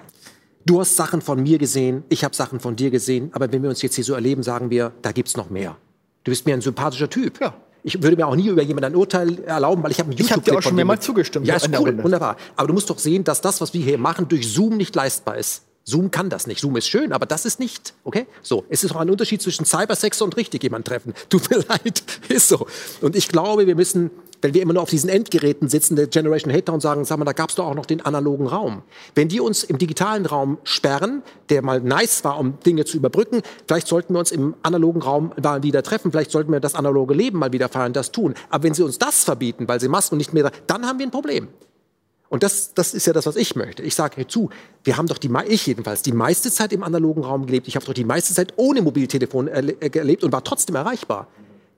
Du 0.67 0.81
hast 0.81 0.97
Sachen 0.97 1.21
von 1.21 1.43
mir 1.43 1.59
gesehen, 1.59 2.05
ich 2.09 2.25
habe 2.25 2.35
Sachen 2.35 2.59
von 2.59 2.75
dir 2.75 2.91
gesehen, 2.91 3.31
aber 3.35 3.53
wenn 3.53 3.63
wir 3.63 3.69
uns 3.69 3.83
jetzt 3.83 3.97
hier 3.97 4.05
so 4.05 4.15
erleben, 4.15 4.43
sagen 4.43 4.71
wir, 4.71 4.93
da 5.03 5.13
gibt's 5.13 5.37
noch 5.37 5.51
mehr. 5.51 5.77
Du 6.25 6.31
bist 6.31 6.47
mir 6.47 6.55
ein 6.55 6.61
sympathischer 6.61 7.09
Typ. 7.09 7.41
Ja. 7.41 7.55
Ich 7.83 8.03
würde 8.03 8.17
mir 8.17 8.27
auch 8.27 8.35
nie 8.35 8.49
über 8.49 8.63
jemanden 8.63 8.93
ein 8.93 8.97
Urteil 8.97 9.45
erlauben, 9.45 9.83
weil 9.83 9.91
ich 9.91 9.99
habe 9.99 10.09
einen 10.09 10.17
YouTube 10.17 10.27
Ich 10.27 10.33
habe 10.33 10.43
dir 10.43 10.59
auch 10.59 10.63
schon 10.63 10.75
mehrmals 10.75 11.05
zugestimmt. 11.05 11.47
Ja, 11.47 11.57
ist 11.57 11.69
cool, 11.79 12.03
wunderbar. 12.03 12.39
Aber 12.57 12.69
du 12.69 12.73
musst 12.73 12.89
doch 12.89 12.99
sehen, 12.99 13.25
dass 13.25 13.43
das, 13.43 13.61
was 13.61 13.75
wir 13.75 13.83
hier 13.83 13.99
machen, 13.99 14.27
durch 14.27 14.51
Zoom 14.51 14.79
nicht 14.79 14.95
leistbar 14.95 15.37
ist. 15.37 15.65
Zoom 15.85 16.11
kann 16.11 16.31
das 16.31 16.47
nicht. 16.47 16.61
Zoom 16.61 16.77
ist 16.79 16.89
schön, 16.89 17.13
aber 17.13 17.27
das 17.27 17.45
ist 17.45 17.61
nicht. 17.61 17.93
Okay? 18.05 18.27
So. 18.41 18.65
Es 18.71 18.85
ist 18.85 18.95
auch 18.95 19.01
ein 19.01 19.11
Unterschied 19.11 19.43
zwischen 19.43 19.67
Cybersex 19.67 20.23
und 20.23 20.35
richtig 20.39 20.63
jemand 20.63 20.87
treffen. 20.87 21.13
Tut 21.29 21.51
mir 21.51 21.59
leid. 21.69 22.03
Ist 22.31 22.49
so. 22.49 22.67
Und 23.03 23.17
ich 23.17 23.29
glaube, 23.29 23.67
wir 23.67 23.75
müssen 23.75 24.11
wenn 24.45 24.53
wir 24.53 24.61
immer 24.61 24.75
nur 24.75 24.83
auf 24.83 24.91
diesen 24.91 25.09
Endgeräten 25.09 25.71
sitzen, 25.71 25.97
der 25.97 26.07
Generation 26.07 26.53
Hater 26.53 26.75
und 26.75 26.83
sagen, 26.83 27.07
sag 27.07 27.19
mal, 27.19 27.25
da 27.25 27.33
gab 27.33 27.49
es 27.49 27.57
doch 27.57 27.65
auch 27.65 27.75
noch 27.75 27.87
den 27.87 28.03
analogen 28.03 28.47
Raum. 28.47 28.83
Wenn 29.15 29.29
die 29.29 29.41
uns 29.41 29.65
im 29.65 29.79
digitalen 29.79 30.27
Raum 30.27 30.59
sperren, 30.65 31.23
der 31.49 31.63
mal 31.63 31.81
nice 31.81 32.25
war, 32.25 32.39
um 32.39 32.61
Dinge 32.61 32.85
zu 32.85 32.99
überbrücken, 32.99 33.41
vielleicht 33.67 33.89
sollten 33.89 34.13
wir 34.13 34.19
uns 34.19 34.33
im 34.33 34.55
analogen 34.63 35.01
Raum 35.01 35.33
mal 35.43 35.63
wieder 35.63 35.83
treffen, 35.83 36.11
vielleicht 36.11 36.31
sollten 36.31 36.53
wir 36.53 36.61
das 36.61 36.75
analoge 36.75 37.15
Leben 37.15 37.39
mal 37.39 37.53
wieder 37.53 37.71
feiern, 37.71 37.95
das 37.95 38.13
tun. 38.13 38.35
Aber 38.51 38.65
wenn 38.65 38.75
sie 38.75 38.83
uns 38.83 38.99
das 38.99 39.25
verbieten, 39.25 39.67
weil 39.67 39.81
sie 39.81 39.89
Masken 39.89 40.19
nicht 40.19 40.35
mehr, 40.35 40.53
dann 40.67 40.85
haben 40.85 40.99
wir 40.99 41.07
ein 41.07 41.11
Problem. 41.11 41.49
Und 42.29 42.43
das, 42.43 42.75
das 42.75 42.93
ist 42.93 43.07
ja 43.07 43.15
das, 43.15 43.25
was 43.25 43.37
ich 43.37 43.57
möchte. 43.57 43.83
Ich 43.83 43.95
sage 43.95 44.17
hey, 44.17 44.27
zu, 44.27 44.51
wir 44.83 44.99
haben 44.99 45.07
doch 45.07 45.17
die, 45.17 45.31
ich 45.49 45.67
jedenfalls, 45.67 46.03
die 46.03 46.13
meiste 46.13 46.51
Zeit 46.51 46.75
im 46.75 46.83
analogen 46.83 47.25
Raum 47.25 47.47
gelebt. 47.47 47.67
Ich 47.67 47.77
habe 47.77 47.87
doch 47.87 47.95
die 47.95 48.05
meiste 48.05 48.35
Zeit 48.35 48.53
ohne 48.57 48.83
Mobiltelefon 48.83 49.49
erlebt 49.49 50.23
und 50.23 50.33
war 50.33 50.45
trotzdem 50.45 50.77
erreichbar 50.77 51.29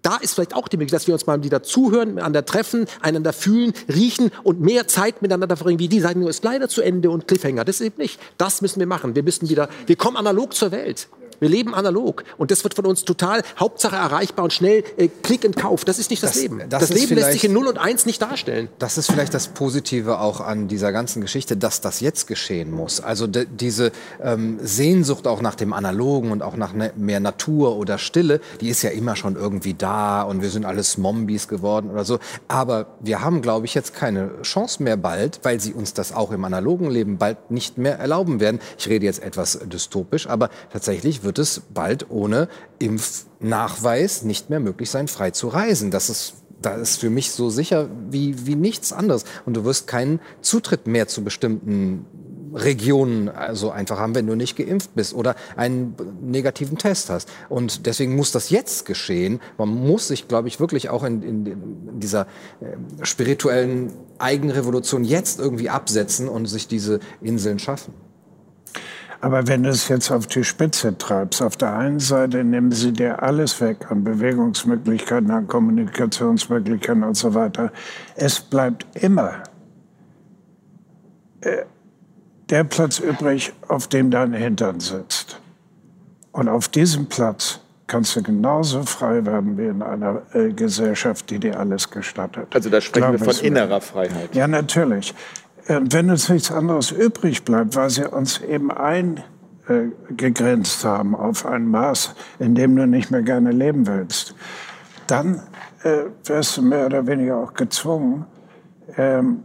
da 0.03 0.17
ist 0.17 0.35
vielleicht 0.35 0.55
auch 0.55 0.69
die 0.69 0.77
Möglichkeit, 0.77 1.01
dass 1.01 1.07
wir 1.07 1.15
uns 1.15 1.27
mal 1.27 1.43
wieder 1.43 1.63
zuhören, 1.63 2.15
miteinander 2.15 2.45
treffen, 2.45 2.87
einander 3.01 3.33
fühlen, 3.33 3.73
riechen 3.93 4.31
und 4.43 4.61
mehr 4.61 4.87
Zeit 4.87 5.23
miteinander 5.23 5.57
verbringen, 5.57 5.79
wie 5.79 5.89
die 5.89 6.01
sagen, 6.01 6.21
nur 6.21 6.31
ist 6.31 6.45
leider 6.45 6.69
zu 6.69 6.83
Ende 6.83 7.11
und 7.11 7.27
Cliffhanger. 7.27 7.65
Das 7.65 7.81
ist 7.81 7.87
eben 7.87 7.99
nicht. 7.99 8.21
Das 8.39 8.63
müssen 8.63 8.79
wir 8.79 8.87
machen. 8.87 9.15
Wir 9.15 9.23
müssen 9.23 9.49
wieder, 9.49 9.69
wir 9.87 9.97
kommen 9.97 10.17
analog 10.17 10.55
zur 10.55 10.71
Welt. 10.71 11.09
Wir 11.41 11.49
leben 11.49 11.75
analog 11.75 12.25
und 12.39 12.51
das 12.51 12.63
wird 12.65 12.75
von 12.75 12.87
uns 12.87 13.05
total 13.05 13.43
Hauptsache 13.59 13.97
erreichbar 13.97 14.45
und 14.45 14.53
schnell 14.53 14.85
äh, 14.97 15.09
Klick 15.23 15.45
und 15.45 15.57
Kauf. 15.57 15.85
Das 15.85 15.99
ist 15.99 16.11
nicht 16.11 16.23
das, 16.23 16.33
das 16.33 16.43
Leben. 16.43 16.63
Das, 16.69 16.89
das 16.89 16.91
Leben 16.91 17.17
lässt 17.17 17.33
sich 17.33 17.45
in 17.45 17.53
0 17.53 17.67
und 17.67 17.79
1 17.79 18.07
nicht 18.07 18.23
darstellen. 18.23 18.69
Das 18.79 18.99
ist 18.99 19.11
vielleicht 19.11 19.35
das 19.35 19.49
Positive 19.49 20.21
auch 20.21 20.41
an 20.41 20.69
dieser 20.69 20.93
ganzen 20.93 21.21
Geschichte, 21.21 21.57
dass 21.57 21.81
das 21.81 22.01
jetzt 22.01 22.27
geschehen 22.27 22.71
muss. 22.71 23.01
Also 23.01 23.27
diese 23.27 23.93
ähm, 24.23 24.59
Sehnsucht 24.63 25.27
auch 25.27 25.43
nach 25.43 25.57
dem 25.57 25.73
Analogen 25.73 26.31
und 26.31 26.43
auch 26.43 26.57
nach 26.57 26.73
ne, 26.73 26.93
mehr 26.97 27.21
Natur 27.21 27.77
oder 27.77 27.99
Stille, 27.99 28.41
die 28.61 28.69
ist 28.69 28.83
ja 28.83 28.91
immer 28.91 29.17
schon 29.17 29.37
irgendwie 29.37 29.75
da 29.75 30.23
und 30.23 30.43
wir 30.43 30.51
sind 30.51 30.65
alles 30.65 30.97
Zombies 30.97 31.49
geworden 31.49 31.91
oder 31.91 32.05
so. 32.05 32.19
Aber 32.49 32.87
wir 33.01 33.21
haben, 33.21 33.43
glaube 33.43 33.67
ich, 33.67 33.75
jetzt 33.75 33.95
keine 33.95 34.31
Chance 34.43 34.83
mehr 34.83 34.97
bald, 34.97 35.41
weil 35.43 35.61
sie 35.61 35.73
uns 35.73 35.95
das 35.95 36.13
auch 36.13 36.31
im 36.31 36.45
analogen 36.45 36.91
Leben 36.91 37.19
bald 37.19 37.51
nicht 37.51 37.79
mehr 37.79 37.99
erlauben 37.99 38.41
werden. 38.41 38.61
Ich 38.79 38.89
rede 38.89 39.07
jetzt 39.07 39.23
etwas 39.23 39.59
dystopisch, 39.65 40.29
aber 40.29 40.51
tatsächlich 40.73 41.23
wird 41.27 41.39
es 41.39 41.61
bald 41.75 42.11
ohne 42.11 42.49
Impfnachweis 42.79 44.23
nicht 44.23 44.49
mehr 44.49 44.61
möglich 44.61 44.89
sein, 44.89 45.09
frei 45.09 45.33
zu 45.33 45.49
reisen. 45.49 45.91
Das 45.91 46.09
ist 46.09 46.35
das 46.63 46.81
ist 46.81 47.01
für 47.01 47.11
mich 47.11 47.33
so 47.33 47.51
sicher 47.51 47.89
wie, 48.11 48.47
wie 48.47 48.57
nichts 48.57 48.93
anderes. 48.93 49.25
Und 49.45 49.55
du 49.55 49.65
wirst 49.65 49.87
keinen 49.87 50.21
Zutritt 50.41 50.87
mehr 50.87 51.07
zu 51.07 51.23
bestimmten 51.23 52.07
Regionen 52.55 53.29
also 53.29 53.71
einfach 53.71 53.99
haben, 53.99 54.15
wenn 54.15 54.27
du 54.27 54.35
nicht 54.35 54.57
geimpft 54.57 54.95
bist 54.95 55.15
oder 55.15 55.37
einen 55.57 55.95
negativen 56.23 56.79
Test 56.79 57.11
hast. 57.11 57.29
Und 57.49 57.87
deswegen 57.87 58.17
muss 58.17 58.33
das 58.33 58.51
jetzt 58.51 58.87
geschehen. 58.87 59.41
Man 59.59 59.69
muss 59.69 60.09
sich, 60.09 60.29
glaube 60.29 60.49
ich, 60.49 60.59
wirklich 60.59 60.89
auch 60.89 61.05
in, 61.05 61.23
in, 61.23 61.47
in 61.47 62.01
dieser 62.01 62.23
äh, 62.61 63.05
spirituellen 63.05 63.93
Eigenrevolution 64.19 65.05
jetzt 65.05 65.39
irgendwie 65.39 65.69
absetzen 65.69 66.29
und 66.29 66.47
sich 66.47 66.67
diese 66.67 67.01
Inseln 67.21 67.59
schaffen. 67.59 67.93
Aber 69.27 69.49
wenn 69.49 69.65
du 69.65 69.71
es 69.71 69.89
jetzt 69.89 70.13
auf 70.13 70.29
die 70.29 70.45
Spitze 70.45 70.97
treibst, 70.97 71.43
auf 71.43 71.57
der 71.57 71.75
einen 71.77 71.99
Seite 71.99 72.45
nehmen 72.45 72.71
sie 72.71 72.93
dir 72.93 73.25
alles 73.25 73.61
weg 73.61 73.91
an 73.91 74.05
Bewegungsmöglichkeiten, 74.05 75.33
an 75.33 75.49
Kommunikationsmöglichkeiten 75.49 77.03
und 77.03 77.17
so 77.17 77.35
weiter. 77.35 77.73
Es 78.15 78.39
bleibt 78.39 78.87
immer 78.95 79.43
äh, 81.41 81.65
der 82.51 82.63
Platz 82.63 83.01
übrig, 83.01 83.53
auf 83.67 83.89
dem 83.89 84.13
dein 84.13 84.33
Hintern 84.33 84.79
sitzt. 84.79 85.41
Und 86.31 86.49
auf 86.49 86.69
diesem 86.69 87.07
Platz 87.07 87.59
kannst 87.89 88.15
du 88.15 88.23
genauso 88.23 88.85
frei 88.85 89.27
werden 89.27 89.59
wie 89.59 89.67
in 89.67 89.83
einer 89.83 90.23
äh, 90.35 90.53
Gesellschaft, 90.53 91.29
die 91.31 91.41
dir 91.41 91.59
alles 91.59 91.91
gestattet. 91.91 92.47
Also 92.55 92.71
da 92.71 92.81
sprechen 92.81 93.17
Glaub 93.17 93.27
wir 93.27 93.35
von 93.35 93.45
innerer 93.45 93.81
Freiheit. 93.81 94.37
Ja, 94.37 94.47
natürlich. 94.47 95.13
Und 95.69 95.93
wenn 95.93 96.11
uns 96.11 96.29
nichts 96.29 96.53
anderes 96.53 96.93
übrig 96.93 97.45
bleibt, 97.45 97.77
weil 97.77 97.91
sie 97.91 98.09
uns 98.09 98.41
eben 98.41 98.71
eingegrenzt 98.71 100.85
haben 100.85 101.17
auf 101.17 101.45
ein 101.45 101.67
Maß, 101.67 102.15
in 102.39 102.55
dem 102.55 102.77
du 102.77 102.87
nicht 102.87 103.11
mehr 103.11 103.23
gerne 103.23 103.51
leben 103.51 103.87
willst, 103.87 104.35
dann 105.07 105.43
äh, 105.83 106.05
wirst 106.25 106.57
du 106.57 106.63
mehr 106.63 106.87
oder 106.87 107.07
weniger 107.07 107.37
auch 107.39 107.53
gezwungen, 107.55 108.27
ähm, 108.97 109.43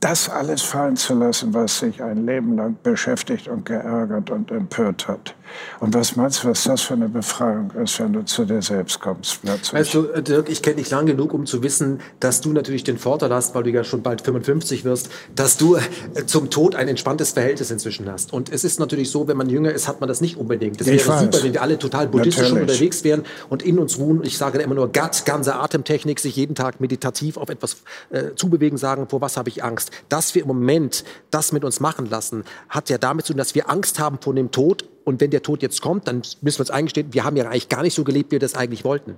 das 0.00 0.28
alles 0.28 0.62
fallen 0.62 0.96
zu 0.96 1.14
lassen, 1.14 1.54
was 1.54 1.80
sich 1.80 2.02
ein 2.02 2.24
Leben 2.24 2.56
lang 2.56 2.76
beschäftigt 2.82 3.48
und 3.48 3.66
geärgert 3.66 4.30
und 4.30 4.50
empört 4.50 5.08
hat. 5.08 5.34
Und 5.80 5.94
was 5.94 6.16
meinst 6.16 6.44
du, 6.44 6.48
was 6.48 6.64
das 6.64 6.82
für 6.82 6.94
eine 6.94 7.08
Befreiung 7.08 7.70
ist, 7.82 8.00
wenn 8.00 8.12
du 8.12 8.24
zu 8.24 8.44
dir 8.44 8.62
selbst 8.62 9.00
kommst 9.00 9.42
plötzlich? 9.42 9.72
Weißt 9.72 9.94
du, 9.94 10.02
Dirk, 10.22 10.48
ich 10.48 10.62
kenne 10.62 10.76
dich 10.76 10.90
lang 10.90 11.06
genug, 11.06 11.32
um 11.32 11.46
zu 11.46 11.62
wissen, 11.62 12.00
dass 12.20 12.40
du 12.40 12.52
natürlich 12.52 12.84
den 12.84 12.98
Vorteil 12.98 13.32
hast, 13.32 13.54
weil 13.54 13.62
du 13.62 13.70
ja 13.70 13.84
schon 13.84 14.02
bald 14.02 14.22
55 14.22 14.84
wirst, 14.84 15.10
dass 15.34 15.56
du 15.56 15.76
äh, 15.76 15.80
zum 16.26 16.50
Tod 16.50 16.74
ein 16.74 16.88
entspanntes 16.88 17.32
Verhältnis 17.32 17.70
inzwischen 17.70 18.10
hast. 18.10 18.32
Und 18.32 18.52
es 18.52 18.64
ist 18.64 18.80
natürlich 18.80 19.10
so, 19.10 19.28
wenn 19.28 19.36
man 19.36 19.48
jünger 19.48 19.72
ist, 19.72 19.88
hat 19.88 20.00
man 20.00 20.08
das 20.08 20.20
nicht 20.20 20.36
unbedingt. 20.36 20.80
Das 20.80 20.86
wäre 20.86 20.98
super, 20.98 21.42
wenn 21.42 21.52
wir 21.52 21.62
alle 21.62 21.78
total 21.78 22.08
buddhistisch 22.08 22.48
schon 22.48 22.60
unterwegs 22.60 23.04
wären 23.04 23.24
und 23.48 23.62
in 23.62 23.78
uns 23.78 23.98
ruhen. 23.98 24.22
Ich 24.24 24.36
sage 24.38 24.58
immer 24.58 24.74
nur 24.74 24.88
Gut, 24.92 25.24
ganze 25.24 25.54
Atemtechnik, 25.54 26.20
sich 26.20 26.36
jeden 26.36 26.54
Tag 26.54 26.80
meditativ 26.80 27.36
auf 27.36 27.48
etwas 27.48 27.78
äh, 28.10 28.34
zubewegen, 28.34 28.78
sagen, 28.78 29.08
vor 29.08 29.20
was 29.20 29.36
habe 29.36 29.48
ich 29.48 29.62
Angst. 29.62 29.90
Dass 30.08 30.34
wir 30.34 30.42
im 30.42 30.48
Moment 30.48 31.04
das 31.30 31.52
mit 31.52 31.64
uns 31.64 31.80
machen 31.80 32.06
lassen, 32.06 32.44
hat 32.68 32.90
ja 32.90 32.98
damit 32.98 33.26
zu 33.26 33.32
tun, 33.32 33.38
dass 33.38 33.54
wir 33.54 33.70
Angst 33.70 33.98
haben 33.98 34.18
vor 34.20 34.34
dem 34.34 34.50
Tod 34.50 34.84
und 35.08 35.22
wenn 35.22 35.30
der 35.30 35.42
Tod 35.42 35.62
jetzt 35.62 35.80
kommt, 35.80 36.06
dann 36.06 36.20
müssen 36.42 36.58
wir 36.58 36.60
uns 36.60 36.70
eingestehen, 36.70 37.14
wir 37.14 37.24
haben 37.24 37.34
ja 37.34 37.46
eigentlich 37.46 37.70
gar 37.70 37.82
nicht 37.82 37.94
so 37.94 38.04
gelebt, 38.04 38.30
wie 38.30 38.32
wir 38.32 38.40
das 38.40 38.54
eigentlich 38.54 38.84
wollten. 38.84 39.14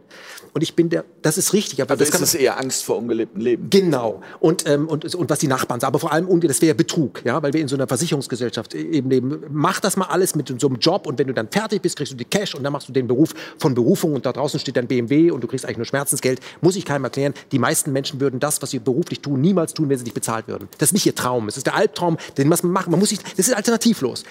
Und 0.55 0.63
ich 0.63 0.77
bin 0.77 0.89
der, 0.89 1.05
das 1.21 1.37
ist 1.37 1.53
richtig. 1.53 1.83
Aber 1.83 1.91
also 1.99 2.05
das 2.05 2.21
ist 2.21 2.35
eher 2.35 2.61
Angst 2.61 2.85
vor 2.85 2.97
ungelebtem 2.97 3.41
Leben. 3.41 3.71
Genau. 3.71 4.23
Und, 4.39 4.69
ähm, 4.69 4.87
und, 4.87 5.13
und 5.13 5.29
was 5.29 5.41
die 5.41 5.49
Nachbarn 5.49 5.81
sagen. 5.81 5.89
Aber 5.89 5.99
vor 5.99 6.13
allem, 6.13 6.41
das 6.43 6.63
wäre 6.63 6.77
Betrug, 6.77 7.23
ja, 7.25 7.43
weil 7.43 7.53
wir 7.53 7.61
in 7.61 7.67
so 7.67 7.75
einer 7.75 7.89
Versicherungsgesellschaft 7.89 8.73
eben 8.75 9.11
leben. 9.11 9.43
Mach 9.51 9.81
das 9.81 9.97
mal 9.97 10.07
alles 10.07 10.37
mit 10.37 10.55
so 10.61 10.69
einem 10.69 10.77
Job 10.77 11.09
und 11.09 11.19
wenn 11.19 11.27
du 11.27 11.35
dann 11.35 11.49
fertig 11.49 11.83
bist, 11.83 11.97
kriegst 11.97 12.13
du 12.13 12.17
die 12.17 12.25
Cash 12.25 12.55
und 12.55 12.63
dann 12.63 12.73
machst 12.73 12.89
du 12.89 12.93
den 12.93 13.09
Beruf 13.09 13.35
von 13.59 13.75
Berufung 13.75 14.15
und 14.15 14.25
da 14.25 14.33
draußen 14.33 14.61
steht 14.61 14.77
dein 14.77 14.87
BMW 14.87 15.33
und 15.33 15.43
du 15.43 15.49
kriegst 15.49 15.65
eigentlich 15.65 15.79
nur 15.79 15.87
Schmerzensgeld. 15.87 16.39
Muss 16.61 16.77
ich 16.77 16.85
keinem 16.85 17.03
erklären. 17.03 17.35
Die 17.51 17.59
meisten 17.59 17.91
Menschen 17.91 18.21
würden 18.21 18.39
das, 18.39 18.63
was 18.63 18.71
sie 18.71 18.79
beruflich 18.79 19.23
tun, 19.23 19.41
niemals 19.41 19.75
tun, 19.75 19.89
wenn 19.89 19.99
sie 19.99 20.05
nicht 20.05 20.15
bezahlt 20.15 20.47
würden. 20.47 20.69
Das 20.79 20.91
ist 20.91 20.93
nicht 20.93 21.07
ihr 21.07 21.17
Traum. 21.17 21.49
Es 21.49 21.57
ist 21.57 21.67
der 21.67 21.75
Albtraum, 21.75 22.17
den 22.39 22.49
man 22.49 22.61
machen. 22.63 22.93
Man 22.93 23.01
muss 23.01 23.09
sich, 23.09 23.19
das 23.37 23.49
ist 23.49 23.55
alternativlos. 23.55 24.23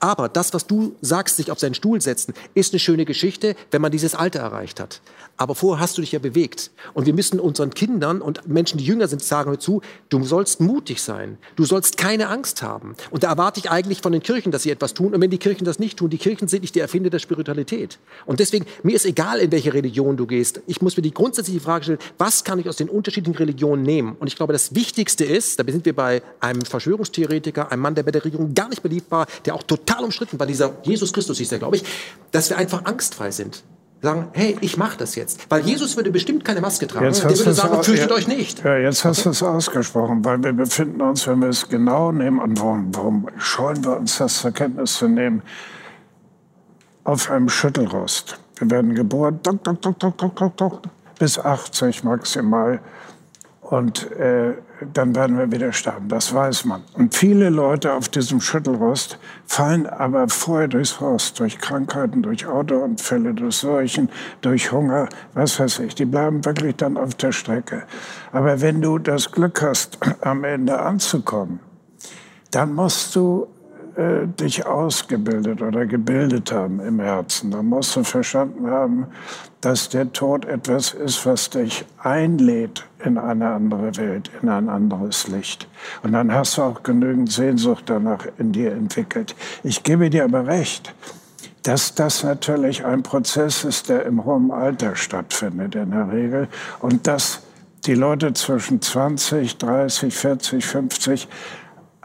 Aber 0.00 0.28
das, 0.28 0.54
was 0.54 0.66
du 0.66 0.94
sagst, 1.08 1.36
sich 1.36 1.50
auf 1.50 1.58
seinen 1.58 1.74
Stuhl 1.74 2.00
setzen, 2.00 2.34
ist 2.54 2.72
eine 2.72 2.78
schöne 2.78 3.04
Geschichte, 3.04 3.56
wenn 3.72 3.82
man 3.82 3.90
dieses 3.90 4.14
Alter 4.14 4.40
erreicht 4.40 4.78
hat. 4.78 5.00
Aber 5.36 5.54
vorher 5.54 5.80
hast 5.80 5.96
du 5.96 6.02
dich 6.02 6.12
ja 6.12 6.18
bewegt. 6.18 6.72
Und 6.94 7.06
wir 7.06 7.14
müssen 7.14 7.38
unseren 7.38 7.70
Kindern 7.70 8.20
und 8.20 8.48
Menschen, 8.48 8.78
die 8.78 8.84
jünger 8.84 9.06
sind, 9.06 9.22
sagen 9.22 9.52
dazu, 9.52 9.82
du 10.08 10.24
sollst 10.24 10.60
mutig 10.60 11.00
sein. 11.00 11.38
Du 11.54 11.64
sollst 11.64 11.96
keine 11.96 12.28
Angst 12.28 12.62
haben. 12.62 12.94
Und 13.10 13.22
da 13.22 13.28
erwarte 13.28 13.60
ich 13.60 13.70
eigentlich 13.70 14.02
von 14.02 14.12
den 14.12 14.22
Kirchen, 14.22 14.50
dass 14.50 14.64
sie 14.64 14.70
etwas 14.70 14.94
tun. 14.94 15.14
Und 15.14 15.20
wenn 15.20 15.30
die 15.30 15.38
Kirchen 15.38 15.64
das 15.64 15.78
nicht 15.78 15.98
tun, 15.98 16.10
die 16.10 16.18
Kirchen 16.18 16.48
sind 16.48 16.62
nicht 16.62 16.74
die 16.74 16.80
Erfinder 16.80 17.08
der 17.08 17.20
Spiritualität. 17.20 17.98
Und 18.26 18.40
deswegen, 18.40 18.66
mir 18.82 18.96
ist 18.96 19.06
egal, 19.06 19.38
in 19.38 19.52
welche 19.52 19.72
Religion 19.72 20.16
du 20.16 20.26
gehst. 20.26 20.60
Ich 20.66 20.82
muss 20.82 20.96
mir 20.96 21.04
die 21.04 21.14
grundsätzliche 21.14 21.60
Frage 21.60 21.84
stellen, 21.84 21.98
was 22.18 22.42
kann 22.42 22.58
ich 22.58 22.68
aus 22.68 22.76
den 22.76 22.88
unterschiedlichen 22.88 23.38
Religionen 23.38 23.84
nehmen? 23.84 24.16
Und 24.18 24.26
ich 24.26 24.34
glaube, 24.34 24.52
das 24.52 24.74
Wichtigste 24.74 25.24
ist, 25.24 25.60
da 25.60 25.64
sind 25.64 25.84
wir 25.84 25.94
bei 25.94 26.20
einem 26.40 26.62
Verschwörungstheoretiker, 26.62 27.70
einem 27.70 27.82
Mann, 27.82 27.94
der 27.94 28.02
bei 28.02 28.10
der 28.10 28.24
Regierung 28.24 28.54
gar 28.54 28.68
nicht 28.68 28.82
beliebt 28.82 29.08
war, 29.12 29.26
der 29.44 29.54
auch 29.54 29.62
total 29.62 30.02
umstritten 30.02 30.38
war, 30.38 30.48
dieser 30.48 30.74
Jesus 30.82 30.97
Christus 31.12 31.38
hieß 31.38 31.48
der, 31.50 31.58
glaube 31.58 31.76
ich, 31.76 31.84
dass 32.30 32.50
wir 32.50 32.58
einfach 32.58 32.84
angstfrei 32.84 33.30
sind 33.30 33.62
sagen, 34.00 34.28
hey, 34.32 34.56
ich 34.60 34.76
mache 34.76 34.96
das 34.96 35.16
jetzt. 35.16 35.50
Weil 35.50 35.62
Jesus 35.62 35.96
würde 35.96 36.10
bestimmt 36.10 36.44
keine 36.44 36.60
Maske 36.60 36.86
tragen. 36.86 37.06
Jetzt 37.06 37.24
Der 37.24 37.36
würde 37.36 37.54
sagen, 37.54 37.82
fürchtet 37.82 38.12
euch 38.12 38.28
nicht. 38.28 38.62
Ja, 38.64 38.76
jetzt 38.76 39.04
hast 39.04 39.24
du 39.24 39.30
es 39.30 39.42
ausgesprochen, 39.42 40.24
weil 40.24 40.42
wir 40.42 40.52
befinden 40.52 41.00
uns, 41.00 41.26
wenn 41.26 41.40
wir 41.40 41.48
es 41.48 41.68
genau 41.68 42.12
nehmen, 42.12 42.38
und 42.38 42.60
warum, 42.60 42.94
warum 42.94 43.28
scheuen 43.38 43.82
wir 43.84 43.96
uns 43.96 44.18
das 44.18 44.40
zur 44.40 44.52
Kenntnis 44.52 44.94
zu 44.94 45.08
nehmen, 45.08 45.42
auf 47.04 47.30
einem 47.30 47.48
Schüttelrost. 47.48 48.38
Wir 48.58 48.70
werden 48.70 48.94
geboren, 48.94 49.40
dok, 49.42 49.64
dok, 49.64 49.80
dok, 49.80 49.98
dok, 49.98 50.36
dok, 50.36 50.56
dok, 50.56 50.82
bis 51.18 51.38
80 51.38 52.04
maximal. 52.04 52.80
Und 53.68 54.10
äh, 54.12 54.54
dann 54.94 55.14
werden 55.14 55.36
wir 55.36 55.52
wieder 55.52 55.74
sterben. 55.74 56.08
Das 56.08 56.32
weiß 56.32 56.64
man. 56.64 56.84
Und 56.94 57.14
viele 57.14 57.50
Leute 57.50 57.92
auf 57.92 58.08
diesem 58.08 58.40
Schüttelrost 58.40 59.18
fallen 59.44 59.86
aber 59.86 60.26
vorher 60.28 60.68
durchs 60.68 61.02
Rost, 61.02 61.38
durch 61.38 61.58
Krankheiten, 61.58 62.22
durch 62.22 62.46
Autounfälle, 62.46 63.34
durch 63.34 63.56
Seuchen, 63.56 64.08
durch 64.40 64.72
Hunger, 64.72 65.10
was 65.34 65.60
weiß 65.60 65.80
ich. 65.80 65.94
Die 65.94 66.06
bleiben 66.06 66.46
wirklich 66.46 66.76
dann 66.76 66.96
auf 66.96 67.14
der 67.16 67.32
Strecke. 67.32 67.82
Aber 68.32 68.62
wenn 68.62 68.80
du 68.80 68.98
das 68.98 69.30
Glück 69.32 69.60
hast, 69.60 69.98
am 70.22 70.44
Ende 70.44 70.78
anzukommen, 70.78 71.60
dann 72.50 72.72
musst 72.72 73.14
du 73.16 73.48
äh, 73.98 74.28
dich 74.28 74.64
ausgebildet 74.64 75.60
oder 75.60 75.84
gebildet 75.84 76.52
haben 76.52 76.78
im 76.78 77.00
Herzen. 77.00 77.50
Dann 77.50 77.66
musst 77.66 77.96
du 77.96 78.04
verstanden 78.04 78.70
haben, 78.70 79.08
dass 79.60 79.88
der 79.88 80.12
Tod 80.12 80.44
etwas 80.44 80.92
ist, 80.92 81.26
was 81.26 81.50
dich 81.50 81.84
einlädt 82.00 82.86
in 83.04 83.18
eine 83.18 83.48
andere 83.48 83.96
Welt, 83.96 84.30
in 84.40 84.50
ein 84.50 84.68
anderes 84.68 85.26
Licht. 85.26 85.66
Und 86.04 86.12
dann 86.12 86.32
hast 86.32 86.58
du 86.58 86.62
auch 86.62 86.84
genügend 86.84 87.32
Sehnsucht 87.32 87.84
danach 87.86 88.24
in 88.38 88.52
dir 88.52 88.70
entwickelt. 88.70 89.34
Ich 89.64 89.82
gebe 89.82 90.10
dir 90.10 90.22
aber 90.22 90.46
recht, 90.46 90.94
dass 91.64 91.96
das 91.96 92.22
natürlich 92.22 92.84
ein 92.84 93.02
Prozess 93.02 93.64
ist, 93.64 93.88
der 93.88 94.06
im 94.06 94.24
hohen 94.24 94.52
Alter 94.52 94.94
stattfindet 94.94 95.74
in 95.74 95.90
der 95.90 96.12
Regel 96.12 96.46
und 96.78 97.08
dass 97.08 97.42
die 97.84 97.94
Leute 97.94 98.32
zwischen 98.32 98.80
20, 98.80 99.58
30, 99.58 100.14
40, 100.14 100.64
50 100.64 101.28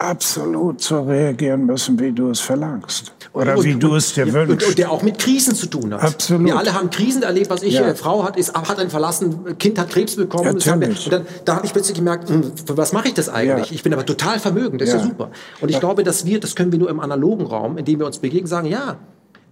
absolut 0.03 0.81
so 0.81 1.01
reagieren 1.01 1.65
müssen, 1.65 1.99
wie 1.99 2.11
du 2.11 2.29
es 2.29 2.39
verlangst. 2.39 3.13
Oder 3.33 3.57
und, 3.57 3.63
wie 3.63 3.75
du 3.75 3.95
es 3.95 4.13
dir 4.13 4.31
wünschst. 4.31 4.63
Und, 4.63 4.69
und, 4.69 4.77
der 4.77 4.91
auch 4.91 5.01
mit 5.01 5.17
Krisen 5.17 5.55
zu 5.55 5.67
tun 5.67 5.93
hat. 5.93 6.03
Absolut. 6.03 6.45
Wir 6.45 6.57
alle 6.57 6.73
haben 6.73 6.89
Krisen 6.89 7.23
erlebt, 7.23 7.49
was 7.49 7.63
ich, 7.63 7.73
ja. 7.73 7.87
äh, 7.87 7.95
Frau 7.95 8.23
hat, 8.23 8.37
ist, 8.37 8.53
hat 8.53 8.79
einen 8.79 8.89
verlassen, 8.89 9.57
Kind 9.57 9.79
hat 9.79 9.89
Krebs 9.89 10.15
bekommen. 10.15 10.57
Ja, 10.59 10.79
wir, 10.79 10.87
und 10.89 11.11
dann, 11.11 11.25
da 11.45 11.55
habe 11.55 11.65
ich 11.65 11.73
plötzlich 11.73 11.97
gemerkt, 11.97 12.29
hm, 12.29 12.51
für 12.65 12.77
was 12.77 12.93
mache 12.93 13.07
ich 13.07 13.13
das 13.13 13.29
eigentlich? 13.29 13.69
Ja. 13.69 13.75
Ich 13.75 13.83
bin 13.83 13.93
aber 13.93 14.05
total 14.05 14.39
vermögend, 14.39 14.81
das 14.81 14.89
ist 14.89 14.95
ja 14.95 15.03
super. 15.03 15.31
Und 15.61 15.69
ich 15.69 15.79
glaube, 15.79 16.03
dass 16.03 16.25
wir, 16.25 16.39
das 16.39 16.55
können 16.55 16.71
wir 16.71 16.79
nur 16.79 16.89
im 16.89 16.99
analogen 16.99 17.45
Raum, 17.45 17.77
in 17.77 17.85
dem 17.85 17.99
wir 17.99 18.05
uns 18.05 18.19
begegnen, 18.19 18.47
sagen, 18.47 18.67
ja, 18.67 18.97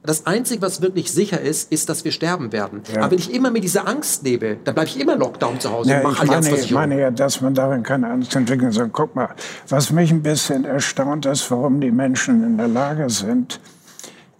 das 0.03 0.25
Einzige, 0.25 0.61
was 0.63 0.81
wirklich 0.81 1.11
sicher 1.11 1.39
ist, 1.39 1.71
ist, 1.71 1.87
dass 1.87 2.03
wir 2.03 2.11
sterben 2.11 2.51
werden. 2.51 2.81
Ja. 2.91 3.01
Aber 3.01 3.11
wenn 3.11 3.19
ich 3.19 3.31
immer 3.33 3.51
mit 3.51 3.63
dieser 3.63 3.87
Angst 3.87 4.23
lebe, 4.23 4.57
dann 4.63 4.73
bleibe 4.73 4.89
ich 4.89 4.99
immer 4.99 5.15
Lockdown 5.15 5.59
zu 5.59 5.71
Hause 5.71 5.91
ja, 5.91 5.97
und 5.97 6.03
mache 6.03 6.27
alles, 6.27 6.51
was 6.51 6.61
ich 6.61 6.71
meine 6.71 6.99
ja, 6.99 7.11
dass 7.11 7.41
man 7.41 7.53
darin 7.53 7.83
keine 7.83 8.09
Angst 8.09 8.35
entwickeln 8.35 8.71
soll. 8.71 8.89
Guck 8.89 9.15
mal, 9.15 9.29
was 9.69 9.91
mich 9.91 10.11
ein 10.11 10.23
bisschen 10.23 10.65
erstaunt 10.65 11.27
ist, 11.27 11.51
warum 11.51 11.79
die 11.79 11.91
Menschen 11.91 12.43
in 12.43 12.57
der 12.57 12.67
Lage 12.67 13.09
sind, 13.11 13.59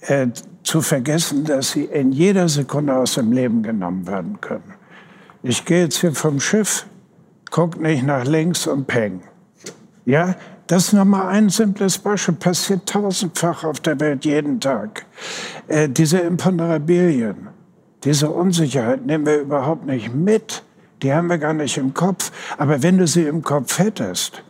äh, 0.02 0.28
zu 0.64 0.82
vergessen, 0.82 1.44
dass 1.44 1.72
sie 1.72 1.86
in 1.86 2.12
jeder 2.12 2.50
Sekunde 2.50 2.96
aus 2.96 3.16
dem 3.16 3.32
Leben 3.32 3.62
genommen 3.62 4.08
werden 4.08 4.42
können. 4.42 4.74
Ich 5.44 5.66
gehe 5.66 5.84
jetzt 5.84 5.98
hier 5.98 6.14
vom 6.14 6.40
Schiff, 6.40 6.88
guck 7.52 7.80
nicht 7.80 8.04
nach 8.04 8.26
links 8.26 8.66
und 8.66 8.88
peng. 8.88 9.22
Ja, 10.06 10.36
das 10.72 10.86
ist 10.86 10.94
nur 10.94 11.04
mal 11.04 11.28
ein 11.28 11.50
simples 11.50 11.98
Beispiel, 11.98 12.36
passiert 12.36 12.88
tausendfach 12.88 13.66
auf 13.66 13.82
der 13.82 14.00
Welt 14.00 14.24
jeden 14.24 14.62
Tag. 14.62 15.06
Äh, 15.68 15.90
diese 15.90 16.20
Imponderabilien, 16.20 17.50
diese 18.06 18.30
Unsicherheit 18.30 19.06
nehmen 19.06 19.26
wir 19.26 19.42
überhaupt 19.42 19.86
nicht 19.86 20.16
mit. 20.16 20.64
Die 21.02 21.12
haben 21.12 21.30
wir 21.30 21.40
gar 21.40 21.54
nicht 21.54 21.78
im 21.78 21.94
Kopf. 21.94 22.32
Aber 22.58 22.82
wenn 22.84 22.98
du 22.98 23.06
sie 23.06 23.24
im 23.24 23.42
Kopf 23.42 23.80
hättest, 23.80 24.44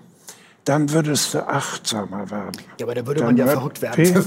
dann 0.66 0.92
würdest 0.92 1.34
du 1.34 1.40
achtsamer 1.40 2.30
werden. 2.30 2.52
Ja, 2.80 2.86
aber 2.86 2.94
da 2.94 3.08
würde 3.08 3.22
dann 3.22 3.36
man 3.36 3.38
ja 3.38 3.48
verrückt 3.48 3.82
werden. 3.82 4.14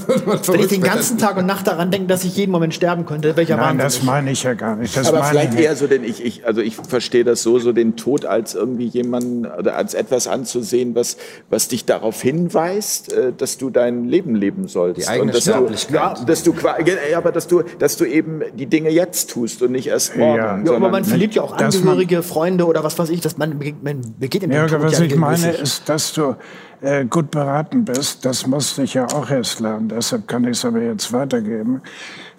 Wenn 0.47 0.59
ich 0.59 0.67
den 0.67 0.81
ganzen 0.81 1.17
Tag 1.17 1.37
und 1.37 1.45
Nacht 1.45 1.65
daran 1.65 1.91
denke, 1.91 2.07
dass 2.07 2.25
ich 2.25 2.35
jeden 2.35 2.51
Moment 2.51 2.73
sterben 2.73 3.05
könnte, 3.05 3.37
welcher 3.37 3.55
Nein, 3.55 3.77
das 3.77 4.03
meine 4.03 4.31
ich 4.31 4.43
ja 4.43 4.53
gar 4.53 4.75
nicht. 4.75 4.97
Das 4.97 5.07
aber 5.07 5.23
vielleicht 5.23 5.57
eher 5.57 5.77
so, 5.77 5.87
denn 5.87 6.03
ich, 6.03 6.23
ich, 6.23 6.45
also 6.45 6.59
ich 6.59 6.75
verstehe 6.75 7.23
das 7.23 7.41
so, 7.41 7.57
so 7.59 7.71
den 7.71 7.95
Tod 7.95 8.25
als 8.25 8.53
irgendwie 8.53 8.87
jemanden 8.87 9.45
oder 9.45 9.77
als 9.77 9.93
etwas 9.93 10.27
anzusehen, 10.27 10.93
was, 10.93 11.15
was 11.49 11.69
dich 11.69 11.85
darauf 11.85 12.21
hinweist, 12.21 13.13
äh, 13.13 13.31
dass 13.31 13.57
du 13.57 13.69
dein 13.69 14.03
Leben 14.03 14.35
leben 14.35 14.67
sollst. 14.67 15.01
Die 15.01 15.07
eigene 15.07 15.27
und 15.27 15.35
dass 15.35 15.43
Sterblichkeit. 15.43 16.19
Du, 16.19 16.25
dass 16.25 16.43
du, 16.43 16.53
ja, 17.11 17.17
aber 17.17 17.31
dass 17.31 17.47
du, 17.47 17.63
dass 17.79 17.95
du 17.95 18.03
eben 18.03 18.41
die 18.55 18.65
Dinge 18.65 18.89
jetzt 18.89 19.29
tust 19.29 19.61
und 19.61 19.71
nicht 19.71 19.87
erst 19.87 20.17
morgen. 20.17 20.37
Ja, 20.37 20.61
ja 20.61 20.75
aber 20.75 20.89
man 20.89 21.05
verliert 21.05 21.33
ja 21.33 21.43
auch 21.43 21.55
Angehörige, 21.55 22.23
Freunde 22.23 22.65
oder 22.65 22.83
was 22.83 22.99
weiß 22.99 23.09
ich, 23.09 23.21
dass 23.21 23.37
man, 23.37 23.57
man 23.81 24.01
begeht 24.19 24.43
im 24.43 24.51
ja, 24.51 24.67
Tod 24.67 24.81
was 24.83 24.99
ja 24.99 25.05
ich 25.05 25.15
meine, 25.15 25.51
ist, 25.51 25.87
dass 25.87 26.11
du 26.11 26.24
äh, 26.81 27.05
gut 27.05 27.31
beraten 27.31 27.85
bist, 27.85 28.25
das 28.25 28.45
musste 28.47 28.83
ich 28.83 28.93
ja 28.93 29.05
auch 29.05 29.29
erst 29.29 29.59
lernen, 29.59 29.89
deshalb 29.89 30.27
kann 30.27 30.43
ich 30.43 30.51
es 30.51 30.65
aber 30.65 30.81
jetzt 30.81 31.11
weitergeben. 31.13 31.81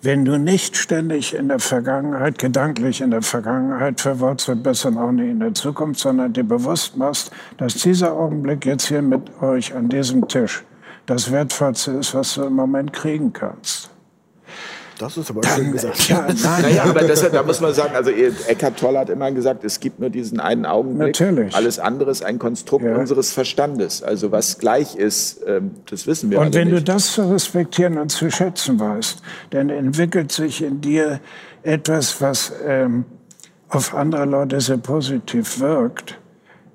Wenn 0.03 0.25
du 0.25 0.39
nicht 0.39 0.77
ständig 0.77 1.35
in 1.35 1.49
der 1.49 1.59
Vergangenheit, 1.59 2.39
gedanklich 2.39 3.01
in 3.01 3.11
der 3.11 3.23
Vergangenheit 3.23 4.01
verwurzelt 4.01 4.63
bist 4.63 4.85
und 4.87 4.99
auch 4.99 5.11
nicht 5.11 5.31
in 5.31 5.41
der 5.41 5.55
Zukunft, 5.55 6.01
sondern 6.01 6.33
dir 6.33 6.45
bewusst 6.45 6.97
machst, 6.97 7.31
dass 7.57 7.75
dieser 7.75 8.13
Augenblick 8.13 8.67
jetzt 8.67 8.87
hier 8.89 9.03
mit 9.03 9.23
euch 9.43 9.75
an 9.75 9.89
diesem 9.89 10.29
Tisch 10.29 10.65
das 11.07 11.33
Wertvollste 11.33 11.93
ist, 11.93 12.15
was 12.15 12.35
du 12.35 12.45
im 12.45 12.55
Moment 12.55 12.93
kriegen 12.93 13.33
kannst. 13.33 13.91
Das 14.99 15.17
ist 15.17 15.31
aber 15.31 15.43
schön 15.47 15.73
gesagt. 15.73 16.09
Ja, 16.09 16.23
nein, 16.43 16.63
naja, 16.63 16.85
aber 16.85 17.03
deshalb, 17.03 17.33
da 17.33 17.43
muss 17.43 17.61
man 17.61 17.75
sagen, 17.75 17.95
also 17.95 18.11
Eckhart 18.11 18.79
Tolle 18.79 18.99
hat 18.99 19.11
immer 19.11 19.31
gesagt, 19.31 19.65
es 19.65 19.81
gibt 19.81 20.01
nur 20.01 20.11
diesen 20.11 20.41
einen 20.41 20.65
Augenblick. 20.65 21.21
Natürlich. 21.21 21.55
Alles 21.55 21.79
andere 21.79 22.11
ist 22.11 22.25
ein 22.25 22.39
Konstrukt 22.39 22.85
ja. 22.85 22.97
unseres 22.97 23.33
Verstandes. 23.33 24.03
Also 24.03 24.33
was 24.33 24.59
gleich 24.59 24.97
ist, 24.97 25.41
ähm, 25.47 25.73
das 25.91 26.07
wissen 26.07 26.31
wir 26.31 26.41
Und 26.41 26.55
wenn 26.55 26.69
nicht. 26.69 26.89
du 26.89 26.93
das 26.93 27.13
zu 27.13 27.31
respektieren 27.31 27.99
und 27.99 28.11
zu 28.11 28.31
schätzen 28.31 28.81
weißt, 28.81 29.21
dann 29.51 29.71
entwickelt 29.71 30.33
sich 30.33 30.63
in 30.63 30.81
dir 30.81 31.21
etwas, 31.63 32.21
was 32.21 32.53
ähm, 32.65 33.05
auf 33.69 33.95
andere 33.95 34.25
Leute 34.25 34.61
sehr 34.61 34.79
positiv 34.79 35.61
wirkt 35.61 36.19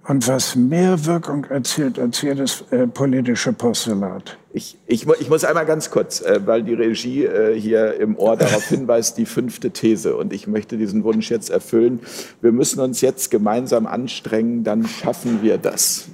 und 0.07 0.27
was 0.27 0.55
mehr 0.55 1.05
Wirkung 1.05 1.45
erzielt 1.45 1.99
als 1.99 2.21
jedes 2.21 2.63
äh, 2.71 2.87
politische 2.87 3.53
Postulat. 3.53 4.37
Ich, 4.53 4.77
ich, 4.87 5.07
ich, 5.07 5.29
muss 5.29 5.45
einmal 5.45 5.65
ganz 5.65 5.91
kurz, 5.91 6.21
äh, 6.21 6.41
weil 6.45 6.63
die 6.63 6.73
Regie 6.73 7.23
äh, 7.23 7.57
hier 7.57 7.99
im 7.99 8.17
Ohr 8.17 8.35
darauf 8.35 8.63
hinweist, 8.69 9.17
die 9.17 9.25
fünfte 9.25 9.71
These. 9.71 10.15
Und 10.15 10.33
ich 10.33 10.47
möchte 10.47 10.77
diesen 10.77 11.03
Wunsch 11.03 11.29
jetzt 11.29 11.49
erfüllen. 11.49 11.99
Wir 12.41 12.51
müssen 12.51 12.79
uns 12.79 13.01
jetzt 13.01 13.31
gemeinsam 13.31 13.85
anstrengen, 13.85 14.63
dann 14.63 14.87
schaffen 14.87 15.39
wir 15.43 15.57
das. 15.57 16.05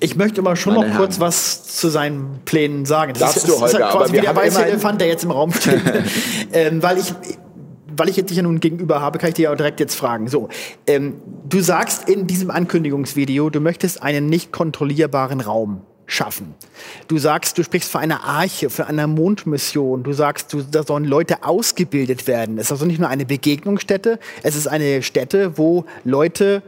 Ich 0.00 0.16
möchte 0.16 0.40
aber 0.40 0.54
schon 0.54 0.74
Meine 0.74 0.86
noch 0.86 0.94
Herren. 0.94 1.04
kurz 1.04 1.20
was 1.20 1.64
zu 1.64 1.88
seinen 1.88 2.40
Plänen 2.44 2.86
sagen. 2.86 3.12
Das 3.12 3.20
Darfst 3.20 3.36
ist, 3.38 3.48
du, 3.48 3.54
Holger, 3.54 3.66
ist 3.66 3.74
halt 3.74 3.92
quasi 3.92 4.12
wie 4.14 4.20
der 4.20 4.36
weiße 4.36 4.64
Elefant, 4.64 5.00
der 5.00 5.08
jetzt 5.08 5.24
im 5.24 5.32
Raum 5.32 5.52
steht. 5.52 5.80
ähm, 6.52 6.82
weil 6.82 6.98
ich 6.98 7.12
weil 7.96 8.08
ich 8.08 8.16
jetzt 8.16 8.30
dich 8.30 8.36
ja 8.36 8.42
nun 8.42 8.60
gegenüber 8.60 9.00
habe, 9.00 9.18
kann 9.18 9.28
ich 9.28 9.34
dir 9.34 9.44
ja 9.44 9.54
direkt 9.54 9.80
jetzt 9.80 9.94
fragen. 9.94 10.28
So, 10.28 10.48
ähm, 10.86 11.14
du 11.48 11.60
sagst 11.60 12.08
in 12.08 12.26
diesem 12.26 12.50
Ankündigungsvideo, 12.50 13.50
du 13.50 13.60
möchtest 13.60 14.02
einen 14.02 14.26
nicht 14.26 14.52
kontrollierbaren 14.52 15.40
Raum 15.40 15.82
schaffen. 16.06 16.54
Du 17.08 17.18
sagst, 17.18 17.56
du 17.58 17.64
sprichst 17.64 17.90
für 17.90 17.98
eine 17.98 18.22
Arche, 18.22 18.70
für 18.70 18.86
eine 18.86 19.06
Mondmission. 19.06 20.02
Du 20.02 20.12
sagst, 20.12 20.52
du, 20.52 20.62
da 20.62 20.82
sollen 20.82 21.04
Leute 21.04 21.44
ausgebildet 21.44 22.26
werden. 22.26 22.58
Es 22.58 22.66
ist 22.66 22.72
also 22.72 22.84
nicht 22.84 23.00
nur 23.00 23.08
eine 23.08 23.24
Begegnungsstätte, 23.24 24.18
es 24.42 24.56
ist 24.56 24.66
eine 24.66 25.02
Stätte, 25.02 25.56
wo 25.56 25.84
Leute, 26.04 26.62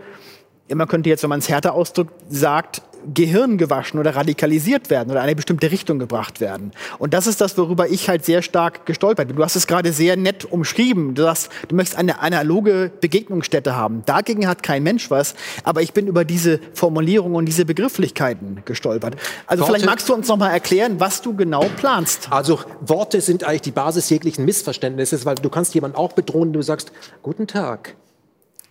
man 0.72 0.88
könnte 0.88 1.10
jetzt, 1.10 1.22
wenn 1.22 1.30
man 1.30 1.40
es 1.40 1.48
härter 1.48 1.74
ausdrückt, 1.74 2.12
sagt, 2.28 2.82
Gehirn 3.12 3.58
gewaschen 3.58 4.00
oder 4.00 4.16
radikalisiert 4.16 4.90
werden 4.90 5.10
oder 5.10 5.20
in 5.20 5.24
eine 5.24 5.36
bestimmte 5.36 5.70
Richtung 5.70 5.98
gebracht 5.98 6.40
werden. 6.40 6.72
Und 6.98 7.14
das 7.14 7.26
ist 7.26 7.40
das, 7.40 7.56
worüber 7.58 7.88
ich 7.88 8.08
halt 8.08 8.24
sehr 8.24 8.42
stark 8.42 8.86
gestolpert 8.86 9.28
bin. 9.28 9.36
Du 9.36 9.44
hast 9.44 9.56
es 9.56 9.66
gerade 9.66 9.92
sehr 9.92 10.16
nett 10.16 10.44
umschrieben. 10.44 11.14
Du 11.14 11.22
sagst, 11.22 11.50
du 11.68 11.74
möchtest 11.76 11.98
eine 11.98 12.20
analoge 12.20 12.90
Begegnungsstätte 13.00 13.76
haben. 13.76 14.02
Dagegen 14.06 14.46
hat 14.46 14.62
kein 14.62 14.82
Mensch 14.82 15.10
was. 15.10 15.34
Aber 15.64 15.82
ich 15.82 15.92
bin 15.92 16.06
über 16.06 16.24
diese 16.24 16.60
Formulierung 16.72 17.34
und 17.34 17.46
diese 17.46 17.64
Begrifflichkeiten 17.64 18.62
gestolpert. 18.64 19.16
Also 19.46 19.62
Worte, 19.62 19.72
vielleicht 19.72 19.86
magst 19.86 20.08
du 20.08 20.14
uns 20.14 20.28
noch 20.28 20.36
mal 20.36 20.50
erklären, 20.50 21.00
was 21.00 21.22
du 21.22 21.34
genau 21.34 21.66
planst. 21.76 22.28
Also 22.30 22.60
Worte 22.80 23.20
sind 23.20 23.44
eigentlich 23.44 23.62
die 23.62 23.70
Basis 23.70 24.08
jeglichen 24.10 24.44
Missverständnisses, 24.44 25.26
weil 25.26 25.34
du 25.36 25.50
kannst 25.50 25.74
jemanden 25.74 25.96
auch 25.96 26.12
bedrohen, 26.12 26.52
du 26.52 26.62
sagst, 26.62 26.92
guten 27.22 27.46
Tag. 27.46 27.96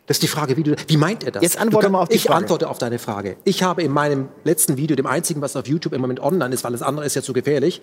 Das 0.06 0.18
ist 0.18 0.24
die 0.24 0.28
Frage, 0.28 0.58
wie, 0.58 0.64
du, 0.64 0.76
wie 0.88 0.98
meint 0.98 1.24
er 1.24 1.32
das? 1.32 1.44
Jetzt 1.44 1.58
antworte 1.58 1.86
kann, 1.86 1.94
mal 1.94 2.02
auf 2.02 2.10
die 2.10 2.16
ich 2.16 2.24
Frage. 2.24 2.40
Ich 2.40 2.44
antworte 2.44 2.70
auf 2.70 2.78
deine 2.78 3.00
Frage. 3.00 3.38
Ich 3.46 3.64
habe 3.64 3.84
in 3.84 3.92
meinem 3.92 4.28
letzten 4.44 4.76
Video, 4.76 4.96
dem 4.96 5.06
einzigen, 5.06 5.42
was 5.42 5.56
auf 5.56 5.66
YouTube 5.68 5.94
im 5.94 6.02
Moment 6.02 6.20
online 6.20 6.54
ist, 6.54 6.64
weil 6.64 6.74
das 6.74 6.82
andere 6.82 7.06
ist 7.06 7.16
ja 7.16 7.22
zu 7.22 7.32
gefährlich, 7.32 7.82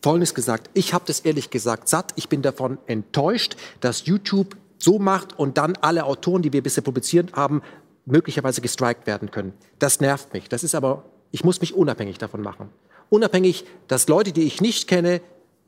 Folgendes 0.00 0.34
gesagt. 0.34 0.70
Ich 0.74 0.94
habe 0.94 1.04
das 1.06 1.20
ehrlich 1.20 1.50
gesagt 1.50 1.88
satt. 1.88 2.12
Ich 2.14 2.28
bin 2.28 2.40
davon 2.40 2.78
enttäuscht, 2.86 3.56
dass 3.80 4.06
YouTube 4.06 4.56
so 4.78 5.00
macht 5.00 5.36
und 5.38 5.58
dann 5.58 5.76
alle 5.80 6.04
Autoren, 6.04 6.42
die 6.42 6.52
wir 6.52 6.62
bisher 6.62 6.84
publiziert 6.84 7.32
haben, 7.34 7.62
möglicherweise 8.06 8.60
gestrikt 8.60 9.08
werden 9.08 9.32
können. 9.32 9.52
Das 9.80 10.00
nervt 10.00 10.32
mich. 10.32 10.48
Das 10.48 10.62
ist 10.62 10.76
aber, 10.76 11.04
ich 11.32 11.42
muss 11.42 11.60
mich 11.60 11.74
unabhängig 11.74 12.18
davon 12.18 12.42
machen. 12.42 12.68
Unabhängig, 13.10 13.64
dass 13.88 14.06
Leute, 14.06 14.32
die 14.32 14.44
ich 14.44 14.60
nicht 14.60 14.86
kenne, 14.86 15.20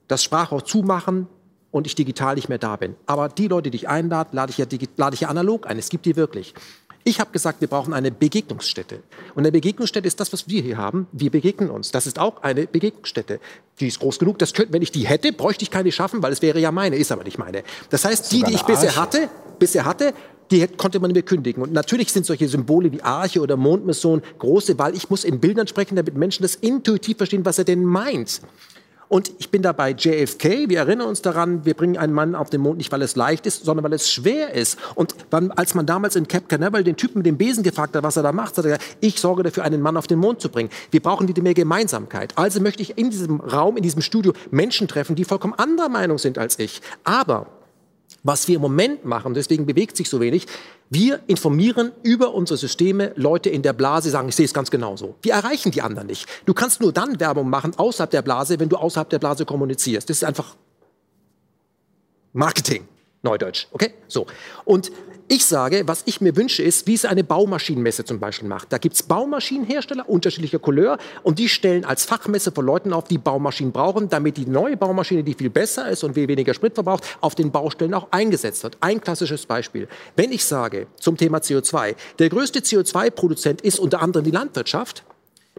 das 0.07 0.23
Sprachrohr 0.23 0.65
zumachen, 0.65 1.27
und 1.71 1.87
ich 1.87 1.95
digital 1.95 2.35
nicht 2.35 2.49
mehr 2.49 2.59
da 2.59 2.77
bin. 2.77 2.97
Aber 3.07 3.29
die 3.29 3.49
Leute, 3.49 3.71
die 3.71 3.77
ich 3.77 3.89
einlade, 3.89 4.31
lade 4.33 4.51
ich 4.51 4.59
ja, 4.59 4.67
lade 4.97 5.15
ich 5.15 5.21
ja 5.21 5.29
analog 5.29 5.67
ein. 5.67 5.79
Es 5.79 5.89
gibt 5.89 6.07
die 6.07 6.17
wirklich. 6.17 6.55
Ich 7.03 7.19
habe 7.19 7.31
gesagt, 7.31 7.63
wir 7.63 7.69
brauchen 7.69 7.95
eine 7.95 8.11
Begegnungsstätte. 8.11 9.03
Und 9.35 9.45
eine 9.45 9.53
Begegnungsstätte 9.53 10.07
ist 10.07 10.21
das, 10.21 10.33
was 10.35 10.49
wir 10.49 10.61
hier 10.61 10.77
haben. 10.77 11.07
Wir 11.13 11.31
begegnen 11.31 11.71
uns. 11.71 11.93
Das 11.93 12.07
ist 12.07 12.19
auch 12.19 12.43
eine 12.43 12.67
Begegnungsstätte. 12.67 13.41
Die 13.79 13.89
ist 13.89 14.01
groß 14.01 14.19
genug. 14.19 14.39
Das 14.39 14.53
könnte, 14.53 14.75
wenn 14.75 14.83
ich 14.83 14.93
die 14.93 15.07
hätte, 15.07 15.33
bräuchte 15.33 15.63
ich 15.63 15.71
keine 15.71 15.93
schaffen, 15.93 16.23
weil 16.23 16.33
es 16.33 16.43
wäre 16.43 16.61
ja 16.61 16.71
meine, 16.73 16.97
ist 16.97 17.11
aber 17.11 17.25
nicht 17.25 17.39
meine. 17.39 17.63
Das 17.89 18.05
heißt, 18.05 18.31
die, 18.33 18.43
die 18.43 18.53
ich 18.53 18.65
bisher 18.65 18.97
hatte, 18.97 19.31
bisher 19.59 19.87
hatte, 19.87 20.13
die 20.51 20.67
konnte 20.67 21.01
man 21.01 21.13
mir 21.13 21.23
kündigen. 21.23 21.63
Und 21.63 21.73
natürlich 21.73 22.13
sind 22.13 22.27
solche 22.27 22.49
Symbole 22.49 22.93
wie 22.93 23.01
Arche 23.03 23.41
oder 23.41 23.57
Mondmission 23.57 24.21
große, 24.39 24.79
weil 24.79 24.95
ich 24.95 25.09
muss 25.09 25.25
in 25.25 25.41
Bildern 25.41 25.69
sprechen, 25.69 25.97
damit 25.97 26.17
Menschen 26.17 26.43
das 26.43 26.55
intuitiv 26.57 27.17
verstehen, 27.17 27.45
was 27.47 27.57
er 27.57 27.65
denn 27.65 27.85
meint. 27.85 28.43
Und 29.11 29.33
ich 29.39 29.51
bin 29.51 29.61
dabei 29.61 29.91
JFK. 29.91 30.69
Wir 30.69 30.79
erinnern 30.79 31.09
uns 31.09 31.21
daran, 31.21 31.65
wir 31.65 31.75
bringen 31.75 31.97
einen 31.97 32.13
Mann 32.13 32.37
auf 32.37 32.49
den 32.49 32.61
Mond 32.61 32.79
nicht, 32.79 32.93
weil 32.93 33.03
es 33.03 33.17
leicht 33.17 33.45
ist, 33.45 33.65
sondern 33.65 33.83
weil 33.83 33.93
es 33.93 34.09
schwer 34.09 34.55
ist. 34.55 34.79
Und 34.95 35.17
wann, 35.33 35.51
als 35.51 35.75
man 35.75 35.85
damals 35.85 36.15
in 36.15 36.29
Cap 36.29 36.49
Canaveral 36.49 36.85
den 36.85 36.95
Typen 36.95 37.19
mit 37.19 37.27
dem 37.27 37.37
Besen 37.37 37.65
gefragt 37.65 37.97
hat, 37.97 38.05
was 38.05 38.17
er 38.17 38.23
da 38.23 38.31
macht, 38.31 38.57
hat 38.57 38.65
er 38.67 38.79
gesagt, 38.79 38.97
ich 39.01 39.19
sorge 39.19 39.43
dafür, 39.43 39.65
einen 39.65 39.83
Mann 39.83 39.97
auf 39.97 40.07
den 40.07 40.21
Mond 40.21 40.41
zu 40.41 40.49
bringen. 40.49 40.71
Wir 40.93 41.03
brauchen 41.03 41.27
die 41.27 41.41
mehr 41.41 41.55
Gemeinsamkeit. 41.55 42.39
Also 42.39 42.61
möchte 42.61 42.83
ich 42.83 42.99
in 42.99 43.11
diesem 43.11 43.41
Raum, 43.41 43.77
in 43.77 43.83
diesem 43.83 44.01
Studio 44.01 44.33
Menschen 44.53 44.87
treffen, 44.87 45.17
die 45.17 45.25
vollkommen 45.25 45.55
anderer 45.55 45.89
Meinung 45.89 46.19
sind 46.19 46.39
als 46.39 46.61
ich. 46.61 46.81
Aber 47.03 47.49
was 48.23 48.47
wir 48.47 48.57
im 48.57 48.63
Moment 48.63 49.05
machen, 49.05 49.35
deswegen 49.35 49.67
bewegt 49.67 49.97
sich 49.97 50.09
so 50.09 50.21
wenig, 50.21 50.47
wir 50.93 51.21
informieren 51.29 51.93
über 52.03 52.35
unsere 52.35 52.59
Systeme 52.59 53.13
Leute 53.15 53.49
in 53.49 53.63
der 53.63 53.73
Blase, 53.73 54.11
sagen, 54.11 54.29
ich 54.29 54.35
sehe 54.35 54.45
es 54.45 54.53
ganz 54.53 54.73
genauso. 54.73 55.15
Wir 55.23 55.35
erreichen 55.35 55.71
die 55.71 55.83
anderen 55.83 56.09
nicht. 56.09 56.27
Du 56.47 56.53
kannst 56.53 56.81
nur 56.81 56.93
dann 56.93 57.21
Werbung 57.21 57.49
machen 57.49 57.79
außerhalb 57.79 58.11
der 58.11 58.23
Blase, 58.23 58.59
wenn 58.59 58.69
du 58.69 58.77
außerhalb 58.77 59.09
der 59.09 59.21
Blase 59.21 59.45
kommunizierst. 59.45 60.11
Das 60.11 60.17
ist 60.17 60.25
einfach 60.25 60.57
Marketing, 62.33 62.89
Neudeutsch. 63.23 63.69
Okay? 63.71 63.95
So. 64.09 64.27
Und 64.65 64.91
ich 65.33 65.45
sage, 65.47 65.85
was 65.87 66.03
ich 66.07 66.21
mir 66.21 66.35
wünsche, 66.35 66.61
ist, 66.65 66.89
wie 66.89 66.95
es 66.95 67.05
eine 67.05 67.23
Baumaschinenmesse 67.23 68.05
zum 68.05 68.19
Beispiel 68.19 68.49
macht. 68.49 68.73
Da 68.73 68.79
gibt 68.79 68.97
es 68.97 69.05
Baumaschinenhersteller 69.05 70.09
unterschiedlicher 70.09 70.59
Couleur 70.59 70.99
und 71.23 71.39
die 71.39 71.49
stellen 71.49 71.85
als 71.85 72.05
Fachmesse 72.05 72.51
von 72.51 72.67
Leuten 72.67 72.93
auf, 72.93 73.05
die 73.05 73.17
Baumaschinen 73.17 73.73
brauchen, 73.73 74.09
damit 74.09 74.37
die 74.39 74.47
neue 74.47 74.77
Baumaschine, 74.77 75.23
die 75.23 75.35
viel 75.35 75.49
besser 75.49 75.89
ist 75.89 76.03
und 76.03 76.17
weniger 76.17 76.53
Sprit 76.53 76.75
verbraucht, 76.75 77.05
auf 77.21 77.37
den 77.37 77.53
Baustellen 77.53 77.95
auch 77.95 78.09
eingesetzt 78.11 78.65
wird. 78.65 78.77
Ein 78.81 79.01
klassisches 79.01 79.47
Beispiel. 79.47 79.87
Wenn 80.17 80.33
ich 80.33 80.45
sage 80.45 80.89
zum 80.99 81.17
Thema 81.17 81.39
CO2, 81.39 81.95
der 82.19 82.29
größte 82.29 82.59
CO2-Produzent 82.59 83.61
ist 83.61 83.79
unter 83.79 84.03
anderem 84.03 84.25
die 84.25 84.33
Landwirtschaft, 84.33 85.05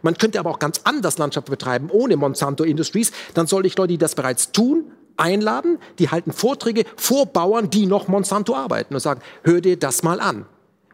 man 0.01 0.17
könnte 0.17 0.37
aber 0.37 0.49
auch 0.49 0.59
ganz 0.59 0.81
anders 0.83 1.17
Landschaft 1.17 1.49
betreiben, 1.49 1.89
ohne 1.89 2.17
Monsanto 2.17 2.65
Industries. 2.65 3.13
Dann 3.35 3.47
soll 3.47 3.65
ich 3.65 3.77
Leute, 3.77 3.93
die 3.93 3.97
das 3.97 4.15
bereits 4.15 4.51
tun, 4.51 4.91
einladen, 5.21 5.77
die 5.99 6.09
halten 6.09 6.33
Vorträge 6.33 6.83
vor 6.97 7.27
Bauern, 7.27 7.69
die 7.69 7.85
noch 7.85 8.07
Monsanto 8.07 8.55
arbeiten 8.55 8.93
und 8.93 8.99
sagen, 8.99 9.21
hör 9.43 9.61
dir 9.61 9.77
das 9.77 10.03
mal 10.03 10.19
an. 10.19 10.45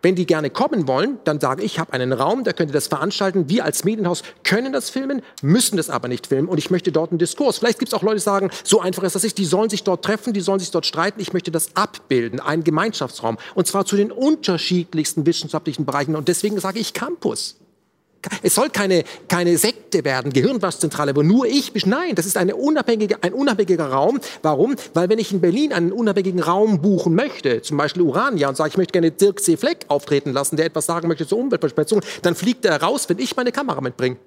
Wenn 0.01 0.15
die 0.15 0.25
gerne 0.25 0.49
kommen 0.49 0.87
wollen, 0.87 1.17
dann 1.23 1.39
sage 1.39 1.63
ich, 1.63 1.73
ich 1.73 1.79
habe 1.79 1.93
einen 1.93 2.13
Raum, 2.13 2.43
da 2.43 2.53
könnt 2.53 2.69
ihr 2.69 2.73
das 2.73 2.87
veranstalten. 2.87 3.49
Wir 3.49 3.65
als 3.65 3.83
Medienhaus 3.83 4.23
können 4.43 4.71
das 4.71 4.89
filmen, 4.89 5.21
müssen 5.41 5.77
das 5.77 5.89
aber 5.89 6.07
nicht 6.07 6.27
filmen 6.27 6.47
und 6.47 6.57
ich 6.57 6.69
möchte 6.69 6.91
dort 6.91 7.11
einen 7.11 7.19
Diskurs. 7.19 7.57
Vielleicht 7.57 7.79
gibt 7.79 7.91
es 7.91 7.93
auch 7.93 8.03
Leute, 8.03 8.17
die 8.17 8.21
sagen, 8.21 8.49
so 8.63 8.79
einfach 8.79 9.03
ist 9.03 9.15
das 9.15 9.23
nicht, 9.23 9.37
die 9.37 9.45
sollen 9.45 9.69
sich 9.69 9.83
dort 9.83 10.05
treffen, 10.05 10.33
die 10.33 10.41
sollen 10.41 10.59
sich 10.59 10.71
dort 10.71 10.85
streiten. 10.85 11.19
Ich 11.19 11.33
möchte 11.33 11.51
das 11.51 11.75
abbilden, 11.75 12.39
einen 12.39 12.63
Gemeinschaftsraum 12.63 13.37
und 13.55 13.67
zwar 13.67 13.85
zu 13.85 13.95
den 13.95 14.11
unterschiedlichsten 14.11 15.25
wissenschaftlichen 15.25 15.85
Bereichen 15.85 16.15
und 16.15 16.27
deswegen 16.27 16.59
sage 16.59 16.79
ich 16.79 16.93
Campus. 16.93 17.57
Es 18.41 18.55
soll 18.55 18.69
keine, 18.69 19.03
keine 19.27 19.57
Sekte 19.57 20.03
werden, 20.03 20.33
Gehirnwaschzentrale, 20.33 21.15
wo 21.15 21.21
nur 21.21 21.45
ich 21.45 21.73
bin. 21.73 21.83
Nein, 21.85 22.15
das 22.15 22.25
ist 22.25 22.37
eine 22.37 22.55
unabhängige, 22.55 23.23
ein 23.23 23.33
unabhängiger 23.33 23.89
Raum. 23.89 24.19
Warum? 24.41 24.75
Weil 24.93 25.09
wenn 25.09 25.19
ich 25.19 25.31
in 25.31 25.41
Berlin 25.41 25.73
einen 25.73 25.91
unabhängigen 25.91 26.41
Raum 26.41 26.81
buchen 26.81 27.15
möchte, 27.15 27.61
zum 27.61 27.77
Beispiel 27.77 28.03
Urania, 28.03 28.49
und 28.49 28.57
sage, 28.57 28.69
ich 28.69 28.77
möchte 28.77 28.93
gerne 28.93 29.11
Dirk 29.11 29.41
C. 29.41 29.57
Fleck 29.57 29.85
auftreten 29.87 30.31
lassen, 30.31 30.55
der 30.55 30.65
etwas 30.65 30.85
sagen 30.85 31.07
möchte 31.07 31.27
zur 31.27 31.37
Umweltverschmutzung, 31.37 32.01
dann 32.21 32.35
fliegt 32.35 32.65
er 32.65 32.81
raus, 32.81 33.07
wenn 33.09 33.19
ich 33.19 33.35
meine 33.35 33.51
Kamera 33.51 33.81
mitbringe. 33.81 34.17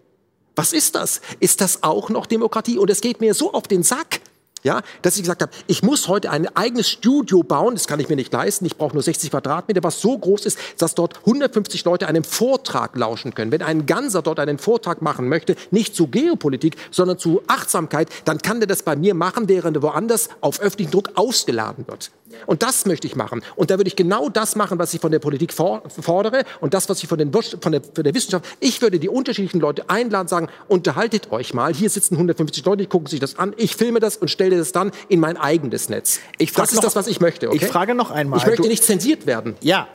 Was 0.56 0.72
ist 0.72 0.94
das? 0.94 1.20
Ist 1.38 1.60
das 1.60 1.82
auch 1.82 2.10
noch 2.10 2.26
Demokratie? 2.26 2.78
Und 2.78 2.90
es 2.90 3.00
geht 3.00 3.20
mir 3.20 3.34
so 3.34 3.52
auf 3.52 3.68
den 3.68 3.82
Sack, 3.82 4.20
Ja, 4.62 4.82
dass 5.00 5.16
ich 5.16 5.22
gesagt 5.22 5.40
habe, 5.40 5.52
ich 5.68 5.82
muss 5.82 6.08
heute 6.08 6.30
ein 6.30 6.54
eigenes 6.54 6.88
Studio 6.88 7.42
bauen, 7.42 7.74
das 7.74 7.86
kann 7.86 7.98
ich 7.98 8.10
mir 8.10 8.16
nicht 8.16 8.32
leisten, 8.32 8.66
ich 8.66 8.76
brauche 8.76 8.92
nur 8.92 9.02
60 9.02 9.30
Quadratmeter, 9.30 9.82
was 9.82 10.02
so 10.02 10.18
groß 10.18 10.44
ist, 10.44 10.58
dass 10.76 10.94
dort 10.94 11.18
150 11.20 11.84
Leute 11.86 12.06
einem 12.06 12.24
Vortrag 12.24 12.94
lauschen 12.94 13.34
können. 13.34 13.52
Wenn 13.52 13.62
ein 13.62 13.86
Ganser 13.86 14.20
dort 14.20 14.38
einen 14.38 14.58
Vortrag 14.58 15.00
machen 15.00 15.28
möchte, 15.28 15.56
nicht 15.70 15.96
zu 15.96 16.08
Geopolitik, 16.08 16.76
sondern 16.90 17.18
zu 17.18 17.42
Achtsamkeit, 17.46 18.08
dann 18.26 18.38
kann 18.38 18.60
der 18.60 18.66
das 18.66 18.82
bei 18.82 18.96
mir 18.96 19.14
machen, 19.14 19.48
während 19.48 19.78
er 19.78 19.82
woanders 19.82 20.28
auf 20.42 20.60
öffentlichen 20.60 20.90
Druck 20.90 21.12
ausgeladen 21.14 21.86
wird. 21.88 22.10
Und 22.46 22.62
das 22.62 22.86
möchte 22.86 23.06
ich 23.06 23.16
machen. 23.16 23.42
Und 23.56 23.70
da 23.70 23.78
würde 23.78 23.88
ich 23.88 23.96
genau 23.96 24.28
das 24.28 24.56
machen, 24.56 24.78
was 24.78 24.94
ich 24.94 25.00
von 25.00 25.10
der 25.10 25.18
Politik 25.18 25.52
fordere 25.52 26.44
und 26.60 26.74
das, 26.74 26.88
was 26.88 27.02
ich 27.02 27.08
von, 27.08 27.18
den, 27.18 27.32
von, 27.32 27.72
der, 27.72 27.82
von 27.82 28.04
der 28.04 28.14
Wissenschaft. 28.14 28.44
Ich 28.60 28.82
würde 28.82 28.98
die 28.98 29.08
unterschiedlichen 29.08 29.60
Leute 29.60 29.88
einladen, 29.88 30.28
sagen, 30.28 30.48
unterhaltet 30.68 31.32
euch 31.32 31.54
mal. 31.54 31.74
Hier 31.74 31.90
sitzen 31.90 32.14
150 32.14 32.64
Leute, 32.64 32.82
die 32.84 32.88
gucken 32.88 33.08
sich 33.08 33.20
das 33.20 33.38
an. 33.38 33.54
Ich 33.56 33.76
filme 33.76 34.00
das 34.00 34.16
und 34.16 34.30
stelle 34.30 34.56
das 34.56 34.72
dann 34.72 34.92
in 35.08 35.20
mein 35.20 35.36
eigenes 35.36 35.88
Netz. 35.88 36.20
Ich 36.38 36.52
das 36.52 36.70
ist 36.70 36.76
noch, 36.76 36.82
das, 36.82 36.96
was 36.96 37.06
ich 37.06 37.20
möchte. 37.20 37.48
Okay? 37.48 37.56
Ich 37.56 37.66
frage 37.66 37.94
noch 37.94 38.10
einmal. 38.10 38.38
Ich 38.38 38.46
möchte 38.46 38.68
nicht 38.68 38.84
zensiert 38.84 39.26
werden. 39.26 39.54
Ja. 39.60 39.88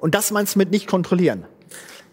Und 0.00 0.14
das 0.14 0.30
meinst 0.30 0.54
du 0.54 0.58
mit 0.58 0.70
nicht 0.70 0.86
kontrollieren? 0.86 1.44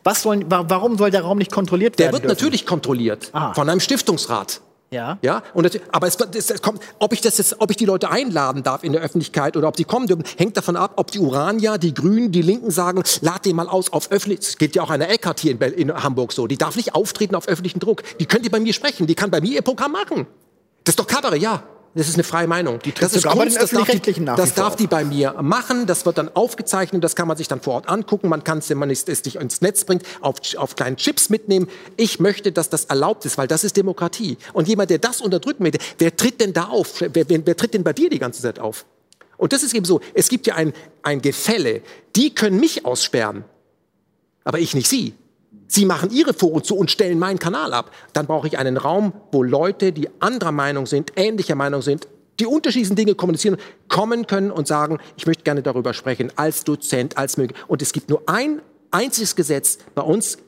Was 0.04 0.22
sollen, 0.22 0.46
warum 0.48 0.98
soll 0.98 1.12
der 1.12 1.22
Raum 1.22 1.38
nicht 1.38 1.52
kontrolliert 1.52 2.00
werden? 2.00 2.12
Der 2.12 2.14
wird 2.14 2.24
dürfen? 2.24 2.36
natürlich 2.36 2.66
kontrolliert. 2.66 3.30
Aha. 3.34 3.54
Von 3.54 3.70
einem 3.70 3.80
Stiftungsrat. 3.80 4.62
Ja. 4.92 5.20
Ja. 5.22 5.44
Und 5.54 5.66
das, 5.66 5.80
aber 5.92 6.08
es, 6.08 6.18
es, 6.50 6.62
kommt, 6.62 6.82
ob 6.98 7.14
ich 7.14 7.22
das 7.22 7.38
jetzt, 7.38 7.58
ob 7.60 7.70
ich 7.70 7.78
die 7.78 7.86
Leute 7.86 8.10
einladen 8.10 8.64
darf 8.64 8.84
in 8.84 8.94
der 8.94 9.02
Öffentlichkeit 9.02 9.56
oder 9.56 9.68
ob 9.68 9.78
sie 9.78 9.84
kommen 9.84 10.08
dürfen, 10.08 10.24
hängt 10.38 10.58
davon 10.58 10.76
ab, 10.76 10.94
ob 10.96 11.12
die 11.12 11.20
Urania, 11.20 11.78
die 11.78 11.94
Grünen, 11.94 12.32
die 12.32 12.42
Linken 12.42 12.72
sagen, 12.72 13.04
lad 13.22 13.46
den 13.46 13.56
mal 13.56 13.68
aus 13.68 13.94
auf 13.94 14.12
öffentlich. 14.12 14.40
Es 14.40 14.58
geht 14.58 14.76
ja 14.76 14.82
auch 14.82 14.90
einer 14.90 15.10
Eckart 15.10 15.40
hier 15.40 15.52
in, 15.52 15.60
in, 15.60 15.94
Hamburg 15.94 16.34
so. 16.34 16.48
Die 16.48 16.58
darf 16.58 16.76
nicht 16.76 16.96
auftreten 16.96 17.36
auf 17.36 17.48
öffentlichen 17.48 17.80
Druck. 17.80 18.04
Die 18.20 18.26
könnte 18.26 18.50
bei 18.50 18.60
mir 18.60 18.74
sprechen. 18.74 19.06
Die 19.06 19.16
kann 19.16 19.30
bei 19.30 19.42
mir 19.42 19.52
ihr 19.52 19.62
Programm 19.62 19.92
machen. 19.92 20.26
Das 20.84 20.94
ist 20.94 21.00
doch 21.00 21.08
Kabarett, 21.08 21.42
ja. 21.42 21.64
Das 21.96 22.08
ist 22.08 22.16
eine 22.16 22.24
freie 22.24 22.48
Meinung. 22.48 22.80
Die 22.80 22.92
das 22.92 23.14
ist 23.14 23.26
Kunst, 23.26 23.60
das 23.60 23.72
darf, 23.72 23.90
die, 23.90 24.26
das 24.26 24.54
darf 24.54 24.76
die 24.76 24.86
bei 24.86 25.04
mir 25.04 25.34
machen. 25.42 25.88
Das 25.88 26.06
wird 26.06 26.20
dann 26.20 26.30
aufgezeichnet. 26.36 27.04
Das 27.04 27.16
kann 27.16 27.28
man 27.28 27.36
sich 27.36 27.48
dann 27.48 27.62
vor 27.62 27.74
Ort 27.76 27.90
angucken. 27.90 28.30
Man 28.30 28.44
kann 28.44 28.60
es, 28.60 28.70
wenn 28.70 28.78
man 28.78 28.92
es 28.92 29.08
nicht 29.08 29.36
ins 29.36 29.62
Netz 29.62 29.86
bringt, 29.86 30.04
auf, 30.22 30.36
auf 30.58 30.76
kleinen 30.76 30.98
Chips 30.98 31.30
mitnehmen. 31.30 31.68
Ich 31.98 32.20
möchte, 32.20 32.52
dass 32.52 32.70
das 32.70 32.86
erlaubt 32.86 33.26
ist, 33.26 33.38
weil 33.38 33.48
das 33.48 33.64
ist 33.64 33.76
Demokratie. 33.76 34.38
Und 34.54 34.68
jemand, 34.68 34.92
der 34.92 35.00
das 35.00 35.20
unterdrücken 35.20 35.64
möchte, 35.64 35.80
wer 35.98 36.16
tritt 36.16 36.40
denn 36.40 36.54
da 36.54 36.66
auf? 36.66 37.02
Wer, 37.02 37.28
wer, 37.28 37.46
wer 37.46 37.58
tritt 37.58 37.74
denn 37.74 37.84
bei 37.84 37.94
dir 37.94 38.10
die 38.10 38.20
ganze 38.20 38.42
Zeit 38.42 38.60
auf? 38.60 38.86
Und 39.38 39.54
das 39.54 39.64
ist 39.64 39.74
eben 39.74 39.86
so. 39.86 40.00
Es 40.14 40.30
gibt 40.30 40.46
ja 40.46 40.56
ein, 40.56 40.74
ein 41.02 41.22
Gefälle. 41.22 41.82
Die 42.16 42.36
können 42.36 42.60
mich 42.60 42.86
aussperren, 42.86 43.46
aber 44.44 44.60
ich 44.60 44.76
nicht 44.76 44.90
sie. 44.90 45.16
Sie 45.72 45.86
machen 45.86 46.10
Ihre 46.12 46.34
Foren 46.34 46.64
zu 46.64 46.76
und 46.76 46.90
stellen 46.90 47.20
meinen 47.20 47.38
Kanal 47.38 47.74
ab. 47.74 47.92
Dann 48.14 48.26
brauche 48.26 48.48
ich 48.48 48.58
einen 48.58 48.76
Raum, 48.76 49.14
wo 49.32 49.44
Leute, 49.44 49.92
die 49.92 50.10
anderer 50.20 50.52
Meinung 50.52 50.88
sind, 50.88 51.14
ähnlicher 51.16 51.54
Meinung 51.54 51.84
sind, 51.84 52.08
die 52.40 52.48
unterschiedlichen 52.48 52.96
Dinge 52.96 53.14
kommunizieren, 53.14 53.58
kommen 53.88 54.26
können 54.26 54.50
und 54.50 54.68
sagen, 54.68 54.98
ich 55.16 55.28
möchte 55.28 55.44
gerne 55.44 55.62
darüber 55.62 55.94
sprechen, 55.94 56.32
als 56.36 56.64
Dozent, 56.64 57.18
als 57.18 57.38
möglich. 57.38 57.58
Und 57.68 57.84
es 57.84 57.94
gibt 57.94 58.10
nur 58.10 58.24
ein 58.26 58.62
einziges 58.90 59.36
Gesetz 59.36 59.78
bei 59.94 60.02
uns, 60.02 60.40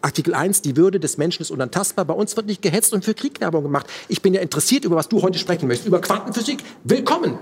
Artikel 0.00 0.32
1, 0.34 0.62
die 0.62 0.76
Würde 0.76 1.00
des 1.00 1.18
Menschen 1.18 1.42
ist 1.42 1.50
unantastbar. 1.50 2.04
Bei 2.04 2.14
uns 2.14 2.36
wird 2.36 2.46
nicht 2.46 2.62
gehetzt 2.62 2.92
und 2.92 3.04
für 3.04 3.14
Kriegwerbung 3.14 3.64
gemacht. 3.64 3.86
Ich 4.08 4.22
bin 4.22 4.32
ja 4.32 4.40
interessiert, 4.40 4.84
über 4.84 4.96
was 4.96 5.08
du 5.08 5.22
heute 5.22 5.38
sprechen 5.38 5.66
möchtest. 5.66 5.88
Über 5.88 6.00
Quantenphysik. 6.00 6.62
Willkommen. 6.84 7.38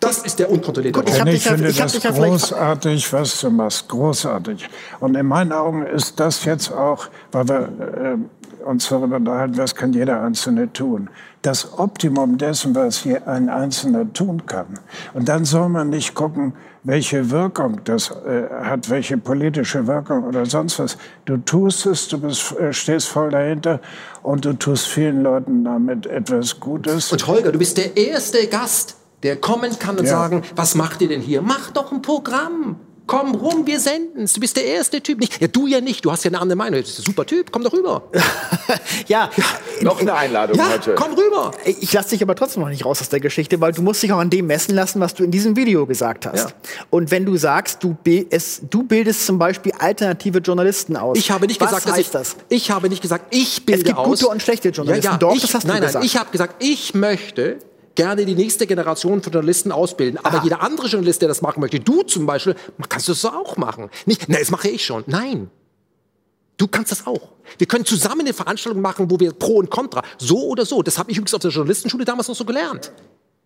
Das 0.00 0.18
ist 0.18 0.38
der 0.38 0.50
unkontrollierte 0.50 1.00
Gut, 1.00 1.08
ich, 1.08 1.34
ich 1.34 1.42
finde 1.42 1.68
ich 1.68 1.76
das 1.76 2.00
großartig, 2.00 3.12
was 3.12 3.40
du 3.40 3.50
machst. 3.50 3.88
Großartig. 3.88 4.68
Und 5.00 5.16
in 5.16 5.26
meinen 5.26 5.52
Augen 5.52 5.84
ist 5.84 6.20
das 6.20 6.44
jetzt 6.44 6.72
auch, 6.72 7.08
weil 7.32 7.48
wir 7.48 7.60
äh, 7.60 8.64
uns 8.64 8.88
darüber 8.88 9.16
unterhalten, 9.16 9.56
was 9.56 9.74
kann 9.74 9.92
jeder 9.92 10.22
Einzelne 10.22 10.72
tun. 10.72 11.08
Das 11.42 11.78
Optimum 11.78 12.38
dessen, 12.38 12.74
was 12.74 12.98
hier 12.98 13.26
ein 13.26 13.48
Einzelner 13.48 14.12
tun 14.12 14.44
kann. 14.46 14.78
Und 15.14 15.28
dann 15.28 15.44
soll 15.44 15.68
man 15.68 15.90
nicht 15.90 16.14
gucken, 16.14 16.52
welche 16.84 17.30
Wirkung 17.30 17.80
das 17.84 18.10
äh, 18.10 18.48
hat, 18.62 18.88
welche 18.90 19.18
politische 19.18 19.86
Wirkung 19.86 20.24
oder 20.24 20.46
sonst 20.46 20.78
was. 20.78 20.98
Du 21.24 21.36
tust 21.38 21.86
es, 21.86 22.08
du 22.08 22.18
bist, 22.18 22.56
äh, 22.58 22.72
stehst 22.72 23.08
voll 23.08 23.30
dahinter 23.30 23.80
und 24.22 24.44
du 24.44 24.52
tust 24.52 24.88
vielen 24.88 25.22
Leuten 25.22 25.64
damit 25.64 26.06
etwas 26.06 26.58
Gutes. 26.60 27.12
Und 27.12 27.26
Holger, 27.26 27.52
du 27.52 27.58
bist 27.58 27.78
der 27.78 27.96
erste 27.96 28.46
Gast, 28.48 28.97
der 29.22 29.36
kommen 29.36 29.78
kann 29.78 29.98
und 29.98 30.04
ja. 30.04 30.10
sagen, 30.10 30.42
was 30.54 30.74
macht 30.74 31.00
ihr 31.02 31.08
denn 31.08 31.20
hier? 31.20 31.42
Mach 31.42 31.70
doch 31.70 31.92
ein 31.92 32.02
Programm. 32.02 32.76
Komm 33.08 33.34
rum, 33.34 33.66
wir 33.66 33.80
senden's. 33.80 34.34
Du 34.34 34.40
bist 34.40 34.54
der 34.58 34.66
erste 34.66 35.00
Typ. 35.00 35.18
Nicht, 35.18 35.40
ja, 35.40 35.48
du 35.48 35.66
ja 35.66 35.80
nicht. 35.80 36.04
Du 36.04 36.12
hast 36.12 36.24
ja 36.24 36.30
eine 36.30 36.40
andere 36.40 36.58
Meinung. 36.58 36.80
Du 36.80 36.86
bist 36.86 36.98
ein 36.98 37.04
super 37.04 37.24
Typ. 37.24 37.50
Komm 37.50 37.64
doch 37.64 37.72
rüber. 37.72 38.02
ja. 39.08 39.30
Noch 39.80 39.98
eine 39.98 40.12
Einladung 40.12 40.58
ja, 40.58 40.68
heute. 40.68 40.94
Komm 40.94 41.14
rüber. 41.14 41.52
Ich 41.64 41.90
lasse 41.94 42.10
dich 42.10 42.22
aber 42.22 42.34
trotzdem 42.34 42.62
noch 42.62 42.68
nicht 42.68 42.84
raus 42.84 43.00
aus 43.00 43.08
der 43.08 43.20
Geschichte, 43.20 43.62
weil 43.62 43.72
du 43.72 43.80
musst 43.80 44.02
dich 44.02 44.12
auch 44.12 44.18
an 44.18 44.28
dem 44.28 44.46
messen 44.46 44.74
lassen, 44.74 45.00
was 45.00 45.14
du 45.14 45.24
in 45.24 45.30
diesem 45.30 45.56
Video 45.56 45.86
gesagt 45.86 46.26
hast. 46.26 46.50
Ja. 46.50 46.54
Und 46.90 47.10
wenn 47.10 47.24
du 47.24 47.38
sagst, 47.38 47.82
du, 47.82 47.96
es, 48.28 48.60
du 48.68 48.82
bildest 48.82 49.24
zum 49.24 49.38
Beispiel 49.38 49.72
alternative 49.78 50.40
Journalisten 50.40 50.94
aus. 50.94 51.16
Ich 51.16 51.30
habe 51.30 51.46
nicht 51.46 51.62
was 51.62 51.70
gesagt, 51.70 51.88
dass 51.88 51.98
ich, 51.98 52.10
das? 52.10 52.36
Ich 52.50 52.70
habe 52.70 52.90
nicht 52.90 53.00
gesagt, 53.00 53.34
ich 53.34 53.64
bilde 53.64 53.78
aus. 53.78 53.80
Es 53.80 53.86
gibt 53.86 53.98
aus. 53.98 54.06
gute 54.06 54.28
und 54.28 54.42
schlechte 54.42 54.68
Journalisten. 54.68 55.06
Ja, 55.06 55.12
ja, 55.12 55.16
Doch, 55.16 55.34
ich, 55.34 55.40
das 55.40 55.54
hast 55.54 55.66
nein, 55.66 55.76
du 55.80 55.86
gesagt. 55.86 56.02
Nein, 56.02 56.04
ich 56.04 56.16
habe 56.18 56.30
gesagt, 56.30 56.62
ich 56.62 56.92
möchte 56.92 57.56
gerne 57.98 58.24
die 58.24 58.36
nächste 58.36 58.68
Generation 58.68 59.20
von 59.22 59.32
Journalisten 59.32 59.72
ausbilden. 59.72 60.18
Aber 60.18 60.38
Aha. 60.38 60.44
jeder 60.44 60.62
andere 60.62 60.86
Journalist, 60.86 61.20
der 61.20 61.26
das 61.26 61.42
machen 61.42 61.60
möchte, 61.60 61.80
du 61.80 62.02
zum 62.02 62.26
Beispiel, 62.26 62.54
kannst 62.88 63.08
du 63.08 63.12
das 63.12 63.24
auch 63.24 63.56
machen. 63.56 63.90
Nicht, 64.06 64.28
nein, 64.28 64.38
das 64.38 64.52
mache 64.52 64.68
ich 64.68 64.86
schon. 64.86 65.02
Nein. 65.08 65.50
Du 66.58 66.68
kannst 66.68 66.92
das 66.92 67.08
auch. 67.08 67.32
Wir 67.58 67.66
können 67.66 67.84
zusammen 67.84 68.20
eine 68.20 68.32
Veranstaltung 68.32 68.80
machen, 68.80 69.10
wo 69.10 69.18
wir 69.18 69.32
Pro 69.32 69.56
und 69.56 69.68
Contra, 69.68 70.02
so 70.16 70.46
oder 70.46 70.64
so. 70.64 70.84
Das 70.84 70.96
habe 70.96 71.10
ich 71.10 71.16
übrigens 71.16 71.34
auf 71.34 71.40
der 71.40 71.50
Journalistenschule 71.50 72.04
damals 72.04 72.28
noch 72.28 72.36
so 72.36 72.44
gelernt. 72.44 72.92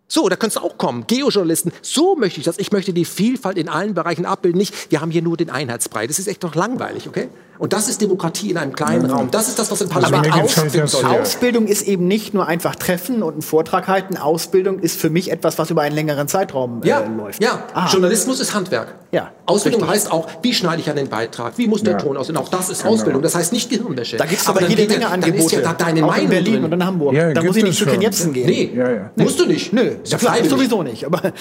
So, 0.08 0.28
da 0.28 0.36
könntest 0.36 0.62
du 0.62 0.66
auch 0.66 0.76
kommen. 0.76 1.04
Geojournalisten. 1.06 1.72
So 1.80 2.16
möchte 2.16 2.38
ich 2.38 2.44
das. 2.44 2.58
Ich 2.58 2.70
möchte 2.70 2.92
die 2.92 3.06
Vielfalt 3.06 3.56
in 3.56 3.68
allen 3.68 3.94
Bereichen 3.94 4.26
abbilden. 4.26 4.58
Nicht, 4.58 4.90
wir 4.90 5.00
haben 5.00 5.10
hier 5.10 5.22
nur 5.22 5.36
den 5.38 5.48
Einheitsbrei. 5.48 6.06
Das 6.06 6.18
ist 6.18 6.28
echt 6.28 6.44
doch 6.44 6.54
langweilig, 6.54 7.08
okay? 7.08 7.28
Und 7.58 7.72
das 7.72 7.88
ist 7.88 8.00
Demokratie 8.00 8.50
in 8.50 8.56
einem 8.56 8.72
kleinen. 8.72 9.08
Raum. 9.08 9.30
Das 9.30 9.48
ist 9.48 9.58
das, 9.58 9.70
was 9.70 9.80
im 9.82 9.88
Parlament 9.88 10.32
also 10.32 10.62
Aus 10.82 11.04
Ausbildung 11.04 11.66
ist 11.66 11.86
eben 11.86 12.08
nicht 12.08 12.34
nur 12.34 12.48
einfach 12.48 12.74
treffen 12.74 13.22
und 13.22 13.34
einen 13.34 13.42
Vortrag 13.42 13.86
halten. 13.86 14.16
Ausbildung 14.16 14.80
ist 14.80 15.00
für 15.00 15.10
mich 15.10 15.30
etwas, 15.30 15.58
was 15.58 15.70
über 15.70 15.82
einen 15.82 15.94
längeren 15.94 16.26
Zeitraum 16.26 16.82
äh, 16.82 16.88
ja. 16.88 17.04
läuft. 17.06 17.42
Ja, 17.42 17.62
Aha. 17.72 17.88
Journalismus 17.92 18.40
ist 18.40 18.52
Handwerk. 18.52 18.96
Ja. 19.12 19.30
Ausbildung 19.46 19.82
Richtig. 19.82 19.96
heißt 20.06 20.12
auch, 20.12 20.26
wie 20.42 20.54
schneide 20.54 20.80
ich 20.80 20.90
an 20.90 20.96
den 20.96 21.08
Beitrag? 21.08 21.56
Wie 21.56 21.68
muss 21.68 21.82
der 21.82 21.92
ja. 21.92 21.98
Ton 21.98 22.16
aussehen? 22.16 22.36
Auch 22.36 22.48
das 22.48 22.68
ist 22.68 22.82
genau. 22.82 22.94
Ausbildung. 22.94 23.22
Das 23.22 23.34
heißt 23.34 23.52
nicht 23.52 23.70
Gehirnwäsche. 23.70 24.16
Da 24.16 24.24
gibt 24.24 24.40
es 24.40 24.48
aber, 24.48 24.66
jede 24.66 24.86
Menge 24.86 25.06
Angebote. 25.06 25.36
Dann 25.36 25.46
ist 25.46 25.52
ja 25.52 25.60
da 25.60 25.72
deine 25.74 26.04
auch 26.04 26.08
Meinung 26.08 26.24
in 26.24 26.30
Berlin 26.30 26.54
drin. 26.54 26.64
und 26.64 26.72
in 26.72 26.84
Hamburg. 26.84 27.14
Ja, 27.14 27.32
da 27.32 27.42
muss 27.42 27.56
ich 27.56 27.64
nicht 27.64 27.78
zu 27.78 27.86
Ken 27.86 28.00
Jebsen 28.00 28.32
gehen. 28.32 28.46
Nee, 28.46 28.72
ja, 28.74 28.90
ja. 28.90 29.10
musst 29.16 29.38
du 29.38 29.46
nicht. 29.46 29.72
Nö, 29.72 29.91
ist 30.02 30.12
ja 30.12 30.18
klar, 30.18 30.36
sowieso 30.44 30.82
nicht. 30.82 31.04
Aber 31.04 31.32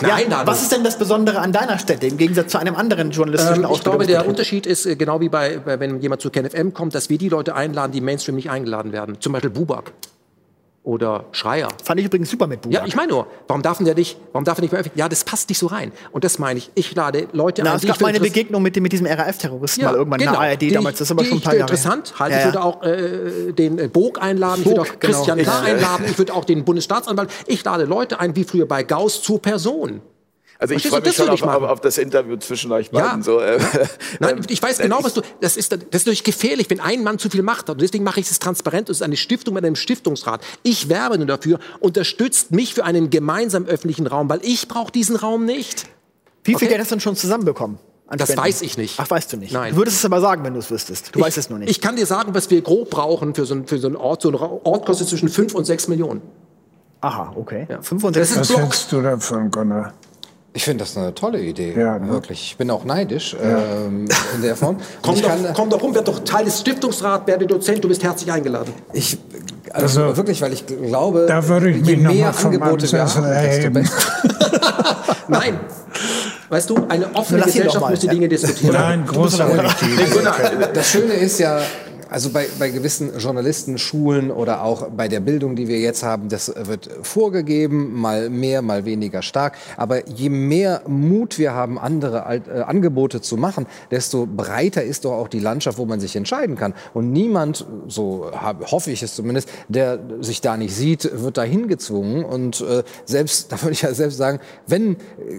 ja, 0.00 0.46
was 0.46 0.62
ist 0.62 0.72
denn 0.72 0.84
das 0.84 0.98
Besondere 0.98 1.38
an 1.40 1.52
deiner 1.52 1.78
Stätte 1.78 2.06
im 2.06 2.16
Gegensatz 2.16 2.52
zu 2.52 2.58
einem 2.58 2.74
anderen 2.74 3.10
journalistischen 3.10 3.64
ähm, 3.64 3.70
Ich 3.72 3.82
glaube, 3.82 4.06
der 4.06 4.26
Unterschied 4.26 4.66
ist 4.66 4.86
äh, 4.86 4.96
genau 4.96 5.20
wie 5.20 5.28
bei, 5.28 5.60
wenn 5.64 6.00
jemand 6.00 6.22
zu 6.22 6.30
Ken 6.30 6.48
FM 6.48 6.74
kommt, 6.74 6.94
dass 6.94 7.10
wir 7.10 7.18
die 7.18 7.28
Leute 7.28 7.54
einladen, 7.54 7.92
die 7.92 8.00
Mainstream 8.00 8.36
nicht 8.36 8.50
eingeladen 8.50 8.92
werden. 8.92 9.20
Zum 9.20 9.32
Beispiel 9.32 9.50
Bubak 9.50 9.92
oder 10.88 11.26
Schreier. 11.32 11.68
Fand 11.84 12.00
ich 12.00 12.06
übrigens 12.06 12.30
super 12.30 12.46
mit 12.46 12.62
Bubak. 12.62 12.80
Ja, 12.80 12.86
ich 12.86 12.96
meine 12.96 13.12
nur, 13.12 13.26
warum 13.46 13.62
darf 13.62 13.76
der 13.76 13.94
nicht, 13.94 14.16
warum 14.32 14.44
darf 14.44 14.56
er 14.56 14.62
nicht 14.62 14.72
mehr 14.72 14.80
öffentlich? 14.80 14.98
Ja, 14.98 15.06
das 15.10 15.22
passt 15.22 15.50
nicht 15.50 15.58
so 15.58 15.66
rein. 15.66 15.92
Und 16.12 16.24
das 16.24 16.38
meine 16.38 16.58
ich. 16.58 16.70
Ich 16.74 16.94
lade 16.94 17.28
Leute 17.32 17.62
Na, 17.62 17.72
ein. 17.72 17.76
Es 17.76 17.86
gab 17.86 18.00
mal 18.00 18.08
eine 18.08 18.20
Begegnung 18.20 18.62
mit, 18.62 18.80
mit 18.80 18.90
diesem 18.90 19.06
RAF-Terroristen 19.06 19.82
ja, 19.82 19.88
mal 19.88 19.98
irgendwann 19.98 20.18
genau. 20.18 20.32
in 20.32 20.40
der 20.40 20.48
ARD 20.48 20.62
die, 20.62 20.70
damals. 20.70 20.96
Das 20.96 21.08
ist 21.08 21.10
aber 21.10 21.24
schon 21.24 21.38
ein 21.38 21.40
paar 21.42 21.52
Jahre 21.54 21.70
interessant. 21.70 22.14
Halt, 22.18 22.32
ja, 22.32 22.38
ja. 22.38 22.48
Ich 22.48 22.54
würde 22.54 22.64
auch 22.64 22.82
äh, 22.82 23.52
den 23.52 23.78
äh, 23.78 23.88
Bog 23.88 24.22
einladen, 24.22 24.64
Bog, 24.64 24.72
ich 24.72 24.78
würde 24.78 24.90
auch 24.90 24.98
Christian 24.98 25.38
genau. 25.38 25.50
K. 25.50 25.60
einladen, 25.60 26.06
ich 26.08 26.16
würde 26.16 26.32
auch 26.32 26.46
den 26.46 26.64
Bundesstaatsanwalt. 26.64 27.30
Ich 27.46 27.62
lade 27.62 27.84
Leute 27.84 28.18
ein, 28.18 28.34
wie 28.34 28.44
früher 28.44 28.66
bei 28.66 28.82
Gauss, 28.82 29.22
zur 29.22 29.42
Person. 29.42 30.00
Also 30.60 30.74
ich 30.74 30.88
freue 30.88 31.00
mich 31.00 31.14
schon 31.14 31.28
auf, 31.28 31.40
auf, 31.40 31.62
auf, 31.62 31.80
das 31.80 31.98
Interview 31.98 32.36
zwischen 32.36 32.72
euch 32.72 32.90
beiden. 32.90 33.20
Ja. 33.20 33.22
So, 33.22 33.38
äh, 33.38 33.60
Nein, 34.18 34.44
ich 34.48 34.60
weiß 34.60 34.78
genau, 34.78 34.98
was 35.02 35.14
du. 35.14 35.22
Das 35.40 35.56
ist, 35.56 35.70
das 35.70 35.78
ist 35.82 35.92
natürlich 35.92 36.24
gefährlich, 36.24 36.68
wenn 36.68 36.80
ein 36.80 37.04
Mann 37.04 37.20
zu 37.20 37.30
viel 37.30 37.42
Macht 37.42 37.68
hat. 37.68 37.76
Und 37.76 37.80
deswegen 37.80 38.02
mache 38.02 38.18
ich 38.18 38.28
es 38.28 38.40
transparent. 38.40 38.90
Es 38.90 38.98
ist 38.98 39.02
eine 39.02 39.16
Stiftung 39.16 39.54
mit 39.54 39.64
einem 39.64 39.76
Stiftungsrat. 39.76 40.44
Ich 40.64 40.88
werbe 40.88 41.16
nur 41.16 41.28
dafür. 41.28 41.60
Unterstützt 41.78 42.50
mich 42.50 42.74
für 42.74 42.84
einen 42.84 43.10
gemeinsamen 43.10 43.68
öffentlichen 43.68 44.08
Raum, 44.08 44.28
weil 44.28 44.40
ich 44.42 44.66
brauche 44.66 44.90
diesen 44.90 45.14
Raum 45.14 45.44
nicht. 45.44 45.86
Wie 46.42 46.52
viel 46.52 46.56
okay? 46.56 46.68
Geld 46.68 46.80
hast 46.80 46.90
du 46.90 46.96
denn 46.96 47.00
schon 47.00 47.14
zusammenbekommen? 47.14 47.78
Das 48.10 48.36
weiß 48.36 48.62
ich 48.62 48.78
nicht. 48.78 48.98
Ach, 48.98 49.08
weißt 49.08 49.34
du 49.34 49.36
nicht? 49.36 49.52
Nein. 49.52 49.74
Du 49.74 49.78
würdest 49.78 49.98
es 49.98 50.04
aber 50.04 50.20
sagen, 50.20 50.42
wenn 50.42 50.54
du 50.54 50.60
es 50.60 50.70
wüsstest. 50.70 51.14
Du 51.14 51.20
ich, 51.20 51.24
weißt 51.24 51.38
es 51.38 51.50
nur 51.50 51.58
nicht. 51.60 51.70
Ich 51.70 51.80
kann 51.80 51.94
dir 51.94 52.06
sagen, 52.06 52.34
was 52.34 52.50
wir 52.50 52.62
grob 52.62 52.90
brauchen 52.90 53.34
für 53.34 53.44
so, 53.44 53.54
ein, 53.54 53.66
für 53.66 53.78
so 53.78 53.86
einen 53.86 53.96
Ort. 53.96 54.22
So 54.22 54.30
ein 54.30 54.34
Ort 54.34 54.86
kostet 54.86 55.08
zwischen 55.08 55.28
5 55.28 55.54
und 55.54 55.66
6 55.66 55.88
Millionen. 55.88 56.22
Aha, 57.00 57.32
okay. 57.36 57.66
Ja. 57.68 57.80
5 57.80 58.02
und 58.02 58.14
6 58.14 58.38
Was 58.38 58.56
hältst 58.56 58.90
du 58.90 59.02
davon, 59.02 59.50
Gunnar? 59.50 59.92
Ich 60.58 60.64
finde 60.64 60.82
das 60.82 60.96
eine 60.96 61.14
tolle 61.14 61.40
Idee. 61.40 61.72
Ja, 61.78 62.00
ne? 62.00 62.08
Wirklich. 62.08 62.42
Ich 62.42 62.56
bin 62.56 62.68
auch 62.72 62.84
neidisch 62.84 63.36
ja. 63.40 63.58
ähm, 63.86 64.08
in 64.34 64.42
der 64.42 64.56
Form. 64.56 64.78
komm, 65.02 65.14
doch, 65.14 65.28
kann, 65.28 65.46
komm 65.54 65.70
doch 65.70 65.80
rum, 65.80 65.94
werd 65.94 66.08
doch 66.08 66.18
Teil 66.24 66.46
des 66.46 66.58
Stiftungsrats, 66.58 67.28
werde 67.28 67.46
Dozent, 67.46 67.84
du 67.84 67.86
bist 67.86 68.02
herzlich 68.02 68.32
eingeladen. 68.32 68.72
Ich, 68.92 69.18
also, 69.70 70.02
also 70.02 70.16
wirklich, 70.16 70.42
weil 70.42 70.52
ich 70.52 70.66
glaube, 70.66 71.26
da 71.28 71.46
würde 71.46 71.70
ich 71.70 71.86
je 71.86 71.96
mehr 71.98 72.34
Angebote 72.36 72.90
wir 72.90 73.04
haben, 73.04 73.22
desto 73.22 73.70
besser. 73.70 74.02
Nein. 75.28 75.60
Weißt 76.48 76.70
du, 76.70 76.86
eine 76.88 77.14
offene 77.14 77.42
Gesellschaft 77.42 77.90
muss 77.90 78.00
die 78.00 78.08
Dinge 78.08 78.28
diskutieren. 78.28 78.74
Nein, 78.74 79.04
großartig. 79.06 79.76
das 80.74 80.90
Schöne 80.90 81.12
ist 81.12 81.38
ja, 81.38 81.60
also 82.10 82.30
bei, 82.30 82.46
bei 82.58 82.70
gewissen 82.70 83.18
Journalistenschulen 83.18 84.30
oder 84.30 84.62
auch 84.62 84.88
bei 84.90 85.08
der 85.08 85.20
Bildung, 85.20 85.56
die 85.56 85.68
wir 85.68 85.78
jetzt 85.78 86.02
haben, 86.02 86.28
das 86.28 86.52
wird 86.56 86.88
vorgegeben, 87.02 87.94
mal 87.94 88.30
mehr, 88.30 88.62
mal 88.62 88.84
weniger 88.84 89.22
stark. 89.22 89.56
Aber 89.76 90.08
je 90.08 90.30
mehr 90.30 90.82
Mut 90.86 91.38
wir 91.38 91.52
haben, 91.52 91.78
andere 91.78 92.42
äh, 92.48 92.60
Angebote 92.62 93.20
zu 93.20 93.36
machen, 93.36 93.66
desto 93.90 94.26
breiter 94.26 94.82
ist 94.82 95.04
doch 95.04 95.12
auch 95.12 95.28
die 95.28 95.40
Landschaft, 95.40 95.78
wo 95.78 95.84
man 95.84 96.00
sich 96.00 96.16
entscheiden 96.16 96.56
kann. 96.56 96.74
Und 96.94 97.12
niemand, 97.12 97.66
so 97.86 98.30
hoffe 98.70 98.90
ich 98.90 99.02
es 99.02 99.14
zumindest, 99.14 99.48
der 99.68 99.98
sich 100.20 100.40
da 100.40 100.56
nicht 100.56 100.74
sieht, 100.74 101.10
wird 101.22 101.36
da 101.36 101.42
hingezwungen. 101.42 102.24
Und 102.24 102.60
äh, 102.62 102.84
selbst, 103.04 103.52
da 103.52 103.60
würde 103.60 103.72
ich 103.72 103.82
ja 103.82 103.92
selbst 103.92 104.16
sagen, 104.16 104.40
wenn 104.66 104.96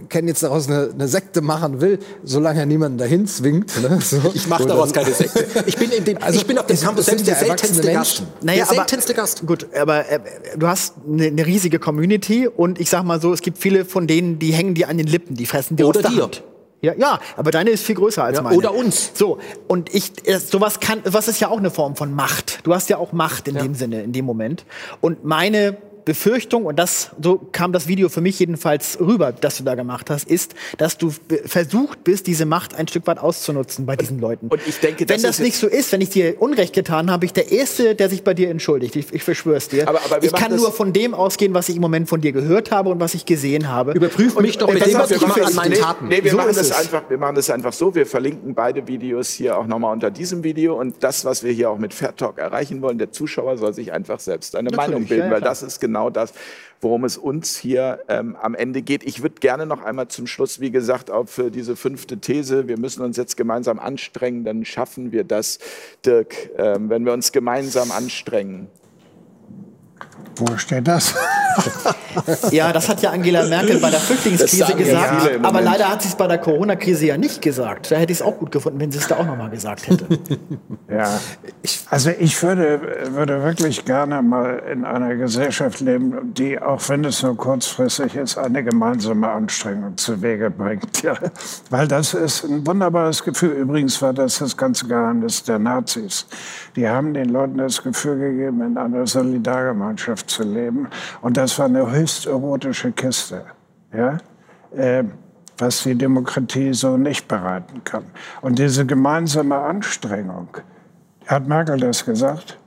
Ken 0.10 0.28
jetzt 0.28 0.44
daraus 0.44 0.68
eine, 0.68 0.92
eine 0.94 1.08
Sekte 1.08 1.42
machen 1.42 1.82
will, 1.82 2.00
solange 2.24 2.60
er 2.60 2.66
niemanden 2.66 2.98
dahin 2.98 3.26
zwingt. 3.26 3.72
Ne, 3.82 4.00
so. 4.02 4.18
Ich 4.34 4.48
mache 4.48 4.66
daraus 4.66 4.94
keine 4.94 5.12
Sekte. 5.12 5.46
Ich 5.66 5.78
bin, 5.78 5.92
in 5.92 6.06
dem, 6.06 6.18
also, 6.22 6.40
ich 6.40 6.46
bin 6.46 6.59
auf 6.60 6.68
dem 6.68 6.80
Campus 6.80 7.06
selbst 7.06 7.28
der 7.28 7.36
seltenste 7.36 7.92
Gast. 7.92 8.24
Naja, 8.42 8.66
der 8.66 8.76
seltenste 8.76 9.14
Gast. 9.14 9.46
Gut, 9.46 9.68
aber 9.76 10.10
äh, 10.10 10.20
du 10.58 10.68
hast 10.68 10.96
eine, 11.08 11.28
eine, 11.28 11.46
riesige 11.46 11.80
Community 11.80 12.48
und 12.48 12.80
ich 12.80 12.90
sag 12.90 13.04
mal 13.04 13.22
so, 13.22 13.34
es 13.34 13.42
gibt 13.42 13.58
viele 13.58 13.86
von 13.86 14.08
denen, 14.08 14.40
die 14.40 14.54
hängen 14.54 14.76
dir 14.76 14.90
an 14.90 14.98
den 14.98 15.08
Lippen, 15.08 15.36
die 15.36 15.46
fressen 15.46 15.76
dir 15.76 15.88
Oder 15.88 16.08
aus 16.08 16.14
dir. 16.14 16.30
Ja, 16.82 16.94
ja, 16.98 17.20
aber 17.36 17.52
deine 17.52 17.72
ist 17.72 17.84
viel 17.84 17.96
größer 17.96 18.24
als 18.24 18.38
ja, 18.38 18.42
meine. 18.42 18.56
Oder 18.56 18.74
uns. 18.74 19.12
So, 19.14 19.40
und 19.68 19.94
ich, 19.94 20.14
sowas 20.50 20.80
kann, 20.80 21.02
was 21.04 21.28
ist 21.28 21.42
ja 21.42 21.50
auch 21.50 21.58
eine 21.58 21.72
Form 21.72 21.98
von 21.98 22.14
Macht. 22.14 22.60
Du 22.64 22.74
hast 22.74 22.90
ja 22.90 22.98
auch 22.98 23.12
Macht 23.12 23.50
in 23.50 23.56
ja. 23.56 23.64
dem 23.64 23.76
Sinne, 23.76 24.02
in 24.04 24.14
dem 24.14 24.24
Moment. 24.24 24.66
Und 25.02 25.26
meine 25.26 25.78
Befürchtung, 26.06 26.66
und 26.66 26.78
das, 26.78 27.12
so 27.22 27.38
kam 27.52 27.72
das 27.72 27.88
Video 27.88 28.10
für 28.10 28.22
mich 28.22 28.40
jedenfalls 28.40 29.00
rüber, 29.00 29.32
das 29.32 29.58
du 29.58 29.64
da 29.64 29.76
gemacht 29.76 30.10
hast, 30.10 30.28
ist, 30.28 30.56
dass 30.78 30.98
du 30.98 31.14
versucht 31.46 32.04
bist, 32.04 32.28
diese 32.28 32.46
Macht 32.46 32.76
ein 32.76 32.88
Stück 32.88 33.08
weit 33.08 33.20
auszunutzen 33.20 33.86
bei 33.86 33.96
diesen 33.96 34.20
Leuten. 34.20 34.48
Und 34.48 34.62
ich 34.68 34.80
denke, 34.80 35.08
wenn 35.08 35.22
das, 35.22 35.38
das 35.38 35.40
nicht 35.40 35.58
so 35.58 35.68
ist, 35.68 35.92
wenn 35.92 36.02
ich 36.02 36.10
dir 36.10 36.42
Unrecht 36.42 36.74
getan 36.74 37.12
habe, 37.12 37.26
ich 37.26 37.34
der 37.34 37.52
Erste, 37.52 37.96
der 37.96 38.10
sich 38.10 38.24
bei 38.24 38.34
dir 38.34 38.50
entschuldigt. 38.50 38.96
Ich, 38.96 39.14
ich 39.14 39.24
verschwöre 39.24 39.60
dir. 39.60 39.88
Aber, 39.88 40.00
aber 40.04 40.24
ich 40.24 40.34
kann 40.34 40.56
nur 40.56 40.72
von 40.72 40.94
dem 40.94 41.14
ausgehen, 41.14 41.54
was 41.54 41.70
ich 41.70 41.76
im 41.76 41.82
Moment 41.82 42.08
von 42.10 42.22
dir 42.22 42.32
gehört 42.32 42.72
habe 42.72 42.90
und 42.90 43.00
was 43.00 43.14
ich 43.14 43.26
gesehen 43.26 43.68
habe. 43.68 43.92
Überprüf 43.94 44.40
mich 44.40 44.58
doch 44.58 44.72
mit 44.72 44.86
dem, 44.86 44.94
was 44.96 45.12
ich 45.12 45.22
mache 45.22 45.46
an 45.46 45.56
meinen 45.56 45.72
nee, 45.72 45.78
Taten. 45.78 46.08
Nee, 46.08 46.24
wir, 46.24 46.32
so 46.32 46.38
machen 46.38 46.56
das 46.56 46.72
einfach, 46.72 47.10
wir 47.10 47.18
machen 47.18 47.36
das 47.36 47.50
einfach 47.50 47.74
so. 47.74 47.94
Wir 47.94 48.06
verlinken 48.06 48.54
beide 48.54 48.88
Videos 48.88 49.32
hier 49.32 49.58
auch 49.58 49.68
nochmal 49.68 49.94
unter 49.94 50.12
diesem 50.12 50.44
Video. 50.44 50.80
Und 50.80 50.96
das, 51.02 51.26
was 51.26 51.44
wir 51.44 51.52
hier 51.52 51.70
auch 51.70 51.78
mit 51.78 51.94
Fair 51.94 52.16
Talk 52.16 52.38
erreichen 52.38 52.82
wollen, 52.82 52.98
der 52.98 53.12
Zuschauer 53.12 53.58
soll 53.58 53.74
sich 53.74 53.92
einfach 53.92 54.20
selbst 54.20 54.56
eine 54.56 54.70
Natürlich, 54.70 54.88
Meinung 54.88 55.08
bilden, 55.08 55.28
ja, 55.28 55.32
weil 55.32 55.42
das 55.42 55.64
ist 55.64 55.80
genau 55.80 55.89
das, 56.10 56.34
worum 56.82 57.04
es 57.04 57.18
uns 57.18 57.58
hier 57.58 58.00
ähm, 58.08 58.36
am 58.36 58.56
Ende 58.56 58.82
geht. 58.82 59.04
Ich 59.04 59.22
würde 59.22 59.36
gerne 59.40 59.66
noch 59.66 59.84
einmal 59.84 60.08
zum 60.08 60.28
Schluss, 60.28 60.60
wie 60.60 60.72
gesagt, 60.72 61.12
auf 61.12 61.42
diese 61.54 61.76
fünfte 61.76 62.20
These, 62.20 62.68
wir 62.68 62.80
müssen 62.80 63.04
uns 63.04 63.18
jetzt 63.18 63.36
gemeinsam 63.36 63.80
anstrengen, 63.80 64.46
dann 64.46 64.66
schaffen 64.66 65.12
wir 65.12 65.24
das, 65.24 65.60
Dirk, 66.06 66.52
ähm, 66.58 66.90
wenn 66.90 67.06
wir 67.06 67.14
uns 67.14 67.32
gemeinsam 67.32 67.92
anstrengen. 67.92 68.68
Wo 70.40 70.58
steht 70.58 70.88
das? 70.88 71.14
ja, 72.52 72.72
das 72.72 72.90
hat 72.90 73.02
ja 73.02 73.12
Angela 73.12 73.46
Merkel 73.46 73.80
bei 73.80 73.90
der 73.90 74.00
Flüchtlingskrise 74.00 74.76
gesagt. 74.76 75.44
Aber 75.44 75.62
leider 75.62 75.90
hat 75.90 76.02
sie 76.02 76.10
es 76.10 76.16
bei 76.16 76.28
der 76.28 76.38
Corona-Krise 76.38 77.08
ja 77.08 77.18
nicht 77.18 77.42
gesagt. 77.42 77.92
Da 77.92 77.96
hätte 77.96 78.12
ich 78.12 78.20
es 78.20 78.22
auch 78.22 78.38
gut 78.38 78.52
gefunden, 78.52 78.80
wenn 78.80 78.92
sie 78.92 79.00
es 79.00 79.08
da 79.08 79.18
auch 79.18 79.26
noch 79.26 79.38
mal 79.38 79.50
gesagt 79.50 79.88
hätte. 79.88 80.06
ja, 80.90 81.20
also 81.90 82.12
ich 82.18 82.42
würde, 82.42 82.80
würde 83.12 83.44
wirklich 83.44 83.86
gerne 83.86 84.22
mal 84.22 84.62
in 84.72 84.86
einer 84.86 85.16
Gesellschaft 85.16 85.80
leben, 85.82 86.34
die, 86.34 86.60
auch 86.60 86.88
wenn 86.90 87.04
es 87.06 87.24
nur 87.24 87.36
kurzfristig 87.36 88.16
ist, 88.16 88.38
eine 88.38 88.64
gemeinsame 88.64 89.30
Anstrengung 89.30 89.98
zu 89.98 90.22
Wege 90.22 90.50
bringt. 90.50 91.04
Ja, 91.04 91.16
weil 91.70 91.88
das 91.88 92.14
ist 92.14 92.44
ein 92.44 92.66
wunderbares 92.66 93.24
Gefühl. 93.24 93.52
Übrigens 93.52 94.02
war 94.02 94.14
das 94.14 94.40
das 94.40 94.56
ganze 94.56 94.88
Geheimnis 94.88 95.44
der 95.44 95.60
Nazis. 95.60 96.26
Die 96.76 96.88
haben 96.88 97.14
den 97.14 97.30
Leuten 97.30 97.58
das 97.58 97.84
Gefühl 97.84 98.18
gegeben, 98.20 98.62
in 98.62 98.78
einer 98.78 99.06
Solidargemeinschaft 99.06 100.29
zu 100.30 100.44
leben. 100.44 100.88
Und 101.22 101.38
das 101.38 101.58
war 101.60 101.66
eine 101.66 101.92
höchst 101.92 102.26
erotische 102.26 102.92
Kiste. 102.92 103.46
Ja? 103.94 104.18
Äh, 104.76 105.04
was 105.58 105.84
die 105.84 105.96
Demokratie 105.96 106.74
so 106.74 106.98
nicht 106.98 107.28
bereiten 107.28 107.84
kann. 107.84 108.06
Und 108.42 108.60
diese 108.60 108.86
gemeinsame 108.86 109.58
Anstrengung, 109.58 110.48
hat 111.28 111.48
Merkel 111.48 111.80
das 111.80 112.06
gesagt? 112.06 112.58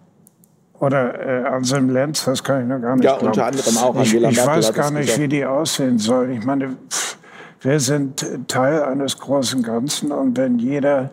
Oder 0.78 1.44
äh, 1.44 1.46
Anselm 1.46 1.90
Lenz, 1.90 2.24
das 2.24 2.42
kann 2.42 2.62
ich 2.62 2.68
noch 2.68 2.80
gar 2.80 2.96
nicht 2.96 3.04
ja, 3.04 3.12
glauben. 3.16 3.28
Unter 3.28 3.46
anderem 3.46 3.76
auch 3.78 3.96
Angela 3.96 4.28
Ich, 4.30 4.38
ich 4.38 4.46
weiß 4.46 4.72
gar 4.72 4.90
nicht, 4.90 5.06
gesagt. 5.06 5.20
wie 5.20 5.28
die 5.28 5.44
aussehen 5.44 5.98
sollen. 5.98 6.32
Ich 6.32 6.44
meine, 6.44 6.76
pff, 6.90 7.18
wir 7.60 7.78
sind 7.78 8.26
Teil 8.48 8.82
eines 8.82 9.18
großen 9.18 9.62
Ganzen 9.62 10.10
und 10.10 10.36
wenn 10.36 10.58
jeder 10.58 11.10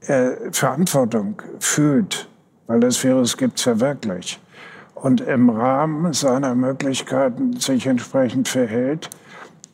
äh, 0.00 0.50
Verantwortung 0.52 1.42
fühlt, 1.60 2.28
weil 2.66 2.80
das 2.80 3.02
Virus 3.04 3.36
gibt 3.36 3.58
es 3.58 3.66
ja 3.66 3.78
wirklich, 3.80 4.40
und 5.02 5.20
im 5.20 5.50
Rahmen 5.50 6.12
seiner 6.12 6.54
Möglichkeiten 6.54 7.58
sich 7.58 7.86
entsprechend 7.86 8.48
verhält, 8.48 9.10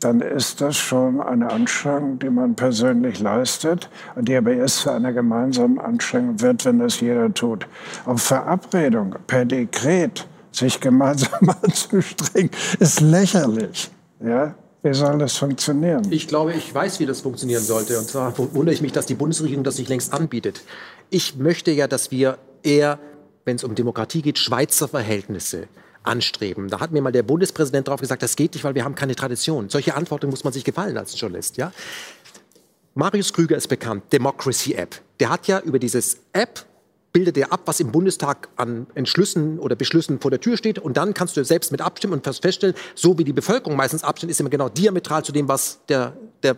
dann 0.01 0.21
ist 0.21 0.61
das 0.61 0.77
schon 0.77 1.21
eine 1.21 1.51
Anstrengung, 1.51 2.19
die 2.19 2.29
man 2.29 2.55
persönlich 2.55 3.21
leistet 3.21 3.89
und 4.15 4.29
die 4.29 4.37
aber 4.37 4.53
erst 4.53 4.79
zu 4.79 4.91
einer 4.91 5.13
gemeinsamen 5.13 5.79
Anstrengung 5.79 6.41
wird, 6.41 6.65
wenn 6.67 6.79
das 6.79 7.01
jeder 7.01 7.33
tut. 7.33 7.67
Auf 8.05 8.23
Verabredung 8.23 9.17
per 9.27 9.47
Dekret 9.47 10.27
sich 10.53 10.81
gemeinsam 10.81 11.51
anzustrengen, 11.63 12.51
ist 12.79 13.01
lächerlich. 13.01 13.91
Ja? 14.23 14.55
Wie 14.83 14.93
soll 14.93 15.17
das 15.17 15.39
funktionieren? 15.39 16.03
Ich 16.11 16.29
glaube, 16.29 16.53
ich 16.53 16.75
weiß, 16.75 17.01
wie 17.01 17.07
das 17.07 17.23
funktionieren 17.23 17.63
sollte. 17.63 17.99
Und 17.99 18.07
zwar 18.07 18.37
wundere 18.37 18.75
ich 18.75 18.83
mich, 18.83 18.93
dass 18.93 19.07
die 19.07 19.15
Bundesregierung 19.15 19.65
das 19.65 19.79
nicht 19.79 19.89
längst 19.89 20.13
anbietet. 20.13 20.63
Ich 21.09 21.37
möchte 21.39 21.71
ja, 21.71 21.89
dass 21.89 22.11
wir 22.11 22.37
eher 22.63 22.99
wenn 23.45 23.57
es 23.57 23.65
um 23.65 23.75
Demokratie 23.75 24.23
geht, 24.23 24.39
Schweizer 24.39 24.89
Verhältnisse 24.89 25.69
anstreben. 26.03 26.69
Da 26.69 26.81
hat 26.81 26.93
mir 26.93 27.01
mal 27.01 27.13
der 27.13 27.23
Bundespräsident 27.23 27.89
darauf 27.89 28.01
gesagt, 28.01 28.23
das 28.23 28.37
geht 28.37 28.55
nicht, 28.55 28.65
weil 28.65 28.75
wir 28.75 28.85
haben 28.85 28.95
keine 28.95 29.15
Tradition. 29.15 29.71
Solche 29.71 29.95
Antworten 29.95 30.29
muss 30.29 30.45
man 30.45 30.53
sich 30.53 30.65
gefallen 30.65 30.97
als 30.99 31.19
Journalist. 31.19 31.57
Ja? 31.57 31.73
Marius 32.95 33.33
Krüger 33.33 33.57
ist 33.57 33.69
bekannt, 33.69 34.05
Democracy 34.13 34.75
App. 34.75 35.01
Der 35.21 35.31
hat 35.31 35.47
ja 35.47 35.61
über 35.61 35.79
dieses 35.79 36.19
App 36.33 36.65
bildet 37.15 37.37
er 37.39 37.53
ab, 37.53 37.61
was 37.67 37.79
im 37.79 37.93
Bundestag 37.93 38.49
an 38.57 38.89
Entschlüssen 38.97 39.61
oder 39.61 39.77
Beschlüssen 39.77 40.19
vor 40.19 40.33
der 40.33 40.41
Tür 40.41 40.57
steht. 40.57 40.81
Und 40.81 40.97
dann 40.97 41.15
kannst 41.15 41.37
du 41.37 41.45
selbst 41.45 41.71
mit 41.71 41.81
abstimmen 41.81 42.15
und 42.15 42.25
feststellen, 42.25 42.75
so 42.97 43.17
wie 43.17 43.25
die 43.25 43.33
Bevölkerung 43.33 43.77
meistens 43.77 44.03
abstimmt, 44.03 44.33
ist 44.33 44.41
immer 44.41 44.51
genau 44.51 44.69
diametral 44.69 45.25
zu 45.25 45.31
dem, 45.31 45.47
was 45.47 45.79
der, 45.89 46.17
der 46.43 46.57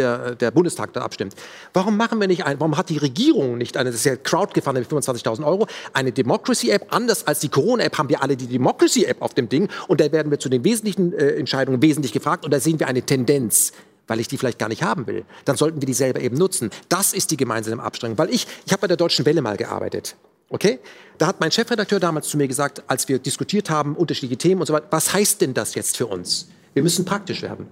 der, 0.00 0.34
der 0.34 0.50
Bundestag 0.50 0.92
da 0.92 1.02
abstimmt. 1.02 1.34
Warum 1.72 1.96
machen 1.96 2.20
wir 2.20 2.26
nicht 2.26 2.44
ein, 2.44 2.58
warum 2.58 2.76
hat 2.76 2.88
die 2.88 2.98
Regierung 2.98 3.58
nicht 3.58 3.76
eine, 3.76 3.90
das 3.90 4.00
ist 4.00 4.06
ja 4.06 4.16
crowdgefahren 4.16 4.78
mit 4.78 4.90
25.000 4.90 5.44
Euro, 5.44 5.66
eine 5.92 6.12
Democracy-App? 6.12 6.86
Anders 6.90 7.26
als 7.26 7.40
die 7.40 7.48
Corona-App 7.48 7.98
haben 7.98 8.08
wir 8.08 8.22
alle 8.22 8.36
die 8.36 8.46
Democracy-App 8.46 9.22
auf 9.22 9.34
dem 9.34 9.48
Ding 9.48 9.68
und 9.88 10.00
da 10.00 10.10
werden 10.12 10.30
wir 10.30 10.38
zu 10.38 10.48
den 10.48 10.64
wesentlichen 10.64 11.12
äh, 11.12 11.32
Entscheidungen 11.32 11.82
wesentlich 11.82 12.12
gefragt 12.12 12.44
und 12.44 12.52
da 12.52 12.60
sehen 12.60 12.80
wir 12.80 12.88
eine 12.88 13.02
Tendenz 13.02 13.72
weil 14.06 14.18
ich 14.18 14.26
die 14.26 14.38
vielleicht 14.38 14.58
gar 14.58 14.68
nicht 14.68 14.82
haben 14.82 15.06
will, 15.06 15.24
dann 15.44 15.56
sollten 15.56 15.80
wir 15.80 15.86
die 15.86 15.94
selber 15.94 16.20
eben 16.20 16.36
nutzen. 16.36 16.70
Das 16.88 17.12
ist 17.12 17.30
die 17.30 17.36
gemeinsame 17.36 17.80
Abstrengung. 17.80 18.18
Weil 18.18 18.30
ich, 18.30 18.44
ich 18.66 18.72
habe 18.72 18.80
bei 18.80 18.86
der 18.88 18.96
Deutschen 18.96 19.24
Welle 19.24 19.40
mal 19.40 19.56
gearbeitet. 19.56 20.16
Okay? 20.48 20.80
Da 21.16 21.28
hat 21.28 21.38
mein 21.38 21.52
Chefredakteur 21.52 22.00
damals 22.00 22.28
zu 22.28 22.36
mir 22.36 22.48
gesagt, 22.48 22.82
als 22.88 23.08
wir 23.08 23.20
diskutiert 23.20 23.70
haben, 23.70 23.94
unterschiedliche 23.94 24.36
Themen 24.36 24.60
und 24.60 24.66
so 24.66 24.72
weiter, 24.72 24.88
was 24.90 25.14
heißt 25.14 25.40
denn 25.40 25.54
das 25.54 25.76
jetzt 25.76 25.96
für 25.96 26.08
uns? 26.08 26.48
Wir 26.74 26.82
müssen 26.82 27.04
praktisch 27.04 27.42
werden. 27.42 27.68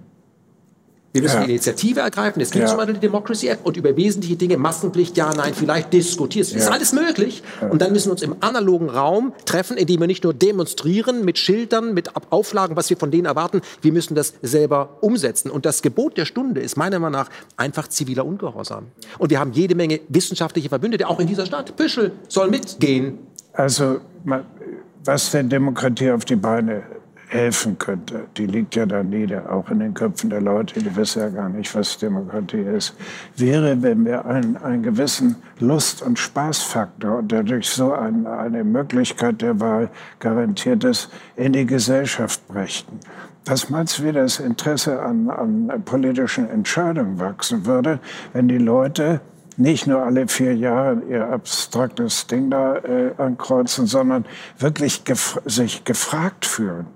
Wir 1.11 1.23
müssen 1.23 1.37
ja. 1.37 1.45
die 1.45 1.51
Initiative 1.51 2.01
ergreifen. 2.01 2.39
Es 2.39 2.51
gibt 2.51 2.61
ja. 2.61 2.67
zum 2.67 2.77
Beispiel 2.77 2.93
die 2.93 2.99
Democracy 2.99 3.47
App 3.47 3.65
und 3.65 3.77
über 3.77 3.95
wesentliche 3.97 4.35
Dinge, 4.35 4.57
Maskenpflicht, 4.57 5.17
ja, 5.17 5.33
nein, 5.33 5.53
vielleicht 5.55 5.91
diskutieren. 5.91 6.45
Das 6.45 6.53
ja. 6.53 6.59
ist 6.59 6.71
alles 6.71 6.93
möglich. 6.93 7.41
Und 7.67 7.81
dann 7.81 7.93
müssen 7.93 8.09
wir 8.09 8.11
uns 8.11 8.21
im 8.21 8.35
analogen 8.41 8.89
Raum 8.89 9.33
treffen, 9.45 9.77
indem 9.77 10.01
wir 10.01 10.07
nicht 10.07 10.23
nur 10.23 10.35
demonstrieren 10.35 11.25
mit 11.25 11.39
Schildern, 11.39 11.95
mit 11.95 12.11
Auflagen, 12.29 12.75
was 12.75 12.91
wir 12.91 12.97
von 12.97 13.09
denen 13.09 13.25
erwarten. 13.25 13.61
Wir 13.81 13.91
müssen 13.91 14.13
das 14.13 14.33
selber 14.43 14.97
umsetzen. 15.01 15.49
Und 15.49 15.65
das 15.65 15.81
Gebot 15.81 16.15
der 16.17 16.25
Stunde 16.25 16.61
ist 16.61 16.77
meiner 16.77 16.99
Meinung 16.99 17.19
nach 17.19 17.29
einfach 17.57 17.87
ziviler 17.87 18.25
Ungehorsam. 18.25 18.87
Und 19.17 19.31
wir 19.31 19.39
haben 19.39 19.53
jede 19.53 19.73
Menge 19.73 20.01
wissenschaftliche 20.09 20.69
Verbündete, 20.69 21.07
auch 21.07 21.19
in 21.19 21.25
dieser 21.25 21.47
Stadt. 21.47 21.75
Püschel 21.75 22.11
soll 22.27 22.49
mitgehen. 22.49 23.17
Also, 23.53 23.99
was 25.03 25.31
der 25.31 25.43
Demokratie 25.43 26.11
auf 26.11 26.23
die 26.23 26.35
Beine 26.35 26.83
helfen 27.29 27.77
könnte, 27.77 28.25
die 28.37 28.47
liegt 28.47 28.75
ja 28.75 28.87
da 28.87 29.03
nieder, 29.03 29.51
auch 29.51 29.69
in 29.69 29.79
den 29.79 29.93
Köpfen 29.93 30.31
der 30.31 30.41
Leute, 30.41 30.79
die 30.79 30.95
wissen 30.95 31.21
ja 31.21 31.29
gar 31.29 31.47
nicht, 31.47 31.73
was 31.75 31.99
Demokratie 31.99 32.61
ist, 32.61 32.95
wäre, 33.37 33.83
wenn 33.83 34.03
wir 34.03 34.25
einen, 34.25 34.57
einen 34.57 34.81
gewissen 34.81 35.35
Lust- 35.59 36.01
und 36.01 36.17
Spaßfaktor, 36.17 37.21
der 37.21 37.43
durch 37.43 37.69
so 37.69 37.93
ein, 37.93 38.25
eine 38.25 38.63
Möglichkeit 38.63 39.43
der 39.43 39.59
Wahl 39.59 39.91
garantiert 40.19 40.83
ist, 40.83 41.11
in 41.35 41.53
die 41.53 41.67
Gesellschaft 41.67 42.47
brächten. 42.47 42.99
Was 43.45 43.69
meinst 43.69 43.99
du, 43.99 44.05
wie 44.05 44.11
das 44.11 44.39
Interesse 44.39 44.99
an, 44.99 45.29
an 45.29 45.83
politischen 45.85 46.49
Entscheidungen 46.49 47.19
wachsen 47.19 47.67
würde, 47.67 47.99
wenn 48.33 48.47
die 48.47 48.57
Leute 48.57 49.21
nicht 49.55 49.85
nur 49.85 50.03
alle 50.03 50.27
vier 50.27 50.55
Jahre 50.55 51.03
ihr 51.07 51.27
abstraktes 51.27 52.25
Ding 52.25 52.49
da 52.49 52.77
äh, 52.77 53.11
ankreuzen, 53.17 53.85
sondern 53.85 54.25
wirklich 54.57 55.03
gef 55.03 55.39
sich 55.45 55.83
gefragt 55.83 56.45
fühlen. 56.45 56.87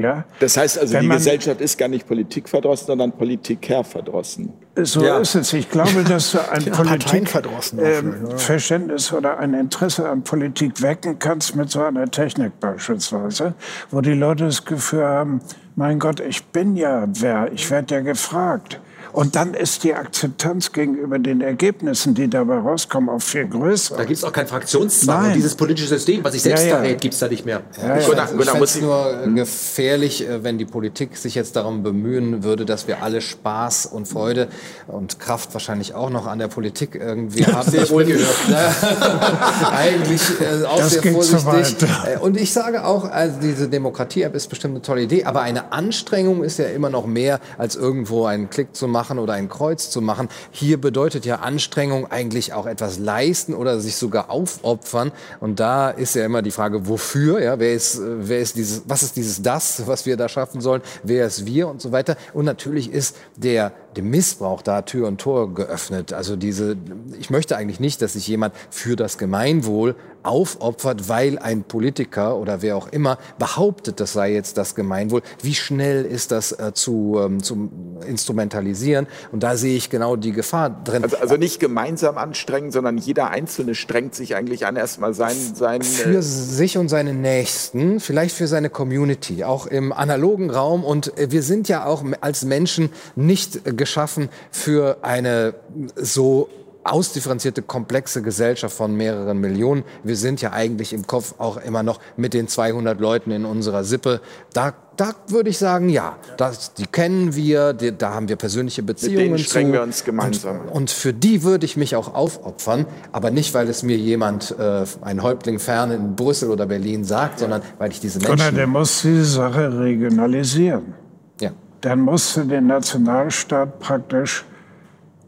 Ja? 0.00 0.24
Das 0.38 0.56
heißt 0.56 0.78
also, 0.78 0.94
Wenn 0.94 1.02
die 1.02 1.08
Gesellschaft 1.08 1.60
ist 1.60 1.76
gar 1.78 1.88
nicht 1.88 2.06
politikverdrossen, 2.06 2.86
sondern 2.86 3.10
Politiker 3.12 3.82
verdrossen. 3.84 4.52
So 4.76 5.04
ja. 5.04 5.18
ist 5.18 5.34
es. 5.34 5.52
Ich 5.52 5.68
glaube, 5.70 6.04
dass 6.04 6.30
du 6.32 6.38
ein 6.50 6.64
Politikverständnis 6.64 9.10
ähm, 9.10 9.18
oder 9.18 9.38
ein 9.38 9.52
Interesse 9.54 10.08
an 10.08 10.22
Politik 10.22 10.80
wecken 10.82 11.18
kannst 11.18 11.56
mit 11.56 11.70
so 11.70 11.82
einer 11.82 12.08
Technik 12.10 12.58
beispielsweise, 12.60 13.54
wo 13.90 14.00
die 14.00 14.14
Leute 14.14 14.46
das 14.46 14.64
Gefühl 14.64 15.04
haben, 15.04 15.42
mein 15.76 15.98
Gott, 15.98 16.20
ich 16.20 16.46
bin 16.46 16.76
ja 16.76 17.06
wer, 17.08 17.52
ich 17.52 17.70
werde 17.70 17.96
ja 17.96 18.00
gefragt. 18.00 18.80
Und 19.12 19.36
dann 19.36 19.54
ist 19.54 19.84
die 19.84 19.94
Akzeptanz 19.94 20.72
gegenüber 20.72 21.18
den 21.18 21.40
Ergebnissen, 21.40 22.14
die 22.14 22.28
dabei 22.28 22.58
rauskommen, 22.58 23.08
auch 23.08 23.22
viel 23.22 23.46
größer. 23.46 23.96
Da 23.96 24.04
gibt 24.04 24.18
es 24.18 24.24
auch 24.24 24.32
kein 24.32 24.46
Fraktionszwang. 24.46 25.32
Dieses 25.34 25.54
politische 25.54 25.88
System, 25.88 26.22
was 26.22 26.32
sich 26.32 26.42
selbst 26.42 26.64
ja, 26.64 26.70
ja. 26.70 26.76
verrät, 26.76 27.00
gibt 27.00 27.14
es 27.14 27.20
da 27.20 27.28
nicht 27.28 27.44
mehr. 27.44 27.62
Ja, 27.80 27.98
ja. 27.98 28.06
Gunnar, 28.06 28.26
Gunnar, 28.28 28.62
ich 28.62 28.70
finde 28.70 28.86
nur 28.86 29.22
hm? 29.24 29.36
gefährlich, 29.36 30.28
äh, 30.28 30.44
wenn 30.44 30.58
die 30.58 30.64
Politik 30.64 31.16
sich 31.16 31.34
jetzt 31.34 31.56
darum 31.56 31.82
bemühen 31.82 32.44
würde, 32.44 32.64
dass 32.64 32.86
wir 32.86 33.02
alle 33.02 33.20
Spaß 33.20 33.86
und 33.86 34.06
Freude 34.06 34.48
und 34.86 35.18
Kraft 35.18 35.52
wahrscheinlich 35.54 35.94
auch 35.94 36.10
noch 36.10 36.26
an 36.26 36.38
der 36.38 36.48
Politik 36.48 36.94
irgendwie 36.94 37.44
haben. 37.46 37.70
Sehr 37.70 37.88
wohl 37.90 38.04
gehört. 38.04 38.36
Eigentlich 39.72 40.22
äh, 40.40 40.64
auch 40.64 40.78
das 40.78 40.90
sehr 40.92 41.12
vorsichtig. 41.12 41.88
Äh, 42.06 42.18
und 42.18 42.36
ich 42.36 42.52
sage 42.52 42.84
auch, 42.84 43.04
also 43.04 43.40
diese 43.40 43.68
Demokratie-App 43.68 44.34
ist 44.34 44.48
bestimmt 44.48 44.74
eine 44.74 44.82
tolle 44.82 45.02
Idee, 45.02 45.24
aber 45.24 45.40
eine 45.40 45.72
Anstrengung 45.72 46.44
ist 46.44 46.58
ja 46.58 46.66
immer 46.66 46.90
noch 46.90 47.06
mehr, 47.06 47.40
als 47.58 47.74
irgendwo 47.74 48.26
einen 48.26 48.50
Klick 48.50 48.74
zu 48.76 48.86
machen 48.86 48.99
machen 49.00 49.18
oder 49.18 49.32
ein 49.32 49.48
Kreuz 49.48 49.88
zu 49.88 50.02
machen. 50.02 50.28
Hier 50.50 50.78
bedeutet 50.78 51.24
ja 51.24 51.36
Anstrengung 51.36 52.10
eigentlich 52.10 52.52
auch 52.52 52.66
etwas 52.66 52.98
leisten 52.98 53.54
oder 53.54 53.80
sich 53.80 53.96
sogar 53.96 54.28
aufopfern. 54.28 55.10
Und 55.40 55.58
da 55.58 55.88
ist 55.88 56.14
ja 56.14 56.26
immer 56.26 56.42
die 56.42 56.50
Frage, 56.50 56.86
wofür? 56.86 57.40
Ja, 57.40 57.58
wer 57.58 57.72
ist, 57.72 57.98
wer 58.02 58.40
ist 58.40 58.56
dieses, 58.56 58.82
was 58.86 59.02
ist 59.02 59.16
dieses 59.16 59.40
das, 59.40 59.86
was 59.86 60.04
wir 60.04 60.18
da 60.18 60.28
schaffen 60.28 60.60
sollen? 60.60 60.82
Wer 61.02 61.24
ist 61.24 61.46
wir 61.46 61.68
und 61.68 61.80
so 61.80 61.92
weiter? 61.92 62.16
Und 62.34 62.44
natürlich 62.44 62.92
ist 62.92 63.16
der 63.36 63.72
dem 63.96 64.10
Missbrauch 64.10 64.60
da 64.60 64.82
Tür 64.82 65.08
und 65.08 65.18
Tor 65.18 65.54
geöffnet. 65.54 66.12
Also 66.12 66.36
diese, 66.36 66.76
ich 67.18 67.30
möchte 67.30 67.56
eigentlich 67.56 67.80
nicht, 67.80 68.02
dass 68.02 68.12
sich 68.12 68.28
jemand 68.28 68.54
für 68.68 68.96
das 68.96 69.16
Gemeinwohl 69.16 69.96
aufopfert, 70.22 71.08
weil 71.08 71.38
ein 71.38 71.62
Politiker 71.64 72.36
oder 72.36 72.62
wer 72.62 72.76
auch 72.76 72.88
immer 72.88 73.18
behauptet, 73.38 74.00
das 74.00 74.12
sei 74.12 74.32
jetzt 74.32 74.56
das 74.56 74.74
Gemeinwohl. 74.74 75.22
Wie 75.42 75.54
schnell 75.54 76.04
ist 76.04 76.30
das 76.30 76.52
äh, 76.52 76.72
zu, 76.74 77.20
ähm, 77.22 77.42
zu 77.42 77.70
instrumentalisieren? 78.06 79.06
Und 79.32 79.42
da 79.42 79.56
sehe 79.56 79.76
ich 79.76 79.90
genau 79.90 80.16
die 80.16 80.32
Gefahr 80.32 80.70
drin. 80.70 81.02
Also, 81.02 81.16
also, 81.16 81.36
nicht 81.36 81.60
gemeinsam 81.60 82.18
anstrengen, 82.18 82.70
sondern 82.70 82.98
jeder 82.98 83.30
Einzelne 83.30 83.74
strengt 83.74 84.14
sich 84.14 84.36
eigentlich 84.36 84.66
an, 84.66 84.76
erstmal 84.76 85.14
sein... 85.14 85.36
sein 85.54 85.82
für 85.82 86.18
äh 86.18 86.22
sich 86.22 86.76
und 86.76 86.88
seine 86.88 87.14
Nächsten, 87.14 88.00
vielleicht 88.00 88.34
für 88.34 88.46
seine 88.46 88.70
Community, 88.70 89.44
auch 89.44 89.66
im 89.66 89.92
analogen 89.92 90.50
Raum. 90.50 90.84
Und 90.84 91.16
äh, 91.18 91.30
wir 91.30 91.42
sind 91.42 91.68
ja 91.68 91.86
auch 91.86 92.04
als 92.20 92.44
Menschen 92.44 92.90
nicht 93.16 93.76
geschaffen 93.76 94.28
für 94.50 94.98
eine 95.02 95.54
so 95.96 96.48
ausdifferenzierte, 96.84 97.62
komplexe 97.62 98.22
Gesellschaft 98.22 98.74
von 98.74 98.94
mehreren 98.94 99.38
Millionen. 99.38 99.84
Wir 100.02 100.16
sind 100.16 100.40
ja 100.40 100.52
eigentlich 100.52 100.92
im 100.92 101.06
Kopf 101.06 101.34
auch 101.38 101.58
immer 101.58 101.82
noch 101.82 102.00
mit 102.16 102.34
den 102.34 102.48
200 102.48 103.00
Leuten 103.00 103.30
in 103.30 103.44
unserer 103.44 103.84
Sippe. 103.84 104.20
Da, 104.54 104.72
da 104.96 105.12
würde 105.28 105.50
ich 105.50 105.58
sagen, 105.58 105.88
ja, 105.88 106.16
das, 106.38 106.72
die 106.74 106.86
kennen 106.86 107.34
wir, 107.34 107.74
die, 107.74 107.96
da 107.96 108.14
haben 108.14 108.28
wir 108.28 108.36
persönliche 108.36 108.82
Beziehungen. 108.82 109.16
Mit 109.16 109.26
denen 109.26 109.38
strengen 109.38 109.72
wir 109.72 109.82
uns 109.82 110.04
gemeinsam. 110.04 110.60
Und, 110.60 110.68
und, 110.70 110.90
für 110.90 111.12
die 111.12 111.42
würde 111.42 111.66
ich 111.66 111.76
mich 111.76 111.96
auch 111.96 112.14
aufopfern, 112.14 112.86
aber 113.12 113.30
nicht, 113.30 113.52
weil 113.52 113.68
es 113.68 113.82
mir 113.82 113.96
jemand, 113.96 114.54
äh, 114.58 114.84
ein 115.02 115.22
Häuptling 115.22 115.58
fern 115.58 115.90
in 115.90 116.16
Brüssel 116.16 116.50
oder 116.50 116.66
Berlin 116.66 117.04
sagt, 117.04 117.40
sondern 117.40 117.62
weil 117.78 117.90
ich 117.90 118.00
diese 118.00 118.18
Menschen... 118.18 118.32
Oder 118.32 118.52
der 118.52 118.66
muss 118.66 119.02
diese 119.02 119.24
Sache 119.24 119.78
regionalisieren. 119.78 120.94
Ja. 121.40 121.50
Dann 121.82 122.00
musst 122.00 122.36
du 122.36 122.44
den 122.44 122.66
Nationalstaat 122.66 123.80
praktisch 123.80 124.44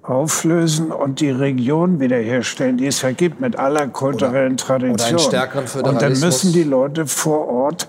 auflösen 0.02 0.90
und 0.90 1.20
die 1.20 1.30
Region 1.30 2.00
wiederherstellen, 2.00 2.76
die 2.76 2.86
es 2.86 3.02
ja 3.02 3.12
gibt 3.12 3.40
mit 3.40 3.56
aller 3.56 3.88
kulturellen 3.88 4.54
oder, 4.54 4.64
Tradition. 4.64 4.94
Oder 4.94 5.06
einen 5.06 5.18
stärkeren 5.18 5.66
Föderalismus. 5.66 6.02
Und 6.02 6.20
dann 6.20 6.28
müssen 6.28 6.52
die 6.52 6.64
Leute 6.64 7.06
vor 7.06 7.48
Ort 7.48 7.88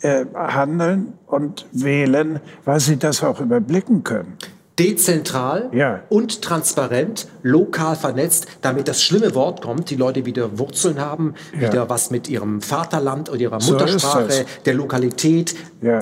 äh, 0.00 0.24
handeln 0.34 1.12
und 1.26 1.66
wählen, 1.72 2.40
weil 2.64 2.80
sie 2.80 2.96
das 2.96 3.22
auch 3.22 3.40
überblicken 3.40 4.04
können 4.04 4.36
dezentral 4.78 5.70
ja. 5.72 6.00
und 6.08 6.42
transparent, 6.42 7.28
lokal 7.42 7.94
vernetzt, 7.94 8.46
damit 8.60 8.88
das 8.88 9.02
schlimme 9.02 9.34
Wort 9.34 9.62
kommt, 9.62 9.90
die 9.90 9.96
Leute 9.96 10.26
wieder 10.26 10.58
Wurzeln 10.58 10.98
haben, 10.98 11.34
ja. 11.54 11.68
wieder 11.68 11.88
was 11.88 12.10
mit 12.10 12.28
ihrem 12.28 12.60
Vaterland 12.60 13.28
oder 13.28 13.38
ihrer 13.38 13.62
Muttersprache, 13.62 14.32
so 14.32 14.42
der 14.64 14.74
Lokalität. 14.74 15.54
Ja. 15.80 16.00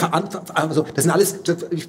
Also 0.55 0.86
das 0.94 1.05
sind 1.05 1.11
alles, 1.12 1.40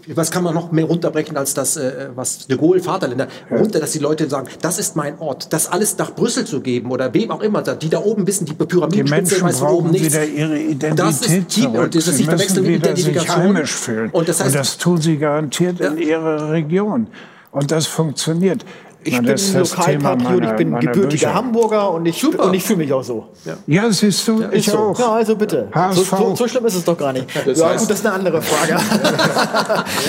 was 0.08 0.32
kann 0.32 0.44
man 0.44 0.54
noch 0.54 0.72
mehr 0.72 0.86
runterbrechen 0.86 1.38
als 1.38 1.54
das, 1.54 1.78
äh, 1.78 2.10
was 2.16 2.48
de 2.48 2.58
Gaulle 2.58 2.82
Vaterländer 2.82 3.28
runter, 3.50 3.80
dass 3.80 3.92
die 3.92 4.00
Leute 4.00 4.28
sagen, 4.28 4.48
das 4.62 4.80
ist 4.80 4.96
mein 4.96 5.20
Ort, 5.20 5.54
das 5.54 5.72
alles 5.72 5.98
nach 5.98 6.14
Brüssel 6.16 6.44
zu 6.46 6.60
geben 6.60 6.92
oder 6.92 7.14
wem 7.14 7.32
auch 7.32 7.42
immer, 7.42 7.62
die 7.62 7.90
da 7.90 8.00
oben 8.00 8.28
wissen, 8.28 8.46
die 8.46 8.54
Pyramidenspitze 8.54 9.42
weiß 9.42 9.60
von 9.60 9.70
oben 9.70 9.92
nichts. 9.92 10.08
wieder 10.08 10.26
ihre 10.26 10.60
Identität 10.60 11.00
das 11.00 11.22
ist 11.22 11.56
die, 11.56 11.68
und 11.68 11.96
das 11.96 12.06
sie 12.06 12.26
müssen 12.26 12.66
wieder 12.66 12.96
sich 12.96 13.30
heimisch 13.30 13.74
fühlen. 13.74 14.10
Und 14.10 14.28
das, 14.28 14.40
heißt, 14.40 14.48
und 14.48 14.60
das 14.60 14.78
tun 14.78 15.00
sie 15.00 15.18
garantiert 15.18 15.80
in 15.80 15.98
ihrer 15.98 16.52
Region. 16.52 16.73
Region. 16.74 17.08
Und 17.52 17.72
das 17.72 17.88
funktioniert. 17.88 18.66
Ich 19.06 19.18
bin 19.22 19.36
Lokalpatriot, 19.54 20.46
ich 20.46 20.52
bin 20.54 20.80
gebürtiger 20.80 21.08
Bücher. 21.10 21.34
Hamburger 21.34 21.92
und 21.92 22.06
ich, 22.06 22.26
und 22.26 22.54
ich 22.54 22.64
fühle 22.64 22.78
mich 22.78 22.94
auch 22.94 23.04
so. 23.04 23.28
Ja, 23.44 23.58
ja 23.68 23.92
siehst 23.92 24.26
du, 24.30 24.42
ja, 24.42 24.50
ich 24.50 24.66
so. 24.66 24.78
auch. 24.78 24.98
Ja, 24.98 25.12
also 25.12 25.36
bitte. 25.36 25.68
So, 25.92 26.04
so, 26.04 26.36
so, 26.36 26.48
schlimm 26.48 26.66
ist 26.66 26.76
es 26.76 26.86
doch 26.86 26.98
gar 26.98 27.12
nicht. 27.12 27.28
Das 27.46 27.60
ja, 27.60 27.76
gut, 27.76 27.90
das 27.90 28.00
ist 28.00 28.06
eine 28.06 28.16
andere 28.16 28.42
Frage. 28.42 28.82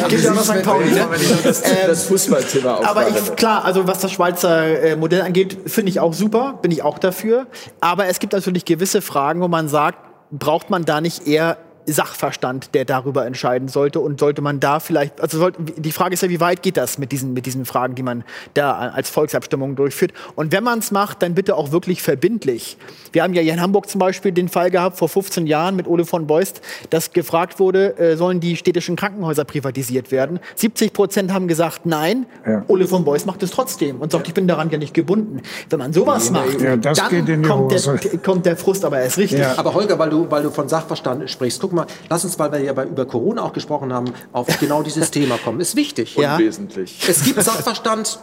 ja, 0.01 0.09
Geht 0.09 0.23
ja 0.23 0.33
noch 0.33 0.45
St. 0.45 0.63
Pauli, 0.63 0.93
ne? 0.93 1.09
Das, 1.43 1.63
das 1.63 2.05
Fußballthema 2.05 2.83
Aber 2.85 3.09
ich, 3.09 3.35
klar, 3.35 3.65
also 3.65 3.89
was 3.89 3.99
das 3.99 4.13
Schweizer 4.13 4.65
äh, 4.65 4.95
Modell 4.95 5.23
angeht, 5.23 5.59
finde 5.67 5.91
ich 5.91 5.99
auch 5.99 6.15
super, 6.15 6.61
bin 6.63 6.71
ich 6.71 6.85
auch 6.85 7.01
dafür. 7.01 7.49
Aber 7.81 8.07
es 8.07 8.21
gibt 8.21 8.33
natürlich 8.33 8.65
gewisse 8.65 9.03
Fragen, 9.03 9.41
wo 9.41 9.49
man 9.49 9.67
sagt, 9.67 9.99
braucht 10.31 10.71
man 10.71 10.85
da 10.85 11.01
nicht 11.01 11.27
eher 11.27 11.59
Sachverstand, 11.87 12.75
der 12.75 12.85
darüber 12.85 13.27
entscheiden 13.27 13.69
sollte. 13.69 14.01
Und 14.01 14.21
sollte 14.21 14.43
man 14.43 14.61
da 14.61 14.81
vielleicht, 14.81 15.21
also 15.21 15.39
sollte, 15.39 15.63
die 15.63 15.93
Frage 15.93 16.15
ist 16.15 16.23
ja, 16.23 16.29
wie 16.29 16.41
weit 16.41 16.63
geht 16.63 16.77
das 16.77 16.99
mit 16.99 17.13
diesen, 17.13 17.33
mit 17.33 17.47
diesen 17.47 17.65
Fragen, 17.65 17.95
die 17.95 18.03
man 18.03 18.25
da 18.55 18.73
als 18.73 19.11
Volksabstimmung 19.11 19.77
durchführt. 19.77 20.13
Und 20.35 20.53
wenn 20.53 20.65
man 20.65 20.79
es 20.79 20.91
macht, 20.91 21.23
dann 21.23 21.35
bitte 21.35 21.57
auch 21.57 21.73
wirklich 21.73 22.03
verbindlich. 22.03 22.77
Wir 23.13 23.23
haben 23.23 23.35
ja 23.35 23.43
hier 23.43 23.53
in 23.53 23.61
Hamburg 23.61 23.89
zum 23.89 23.99
Beispiel 23.99 24.33
den 24.33 24.49
Fall 24.49 24.71
gehabt, 24.71 24.99
vor 24.99 25.09
15 25.09 25.47
Jahren 25.47 25.77
mit 25.77 25.87
Ole 25.87 26.05
von 26.05 26.27
Beust, 26.27 26.61
dass 26.91 27.13
gefragt 27.13 27.59
wurde, 27.59 27.99
äh, 27.99 28.17
sollen 28.17 28.41
die 28.41 28.57
städtischen 28.57 28.97
Krankenhäuser 28.97 29.45
privatisiert 29.45 30.11
werden. 30.11 30.41
70 30.57 30.93
Prozent 30.93 31.33
haben 31.33 31.49
gesagt, 31.49 31.87
nein. 31.87 32.27
Ja. 32.47 32.65
Ole 32.69 32.87
von 32.87 33.05
Beust 33.05 33.27
macht 33.27 33.43
es 33.43 33.51
trotzdem 33.51 34.01
und 34.01 34.13
sagt, 34.13 34.29
ich 34.29 34.35
bin 34.35 34.49
daran 34.49 34.71
ja 34.71 34.79
nicht 34.79 34.95
gebunden. 34.95 35.43
Wenn 35.71 35.79
man 35.79 35.93
sowas 35.93 36.31
macht, 36.31 36.61
ja, 36.61 36.77
dann 36.77 37.43
kommt 37.43 37.73
der, 37.73 38.19
kommt 38.19 38.47
der, 38.47 38.57
Frust 38.57 38.85
aber 38.85 39.01
erst 39.01 39.19
richtig. 39.19 39.41
Ja. 39.41 39.55
Aber 39.57 39.75
Holger, 39.75 39.99
weil 39.99 40.11
du, 40.11 40.31
weil 40.31 40.43
du 40.43 40.51
von 40.51 40.69
Sachverstand 40.69 41.29
sprichst, 41.29 41.61
guck 41.61 41.73
mal, 41.75 41.87
lass 42.09 42.25
uns, 42.25 42.39
weil 42.39 42.53
wir 42.53 42.61
ja 42.61 42.73
bei, 42.73 42.87
über 42.87 43.07
Corona 43.07 43.43
auch 43.43 43.53
gesprochen 43.53 43.93
haben, 43.93 44.13
auf 44.33 44.47
genau 44.59 44.83
dieses 44.83 45.11
Thema 45.11 45.39
kommen. 45.39 45.61
Ist 45.61 45.77
wichtig. 45.77 46.17
Ja. 46.17 46.37
Unwesentlich. 46.37 47.07
Es 47.09 47.23
gibt 47.25 47.43
Sachverstand, 47.43 48.21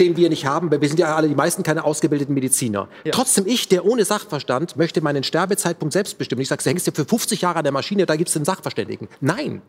den 0.00 0.16
wir 0.16 0.28
nicht 0.28 0.46
haben, 0.46 0.70
weil 0.70 0.80
wir 0.80 0.88
sind 0.88 0.98
ja 0.98 1.14
alle 1.14 1.28
die 1.28 1.34
meisten 1.34 1.62
keine 1.62 1.84
ausgebildeten 1.84 2.34
Mediziner. 2.34 2.88
Ja. 3.04 3.12
Trotzdem 3.12 3.46
ich, 3.46 3.68
der 3.68 3.84
ohne 3.84 4.04
Sachverstand 4.04 4.76
möchte 4.76 5.00
meinen 5.00 5.22
Sterbezeitpunkt 5.22 5.92
selbst 5.92 6.18
bestimmen. 6.18 6.40
Ich 6.40 6.48
sage, 6.48 6.62
du 6.62 6.70
hängst 6.70 6.86
ja 6.86 6.92
für 6.92 7.04
50 7.04 7.42
Jahre 7.42 7.58
an 7.58 7.64
der 7.64 7.72
Maschine, 7.72 8.06
da 8.06 8.16
gibt 8.16 8.30
es 8.30 8.36
einen 8.36 8.44
Sachverständigen. 8.44 9.08
Nein. 9.20 9.62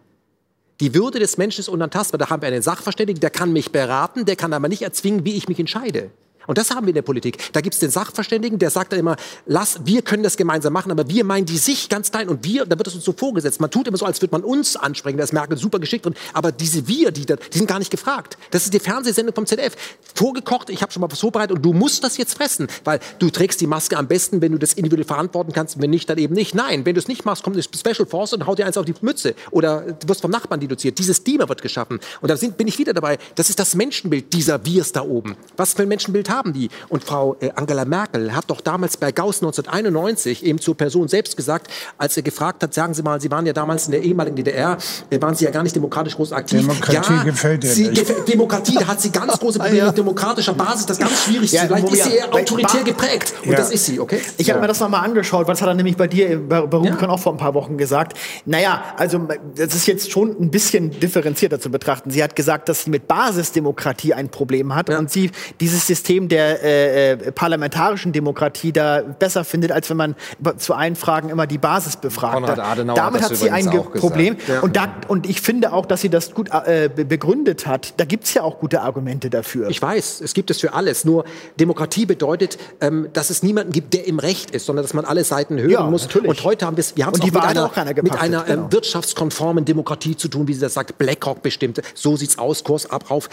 Die 0.80 0.95
Würde 0.95 1.19
des 1.19 1.38
Menschen 1.38 1.61
ist 1.61 1.69
unantastbar. 1.69 2.18
Da 2.18 2.30
haben 2.30 2.41
wir 2.41 2.47
einen 2.47 2.61
Sachverständigen, 2.61 3.19
der 3.19 3.30
kann 3.30 3.53
mich 3.53 3.72
beraten, 3.72 4.26
der 4.26 4.35
kann 4.35 4.53
aber 4.53 4.68
nicht 4.68 4.81
erzwingen, 4.81 5.23
wie 5.23 5.34
ich 5.34 5.47
mich 5.47 5.60
entscheide. 5.60 6.11
Und 6.48 6.57
das 6.57 6.72
haben 6.72 6.86
wir 6.86 6.90
in 6.90 6.95
der 6.95 7.02
Politik. 7.02 7.53
Da 7.53 7.61
gibt 7.61 7.74
es 7.74 7.80
den 7.80 7.91
Sachverständigen, 7.91 8.60
der 8.60 8.70
sagt 8.70 8.91
dann 8.91 8.99
immer, 8.99 9.15
lass, 9.45 9.80
wir 9.86 10.02
können 10.02 10.24
das 10.24 10.38
gemeinsam 10.38 10.74
machen, 10.74 10.91
aber 10.91 11.10
wir 11.10 11.24
meinen 11.24 11.45
die 11.45 11.57
sich 11.57 11.90
ganz 11.90 12.11
klein 12.11 12.30
und 12.30 12.44
wir, 12.44 12.65
da 12.65 12.78
wird 12.78 12.88
es 12.88 12.95
uns 12.95 13.03
so 13.03 13.14
vorgesetzt. 13.14 13.60
Man 13.61 13.72
tut 13.72 13.88
immer 13.88 13.98
so, 13.98 14.06
als 14.06 14.22
würde 14.22 14.34
man 14.34 14.44
uns 14.44 14.76
ansprechen, 14.76 15.18
da 15.18 15.24
ist 15.24 15.34
Merkel 15.34 15.57
super 15.57 15.80
geschickt 15.80 16.06
drin, 16.06 16.15
aber 16.34 16.52
diese 16.52 16.88
wir, 16.88 17.11
die, 17.11 17.26
die 17.26 17.57
sind 17.57 17.68
gar 17.68 17.80
nicht 17.80 17.91
gefragt. 17.91 18.38
Das 18.52 18.65
ist 18.65 18.74
die 18.74 18.80
Fernsehsendung 18.80 19.36
vom 19.36 19.45
ZDF. 19.45 19.76
Vorgekocht, 20.15 20.70
ich 20.70 20.82
habe 20.82 20.91
schon 20.91 21.02
mal 21.02 21.11
was 21.11 21.20
vorbereitet 21.20 21.56
und 21.56 21.64
du 21.64 21.74
musst 21.74 22.03
das 22.03 22.18
jetzt 22.18 22.36
fressen, 22.36 22.68
weil 22.84 22.99
du 23.20 23.30
trägst 23.30 23.61
die 23.61 23.68
Maske 23.68 23.98
am 23.98 24.07
besten, 24.07 24.41
wenn 24.41 24.52
du 24.52 24.57
das 24.57 24.74
individuell 24.74 25.06
verantworten 25.06 25.53
kannst, 25.53 25.82
wenn 25.82 25.90
nicht, 25.90 26.10
dann 26.10 26.18
eben 26.18 26.34
nicht. 26.34 26.56
Nein, 26.56 26.86
wenn 26.86 26.95
du 26.95 26.99
es 26.99 27.07
nicht 27.07 27.26
machst, 27.26 27.44
kommt 27.44 27.56
eine 27.56 27.64
Special 27.64 28.06
Force 28.06 28.34
und 28.34 28.45
haut 28.45 28.60
dir 28.60 28.65
eins 28.65 28.78
auf 28.78 28.86
die 28.86 28.94
Mütze 29.02 29.36
oder 29.52 29.82
du 29.82 30.07
wirst 30.07 30.22
vom 30.22 30.32
Nachbarn 30.32 30.60
deduziert. 30.60 30.98
Dieses 30.99 31.24
Thema 31.24 31.48
wird 31.49 31.61
geschaffen. 31.61 31.99
Und 32.22 32.30
da 32.30 32.38
sind, 32.38 32.57
bin 32.57 32.68
ich 32.68 32.78
wieder 32.78 32.94
dabei, 32.94 33.18
das 33.36 33.49
ist 33.49 33.60
das 33.60 33.76
Menschenbild 33.76 34.34
dieser 34.34 34.65
Wirs 34.65 34.91
da 34.91 35.02
oben. 35.02 35.36
Was 35.57 35.74
für 35.74 35.84
ein 35.84 35.88
Menschenbild 35.88 36.30
haben 36.34 36.53
die. 36.53 36.69
Und 36.89 37.03
Frau 37.03 37.35
äh, 37.39 37.51
Angela 37.55 37.85
Merkel 37.85 38.35
hat 38.35 38.45
doch 38.47 38.61
damals 38.61 38.97
bei 38.97 39.11
Gauss 39.11 39.41
1991 39.41 40.45
eben 40.45 40.60
zur 40.60 40.76
Person 40.76 41.07
selbst 41.07 41.38
gesagt, 41.38 41.68
als 41.97 42.18
er 42.18 42.23
gefragt 42.23 42.64
hat, 42.64 42.73
sagen 42.73 42.93
Sie 42.93 43.03
mal, 43.03 43.22
Sie 43.22 43.31
waren 43.31 43.45
ja 43.45 43.53
damals 43.53 43.85
in 43.85 43.91
der 43.91 44.01
ehemaligen 44.01 44.35
DDR, 44.35 44.77
äh, 45.10 45.22
waren 45.22 45.35
Sie 45.35 45.45
ja 45.45 45.51
gar 45.51 45.64
nicht 45.64 45.76
demokratisch 45.76 46.15
groß 46.15 46.31
aktiv. 46.31 46.61
Demokratie 46.61 47.14
ja, 47.14 47.23
gefällt 47.23 47.64
dir 47.64 47.69
sie, 47.69 47.89
nicht. 47.89 48.27
Demokratie, 48.27 48.76
da 48.76 48.87
hat 48.87 49.02
sie 49.02 49.12
ganz 49.12 49.39
große 49.39 49.60
Probleme 49.60 49.87
mit 49.87 49.97
demokratischer 49.97 50.53
Basis, 50.53 50.86
das 50.86 50.97
ist 50.97 51.03
ganz 51.03 51.23
schwierig. 51.23 51.52
Ja, 51.52 51.63
Vielleicht 51.65 51.89
ist 51.89 52.03
sie 52.03 52.15
eher 52.15 52.34
autoritär 52.34 52.84
geprägt. 52.84 53.34
Und 53.45 53.57
das 53.57 53.71
ist 53.71 53.86
sie, 53.86 53.99
okay? 53.99 54.21
Ich 54.37 54.49
habe 54.49 54.62
mir 54.62 54.68
das 54.68 54.79
nochmal 54.79 55.05
angeschaut, 55.05 55.47
was 55.47 55.62
hat 55.62 55.68
er 55.68 55.73
nämlich 55.73 55.97
bei 55.97 56.07
dir 56.07 56.39
bei, 56.39 56.62
bei 56.62 56.78
Rubicon 56.78 57.10
auch 57.10 57.20
vor 57.20 57.34
ein 57.34 57.37
paar 57.37 57.53
Wochen 57.53 57.78
gesagt. 57.78 58.18
Naja, 58.45 58.84
also 58.97 59.28
das 59.55 59.76
ist 59.76 59.87
jetzt 59.87 60.12
schon 60.12 60.36
ein 60.39 60.52
bisschen 60.52 60.91
differenzierter 60.99 61.60
zu 61.60 61.70
betrachten. 61.70 62.12
Sie 62.12 62.23
hat 62.23 62.36
gesagt, 62.36 62.70
dass 62.70 62.84
sie 62.84 62.89
mit 62.89 63.07
Basisdemokratie 63.07 64.13
ein 64.13 64.29
Problem 64.29 64.76
hat 64.76 64.89
und 64.89 65.12
sie 65.12 65.31
dieses 65.60 65.86
System 65.87 66.22
der 66.29 66.63
äh, 66.63 67.11
äh, 67.11 67.31
parlamentarischen 67.31 68.11
Demokratie 68.11 68.71
da 68.71 69.02
besser 69.02 69.43
findet, 69.43 69.71
als 69.71 69.89
wenn 69.89 69.97
man 69.97 70.15
zu 70.57 70.73
allen 70.73 70.95
Fragen 70.95 71.29
immer 71.29 71.47
die 71.47 71.57
Basis 71.57 71.95
befragt. 71.95 72.34
Konrad 72.35 72.60
Adenauer 72.60 72.95
Damit 72.95 73.21
hat, 73.21 73.31
hat 73.31 73.37
sie 73.37 73.52
ein 73.52 73.69
Problem. 73.69 74.37
Ja. 74.47 74.61
Und, 74.61 74.76
da, 74.76 74.87
und 75.07 75.29
ich 75.29 75.41
finde 75.41 75.73
auch, 75.73 75.85
dass 75.85 76.02
sie 76.02 76.10
das 76.10 76.34
gut 76.34 76.49
äh, 76.52 76.89
begründet 76.89 77.68
hat. 77.68 77.93
Da 77.97 78.05
gibt 78.05 78.26
es 78.26 78.34
ja 78.34 78.43
auch 78.43 78.60
gute 78.60 78.81
Argumente 78.81 79.29
dafür. 79.29 79.69
Ich 79.69 79.81
weiß, 79.81 80.21
es 80.21 80.34
gibt 80.34 80.49
es 80.52 80.60
für 80.60 80.73
alles. 80.73 81.05
Nur 81.05 81.26
Demokratie 81.60 82.05
bedeutet, 82.05 82.57
ähm, 82.81 83.10
dass 83.13 83.29
es 83.29 83.43
niemanden 83.43 83.71
gibt, 83.71 83.93
der 83.93 84.07
im 84.07 84.19
Recht 84.19 84.52
ist, 84.52 84.65
sondern 84.65 84.84
dass 84.84 84.93
man 84.93 85.05
alle 85.05 85.23
Seiten 85.23 85.60
hören 85.60 85.71
ja, 85.71 85.84
muss. 85.84 86.03
Natürlich. 86.03 86.29
Und 86.29 86.43
heute 86.43 86.65
haben 86.65 86.77
wir 86.77 86.81
es, 86.81 86.95
wir 86.95 87.05
haben 87.05 87.15
es 87.15 87.21
auch 87.21 87.26
mit 87.26 87.37
einer, 87.37 87.65
auch 87.65 87.76
mit 87.76 88.19
einer 88.19 88.47
ähm, 88.47 88.55
genau. 88.55 88.71
wirtschaftskonformen 88.71 89.65
Demokratie 89.65 90.15
zu 90.15 90.27
tun, 90.27 90.47
wie 90.47 90.53
sie 90.53 90.61
das 90.61 90.73
sagt. 90.73 90.97
BlackRock 90.97 91.41
bestimmte, 91.41 91.81
so 91.93 92.15
sieht's 92.15 92.37
aus, 92.37 92.63
Kurs 92.63 92.89
ab, 92.89 93.10
rauf. 93.10 93.29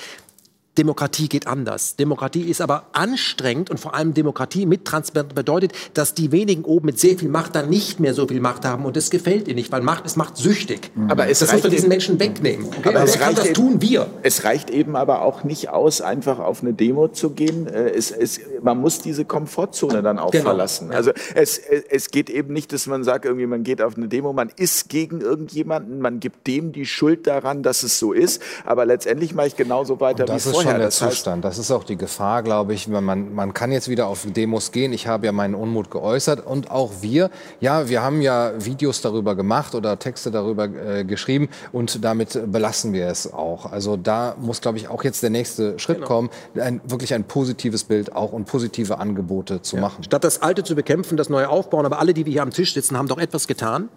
Demokratie 0.78 1.28
geht 1.28 1.48
anders. 1.48 1.96
Demokratie 1.96 2.42
ist 2.42 2.60
aber 2.60 2.86
anstrengend 2.92 3.70
und 3.70 3.80
vor 3.80 3.94
allem 3.94 4.14
Demokratie 4.14 4.66
mit 4.66 4.84
Transparenz 4.84 5.34
bedeutet, 5.34 5.72
dass 5.94 6.14
die 6.14 6.30
wenigen 6.30 6.62
oben 6.64 6.86
mit 6.86 7.00
sehr 7.00 7.18
viel 7.18 7.28
Macht 7.28 7.56
dann 7.56 7.68
nicht 7.68 7.98
mehr 7.98 8.14
so 8.14 8.28
viel 8.28 8.40
Macht 8.40 8.64
haben 8.64 8.84
und 8.84 8.96
das 8.96 9.10
gefällt 9.10 9.48
ihnen 9.48 9.56
nicht, 9.56 9.72
weil 9.72 9.82
Macht 9.82 10.06
ist 10.06 10.16
Macht 10.16 10.36
süchtig. 10.36 10.92
Mhm. 10.94 11.10
Aber 11.10 11.28
es 11.28 11.40
das 11.40 11.52
muss 11.52 11.64
man 11.64 11.72
diesen 11.72 11.88
Menschen 11.88 12.20
wegnehmen. 12.20 12.66
Okay? 12.66 12.90
Aber 12.90 13.02
es 13.02 13.20
reicht 13.20 13.38
das 13.38 13.46
eben, 13.46 13.54
tun 13.54 13.82
wir. 13.82 14.06
Es 14.22 14.44
reicht 14.44 14.70
eben 14.70 14.94
aber 14.94 15.22
auch 15.22 15.42
nicht 15.42 15.70
aus, 15.70 16.00
einfach 16.00 16.38
auf 16.38 16.62
eine 16.62 16.72
Demo 16.72 17.08
zu 17.08 17.30
gehen. 17.30 17.66
Äh, 17.66 17.90
es, 17.90 18.12
es, 18.12 18.40
man 18.62 18.78
muss 18.78 19.00
diese 19.00 19.24
Komfortzone 19.24 20.02
dann 20.02 20.20
auch 20.20 20.30
genau. 20.30 20.44
verlassen. 20.44 20.92
Also 20.92 21.10
es, 21.34 21.58
es 21.58 22.12
geht 22.12 22.30
eben 22.30 22.52
nicht, 22.52 22.72
dass 22.72 22.86
man 22.86 23.02
sagt, 23.02 23.24
irgendwie 23.24 23.46
man 23.46 23.64
geht 23.64 23.82
auf 23.82 23.96
eine 23.96 24.06
Demo, 24.06 24.32
man 24.32 24.50
ist 24.56 24.88
gegen 24.88 25.20
irgendjemanden, 25.20 26.00
man 26.00 26.20
gibt 26.20 26.46
dem 26.46 26.70
die 26.70 26.86
Schuld 26.86 27.26
daran, 27.26 27.64
dass 27.64 27.82
es 27.82 27.98
so 27.98 28.12
ist. 28.12 28.40
Aber 28.64 28.86
letztendlich 28.86 29.34
mache 29.34 29.48
ich 29.48 29.56
genauso 29.56 30.00
weiter 30.00 30.28
wie 30.28 30.38
vorher 30.38 30.59
schon 30.62 30.72
der 30.72 30.86
das 30.86 30.96
Zustand. 30.96 31.44
Das 31.44 31.58
ist 31.58 31.70
auch 31.70 31.84
die 31.84 31.96
Gefahr, 31.96 32.42
glaube 32.42 32.74
ich. 32.74 32.88
Man, 32.88 33.34
man 33.34 33.54
kann 33.54 33.72
jetzt 33.72 33.88
wieder 33.88 34.06
auf 34.06 34.26
Demos 34.26 34.72
gehen. 34.72 34.92
Ich 34.92 35.06
habe 35.06 35.26
ja 35.26 35.32
meinen 35.32 35.54
Unmut 35.54 35.90
geäußert 35.90 36.44
und 36.44 36.70
auch 36.70 36.92
wir. 37.00 37.30
Ja, 37.60 37.88
wir 37.88 38.02
haben 38.02 38.20
ja 38.20 38.52
Videos 38.58 39.00
darüber 39.00 39.34
gemacht 39.34 39.74
oder 39.74 39.98
Texte 39.98 40.30
darüber 40.30 40.64
äh, 40.64 41.04
geschrieben 41.04 41.48
und 41.72 42.04
damit 42.04 42.40
belassen 42.50 42.92
wir 42.92 43.06
es 43.06 43.32
auch. 43.32 43.70
Also 43.70 43.96
da 43.96 44.36
muss, 44.40 44.60
glaube 44.60 44.78
ich, 44.78 44.88
auch 44.88 45.04
jetzt 45.04 45.22
der 45.22 45.30
nächste 45.30 45.78
Schritt 45.78 45.98
genau. 45.98 46.06
kommen, 46.06 46.30
ein, 46.54 46.80
wirklich 46.84 47.14
ein 47.14 47.24
positives 47.24 47.84
Bild 47.84 48.14
auch 48.14 48.32
und 48.32 48.46
positive 48.46 48.98
Angebote 48.98 49.62
zu 49.62 49.76
ja. 49.76 49.82
machen. 49.82 50.04
Statt 50.04 50.24
das 50.24 50.42
Alte 50.42 50.64
zu 50.64 50.74
bekämpfen, 50.74 51.16
das 51.16 51.28
Neue 51.28 51.48
aufbauen. 51.48 51.86
Aber 51.86 51.98
alle, 51.98 52.14
die 52.14 52.26
wir 52.26 52.32
hier 52.32 52.42
am 52.42 52.50
Tisch 52.50 52.74
sitzen, 52.74 52.96
haben 52.96 53.08
doch 53.08 53.18
etwas 53.18 53.46
getan. 53.46 53.88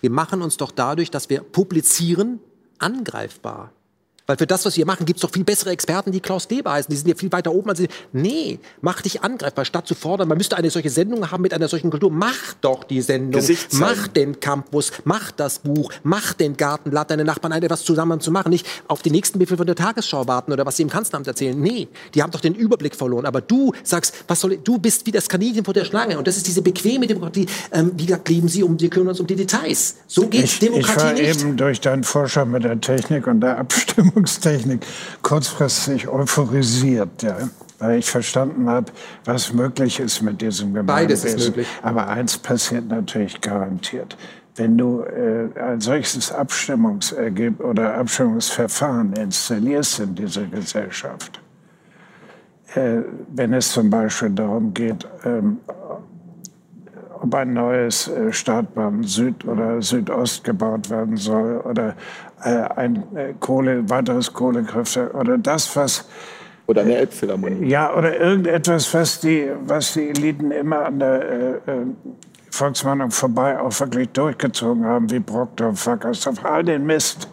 Wir 0.00 0.10
machen 0.10 0.42
uns 0.42 0.56
doch 0.56 0.70
dadurch, 0.70 1.10
dass 1.10 1.30
wir 1.30 1.40
publizieren, 1.40 2.40
angreifbar. 2.78 3.72
Weil 4.26 4.36
für 4.36 4.46
das, 4.46 4.64
was 4.64 4.76
wir 4.76 4.86
machen, 4.86 5.06
gibt 5.06 5.18
es 5.18 5.22
doch 5.22 5.30
viel 5.30 5.44
bessere 5.44 5.70
Experten, 5.70 6.10
die 6.10 6.20
Klaus 6.20 6.48
Deber 6.48 6.72
heißen. 6.72 6.90
Die 6.90 6.96
sind 6.96 7.08
ja 7.08 7.14
viel 7.14 7.30
weiter 7.30 7.52
oben 7.52 7.70
als 7.70 7.78
sie. 7.78 7.88
Nee, 8.12 8.58
mach 8.80 9.00
dich 9.00 9.22
angreifbar. 9.22 9.64
Statt 9.64 9.86
zu 9.86 9.94
fordern, 9.94 10.28
man 10.28 10.36
müsste 10.36 10.56
eine 10.56 10.70
solche 10.70 10.90
Sendung 10.90 11.30
haben 11.30 11.42
mit 11.42 11.54
einer 11.54 11.68
solchen 11.68 11.90
Kultur. 11.90 12.10
Mach 12.10 12.54
doch 12.60 12.84
die 12.84 13.00
Sendung. 13.00 13.42
Mach 13.72 14.08
den 14.08 14.40
Campus, 14.40 14.92
mach 15.04 15.30
das 15.30 15.60
Buch, 15.60 15.92
mach 16.02 16.32
den 16.32 16.56
Garten, 16.56 16.90
lad 16.90 17.10
deine 17.10 17.24
Nachbarn 17.24 17.52
ein, 17.52 17.62
etwas 17.62 17.84
zusammen 17.84 18.20
zu 18.20 18.30
machen. 18.30 18.50
Nicht 18.50 18.66
auf 18.88 19.02
den 19.02 19.12
nächsten 19.12 19.38
Befehl 19.38 19.56
von 19.56 19.66
der 19.66 19.76
Tagesschau 19.76 20.26
warten 20.26 20.52
oder 20.52 20.66
was 20.66 20.76
sie 20.76 20.82
im 20.82 20.90
Kanzleramt 20.90 21.26
erzählen. 21.26 21.58
Nee, 21.60 21.88
die 22.14 22.22
haben 22.22 22.30
doch 22.32 22.40
den 22.40 22.54
Überblick 22.54 22.96
verloren. 22.96 23.26
Aber 23.26 23.40
du 23.40 23.72
sagst, 23.82 24.14
was 24.26 24.40
soll, 24.40 24.58
du 24.58 24.78
bist 24.78 25.06
wie 25.06 25.12
das 25.12 25.28
Kaninchen 25.28 25.64
vor 25.64 25.74
der 25.74 25.84
Schlange. 25.84 26.18
Und 26.18 26.26
das 26.26 26.36
ist 26.36 26.46
diese 26.46 26.62
bequeme 26.62 27.06
Demokratie. 27.06 27.46
Ähm, 27.72 27.92
wie 27.96 28.06
gesagt, 28.06 28.28
leben 28.28 28.48
sie 28.48 28.62
um, 28.62 28.80
wir 28.80 28.90
kümmern 28.90 29.08
uns 29.08 29.20
um 29.20 29.26
die 29.26 29.36
Details. 29.36 29.96
So 30.06 30.26
geht 30.26 30.44
ich, 30.44 30.58
Demokratie 30.58 30.90
ich 30.90 31.04
war 31.04 31.12
nicht. 31.12 31.40
eben 31.40 31.56
durch 31.56 31.80
deinen 31.80 32.02
Vorschau 32.04 32.44
mit 32.44 32.64
der 32.64 32.80
Technik 32.80 33.26
und 33.26 33.40
der 33.40 33.58
Abstimmung 33.58 34.15
Verfügungstechnik 34.16 34.86
kurzfristig 35.20 36.08
euphorisiert, 36.08 37.22
ja, 37.22 37.36
weil 37.78 37.98
ich 37.98 38.10
verstanden 38.10 38.66
habe, 38.66 38.90
was 39.26 39.52
möglich 39.52 40.00
ist 40.00 40.22
mit 40.22 40.40
diesem 40.40 40.72
Gemeinwesen. 40.72 40.86
Beides 40.86 41.24
ist 41.24 41.48
möglich. 41.48 41.66
Aber 41.82 42.08
eins 42.08 42.38
passiert 42.38 42.88
natürlich 42.88 43.38
garantiert. 43.42 44.16
Wenn 44.54 44.78
du 44.78 45.02
äh, 45.02 45.50
ein 45.60 45.82
solches 45.82 46.32
Abstimmungsergebnis 46.32 47.60
oder 47.60 47.94
Abstimmungsverfahren 47.98 49.12
installierst 49.12 50.00
in 50.00 50.14
dieser 50.14 50.46
Gesellschaft, 50.46 51.38
äh, 52.74 53.02
wenn 53.34 53.52
es 53.52 53.70
zum 53.70 53.90
Beispiel 53.90 54.30
darum 54.30 54.72
geht, 54.72 55.06
ähm, 55.26 55.58
ob 57.20 57.34
ein 57.34 57.52
neues 57.52 58.08
äh, 58.08 58.32
Startbahn 58.32 59.02
Süd 59.02 59.44
oder 59.44 59.82
Südost 59.82 60.42
gebaut 60.44 60.88
werden 60.90 61.16
soll 61.16 61.58
oder 61.60 61.94
ein 62.48 63.16
äh, 63.16 63.34
Kohle, 63.38 63.88
weiteres 63.88 64.32
Kohlekraftwerk 64.32 65.14
oder 65.14 65.38
das, 65.38 65.74
was 65.76 66.08
oder 66.66 66.82
eine 66.82 66.96
Elbphilharmonie. 66.96 67.68
Ja, 67.68 67.94
oder 67.94 68.18
irgendetwas, 68.18 68.92
was 68.92 69.20
die, 69.20 69.48
was 69.66 69.92
die 69.92 70.08
Eliten 70.08 70.50
immer 70.50 70.84
an 70.86 70.98
der 70.98 71.22
äh, 71.22 71.70
äh 71.70 71.86
Volksmeinung 72.50 73.10
vorbei 73.10 73.58
auch 73.60 73.78
wirklich 73.80 74.08
durchgezogen 74.10 74.84
haben, 74.86 75.10
wie 75.10 75.18
Brockdorf, 75.18 75.86
Wackersdorf, 75.86 76.42
all 76.44 76.64
den 76.64 76.86
Mist. 76.86 77.28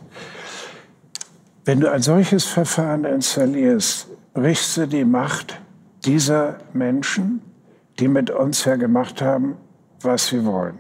Wenn 1.63 1.79
du 1.79 1.89
ein 1.89 2.01
solches 2.01 2.43
Verfahren 2.43 3.05
installierst, 3.05 4.07
brichst 4.33 4.75
du 4.75 4.85
die 4.85 5.05
Macht 5.05 5.61
dieser 6.03 6.57
Menschen, 6.73 7.41
die 7.99 8.09
mit 8.09 8.31
uns 8.31 8.65
ja 8.65 8.75
gemacht 8.75 9.21
haben, 9.21 9.55
was 10.01 10.27
sie 10.27 10.43
wollen. 10.45 10.77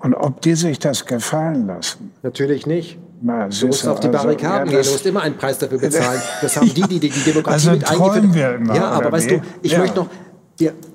Und 0.00 0.14
ob 0.14 0.40
die 0.40 0.54
sich 0.54 0.80
das 0.80 1.06
gefallen 1.06 1.66
lassen? 1.68 2.12
Natürlich 2.22 2.66
nicht. 2.66 2.98
Na, 3.22 3.48
du 3.48 3.66
musst 3.66 3.86
auf 3.86 4.00
die 4.00 4.08
also, 4.08 4.18
Barrikaden 4.18 4.70
ja, 4.70 4.76
gehen, 4.76 4.84
du 4.84 4.90
musst 4.90 5.06
immer 5.06 5.22
einen 5.22 5.36
Preis 5.36 5.58
dafür 5.58 5.78
bezahlen. 5.78 6.20
Das 6.42 6.56
haben 6.56 6.72
die, 6.72 6.82
die 6.82 7.00
die, 7.00 7.10
die 7.10 7.20
Demokratie 7.20 7.68
also 7.68 7.70
mit 7.70 7.90
eingeführt 7.90 8.56
immer, 8.56 8.74
Ja, 8.74 8.90
aber 8.90 9.12
weißt 9.12 9.30
du, 9.30 9.42
ich 9.62 9.72
ja. 9.72 9.78
möchte 9.78 9.96
noch, 10.00 10.08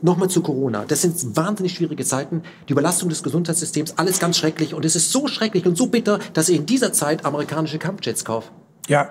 Nochmal 0.02 0.30
zu 0.30 0.42
Corona. 0.42 0.86
Das 0.88 1.02
sind 1.02 1.36
wahnsinnig 1.36 1.74
schwierige 1.74 2.06
Zeiten. 2.06 2.44
Die 2.68 2.72
Überlastung 2.72 3.10
des 3.10 3.24
Gesundheitssystems, 3.24 3.96
alles 3.98 4.20
ganz 4.20 4.38
schrecklich. 4.38 4.74
Und 4.74 4.86
es 4.86 4.96
ist 4.96 5.12
so 5.12 5.28
schrecklich 5.28 5.66
und 5.66 5.78
so 5.78 5.88
bitter, 5.88 6.20
dass 6.34 6.48
ich 6.48 6.58
in 6.58 6.66
dieser 6.66 6.94
Zeit 6.94 7.26
amerikanische 7.26 7.78
Kampfjets 7.78 8.24
kaufe. 8.24 8.52
Ja, 8.88 9.10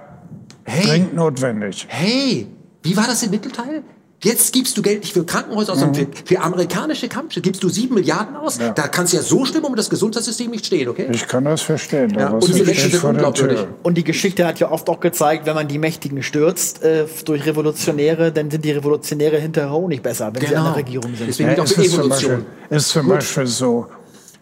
hey. 0.65 0.87
dringend 0.87 1.15
notwendig. 1.15 1.87
Hey, 1.89 2.47
wie 2.83 2.97
war 2.97 3.07
das 3.07 3.23
im 3.23 3.31
Mittelteil? 3.31 3.83
Jetzt 4.21 4.53
gibst 4.53 4.77
du 4.77 4.83
Geld 4.83 5.03
nicht 5.03 5.13
für 5.13 5.25
Krankenhäuser, 5.25 5.77
sondern 5.77 5.95
für, 5.95 6.09
für, 6.25 6.41
amerikanische 6.41 7.09
Kampfschiffe. 7.09 7.43
Gibst 7.43 7.63
du 7.63 7.69
sieben 7.69 7.95
Milliarden 7.95 8.35
aus? 8.35 8.59
Ja. 8.59 8.71
Da 8.71 8.89
kannst 8.89 9.13
du 9.13 9.19
ja 9.19 9.23
so 9.23 9.45
schlimm 9.45 9.65
um 9.65 9.77
das 9.77 9.89
Gesundheitssystem 9.89 10.51
nicht 10.51 10.67
stehen, 10.67 10.89
okay? 10.89 11.07
Ich 11.13 11.29
kann 11.29 11.45
das 11.45 11.63
verstehen. 11.63 12.11
Ja. 12.19 12.31
Und 12.31 12.49
diese 12.49 12.65
Menschen 12.65 12.91
sind 12.91 13.05
unglaubwürdig. 13.05 13.61
Und 13.85 13.95
die 13.95 14.03
Geschichte 14.03 14.45
hat 14.45 14.59
ja 14.59 14.73
oft 14.73 14.89
auch 14.89 14.99
gezeigt, 14.99 15.47
wenn 15.47 15.55
man 15.55 15.69
die 15.69 15.79
Mächtigen 15.79 16.25
stürzt 16.25 16.83
äh, 16.83 17.05
durch 17.25 17.47
Revolutionäre, 17.47 18.33
dann 18.33 18.51
sind 18.51 18.65
die 18.65 18.73
Revolutionäre 18.73 19.39
hinterher 19.39 19.71
auch 19.71 19.87
nicht 19.87 20.03
besser, 20.03 20.27
wenn 20.35 20.41
genau. 20.41 20.49
sie 20.49 20.57
an 20.57 20.65
der 20.65 20.77
Regierung 20.77 21.15
sind. 21.15 21.29
Deswegen 21.29 21.51
ja, 21.51 21.63
ist, 21.63 21.79
Evolution. 21.79 22.09
Zum 22.09 22.11
Beispiel, 22.11 22.77
ist 22.77 22.89
zum 22.89 23.03
Gut. 23.07 23.15
Beispiel 23.15 23.47
so, 23.47 23.87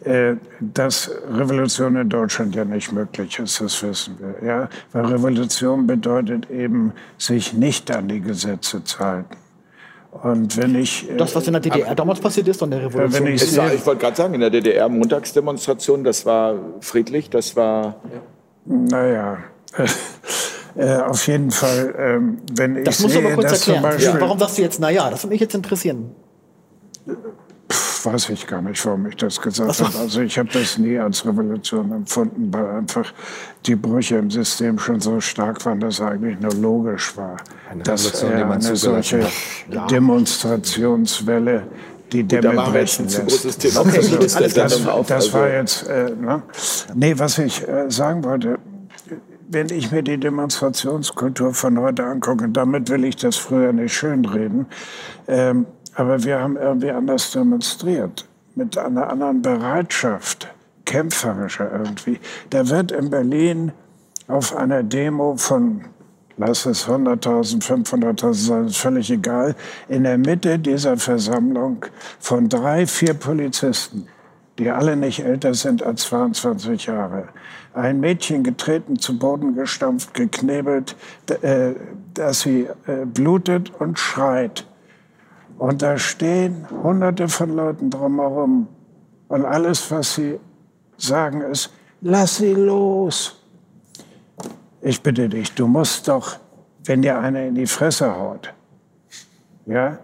äh, 0.05 0.37
dass 0.61 1.11
Revolution 1.31 1.97
in 1.97 2.09
Deutschland 2.09 2.55
ja 2.55 2.65
nicht 2.65 2.93
möglich 2.93 3.39
ist, 3.39 3.61
das 3.61 3.83
wissen 3.83 4.17
wir. 4.19 4.49
Ja? 4.49 4.69
Weil 4.93 5.05
Revolution 5.05 5.87
bedeutet 5.87 6.51
eben, 6.51 6.93
sich 7.19 7.53
nicht 7.53 7.91
an 7.91 8.09
die 8.09 8.21
Gesetze 8.21 8.83
zu 8.83 9.01
halten. 9.01 9.37
Und 10.23 10.57
wenn 10.57 10.75
ich, 10.75 11.07
das, 11.17 11.35
was 11.35 11.47
in 11.47 11.53
der 11.53 11.61
DDR 11.61 11.95
damals 11.95 12.21
passiert 12.21 12.49
ist, 12.49 12.63
und 12.63 12.71
der 12.71 12.85
Revolution. 12.85 13.25
Wenn 13.25 13.35
ich, 13.35 13.57
war, 13.57 13.73
ich 13.73 13.85
wollte 13.87 14.01
gerade 14.01 14.17
sagen, 14.17 14.35
in 14.35 14.41
der 14.41 14.51
DDR 14.51 14.89
Montagsdemonstration, 14.89 16.05
das 16.05 16.27
war 16.27 16.55
friedlich, 16.81 17.31
das 17.31 17.57
war. 17.57 17.97
Naja. 18.65 19.39
Äh, 20.79 20.97
auf 20.97 21.27
jeden 21.27 21.51
Fall, 21.51 21.95
ähm, 21.99 22.39
wenn 22.53 22.77
ich 22.77 22.85
das 22.85 23.01
musst 23.01 23.15
sehe, 23.15 23.23
du 23.23 23.29
aber 23.29 23.37
kurz 23.37 23.53
erklären. 23.53 23.83
Beispiel, 23.83 24.05
ja. 24.05 24.21
Warum 24.21 24.39
sagst 24.39 24.59
du 24.59 24.63
jetzt, 24.63 24.79
naja, 24.79 25.09
das 25.09 25.23
würde 25.23 25.33
mich 25.33 25.41
jetzt 25.41 25.55
interessieren 25.55 26.15
weiß 28.07 28.31
ich 28.31 28.47
gar 28.47 28.63
nicht, 28.63 28.85
warum 28.87 29.07
ich 29.07 29.17
das 29.17 29.41
gesagt 29.41 29.81
habe. 29.81 29.99
Also 29.99 30.21
ich 30.21 30.39
habe 30.39 30.49
das 30.53 30.79
nie 30.79 30.99
als 30.99 31.27
Revolution 31.27 31.93
empfunden, 31.93 32.53
weil 32.53 32.67
einfach 32.71 33.13
die 33.67 33.77
Brüche 33.77 34.17
im 34.17 34.31
System 34.31 34.79
schon 34.79 35.01
so 35.01 35.21
stark 35.21 35.65
waren, 35.67 35.81
dass 35.81 36.01
eigentlich 36.01 36.41
nur 36.41 36.55
logisch 36.55 37.17
war, 37.17 37.37
eine 37.71 37.83
dass 37.83 38.23
äh, 38.23 38.27
eine 38.27 38.77
solche 38.77 39.27
ja. 39.71 39.87
Demonstrationswelle 39.87 41.65
die 42.13 42.23
Dämme 42.23 42.53
brechen 42.71 43.09
lässt. 43.09 43.61
Thema. 43.61 43.81
Okay, 43.87 44.01
das, 44.21 44.35
das, 44.35 44.55
das, 45.07 45.33
war 45.33 45.51
jetzt, 45.51 45.89
äh, 45.89 46.11
ne? 46.11 46.43
nee, 46.95 47.15
was 47.17 47.39
ich 47.39 47.67
äh, 47.67 47.91
sagen 47.91 48.23
wollte, 48.25 48.59
wenn 49.49 49.69
ich 49.71 49.91
mir 49.93 50.03
die 50.03 50.19
Demonstrationskultur 50.19 51.55
von 51.55 51.79
heute 51.79 52.05
angucke, 52.05 52.49
damit 52.49 52.89
will 52.91 53.05
ich 53.05 53.17
das 53.17 53.37
früher 53.37 53.73
nicht 53.73 53.95
schönreden, 53.95 54.67
ähm, 55.29 55.67
aber 55.97 56.23
wir 56.23 56.39
haben 56.41 56.57
irgendwie 56.57 56.91
anders 56.91 57.31
demonstriert, 57.33 58.27
mit 58.55 58.77
einer 58.79 59.11
anderen 59.11 59.43
Bereitschaft, 59.43 60.49
kämpferischer 60.85 61.73
irgendwie. 61.73 62.21
Da 62.51 62.69
wird 62.69 62.93
in 62.93 63.11
Berlin 63.11 63.73
auf 64.29 64.55
einer 64.55 64.83
Demo 64.83 65.37
von, 65.37 65.87
lass 66.37 66.67
es 66.67 66.87
100.000, 66.87 67.63
500.000 67.63 68.35
sein, 68.35 68.67
ist 68.67 68.77
völlig 68.77 69.11
egal, 69.11 69.57
in 69.89 70.05
der 70.05 70.19
Mitte 70.19 70.59
dieser 70.59 70.99
Versammlung 70.99 71.87
von 72.21 72.49
drei, 72.49 72.87
vier 72.87 73.15
Polizisten, 73.15 74.07
die 74.59 74.71
alle 74.71 74.97
nicht 74.97 75.21
älter 75.21 75.55
sind 75.55 75.83
als 75.83 76.03
22 76.03 76.87
Jahre, 76.87 77.29
ein 77.73 78.01
Mädchen 78.01 78.45
getreten, 78.45 78.99
zu 78.99 79.19
Boden 79.19 79.55
gestampft, 79.55 80.13
geknebelt, 80.13 80.95
äh, 81.43 81.73
dass 82.13 82.41
sie 82.41 82.69
äh, 82.87 83.07
blutet 83.07 83.73
und 83.79 83.99
schreit. 83.99 84.67
Und 85.59 85.83
da 85.83 85.99
stehen 85.99 86.67
hunderte 86.83 87.29
von 87.29 87.55
Leuten 87.55 87.91
drumherum. 87.91 88.69
Und 89.29 89.45
alles, 89.45 89.91
was 89.91 90.15
sie 90.15 90.39
sagen, 90.97 91.41
ist, 91.41 91.73
lass 92.01 92.37
sie 92.37 92.55
los. 92.55 93.43
Ich 94.83 95.03
bitte 95.03 95.29
dich, 95.29 95.53
du 95.53 95.67
musst 95.67 96.09
doch, 96.09 96.39
wenn 96.85 97.03
dir 97.03 97.19
einer 97.19 97.45
in 97.47 97.55
die 97.55 97.67
Fresse 97.67 98.15
haut, 98.15 98.53
ja, 99.67 99.99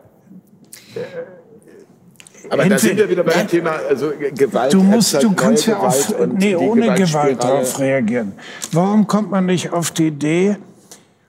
aber 2.51 2.69
da 2.69 2.79
sind 2.79 2.97
wir 2.97 3.09
wieder 3.09 3.23
beim 3.23 3.47
Thema 3.47 3.73
also 3.89 4.13
Gewalt. 4.35 4.73
Du, 4.73 4.83
musst, 4.83 5.23
du 5.23 5.33
kannst 5.33 5.67
ja 5.67 5.79
auf, 5.79 6.15
nee, 6.27 6.55
ohne 6.55 6.95
Gewalt 6.95 7.43
darauf 7.43 7.79
reagieren. 7.79 8.33
Warum 8.73 9.07
kommt 9.07 9.31
man 9.31 9.47
nicht 9.47 9.73
auf 9.73 9.91
die 9.91 10.09
Idee 10.09 10.57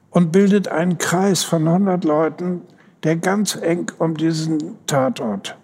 und 0.09 0.31
bildet 0.31 0.67
einen 0.67 0.97
Kreis 0.97 1.43
von 1.43 1.67
100 1.67 2.03
Leuten, 2.03 2.61
der 3.03 3.15
ganz 3.17 3.57
eng 3.61 3.91
um 3.99 4.15
diesen 4.15 4.77
Tatort 4.87 5.57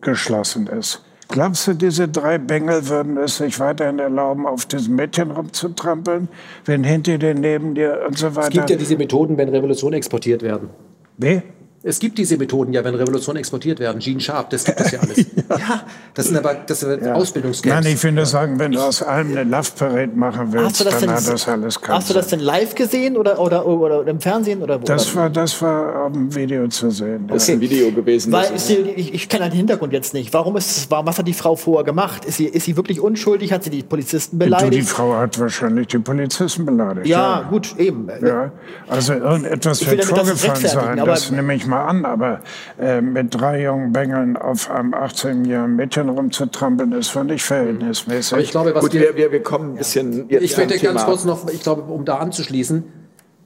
geschlossen 0.00 0.66
ist? 0.66 1.04
Glaubst 1.30 1.66
du, 1.66 1.74
diese 1.74 2.08
drei 2.08 2.38
Bengel 2.38 2.88
würden 2.88 3.18
es 3.18 3.36
sich 3.36 3.60
weiterhin 3.60 3.98
erlauben, 3.98 4.46
auf 4.46 4.64
diesem 4.64 4.96
Mädchen 4.96 5.30
rumzutrampeln, 5.30 6.28
wenn 6.64 6.84
hinter 6.84 7.18
dir, 7.18 7.34
neben 7.34 7.74
dir 7.74 8.02
und 8.06 8.16
so 8.16 8.34
weiter? 8.34 8.48
Es 8.48 8.54
gibt 8.54 8.70
ja 8.70 8.76
diese 8.76 8.96
Methoden, 8.96 9.36
wenn 9.36 9.50
Revolutionen 9.50 9.98
exportiert 9.98 10.40
werden. 10.40 10.70
Wie? 11.18 11.42
Es 11.82 12.00
gibt 12.00 12.18
diese 12.18 12.36
Methoden 12.36 12.72
ja, 12.72 12.82
wenn 12.82 12.94
Revolutionen 12.96 13.38
exportiert 13.38 13.78
werden. 13.78 14.00
Gene 14.00 14.20
Sharp, 14.20 14.50
das 14.50 14.64
gibt 14.64 14.80
es 14.80 14.90
ja 14.90 14.98
alles. 14.98 15.16
ja. 15.36 15.56
ja. 15.56 15.82
das 16.12 16.26
sind 16.26 16.36
aber 16.36 16.54
das 16.54 16.80
sind 16.80 17.02
ja. 17.02 17.14
Ausbildungsgames. 17.14 17.84
Nein, 17.84 17.92
ich 17.92 18.00
finde 18.00 18.26
sagen, 18.26 18.58
wenn 18.58 18.72
du 18.72 18.80
aus 18.80 19.00
allem 19.00 19.30
eine 19.30 19.44
Love 19.44 19.70
Parade 19.78 20.12
machen 20.14 20.52
willst, 20.52 20.84
dann 20.84 21.00
denn, 21.00 21.10
hat 21.10 21.28
das 21.28 21.46
alles 21.46 21.80
keinen 21.80 21.96
Hast 21.96 22.10
du 22.10 22.14
das 22.14 22.26
denn 22.28 22.40
live 22.40 22.74
gesehen 22.74 23.16
oder, 23.16 23.38
oder, 23.38 23.64
oder, 23.64 24.00
oder 24.00 24.10
im 24.10 24.20
Fernsehen? 24.20 24.60
Oder 24.60 24.80
wo? 24.80 24.84
Das, 24.84 25.14
war, 25.14 25.30
das 25.30 25.62
war 25.62 26.06
auf 26.06 26.12
dem 26.12 26.34
Video 26.34 26.66
zu 26.66 26.90
sehen. 26.90 27.28
Das 27.28 27.44
ist 27.44 27.50
ein 27.50 27.60
Video 27.60 27.92
gewesen. 27.92 28.32
Weil 28.32 28.54
ist 28.54 28.68
die, 28.68 28.74
ich, 28.74 29.14
ich 29.14 29.28
kenne 29.28 29.48
den 29.48 29.56
Hintergrund 29.56 29.92
jetzt 29.92 30.14
nicht. 30.14 30.32
Warum 30.32 30.56
ist 30.56 30.90
warum, 30.90 31.06
was 31.06 31.18
hat 31.18 31.28
die 31.28 31.34
Frau 31.34 31.54
vorher 31.54 31.84
gemacht? 31.84 32.24
Ist 32.24 32.38
sie, 32.38 32.46
ist 32.46 32.64
sie 32.64 32.76
wirklich 32.76 33.00
unschuldig? 33.00 33.52
Hat 33.52 33.62
sie 33.62 33.70
die 33.70 33.84
Polizisten 33.84 34.36
beleidigt? 34.36 34.72
Du, 34.72 34.76
die 34.78 34.82
Frau 34.82 35.14
hat 35.14 35.38
wahrscheinlich 35.38 35.86
die 35.86 36.00
Polizisten 36.00 36.66
beleidigt. 36.66 37.06
Ja, 37.06 37.40
ja. 37.40 37.48
gut, 37.48 37.76
eben. 37.78 38.08
Ja. 38.20 38.50
Also 38.88 39.12
irgendetwas 39.12 39.88
wird 39.88 40.04
vorgefallen 40.04 40.66
sein, 40.66 40.96
das 41.04 41.30
nehme 41.30 41.54
ich 41.54 41.67
mal 41.68 41.84
an, 41.84 42.04
aber 42.04 42.40
äh, 42.80 43.00
mit 43.00 43.34
drei 43.34 43.62
jungen 43.62 43.92
Bengeln 43.92 44.36
auf 44.36 44.70
einem 44.70 44.94
18-jährigen 44.94 45.76
Mädchen 45.76 46.08
rumzutrampeln, 46.08 46.92
ist 46.92 47.08
völlig 47.08 47.42
verhältnismäßig. 47.42 48.32
Aber 48.32 48.42
ich 48.42 48.50
glaube, 48.50 48.74
was 48.74 48.82
Gut, 48.82 48.94
wir, 48.94 49.16
wir, 49.16 49.30
wir 49.30 49.42
kommen 49.42 49.72
ein 49.72 49.76
bisschen. 49.76 50.28
Ja. 50.28 50.40
Ich 50.40 50.56
möchte 50.56 50.78
ganz 50.78 51.04
kurz 51.04 51.24
noch, 51.24 51.48
ich 51.48 51.62
glaube, 51.62 51.82
um 51.82 52.04
da 52.04 52.16
anzuschließen, 52.16 52.84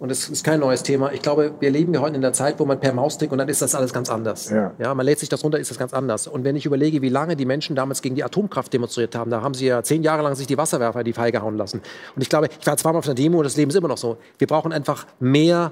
und 0.02 0.10
es 0.10 0.28
ist 0.28 0.42
kein 0.42 0.58
neues 0.58 0.82
Thema. 0.82 1.12
Ich 1.12 1.22
glaube, 1.22 1.54
wir 1.60 1.70
leben 1.70 1.94
ja 1.94 2.00
heute 2.00 2.16
in 2.16 2.22
der 2.22 2.32
Zeit, 2.32 2.58
wo 2.58 2.64
man 2.64 2.80
per 2.80 2.92
Maustick 2.92 3.30
und 3.30 3.38
dann 3.38 3.48
ist 3.48 3.62
das 3.62 3.76
alles 3.76 3.92
ganz 3.92 4.10
anders. 4.10 4.50
Ja. 4.50 4.72
ja, 4.76 4.92
man 4.96 5.06
lädt 5.06 5.20
sich 5.20 5.28
das 5.28 5.44
runter, 5.44 5.60
ist 5.60 5.70
das 5.70 5.78
ganz 5.78 5.94
anders. 5.94 6.26
Und 6.26 6.42
wenn 6.42 6.56
ich 6.56 6.66
überlege, 6.66 7.02
wie 7.02 7.08
lange 7.08 7.36
die 7.36 7.44
Menschen 7.44 7.76
damals 7.76 8.02
gegen 8.02 8.16
die 8.16 8.24
Atomkraft 8.24 8.72
demonstriert 8.72 9.14
haben, 9.14 9.30
da 9.30 9.42
haben 9.42 9.54
sie 9.54 9.66
ja 9.66 9.80
zehn 9.84 10.02
Jahre 10.02 10.24
lang 10.24 10.34
sich 10.34 10.48
die 10.48 10.58
Wasserwerfer 10.58 10.98
in 10.98 11.04
die 11.04 11.12
Feige 11.12 11.40
hauen 11.40 11.56
lassen. 11.56 11.82
Und 12.16 12.22
ich 12.22 12.28
glaube, 12.28 12.48
ich 12.60 12.66
war 12.66 12.76
zweimal 12.76 12.98
auf 12.98 13.06
einer 13.06 13.14
Demo 13.14 13.38
und 13.38 13.44
das 13.44 13.56
Leben 13.56 13.70
ist 13.70 13.76
immer 13.76 13.86
noch 13.86 13.96
so. 13.96 14.16
Wir 14.38 14.48
brauchen 14.48 14.72
einfach 14.72 15.06
mehr 15.20 15.70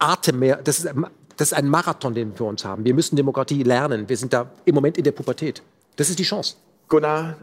Atem, 0.00 0.40
mehr. 0.40 0.58
Das 0.64 0.80
ist 0.80 0.88
das 1.40 1.52
ist 1.52 1.58
ein 1.58 1.68
Marathon, 1.68 2.12
den 2.14 2.38
wir 2.38 2.44
uns 2.44 2.66
haben. 2.66 2.84
Wir 2.84 2.92
müssen 2.92 3.16
Demokratie 3.16 3.62
lernen. 3.62 4.10
Wir 4.10 4.16
sind 4.18 4.34
da 4.34 4.50
im 4.66 4.74
Moment 4.74 4.98
in 4.98 5.04
der 5.04 5.12
Pubertät. 5.12 5.62
Das 5.96 6.10
ist 6.10 6.18
die 6.18 6.24
Chance. 6.24 6.56
Gunnar, 6.90 7.36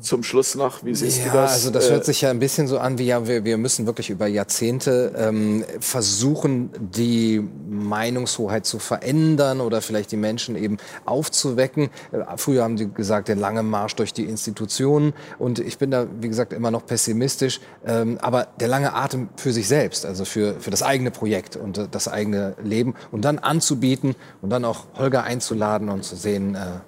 zum 0.00 0.22
Schluss 0.22 0.54
noch, 0.56 0.84
wie 0.84 0.94
siehst 0.94 1.20
ja, 1.20 1.24
du 1.24 1.30
das? 1.38 1.52
Also 1.54 1.70
das 1.70 1.90
hört 1.90 2.04
sich 2.04 2.20
ja 2.20 2.28
ein 2.28 2.38
bisschen 2.38 2.68
so 2.68 2.78
an, 2.78 2.98
wie 2.98 3.06
ja, 3.06 3.26
wir, 3.26 3.46
wir 3.46 3.56
müssen 3.56 3.86
wirklich 3.86 4.10
über 4.10 4.26
Jahrzehnte 4.26 5.14
ähm, 5.16 5.64
versuchen, 5.80 6.70
die 6.78 7.40
Meinungshoheit 7.66 8.66
zu 8.66 8.78
verändern 8.78 9.62
oder 9.62 9.80
vielleicht 9.80 10.12
die 10.12 10.18
Menschen 10.18 10.54
eben 10.54 10.76
aufzuwecken. 11.06 11.88
Äh, 12.12 12.36
früher 12.36 12.62
haben 12.62 12.76
die 12.76 12.92
gesagt, 12.92 13.28
der 13.28 13.36
lange 13.36 13.62
Marsch 13.62 13.96
durch 13.96 14.12
die 14.12 14.24
Institutionen. 14.24 15.14
Und 15.38 15.60
ich 15.60 15.78
bin 15.78 15.90
da, 15.90 16.06
wie 16.20 16.28
gesagt, 16.28 16.52
immer 16.52 16.70
noch 16.70 16.84
pessimistisch. 16.84 17.60
Ähm, 17.86 18.18
aber 18.20 18.48
der 18.60 18.68
lange 18.68 18.92
Atem 18.92 19.30
für 19.36 19.52
sich 19.52 19.66
selbst, 19.66 20.04
also 20.04 20.26
für, 20.26 20.60
für 20.60 20.70
das 20.70 20.82
eigene 20.82 21.10
Projekt 21.10 21.56
und 21.56 21.78
äh, 21.78 21.88
das 21.90 22.06
eigene 22.06 22.54
Leben. 22.62 22.94
Und 23.10 23.24
dann 23.24 23.38
anzubieten 23.38 24.14
und 24.42 24.50
dann 24.50 24.66
auch 24.66 24.88
Holger 24.98 25.22
einzuladen 25.22 25.88
und 25.88 26.04
zu 26.04 26.16
sehen, 26.16 26.54
äh, 26.54 26.80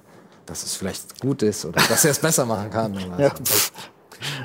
dass 0.53 0.65
es 0.65 0.75
vielleicht 0.75 1.19
gut 1.19 1.43
ist 1.43 1.65
oder 1.65 1.81
dass 1.89 2.05
er 2.05 2.11
es 2.11 2.19
besser 2.19 2.45
machen 2.45 2.69
kann. 2.69 2.95
ja. 3.19 3.33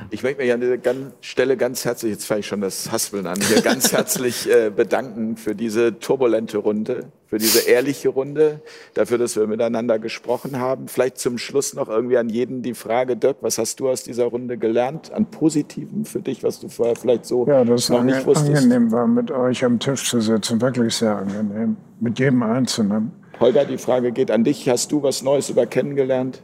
Ich 0.09 0.23
möchte 0.23 0.41
mich 0.41 0.51
an 0.51 0.61
dieser 0.61 0.77
Stelle 1.21 1.57
ganz 1.57 1.85
herzlich, 1.85 2.13
jetzt 2.13 2.25
fange 2.25 2.39
ich 2.39 2.47
schon 2.47 2.61
das 2.61 2.91
Haspeln 2.91 3.27
an, 3.27 3.39
hier 3.41 3.61
ganz 3.61 3.91
herzlich 3.91 4.49
äh, 4.49 4.71
bedanken 4.75 5.35
für 5.37 5.53
diese 5.53 5.99
turbulente 5.99 6.57
Runde, 6.57 7.11
für 7.27 7.37
diese 7.37 7.69
ehrliche 7.69 8.09
Runde, 8.09 8.61
dafür, 8.95 9.17
dass 9.17 9.35
wir 9.35 9.45
miteinander 9.45 9.99
gesprochen 9.99 10.57
haben. 10.59 10.87
Vielleicht 10.87 11.19
zum 11.19 11.37
Schluss 11.37 11.75
noch 11.75 11.89
irgendwie 11.89 12.17
an 12.17 12.29
jeden 12.29 12.63
die 12.63 12.73
Frage, 12.73 13.17
Dirk, 13.17 13.37
was 13.41 13.57
hast 13.57 13.79
du 13.81 13.89
aus 13.89 14.03
dieser 14.03 14.25
Runde 14.25 14.57
gelernt? 14.57 15.11
An 15.11 15.29
Positiven 15.29 16.05
für 16.05 16.21
dich, 16.21 16.41
was 16.41 16.59
du 16.59 16.69
vorher 16.69 16.95
vielleicht 16.95 17.25
so 17.25 17.45
ja, 17.45 17.63
das 17.65 17.89
noch 17.89 18.01
nicht 18.01 18.25
wusstest? 18.25 18.63
angenehm 18.63 18.91
war, 18.91 19.05
mit 19.05 19.29
euch 19.29 19.63
am 19.63 19.77
Tisch 19.77 20.09
zu 20.09 20.21
sitzen, 20.21 20.61
wirklich 20.61 20.95
sehr 20.95 21.17
angenehm, 21.17 21.75
mit 21.99 22.17
jedem 22.17 22.41
Einzelnen. 22.41 23.11
Holger, 23.39 23.65
die 23.65 23.77
Frage 23.77 24.11
geht 24.11 24.31
an 24.31 24.43
dich. 24.43 24.67
Hast 24.69 24.91
du 24.91 25.03
was 25.03 25.21
Neues 25.21 25.49
über 25.49 25.65
kennengelernt? 25.65 26.41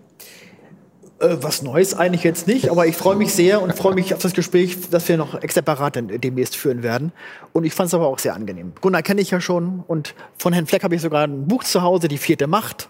Äh, 1.24 1.38
was 1.42 1.62
Neues 1.62 1.94
eigentlich 1.94 2.24
jetzt 2.24 2.48
nicht, 2.48 2.70
aber 2.70 2.86
ich 2.86 2.96
freue 2.96 3.16
mich 3.16 3.34
sehr 3.34 3.62
und 3.62 3.74
freue 3.74 3.96
mich 3.96 4.14
auf 4.14 4.22
das 4.22 4.34
Gespräch, 4.34 4.78
das 4.90 5.08
wir 5.08 5.18
noch 5.18 5.40
separat 5.48 5.96
demnächst 5.96 6.56
führen 6.56 6.84
werden. 6.84 7.12
Und 7.54 7.64
ich 7.64 7.74
fand 7.74 7.88
es 7.88 7.94
aber 7.94 8.08
auch 8.08 8.20
sehr 8.20 8.34
angenehm. 8.36 8.74
Gunnar 8.82 9.04
kenne 9.04 9.22
ich 9.22 9.32
ja 9.32 9.40
schon 9.40 9.84
und 9.88 10.16
von 10.38 10.54
Herrn 10.54 10.66
Fleck 10.66 10.84
habe 10.84 10.96
ich 10.96 11.02
sogar 11.02 11.26
ein 11.26 11.48
Buch 11.48 11.64
zu 11.64 11.82
Hause, 11.82 12.08
Die 12.08 12.18
vierte 12.18 12.48
Macht. 12.48 12.90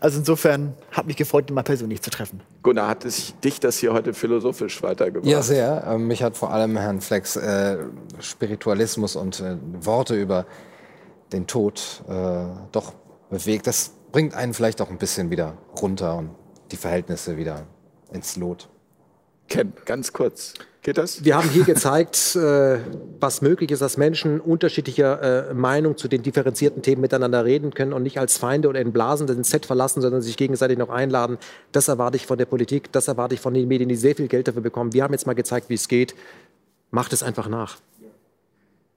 Also 0.00 0.18
insofern 0.18 0.74
hat 0.92 1.06
mich 1.06 1.16
gefreut, 1.16 1.50
ihn 1.50 1.54
mal 1.54 1.62
persönlich 1.62 2.00
zu 2.02 2.10
treffen. 2.10 2.40
Gunnar, 2.62 2.88
hat 2.88 3.04
es 3.04 3.34
dich 3.40 3.60
das 3.60 3.78
hier 3.78 3.92
heute 3.92 4.14
philosophisch 4.14 4.82
weitergebracht? 4.82 5.30
Ja, 5.30 5.42
sehr. 5.42 5.84
Ähm, 5.86 6.06
mich 6.06 6.22
hat 6.22 6.36
vor 6.36 6.52
allem 6.52 6.76
Herrn 6.76 7.00
Flecks 7.00 7.36
äh, 7.36 7.78
Spiritualismus 8.20 9.16
und 9.16 9.40
äh, 9.40 9.56
Worte 9.80 10.14
über 10.14 10.46
den 11.32 11.46
Tod 11.46 12.02
äh, 12.08 12.44
doch 12.72 12.94
bewegt, 13.30 13.66
das 13.66 13.92
bringt 14.12 14.34
einen 14.34 14.54
vielleicht 14.54 14.80
auch 14.80 14.90
ein 14.90 14.98
bisschen 14.98 15.30
wieder 15.30 15.56
runter 15.80 16.16
und 16.16 16.30
die 16.70 16.76
Verhältnisse 16.76 17.36
wieder 17.36 17.66
ins 18.12 18.36
Lot. 18.36 18.68
Ken, 19.48 19.72
ganz 19.84 20.12
kurz. 20.12 20.54
Geht 20.82 20.98
das? 20.98 21.24
Wir 21.24 21.36
haben 21.36 21.48
hier 21.48 21.64
gezeigt, 21.64 22.36
äh, 22.36 22.78
was 23.18 23.42
möglich 23.42 23.72
ist, 23.72 23.82
dass 23.82 23.96
Menschen 23.96 24.40
unterschiedlicher 24.40 25.50
äh, 25.50 25.54
Meinung 25.54 25.96
zu 25.96 26.06
den 26.06 26.22
differenzierten 26.22 26.82
Themen 26.82 27.00
miteinander 27.00 27.44
reden 27.44 27.74
können 27.74 27.92
und 27.92 28.04
nicht 28.04 28.18
als 28.18 28.38
Feinde 28.38 28.68
oder 28.68 28.80
in 28.80 28.92
Blasen 28.92 29.26
den 29.26 29.42
Set 29.42 29.66
verlassen, 29.66 30.00
sondern 30.00 30.22
sich 30.22 30.36
gegenseitig 30.36 30.78
noch 30.78 30.88
einladen. 30.88 31.38
Das 31.72 31.88
erwarte 31.88 32.16
ich 32.16 32.26
von 32.26 32.38
der 32.38 32.46
Politik, 32.46 32.92
das 32.92 33.08
erwarte 33.08 33.34
ich 33.34 33.40
von 33.40 33.52
den 33.52 33.66
Medien, 33.66 33.88
die 33.88 33.96
sehr 33.96 34.14
viel 34.14 34.28
Geld 34.28 34.46
dafür 34.46 34.62
bekommen. 34.62 34.92
Wir 34.92 35.02
haben 35.02 35.12
jetzt 35.12 35.26
mal 35.26 35.34
gezeigt, 35.34 35.68
wie 35.70 35.74
es 35.74 35.88
geht. 35.88 36.14
Macht 36.92 37.12
es 37.12 37.24
einfach 37.24 37.48
nach. 37.48 37.78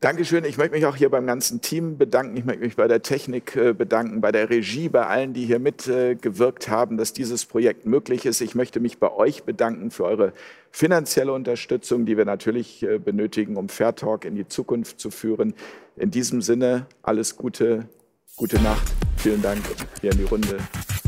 Dankeschön. 0.02 0.46
Ich 0.46 0.58
möchte 0.58 0.76
mich 0.76 0.86
auch 0.86 0.96
hier 0.96 1.10
beim 1.10 1.28
ganzen 1.28 1.60
Team 1.60 1.98
bedanken. 1.98 2.38
Ich 2.38 2.46
möchte 2.46 2.62
mich 2.62 2.78
bei 2.78 2.88
der 2.88 3.02
Technik 3.02 3.58
äh, 3.58 3.74
bedanken, 3.74 4.22
bei 4.22 4.32
der 4.32 4.50
Regie, 4.50 4.88
bei 4.88 5.06
allen, 5.06 5.34
die 5.34 5.46
hier 5.46 5.60
mitgewirkt 5.60 6.70
haben, 6.70 6.96
dass 6.96 7.12
dieses 7.12 7.46
Projekt 7.46 7.86
möglich 7.86 8.26
ist. 8.26 8.40
Ich 8.40 8.56
möchte 8.56 8.80
mich 8.80 9.00
bei 9.00 9.12
euch 9.12 9.44
bedanken 9.44 9.92
für 9.92 10.06
eure 10.06 10.32
finanzielle 10.72 11.34
Unterstützung, 11.34 12.06
die 12.06 12.16
wir 12.16 12.24
natürlich 12.24 12.82
äh, 12.82 12.98
benötigen, 12.98 13.58
um 13.58 13.68
Fair 13.68 13.94
Talk 13.94 14.24
in 14.24 14.36
die 14.36 14.48
Zukunft 14.48 15.02
zu 15.02 15.12
führen. 15.12 15.54
In 15.98 16.12
diesem 16.12 16.42
Sinne 16.42 16.86
alles 17.02 17.36
Gute, 17.36 17.90
gute 18.38 18.62
Nacht. 18.62 18.94
Vielen 19.18 19.42
Dank 19.42 19.60
hier 20.00 20.14
in 20.14 20.18
die 20.18 20.24
Runde. 20.24 20.60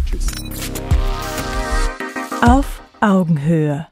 Tschüss. 0.06 0.28
Auf 2.42 2.82
Augenhöhe. 3.00 3.88